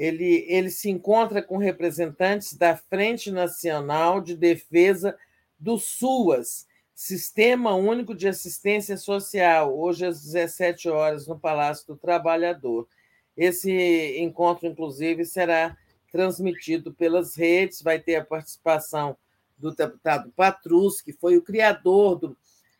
ele, 0.00 0.46
ele 0.48 0.70
se 0.70 0.88
encontra 0.88 1.42
com 1.42 1.58
representantes 1.58 2.54
da 2.54 2.74
Frente 2.74 3.30
Nacional 3.30 4.22
de 4.22 4.34
Defesa 4.34 5.14
do 5.58 5.76
SUAS, 5.76 6.66
Sistema 6.94 7.74
Único 7.74 8.14
de 8.14 8.26
Assistência 8.26 8.96
Social, 8.96 9.78
hoje 9.78 10.06
às 10.06 10.22
17 10.22 10.88
horas, 10.88 11.26
no 11.26 11.38
Palácio 11.38 11.86
do 11.86 11.98
Trabalhador. 11.98 12.88
Esse 13.36 14.18
encontro, 14.18 14.66
inclusive, 14.66 15.26
será 15.26 15.76
transmitido 16.10 16.94
pelas 16.94 17.36
redes, 17.36 17.82
vai 17.82 17.98
ter 17.98 18.16
a 18.16 18.24
participação 18.24 19.14
do 19.58 19.70
deputado 19.70 20.32
Patrus, 20.34 21.02
que 21.02 21.12
foi 21.12 21.36
o 21.36 21.42
criador 21.42 22.16
do, 22.16 22.36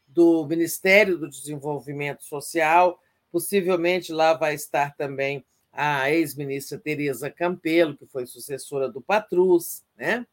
do 0.08 0.46
Ministério 0.46 1.18
do 1.18 1.28
Desenvolvimento 1.28 2.24
Social. 2.24 2.98
Possivelmente 3.30 4.10
lá 4.10 4.32
vai 4.32 4.54
estar 4.54 4.96
também 4.96 5.44
a 5.82 6.10
ex-ministra 6.10 6.78
Tereza 6.78 7.30
Campelo, 7.30 7.96
que 7.96 8.04
foi 8.04 8.26
sucessora 8.26 8.86
do 8.86 9.00
Patrus, 9.00 9.82
né? 9.96 10.26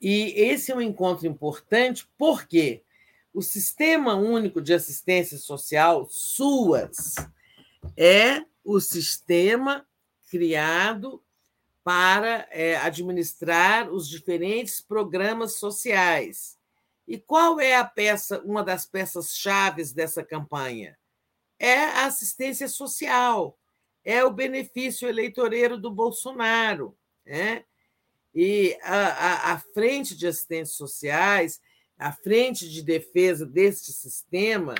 E 0.00 0.32
esse 0.36 0.70
é 0.70 0.76
um 0.76 0.80
encontro 0.80 1.26
importante 1.26 2.08
porque 2.16 2.84
o 3.34 3.42
Sistema 3.42 4.14
Único 4.14 4.62
de 4.62 4.72
Assistência 4.72 5.36
Social, 5.36 6.06
SUAS, 6.08 7.16
é 7.96 8.44
o 8.64 8.78
sistema 8.78 9.84
criado 10.30 11.20
para 11.82 12.46
é, 12.52 12.76
administrar 12.76 13.92
os 13.92 14.08
diferentes 14.08 14.80
programas 14.80 15.54
sociais. 15.54 16.56
E 17.08 17.18
qual 17.18 17.58
é 17.58 17.74
a 17.74 17.84
peça, 17.84 18.40
uma 18.42 18.62
das 18.62 18.86
peças 18.86 19.36
chaves 19.36 19.92
dessa 19.92 20.22
campanha? 20.22 20.96
É 21.62 21.84
a 21.84 22.06
assistência 22.06 22.66
social, 22.66 23.56
é 24.04 24.24
o 24.24 24.32
benefício 24.32 25.08
eleitoreiro 25.08 25.78
do 25.78 25.92
Bolsonaro. 25.92 26.98
Né? 27.24 27.64
E 28.34 28.76
a, 28.82 28.96
a, 28.96 29.52
a 29.52 29.58
frente 29.60 30.16
de 30.16 30.26
assistentes 30.26 30.72
sociais, 30.72 31.60
a 31.96 32.10
frente 32.10 32.68
de 32.68 32.82
defesa 32.82 33.46
deste 33.46 33.92
sistema, 33.92 34.74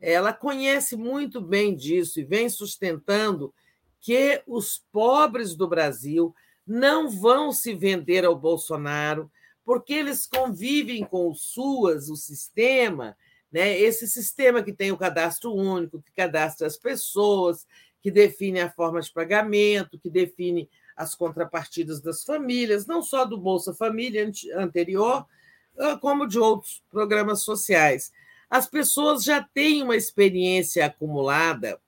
ela 0.00 0.32
conhece 0.32 0.96
muito 0.96 1.42
bem 1.42 1.76
disso 1.76 2.18
e 2.18 2.24
vem 2.24 2.48
sustentando 2.48 3.52
que 4.00 4.42
os 4.46 4.82
pobres 4.90 5.54
do 5.54 5.68
Brasil 5.68 6.34
não 6.66 7.10
vão 7.10 7.52
se 7.52 7.74
vender 7.74 8.24
ao 8.24 8.34
Bolsonaro, 8.34 9.30
porque 9.62 9.92
eles 9.92 10.26
convivem 10.26 11.04
com 11.04 11.28
o 11.28 11.34
SUAS, 11.34 12.08
o 12.08 12.16
sistema, 12.16 13.14
né? 13.54 13.78
esse 13.78 14.08
sistema 14.08 14.64
que 14.64 14.72
tem 14.72 14.90
o 14.90 14.96
cadastro 14.96 15.54
único, 15.54 16.02
que 16.02 16.10
cadastra 16.10 16.66
as 16.66 16.76
pessoas, 16.76 17.64
que 18.02 18.10
define 18.10 18.58
a 18.60 18.68
forma 18.68 19.00
de 19.00 19.12
pagamento, 19.12 19.96
que 19.96 20.10
define 20.10 20.68
as 20.96 21.14
contrapartidas 21.14 22.00
das 22.00 22.24
famílias, 22.24 22.84
não 22.84 23.00
só 23.00 23.24
do 23.24 23.38
Bolsa 23.38 23.72
Família 23.72 24.28
anterior, 24.56 25.24
ah, 25.78 25.96
como 25.96 26.26
de 26.26 26.36
outros 26.36 26.82
programas 26.90 27.42
sociais. 27.42 28.12
As 28.50 28.66
pessoas 28.66 29.22
já 29.22 29.40
têm 29.40 29.84
uma 29.84 29.94
experiência 29.94 30.86
acumulada. 30.86 31.80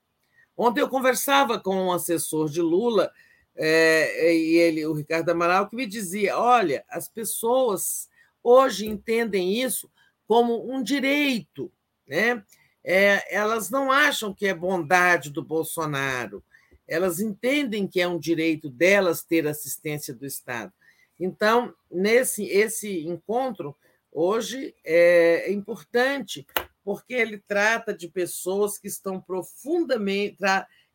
Ontem 0.57 0.81
eu 0.81 0.89
conversava 0.89 1.59
com 1.59 1.75
um 1.75 1.93
assessor 1.93 2.49
de 2.49 2.63
Lula, 2.63 3.11
é, 3.57 4.33
e 4.37 4.55
ele, 4.55 4.87
o 4.87 4.93
Ricardo 4.93 5.31
Amaral, 5.31 5.69
que 5.69 5.75
me 5.75 5.85
dizia: 5.85 6.39
olha, 6.39 6.85
as 6.89 7.09
pessoas 7.09 8.09
hoje 8.41 8.87
entendem 8.87 9.61
isso 9.61 9.91
como 10.27 10.73
um 10.73 10.83
direito, 10.83 11.73
né? 12.07 12.43
É, 12.85 13.35
elas 13.35 13.69
não 13.69 13.91
acham 13.91 14.33
que 14.33 14.47
é 14.47 14.55
bondade 14.55 15.31
do 15.31 15.43
Bolsonaro, 15.43 16.43
elas 16.87 17.19
entendem 17.19 17.87
que 17.87 18.01
é 18.01 18.07
um 18.07 18.19
direito 18.19 18.71
delas 18.71 19.25
ter 19.25 19.47
assistência 19.47 20.15
do 20.15 20.25
Estado. 20.25 20.73
Então, 21.19 21.75
nesse 21.91 22.45
esse 22.45 23.07
encontro, 23.07 23.77
hoje, 24.13 24.75
é 24.85 25.51
importante, 25.51 26.47
porque 26.85 27.15
ele 27.15 27.39
trata 27.39 27.93
de 27.93 28.07
pessoas 28.09 28.79
que 28.79 28.87
estão 28.87 29.21
profundamente. 29.21 30.37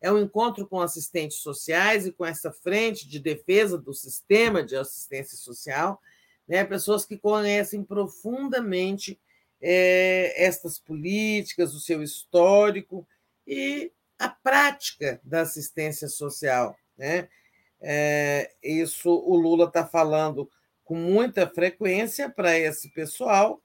É 0.00 0.10
um 0.10 0.18
encontro 0.18 0.66
com 0.66 0.80
assistentes 0.80 1.38
sociais 1.38 2.06
e 2.06 2.12
com 2.12 2.24
essa 2.24 2.50
frente 2.50 3.06
de 3.06 3.18
defesa 3.18 3.76
do 3.76 3.92
sistema 3.92 4.62
de 4.62 4.74
assistência 4.74 5.36
social, 5.36 6.00
né? 6.48 6.64
pessoas 6.64 7.04
que 7.04 7.16
conhecem 7.16 7.82
profundamente 7.82 9.18
é, 9.60 10.44
estas 10.44 10.78
políticas, 10.78 11.74
o 11.74 11.80
seu 11.80 12.02
histórico 12.02 13.06
e 13.46 13.92
a 14.18 14.28
prática 14.28 15.20
da 15.22 15.42
assistência 15.42 16.08
social. 16.08 16.76
Né? 16.96 17.28
É, 17.80 18.52
isso 18.62 19.10
o 19.10 19.36
Lula 19.36 19.66
está 19.66 19.86
falando 19.86 20.50
com 20.84 20.94
muita 20.94 21.48
frequência 21.48 22.28
para 22.28 22.58
esse 22.58 22.90
pessoal, 22.90 23.62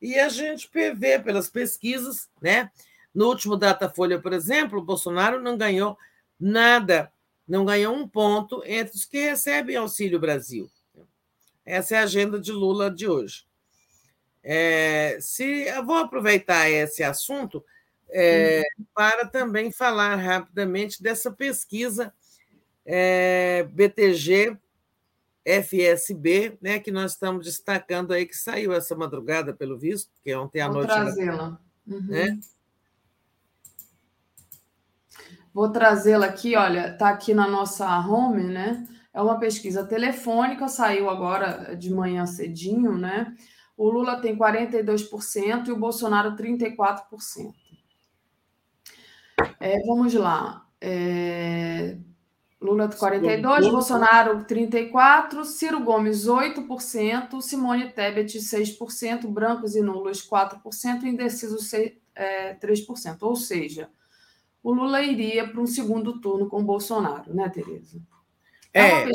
e 0.00 0.18
a 0.18 0.28
gente 0.28 0.68
vê 0.94 1.18
pelas 1.18 1.50
pesquisas, 1.50 2.28
né? 2.40 2.70
No 3.14 3.26
último 3.26 3.56
Datafolha, 3.56 4.20
por 4.20 4.32
exemplo, 4.32 4.78
o 4.78 4.84
Bolsonaro 4.84 5.42
não 5.42 5.58
ganhou 5.58 5.98
nada, 6.38 7.12
não 7.46 7.64
ganhou 7.64 7.94
um 7.94 8.08
ponto 8.08 8.62
entre 8.64 8.96
os 8.96 9.04
que 9.04 9.18
recebem 9.18 9.76
Auxílio 9.76 10.18
Brasil. 10.18 10.70
Essa 11.64 11.96
é 11.96 11.98
a 11.98 12.02
agenda 12.02 12.40
de 12.40 12.52
Lula 12.52 12.90
de 12.90 13.08
hoje. 13.08 13.44
É, 14.42 15.18
se 15.20 15.44
eu 15.44 15.84
vou 15.84 15.96
aproveitar 15.96 16.68
esse 16.68 17.02
assunto 17.02 17.64
é, 18.08 18.62
para 18.94 19.26
também 19.26 19.70
falar 19.70 20.16
rapidamente 20.16 21.02
dessa 21.02 21.30
pesquisa 21.30 22.12
é, 22.84 23.64
BTG 23.70 24.56
FSB, 25.44 26.58
né, 26.60 26.78
que 26.78 26.90
nós 26.90 27.12
estamos 27.12 27.44
destacando 27.44 28.12
aí, 28.12 28.26
que 28.26 28.36
saiu 28.36 28.72
essa 28.72 28.94
madrugada, 28.94 29.54
pelo 29.54 29.78
visto, 29.78 30.10
que 30.22 30.34
ontem 30.34 30.60
à 30.60 30.66
Vou 30.66 30.76
noite. 30.76 30.88
trazê-la. 30.88 31.58
Uhum. 31.86 32.06
Né? 32.06 32.38
Vou 35.52 35.70
trazê-la 35.70 36.26
aqui, 36.26 36.56
olha, 36.56 36.92
está 36.92 37.08
aqui 37.08 37.34
na 37.34 37.48
nossa 37.48 37.86
home, 38.06 38.44
né? 38.44 38.86
É 39.12 39.20
uma 39.20 39.38
pesquisa 39.38 39.84
telefônica, 39.84 40.68
saiu 40.68 41.10
agora 41.10 41.74
de 41.74 41.92
manhã 41.92 42.26
cedinho, 42.26 42.96
né? 42.96 43.34
O 43.76 43.88
Lula 43.88 44.20
tem 44.20 44.36
42% 44.36 45.68
e 45.68 45.72
o 45.72 45.78
Bolsonaro 45.78 46.36
34%. 46.36 47.52
É, 49.58 49.80
vamos 49.86 50.14
lá. 50.14 50.66
É, 50.80 51.96
Lula 52.60 52.88
42, 52.88 53.68
Bolsonaro 53.68 54.44
34, 54.44 55.44
Ciro 55.46 55.80
Gomes 55.82 56.26
8%, 56.26 57.40
Simone 57.40 57.90
Tebet 57.90 58.38
6%, 58.38 59.26
brancos 59.28 59.74
e 59.74 59.80
nulos 59.80 60.28
4%, 60.28 61.04
indecisos 61.04 61.70
3%. 61.70 61.92
É, 62.14 63.24
Ou 63.24 63.34
seja, 63.34 63.88
o 64.62 64.74
Lula 64.74 65.02
iria 65.02 65.48
para 65.48 65.60
um 65.60 65.66
segundo 65.66 66.20
turno 66.20 66.50
com 66.50 66.60
o 66.60 66.64
Bolsonaro, 66.64 67.34
né, 67.34 67.48
Tereza? 67.48 67.98
É. 68.72 69.06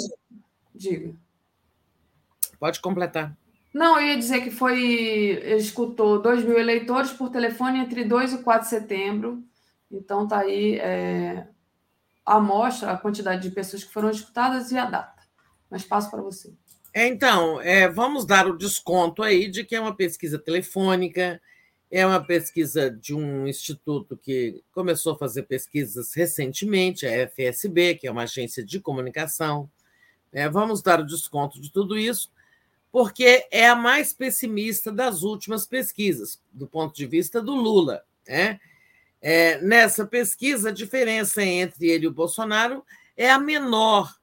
Diga. 0.73 1.15
Pode 2.59 2.79
completar. 2.79 3.35
Não, 3.73 3.99
eu 3.99 4.07
ia 4.07 4.17
dizer 4.17 4.41
que 4.41 4.51
foi. 4.51 4.81
Ele 4.81 5.55
escutou 5.55 6.21
2 6.21 6.43
mil 6.45 6.57
eleitores 6.57 7.11
por 7.11 7.29
telefone 7.29 7.79
entre 7.79 8.05
2 8.05 8.33
e 8.33 8.37
4 8.39 8.63
de 8.63 8.69
setembro. 8.69 9.43
Então, 9.91 10.23
está 10.23 10.39
aí 10.39 10.75
é, 10.75 11.47
a 12.25 12.35
amostra, 12.35 12.91
a 12.91 12.97
quantidade 12.97 13.41
de 13.41 13.53
pessoas 13.53 13.83
que 13.83 13.93
foram 13.93 14.09
escutadas 14.09 14.71
e 14.71 14.77
a 14.77 14.85
data. 14.85 15.21
Mas 15.69 15.83
passo 15.83 16.09
para 16.09 16.21
você. 16.21 16.53
É, 16.93 17.07
então, 17.07 17.59
é, 17.59 17.89
vamos 17.89 18.25
dar 18.25 18.47
o 18.47 18.57
desconto 18.57 19.21
aí 19.21 19.49
de 19.49 19.65
que 19.65 19.75
é 19.75 19.81
uma 19.81 19.95
pesquisa 19.95 20.39
telefônica, 20.39 21.41
é 21.89 22.05
uma 22.05 22.23
pesquisa 22.23 22.89
de 22.89 23.13
um 23.13 23.47
instituto 23.47 24.17
que 24.17 24.63
começou 24.71 25.13
a 25.13 25.17
fazer 25.17 25.43
pesquisas 25.43 26.13
recentemente, 26.13 27.05
a 27.05 27.27
FSB, 27.27 27.95
que 27.95 28.07
é 28.07 28.11
uma 28.11 28.23
agência 28.23 28.63
de 28.63 28.79
comunicação. 28.79 29.69
É, 30.31 30.49
vamos 30.49 30.81
dar 30.81 30.99
o 30.99 31.05
desconto 31.05 31.61
de 31.61 31.71
tudo 31.71 31.97
isso, 31.97 32.31
porque 32.91 33.47
é 33.51 33.67
a 33.67 33.75
mais 33.75 34.13
pessimista 34.13 34.91
das 34.91 35.23
últimas 35.23 35.65
pesquisas, 35.65 36.41
do 36.51 36.67
ponto 36.67 36.95
de 36.95 37.05
vista 37.05 37.41
do 37.41 37.53
Lula. 37.53 38.03
Né? 38.27 38.59
É, 39.21 39.61
nessa 39.61 40.05
pesquisa, 40.05 40.69
a 40.69 40.73
diferença 40.73 41.43
entre 41.43 41.87
ele 41.87 42.05
e 42.05 42.07
o 42.07 42.13
Bolsonaro 42.13 42.83
é 43.15 43.29
a 43.29 43.39
menor 43.39 44.13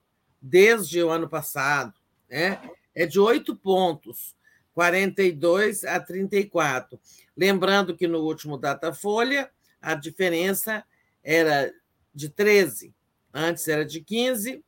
desde 0.40 1.02
o 1.02 1.10
ano 1.10 1.28
passado, 1.28 1.94
né? 2.28 2.60
é 2.94 3.06
de 3.06 3.18
oito 3.18 3.56
pontos. 3.56 4.34
42 4.74 5.84
a 5.84 6.00
34. 6.00 6.98
Lembrando 7.36 7.96
que 7.96 8.06
no 8.06 8.20
último 8.20 8.56
Datafolha, 8.56 9.50
a 9.80 9.94
diferença 9.94 10.84
era 11.22 11.72
de 12.14 12.28
13, 12.28 12.94
antes 13.32 13.66
era 13.68 13.84
de 13.84 14.00
15, 14.00 14.64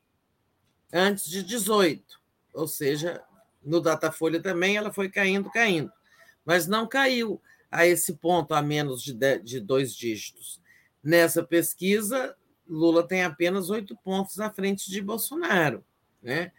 antes 0.92 1.28
de 1.28 1.42
18. 1.42 2.20
Ou 2.55 2.68
seja, 2.68 3.23
no 3.62 3.81
Datafolha 3.81 4.41
também 4.41 4.76
ela 4.76 4.92
foi 4.92 5.08
caindo, 5.08 5.50
caindo. 5.50 5.92
Mas 6.44 6.66
não 6.66 6.86
caiu 6.86 7.41
a 7.70 7.86
esse 7.86 8.15
ponto 8.15 8.55
a 8.55 8.62
menos 8.62 9.02
de, 9.02 9.15
de 9.39 9.60
dois 9.60 9.94
dígitos. 9.94 10.60
Nessa 11.02 11.42
pesquisa, 11.42 12.36
Lula 12.66 13.07
tem 13.07 13.23
apenas 13.23 13.68
oito 13.70 13.97
pontos 13.97 14.39
à 14.41 14.50
frente 14.50 14.91
de 14.91 15.02
Bolsonaro. 15.02 15.84
Né? 16.23 16.52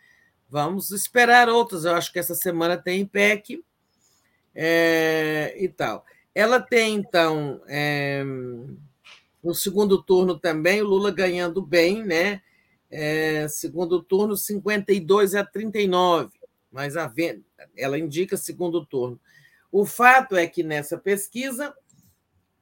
Vamos 0.50 0.92
esperar 0.92 1.50
outras. 1.50 1.86
Eu 1.86 1.96
acho 1.96 2.12
que 2.12 2.20
essa 2.20 2.36
semana 2.36 2.78
tem 2.78 3.02
IPEC 3.02 3.64
é, 4.54 5.56
e 5.58 5.68
tal. 5.68 6.06
Ela 6.34 6.60
tem, 6.60 6.96
então, 6.96 7.62
é, 7.68 8.24
no 9.44 9.54
segundo 9.54 10.02
turno 10.02 10.38
também, 10.40 10.82
o 10.82 10.88
Lula 10.88 11.12
ganhando 11.12 11.62
bem, 11.62 12.04
né? 12.04 12.42
É, 12.90 13.48
segundo 13.48 14.02
turno, 14.02 14.38
52 14.38 15.36
a 15.36 15.44
39, 15.44 16.32
mas 16.72 16.96
a 16.96 17.08
venda, 17.08 17.44
ela 17.76 17.98
indica 17.98 18.38
segundo 18.38 18.86
turno. 18.86 19.20
O 19.72 19.86
fato 19.86 20.36
é 20.36 20.48
que 20.48 20.64
nessa 20.64 20.98
pesquisa, 20.98 21.76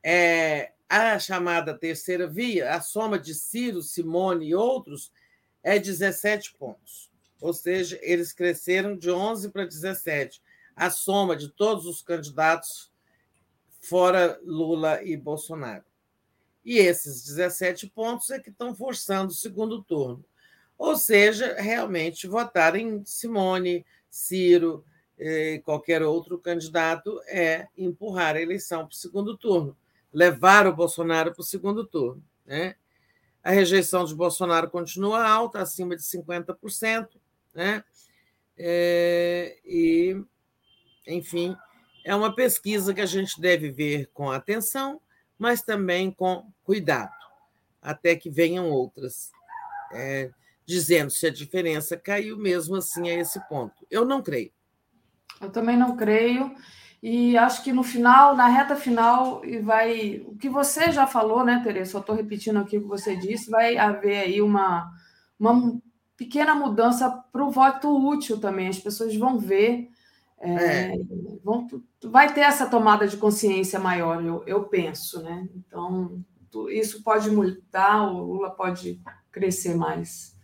é, 0.02 0.72
a 0.90 1.18
chamada 1.20 1.74
terceira 1.74 2.28
via, 2.28 2.74
a 2.74 2.82
soma 2.82 3.20
de 3.20 3.34
Ciro, 3.34 3.82
Simone 3.82 4.48
e 4.48 4.56
outros, 4.56 5.12
é 5.64 5.78
17 5.80 6.56
pontos. 6.56 7.13
Ou 7.44 7.54
seja, 7.54 8.00
eles 8.02 8.32
cresceram 8.32 8.96
de 8.96 9.12
11 9.12 9.50
para 9.50 9.66
17. 9.66 10.42
A 10.74 10.90
soma 10.90 11.36
de 11.36 11.50
todos 11.50 11.86
os 11.86 12.02
candidatos, 12.02 12.90
fora 13.82 14.40
Lula 14.46 15.04
e 15.04 15.18
Bolsonaro. 15.18 15.84
E 16.64 16.78
esses 16.78 17.26
17 17.26 17.88
pontos 17.88 18.30
é 18.30 18.40
que 18.40 18.50
estão 18.50 18.74
forçando 18.74 19.34
o 19.34 19.36
segundo 19.36 19.84
turno. 19.84 20.24
Ou 20.78 20.96
seja, 20.96 21.56
realmente 21.60 22.28
votar 22.28 22.78
em 22.78 23.04
Simone, 23.04 23.86
Ciro 24.10 24.86
e 25.20 25.62
qualquer 25.66 26.02
outro 26.02 26.40
candidato 26.40 27.22
é 27.28 27.68
empurrar 27.78 28.38
a 28.38 28.42
eleição 28.42 28.86
para 28.86 28.94
o 28.94 28.96
segundo 28.96 29.38
turno, 29.38 29.76
levar 30.14 30.66
o 30.66 30.74
Bolsonaro 30.74 31.34
para 31.34 31.42
o 31.42 31.46
segundo 31.46 31.86
turno. 31.86 32.24
Né? 32.46 32.78
A 33.44 33.52
rejeição 33.52 34.06
de 34.06 34.16
Bolsonaro 34.16 34.70
continua 34.70 35.28
alta, 35.28 35.60
acima 35.60 35.94
de 35.98 36.04
50%, 36.04 37.22
né? 37.54 37.84
É, 38.58 39.58
e, 39.66 40.22
enfim, 41.08 41.56
é 42.06 42.16
uma 42.16 42.34
pesquisa 42.34 42.94
que 42.94 43.02
a 43.02 43.06
gente 43.06 43.40
deve 43.40 43.72
ver 43.72 44.10
com 44.14 44.32
atenção, 44.32 45.02
mas 45.38 45.62
também 45.62 46.12
com 46.12 46.46
cuidado, 46.64 47.14
até 47.82 48.16
que 48.16 48.30
venham 48.30 48.70
outras, 48.70 49.32
é, 49.92 50.32
dizendo 50.66 51.12
se 51.12 51.28
a 51.28 51.32
diferença 51.32 51.98
caiu 51.98 52.38
mesmo 52.38 52.76
assim 52.76 53.10
a 53.10 53.16
esse 53.16 53.40
ponto. 53.48 53.86
Eu 53.90 54.06
não 54.06 54.22
creio. 54.22 54.52
Eu 55.42 55.50
também 55.50 55.78
não 55.78 55.96
creio. 55.96 56.56
E 57.02 57.38
acho 57.38 57.62
que 57.64 57.74
no 57.74 57.84
final, 57.84 58.34
na 58.34 58.48
reta 58.48 58.78
final, 58.78 59.44
e 59.44 59.60
vai. 59.60 60.24
O 60.26 60.38
que 60.38 60.48
você 60.48 60.90
já 60.90 61.06
falou, 61.06 61.44
né, 61.44 61.62
Tereza? 61.62 61.92
Só 61.92 62.00
estou 62.00 62.16
repetindo 62.16 62.60
aqui 62.60 62.78
o 62.78 62.82
que 62.82 62.88
você 62.88 63.14
disse, 63.18 63.50
vai 63.50 63.78
haver 63.78 64.20
aí 64.20 64.42
uma, 64.42 64.90
uma 65.38 65.82
pequena 66.18 66.56
mudança 66.56 67.10
para 67.32 67.44
o 67.44 67.52
voto 67.52 67.90
útil 68.08 68.40
também. 68.40 68.68
As 68.68 68.80
pessoas 68.80 69.16
vão 69.16 69.40
ver. 69.40 69.90
É, 70.40 70.50
é. 70.50 70.94
Vão, 71.44 71.68
vai 72.04 72.34
ter 72.34 72.42
essa 72.42 72.68
tomada 72.68 73.08
de 73.08 73.18
consciência 73.18 73.80
maior, 73.80 74.24
eu, 74.24 74.44
eu 74.46 74.64
penso, 74.66 75.22
né? 75.22 75.48
Então, 75.56 76.22
isso 76.70 77.02
pode 77.02 77.30
mudar, 77.30 78.12
o 78.12 78.20
Lula 78.20 78.52
pode 78.52 79.02
crescer 79.32 79.76
mais. 79.76 80.36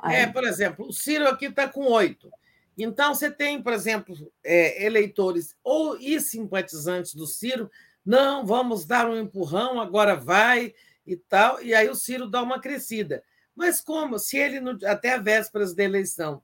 Aí. 0.00 0.16
É, 0.16 0.26
por 0.26 0.44
exemplo, 0.44 0.86
o 0.86 0.92
Ciro 0.92 1.28
aqui 1.28 1.46
está 1.46 1.66
com 1.68 1.90
oito. 1.92 2.30
Então, 2.76 3.12
você 3.12 3.28
tem, 3.30 3.60
por 3.60 3.72
exemplo, 3.72 4.14
é, 4.44 4.84
eleitores 4.84 5.56
ou 5.64 5.98
e 5.98 6.20
simpatizantes 6.20 7.12
do 7.14 7.26
Ciro, 7.26 7.68
não, 8.06 8.46
vamos 8.46 8.86
dar 8.86 9.10
um 9.10 9.18
empurrão, 9.18 9.80
agora 9.80 10.14
vai 10.14 10.72
e 11.04 11.16
tal, 11.16 11.60
e 11.60 11.74
aí 11.74 11.88
o 11.88 11.94
Ciro 11.94 12.28
dá 12.28 12.40
uma 12.40 12.60
crescida. 12.60 13.22
Mas 13.58 13.80
como? 13.80 14.20
Se 14.20 14.38
ele, 14.38 14.60
até 14.86 15.18
vésperas 15.18 15.74
da 15.74 15.82
eleição, 15.82 16.40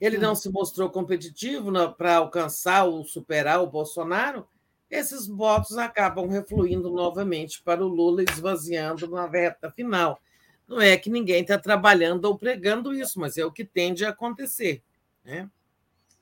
ele 0.00 0.16
não 0.16 0.34
se 0.34 0.48
mostrou 0.48 0.88
competitivo 0.88 1.70
para 1.92 2.16
alcançar 2.16 2.84
ou 2.84 3.04
superar 3.04 3.62
o 3.62 3.66
Bolsonaro, 3.66 4.48
esses 4.90 5.26
votos 5.26 5.76
acabam 5.76 6.26
refluindo 6.26 6.90
novamente 6.90 7.60
para 7.62 7.84
o 7.84 7.88
Lula, 7.88 8.22
esvaziando 8.22 9.06
na 9.06 9.26
reta 9.26 9.70
final. 9.70 10.18
Não 10.66 10.80
é 10.80 10.96
que 10.96 11.10
ninguém 11.10 11.42
está 11.42 11.58
trabalhando 11.58 12.24
ou 12.24 12.38
pregando 12.38 12.94
isso, 12.94 13.20
mas 13.20 13.36
é 13.36 13.44
o 13.44 13.52
que 13.52 13.62
tende 13.62 14.06
a 14.06 14.08
acontecer. 14.08 14.82
Né? 15.22 15.50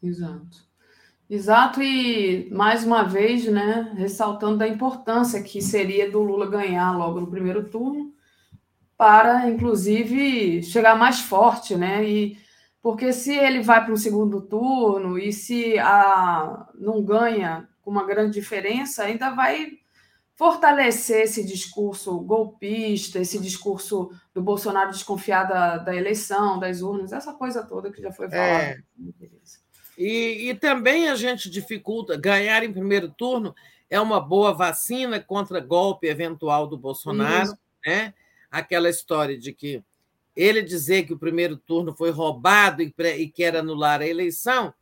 Exato. 0.03 0.67
Exato, 1.31 1.81
e 1.81 2.51
mais 2.51 2.83
uma 2.85 3.05
vez, 3.05 3.47
né, 3.47 3.93
ressaltando 3.97 4.65
a 4.65 4.69
importância 4.69 5.41
que 5.41 5.63
seria 5.63 6.11
do 6.11 6.21
Lula 6.21 6.51
ganhar 6.51 6.99
logo 6.99 7.21
no 7.21 7.29
primeiro 7.29 7.69
turno, 7.71 8.13
para, 9.03 9.51
inclusive, 9.51 10.63
chegar 10.63 10.95
mais 10.95 11.19
forte, 11.19 11.75
né? 11.75 12.09
E, 12.09 12.39
porque 12.81 13.13
se 13.13 13.37
ele 13.37 13.61
vai 13.61 13.85
para 13.85 13.93
um 13.93 13.97
segundo 13.97 14.41
turno 14.41 15.19
e 15.19 15.33
se 15.33 15.77
a, 15.81 16.69
não 16.77 17.03
ganha 17.03 17.69
com 17.83 17.91
uma 17.91 18.07
grande 18.07 18.35
diferença, 18.35 19.03
ainda 19.03 19.31
vai 19.31 19.73
fortalecer 20.37 21.23
esse 21.23 21.45
discurso 21.45 22.17
golpista, 22.21 23.19
esse 23.19 23.41
discurso 23.41 24.13
do 24.33 24.41
Bolsonaro 24.41 24.93
desconfiar 24.93 25.49
da, 25.49 25.79
da 25.79 25.97
eleição, 25.97 26.61
das 26.61 26.81
urnas, 26.81 27.13
essa 27.13 27.33
coisa 27.33 27.65
toda 27.65 27.91
que 27.91 28.01
já 28.01 28.13
foi 28.13 28.31
falada. 28.31 28.63
É. 28.63 28.79
E, 29.99 30.49
e 30.49 30.55
também 30.55 31.09
a 31.09 31.17
gente 31.17 31.51
dificulta, 31.51 32.17
ganhar 32.17 32.63
em 32.63 32.73
primeiro 32.73 33.09
turno 33.11 33.53
é 33.91 34.01
uma 34.01 34.21
boa 34.21 34.55
vacina 34.55 35.19
contra 35.19 35.59
golpe 35.59 36.07
eventual 36.07 36.69
do 36.69 36.79
Bolsonaro, 36.79 37.47
Isso. 37.47 37.59
né? 37.85 38.15
Aquela 38.53 38.89
história 38.89 39.37
de 39.37 39.53
que 39.53 39.83
ele 40.37 40.63
dizer 40.63 41.05
que 41.05 41.13
o 41.13 41.19
primeiro 41.19 41.57
turno 41.57 41.95
foi 41.95 42.11
roubado 42.11 42.83
e, 42.83 43.29
quer 43.29 43.57
anular 43.57 44.01
a 44.01 44.07
eleição, 44.07 44.73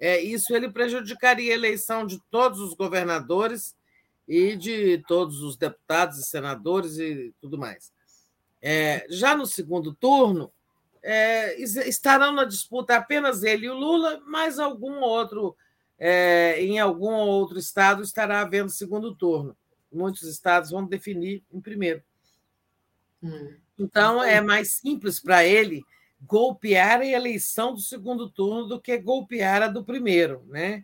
é, 0.00 0.20
isso 0.20 0.54
ele 0.54 0.70
prejudicaria 0.70 1.52
a 1.52 1.56
eleição 1.56 2.06
de 2.06 2.20
todos 2.30 2.60
os 2.60 2.74
governadores 2.74 3.76
e 4.26 4.56
de 4.56 5.02
todos 5.08 5.42
os 5.42 5.56
deputados 5.56 6.18
e 6.18 6.24
senadores 6.24 6.98
e 6.98 7.34
tudo 7.40 7.58
mais. 7.58 7.92
É, 8.62 9.06
já 9.08 9.36
no 9.36 9.46
segundo 9.46 9.92
turno, 9.92 10.52
é, 11.02 11.60
estarão 11.60 12.32
na 12.32 12.44
disputa 12.44 12.96
apenas 12.96 13.42
ele 13.42 13.66
e 13.66 13.70
o 13.70 13.74
Lula, 13.74 14.20
mas 14.26 14.58
algum 14.58 15.00
outro, 15.00 15.56
é, 15.98 16.62
em 16.62 16.78
algum 16.78 17.12
outro 17.12 17.58
estado 17.58 18.02
estará 18.02 18.40
havendo 18.40 18.70
segundo 18.70 19.14
turno. 19.14 19.56
Muitos 19.92 20.22
estados 20.22 20.70
vão 20.70 20.84
definir 20.84 21.42
em 21.52 21.60
primeiro. 21.60 22.02
Hum. 23.22 23.54
Então, 23.78 24.22
é 24.22 24.40
mais 24.40 24.72
simples 24.72 25.20
para 25.20 25.44
ele 25.44 25.82
golpear 26.20 27.00
a 27.00 27.06
eleição 27.06 27.74
do 27.74 27.80
segundo 27.80 28.28
turno 28.28 28.66
do 28.66 28.80
que 28.80 28.96
golpear 28.98 29.62
a 29.62 29.68
do 29.68 29.84
primeiro. 29.84 30.44
Né? 30.48 30.82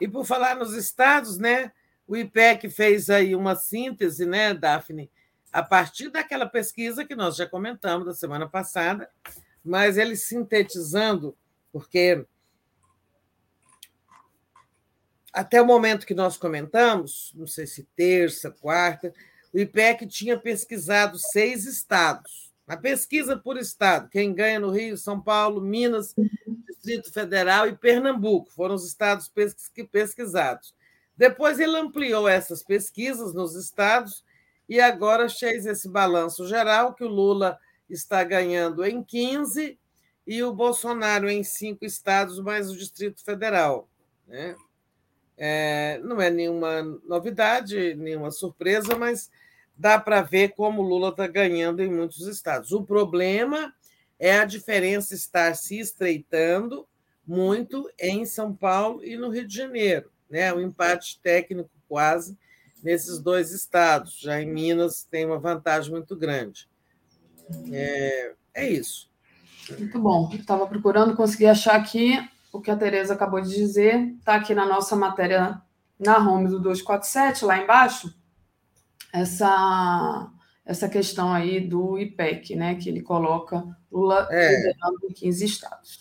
E 0.00 0.08
por 0.08 0.24
falar 0.24 0.56
nos 0.56 0.74
estados, 0.74 1.38
né? 1.38 1.72
O 2.06 2.16
IPEC 2.16 2.68
fez 2.68 3.08
aí 3.08 3.34
uma 3.34 3.54
síntese, 3.54 4.26
né, 4.26 4.52
Daphne, 4.52 5.08
a 5.52 5.62
partir 5.62 6.10
daquela 6.10 6.46
pesquisa 6.46 7.04
que 7.04 7.14
nós 7.14 7.36
já 7.36 7.46
comentamos 7.46 8.06
da 8.06 8.12
semana 8.12 8.48
passada, 8.48 9.08
mas 9.64 9.96
ele 9.96 10.16
sintetizando, 10.16 11.36
porque 11.72 12.26
até 15.32 15.62
o 15.62 15.66
momento 15.66 16.04
que 16.04 16.14
nós 16.14 16.36
comentamos, 16.36 17.32
não 17.34 17.46
sei 17.46 17.66
se 17.66 17.84
terça, 17.96 18.50
quarta, 18.50 19.14
o 19.52 19.58
IPEC 19.58 20.06
tinha 20.06 20.38
pesquisado 20.38 21.18
seis 21.18 21.66
estados. 21.66 22.50
A 22.66 22.76
pesquisa 22.76 23.36
por 23.36 23.56
estado, 23.58 24.08
quem 24.08 24.32
ganha 24.32 24.58
no 24.58 24.70
Rio, 24.70 24.96
São 24.96 25.20
Paulo, 25.20 25.60
Minas, 25.60 26.14
Distrito 26.68 27.12
Federal 27.12 27.68
e 27.68 27.76
Pernambuco 27.76 28.50
foram 28.50 28.74
os 28.74 28.86
estados 28.86 29.30
pesquisados. 29.90 30.74
Depois 31.16 31.60
ele 31.60 31.76
ampliou 31.76 32.28
essas 32.28 32.62
pesquisas 32.62 33.34
nos 33.34 33.54
estados 33.54 34.24
e 34.68 34.80
agora 34.80 35.28
fez 35.28 35.66
esse 35.66 35.88
balanço 35.88 36.48
geral 36.48 36.94
que 36.94 37.04
o 37.04 37.08
Lula 37.08 37.58
está 37.90 38.24
ganhando 38.24 38.84
em 38.84 39.02
15 39.02 39.78
e 40.26 40.42
o 40.42 40.52
Bolsonaro 40.52 41.28
em 41.28 41.42
cinco 41.42 41.84
estados, 41.84 42.40
mais 42.40 42.70
o 42.70 42.76
Distrito 42.76 43.22
Federal. 43.24 43.88
Né? 44.26 44.56
É, 45.36 46.00
não 46.02 46.20
é 46.20 46.30
nenhuma 46.30 46.82
novidade, 47.04 47.94
nenhuma 47.94 48.30
surpresa, 48.30 48.96
mas 48.96 49.30
dá 49.76 49.98
para 49.98 50.22
ver 50.22 50.54
como 50.54 50.82
o 50.82 50.86
Lula 50.86 51.08
está 51.08 51.26
ganhando 51.26 51.82
em 51.82 51.90
muitos 51.90 52.26
estados. 52.26 52.72
O 52.72 52.82
problema 52.82 53.72
é 54.18 54.38
a 54.38 54.44
diferença 54.44 55.14
estar 55.14 55.54
se 55.54 55.78
estreitando 55.78 56.86
muito 57.26 57.88
em 57.98 58.24
São 58.24 58.54
Paulo 58.54 59.04
e 59.04 59.16
no 59.16 59.28
Rio 59.28 59.46
de 59.46 59.56
Janeiro, 59.56 60.10
né? 60.28 60.52
Um 60.52 60.60
empate 60.60 61.20
técnico 61.22 61.70
quase 61.88 62.36
nesses 62.82 63.18
dois 63.18 63.52
estados. 63.52 64.18
Já 64.18 64.40
em 64.40 64.46
Minas 64.46 65.04
tem 65.04 65.24
uma 65.24 65.38
vantagem 65.38 65.90
muito 65.90 66.16
grande. 66.16 66.68
É, 67.70 68.34
é 68.54 68.68
isso. 68.68 69.10
Muito 69.78 69.98
bom. 69.98 70.30
Estava 70.32 70.66
procurando, 70.66 71.16
consegui 71.16 71.46
achar 71.46 71.76
aqui 71.76 72.18
o 72.52 72.60
que 72.60 72.70
a 72.70 72.76
Tereza 72.76 73.14
acabou 73.14 73.40
de 73.40 73.54
dizer. 73.54 74.14
Está 74.18 74.34
aqui 74.34 74.54
na 74.54 74.66
nossa 74.66 74.96
matéria 74.96 75.60
na 75.98 76.18
home 76.18 76.48
do 76.48 76.58
247, 76.58 77.44
lá 77.44 77.58
embaixo, 77.58 78.12
essa, 79.12 80.30
essa 80.64 80.88
questão 80.88 81.32
aí 81.32 81.60
do 81.60 81.98
IPEC, 81.98 82.56
né? 82.56 82.74
Que 82.76 82.88
ele 82.88 83.02
coloca 83.02 83.64
Lula 83.90 84.26
é. 84.30 84.56
liderando 84.56 84.98
em 85.10 85.12
15 85.12 85.44
estados. 85.44 86.00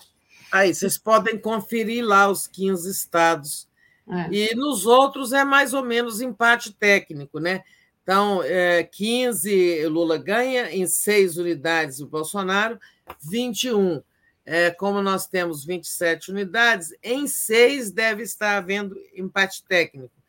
Aí, 0.52 0.74
vocês 0.74 0.98
podem 0.98 1.38
conferir 1.38 2.06
lá 2.06 2.30
os 2.30 2.48
15 2.48 2.90
estados. 2.90 3.70
É. 4.10 4.34
E 4.34 4.56
nos 4.56 4.86
outros 4.86 5.32
é 5.32 5.44
mais 5.44 5.74
ou 5.74 5.84
menos 5.84 6.22
empate 6.22 6.74
técnico, 6.74 7.40
né? 7.40 7.64
Então, 8.04 8.42
é, 8.44 8.84
15 8.84 9.86
Lula 9.86 10.18
ganha, 10.18 10.72
em 10.72 10.88
seis 10.88 11.38
unidades 11.38 12.00
o 12.00 12.08
Bolsonaro, 12.08 12.80
21. 13.22 14.02
É, 14.44 14.72
como 14.72 15.02
nós 15.02 15.28
temos 15.28 15.64
27 15.64 16.32
unidades, 16.32 16.90
em 17.04 17.28
seis 17.28 17.92
deve 17.92 18.24
estar 18.24 18.58
havendo 18.58 18.96
empate 19.14 19.64
técnico. 19.64 20.21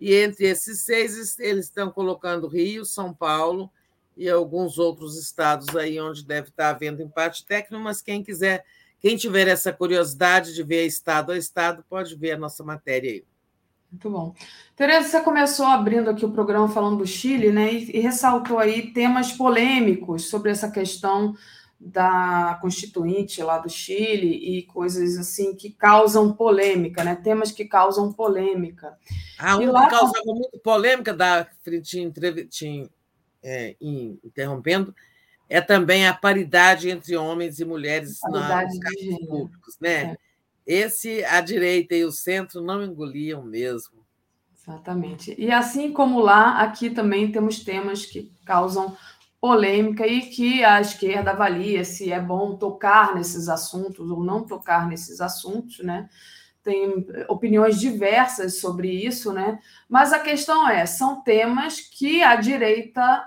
E 0.00 0.14
entre 0.14 0.46
esses 0.46 0.80
seis, 0.82 1.38
eles 1.38 1.66
estão 1.66 1.90
colocando 1.90 2.48
Rio, 2.48 2.84
São 2.84 3.12
Paulo 3.12 3.70
e 4.16 4.28
alguns 4.28 4.78
outros 4.78 5.18
estados 5.18 5.76
aí 5.76 6.00
onde 6.00 6.24
deve 6.24 6.48
estar 6.48 6.70
havendo 6.70 7.02
empate 7.02 7.44
técnico, 7.44 7.82
mas 7.82 8.02
quem 8.02 8.22
quiser, 8.22 8.64
quem 8.98 9.16
tiver 9.16 9.48
essa 9.48 9.72
curiosidade 9.72 10.54
de 10.54 10.62
ver 10.62 10.86
estado 10.86 11.32
a 11.32 11.38
estado, 11.38 11.84
pode 11.88 12.16
ver 12.16 12.32
a 12.32 12.38
nossa 12.38 12.64
matéria 12.64 13.10
aí. 13.10 13.24
Muito 13.90 14.08
bom. 14.08 14.34
Tereza, 14.76 15.08
você 15.08 15.20
começou 15.20 15.66
abrindo 15.66 16.08
aqui 16.10 16.24
o 16.24 16.30
programa 16.30 16.68
falando 16.68 16.98
do 16.98 17.06
Chile, 17.06 17.50
né? 17.50 17.72
E, 17.72 17.96
e 17.96 18.00
ressaltou 18.00 18.58
aí 18.58 18.92
temas 18.92 19.32
polêmicos 19.32 20.30
sobre 20.30 20.50
essa 20.50 20.70
questão 20.70 21.34
da 21.80 22.58
Constituinte 22.60 23.42
lá 23.42 23.58
do 23.58 23.70
Chile 23.70 24.58
e 24.58 24.62
coisas 24.64 25.16
assim 25.16 25.54
que 25.54 25.70
causam 25.70 26.30
polêmica, 26.34 27.02
né? 27.02 27.16
Temas 27.16 27.50
que 27.50 27.64
causam 27.64 28.12
polêmica. 28.12 28.98
Ah, 29.38 29.56
um 29.56 29.72
lá... 29.72 29.84
que 29.84 29.90
causava 29.90 30.26
muito 30.26 30.58
polêmica, 30.58 31.14
da 31.14 31.48
te, 31.82 32.90
é, 33.42 33.76
interrompendo, 33.80 34.94
é 35.48 35.60
também 35.62 36.06
a 36.06 36.12
paridade 36.12 36.90
entre 36.90 37.16
homens 37.16 37.58
e 37.58 37.64
mulheres 37.64 38.20
nos 38.28 38.46
cargos 38.46 38.78
públicos, 39.26 39.78
né? 39.80 40.02
É. 40.02 40.16
Esse, 40.66 41.24
a 41.24 41.40
direita 41.40 41.96
e 41.96 42.04
o 42.04 42.12
centro 42.12 42.60
não 42.60 42.84
engoliam 42.84 43.42
mesmo. 43.42 44.00
Exatamente. 44.54 45.34
E 45.38 45.50
assim 45.50 45.92
como 45.92 46.20
lá, 46.20 46.60
aqui 46.60 46.90
também 46.90 47.32
temos 47.32 47.64
temas 47.64 48.04
que 48.04 48.30
causam 48.44 48.94
polêmica 49.40 50.06
e 50.06 50.20
que 50.22 50.62
a 50.62 50.80
esquerda 50.80 51.30
avalia 51.30 51.84
se 51.84 52.12
é 52.12 52.20
bom 52.20 52.56
tocar 52.56 53.14
nesses 53.14 53.48
assuntos 53.48 54.10
ou 54.10 54.22
não 54.22 54.44
tocar 54.44 54.86
nesses 54.86 55.20
assuntos, 55.20 55.78
né? 55.80 56.08
Tem 56.62 57.06
opiniões 57.28 57.80
diversas 57.80 58.60
sobre 58.60 58.88
isso, 58.88 59.32
né? 59.32 59.58
Mas 59.88 60.12
a 60.12 60.18
questão 60.18 60.68
é, 60.68 60.84
são 60.84 61.22
temas 61.22 61.80
que 61.80 62.22
a 62.22 62.36
direita 62.36 63.24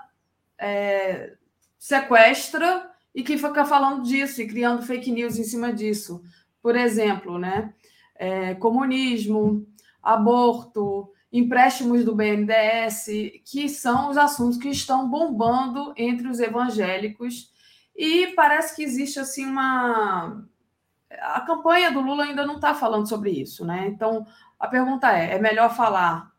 é, 0.56 1.34
sequestra 1.78 2.88
e 3.12 3.22
que 3.22 3.36
fica 3.36 3.64
falando 3.64 4.02
disso 4.04 4.40
e 4.40 4.46
criando 4.46 4.82
fake 4.82 5.10
news 5.10 5.36
em 5.36 5.44
cima 5.44 5.72
disso 5.72 6.22
por 6.64 6.76
exemplo, 6.76 7.38
né? 7.38 7.74
É, 8.16 8.54
comunismo, 8.54 9.66
aborto, 10.02 11.12
empréstimos 11.34 12.04
do 12.04 12.14
BNDES, 12.14 13.06
que 13.44 13.68
são 13.68 14.08
os 14.08 14.16
assuntos 14.16 14.56
que 14.56 14.68
estão 14.68 15.10
bombando 15.10 15.92
entre 15.96 16.28
os 16.28 16.38
evangélicos. 16.38 17.52
E 17.96 18.28
parece 18.36 18.76
que 18.76 18.84
existe 18.84 19.18
assim 19.18 19.44
uma. 19.44 20.46
A 21.10 21.40
campanha 21.40 21.90
do 21.90 22.00
Lula 22.00 22.22
ainda 22.22 22.46
não 22.46 22.54
está 22.54 22.72
falando 22.72 23.08
sobre 23.08 23.30
isso, 23.32 23.64
né? 23.64 23.88
Então 23.88 24.24
a 24.60 24.68
pergunta 24.68 25.10
é: 25.10 25.34
é 25.34 25.38
melhor 25.40 25.74
falar 25.74 26.32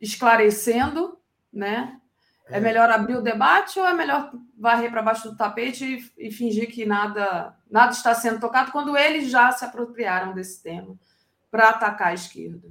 esclarecendo, 0.00 1.18
né? 1.52 2.00
É 2.46 2.58
melhor 2.58 2.88
abrir 2.90 3.16
o 3.16 3.22
debate 3.22 3.78
ou 3.78 3.86
é 3.86 3.92
melhor 3.92 4.32
varrer 4.58 4.90
para 4.90 5.02
baixo 5.02 5.30
do 5.30 5.36
tapete 5.36 5.84
e, 6.16 6.28
e, 6.28 6.32
fingir 6.32 6.72
que 6.72 6.86
nada, 6.86 7.54
nada 7.70 7.92
está 7.92 8.14
sendo 8.14 8.40
tocado 8.40 8.72
quando 8.72 8.96
eles 8.96 9.28
já 9.28 9.52
se 9.52 9.66
apropriaram 9.66 10.32
desse 10.32 10.62
tema 10.62 10.96
para 11.50 11.68
atacar 11.68 12.08
a 12.08 12.14
esquerda? 12.14 12.66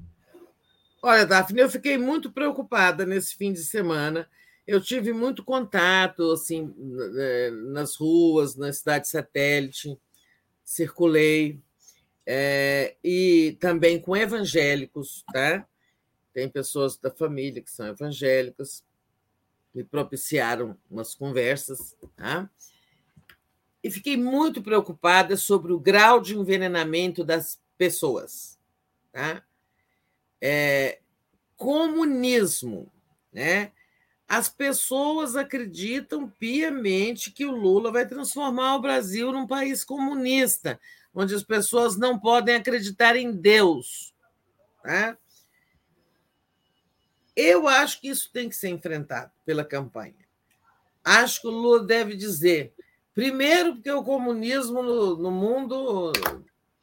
Olha, 1.01 1.25
Daphne, 1.25 1.61
eu 1.61 1.69
fiquei 1.69 1.97
muito 1.97 2.31
preocupada 2.31 3.05
nesse 3.05 3.35
fim 3.35 3.53
de 3.53 3.63
semana. 3.63 4.29
Eu 4.65 4.81
tive 4.81 5.13
muito 5.13 5.43
contato 5.43 6.31
assim 6.31 6.73
né, 6.77 7.49
nas 7.71 7.95
ruas, 7.95 8.55
na 8.55 8.71
cidade 8.73 9.07
satélite, 9.07 9.97
circulei 10.63 11.61
é, 12.25 12.95
e 13.03 13.57
também 13.59 13.99
com 14.01 14.15
evangélicos, 14.15 15.23
tá? 15.31 15.65
Tem 16.33 16.49
pessoas 16.49 16.97
da 16.97 17.09
família 17.09 17.61
que 17.61 17.71
são 17.71 17.87
evangélicas 17.87 18.83
me 19.73 19.83
propiciaram 19.83 20.75
umas 20.89 21.13
conversas, 21.13 21.95
tá? 22.15 22.49
e 23.87 23.91
fiquei 23.91 24.17
muito 24.17 24.61
preocupada 24.61 25.37
sobre 25.37 25.71
o 25.71 25.79
grau 25.79 26.19
de 26.19 26.37
envenenamento 26.37 27.23
das 27.23 27.57
pessoas. 27.77 28.59
Tá? 29.13 29.41
É, 30.41 30.99
comunismo, 31.55 32.91
né? 33.33 33.71
As 34.27 34.49
pessoas 34.49 35.35
acreditam 35.35 36.29
piamente 36.29 37.31
que 37.31 37.45
o 37.45 37.51
Lula 37.51 37.91
vai 37.91 38.05
transformar 38.05 38.75
o 38.75 38.81
Brasil 38.81 39.31
num 39.31 39.47
país 39.47 39.85
comunista, 39.85 40.79
onde 41.13 41.33
as 41.33 41.43
pessoas 41.43 41.97
não 41.97 42.19
podem 42.19 42.55
acreditar 42.55 43.15
em 43.15 43.31
Deus. 43.31 44.13
Tá? 44.83 45.17
Eu 47.35 47.67
acho 47.67 48.01
que 48.01 48.09
isso 48.09 48.29
tem 48.31 48.49
que 48.49 48.55
ser 48.55 48.69
enfrentado 48.69 49.31
pela 49.45 49.63
campanha. 49.63 50.27
Acho 51.03 51.41
que 51.41 51.47
o 51.47 51.51
Lula 51.51 51.85
deve 51.85 52.15
dizer, 52.15 52.73
primeiro, 53.13 53.75
porque 53.75 53.91
o 53.91 54.03
comunismo 54.03 54.83
no, 54.83 55.15
no 55.17 55.31
mundo 55.31 56.11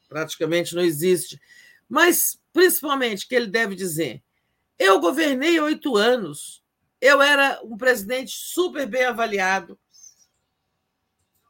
praticamente 0.09 0.75
não 0.75 0.83
existe, 0.83 1.39
mas 1.89 2.39
principalmente 2.53 3.27
que 3.27 3.35
ele 3.35 3.47
deve 3.47 3.75
dizer: 3.75 4.23
eu 4.79 5.01
governei 5.01 5.59
oito 5.61 5.97
anos, 5.97 6.63
eu 7.01 7.21
era 7.21 7.61
um 7.63 7.77
presidente 7.77 8.33
super 8.35 8.87
bem 8.87 9.05
avaliado, 9.05 9.79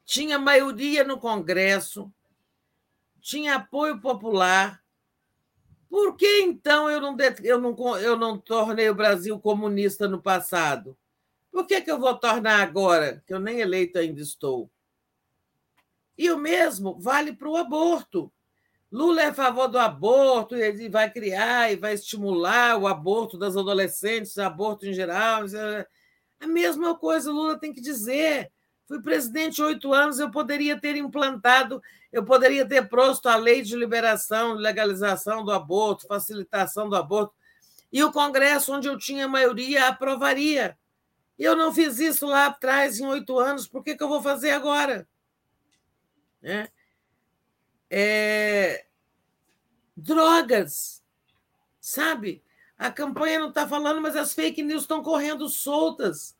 tinha 0.04 0.38
maioria 0.38 1.04
no 1.04 1.18
Congresso, 1.18 2.12
tinha 3.20 3.56
apoio 3.56 4.00
popular, 4.00 4.84
por 5.88 6.16
que 6.16 6.40
então 6.40 6.90
eu 6.90 7.00
não, 7.00 7.16
eu 7.42 7.60
não, 7.60 7.98
eu 7.98 8.16
não 8.16 8.36
tornei 8.36 8.90
o 8.90 8.94
Brasil 8.94 9.38
comunista 9.38 10.08
no 10.08 10.20
passado? 10.20 10.98
Por 11.52 11.68
que, 11.68 11.80
que 11.80 11.90
eu 11.90 12.00
vou 12.00 12.18
tornar 12.18 12.60
agora, 12.60 13.22
que 13.24 13.32
eu 13.32 13.38
nem 13.38 13.60
eleito 13.60 13.96
ainda 13.96 14.20
estou? 14.20 14.68
E 16.18 16.28
o 16.32 16.36
mesmo 16.36 16.98
vale 16.98 17.32
para 17.32 17.48
o 17.48 17.56
aborto. 17.56 18.32
Lula 18.90 19.22
é 19.22 19.26
a 19.26 19.34
favor 19.34 19.66
do 19.68 19.78
aborto, 19.78 20.54
ele 20.54 20.88
vai 20.88 21.10
criar 21.10 21.72
e 21.72 21.76
vai 21.76 21.94
estimular 21.94 22.78
o 22.78 22.86
aborto 22.86 23.36
das 23.36 23.56
adolescentes, 23.56 24.38
aborto 24.38 24.86
em 24.86 24.92
geral. 24.92 25.44
A 26.40 26.46
mesma 26.46 26.96
coisa 26.96 27.32
Lula 27.32 27.58
tem 27.58 27.72
que 27.72 27.80
dizer. 27.80 28.52
Fui 28.86 29.00
presidente 29.00 29.62
oito 29.62 29.92
anos, 29.92 30.18
eu 30.18 30.30
poderia 30.30 30.78
ter 30.78 30.94
implantado, 30.96 31.82
eu 32.12 32.24
poderia 32.24 32.66
ter 32.66 32.88
posto 32.88 33.28
a 33.28 33.36
lei 33.36 33.62
de 33.62 33.74
liberação, 33.74 34.52
legalização 34.52 35.42
do 35.44 35.50
aborto, 35.50 36.06
facilitação 36.06 36.88
do 36.88 36.94
aborto, 36.94 37.34
e 37.90 38.04
o 38.04 38.12
Congresso, 38.12 38.74
onde 38.74 38.86
eu 38.86 38.98
tinha 38.98 39.26
maioria, 39.26 39.88
aprovaria. 39.88 40.76
Eu 41.38 41.56
não 41.56 41.72
fiz 41.72 41.98
isso 41.98 42.26
lá 42.26 42.46
atrás, 42.46 43.00
em 43.00 43.06
oito 43.06 43.38
anos, 43.38 43.66
por 43.66 43.82
que, 43.82 43.96
que 43.96 44.02
eu 44.02 44.08
vou 44.08 44.22
fazer 44.22 44.50
agora? 44.50 45.08
É. 46.42 46.68
É... 47.90 48.86
Drogas, 49.96 51.02
sabe? 51.80 52.42
A 52.76 52.90
campanha 52.90 53.38
não 53.38 53.48
está 53.48 53.68
falando, 53.68 54.00
mas 54.00 54.16
as 54.16 54.34
fake 54.34 54.62
news 54.62 54.82
estão 54.82 55.02
correndo 55.02 55.48
soltas 55.48 56.36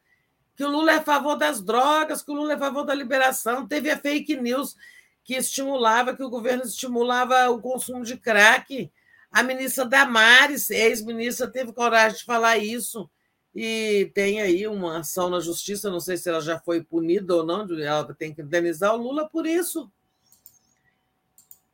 que 0.56 0.64
o 0.64 0.70
Lula 0.70 0.92
é 0.92 0.96
a 0.96 1.02
favor 1.02 1.36
das 1.36 1.60
drogas, 1.60 2.22
que 2.22 2.30
o 2.30 2.34
Lula 2.34 2.52
é 2.52 2.56
a 2.56 2.58
favor 2.58 2.84
da 2.84 2.94
liberação. 2.94 3.66
Teve 3.66 3.90
a 3.90 3.98
fake 3.98 4.36
news 4.36 4.76
que 5.24 5.34
estimulava, 5.34 6.16
que 6.16 6.22
o 6.22 6.30
governo 6.30 6.62
estimulava 6.62 7.48
o 7.50 7.60
consumo 7.60 8.04
de 8.04 8.16
crack. 8.16 8.90
A 9.30 9.42
ministra 9.42 9.84
Damares, 9.84 10.70
ex-ministra, 10.70 11.48
teve 11.48 11.72
coragem 11.72 12.18
de 12.18 12.24
falar 12.24 12.58
isso. 12.58 13.10
E 13.54 14.10
tem 14.14 14.40
aí 14.40 14.66
uma 14.66 14.98
ação 14.98 15.30
na 15.30 15.40
justiça, 15.40 15.90
não 15.90 16.00
sei 16.00 16.16
se 16.16 16.28
ela 16.28 16.40
já 16.40 16.58
foi 16.58 16.82
punida 16.82 17.36
ou 17.36 17.44
não, 17.44 17.66
ela 17.80 18.12
tem 18.14 18.34
que 18.34 18.42
indenizar 18.42 18.94
o 18.94 19.02
Lula 19.02 19.28
por 19.28 19.46
isso. 19.46 19.90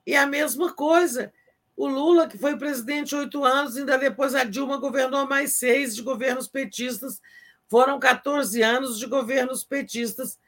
E 0.06 0.14
a 0.14 0.26
mesma 0.26 0.72
coisa, 0.72 1.32
o 1.76 1.86
Lula, 1.86 2.26
que 2.26 2.38
foi 2.38 2.56
presidente 2.56 3.14
oito 3.14 3.44
anos, 3.44 3.76
ainda 3.76 3.96
depois 3.98 4.34
a 4.34 4.44
Dilma 4.44 4.76
governou 4.78 5.26
mais 5.26 5.56
seis 5.56 5.94
de 5.94 6.02
governos 6.02 6.48
petistas, 6.48 7.20
foram 7.68 7.98
14 7.98 8.60
anos 8.62 8.98
de 8.98 9.06
governos 9.06 9.62
petistas 9.62 10.38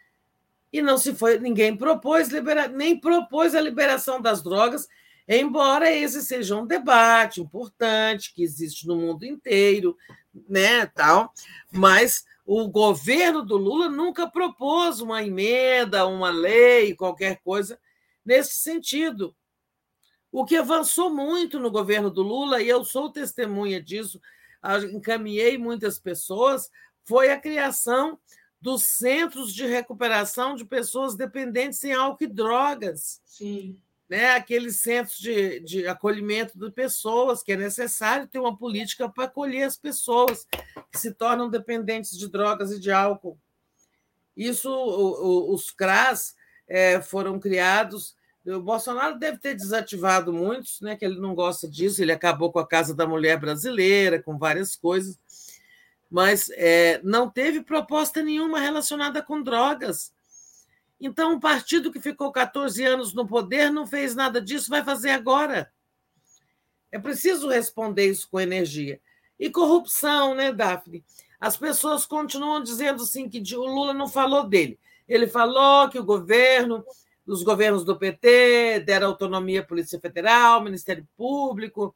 e 0.73 0.81
não 0.81 0.97
se 0.97 1.15
foi, 1.15 1.39
ninguém 1.39 1.77
propôs 1.77 2.29
libera, 2.29 2.67
nem 2.67 2.99
propôs 2.99 3.55
a 3.55 3.61
liberação 3.61 4.21
das 4.21 4.43
drogas, 4.43 4.89
embora 5.29 5.91
esse 5.91 6.23
seja 6.23 6.57
um 6.57 6.67
debate 6.67 7.41
importante 7.41 8.33
que 8.35 8.43
existe 8.43 8.87
no 8.87 8.97
mundo 8.97 9.25
inteiro, 9.25 9.97
né, 10.49 10.87
tal, 10.87 11.33
mas 11.71 12.25
o 12.45 12.67
governo 12.69 13.43
do 13.43 13.57
Lula 13.57 13.89
nunca 13.89 14.27
propôs 14.27 15.01
uma 15.01 15.23
emenda, 15.23 16.07
uma 16.07 16.31
lei, 16.31 16.95
qualquer 16.95 17.41
coisa 17.45 17.79
nesse 18.25 18.55
sentido. 18.55 19.35
O 20.33 20.47
que 20.47 20.57
avançou 20.57 21.15
muito 21.15 21.61
no 21.61 21.71
governo 21.71 22.11
do 22.11 22.23
Lula, 22.23 22.63
e 22.63 22.69
eu 22.69 22.83
sou 22.85 23.13
testemunha 23.13 23.83
disso, 23.83 24.19
encaminhei 24.91 25.59
muitas 25.59 25.99
pessoas, 25.99 26.71
foi 27.05 27.31
a 27.31 27.39
criação 27.39 28.19
dos 28.59 28.85
centros 28.85 29.53
de 29.53 29.67
recuperação 29.67 30.55
de 30.55 30.65
pessoas 30.65 31.15
dependentes 31.15 31.85
em 31.85 31.93
álcool 31.93 32.25
e 32.25 32.27
drogas. 32.29 33.21
Sim. 33.27 33.77
Né? 34.09 34.31
Aqueles 34.31 34.81
centros 34.81 35.19
de, 35.19 35.61
de 35.61 35.87
acolhimento 35.87 36.59
de 36.59 36.71
pessoas, 36.71 37.43
que 37.43 37.53
é 37.53 37.57
necessário 37.57 38.29
ter 38.29 38.39
uma 38.39 38.57
política 38.57 39.09
para 39.09 39.25
acolher 39.25 39.65
as 39.65 39.77
pessoas 39.77 40.47
que 40.91 40.99
se 40.99 41.13
tornam 41.13 41.51
dependentes 41.51 42.17
de 42.17 42.29
drogas 42.29 42.71
e 42.71 42.81
de 42.81 42.91
álcool. 42.91 43.39
Isso, 44.37 44.71
o, 44.71 45.51
o, 45.51 45.55
os 45.55 45.71
CRAS 45.71 46.35
é, 46.67 47.03
foram 47.03 47.39
criados. 47.39 48.15
O 48.47 48.61
Bolsonaro 48.61 49.19
deve 49.19 49.39
ter 49.39 49.55
desativado 49.55 50.33
muitos, 50.33 50.81
né, 50.81 50.97
que 50.97 51.05
ele 51.05 51.21
não 51.21 51.35
gosta 51.35 51.69
disso. 51.69 52.03
Ele 52.03 52.13
acabou 52.13 52.51
com 52.51 52.59
a 52.59 52.67
Casa 52.67 52.95
da 52.95 53.07
Mulher 53.07 53.39
Brasileira, 53.39 54.23
com 54.23 54.37
várias 54.37 54.75
coisas 54.75 55.19
mas 56.13 56.51
é, 56.51 57.01
não 57.03 57.31
teve 57.31 57.63
proposta 57.63 58.23
nenhuma 58.23 58.61
relacionada 58.61 59.23
com 59.23 59.43
drogas. 59.43 60.13
Então, 61.01 61.33
um 61.33 61.41
partido 61.41 61.91
que 61.91 61.99
ficou 61.99 62.31
14 62.31 62.85
anos 62.85 63.15
no 63.15 63.27
poder 63.27 63.71
não 63.71 63.87
fez 63.87 64.15
nada 64.15 64.39
disso, 64.39 64.69
vai 64.69 64.85
fazer 64.85 65.09
agora. 65.09 65.73
É 66.93 66.99
preciso 66.99 67.49
responder 67.49 68.11
isso 68.11 68.29
com 68.31 68.39
energia. 68.39 69.01
E 69.41 69.49
corrupção, 69.49 70.35
né, 70.35 70.53
Daphne? 70.53 71.03
As 71.41 71.57
pessoas 71.57 72.05
continuam 72.05 72.63
dizendo 72.63 73.03
assim 73.03 73.27
que 73.27 73.43
o 73.57 73.65
Lula 73.65 73.95
não 73.95 74.07
falou 74.07 74.47
dele. 74.47 74.79
Ele 75.09 75.27
falou 75.27 75.89
que 75.89 75.99
o 75.99 76.05
governo, 76.05 76.85
os 77.27 77.43
governos 77.43 77.85
do 77.85 77.99
PT 77.99 78.81
deram 78.81 79.09
autonomia 79.09 79.61
à 79.61 79.65
Polícia 79.65 80.01
Federal, 80.01 80.63
Ministério 80.63 81.07
Público, 81.17 81.95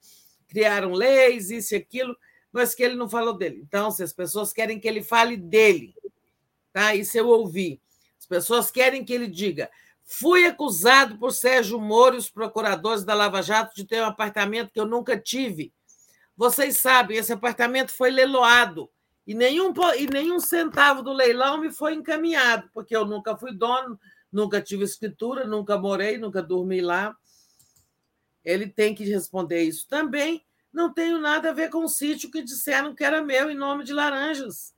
criaram 0.48 0.92
leis, 0.92 1.50
isso 1.50 1.74
e 1.74 1.78
aquilo 1.78 2.16
mas 2.56 2.74
que 2.74 2.82
ele 2.82 2.96
não 2.96 3.06
falou 3.06 3.36
dele. 3.36 3.60
Então, 3.62 3.90
se 3.90 4.02
as 4.02 4.14
pessoas 4.14 4.50
querem 4.50 4.80
que 4.80 4.88
ele 4.88 5.02
fale 5.02 5.36
dele, 5.36 5.94
tá? 6.72 6.94
Isso 6.94 7.18
eu 7.18 7.28
ouvi. 7.28 7.78
As 8.18 8.24
pessoas 8.24 8.70
querem 8.70 9.04
que 9.04 9.12
ele 9.12 9.26
diga: 9.26 9.70
fui 10.02 10.46
acusado 10.46 11.18
por 11.18 11.32
Sérgio 11.32 11.78
Moro 11.78 12.14
e 12.14 12.18
os 12.18 12.30
procuradores 12.30 13.04
da 13.04 13.12
Lava 13.12 13.42
Jato 13.42 13.74
de 13.76 13.84
ter 13.84 14.00
um 14.00 14.06
apartamento 14.06 14.72
que 14.72 14.80
eu 14.80 14.86
nunca 14.86 15.18
tive. 15.18 15.70
Vocês 16.34 16.78
sabem, 16.78 17.18
esse 17.18 17.32
apartamento 17.32 17.92
foi 17.92 18.10
leiloado 18.10 18.90
e 19.26 19.34
nenhum, 19.34 19.74
e 19.98 20.06
nenhum 20.06 20.40
centavo 20.40 21.02
do 21.02 21.12
leilão 21.12 21.58
me 21.58 21.70
foi 21.70 21.92
encaminhado, 21.94 22.70
porque 22.72 22.96
eu 22.96 23.04
nunca 23.04 23.36
fui 23.36 23.52
dono, 23.52 24.00
nunca 24.32 24.60
tive 24.60 24.84
escritura, 24.84 25.46
nunca 25.46 25.78
morei, 25.78 26.18
nunca 26.18 26.42
dormi 26.42 26.80
lá. 26.80 27.16
Ele 28.44 28.68
tem 28.68 28.94
que 28.94 29.04
responder 29.04 29.62
isso 29.62 29.86
também 29.88 30.46
não 30.76 30.92
tenho 30.92 31.18
nada 31.18 31.48
a 31.48 31.54
ver 31.54 31.70
com 31.70 31.84
o 31.86 31.88
sítio 31.88 32.30
que 32.30 32.42
disseram 32.42 32.94
que 32.94 33.02
era 33.02 33.24
meu 33.24 33.50
em 33.50 33.54
nome 33.54 33.82
de 33.82 33.94
Laranjas. 33.94 34.74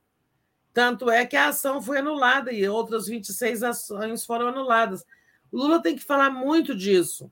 Tanto 0.73 1.11
é 1.11 1.25
que 1.25 1.35
a 1.35 1.49
ação 1.49 1.81
foi 1.81 1.97
anulada 1.97 2.53
e 2.53 2.65
outras 2.69 3.07
26 3.07 3.63
ações 3.63 4.25
foram 4.25 4.47
anuladas. 4.47 5.05
Lula 5.51 5.81
tem 5.81 5.97
que 5.97 6.03
falar 6.03 6.29
muito 6.29 6.73
disso. 6.73 7.29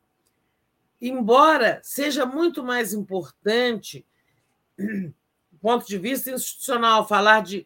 Embora 1.01 1.79
seja 1.81 2.25
muito 2.25 2.61
mais 2.61 2.93
importante, 2.93 4.05
do 4.77 5.59
ponto 5.61 5.87
de 5.87 5.97
vista 5.97 6.29
institucional, 6.29 7.07
falar 7.07 7.43
de 7.43 7.65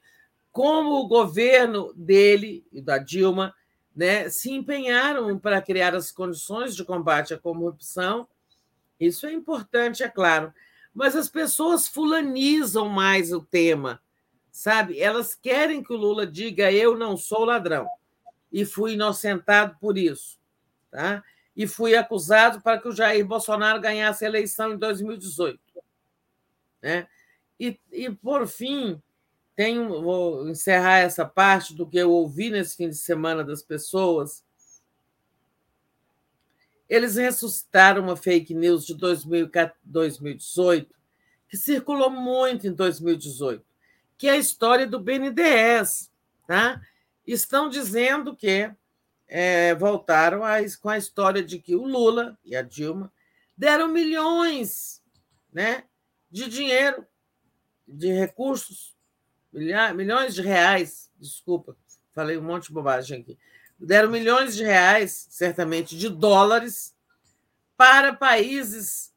como 0.51 0.99
o 0.99 1.07
governo 1.07 1.91
dele 1.95 2.63
e 2.71 2.79
da 2.79 2.99
Dilma 2.99 3.55
né, 3.95 4.29
se 4.29 4.51
empenharam 4.51 5.37
para 5.37 5.61
criar 5.61 5.95
as 5.95 6.11
condições 6.11 6.75
de 6.75 6.83
combate 6.83 7.33
à 7.33 7.37
corrupção. 7.37 8.27
Isso 8.99 9.25
é 9.25 9.33
importante, 9.33 10.03
é 10.03 10.09
claro 10.09 10.53
mas 10.93 11.15
as 11.15 11.29
pessoas 11.29 11.87
fulanizam 11.87 12.89
mais 12.89 13.31
o 13.31 13.41
tema, 13.41 14.01
sabe? 14.51 14.99
Elas 14.99 15.33
querem 15.33 15.81
que 15.81 15.93
o 15.93 15.97
Lula 15.97 16.27
diga 16.27 16.71
eu 16.71 16.97
não 16.97 17.15
sou 17.15 17.45
ladrão 17.45 17.87
e 18.51 18.65
fui 18.65 18.93
inocentado 18.93 19.77
por 19.79 19.97
isso, 19.97 20.37
tá? 20.89 21.23
E 21.55 21.67
fui 21.67 21.95
acusado 21.95 22.61
para 22.61 22.79
que 22.79 22.87
o 22.87 22.91
Jair 22.91 23.25
Bolsonaro 23.25 23.79
ganhasse 23.79 24.25
a 24.25 24.27
eleição 24.27 24.73
em 24.73 24.77
2018, 24.77 25.59
né? 26.81 27.07
E, 27.59 27.79
e 27.91 28.09
por 28.09 28.47
fim, 28.47 29.01
tenho, 29.61 30.01
vou 30.01 30.49
encerrar 30.49 30.99
essa 30.99 31.23
parte 31.23 31.75
do 31.75 31.85
que 31.85 31.97
eu 31.97 32.09
ouvi 32.09 32.49
nesse 32.49 32.75
fim 32.75 32.89
de 32.89 32.95
semana 32.95 33.43
das 33.43 33.61
pessoas 33.61 34.43
eles 36.89 37.15
ressuscitaram 37.15 38.03
uma 38.03 38.17
fake 38.17 38.53
news 38.53 38.85
de 38.85 38.93
2018, 38.93 40.93
que 41.47 41.55
circulou 41.55 42.09
muito 42.09 42.67
em 42.67 42.73
2018, 42.73 43.63
que 44.17 44.27
é 44.27 44.31
a 44.31 44.37
história 44.37 44.85
do 44.85 44.99
BNDES. 44.99 46.11
Tá? 46.45 46.81
Estão 47.25 47.69
dizendo 47.69 48.35
que 48.35 48.69
é, 49.25 49.73
voltaram 49.75 50.43
a, 50.43 50.57
com 50.81 50.89
a 50.89 50.97
história 50.97 51.41
de 51.41 51.59
que 51.59 51.77
o 51.77 51.85
Lula 51.85 52.37
e 52.43 52.57
a 52.57 52.61
Dilma 52.61 53.09
deram 53.55 53.87
milhões 53.87 55.01
né, 55.53 55.85
de 56.29 56.49
dinheiro, 56.49 57.07
de 57.87 58.11
recursos, 58.11 58.93
milhões 59.51 60.33
de 60.33 60.41
reais, 60.41 61.09
desculpa, 61.19 61.75
falei 62.11 62.37
um 62.37 62.43
monte 62.43 62.67
de 62.67 62.73
bobagem 62.73 63.21
aqui, 63.21 63.37
deram 63.79 64.09
milhões 64.09 64.55
de 64.55 64.63
reais, 64.63 65.27
certamente 65.29 65.97
de 65.97 66.09
dólares, 66.09 66.95
para 67.75 68.13
países 68.13 69.11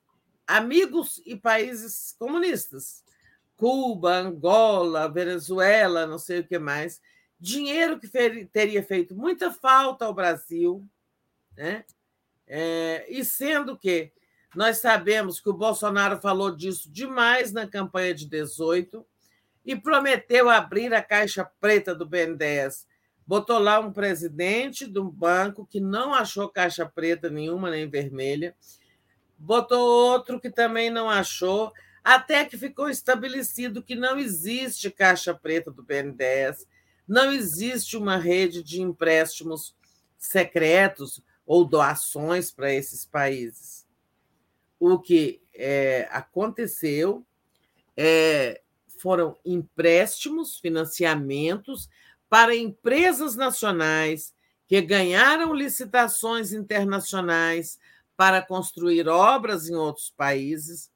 amigos 0.46 1.22
e 1.24 1.36
países 1.36 2.14
comunistas. 2.18 3.04
Cuba, 3.56 4.16
Angola, 4.16 5.08
Venezuela, 5.08 6.06
não 6.06 6.18
sei 6.18 6.40
o 6.40 6.46
que 6.46 6.58
mais. 6.58 7.00
Dinheiro 7.38 7.98
que 7.98 8.08
teria 8.08 8.82
feito 8.82 9.14
muita 9.14 9.50
falta 9.50 10.04
ao 10.04 10.14
Brasil, 10.14 10.86
né? 11.56 11.84
É, 12.46 13.06
e 13.08 13.24
sendo 13.24 13.76
que 13.76 14.12
nós 14.54 14.78
sabemos 14.78 15.40
que 15.40 15.48
o 15.48 15.54
Bolsonaro 15.54 16.20
falou 16.20 16.54
disso 16.54 16.90
demais 16.90 17.52
na 17.52 17.66
campanha 17.66 18.14
de 18.14 18.26
18 18.26 19.04
e 19.64 19.74
prometeu 19.74 20.50
abrir 20.50 20.92
a 20.92 21.02
caixa 21.02 21.44
preta 21.60 21.94
do 21.94 22.06
BNDES 22.06 22.86
botou 23.26 23.58
lá 23.58 23.80
um 23.80 23.92
presidente 23.92 24.86
de 24.86 24.98
um 24.98 25.08
banco 25.08 25.66
que 25.66 25.80
não 25.80 26.12
achou 26.12 26.48
caixa 26.48 26.86
preta 26.86 27.30
nenhuma, 27.30 27.70
nem 27.70 27.88
vermelha, 27.88 28.54
botou 29.38 29.80
outro 29.80 30.40
que 30.40 30.50
também 30.50 30.90
não 30.90 31.08
achou, 31.08 31.72
até 32.02 32.44
que 32.44 32.58
ficou 32.58 32.88
estabelecido 32.88 33.82
que 33.82 33.94
não 33.94 34.18
existe 34.18 34.90
caixa 34.90 35.34
preta 35.34 35.70
do 35.70 35.82
BNDES, 35.82 36.66
não 37.08 37.32
existe 37.32 37.96
uma 37.96 38.16
rede 38.16 38.62
de 38.62 38.80
empréstimos 38.80 39.74
secretos 40.18 41.22
ou 41.46 41.64
doações 41.64 42.50
para 42.50 42.72
esses 42.72 43.04
países. 43.04 43.86
O 44.78 44.98
que 44.98 45.42
é, 45.54 46.08
aconteceu 46.10 47.24
é, 47.96 48.60
foram 49.04 49.36
empréstimos, 49.44 50.58
financiamentos 50.58 51.90
para 52.26 52.56
empresas 52.56 53.36
nacionais 53.36 54.32
que 54.66 54.80
ganharam 54.80 55.52
licitações 55.52 56.54
internacionais 56.54 57.78
para 58.16 58.40
construir 58.40 59.06
obras 59.06 59.68
em 59.68 59.74
outros 59.74 60.08
países 60.08 60.90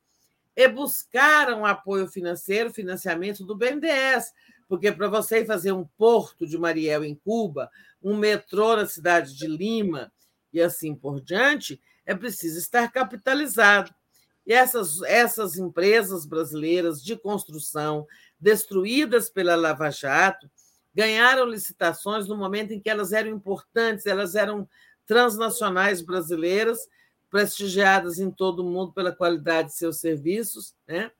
e 0.57 0.67
buscaram 0.67 1.67
apoio 1.67 2.09
financeiro, 2.09 2.73
financiamento 2.73 3.45
do 3.45 3.55
BNDES, 3.55 4.33
porque 4.67 4.91
para 4.91 5.09
você 5.09 5.45
fazer 5.45 5.73
um 5.73 5.85
porto 5.85 6.47
de 6.47 6.57
Mariel 6.57 7.05
em 7.05 7.15
Cuba, 7.15 7.71
um 8.03 8.17
metrô 8.17 8.75
na 8.75 8.87
cidade 8.87 9.37
de 9.37 9.47
Lima 9.47 10.11
e 10.51 10.63
assim 10.63 10.95
por 10.95 11.21
diante, 11.21 11.79
é 12.07 12.15
preciso 12.15 12.59
estar 12.59 12.91
capitalizado. 12.91 13.95
E 14.49 14.53
essas, 14.55 15.03
essas 15.03 15.59
empresas 15.59 16.25
brasileiras 16.25 17.05
de 17.05 17.15
construção, 17.15 18.07
destruídas 18.41 19.29
pela 19.29 19.55
Lava 19.55 19.91
Jato, 19.91 20.51
ganharam 20.95 21.45
licitações 21.45 22.27
no 22.27 22.35
momento 22.35 22.73
em 22.73 22.81
que 22.81 22.89
elas 22.89 23.13
eram 23.13 23.29
importantes, 23.29 24.07
elas 24.07 24.35
eram 24.35 24.67
transnacionais 25.05 26.01
brasileiras, 26.01 26.89
prestigiadas 27.29 28.19
em 28.19 28.31
todo 28.31 28.61
o 28.61 28.71
mundo 28.71 28.91
pela 28.95 29.13
qualidade 29.13 29.69
de 29.69 29.75
seus 29.75 29.99
serviços, 30.01 30.75
né? 30.87 31.11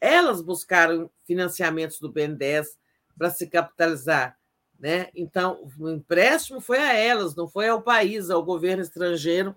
Elas 0.00 0.42
buscaram 0.42 1.08
financiamentos 1.24 2.00
do 2.00 2.10
BNDES 2.10 2.76
para 3.16 3.30
se 3.30 3.46
capitalizar, 3.46 4.36
né? 4.80 5.10
Então, 5.14 5.70
o 5.78 5.88
empréstimo 5.88 6.60
foi 6.60 6.78
a 6.78 6.92
elas, 6.92 7.36
não 7.36 7.46
foi 7.46 7.68
ao 7.68 7.82
país, 7.82 8.30
ao 8.30 8.44
governo 8.44 8.82
estrangeiro, 8.82 9.54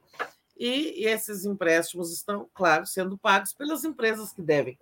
e, 0.58 1.06
esses 1.06 1.46
empréstimos 1.46 2.14
estão, 2.14 2.50
claro, 2.54 2.86
sendo 2.86 3.18
pagos 3.18 3.54
pelas 3.54 3.84
empresas 3.84 4.32
que 4.32 4.42
devem. 4.42 4.78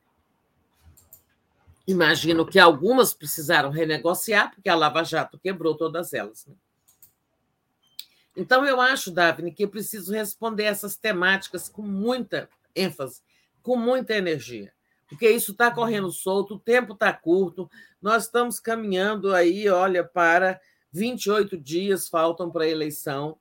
Imagino 1.85 2.45
que 2.45 2.59
algumas 2.59 3.13
precisaram 3.13 3.69
renegociar, 3.69 4.53
porque 4.53 4.69
a 4.69 4.75
Lava 4.75 5.03
Jato 5.03 5.37
quebrou 5.37 5.75
todas 5.75 6.13
elas. 6.13 6.45
Né? 6.45 6.55
Então, 8.35 8.65
eu 8.65 8.79
acho, 8.79 9.11
Daphne, 9.11 9.51
que 9.51 9.67
preciso 9.67 10.13
responder 10.13 10.63
essas 10.63 10.95
temáticas 10.95 11.67
com 11.67 11.81
muita 11.81 12.49
ênfase, 12.75 13.21
com 13.61 13.75
muita 13.75 14.15
energia, 14.15 14.71
porque 15.07 15.29
isso 15.29 15.51
está 15.51 15.69
correndo 15.69 16.11
solto, 16.11 16.55
o 16.55 16.59
tempo 16.59 16.93
está 16.93 17.13
curto, 17.13 17.69
nós 18.01 18.23
estamos 18.25 18.59
caminhando 18.59 19.33
aí, 19.33 19.69
olha, 19.69 20.03
para 20.03 20.59
28 20.91 21.57
dias 21.57 22.07
faltam 22.07 22.49
para 22.49 22.63
a 22.63 22.69
eleição, 22.69 23.37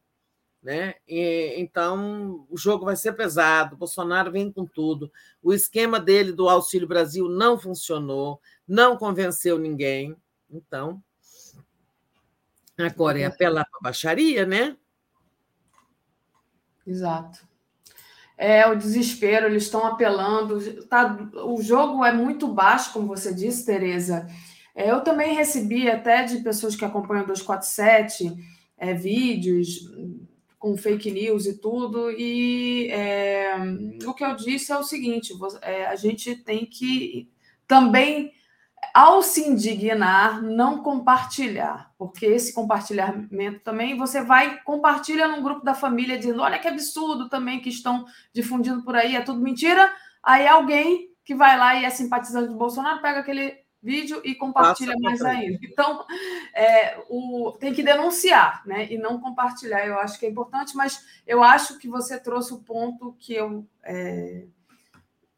né? 0.63 0.95
E, 1.09 1.55
então, 1.59 2.47
o 2.49 2.57
jogo 2.57 2.85
vai 2.85 2.95
ser 2.95 3.13
pesado, 3.15 3.77
Bolsonaro 3.77 4.31
vem 4.31 4.53
com 4.53 4.65
tudo, 4.65 5.11
o 5.43 5.53
esquema 5.53 5.99
dele 5.99 6.33
do 6.33 6.49
Auxílio 6.49 6.87
Brasil 6.87 7.29
não 7.29 7.59
funcionou, 7.59 8.41
não 8.67 8.97
convenceu 8.97 9.59
ninguém, 9.59 10.17
então. 10.49 11.03
Agora 12.79 13.19
é 13.19 13.25
apelar 13.25 13.67
para 13.71 13.81
baixaria, 13.81 14.47
né? 14.47 14.77
Exato. 16.87 17.47
É 18.37 18.67
o 18.67 18.75
desespero, 18.75 19.47
eles 19.47 19.65
estão 19.65 19.87
apelando. 19.87 20.85
Tá, 20.87 21.17
o 21.45 21.63
jogo 21.63 22.05
é 22.05 22.13
muito 22.13 22.49
baixo, 22.49 22.93
como 22.93 23.07
você 23.07 23.33
disse, 23.33 23.65
Tereza. 23.65 24.27
É, 24.75 24.91
eu 24.91 25.03
também 25.03 25.35
recebi 25.35 25.89
até 25.89 26.25
de 26.25 26.39
pessoas 26.39 26.75
que 26.75 26.85
acompanham 26.85 27.27
247 27.27 28.35
é, 28.77 28.95
vídeos 28.95 29.89
com 30.63 30.77
fake 30.77 31.11
news 31.11 31.45
e 31.45 31.59
tudo. 31.59 32.09
E 32.13 32.87
é, 32.93 33.57
o 34.07 34.15
que 34.15 34.25
eu 34.25 34.37
disse 34.37 34.71
é 34.71 34.79
o 34.79 34.85
seguinte: 34.85 35.35
é, 35.61 35.87
a 35.87 35.97
gente 35.97 36.37
tem 36.37 36.65
que 36.65 37.29
também 37.67 38.33
ao 38.95 39.23
se 39.23 39.49
indignar, 39.49 40.41
não 40.41 40.83
compartilhar, 40.83 41.93
porque 41.99 42.27
esse 42.27 42.55
compartilhamento 42.55 43.61
também 43.61 43.97
você 43.97 44.23
vai 44.23 44.63
compartilha 44.63 45.27
num 45.27 45.43
grupo 45.43 45.65
da 45.65 45.75
família 45.75 46.17
dizendo: 46.17 46.43
olha 46.43 46.61
que 46.61 46.69
absurdo 46.69 47.29
também 47.29 47.61
que 47.61 47.69
estão 47.69 48.07
difundindo 48.33 48.85
por 48.85 48.95
aí, 48.95 49.17
é 49.17 49.21
tudo 49.21 49.41
mentira. 49.41 49.93
Aí 50.23 50.47
alguém 50.47 51.09
que 51.25 51.35
vai 51.35 51.59
lá 51.59 51.75
e 51.75 51.85
é 51.85 51.91
simpatizante 51.91 52.49
do 52.49 52.57
Bolsonaro 52.57 53.03
pega 53.03 53.19
aquele 53.19 53.62
vídeo 53.83 54.21
e 54.25 54.35
compartilha 54.35 54.93
Passa 54.93 55.03
mais 55.03 55.23
ainda. 55.23 55.59
Então, 55.63 56.07
é, 56.55 57.03
o, 57.09 57.53
tem 57.59 57.75
que 57.75 57.83
denunciar, 57.83 58.63
né? 58.65 58.87
E 58.91 58.97
não 58.97 59.21
compartilhar. 59.21 59.85
Eu 59.87 59.99
acho 59.99 60.19
que 60.19 60.27
é 60.27 60.29
importante, 60.29 60.77
mas 60.77 61.05
eu 61.27 61.43
acho 61.43 61.79
que 61.79 61.89
você 61.89 62.19
trouxe 62.19 62.55
o 62.55 62.61
ponto 62.61 63.17
que 63.19 63.35
eu. 63.35 63.67
É, 63.83 64.45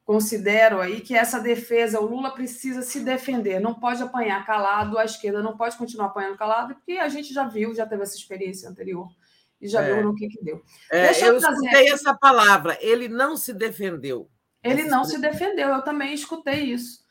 considero 0.05 0.81
aí 0.81 1.00
que 1.00 1.14
essa 1.14 1.40
defesa, 1.40 1.98
o 1.98 2.06
Lula 2.06 2.31
precisa 2.31 2.82
se 2.82 3.00
defender, 3.00 3.58
não 3.58 3.73
pode 3.73 4.02
apanhar 4.02 4.44
calado, 4.44 4.98
a 4.98 5.05
esquerda 5.06 5.42
não 5.42 5.56
pode 5.56 5.76
continuar 5.76 6.08
apanhando 6.08 6.36
calado, 6.36 6.74
porque 6.74 6.92
a 6.92 7.08
gente 7.08 7.32
já 7.32 7.44
viu, 7.44 7.74
já 7.74 7.86
teve 7.86 8.02
essa 8.02 8.14
experiência 8.14 8.68
anterior 8.68 9.08
e 9.58 9.66
já 9.66 9.82
é. 9.82 9.94
viu 9.94 10.05
no 10.05 10.14
que, 10.14 10.28
que 10.28 10.44
deu. 10.44 10.62
É, 10.92 11.06
Deixa 11.06 11.26
eu, 11.26 11.34
eu 11.34 11.40
trazer 11.40 11.56
escutei 11.56 11.90
essa 11.90 12.14
palavra, 12.14 12.76
ele 12.82 13.08
não 13.08 13.34
se 13.34 13.55
defendeu. 13.55 14.28
Ele 14.62 14.84
não 14.84 15.05
se 15.05 15.18
defendeu, 15.18 15.68
eu 15.70 15.82
também 15.82 16.12
escutei 16.12 16.64
isso. 16.64 17.03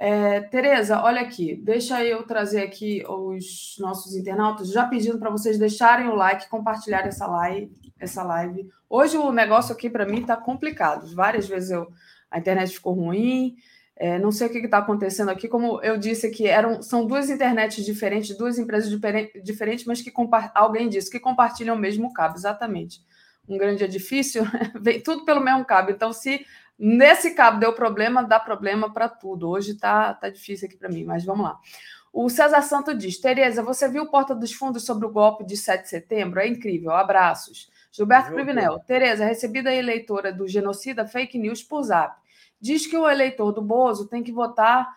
É, 0.00 0.42
Tereza, 0.42 1.02
olha 1.02 1.20
aqui, 1.20 1.56
deixa 1.56 2.04
eu 2.04 2.22
trazer 2.22 2.62
aqui 2.62 3.02
os 3.08 3.74
nossos 3.80 4.14
internautas, 4.14 4.70
já 4.70 4.86
pedindo 4.86 5.18
para 5.18 5.28
vocês 5.28 5.58
deixarem 5.58 6.06
o 6.06 6.14
like, 6.14 6.48
compartilharem 6.48 7.08
essa 7.08 7.26
live, 7.26 7.72
essa 7.98 8.22
live. 8.22 8.70
Hoje 8.88 9.18
o 9.18 9.32
negócio 9.32 9.74
aqui 9.74 9.90
para 9.90 10.06
mim 10.06 10.20
está 10.20 10.36
complicado. 10.36 11.12
Várias 11.14 11.48
vezes 11.48 11.72
eu 11.72 11.88
a 12.30 12.38
internet 12.38 12.72
ficou 12.72 12.92
ruim. 12.94 13.56
É, 13.96 14.18
não 14.18 14.30
sei 14.30 14.46
o 14.46 14.50
que 14.50 14.58
está 14.58 14.78
acontecendo 14.78 15.30
aqui. 15.30 15.48
Como 15.48 15.82
eu 15.82 15.98
disse 15.98 16.30
que 16.30 16.46
eram, 16.46 16.80
são 16.82 17.04
duas 17.04 17.28
internets 17.28 17.84
diferentes, 17.84 18.36
duas 18.36 18.58
empresas 18.58 18.88
diferentes, 19.42 19.84
mas 19.84 20.00
que 20.00 20.12
alguém 20.54 20.88
disse 20.88 21.10
que 21.10 21.18
compartilham 21.18 21.74
o 21.74 21.78
mesmo 21.78 22.12
cabo, 22.12 22.36
exatamente. 22.36 23.00
Um 23.48 23.58
grande 23.58 23.82
edifício, 23.82 24.44
vem 24.80 25.00
tudo 25.00 25.24
pelo 25.24 25.40
mesmo 25.40 25.64
cabo. 25.64 25.90
Então, 25.90 26.12
se 26.12 26.46
nesse 26.78 27.34
cabo 27.34 27.58
deu 27.58 27.72
problema, 27.72 28.22
dá 28.22 28.38
problema 28.38 28.92
para 28.92 29.08
tudo. 29.08 29.48
Hoje 29.48 29.72
está 29.72 30.14
tá 30.14 30.28
difícil 30.28 30.68
aqui 30.68 30.76
para 30.76 30.88
mim, 30.88 31.04
mas 31.04 31.24
vamos 31.24 31.44
lá. 31.44 31.58
O 32.12 32.28
César 32.28 32.62
Santo 32.62 32.94
diz: 32.94 33.18
Tereza, 33.18 33.62
você 33.62 33.88
viu 33.88 34.06
Porta 34.06 34.34
dos 34.34 34.52
Fundos 34.52 34.84
sobre 34.84 35.06
o 35.06 35.10
golpe 35.10 35.44
de 35.44 35.56
7 35.56 35.82
de 35.82 35.88
setembro? 35.88 36.40
É 36.40 36.46
incrível, 36.46 36.92
abraços. 36.92 37.70
Gilberto 37.90 38.32
Privinel. 38.32 38.78
Tereza, 38.80 39.24
recebida 39.24 39.70
a 39.70 39.74
eleitora 39.74 40.32
do 40.32 40.46
genocida 40.46 41.06
fake 41.06 41.38
news 41.38 41.62
por 41.62 41.82
zap. 41.82 42.16
Diz 42.60 42.86
que 42.86 42.96
o 42.96 43.08
eleitor 43.08 43.52
do 43.52 43.62
Bozo 43.62 44.08
tem 44.08 44.22
que 44.22 44.32
votar 44.32 44.88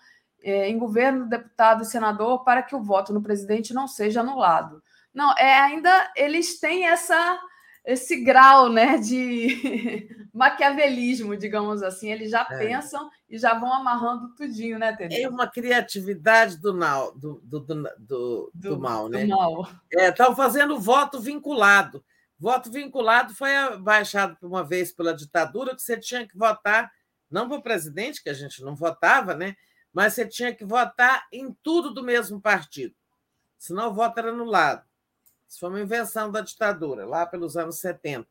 é, 0.43 0.69
em 0.69 0.77
governo, 0.77 1.27
deputado 1.27 1.83
e 1.83 1.85
senador 1.85 2.43
para 2.43 2.61
que 2.63 2.75
o 2.75 2.81
voto 2.81 3.13
no 3.13 3.21
presidente 3.21 3.73
não 3.73 3.87
seja 3.87 4.21
anulado. 4.21 4.81
Não, 5.13 5.33
é 5.37 5.59
ainda 5.59 6.11
eles 6.15 6.59
têm 6.59 6.87
essa 6.87 7.39
esse 7.85 8.23
grau 8.23 8.69
né, 8.69 8.97
de 8.97 10.09
maquiavelismo, 10.33 11.35
digamos 11.35 11.81
assim. 11.81 12.11
Eles 12.11 12.31
já 12.31 12.47
é. 12.49 12.57
pensam 12.57 13.09
e 13.29 13.37
já 13.37 13.57
vão 13.57 13.73
amarrando 13.73 14.33
tudinho, 14.35 14.77
né, 14.77 14.95
Tereza? 14.95 15.21
É 15.21 15.29
uma 15.29 15.47
criatividade 15.47 16.57
do, 16.57 16.73
mal, 16.73 17.13
do, 17.15 17.41
do, 17.43 17.59
do, 17.97 18.51
do, 18.53 18.79
mal, 18.79 19.09
né? 19.09 19.27
Estão 19.91 20.31
é, 20.31 20.35
fazendo 20.35 20.79
voto 20.79 21.19
vinculado. 21.19 22.03
Voto 22.37 22.71
vinculado 22.71 23.35
foi 23.35 23.49
baixado 23.79 24.35
por 24.37 24.47
uma 24.47 24.63
vez 24.63 24.91
pela 24.91 25.13
ditadura, 25.13 25.75
que 25.75 25.81
você 25.81 25.97
tinha 25.97 26.27
que 26.27 26.37
votar, 26.37 26.91
não 27.29 27.47
para 27.47 27.57
o 27.57 27.63
presidente, 27.63 28.21
que 28.21 28.29
a 28.29 28.33
gente 28.33 28.63
não 28.63 28.75
votava, 28.75 29.35
né? 29.35 29.55
mas 29.93 30.13
você 30.13 30.27
tinha 30.27 30.53
que 30.53 30.63
votar 30.63 31.27
em 31.31 31.53
tudo 31.61 31.93
do 31.93 32.03
mesmo 32.03 32.39
partido. 32.39 32.95
Senão 33.57 33.89
o 33.89 33.93
voto 33.93 34.17
era 34.17 34.29
anulado. 34.29 34.83
Isso 35.51 35.59
foi 35.59 35.67
uma 35.67 35.81
invenção 35.81 36.31
da 36.31 36.39
ditadura, 36.39 37.05
lá 37.05 37.25
pelos 37.25 37.57
anos 37.57 37.77
70. 37.79 38.25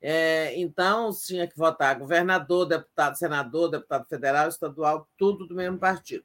É, 0.00 0.56
então, 0.56 1.10
tinha 1.12 1.48
que 1.48 1.58
votar 1.58 1.98
governador, 1.98 2.64
deputado, 2.64 3.16
senador, 3.16 3.70
deputado 3.70 4.06
federal, 4.06 4.48
estadual, 4.48 5.08
tudo 5.18 5.48
do 5.48 5.54
mesmo 5.56 5.80
partido. 5.80 6.24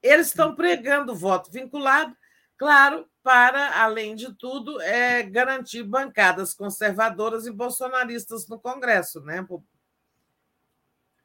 Eles 0.00 0.28
estão 0.28 0.54
pregando 0.54 1.16
voto 1.16 1.50
vinculado, 1.50 2.16
claro, 2.56 3.04
para, 3.24 3.82
além 3.82 4.14
de 4.14 4.32
tudo, 4.34 4.80
é 4.80 5.24
garantir 5.24 5.82
bancadas 5.82 6.54
conservadoras 6.54 7.44
e 7.44 7.50
bolsonaristas 7.50 8.46
no 8.46 8.56
Congresso. 8.56 9.20
Né? 9.22 9.44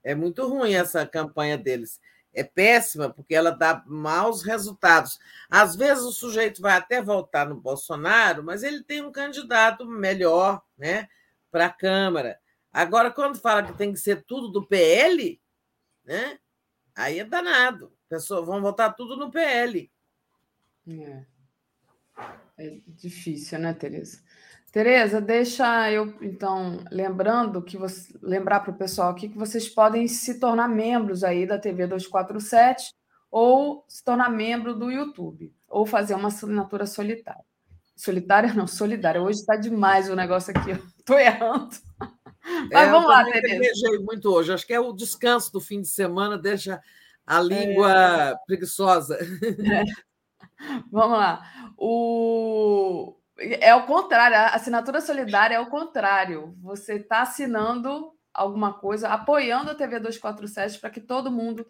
É 0.03 0.15
muito 0.15 0.47
ruim 0.47 0.73
essa 0.73 1.05
campanha 1.05 1.59
deles. 1.59 1.99
É 2.37 2.43
péssima, 2.43 3.09
porque 3.09 3.33
ela 3.33 3.49
dá 3.49 3.83
maus 3.87 4.43
resultados. 4.43 5.19
Às 5.49 5.75
vezes 5.75 6.03
o 6.03 6.11
sujeito 6.11 6.61
vai 6.61 6.77
até 6.77 7.01
voltar 7.01 7.49
no 7.49 7.55
Bolsonaro, 7.55 8.43
mas 8.43 8.61
ele 8.61 8.83
tem 8.83 9.01
um 9.01 9.11
candidato 9.11 9.87
melhor 9.87 10.61
né, 10.77 11.09
para 11.49 11.65
a 11.65 11.73
Câmara. 11.73 12.39
Agora, 12.71 13.09
quando 13.09 13.39
fala 13.39 13.63
que 13.63 13.73
tem 13.73 13.91
que 13.91 13.97
ser 13.97 14.23
tudo 14.23 14.49
do 14.49 14.63
PL, 14.67 15.41
né, 16.05 16.37
aí 16.95 17.17
é 17.17 17.25
danado. 17.25 17.91
Pessoas 18.07 18.45
vão 18.45 18.61
votar 18.61 18.95
tudo 18.95 19.17
no 19.17 19.31
PL. 19.31 19.91
É. 20.87 21.25
É 22.55 22.79
difícil, 22.85 23.57
né, 23.57 23.73
Tereza? 23.73 24.21
Tereza, 24.77 25.19
deixa 25.19 25.91
eu 25.91 26.13
então 26.21 26.85
lembrando 26.91 27.63
que 27.63 27.75
você 27.75 28.13
lembrar 28.21 28.59
para 28.59 28.69
o 28.69 28.77
pessoal 28.77 29.09
aqui 29.09 29.27
que 29.27 29.35
vocês 29.35 29.67
podem 29.67 30.07
se 30.07 30.39
tornar 30.39 30.67
membros 30.67 31.23
aí 31.23 31.47
da 31.47 31.57
TV 31.57 31.87
247 31.87 32.93
ou 33.31 33.83
se 33.87 34.03
tornar 34.03 34.29
membro 34.29 34.75
do 34.75 34.91
YouTube 34.91 35.51
ou 35.67 35.83
fazer 35.83 36.13
uma 36.13 36.27
assinatura 36.27 36.85
solitária. 36.85 37.43
Solitária 37.95 38.53
não, 38.53 38.67
solidária. 38.67 39.19
Hoje 39.19 39.39
está 39.39 39.55
demais 39.55 40.11
o 40.11 40.15
negócio 40.15 40.53
aqui. 40.55 40.79
Estou 40.99 41.17
errando. 41.17 41.75
Mas 42.71 42.87
é, 42.87 42.91
vamos 42.91 43.09
lá, 43.09 43.25
Tereza. 43.25 43.99
muito 44.03 44.31
hoje. 44.31 44.53
Acho 44.53 44.67
que 44.67 44.75
é 44.75 44.79
o 44.79 44.93
descanso 44.93 45.51
do 45.51 45.59
fim 45.59 45.81
de 45.81 45.87
semana, 45.87 46.37
deixa 46.37 46.79
a 47.25 47.41
língua 47.41 47.91
é... 47.91 48.35
preguiçosa. 48.45 49.17
É. 50.59 50.81
Vamos 50.91 51.17
lá. 51.17 51.73
O... 51.77 53.16
É 53.39 53.75
o 53.75 53.85
contrário, 53.85 54.35
a 54.35 54.47
assinatura 54.47 54.99
solidária 54.99 55.55
é 55.55 55.59
o 55.59 55.69
contrário. 55.69 56.55
Você 56.61 56.95
está 56.95 57.21
assinando 57.21 58.11
alguma 58.33 58.73
coisa, 58.73 59.09
apoiando 59.09 59.71
a 59.71 59.75
TV 59.75 59.99
247 59.99 60.79
para 60.79 60.89
que 60.89 61.01
todo 61.01 61.31
mundo 61.31 61.65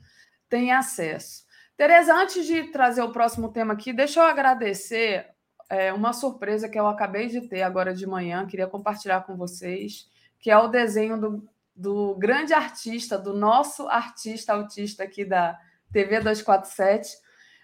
tenha 0.49 0.79
acesso. 0.79 1.45
Tereza, 1.75 2.15
antes 2.15 2.45
de 2.45 2.63
trazer 2.71 3.01
o 3.01 3.11
próximo 3.11 3.51
tema 3.51 3.73
aqui, 3.73 3.93
deixa 3.93 4.19
eu 4.19 4.25
agradecer 4.25 5.27
é, 5.69 5.93
uma 5.93 6.13
surpresa 6.13 6.69
que 6.69 6.79
eu 6.79 6.87
acabei 6.87 7.27
de 7.27 7.41
ter 7.41 7.61
agora 7.61 7.93
de 7.93 8.07
manhã, 8.07 8.45
queria 8.45 8.67
compartilhar 8.67 9.21
com 9.21 9.35
vocês, 9.35 10.09
que 10.39 10.49
é 10.49 10.57
o 10.57 10.67
desenho 10.67 11.19
do, 11.19 11.49
do 11.75 12.15
grande 12.15 12.53
artista, 12.53 13.17
do 13.17 13.33
nosso 13.33 13.87
artista 13.87 14.53
autista 14.53 15.03
aqui 15.03 15.25
da 15.25 15.59
TV 15.91 16.19
247, 16.19 17.17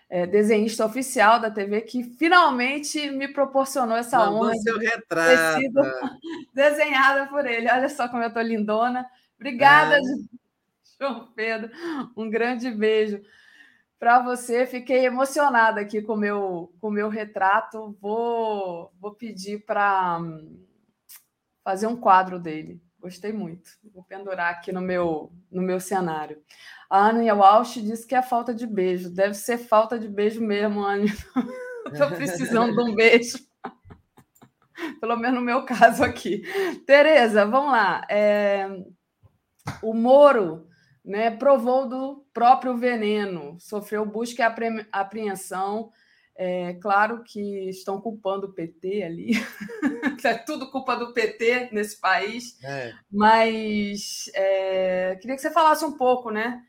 é, 0.09 0.27
desenhista 0.27 0.85
oficial 0.85 1.39
da 1.39 1.49
TV, 1.49 1.81
que 1.81 2.03
finalmente 2.03 3.09
me 3.11 3.27
proporcionou 3.27 3.97
essa 3.97 4.17
Mandou 4.19 4.43
honra 4.43 4.55
seu 4.55 4.77
de 4.77 4.85
ter 4.85 4.95
retrato. 4.95 5.59
sido 5.59 5.81
desenhada 6.53 7.27
por 7.27 7.45
ele. 7.45 7.69
Olha 7.71 7.89
só 7.89 8.07
como 8.07 8.23
eu 8.23 8.27
estou 8.27 8.43
lindona. 8.43 9.05
Obrigada, 9.35 9.97
Ah. 9.97 9.99
João 10.99 11.31
Pedro. 11.35 11.69
Um 12.15 12.29
grande 12.29 12.69
beijo 12.71 13.21
para 13.99 14.19
você. 14.19 14.65
Fiquei 14.65 15.05
emocionada 15.05 15.81
aqui 15.81 16.01
com 16.01 16.15
meu, 16.15 16.43
o 16.43 16.67
com 16.79 16.91
meu 16.91 17.09
retrato. 17.09 17.97
Vou, 17.99 18.91
vou 18.99 19.13
pedir 19.15 19.65
para 19.65 20.19
fazer 21.63 21.87
um 21.87 21.95
quadro 21.95 22.39
dele. 22.39 22.81
Gostei 22.99 23.33
muito. 23.33 23.69
Vou 23.93 24.03
pendurar 24.03 24.51
aqui 24.51 24.71
no 24.71 24.79
meu, 24.79 25.31
no 25.51 25.61
meu 25.61 25.79
cenário. 25.79 26.41
A 26.93 27.07
Ania 27.07 27.33
Walsh 27.33 27.81
disse 27.81 28.05
que 28.05 28.13
é 28.13 28.21
falta 28.21 28.53
de 28.53 28.67
beijo. 28.67 29.09
Deve 29.09 29.33
ser 29.33 29.57
falta 29.57 29.97
de 29.97 30.07
beijo 30.07 30.39
mesmo, 30.39 30.85
Ania. 30.85 31.11
Estou 31.91 32.07
precisando 32.15 32.75
de 32.75 32.83
um 32.83 32.93
beijo. 32.93 33.39
Pelo 35.01 35.17
menos 35.17 35.39
no 35.39 35.41
meu 35.43 35.65
caso 35.65 36.03
aqui. 36.03 36.43
Tereza, 36.85 37.47
vamos 37.47 37.71
lá. 37.71 38.05
É, 38.07 38.67
O 39.81 39.91
Moro 39.95 40.67
né, 41.03 41.31
provou 41.31 41.89
do 41.89 42.27
próprio 42.31 42.77
veneno, 42.77 43.57
sofreu 43.59 44.05
busca 44.05 44.43
e 44.43 44.45
apre- 44.45 44.87
apreensão. 44.91 45.91
É 46.35 46.73
claro 46.75 47.23
que 47.23 47.69
estão 47.69 47.99
culpando 47.99 48.45
o 48.45 48.53
PT 48.53 49.01
ali. 49.01 49.31
é 50.23 50.33
tudo 50.35 50.69
culpa 50.69 50.95
do 50.95 51.11
PT 51.11 51.69
nesse 51.71 51.99
país. 51.99 52.63
É. 52.63 52.93
Mas 53.11 54.29
é, 54.35 55.15
queria 55.19 55.35
que 55.35 55.41
você 55.41 55.49
falasse 55.49 55.83
um 55.83 55.97
pouco, 55.97 56.29
né, 56.29 56.61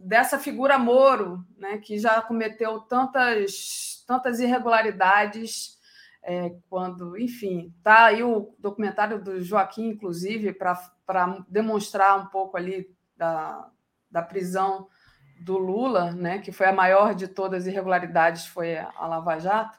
dessa 0.00 0.38
figura 0.38 0.78
Moro, 0.78 1.44
né, 1.56 1.78
que 1.78 1.98
já 1.98 2.20
cometeu 2.22 2.80
tantas, 2.80 4.04
tantas 4.06 4.40
irregularidades, 4.40 5.78
é, 6.22 6.54
quando, 6.68 7.18
enfim, 7.18 7.74
tá 7.82 8.06
aí 8.06 8.22
o 8.22 8.54
documentário 8.58 9.22
do 9.22 9.40
Joaquim, 9.40 9.88
inclusive, 9.88 10.52
para 10.52 11.44
demonstrar 11.48 12.18
um 12.18 12.26
pouco 12.26 12.56
ali 12.56 12.94
da, 13.16 13.70
da 14.10 14.22
prisão 14.22 14.88
do 15.40 15.56
Lula, 15.56 16.12
né, 16.12 16.38
que 16.38 16.52
foi 16.52 16.66
a 16.66 16.72
maior 16.72 17.14
de 17.14 17.26
todas 17.28 17.62
as 17.62 17.68
irregularidades, 17.68 18.46
foi 18.46 18.76
a 18.76 19.06
Lava 19.06 19.38
Jato 19.38 19.78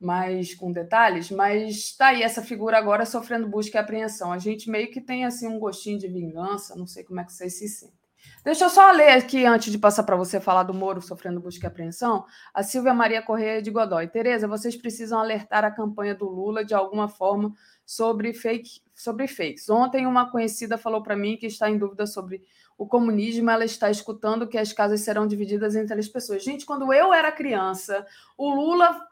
mais 0.00 0.54
com 0.54 0.72
detalhes, 0.72 1.30
mas 1.30 1.76
está 1.76 2.08
aí 2.08 2.22
essa 2.22 2.42
figura 2.42 2.76
agora 2.76 3.06
sofrendo 3.06 3.48
busca 3.48 3.78
e 3.78 3.80
apreensão. 3.80 4.32
A 4.32 4.38
gente 4.38 4.70
meio 4.70 4.90
que 4.90 5.00
tem 5.00 5.24
assim 5.24 5.48
um 5.48 5.58
gostinho 5.58 5.98
de 5.98 6.08
vingança, 6.08 6.76
não 6.76 6.86
sei 6.86 7.04
como 7.04 7.20
é 7.20 7.24
que 7.24 7.32
vocês 7.32 7.58
se 7.58 7.68
sentem. 7.68 8.03
Deixa 8.44 8.64
eu 8.64 8.70
só 8.70 8.90
ler 8.90 9.10
aqui, 9.10 9.46
antes 9.46 9.72
de 9.72 9.78
passar 9.78 10.02
para 10.02 10.16
você 10.16 10.38
falar 10.38 10.64
do 10.64 10.74
Moro 10.74 11.00
sofrendo 11.00 11.40
busca 11.40 11.64
e 11.64 11.68
apreensão, 11.68 12.26
a 12.52 12.62
Silvia 12.62 12.92
Maria 12.92 13.22
Correia 13.22 13.62
de 13.62 13.70
Godoy. 13.70 14.06
Tereza, 14.08 14.46
vocês 14.46 14.76
precisam 14.76 15.18
alertar 15.18 15.64
a 15.64 15.70
campanha 15.70 16.14
do 16.14 16.28
Lula 16.28 16.64
de 16.64 16.74
alguma 16.74 17.08
forma 17.08 17.54
sobre, 17.86 18.34
fake, 18.34 18.82
sobre 18.94 19.26
fakes. 19.26 19.70
Ontem 19.70 20.06
uma 20.06 20.30
conhecida 20.30 20.76
falou 20.76 21.02
para 21.02 21.16
mim 21.16 21.36
que 21.36 21.46
está 21.46 21.70
em 21.70 21.78
dúvida 21.78 22.06
sobre 22.06 22.44
o 22.76 22.86
comunismo, 22.86 23.50
ela 23.50 23.64
está 23.64 23.90
escutando 23.90 24.46
que 24.46 24.58
as 24.58 24.72
casas 24.72 25.00
serão 25.00 25.26
divididas 25.26 25.74
entre 25.74 25.98
as 25.98 26.08
pessoas. 26.08 26.42
Gente, 26.42 26.66
quando 26.66 26.92
eu 26.92 27.14
era 27.14 27.32
criança, 27.32 28.06
o 28.36 28.50
Lula 28.50 29.08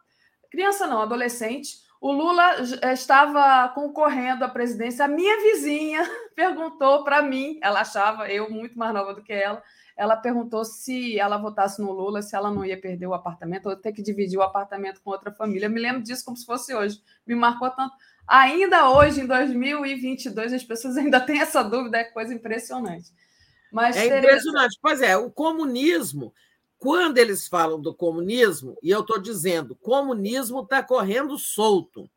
criança 0.50 0.86
não, 0.86 1.00
adolescente, 1.00 1.78
o 2.02 2.10
Lula 2.10 2.56
estava 2.92 3.68
concorrendo 3.68 4.44
à 4.44 4.48
presidência. 4.48 5.04
A 5.04 5.08
minha 5.08 5.40
vizinha 5.40 6.02
perguntou 6.34 7.04
para 7.04 7.22
mim, 7.22 7.60
ela 7.62 7.82
achava 7.82 8.28
eu 8.28 8.50
muito 8.50 8.76
mais 8.76 8.92
nova 8.92 9.14
do 9.14 9.22
que 9.22 9.32
ela, 9.32 9.62
ela 9.96 10.16
perguntou 10.16 10.64
se 10.64 11.16
ela 11.16 11.38
votasse 11.38 11.80
no 11.80 11.92
Lula, 11.92 12.20
se 12.20 12.34
ela 12.34 12.50
não 12.50 12.64
ia 12.64 12.80
perder 12.80 13.06
o 13.06 13.14
apartamento 13.14 13.68
ou 13.68 13.76
ter 13.76 13.92
que 13.92 14.02
dividir 14.02 14.36
o 14.36 14.42
apartamento 14.42 15.00
com 15.00 15.10
outra 15.10 15.30
família. 15.30 15.66
Eu 15.66 15.70
me 15.70 15.80
lembro 15.80 16.02
disso 16.02 16.24
como 16.24 16.36
se 16.36 16.44
fosse 16.44 16.74
hoje. 16.74 17.00
Me 17.24 17.36
marcou 17.36 17.70
tanto. 17.70 17.94
Ainda 18.26 18.90
hoje, 18.90 19.20
em 19.20 19.26
2022, 19.26 20.54
as 20.54 20.64
pessoas 20.64 20.96
ainda 20.96 21.20
têm 21.20 21.40
essa 21.40 21.62
dúvida, 21.62 21.98
é 21.98 22.04
coisa 22.04 22.34
impressionante. 22.34 23.12
Mas, 23.70 23.96
É 23.96 24.08
Tereza, 24.08 24.18
impressionante. 24.18 24.78
Pois 24.82 25.00
é, 25.00 25.16
o 25.16 25.30
comunismo, 25.30 26.34
quando 26.82 27.18
eles 27.18 27.46
falam 27.46 27.80
do 27.80 27.94
comunismo, 27.94 28.76
e 28.82 28.90
eu 28.90 29.02
estou 29.02 29.16
dizendo, 29.16 29.76
comunismo 29.76 30.62
está 30.62 30.82
correndo 30.82 31.38
solto, 31.38 32.10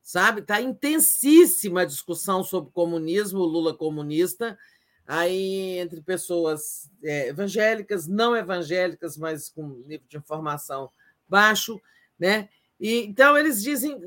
sabe? 0.00 0.42
Está 0.42 0.60
intensíssima 0.60 1.80
a 1.80 1.84
discussão 1.84 2.44
sobre 2.44 2.70
comunismo, 2.70 3.40
Lula 3.40 3.74
comunista, 3.74 4.56
aí 5.04 5.76
entre 5.76 6.00
pessoas 6.00 6.88
é, 7.02 7.30
evangélicas, 7.30 8.06
não 8.06 8.36
evangélicas, 8.36 9.16
mas 9.16 9.48
com 9.48 9.82
nível 9.88 10.06
de 10.08 10.18
informação 10.18 10.88
baixo, 11.28 11.80
né? 12.16 12.48
E, 12.78 12.98
então 12.98 13.36
eles 13.36 13.60
dizem, 13.60 14.00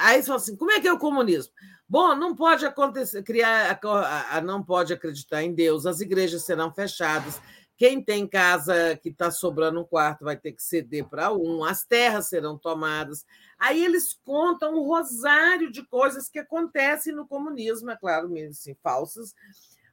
aí 0.00 0.22
falam 0.22 0.36
assim, 0.36 0.54
como 0.54 0.70
é 0.70 0.82
que 0.82 0.88
é 0.88 0.92
o 0.92 0.98
comunismo? 0.98 1.54
Bom, 1.88 2.14
não 2.14 2.36
pode 2.36 2.66
acontecer, 2.66 3.22
criar, 3.22 3.80
a, 3.82 4.36
a, 4.36 4.40
não 4.42 4.62
pode 4.62 4.92
acreditar 4.92 5.42
em 5.42 5.54
Deus, 5.54 5.86
as 5.86 6.02
igrejas 6.02 6.42
serão 6.42 6.70
fechadas, 6.70 7.40
quem 7.76 8.02
tem 8.02 8.26
casa 8.26 8.96
que 9.02 9.10
está 9.10 9.30
sobrando 9.30 9.80
um 9.80 9.84
quarto 9.84 10.24
vai 10.24 10.36
ter 10.36 10.52
que 10.52 10.62
ceder 10.62 11.04
para 11.08 11.32
um, 11.32 11.62
as 11.62 11.84
terras 11.84 12.28
serão 12.28 12.56
tomadas. 12.56 13.24
Aí 13.58 13.84
eles 13.84 14.18
contam 14.24 14.74
um 14.74 14.86
rosário 14.86 15.70
de 15.70 15.84
coisas 15.86 16.28
que 16.28 16.38
acontecem 16.38 17.14
no 17.14 17.26
comunismo, 17.26 17.90
é 17.90 17.96
claro, 17.96 18.28
mesmo 18.28 18.52
assim, 18.52 18.74
falsas, 18.82 19.34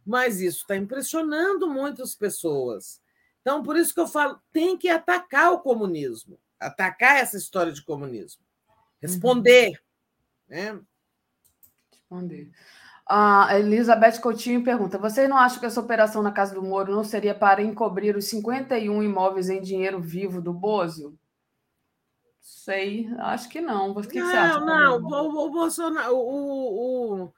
mas 0.05 0.39
isso 0.39 0.59
está 0.59 0.77
impressionando 0.77 1.69
muitas 1.69 2.15
pessoas. 2.15 3.01
Então, 3.41 3.61
por 3.61 3.75
isso 3.75 3.93
que 3.93 3.99
eu 3.99 4.07
falo, 4.07 4.39
tem 4.53 4.77
que 4.77 4.87
atacar 4.87 5.51
o 5.51 5.59
comunismo, 5.59 6.39
atacar 6.57 7.17
essa 7.17 7.37
história 7.37 7.73
de 7.73 7.83
comunismo, 7.83 8.41
responder. 9.01 9.71
Uhum. 10.49 10.55
Né? 10.55 10.81
Responder. 11.91 12.51
A 13.05 13.59
Elizabeth 13.59 14.19
Coutinho 14.21 14.63
pergunta: 14.63 14.97
Vocês 14.97 15.27
não 15.27 15.37
acham 15.37 15.59
que 15.59 15.65
essa 15.65 15.79
operação 15.81 16.21
na 16.21 16.31
casa 16.31 16.55
do 16.55 16.63
Moro 16.63 16.93
não 16.93 17.03
seria 17.03 17.35
para 17.35 17.61
encobrir 17.61 18.15
os 18.15 18.25
51 18.25 19.03
imóveis 19.03 19.49
em 19.49 19.61
dinheiro 19.61 19.99
vivo 19.99 20.41
do 20.41 20.53
Bósio? 20.53 21.17
Sei, 22.39 23.09
acho 23.19 23.49
que 23.49 23.59
não. 23.59 23.91
O 23.91 24.01
que 24.01 24.19
não, 24.19 24.27
você 24.27 24.37
acha? 24.37 24.59
Não, 24.61 25.01
o, 25.01 25.45
o 25.47 25.51
Bolsonaro, 25.51 26.15
o, 26.15 27.23
o, 27.23 27.33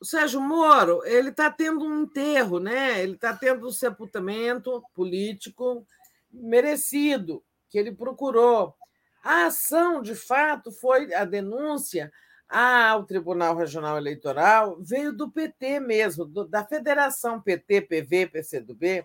o 0.00 0.04
Sérgio 0.04 0.40
Moro, 0.40 1.00
ele 1.04 1.30
está 1.30 1.50
tendo 1.50 1.84
um 1.84 2.02
enterro, 2.02 2.60
né? 2.60 3.02
Ele 3.02 3.14
está 3.14 3.34
tendo 3.34 3.66
um 3.66 3.72
sepultamento 3.72 4.82
político 4.94 5.84
merecido, 6.30 7.42
que 7.68 7.78
ele 7.78 7.92
procurou. 7.92 8.74
A 9.22 9.46
ação, 9.46 10.00
de 10.00 10.14
fato, 10.14 10.70
foi 10.70 11.12
a 11.12 11.24
denúncia 11.24 12.12
ao 12.48 13.04
Tribunal 13.04 13.56
Regional 13.56 13.96
Eleitoral 13.96 14.78
veio 14.80 15.12
do 15.12 15.30
PT 15.30 15.80
mesmo, 15.80 16.24
do, 16.24 16.46
da 16.46 16.64
Federação 16.64 17.40
PT, 17.40 17.82
PV, 17.82 18.26
PCdoB, 18.28 19.04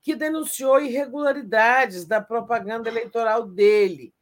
que 0.00 0.14
denunciou 0.14 0.80
irregularidades 0.80 2.04
da 2.04 2.20
propaganda 2.20 2.88
eleitoral 2.88 3.46
dele, 3.46 4.12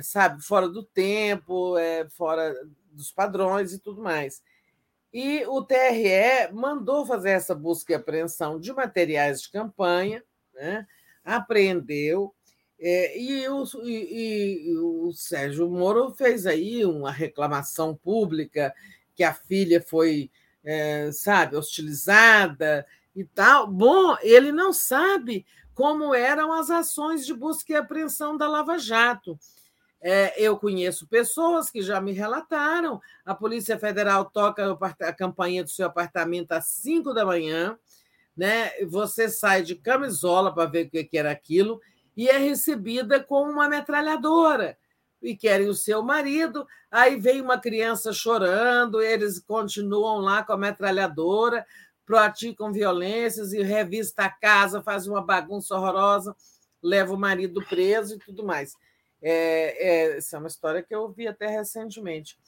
sabe, 0.00 0.42
fora 0.42 0.68
do 0.68 0.82
tempo, 0.82 1.76
é, 1.76 2.08
fora 2.10 2.54
dos 2.90 3.10
padrões 3.10 3.72
e 3.72 3.78
tudo 3.78 4.02
mais. 4.02 4.42
E 5.12 5.44
o 5.46 5.62
TRE 5.62 6.52
mandou 6.52 7.06
fazer 7.06 7.30
essa 7.30 7.54
busca 7.54 7.92
e 7.92 7.94
apreensão 7.94 8.58
de 8.58 8.72
materiais 8.72 9.42
de 9.42 9.50
campanha, 9.50 10.22
né? 10.52 10.86
apreendeu, 11.24 12.34
é, 12.78 13.18
e, 13.18 13.48
o, 13.48 13.64
e, 13.82 14.70
e, 14.70 14.78
o, 14.78 15.12
Sérgio 15.12 15.68
Moro 15.70 16.10
fez 16.10 16.46
aí 16.46 16.84
uma 16.84 17.10
reclamação 17.10 17.94
pública 17.94 18.74
que 19.14 19.22
a 19.22 19.32
filha 19.32 19.80
foi, 19.80 20.30
é, 20.64 21.10
sabe, 21.12 21.56
hostilizada 21.56 22.86
e 23.14 23.24
tal. 23.24 23.66
Bom, 23.66 24.16
ele 24.22 24.50
não 24.50 24.72
sabe 24.72 25.46
como 25.74 26.14
eram 26.14 26.52
as 26.52 26.70
ações 26.70 27.24
de 27.24 27.32
busca 27.32 27.72
e 27.72 27.76
apreensão 27.76 28.36
da 28.36 28.48
Lava 28.48 28.78
Jato. 28.78 29.38
É, 30.00 30.34
eu 30.38 30.58
conheço 30.58 31.06
pessoas 31.06 31.70
que 31.70 31.80
já 31.80 32.00
me 32.00 32.12
relataram. 32.12 33.00
A 33.24 33.34
Polícia 33.34 33.78
Federal 33.78 34.26
toca 34.26 34.76
a 35.00 35.12
campanha 35.12 35.64
do 35.64 35.70
seu 35.70 35.86
apartamento 35.86 36.52
às 36.52 36.66
5 36.66 37.14
da 37.14 37.24
manhã, 37.24 37.78
né? 38.36 38.70
Você 38.84 39.30
sai 39.30 39.62
de 39.62 39.74
camisola 39.74 40.52
para 40.52 40.68
ver 40.68 40.86
o 40.86 40.90
que 40.90 41.16
era 41.16 41.30
aquilo 41.30 41.80
e 42.16 42.28
é 42.28 42.38
recebida 42.38 43.22
com 43.22 43.42
uma 43.42 43.68
metralhadora. 43.68 44.76
E 45.20 45.34
querem 45.36 45.68
o 45.68 45.74
seu 45.74 46.02
marido, 46.02 46.66
aí 46.90 47.18
vem 47.18 47.40
uma 47.40 47.58
criança 47.58 48.12
chorando, 48.12 49.00
eles 49.00 49.38
continuam 49.38 50.18
lá 50.18 50.42
com 50.42 50.52
a 50.52 50.58
metralhadora, 50.58 51.66
praticam 52.04 52.72
violências 52.72 53.52
e 53.52 53.62
revista 53.62 54.24
a 54.24 54.28
casa, 54.28 54.82
faz 54.82 55.06
uma 55.06 55.22
bagunça 55.22 55.74
horrorosa, 55.74 56.36
leva 56.82 57.14
o 57.14 57.18
marido 57.18 57.64
preso 57.66 58.16
e 58.16 58.18
tudo 58.18 58.44
mais. 58.44 58.74
É, 59.22 60.12
é, 60.12 60.16
essa 60.18 60.36
é 60.36 60.38
uma 60.38 60.48
história 60.48 60.82
que 60.82 60.94
eu 60.94 61.02
ouvi 61.02 61.26
até 61.26 61.46
recentemente. 61.46 62.38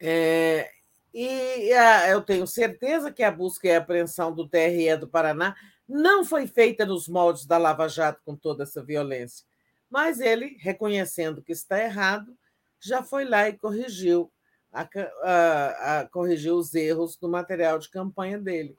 É, 0.00 0.70
e 1.12 1.72
a, 1.74 2.08
eu 2.08 2.22
tenho 2.22 2.46
certeza 2.46 3.12
que 3.12 3.22
a 3.22 3.30
busca 3.30 3.68
e 3.68 3.72
a 3.72 3.78
apreensão 3.78 4.32
do 4.32 4.48
TRE 4.48 4.96
do 4.96 5.06
Paraná 5.06 5.54
não 5.90 6.24
foi 6.24 6.46
feita 6.46 6.86
nos 6.86 7.08
moldes 7.08 7.44
da 7.44 7.58
Lava 7.58 7.88
Jato 7.88 8.22
com 8.24 8.36
toda 8.36 8.62
essa 8.62 8.80
violência. 8.80 9.44
Mas 9.90 10.20
ele, 10.20 10.56
reconhecendo 10.60 11.42
que 11.42 11.50
está 11.50 11.82
errado, 11.82 12.32
já 12.78 13.02
foi 13.02 13.24
lá 13.24 13.48
e 13.48 13.58
corrigiu, 13.58 14.30
a, 14.72 14.88
a, 15.22 16.00
a, 16.00 16.08
corrigiu 16.08 16.54
os 16.54 16.72
erros 16.74 17.16
do 17.16 17.28
material 17.28 17.76
de 17.80 17.90
campanha 17.90 18.38
dele. 18.38 18.76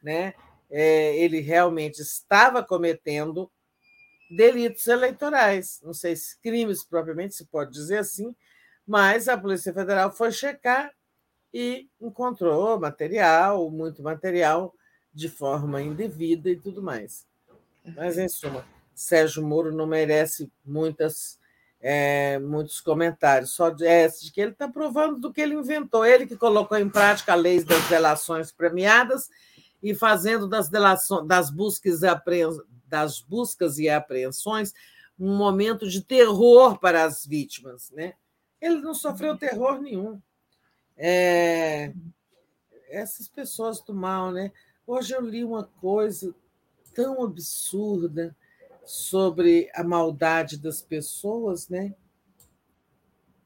Né? 0.00 0.34
É, 0.70 1.16
ele 1.16 1.40
realmente 1.40 2.00
estava 2.00 2.62
cometendo 2.62 3.50
delitos 4.30 4.86
eleitorais, 4.86 5.80
não 5.82 5.92
sei 5.92 6.14
se 6.14 6.40
crimes 6.40 6.84
propriamente 6.84 7.34
se 7.34 7.44
pode 7.44 7.72
dizer 7.72 7.98
assim, 7.98 8.34
mas 8.86 9.28
a 9.28 9.36
Polícia 9.36 9.74
Federal 9.74 10.10
foi 10.12 10.30
checar 10.30 10.90
e 11.52 11.88
encontrou 12.00 12.78
material, 12.80 13.70
muito 13.70 14.02
material, 14.02 14.72
de 15.12 15.28
forma 15.28 15.82
indevida 15.82 16.50
e 16.50 16.56
tudo 16.56 16.82
mais. 16.82 17.26
Mas, 17.96 18.18
em 18.18 18.28
suma, 18.28 18.64
Sérgio 18.94 19.44
Moro 19.44 19.72
não 19.72 19.86
merece 19.86 20.50
muitas, 20.64 21.38
é, 21.80 22.38
muitos 22.38 22.80
comentários, 22.80 23.52
só 23.52 23.70
de, 23.70 23.86
é, 23.86 24.08
de 24.08 24.30
que 24.30 24.40
ele 24.40 24.52
está 24.52 24.68
provando 24.68 25.18
do 25.18 25.32
que 25.32 25.40
ele 25.40 25.54
inventou, 25.54 26.04
ele 26.04 26.26
que 26.26 26.36
colocou 26.36 26.78
em 26.78 26.88
prática 26.88 27.32
a 27.32 27.36
lei 27.36 27.62
das 27.62 27.88
delações 27.88 28.52
premiadas 28.52 29.28
e 29.82 29.94
fazendo 29.94 30.48
das, 30.48 30.68
delações, 30.68 31.26
das, 31.26 31.50
buscas 31.50 32.00
das 32.86 33.20
buscas 33.20 33.78
e 33.78 33.88
apreensões 33.88 34.72
um 35.18 35.36
momento 35.36 35.88
de 35.88 36.02
terror 36.02 36.78
para 36.78 37.04
as 37.04 37.26
vítimas. 37.26 37.90
Né? 37.90 38.14
Ele 38.60 38.80
não 38.80 38.94
sofreu 38.94 39.36
terror 39.36 39.80
nenhum. 39.80 40.20
É, 40.96 41.92
essas 42.88 43.28
pessoas 43.28 43.80
do 43.80 43.94
mal, 43.94 44.30
né? 44.30 44.52
Hoje 44.86 45.14
eu 45.14 45.20
li 45.20 45.44
uma 45.44 45.64
coisa 45.80 46.34
tão 46.92 47.22
absurda 47.22 48.36
sobre 48.84 49.70
a 49.74 49.84
maldade 49.84 50.58
das 50.58 50.82
pessoas, 50.82 51.68
né? 51.68 51.94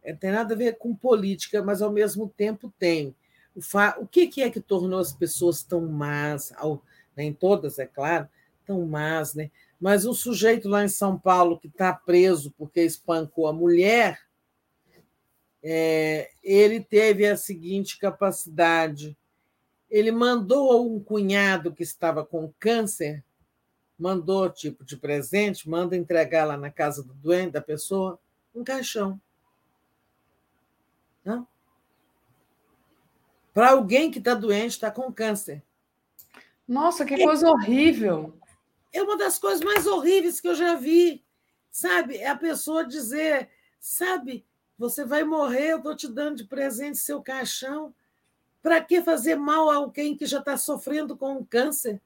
É, 0.03 0.15
tem 0.15 0.31
nada 0.31 0.55
a 0.55 0.57
ver 0.57 0.79
com 0.79 0.95
política, 0.95 1.63
mas 1.63 1.83
ao 1.83 1.93
mesmo 1.93 2.29
tempo 2.29 2.73
tem. 2.79 3.15
O, 3.55 3.61
fa... 3.61 3.97
o 3.99 4.07
que, 4.07 4.29
que 4.29 4.43
é 4.43 4.51
que 4.51 4.61
tornou 4.61 4.99
as 4.99 5.13
pessoas 5.13 5.63
tão 5.63 5.87
más, 5.87 6.53
ao... 6.57 6.83
nem 7.15 7.35
todas, 7.35 7.79
é 7.79 7.87
claro, 7.87 8.29
tão 8.65 8.87
más, 8.87 9.35
né? 9.35 9.51
Mas 9.79 10.07
o 10.07 10.15
sujeito 10.15 10.71
lá 10.71 10.85
em 10.85 10.89
São 10.89 11.19
Paulo 11.19 11.59
que 11.59 11.69
está 11.69 11.93
preso 11.93 12.51
porque 12.57 12.81
espancou 12.81 13.47
a 13.47 13.53
mulher, 13.53 14.21
é, 15.63 16.31
ele 16.43 16.81
teve 16.81 17.27
a 17.27 17.37
seguinte 17.37 17.99
capacidade: 17.99 19.17
ele 19.91 20.11
mandou 20.11 20.87
um 20.87 21.03
cunhado 21.03 21.73
que 21.73 21.83
estava 21.83 22.25
com 22.25 22.53
câncer, 22.59 23.25
mandou 23.99 24.51
tipo 24.51 24.85
de 24.85 24.97
presente, 24.97 25.69
manda 25.69 25.97
entregar 25.97 26.45
lá 26.45 26.57
na 26.57 26.71
casa 26.71 27.03
do 27.03 27.15
doente 27.15 27.53
da 27.53 27.61
pessoa 27.61 28.19
um 28.55 28.65
caixão. 28.65 29.21
Para 33.57 33.71
alguém 33.71 34.11
que 34.11 34.19
está 34.19 34.35
doente, 34.35 34.73
está 34.73 34.91
com 34.91 35.11
câncer. 35.11 35.63
Nossa, 36.69 37.07
que 37.07 37.17
coisa 37.23 37.49
horrível! 37.49 38.39
É 38.93 39.03
uma 39.03 39.17
das 39.17 39.39
coisas 39.39 39.65
mais 39.65 39.87
horríveis 39.87 40.41
que 40.41 40.49
eu 40.49 40.55
já 40.55 40.75
vi. 40.75 41.25
Sabe? 41.71 42.19
É 42.19 42.29
a 42.29 42.37
pessoa 42.37 42.87
dizer, 42.87 43.49
sabe, 43.81 44.45
você 44.79 45.05
vai 45.05 45.25
morrer, 45.25 45.73
eu 45.73 45.79
estou 45.79 45.97
te 45.97 46.07
dando 46.07 46.37
de 46.37 46.45
presente 46.45 46.99
seu 46.99 47.23
caixão. 47.23 47.95
Para 48.63 48.81
que 48.81 49.03
fazer 49.03 49.37
mal 49.37 49.71
a 49.71 49.77
alguém 49.77 50.17
que 50.17 50.27
já 50.27 50.39
está 50.39 50.57
sofrendo 50.57 51.17
com 51.17 51.39
um 51.39 51.45
câncer? 51.45 52.01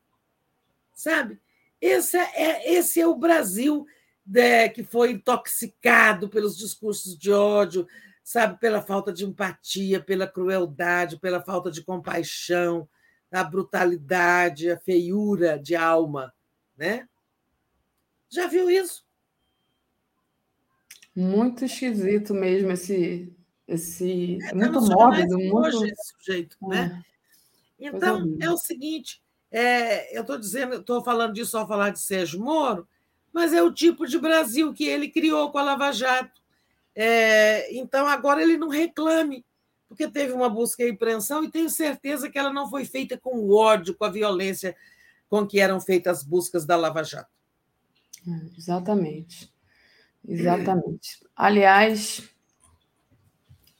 Sabe? 0.94 1.40
Esse 1.80 2.18
é, 2.18 2.72
esse 2.72 3.00
é 3.00 3.06
o 3.06 3.14
Brasil 3.14 3.86
né, 4.26 4.68
que 4.68 4.84
foi 4.84 5.12
intoxicado 5.12 6.28
pelos 6.28 6.56
discursos 6.56 7.16
de 7.16 7.32
ódio, 7.32 7.86
sabe? 8.22 8.58
Pela 8.60 8.82
falta 8.82 9.12
de 9.12 9.24
empatia, 9.24 10.00
pela 10.00 10.26
crueldade, 10.26 11.18
pela 11.18 11.42
falta 11.42 11.70
de 11.70 11.82
compaixão, 11.82 12.88
a 13.32 13.42
brutalidade, 13.42 14.70
a 14.70 14.78
feiura 14.78 15.58
de 15.58 15.74
alma. 15.74 16.32
Né? 16.76 17.08
Já 18.28 18.46
viu 18.46 18.70
isso? 18.70 19.04
Muito 21.14 21.64
esquisito 21.64 22.32
mesmo 22.32 22.70
esse. 22.70 23.34
Esse 23.70 24.38
é, 24.42 24.54
muito 24.54 24.80
mórbido. 24.80 25.38
Muito... 25.38 25.84
esse 25.84 26.12
sujeito, 26.16 26.56
é. 26.64 26.66
né? 26.68 27.04
Então, 27.78 28.36
é 28.40 28.50
o 28.50 28.56
seguinte: 28.56 29.22
é, 29.50 30.16
eu 30.16 30.22
estou 30.22 30.38
dizendo, 30.38 30.76
estou 30.76 31.02
falando 31.02 31.34
disso 31.34 31.56
ao 31.56 31.68
falar 31.68 31.90
de 31.90 32.00
Sérgio 32.00 32.40
Moro, 32.40 32.86
mas 33.32 33.52
é 33.52 33.62
o 33.62 33.72
tipo 33.72 34.06
de 34.06 34.18
Brasil 34.18 34.74
que 34.74 34.84
ele 34.84 35.08
criou 35.08 35.50
com 35.50 35.58
a 35.58 35.62
Lava 35.62 35.92
Jato. 35.92 36.40
É, 36.94 37.72
então, 37.74 38.06
agora 38.06 38.42
ele 38.42 38.56
não 38.56 38.68
reclame, 38.68 39.44
porque 39.88 40.08
teve 40.08 40.32
uma 40.32 40.48
busca 40.48 40.82
e 40.82 40.90
apreensão 40.90 41.44
e 41.44 41.50
tenho 41.50 41.70
certeza 41.70 42.28
que 42.28 42.38
ela 42.38 42.52
não 42.52 42.68
foi 42.68 42.84
feita 42.84 43.16
com 43.16 43.38
o 43.38 43.56
ódio, 43.56 43.94
com 43.94 44.04
a 44.04 44.10
violência 44.10 44.76
com 45.28 45.46
que 45.46 45.60
eram 45.60 45.80
feitas 45.80 46.18
as 46.18 46.24
buscas 46.24 46.66
da 46.66 46.76
Lava 46.76 47.04
Jato. 47.04 47.30
É, 48.26 48.58
exatamente. 48.58 49.50
Exatamente. 50.26 51.24
Aliás, 51.34 52.28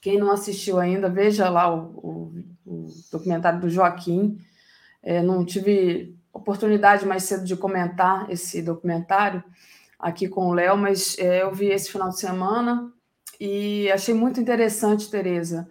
quem 0.00 0.18
não 0.18 0.30
assistiu 0.30 0.78
ainda, 0.78 1.08
veja 1.08 1.48
lá 1.50 1.74
o, 1.74 1.90
o, 1.96 2.32
o 2.66 2.86
documentário 3.12 3.60
do 3.60 3.68
Joaquim. 3.68 4.38
É, 5.02 5.22
não 5.22 5.44
tive 5.44 6.16
oportunidade 6.32 7.06
mais 7.06 7.24
cedo 7.24 7.44
de 7.44 7.56
comentar 7.56 8.30
esse 8.30 8.62
documentário 8.62 9.42
aqui 9.98 10.28
com 10.28 10.48
o 10.48 10.54
Léo, 10.54 10.76
mas 10.76 11.18
é, 11.18 11.42
eu 11.42 11.52
vi 11.52 11.66
esse 11.66 11.90
final 11.90 12.08
de 12.08 12.18
semana 12.18 12.92
e 13.38 13.90
achei 13.90 14.14
muito 14.14 14.40
interessante, 14.40 15.10
Tereza, 15.10 15.68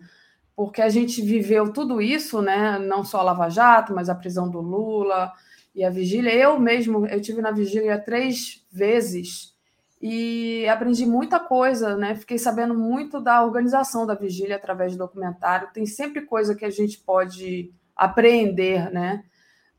porque 0.56 0.82
a 0.82 0.90
gente 0.90 1.22
viveu 1.22 1.72
tudo 1.72 2.02
isso, 2.02 2.42
né? 2.42 2.78
Não 2.80 3.04
só 3.04 3.20
a 3.20 3.24
Lava 3.24 3.50
Jato, 3.50 3.94
mas 3.94 4.10
a 4.10 4.16
prisão 4.16 4.50
do 4.50 4.60
Lula 4.60 5.32
e 5.74 5.84
a 5.84 5.90
vigília. 5.90 6.34
Eu 6.34 6.60
mesmo, 6.60 7.06
eu 7.08 7.22
tive 7.22 7.42
na 7.42 7.52
vigília 7.52 7.98
três 7.98 8.66
vezes 8.72 9.56
e 10.02 10.66
aprendi 10.70 11.06
muita 11.06 11.40
coisa, 11.40 11.98
né? 11.98 12.16
Fiquei 12.16 12.38
sabendo 12.38 12.74
muito 12.74 13.20
da 13.20 13.44
organização 13.44 14.06
da 14.06 14.16
vigília 14.16 14.56
através 14.56 14.94
do 14.94 15.00
documentário. 15.00 15.70
Tem 15.74 15.86
sempre 15.86 16.22
coisa 16.22 16.56
que 16.56 16.64
a 16.64 16.70
gente 16.70 17.00
pode 17.00 17.74
aprender, 17.96 18.90
né? 18.92 19.24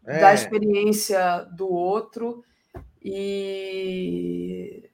É. 0.04 0.20
Da 0.20 0.34
experiência 0.34 1.48
do 1.56 1.68
outro. 1.68 2.44
E, 3.02 4.90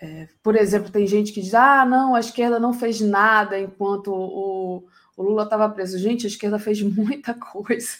é, 0.00 0.28
por 0.42 0.56
exemplo, 0.56 0.90
tem 0.90 1.06
gente 1.06 1.32
que 1.32 1.42
diz: 1.42 1.54
ah, 1.54 1.84
não, 1.84 2.14
a 2.14 2.20
esquerda 2.20 2.58
não 2.58 2.72
fez 2.72 3.00
nada 3.00 3.58
enquanto 3.60 4.08
o, 4.12 4.86
o 5.16 5.22
Lula 5.22 5.44
estava 5.44 5.68
preso. 5.68 5.98
Gente, 5.98 6.26
a 6.26 6.30
esquerda 6.30 6.58
fez 6.58 6.80
muita 6.82 7.34
coisa. 7.34 7.98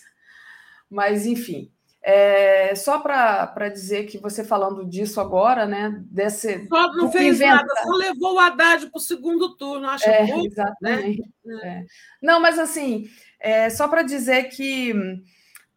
Mas, 0.88 1.26
enfim. 1.26 1.71
É, 2.04 2.74
só 2.74 2.98
para 2.98 3.68
dizer 3.68 4.06
que 4.06 4.18
você 4.18 4.42
falando 4.42 4.84
disso 4.84 5.20
agora, 5.20 5.66
né? 5.66 6.02
Desse, 6.10 6.66
só 6.66 6.92
não 6.94 7.12
fez 7.12 7.36
inventa... 7.36 7.56
nada, 7.56 7.74
só 7.80 7.92
levou 7.92 8.34
o 8.34 8.38
Haddad 8.40 8.90
para 8.90 8.98
o 8.98 9.00
segundo 9.00 9.56
turno, 9.56 9.88
acho 9.88 10.08
é, 10.08 10.26
pouco, 10.26 10.46
exatamente. 10.46 11.22
Né? 11.44 11.60
É. 11.62 11.84
Não, 12.20 12.40
mas 12.40 12.58
assim, 12.58 13.08
é, 13.38 13.70
só 13.70 13.86
para 13.86 14.02
dizer 14.02 14.48
que 14.48 14.92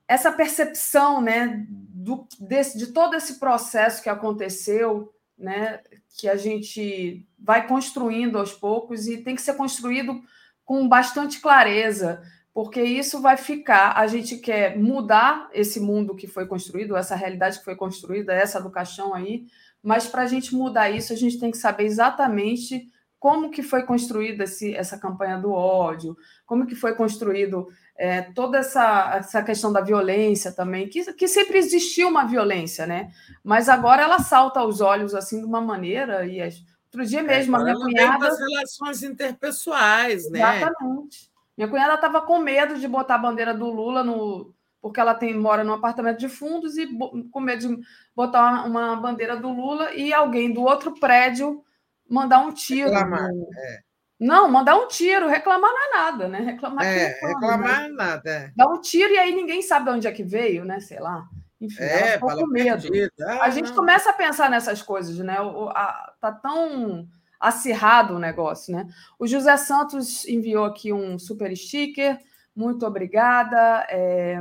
essa 0.08 0.32
percepção 0.32 1.22
né, 1.22 1.64
do, 1.70 2.28
desse, 2.40 2.76
de 2.76 2.88
todo 2.88 3.16
esse 3.16 3.40
processo 3.40 4.02
que 4.02 4.10
aconteceu, 4.10 5.14
né, 5.38 5.80
que 6.18 6.28
a 6.28 6.36
gente 6.36 7.24
vai 7.38 7.68
construindo 7.68 8.40
aos 8.40 8.52
poucos 8.52 9.08
e 9.08 9.18
tem 9.18 9.36
que 9.36 9.42
ser 9.44 9.54
construído 9.54 10.20
com 10.64 10.88
bastante 10.88 11.40
clareza 11.40 12.24
porque 12.56 12.82
isso 12.82 13.22
vai 13.22 13.36
ficar. 13.36 13.98
A 13.98 14.08
gente 14.08 14.38
quer 14.38 14.78
mudar 14.78 15.50
esse 15.54 15.78
mundo 15.78 16.16
que 16.16 16.26
foi 16.26 16.48
construído, 16.48 16.96
essa 16.96 17.14
realidade 17.14 17.60
que 17.60 17.66
foi 17.66 17.76
construída, 17.76 18.34
essa 18.34 18.62
do 18.62 18.72
caixão 18.72 19.14
aí, 19.14 19.46
mas 19.84 20.08
para 20.08 20.22
a 20.22 20.26
gente 20.26 20.56
mudar 20.56 20.90
isso, 20.90 21.12
a 21.12 21.18
gente 21.18 21.38
tem 21.38 21.52
que 21.52 21.58
saber 21.58 21.84
exatamente 21.84 22.90
como 23.20 23.52
que 23.52 23.62
foi 23.62 23.84
construída 23.84 24.46
esse, 24.46 24.74
essa 24.74 24.98
campanha 24.98 25.38
do 25.38 25.52
ódio, 25.52 26.16
como 26.46 26.66
que 26.66 26.76
foi 26.76 26.96
construído 26.96 27.68
é, 27.98 28.22
toda 28.22 28.60
essa, 28.60 29.16
essa 29.18 29.44
questão 29.44 29.74
da 29.74 29.82
violência 29.82 30.50
também, 30.50 30.88
que, 30.88 31.12
que 31.12 31.28
sempre 31.28 31.58
existiu 31.58 32.08
uma 32.08 32.24
violência, 32.24 32.88
né? 32.88 33.12
Mas 33.44 33.68
agora 33.68 34.02
ela 34.02 34.20
salta 34.20 34.62
aos 34.62 34.80
olhos 34.80 35.14
assim 35.14 35.40
de 35.40 35.46
uma 35.46 35.60
maneira, 35.60 36.26
e 36.26 36.42
outro 36.42 37.06
dia 37.06 37.22
mesmo 37.22 37.58
é, 37.58 37.60
a 37.60 37.64
minha 37.64 37.76
cunhada. 37.76 38.30
das 38.30 38.40
relações 38.40 39.04
interpessoais, 39.04 40.30
né? 40.32 40.40
Exatamente. 40.40 41.35
Minha 41.58 41.68
cunhada 41.70 41.96
estava 41.96 42.22
com 42.22 42.40
medo 42.40 42.78
de 42.80 42.88
botar 42.88 43.16
a 43.16 43.20
bandeira 43.20 43.54
do 43.54 43.70
Lula 43.70 44.04
no. 44.04 44.54
Porque 44.82 45.00
ela 45.00 45.16
tem, 45.16 45.34
mora 45.34 45.64
num 45.64 45.74
apartamento 45.74 46.20
de 46.20 46.30
fundos 46.30 46.78
e 46.78 46.88
com 47.32 47.40
medo 47.40 47.68
de 47.76 47.82
botar 48.16 48.66
uma, 48.66 48.66
uma 48.92 48.96
bandeira 48.98 49.36
do 49.36 49.50
Lula 49.50 49.92
e 49.96 50.14
alguém 50.14 50.54
do 50.54 50.62
outro 50.62 50.94
prédio 51.00 51.64
mandar 52.08 52.40
um 52.40 52.52
tiro. 52.52 52.92
Reclamar, 52.92 53.30
no- 53.34 53.50
é. 53.58 53.80
Não, 54.20 54.48
mandar 54.50 54.76
um 54.78 54.88
tiro, 54.88 55.28
reclamar 55.28 55.72
não 55.72 55.84
é 55.84 55.92
nada, 56.04 56.28
né? 56.28 56.40
Reclamar 56.40 56.86
É, 56.86 57.20
fala, 57.20 57.34
reclamar 57.34 57.82
né? 57.84 57.88
nada. 57.90 58.30
é. 58.30 58.52
Dá 58.56 58.68
um 58.68 58.80
tiro 58.80 59.12
e 59.12 59.18
aí 59.18 59.34
ninguém 59.36 59.62
sabe 59.64 59.86
de 59.86 59.92
onde 59.98 60.08
é 60.08 60.12
que 60.12 60.24
veio, 60.24 60.64
né? 60.64 60.80
Sei 60.80 61.00
lá. 61.00 61.26
Enfim, 61.60 61.82
É, 61.82 62.14
ela 62.16 62.20
com 62.36 62.48
medo. 62.48 62.88
Ah, 63.22 63.44
A 63.46 63.50
gente 63.50 63.70
não. 63.70 63.76
começa 63.76 64.10
a 64.12 64.14
pensar 64.14 64.50
nessas 64.52 64.82
coisas, 64.84 65.18
né? 65.18 65.42
O, 65.42 65.70
a, 65.70 66.14
tá 66.22 66.32
tão 66.32 67.08
acirrado 67.48 68.16
o 68.16 68.20
negócio, 68.20 68.76
né? 68.76 68.88
O 69.20 69.28
José 69.28 69.56
Santos 69.58 70.26
enviou 70.28 70.66
aqui 70.66 70.92
um 70.94 71.18
super 71.20 71.56
sticker. 71.56 72.20
Muito 72.56 72.86
obrigada. 72.86 73.86
É, 73.90 74.40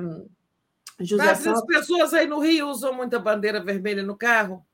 José 1.00 1.24
Mas 1.24 1.39
Santos. 1.39 1.60
as 1.60 1.66
pessoas 1.66 2.15
aí 2.15 2.26
no 2.26 2.39
Rio 2.39 2.68
usam 2.68 2.92
muita 2.94 3.18
bandeira 3.18 3.62
vermelha 3.62 4.02
no 4.02 4.16
carro? 4.16 4.65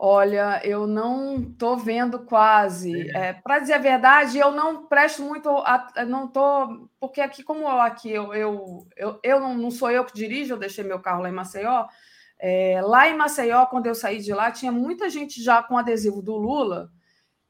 Olha, 0.00 0.60
eu 0.64 0.86
não 0.86 1.40
estou 1.40 1.76
vendo 1.76 2.20
quase. 2.20 3.10
É, 3.16 3.32
Para 3.32 3.58
dizer 3.58 3.72
a 3.74 3.78
verdade, 3.78 4.38
eu 4.38 4.52
não 4.52 4.86
presto 4.86 5.22
muito. 5.22 5.48
a- 5.48 5.90
não 6.06 6.28
tô, 6.28 6.88
porque 7.00 7.20
aqui, 7.20 7.42
como 7.42 7.62
eu, 7.62 7.80
aqui 7.80 8.08
eu, 8.12 8.32
eu, 8.32 8.86
eu, 8.96 9.18
eu 9.24 9.40
não, 9.40 9.54
não 9.56 9.70
sou 9.72 9.90
eu 9.90 10.04
que 10.04 10.14
dirijo, 10.14 10.54
eu 10.54 10.58
deixei 10.58 10.84
meu 10.84 11.00
carro 11.00 11.22
lá 11.22 11.28
em 11.28 11.32
Maceió. 11.32 11.86
É, 12.38 12.80
lá 12.80 13.08
em 13.08 13.16
Maceió, 13.16 13.66
quando 13.66 13.86
eu 13.86 13.94
saí 13.96 14.20
de 14.20 14.32
lá, 14.32 14.52
tinha 14.52 14.70
muita 14.70 15.10
gente 15.10 15.42
já 15.42 15.60
com 15.64 15.76
adesivo 15.76 16.22
do 16.22 16.36
Lula 16.36 16.92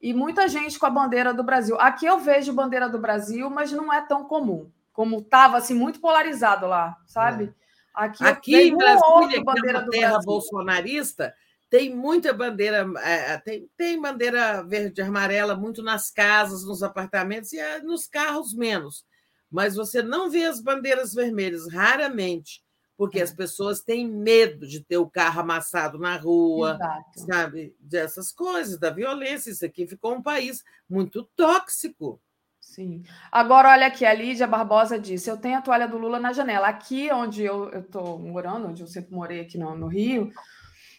e 0.01 0.15
muita 0.15 0.49
gente 0.49 0.79
com 0.79 0.87
a 0.87 0.91
bandeira 0.91 1.35
do 1.35 1.43
Brasil. 1.43 1.77
Aqui 1.81 2.07
eu 2.07 2.19
vejo 2.19 2.53
bandeira 2.53 2.89
do 2.89 2.99
Brasil, 2.99 3.51
mas 3.51 3.73
não 3.73 3.93
é 3.93 4.01
tão 4.01 4.25
comum, 4.25 4.71
como 4.93 5.19
estava 5.19 5.59
assim 5.59 5.75
muito 5.75 6.01
polarizado 6.01 6.67
lá, 6.67 6.97
sabe? 7.07 7.53
Aqui, 7.95 8.23
eu 8.23 8.29
Aqui 8.29 8.53
vejo 8.53 8.69
em 8.69 8.75
um 8.75 8.79
Brasília, 8.79 9.07
outro 9.09 9.29
que 9.29 9.37
é 9.37 9.43
bandeira 9.43 9.79
uma 9.81 9.91
terra 9.91 10.19
bolsonarista, 10.25 11.35
tem 11.69 11.95
muita 11.95 12.33
bandeira, 12.33 12.87
é, 13.03 13.37
tem, 13.39 13.69
tem 13.77 14.01
bandeira 14.01 14.63
verde 14.63 15.01
e 15.01 15.05
amarela 15.05 15.55
muito 15.55 15.83
nas 15.83 16.11
casas, 16.11 16.65
nos 16.65 16.83
apartamentos 16.83 17.53
e 17.53 17.59
é, 17.59 17.81
nos 17.81 18.07
carros 18.07 18.55
menos. 18.55 19.05
Mas 19.51 19.75
você 19.75 20.03
não 20.03 20.31
vê 20.31 20.45
as 20.45 20.61
bandeiras 20.61 21.13
vermelhas, 21.13 21.71
raramente, 21.73 22.63
porque 22.99 23.21
É. 23.21 23.23
as 23.23 23.31
pessoas 23.33 23.81
têm 23.81 24.07
medo 24.07 24.67
de 24.67 24.85
ter 24.85 24.99
o 24.99 25.09
carro 25.09 25.41
amassado 25.41 25.99
na 25.99 26.17
rua, 26.17 26.75
Exato. 26.75 27.21
sabe? 27.33 27.75
Dessas 27.81 28.33
coisas, 28.33 28.79
da 28.79 28.91
violência. 28.91 29.51
Isso 29.51 29.65
aqui 29.65 29.87
ficou 29.87 30.15
um 30.17 30.23
país 30.23 30.63
muito 30.91 31.23
tóxico. 31.37 32.21
Sim. 32.61 33.03
Agora, 33.33 33.71
olha 33.71 33.87
aqui, 33.87 34.05
a 34.05 34.13
Lídia 34.13 34.47
Barbosa 34.47 34.99
disse: 34.99 35.31
eu 35.31 35.37
tenho 35.39 35.57
a 35.59 35.63
toalha 35.63 35.87
do 35.89 35.97
Lula 35.97 36.19
na 36.21 36.33
janela. 36.33 36.67
Aqui 36.69 37.09
onde 37.13 37.43
eu 37.45 37.71
estou 37.71 38.19
morando, 38.19 38.67
onde 38.69 38.83
eu 38.83 38.87
sempre 38.89 39.15
morei 39.15 39.41
aqui 39.41 39.57
no, 39.57 39.75
no 39.77 39.87
Rio, 39.87 40.31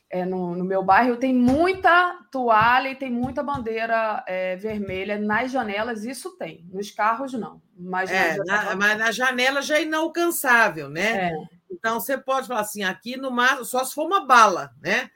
é, 0.09 0.25
no, 0.25 0.55
no 0.55 0.63
meu 0.65 0.81
bairro, 0.83 1.17
tem 1.17 1.31
muita 1.33 2.17
toalha 2.31 2.89
e 2.89 2.95
tem 2.95 3.11
muita 3.11 3.43
bandeira 3.43 4.23
é, 4.25 4.55
vermelha 4.55 5.19
nas 5.19 5.51
janelas, 5.51 6.03
isso 6.05 6.35
tem. 6.37 6.65
Nos 6.73 6.89
carros, 6.91 7.33
não. 7.33 7.61
Mas 7.77 8.09
É, 8.09 8.35
na- 8.45 8.75
mas 8.75 8.97
na 8.97 9.11
janela 9.11 9.61
já 9.61 9.77
é 9.77 9.83
inalcançável, 9.83 10.89
né? 10.89 11.29
É, 11.29 11.58
Então 11.69 11.99
você 11.99 12.17
pode 12.17 12.47
falar 12.47 12.61
assim, 12.61 12.83
aqui 12.83 13.15
no 13.17 13.31
máximo, 13.31 13.65
só 13.65 13.83
se 13.83 13.93
for 13.93 14.05
uma 14.05 14.25
bala, 14.25 14.71
né? 14.81 15.09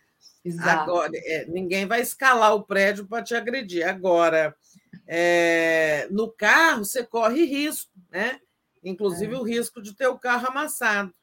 exato. 0.45 0.91
Agora, 0.91 1.11
é, 1.13 1.45
ninguém 1.45 1.85
vai 1.85 2.01
escalar 2.01 2.53
o 2.53 2.63
prédio 2.63 3.07
para 3.07 3.23
te 3.23 3.33
agredir. 3.33 3.87
Agora, 3.87 4.53
é, 5.07 6.07
no 6.11 6.29
carro, 6.31 6.83
você 6.83 7.03
corre 7.03 7.45
risco, 7.45 7.91
né? 8.11 8.39
Inclusive 8.83 9.33
É. 9.33 9.37
o 9.37 9.43
risco 9.43 9.81
de 9.81 9.95
ter 9.95 10.07
o 10.07 10.19
carro 10.19 10.47
amassado. 10.47 11.13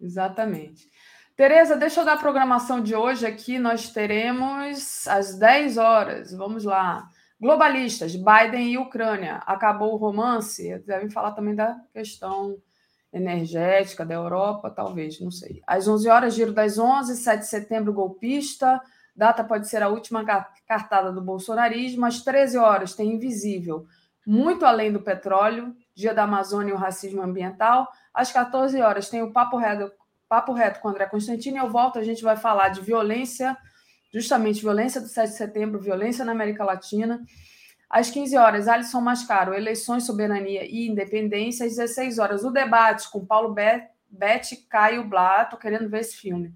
Exatamente. 0.00 0.88
Tereza, 1.36 1.76
deixa 1.76 2.00
eu 2.00 2.04
dar 2.04 2.14
a 2.14 2.18
programação 2.18 2.82
de 2.82 2.94
hoje 2.94 3.26
aqui. 3.26 3.58
Nós 3.58 3.90
teremos 3.90 5.06
às 5.06 5.38
10 5.38 5.76
horas. 5.76 6.32
Vamos 6.32 6.64
lá. 6.64 7.08
Globalistas, 7.38 8.14
Biden 8.16 8.72
e 8.72 8.78
Ucrânia. 8.78 9.36
Acabou 9.46 9.94
o 9.94 9.96
romance? 9.96 10.78
Devem 10.86 11.10
falar 11.10 11.32
também 11.32 11.54
da 11.54 11.78
questão 11.92 12.58
energética 13.12 14.04
da 14.04 14.14
Europa, 14.14 14.70
talvez, 14.70 15.20
não 15.20 15.30
sei. 15.30 15.60
Às 15.66 15.88
11 15.88 16.08
horas, 16.08 16.34
giro 16.34 16.52
das 16.52 16.78
11, 16.78 17.16
7 17.16 17.40
de 17.40 17.46
setembro, 17.46 17.92
golpista. 17.92 18.80
Data 19.14 19.42
pode 19.42 19.68
ser 19.68 19.82
a 19.82 19.88
última 19.88 20.24
ca- 20.24 20.48
cartada 20.66 21.12
do 21.12 21.20
bolsonarismo. 21.20 22.06
Às 22.06 22.22
13 22.22 22.56
horas, 22.58 22.94
tem 22.94 23.12
Invisível, 23.14 23.84
muito 24.26 24.64
além 24.64 24.92
do 24.92 25.00
petróleo, 25.00 25.74
Dia 25.94 26.14
da 26.14 26.22
Amazônia 26.22 26.70
e 26.70 26.74
o 26.74 26.78
racismo 26.78 27.20
ambiental. 27.20 27.88
Às 28.14 28.32
14 28.32 28.80
horas, 28.80 29.08
tem 29.10 29.22
o 29.22 29.32
Papo 29.32 29.56
Reto, 29.56 29.92
Papo 30.28 30.52
Reto 30.52 30.80
com 30.80 30.88
André 30.88 31.06
Constantino. 31.06 31.58
Eu 31.58 31.68
volto, 31.68 31.98
a 31.98 32.04
gente 32.04 32.22
vai 32.22 32.36
falar 32.36 32.68
de 32.68 32.80
violência, 32.80 33.56
justamente 34.12 34.62
violência 34.62 35.00
do 35.00 35.08
7 35.08 35.30
de 35.30 35.36
setembro, 35.36 35.80
violência 35.80 36.24
na 36.24 36.32
América 36.32 36.64
Latina. 36.64 37.20
Às 37.90 38.08
15 38.10 38.36
horas, 38.36 38.68
Alisson 38.68 39.00
Mascaro, 39.00 39.52
Eleições, 39.52 40.06
Soberania 40.06 40.64
e 40.64 40.86
Independência. 40.88 41.66
Às 41.66 41.74
16 41.76 42.18
horas, 42.20 42.44
o 42.44 42.50
debate 42.50 43.10
com 43.10 43.26
Paulo 43.26 43.52
Be- 43.52 43.82
Bete, 44.08 44.56
Caio 44.68 45.04
Blá. 45.08 45.42
Estou 45.42 45.58
querendo 45.58 45.88
ver 45.88 46.00
esse 46.00 46.16
filme. 46.16 46.54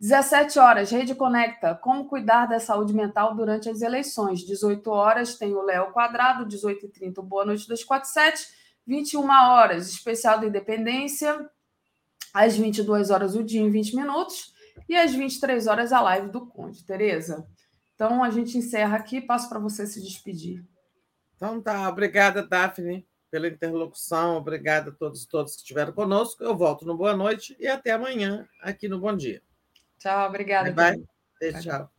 17 0.00 0.58
horas, 0.58 0.90
Rede 0.90 1.14
Conecta, 1.14 1.74
como 1.74 2.06
cuidar 2.06 2.46
da 2.46 2.58
saúde 2.58 2.94
mental 2.94 3.34
durante 3.34 3.68
as 3.68 3.82
eleições. 3.82 4.40
18 4.46 4.90
horas, 4.90 5.34
tem 5.36 5.52
o 5.52 5.60
Léo 5.62 5.92
Quadrado, 5.92 6.46
18h30, 6.46 7.18
o 7.18 7.22
Boa 7.22 7.44
Noite 7.44 7.66
247. 7.68 8.48
21 8.86 9.28
horas, 9.28 9.90
especial 9.90 10.38
da 10.40 10.46
Independência. 10.46 11.48
Às 12.32 12.56
22 12.56 13.10
horas, 13.10 13.34
o 13.34 13.42
dia 13.44 13.60
em 13.60 13.68
20 13.70 13.94
minutos. 13.96 14.54
E 14.88 14.96
às 14.96 15.12
23 15.12 15.66
horas, 15.66 15.92
a 15.92 16.00
live 16.00 16.28
do 16.28 16.46
Conde. 16.46 16.82
Tereza? 16.84 17.46
Então, 18.00 18.24
a 18.24 18.30
gente 18.30 18.56
encerra 18.56 18.96
aqui. 18.96 19.20
Passo 19.20 19.46
para 19.50 19.58
você 19.58 19.86
se 19.86 20.00
despedir. 20.00 20.64
Então 21.36 21.60
tá, 21.60 21.86
obrigada, 21.86 22.42
Daphne, 22.42 23.06
pela 23.30 23.46
interlocução. 23.46 24.38
Obrigada 24.38 24.88
a 24.88 24.94
todos 24.94 25.26
todos 25.26 25.52
que 25.52 25.60
estiveram 25.60 25.92
conosco. 25.92 26.42
Eu 26.42 26.56
volto 26.56 26.86
no 26.86 26.96
Boa 26.96 27.14
Noite 27.14 27.54
e 27.60 27.68
até 27.68 27.90
amanhã 27.90 28.48
aqui 28.62 28.88
no 28.88 28.98
Bom 28.98 29.14
Dia. 29.14 29.42
Tchau, 29.98 30.28
obrigada. 30.28 30.72
Bye, 30.72 30.96
bye. 30.96 31.06
Beijo, 31.38 31.60
tchau. 31.60 31.90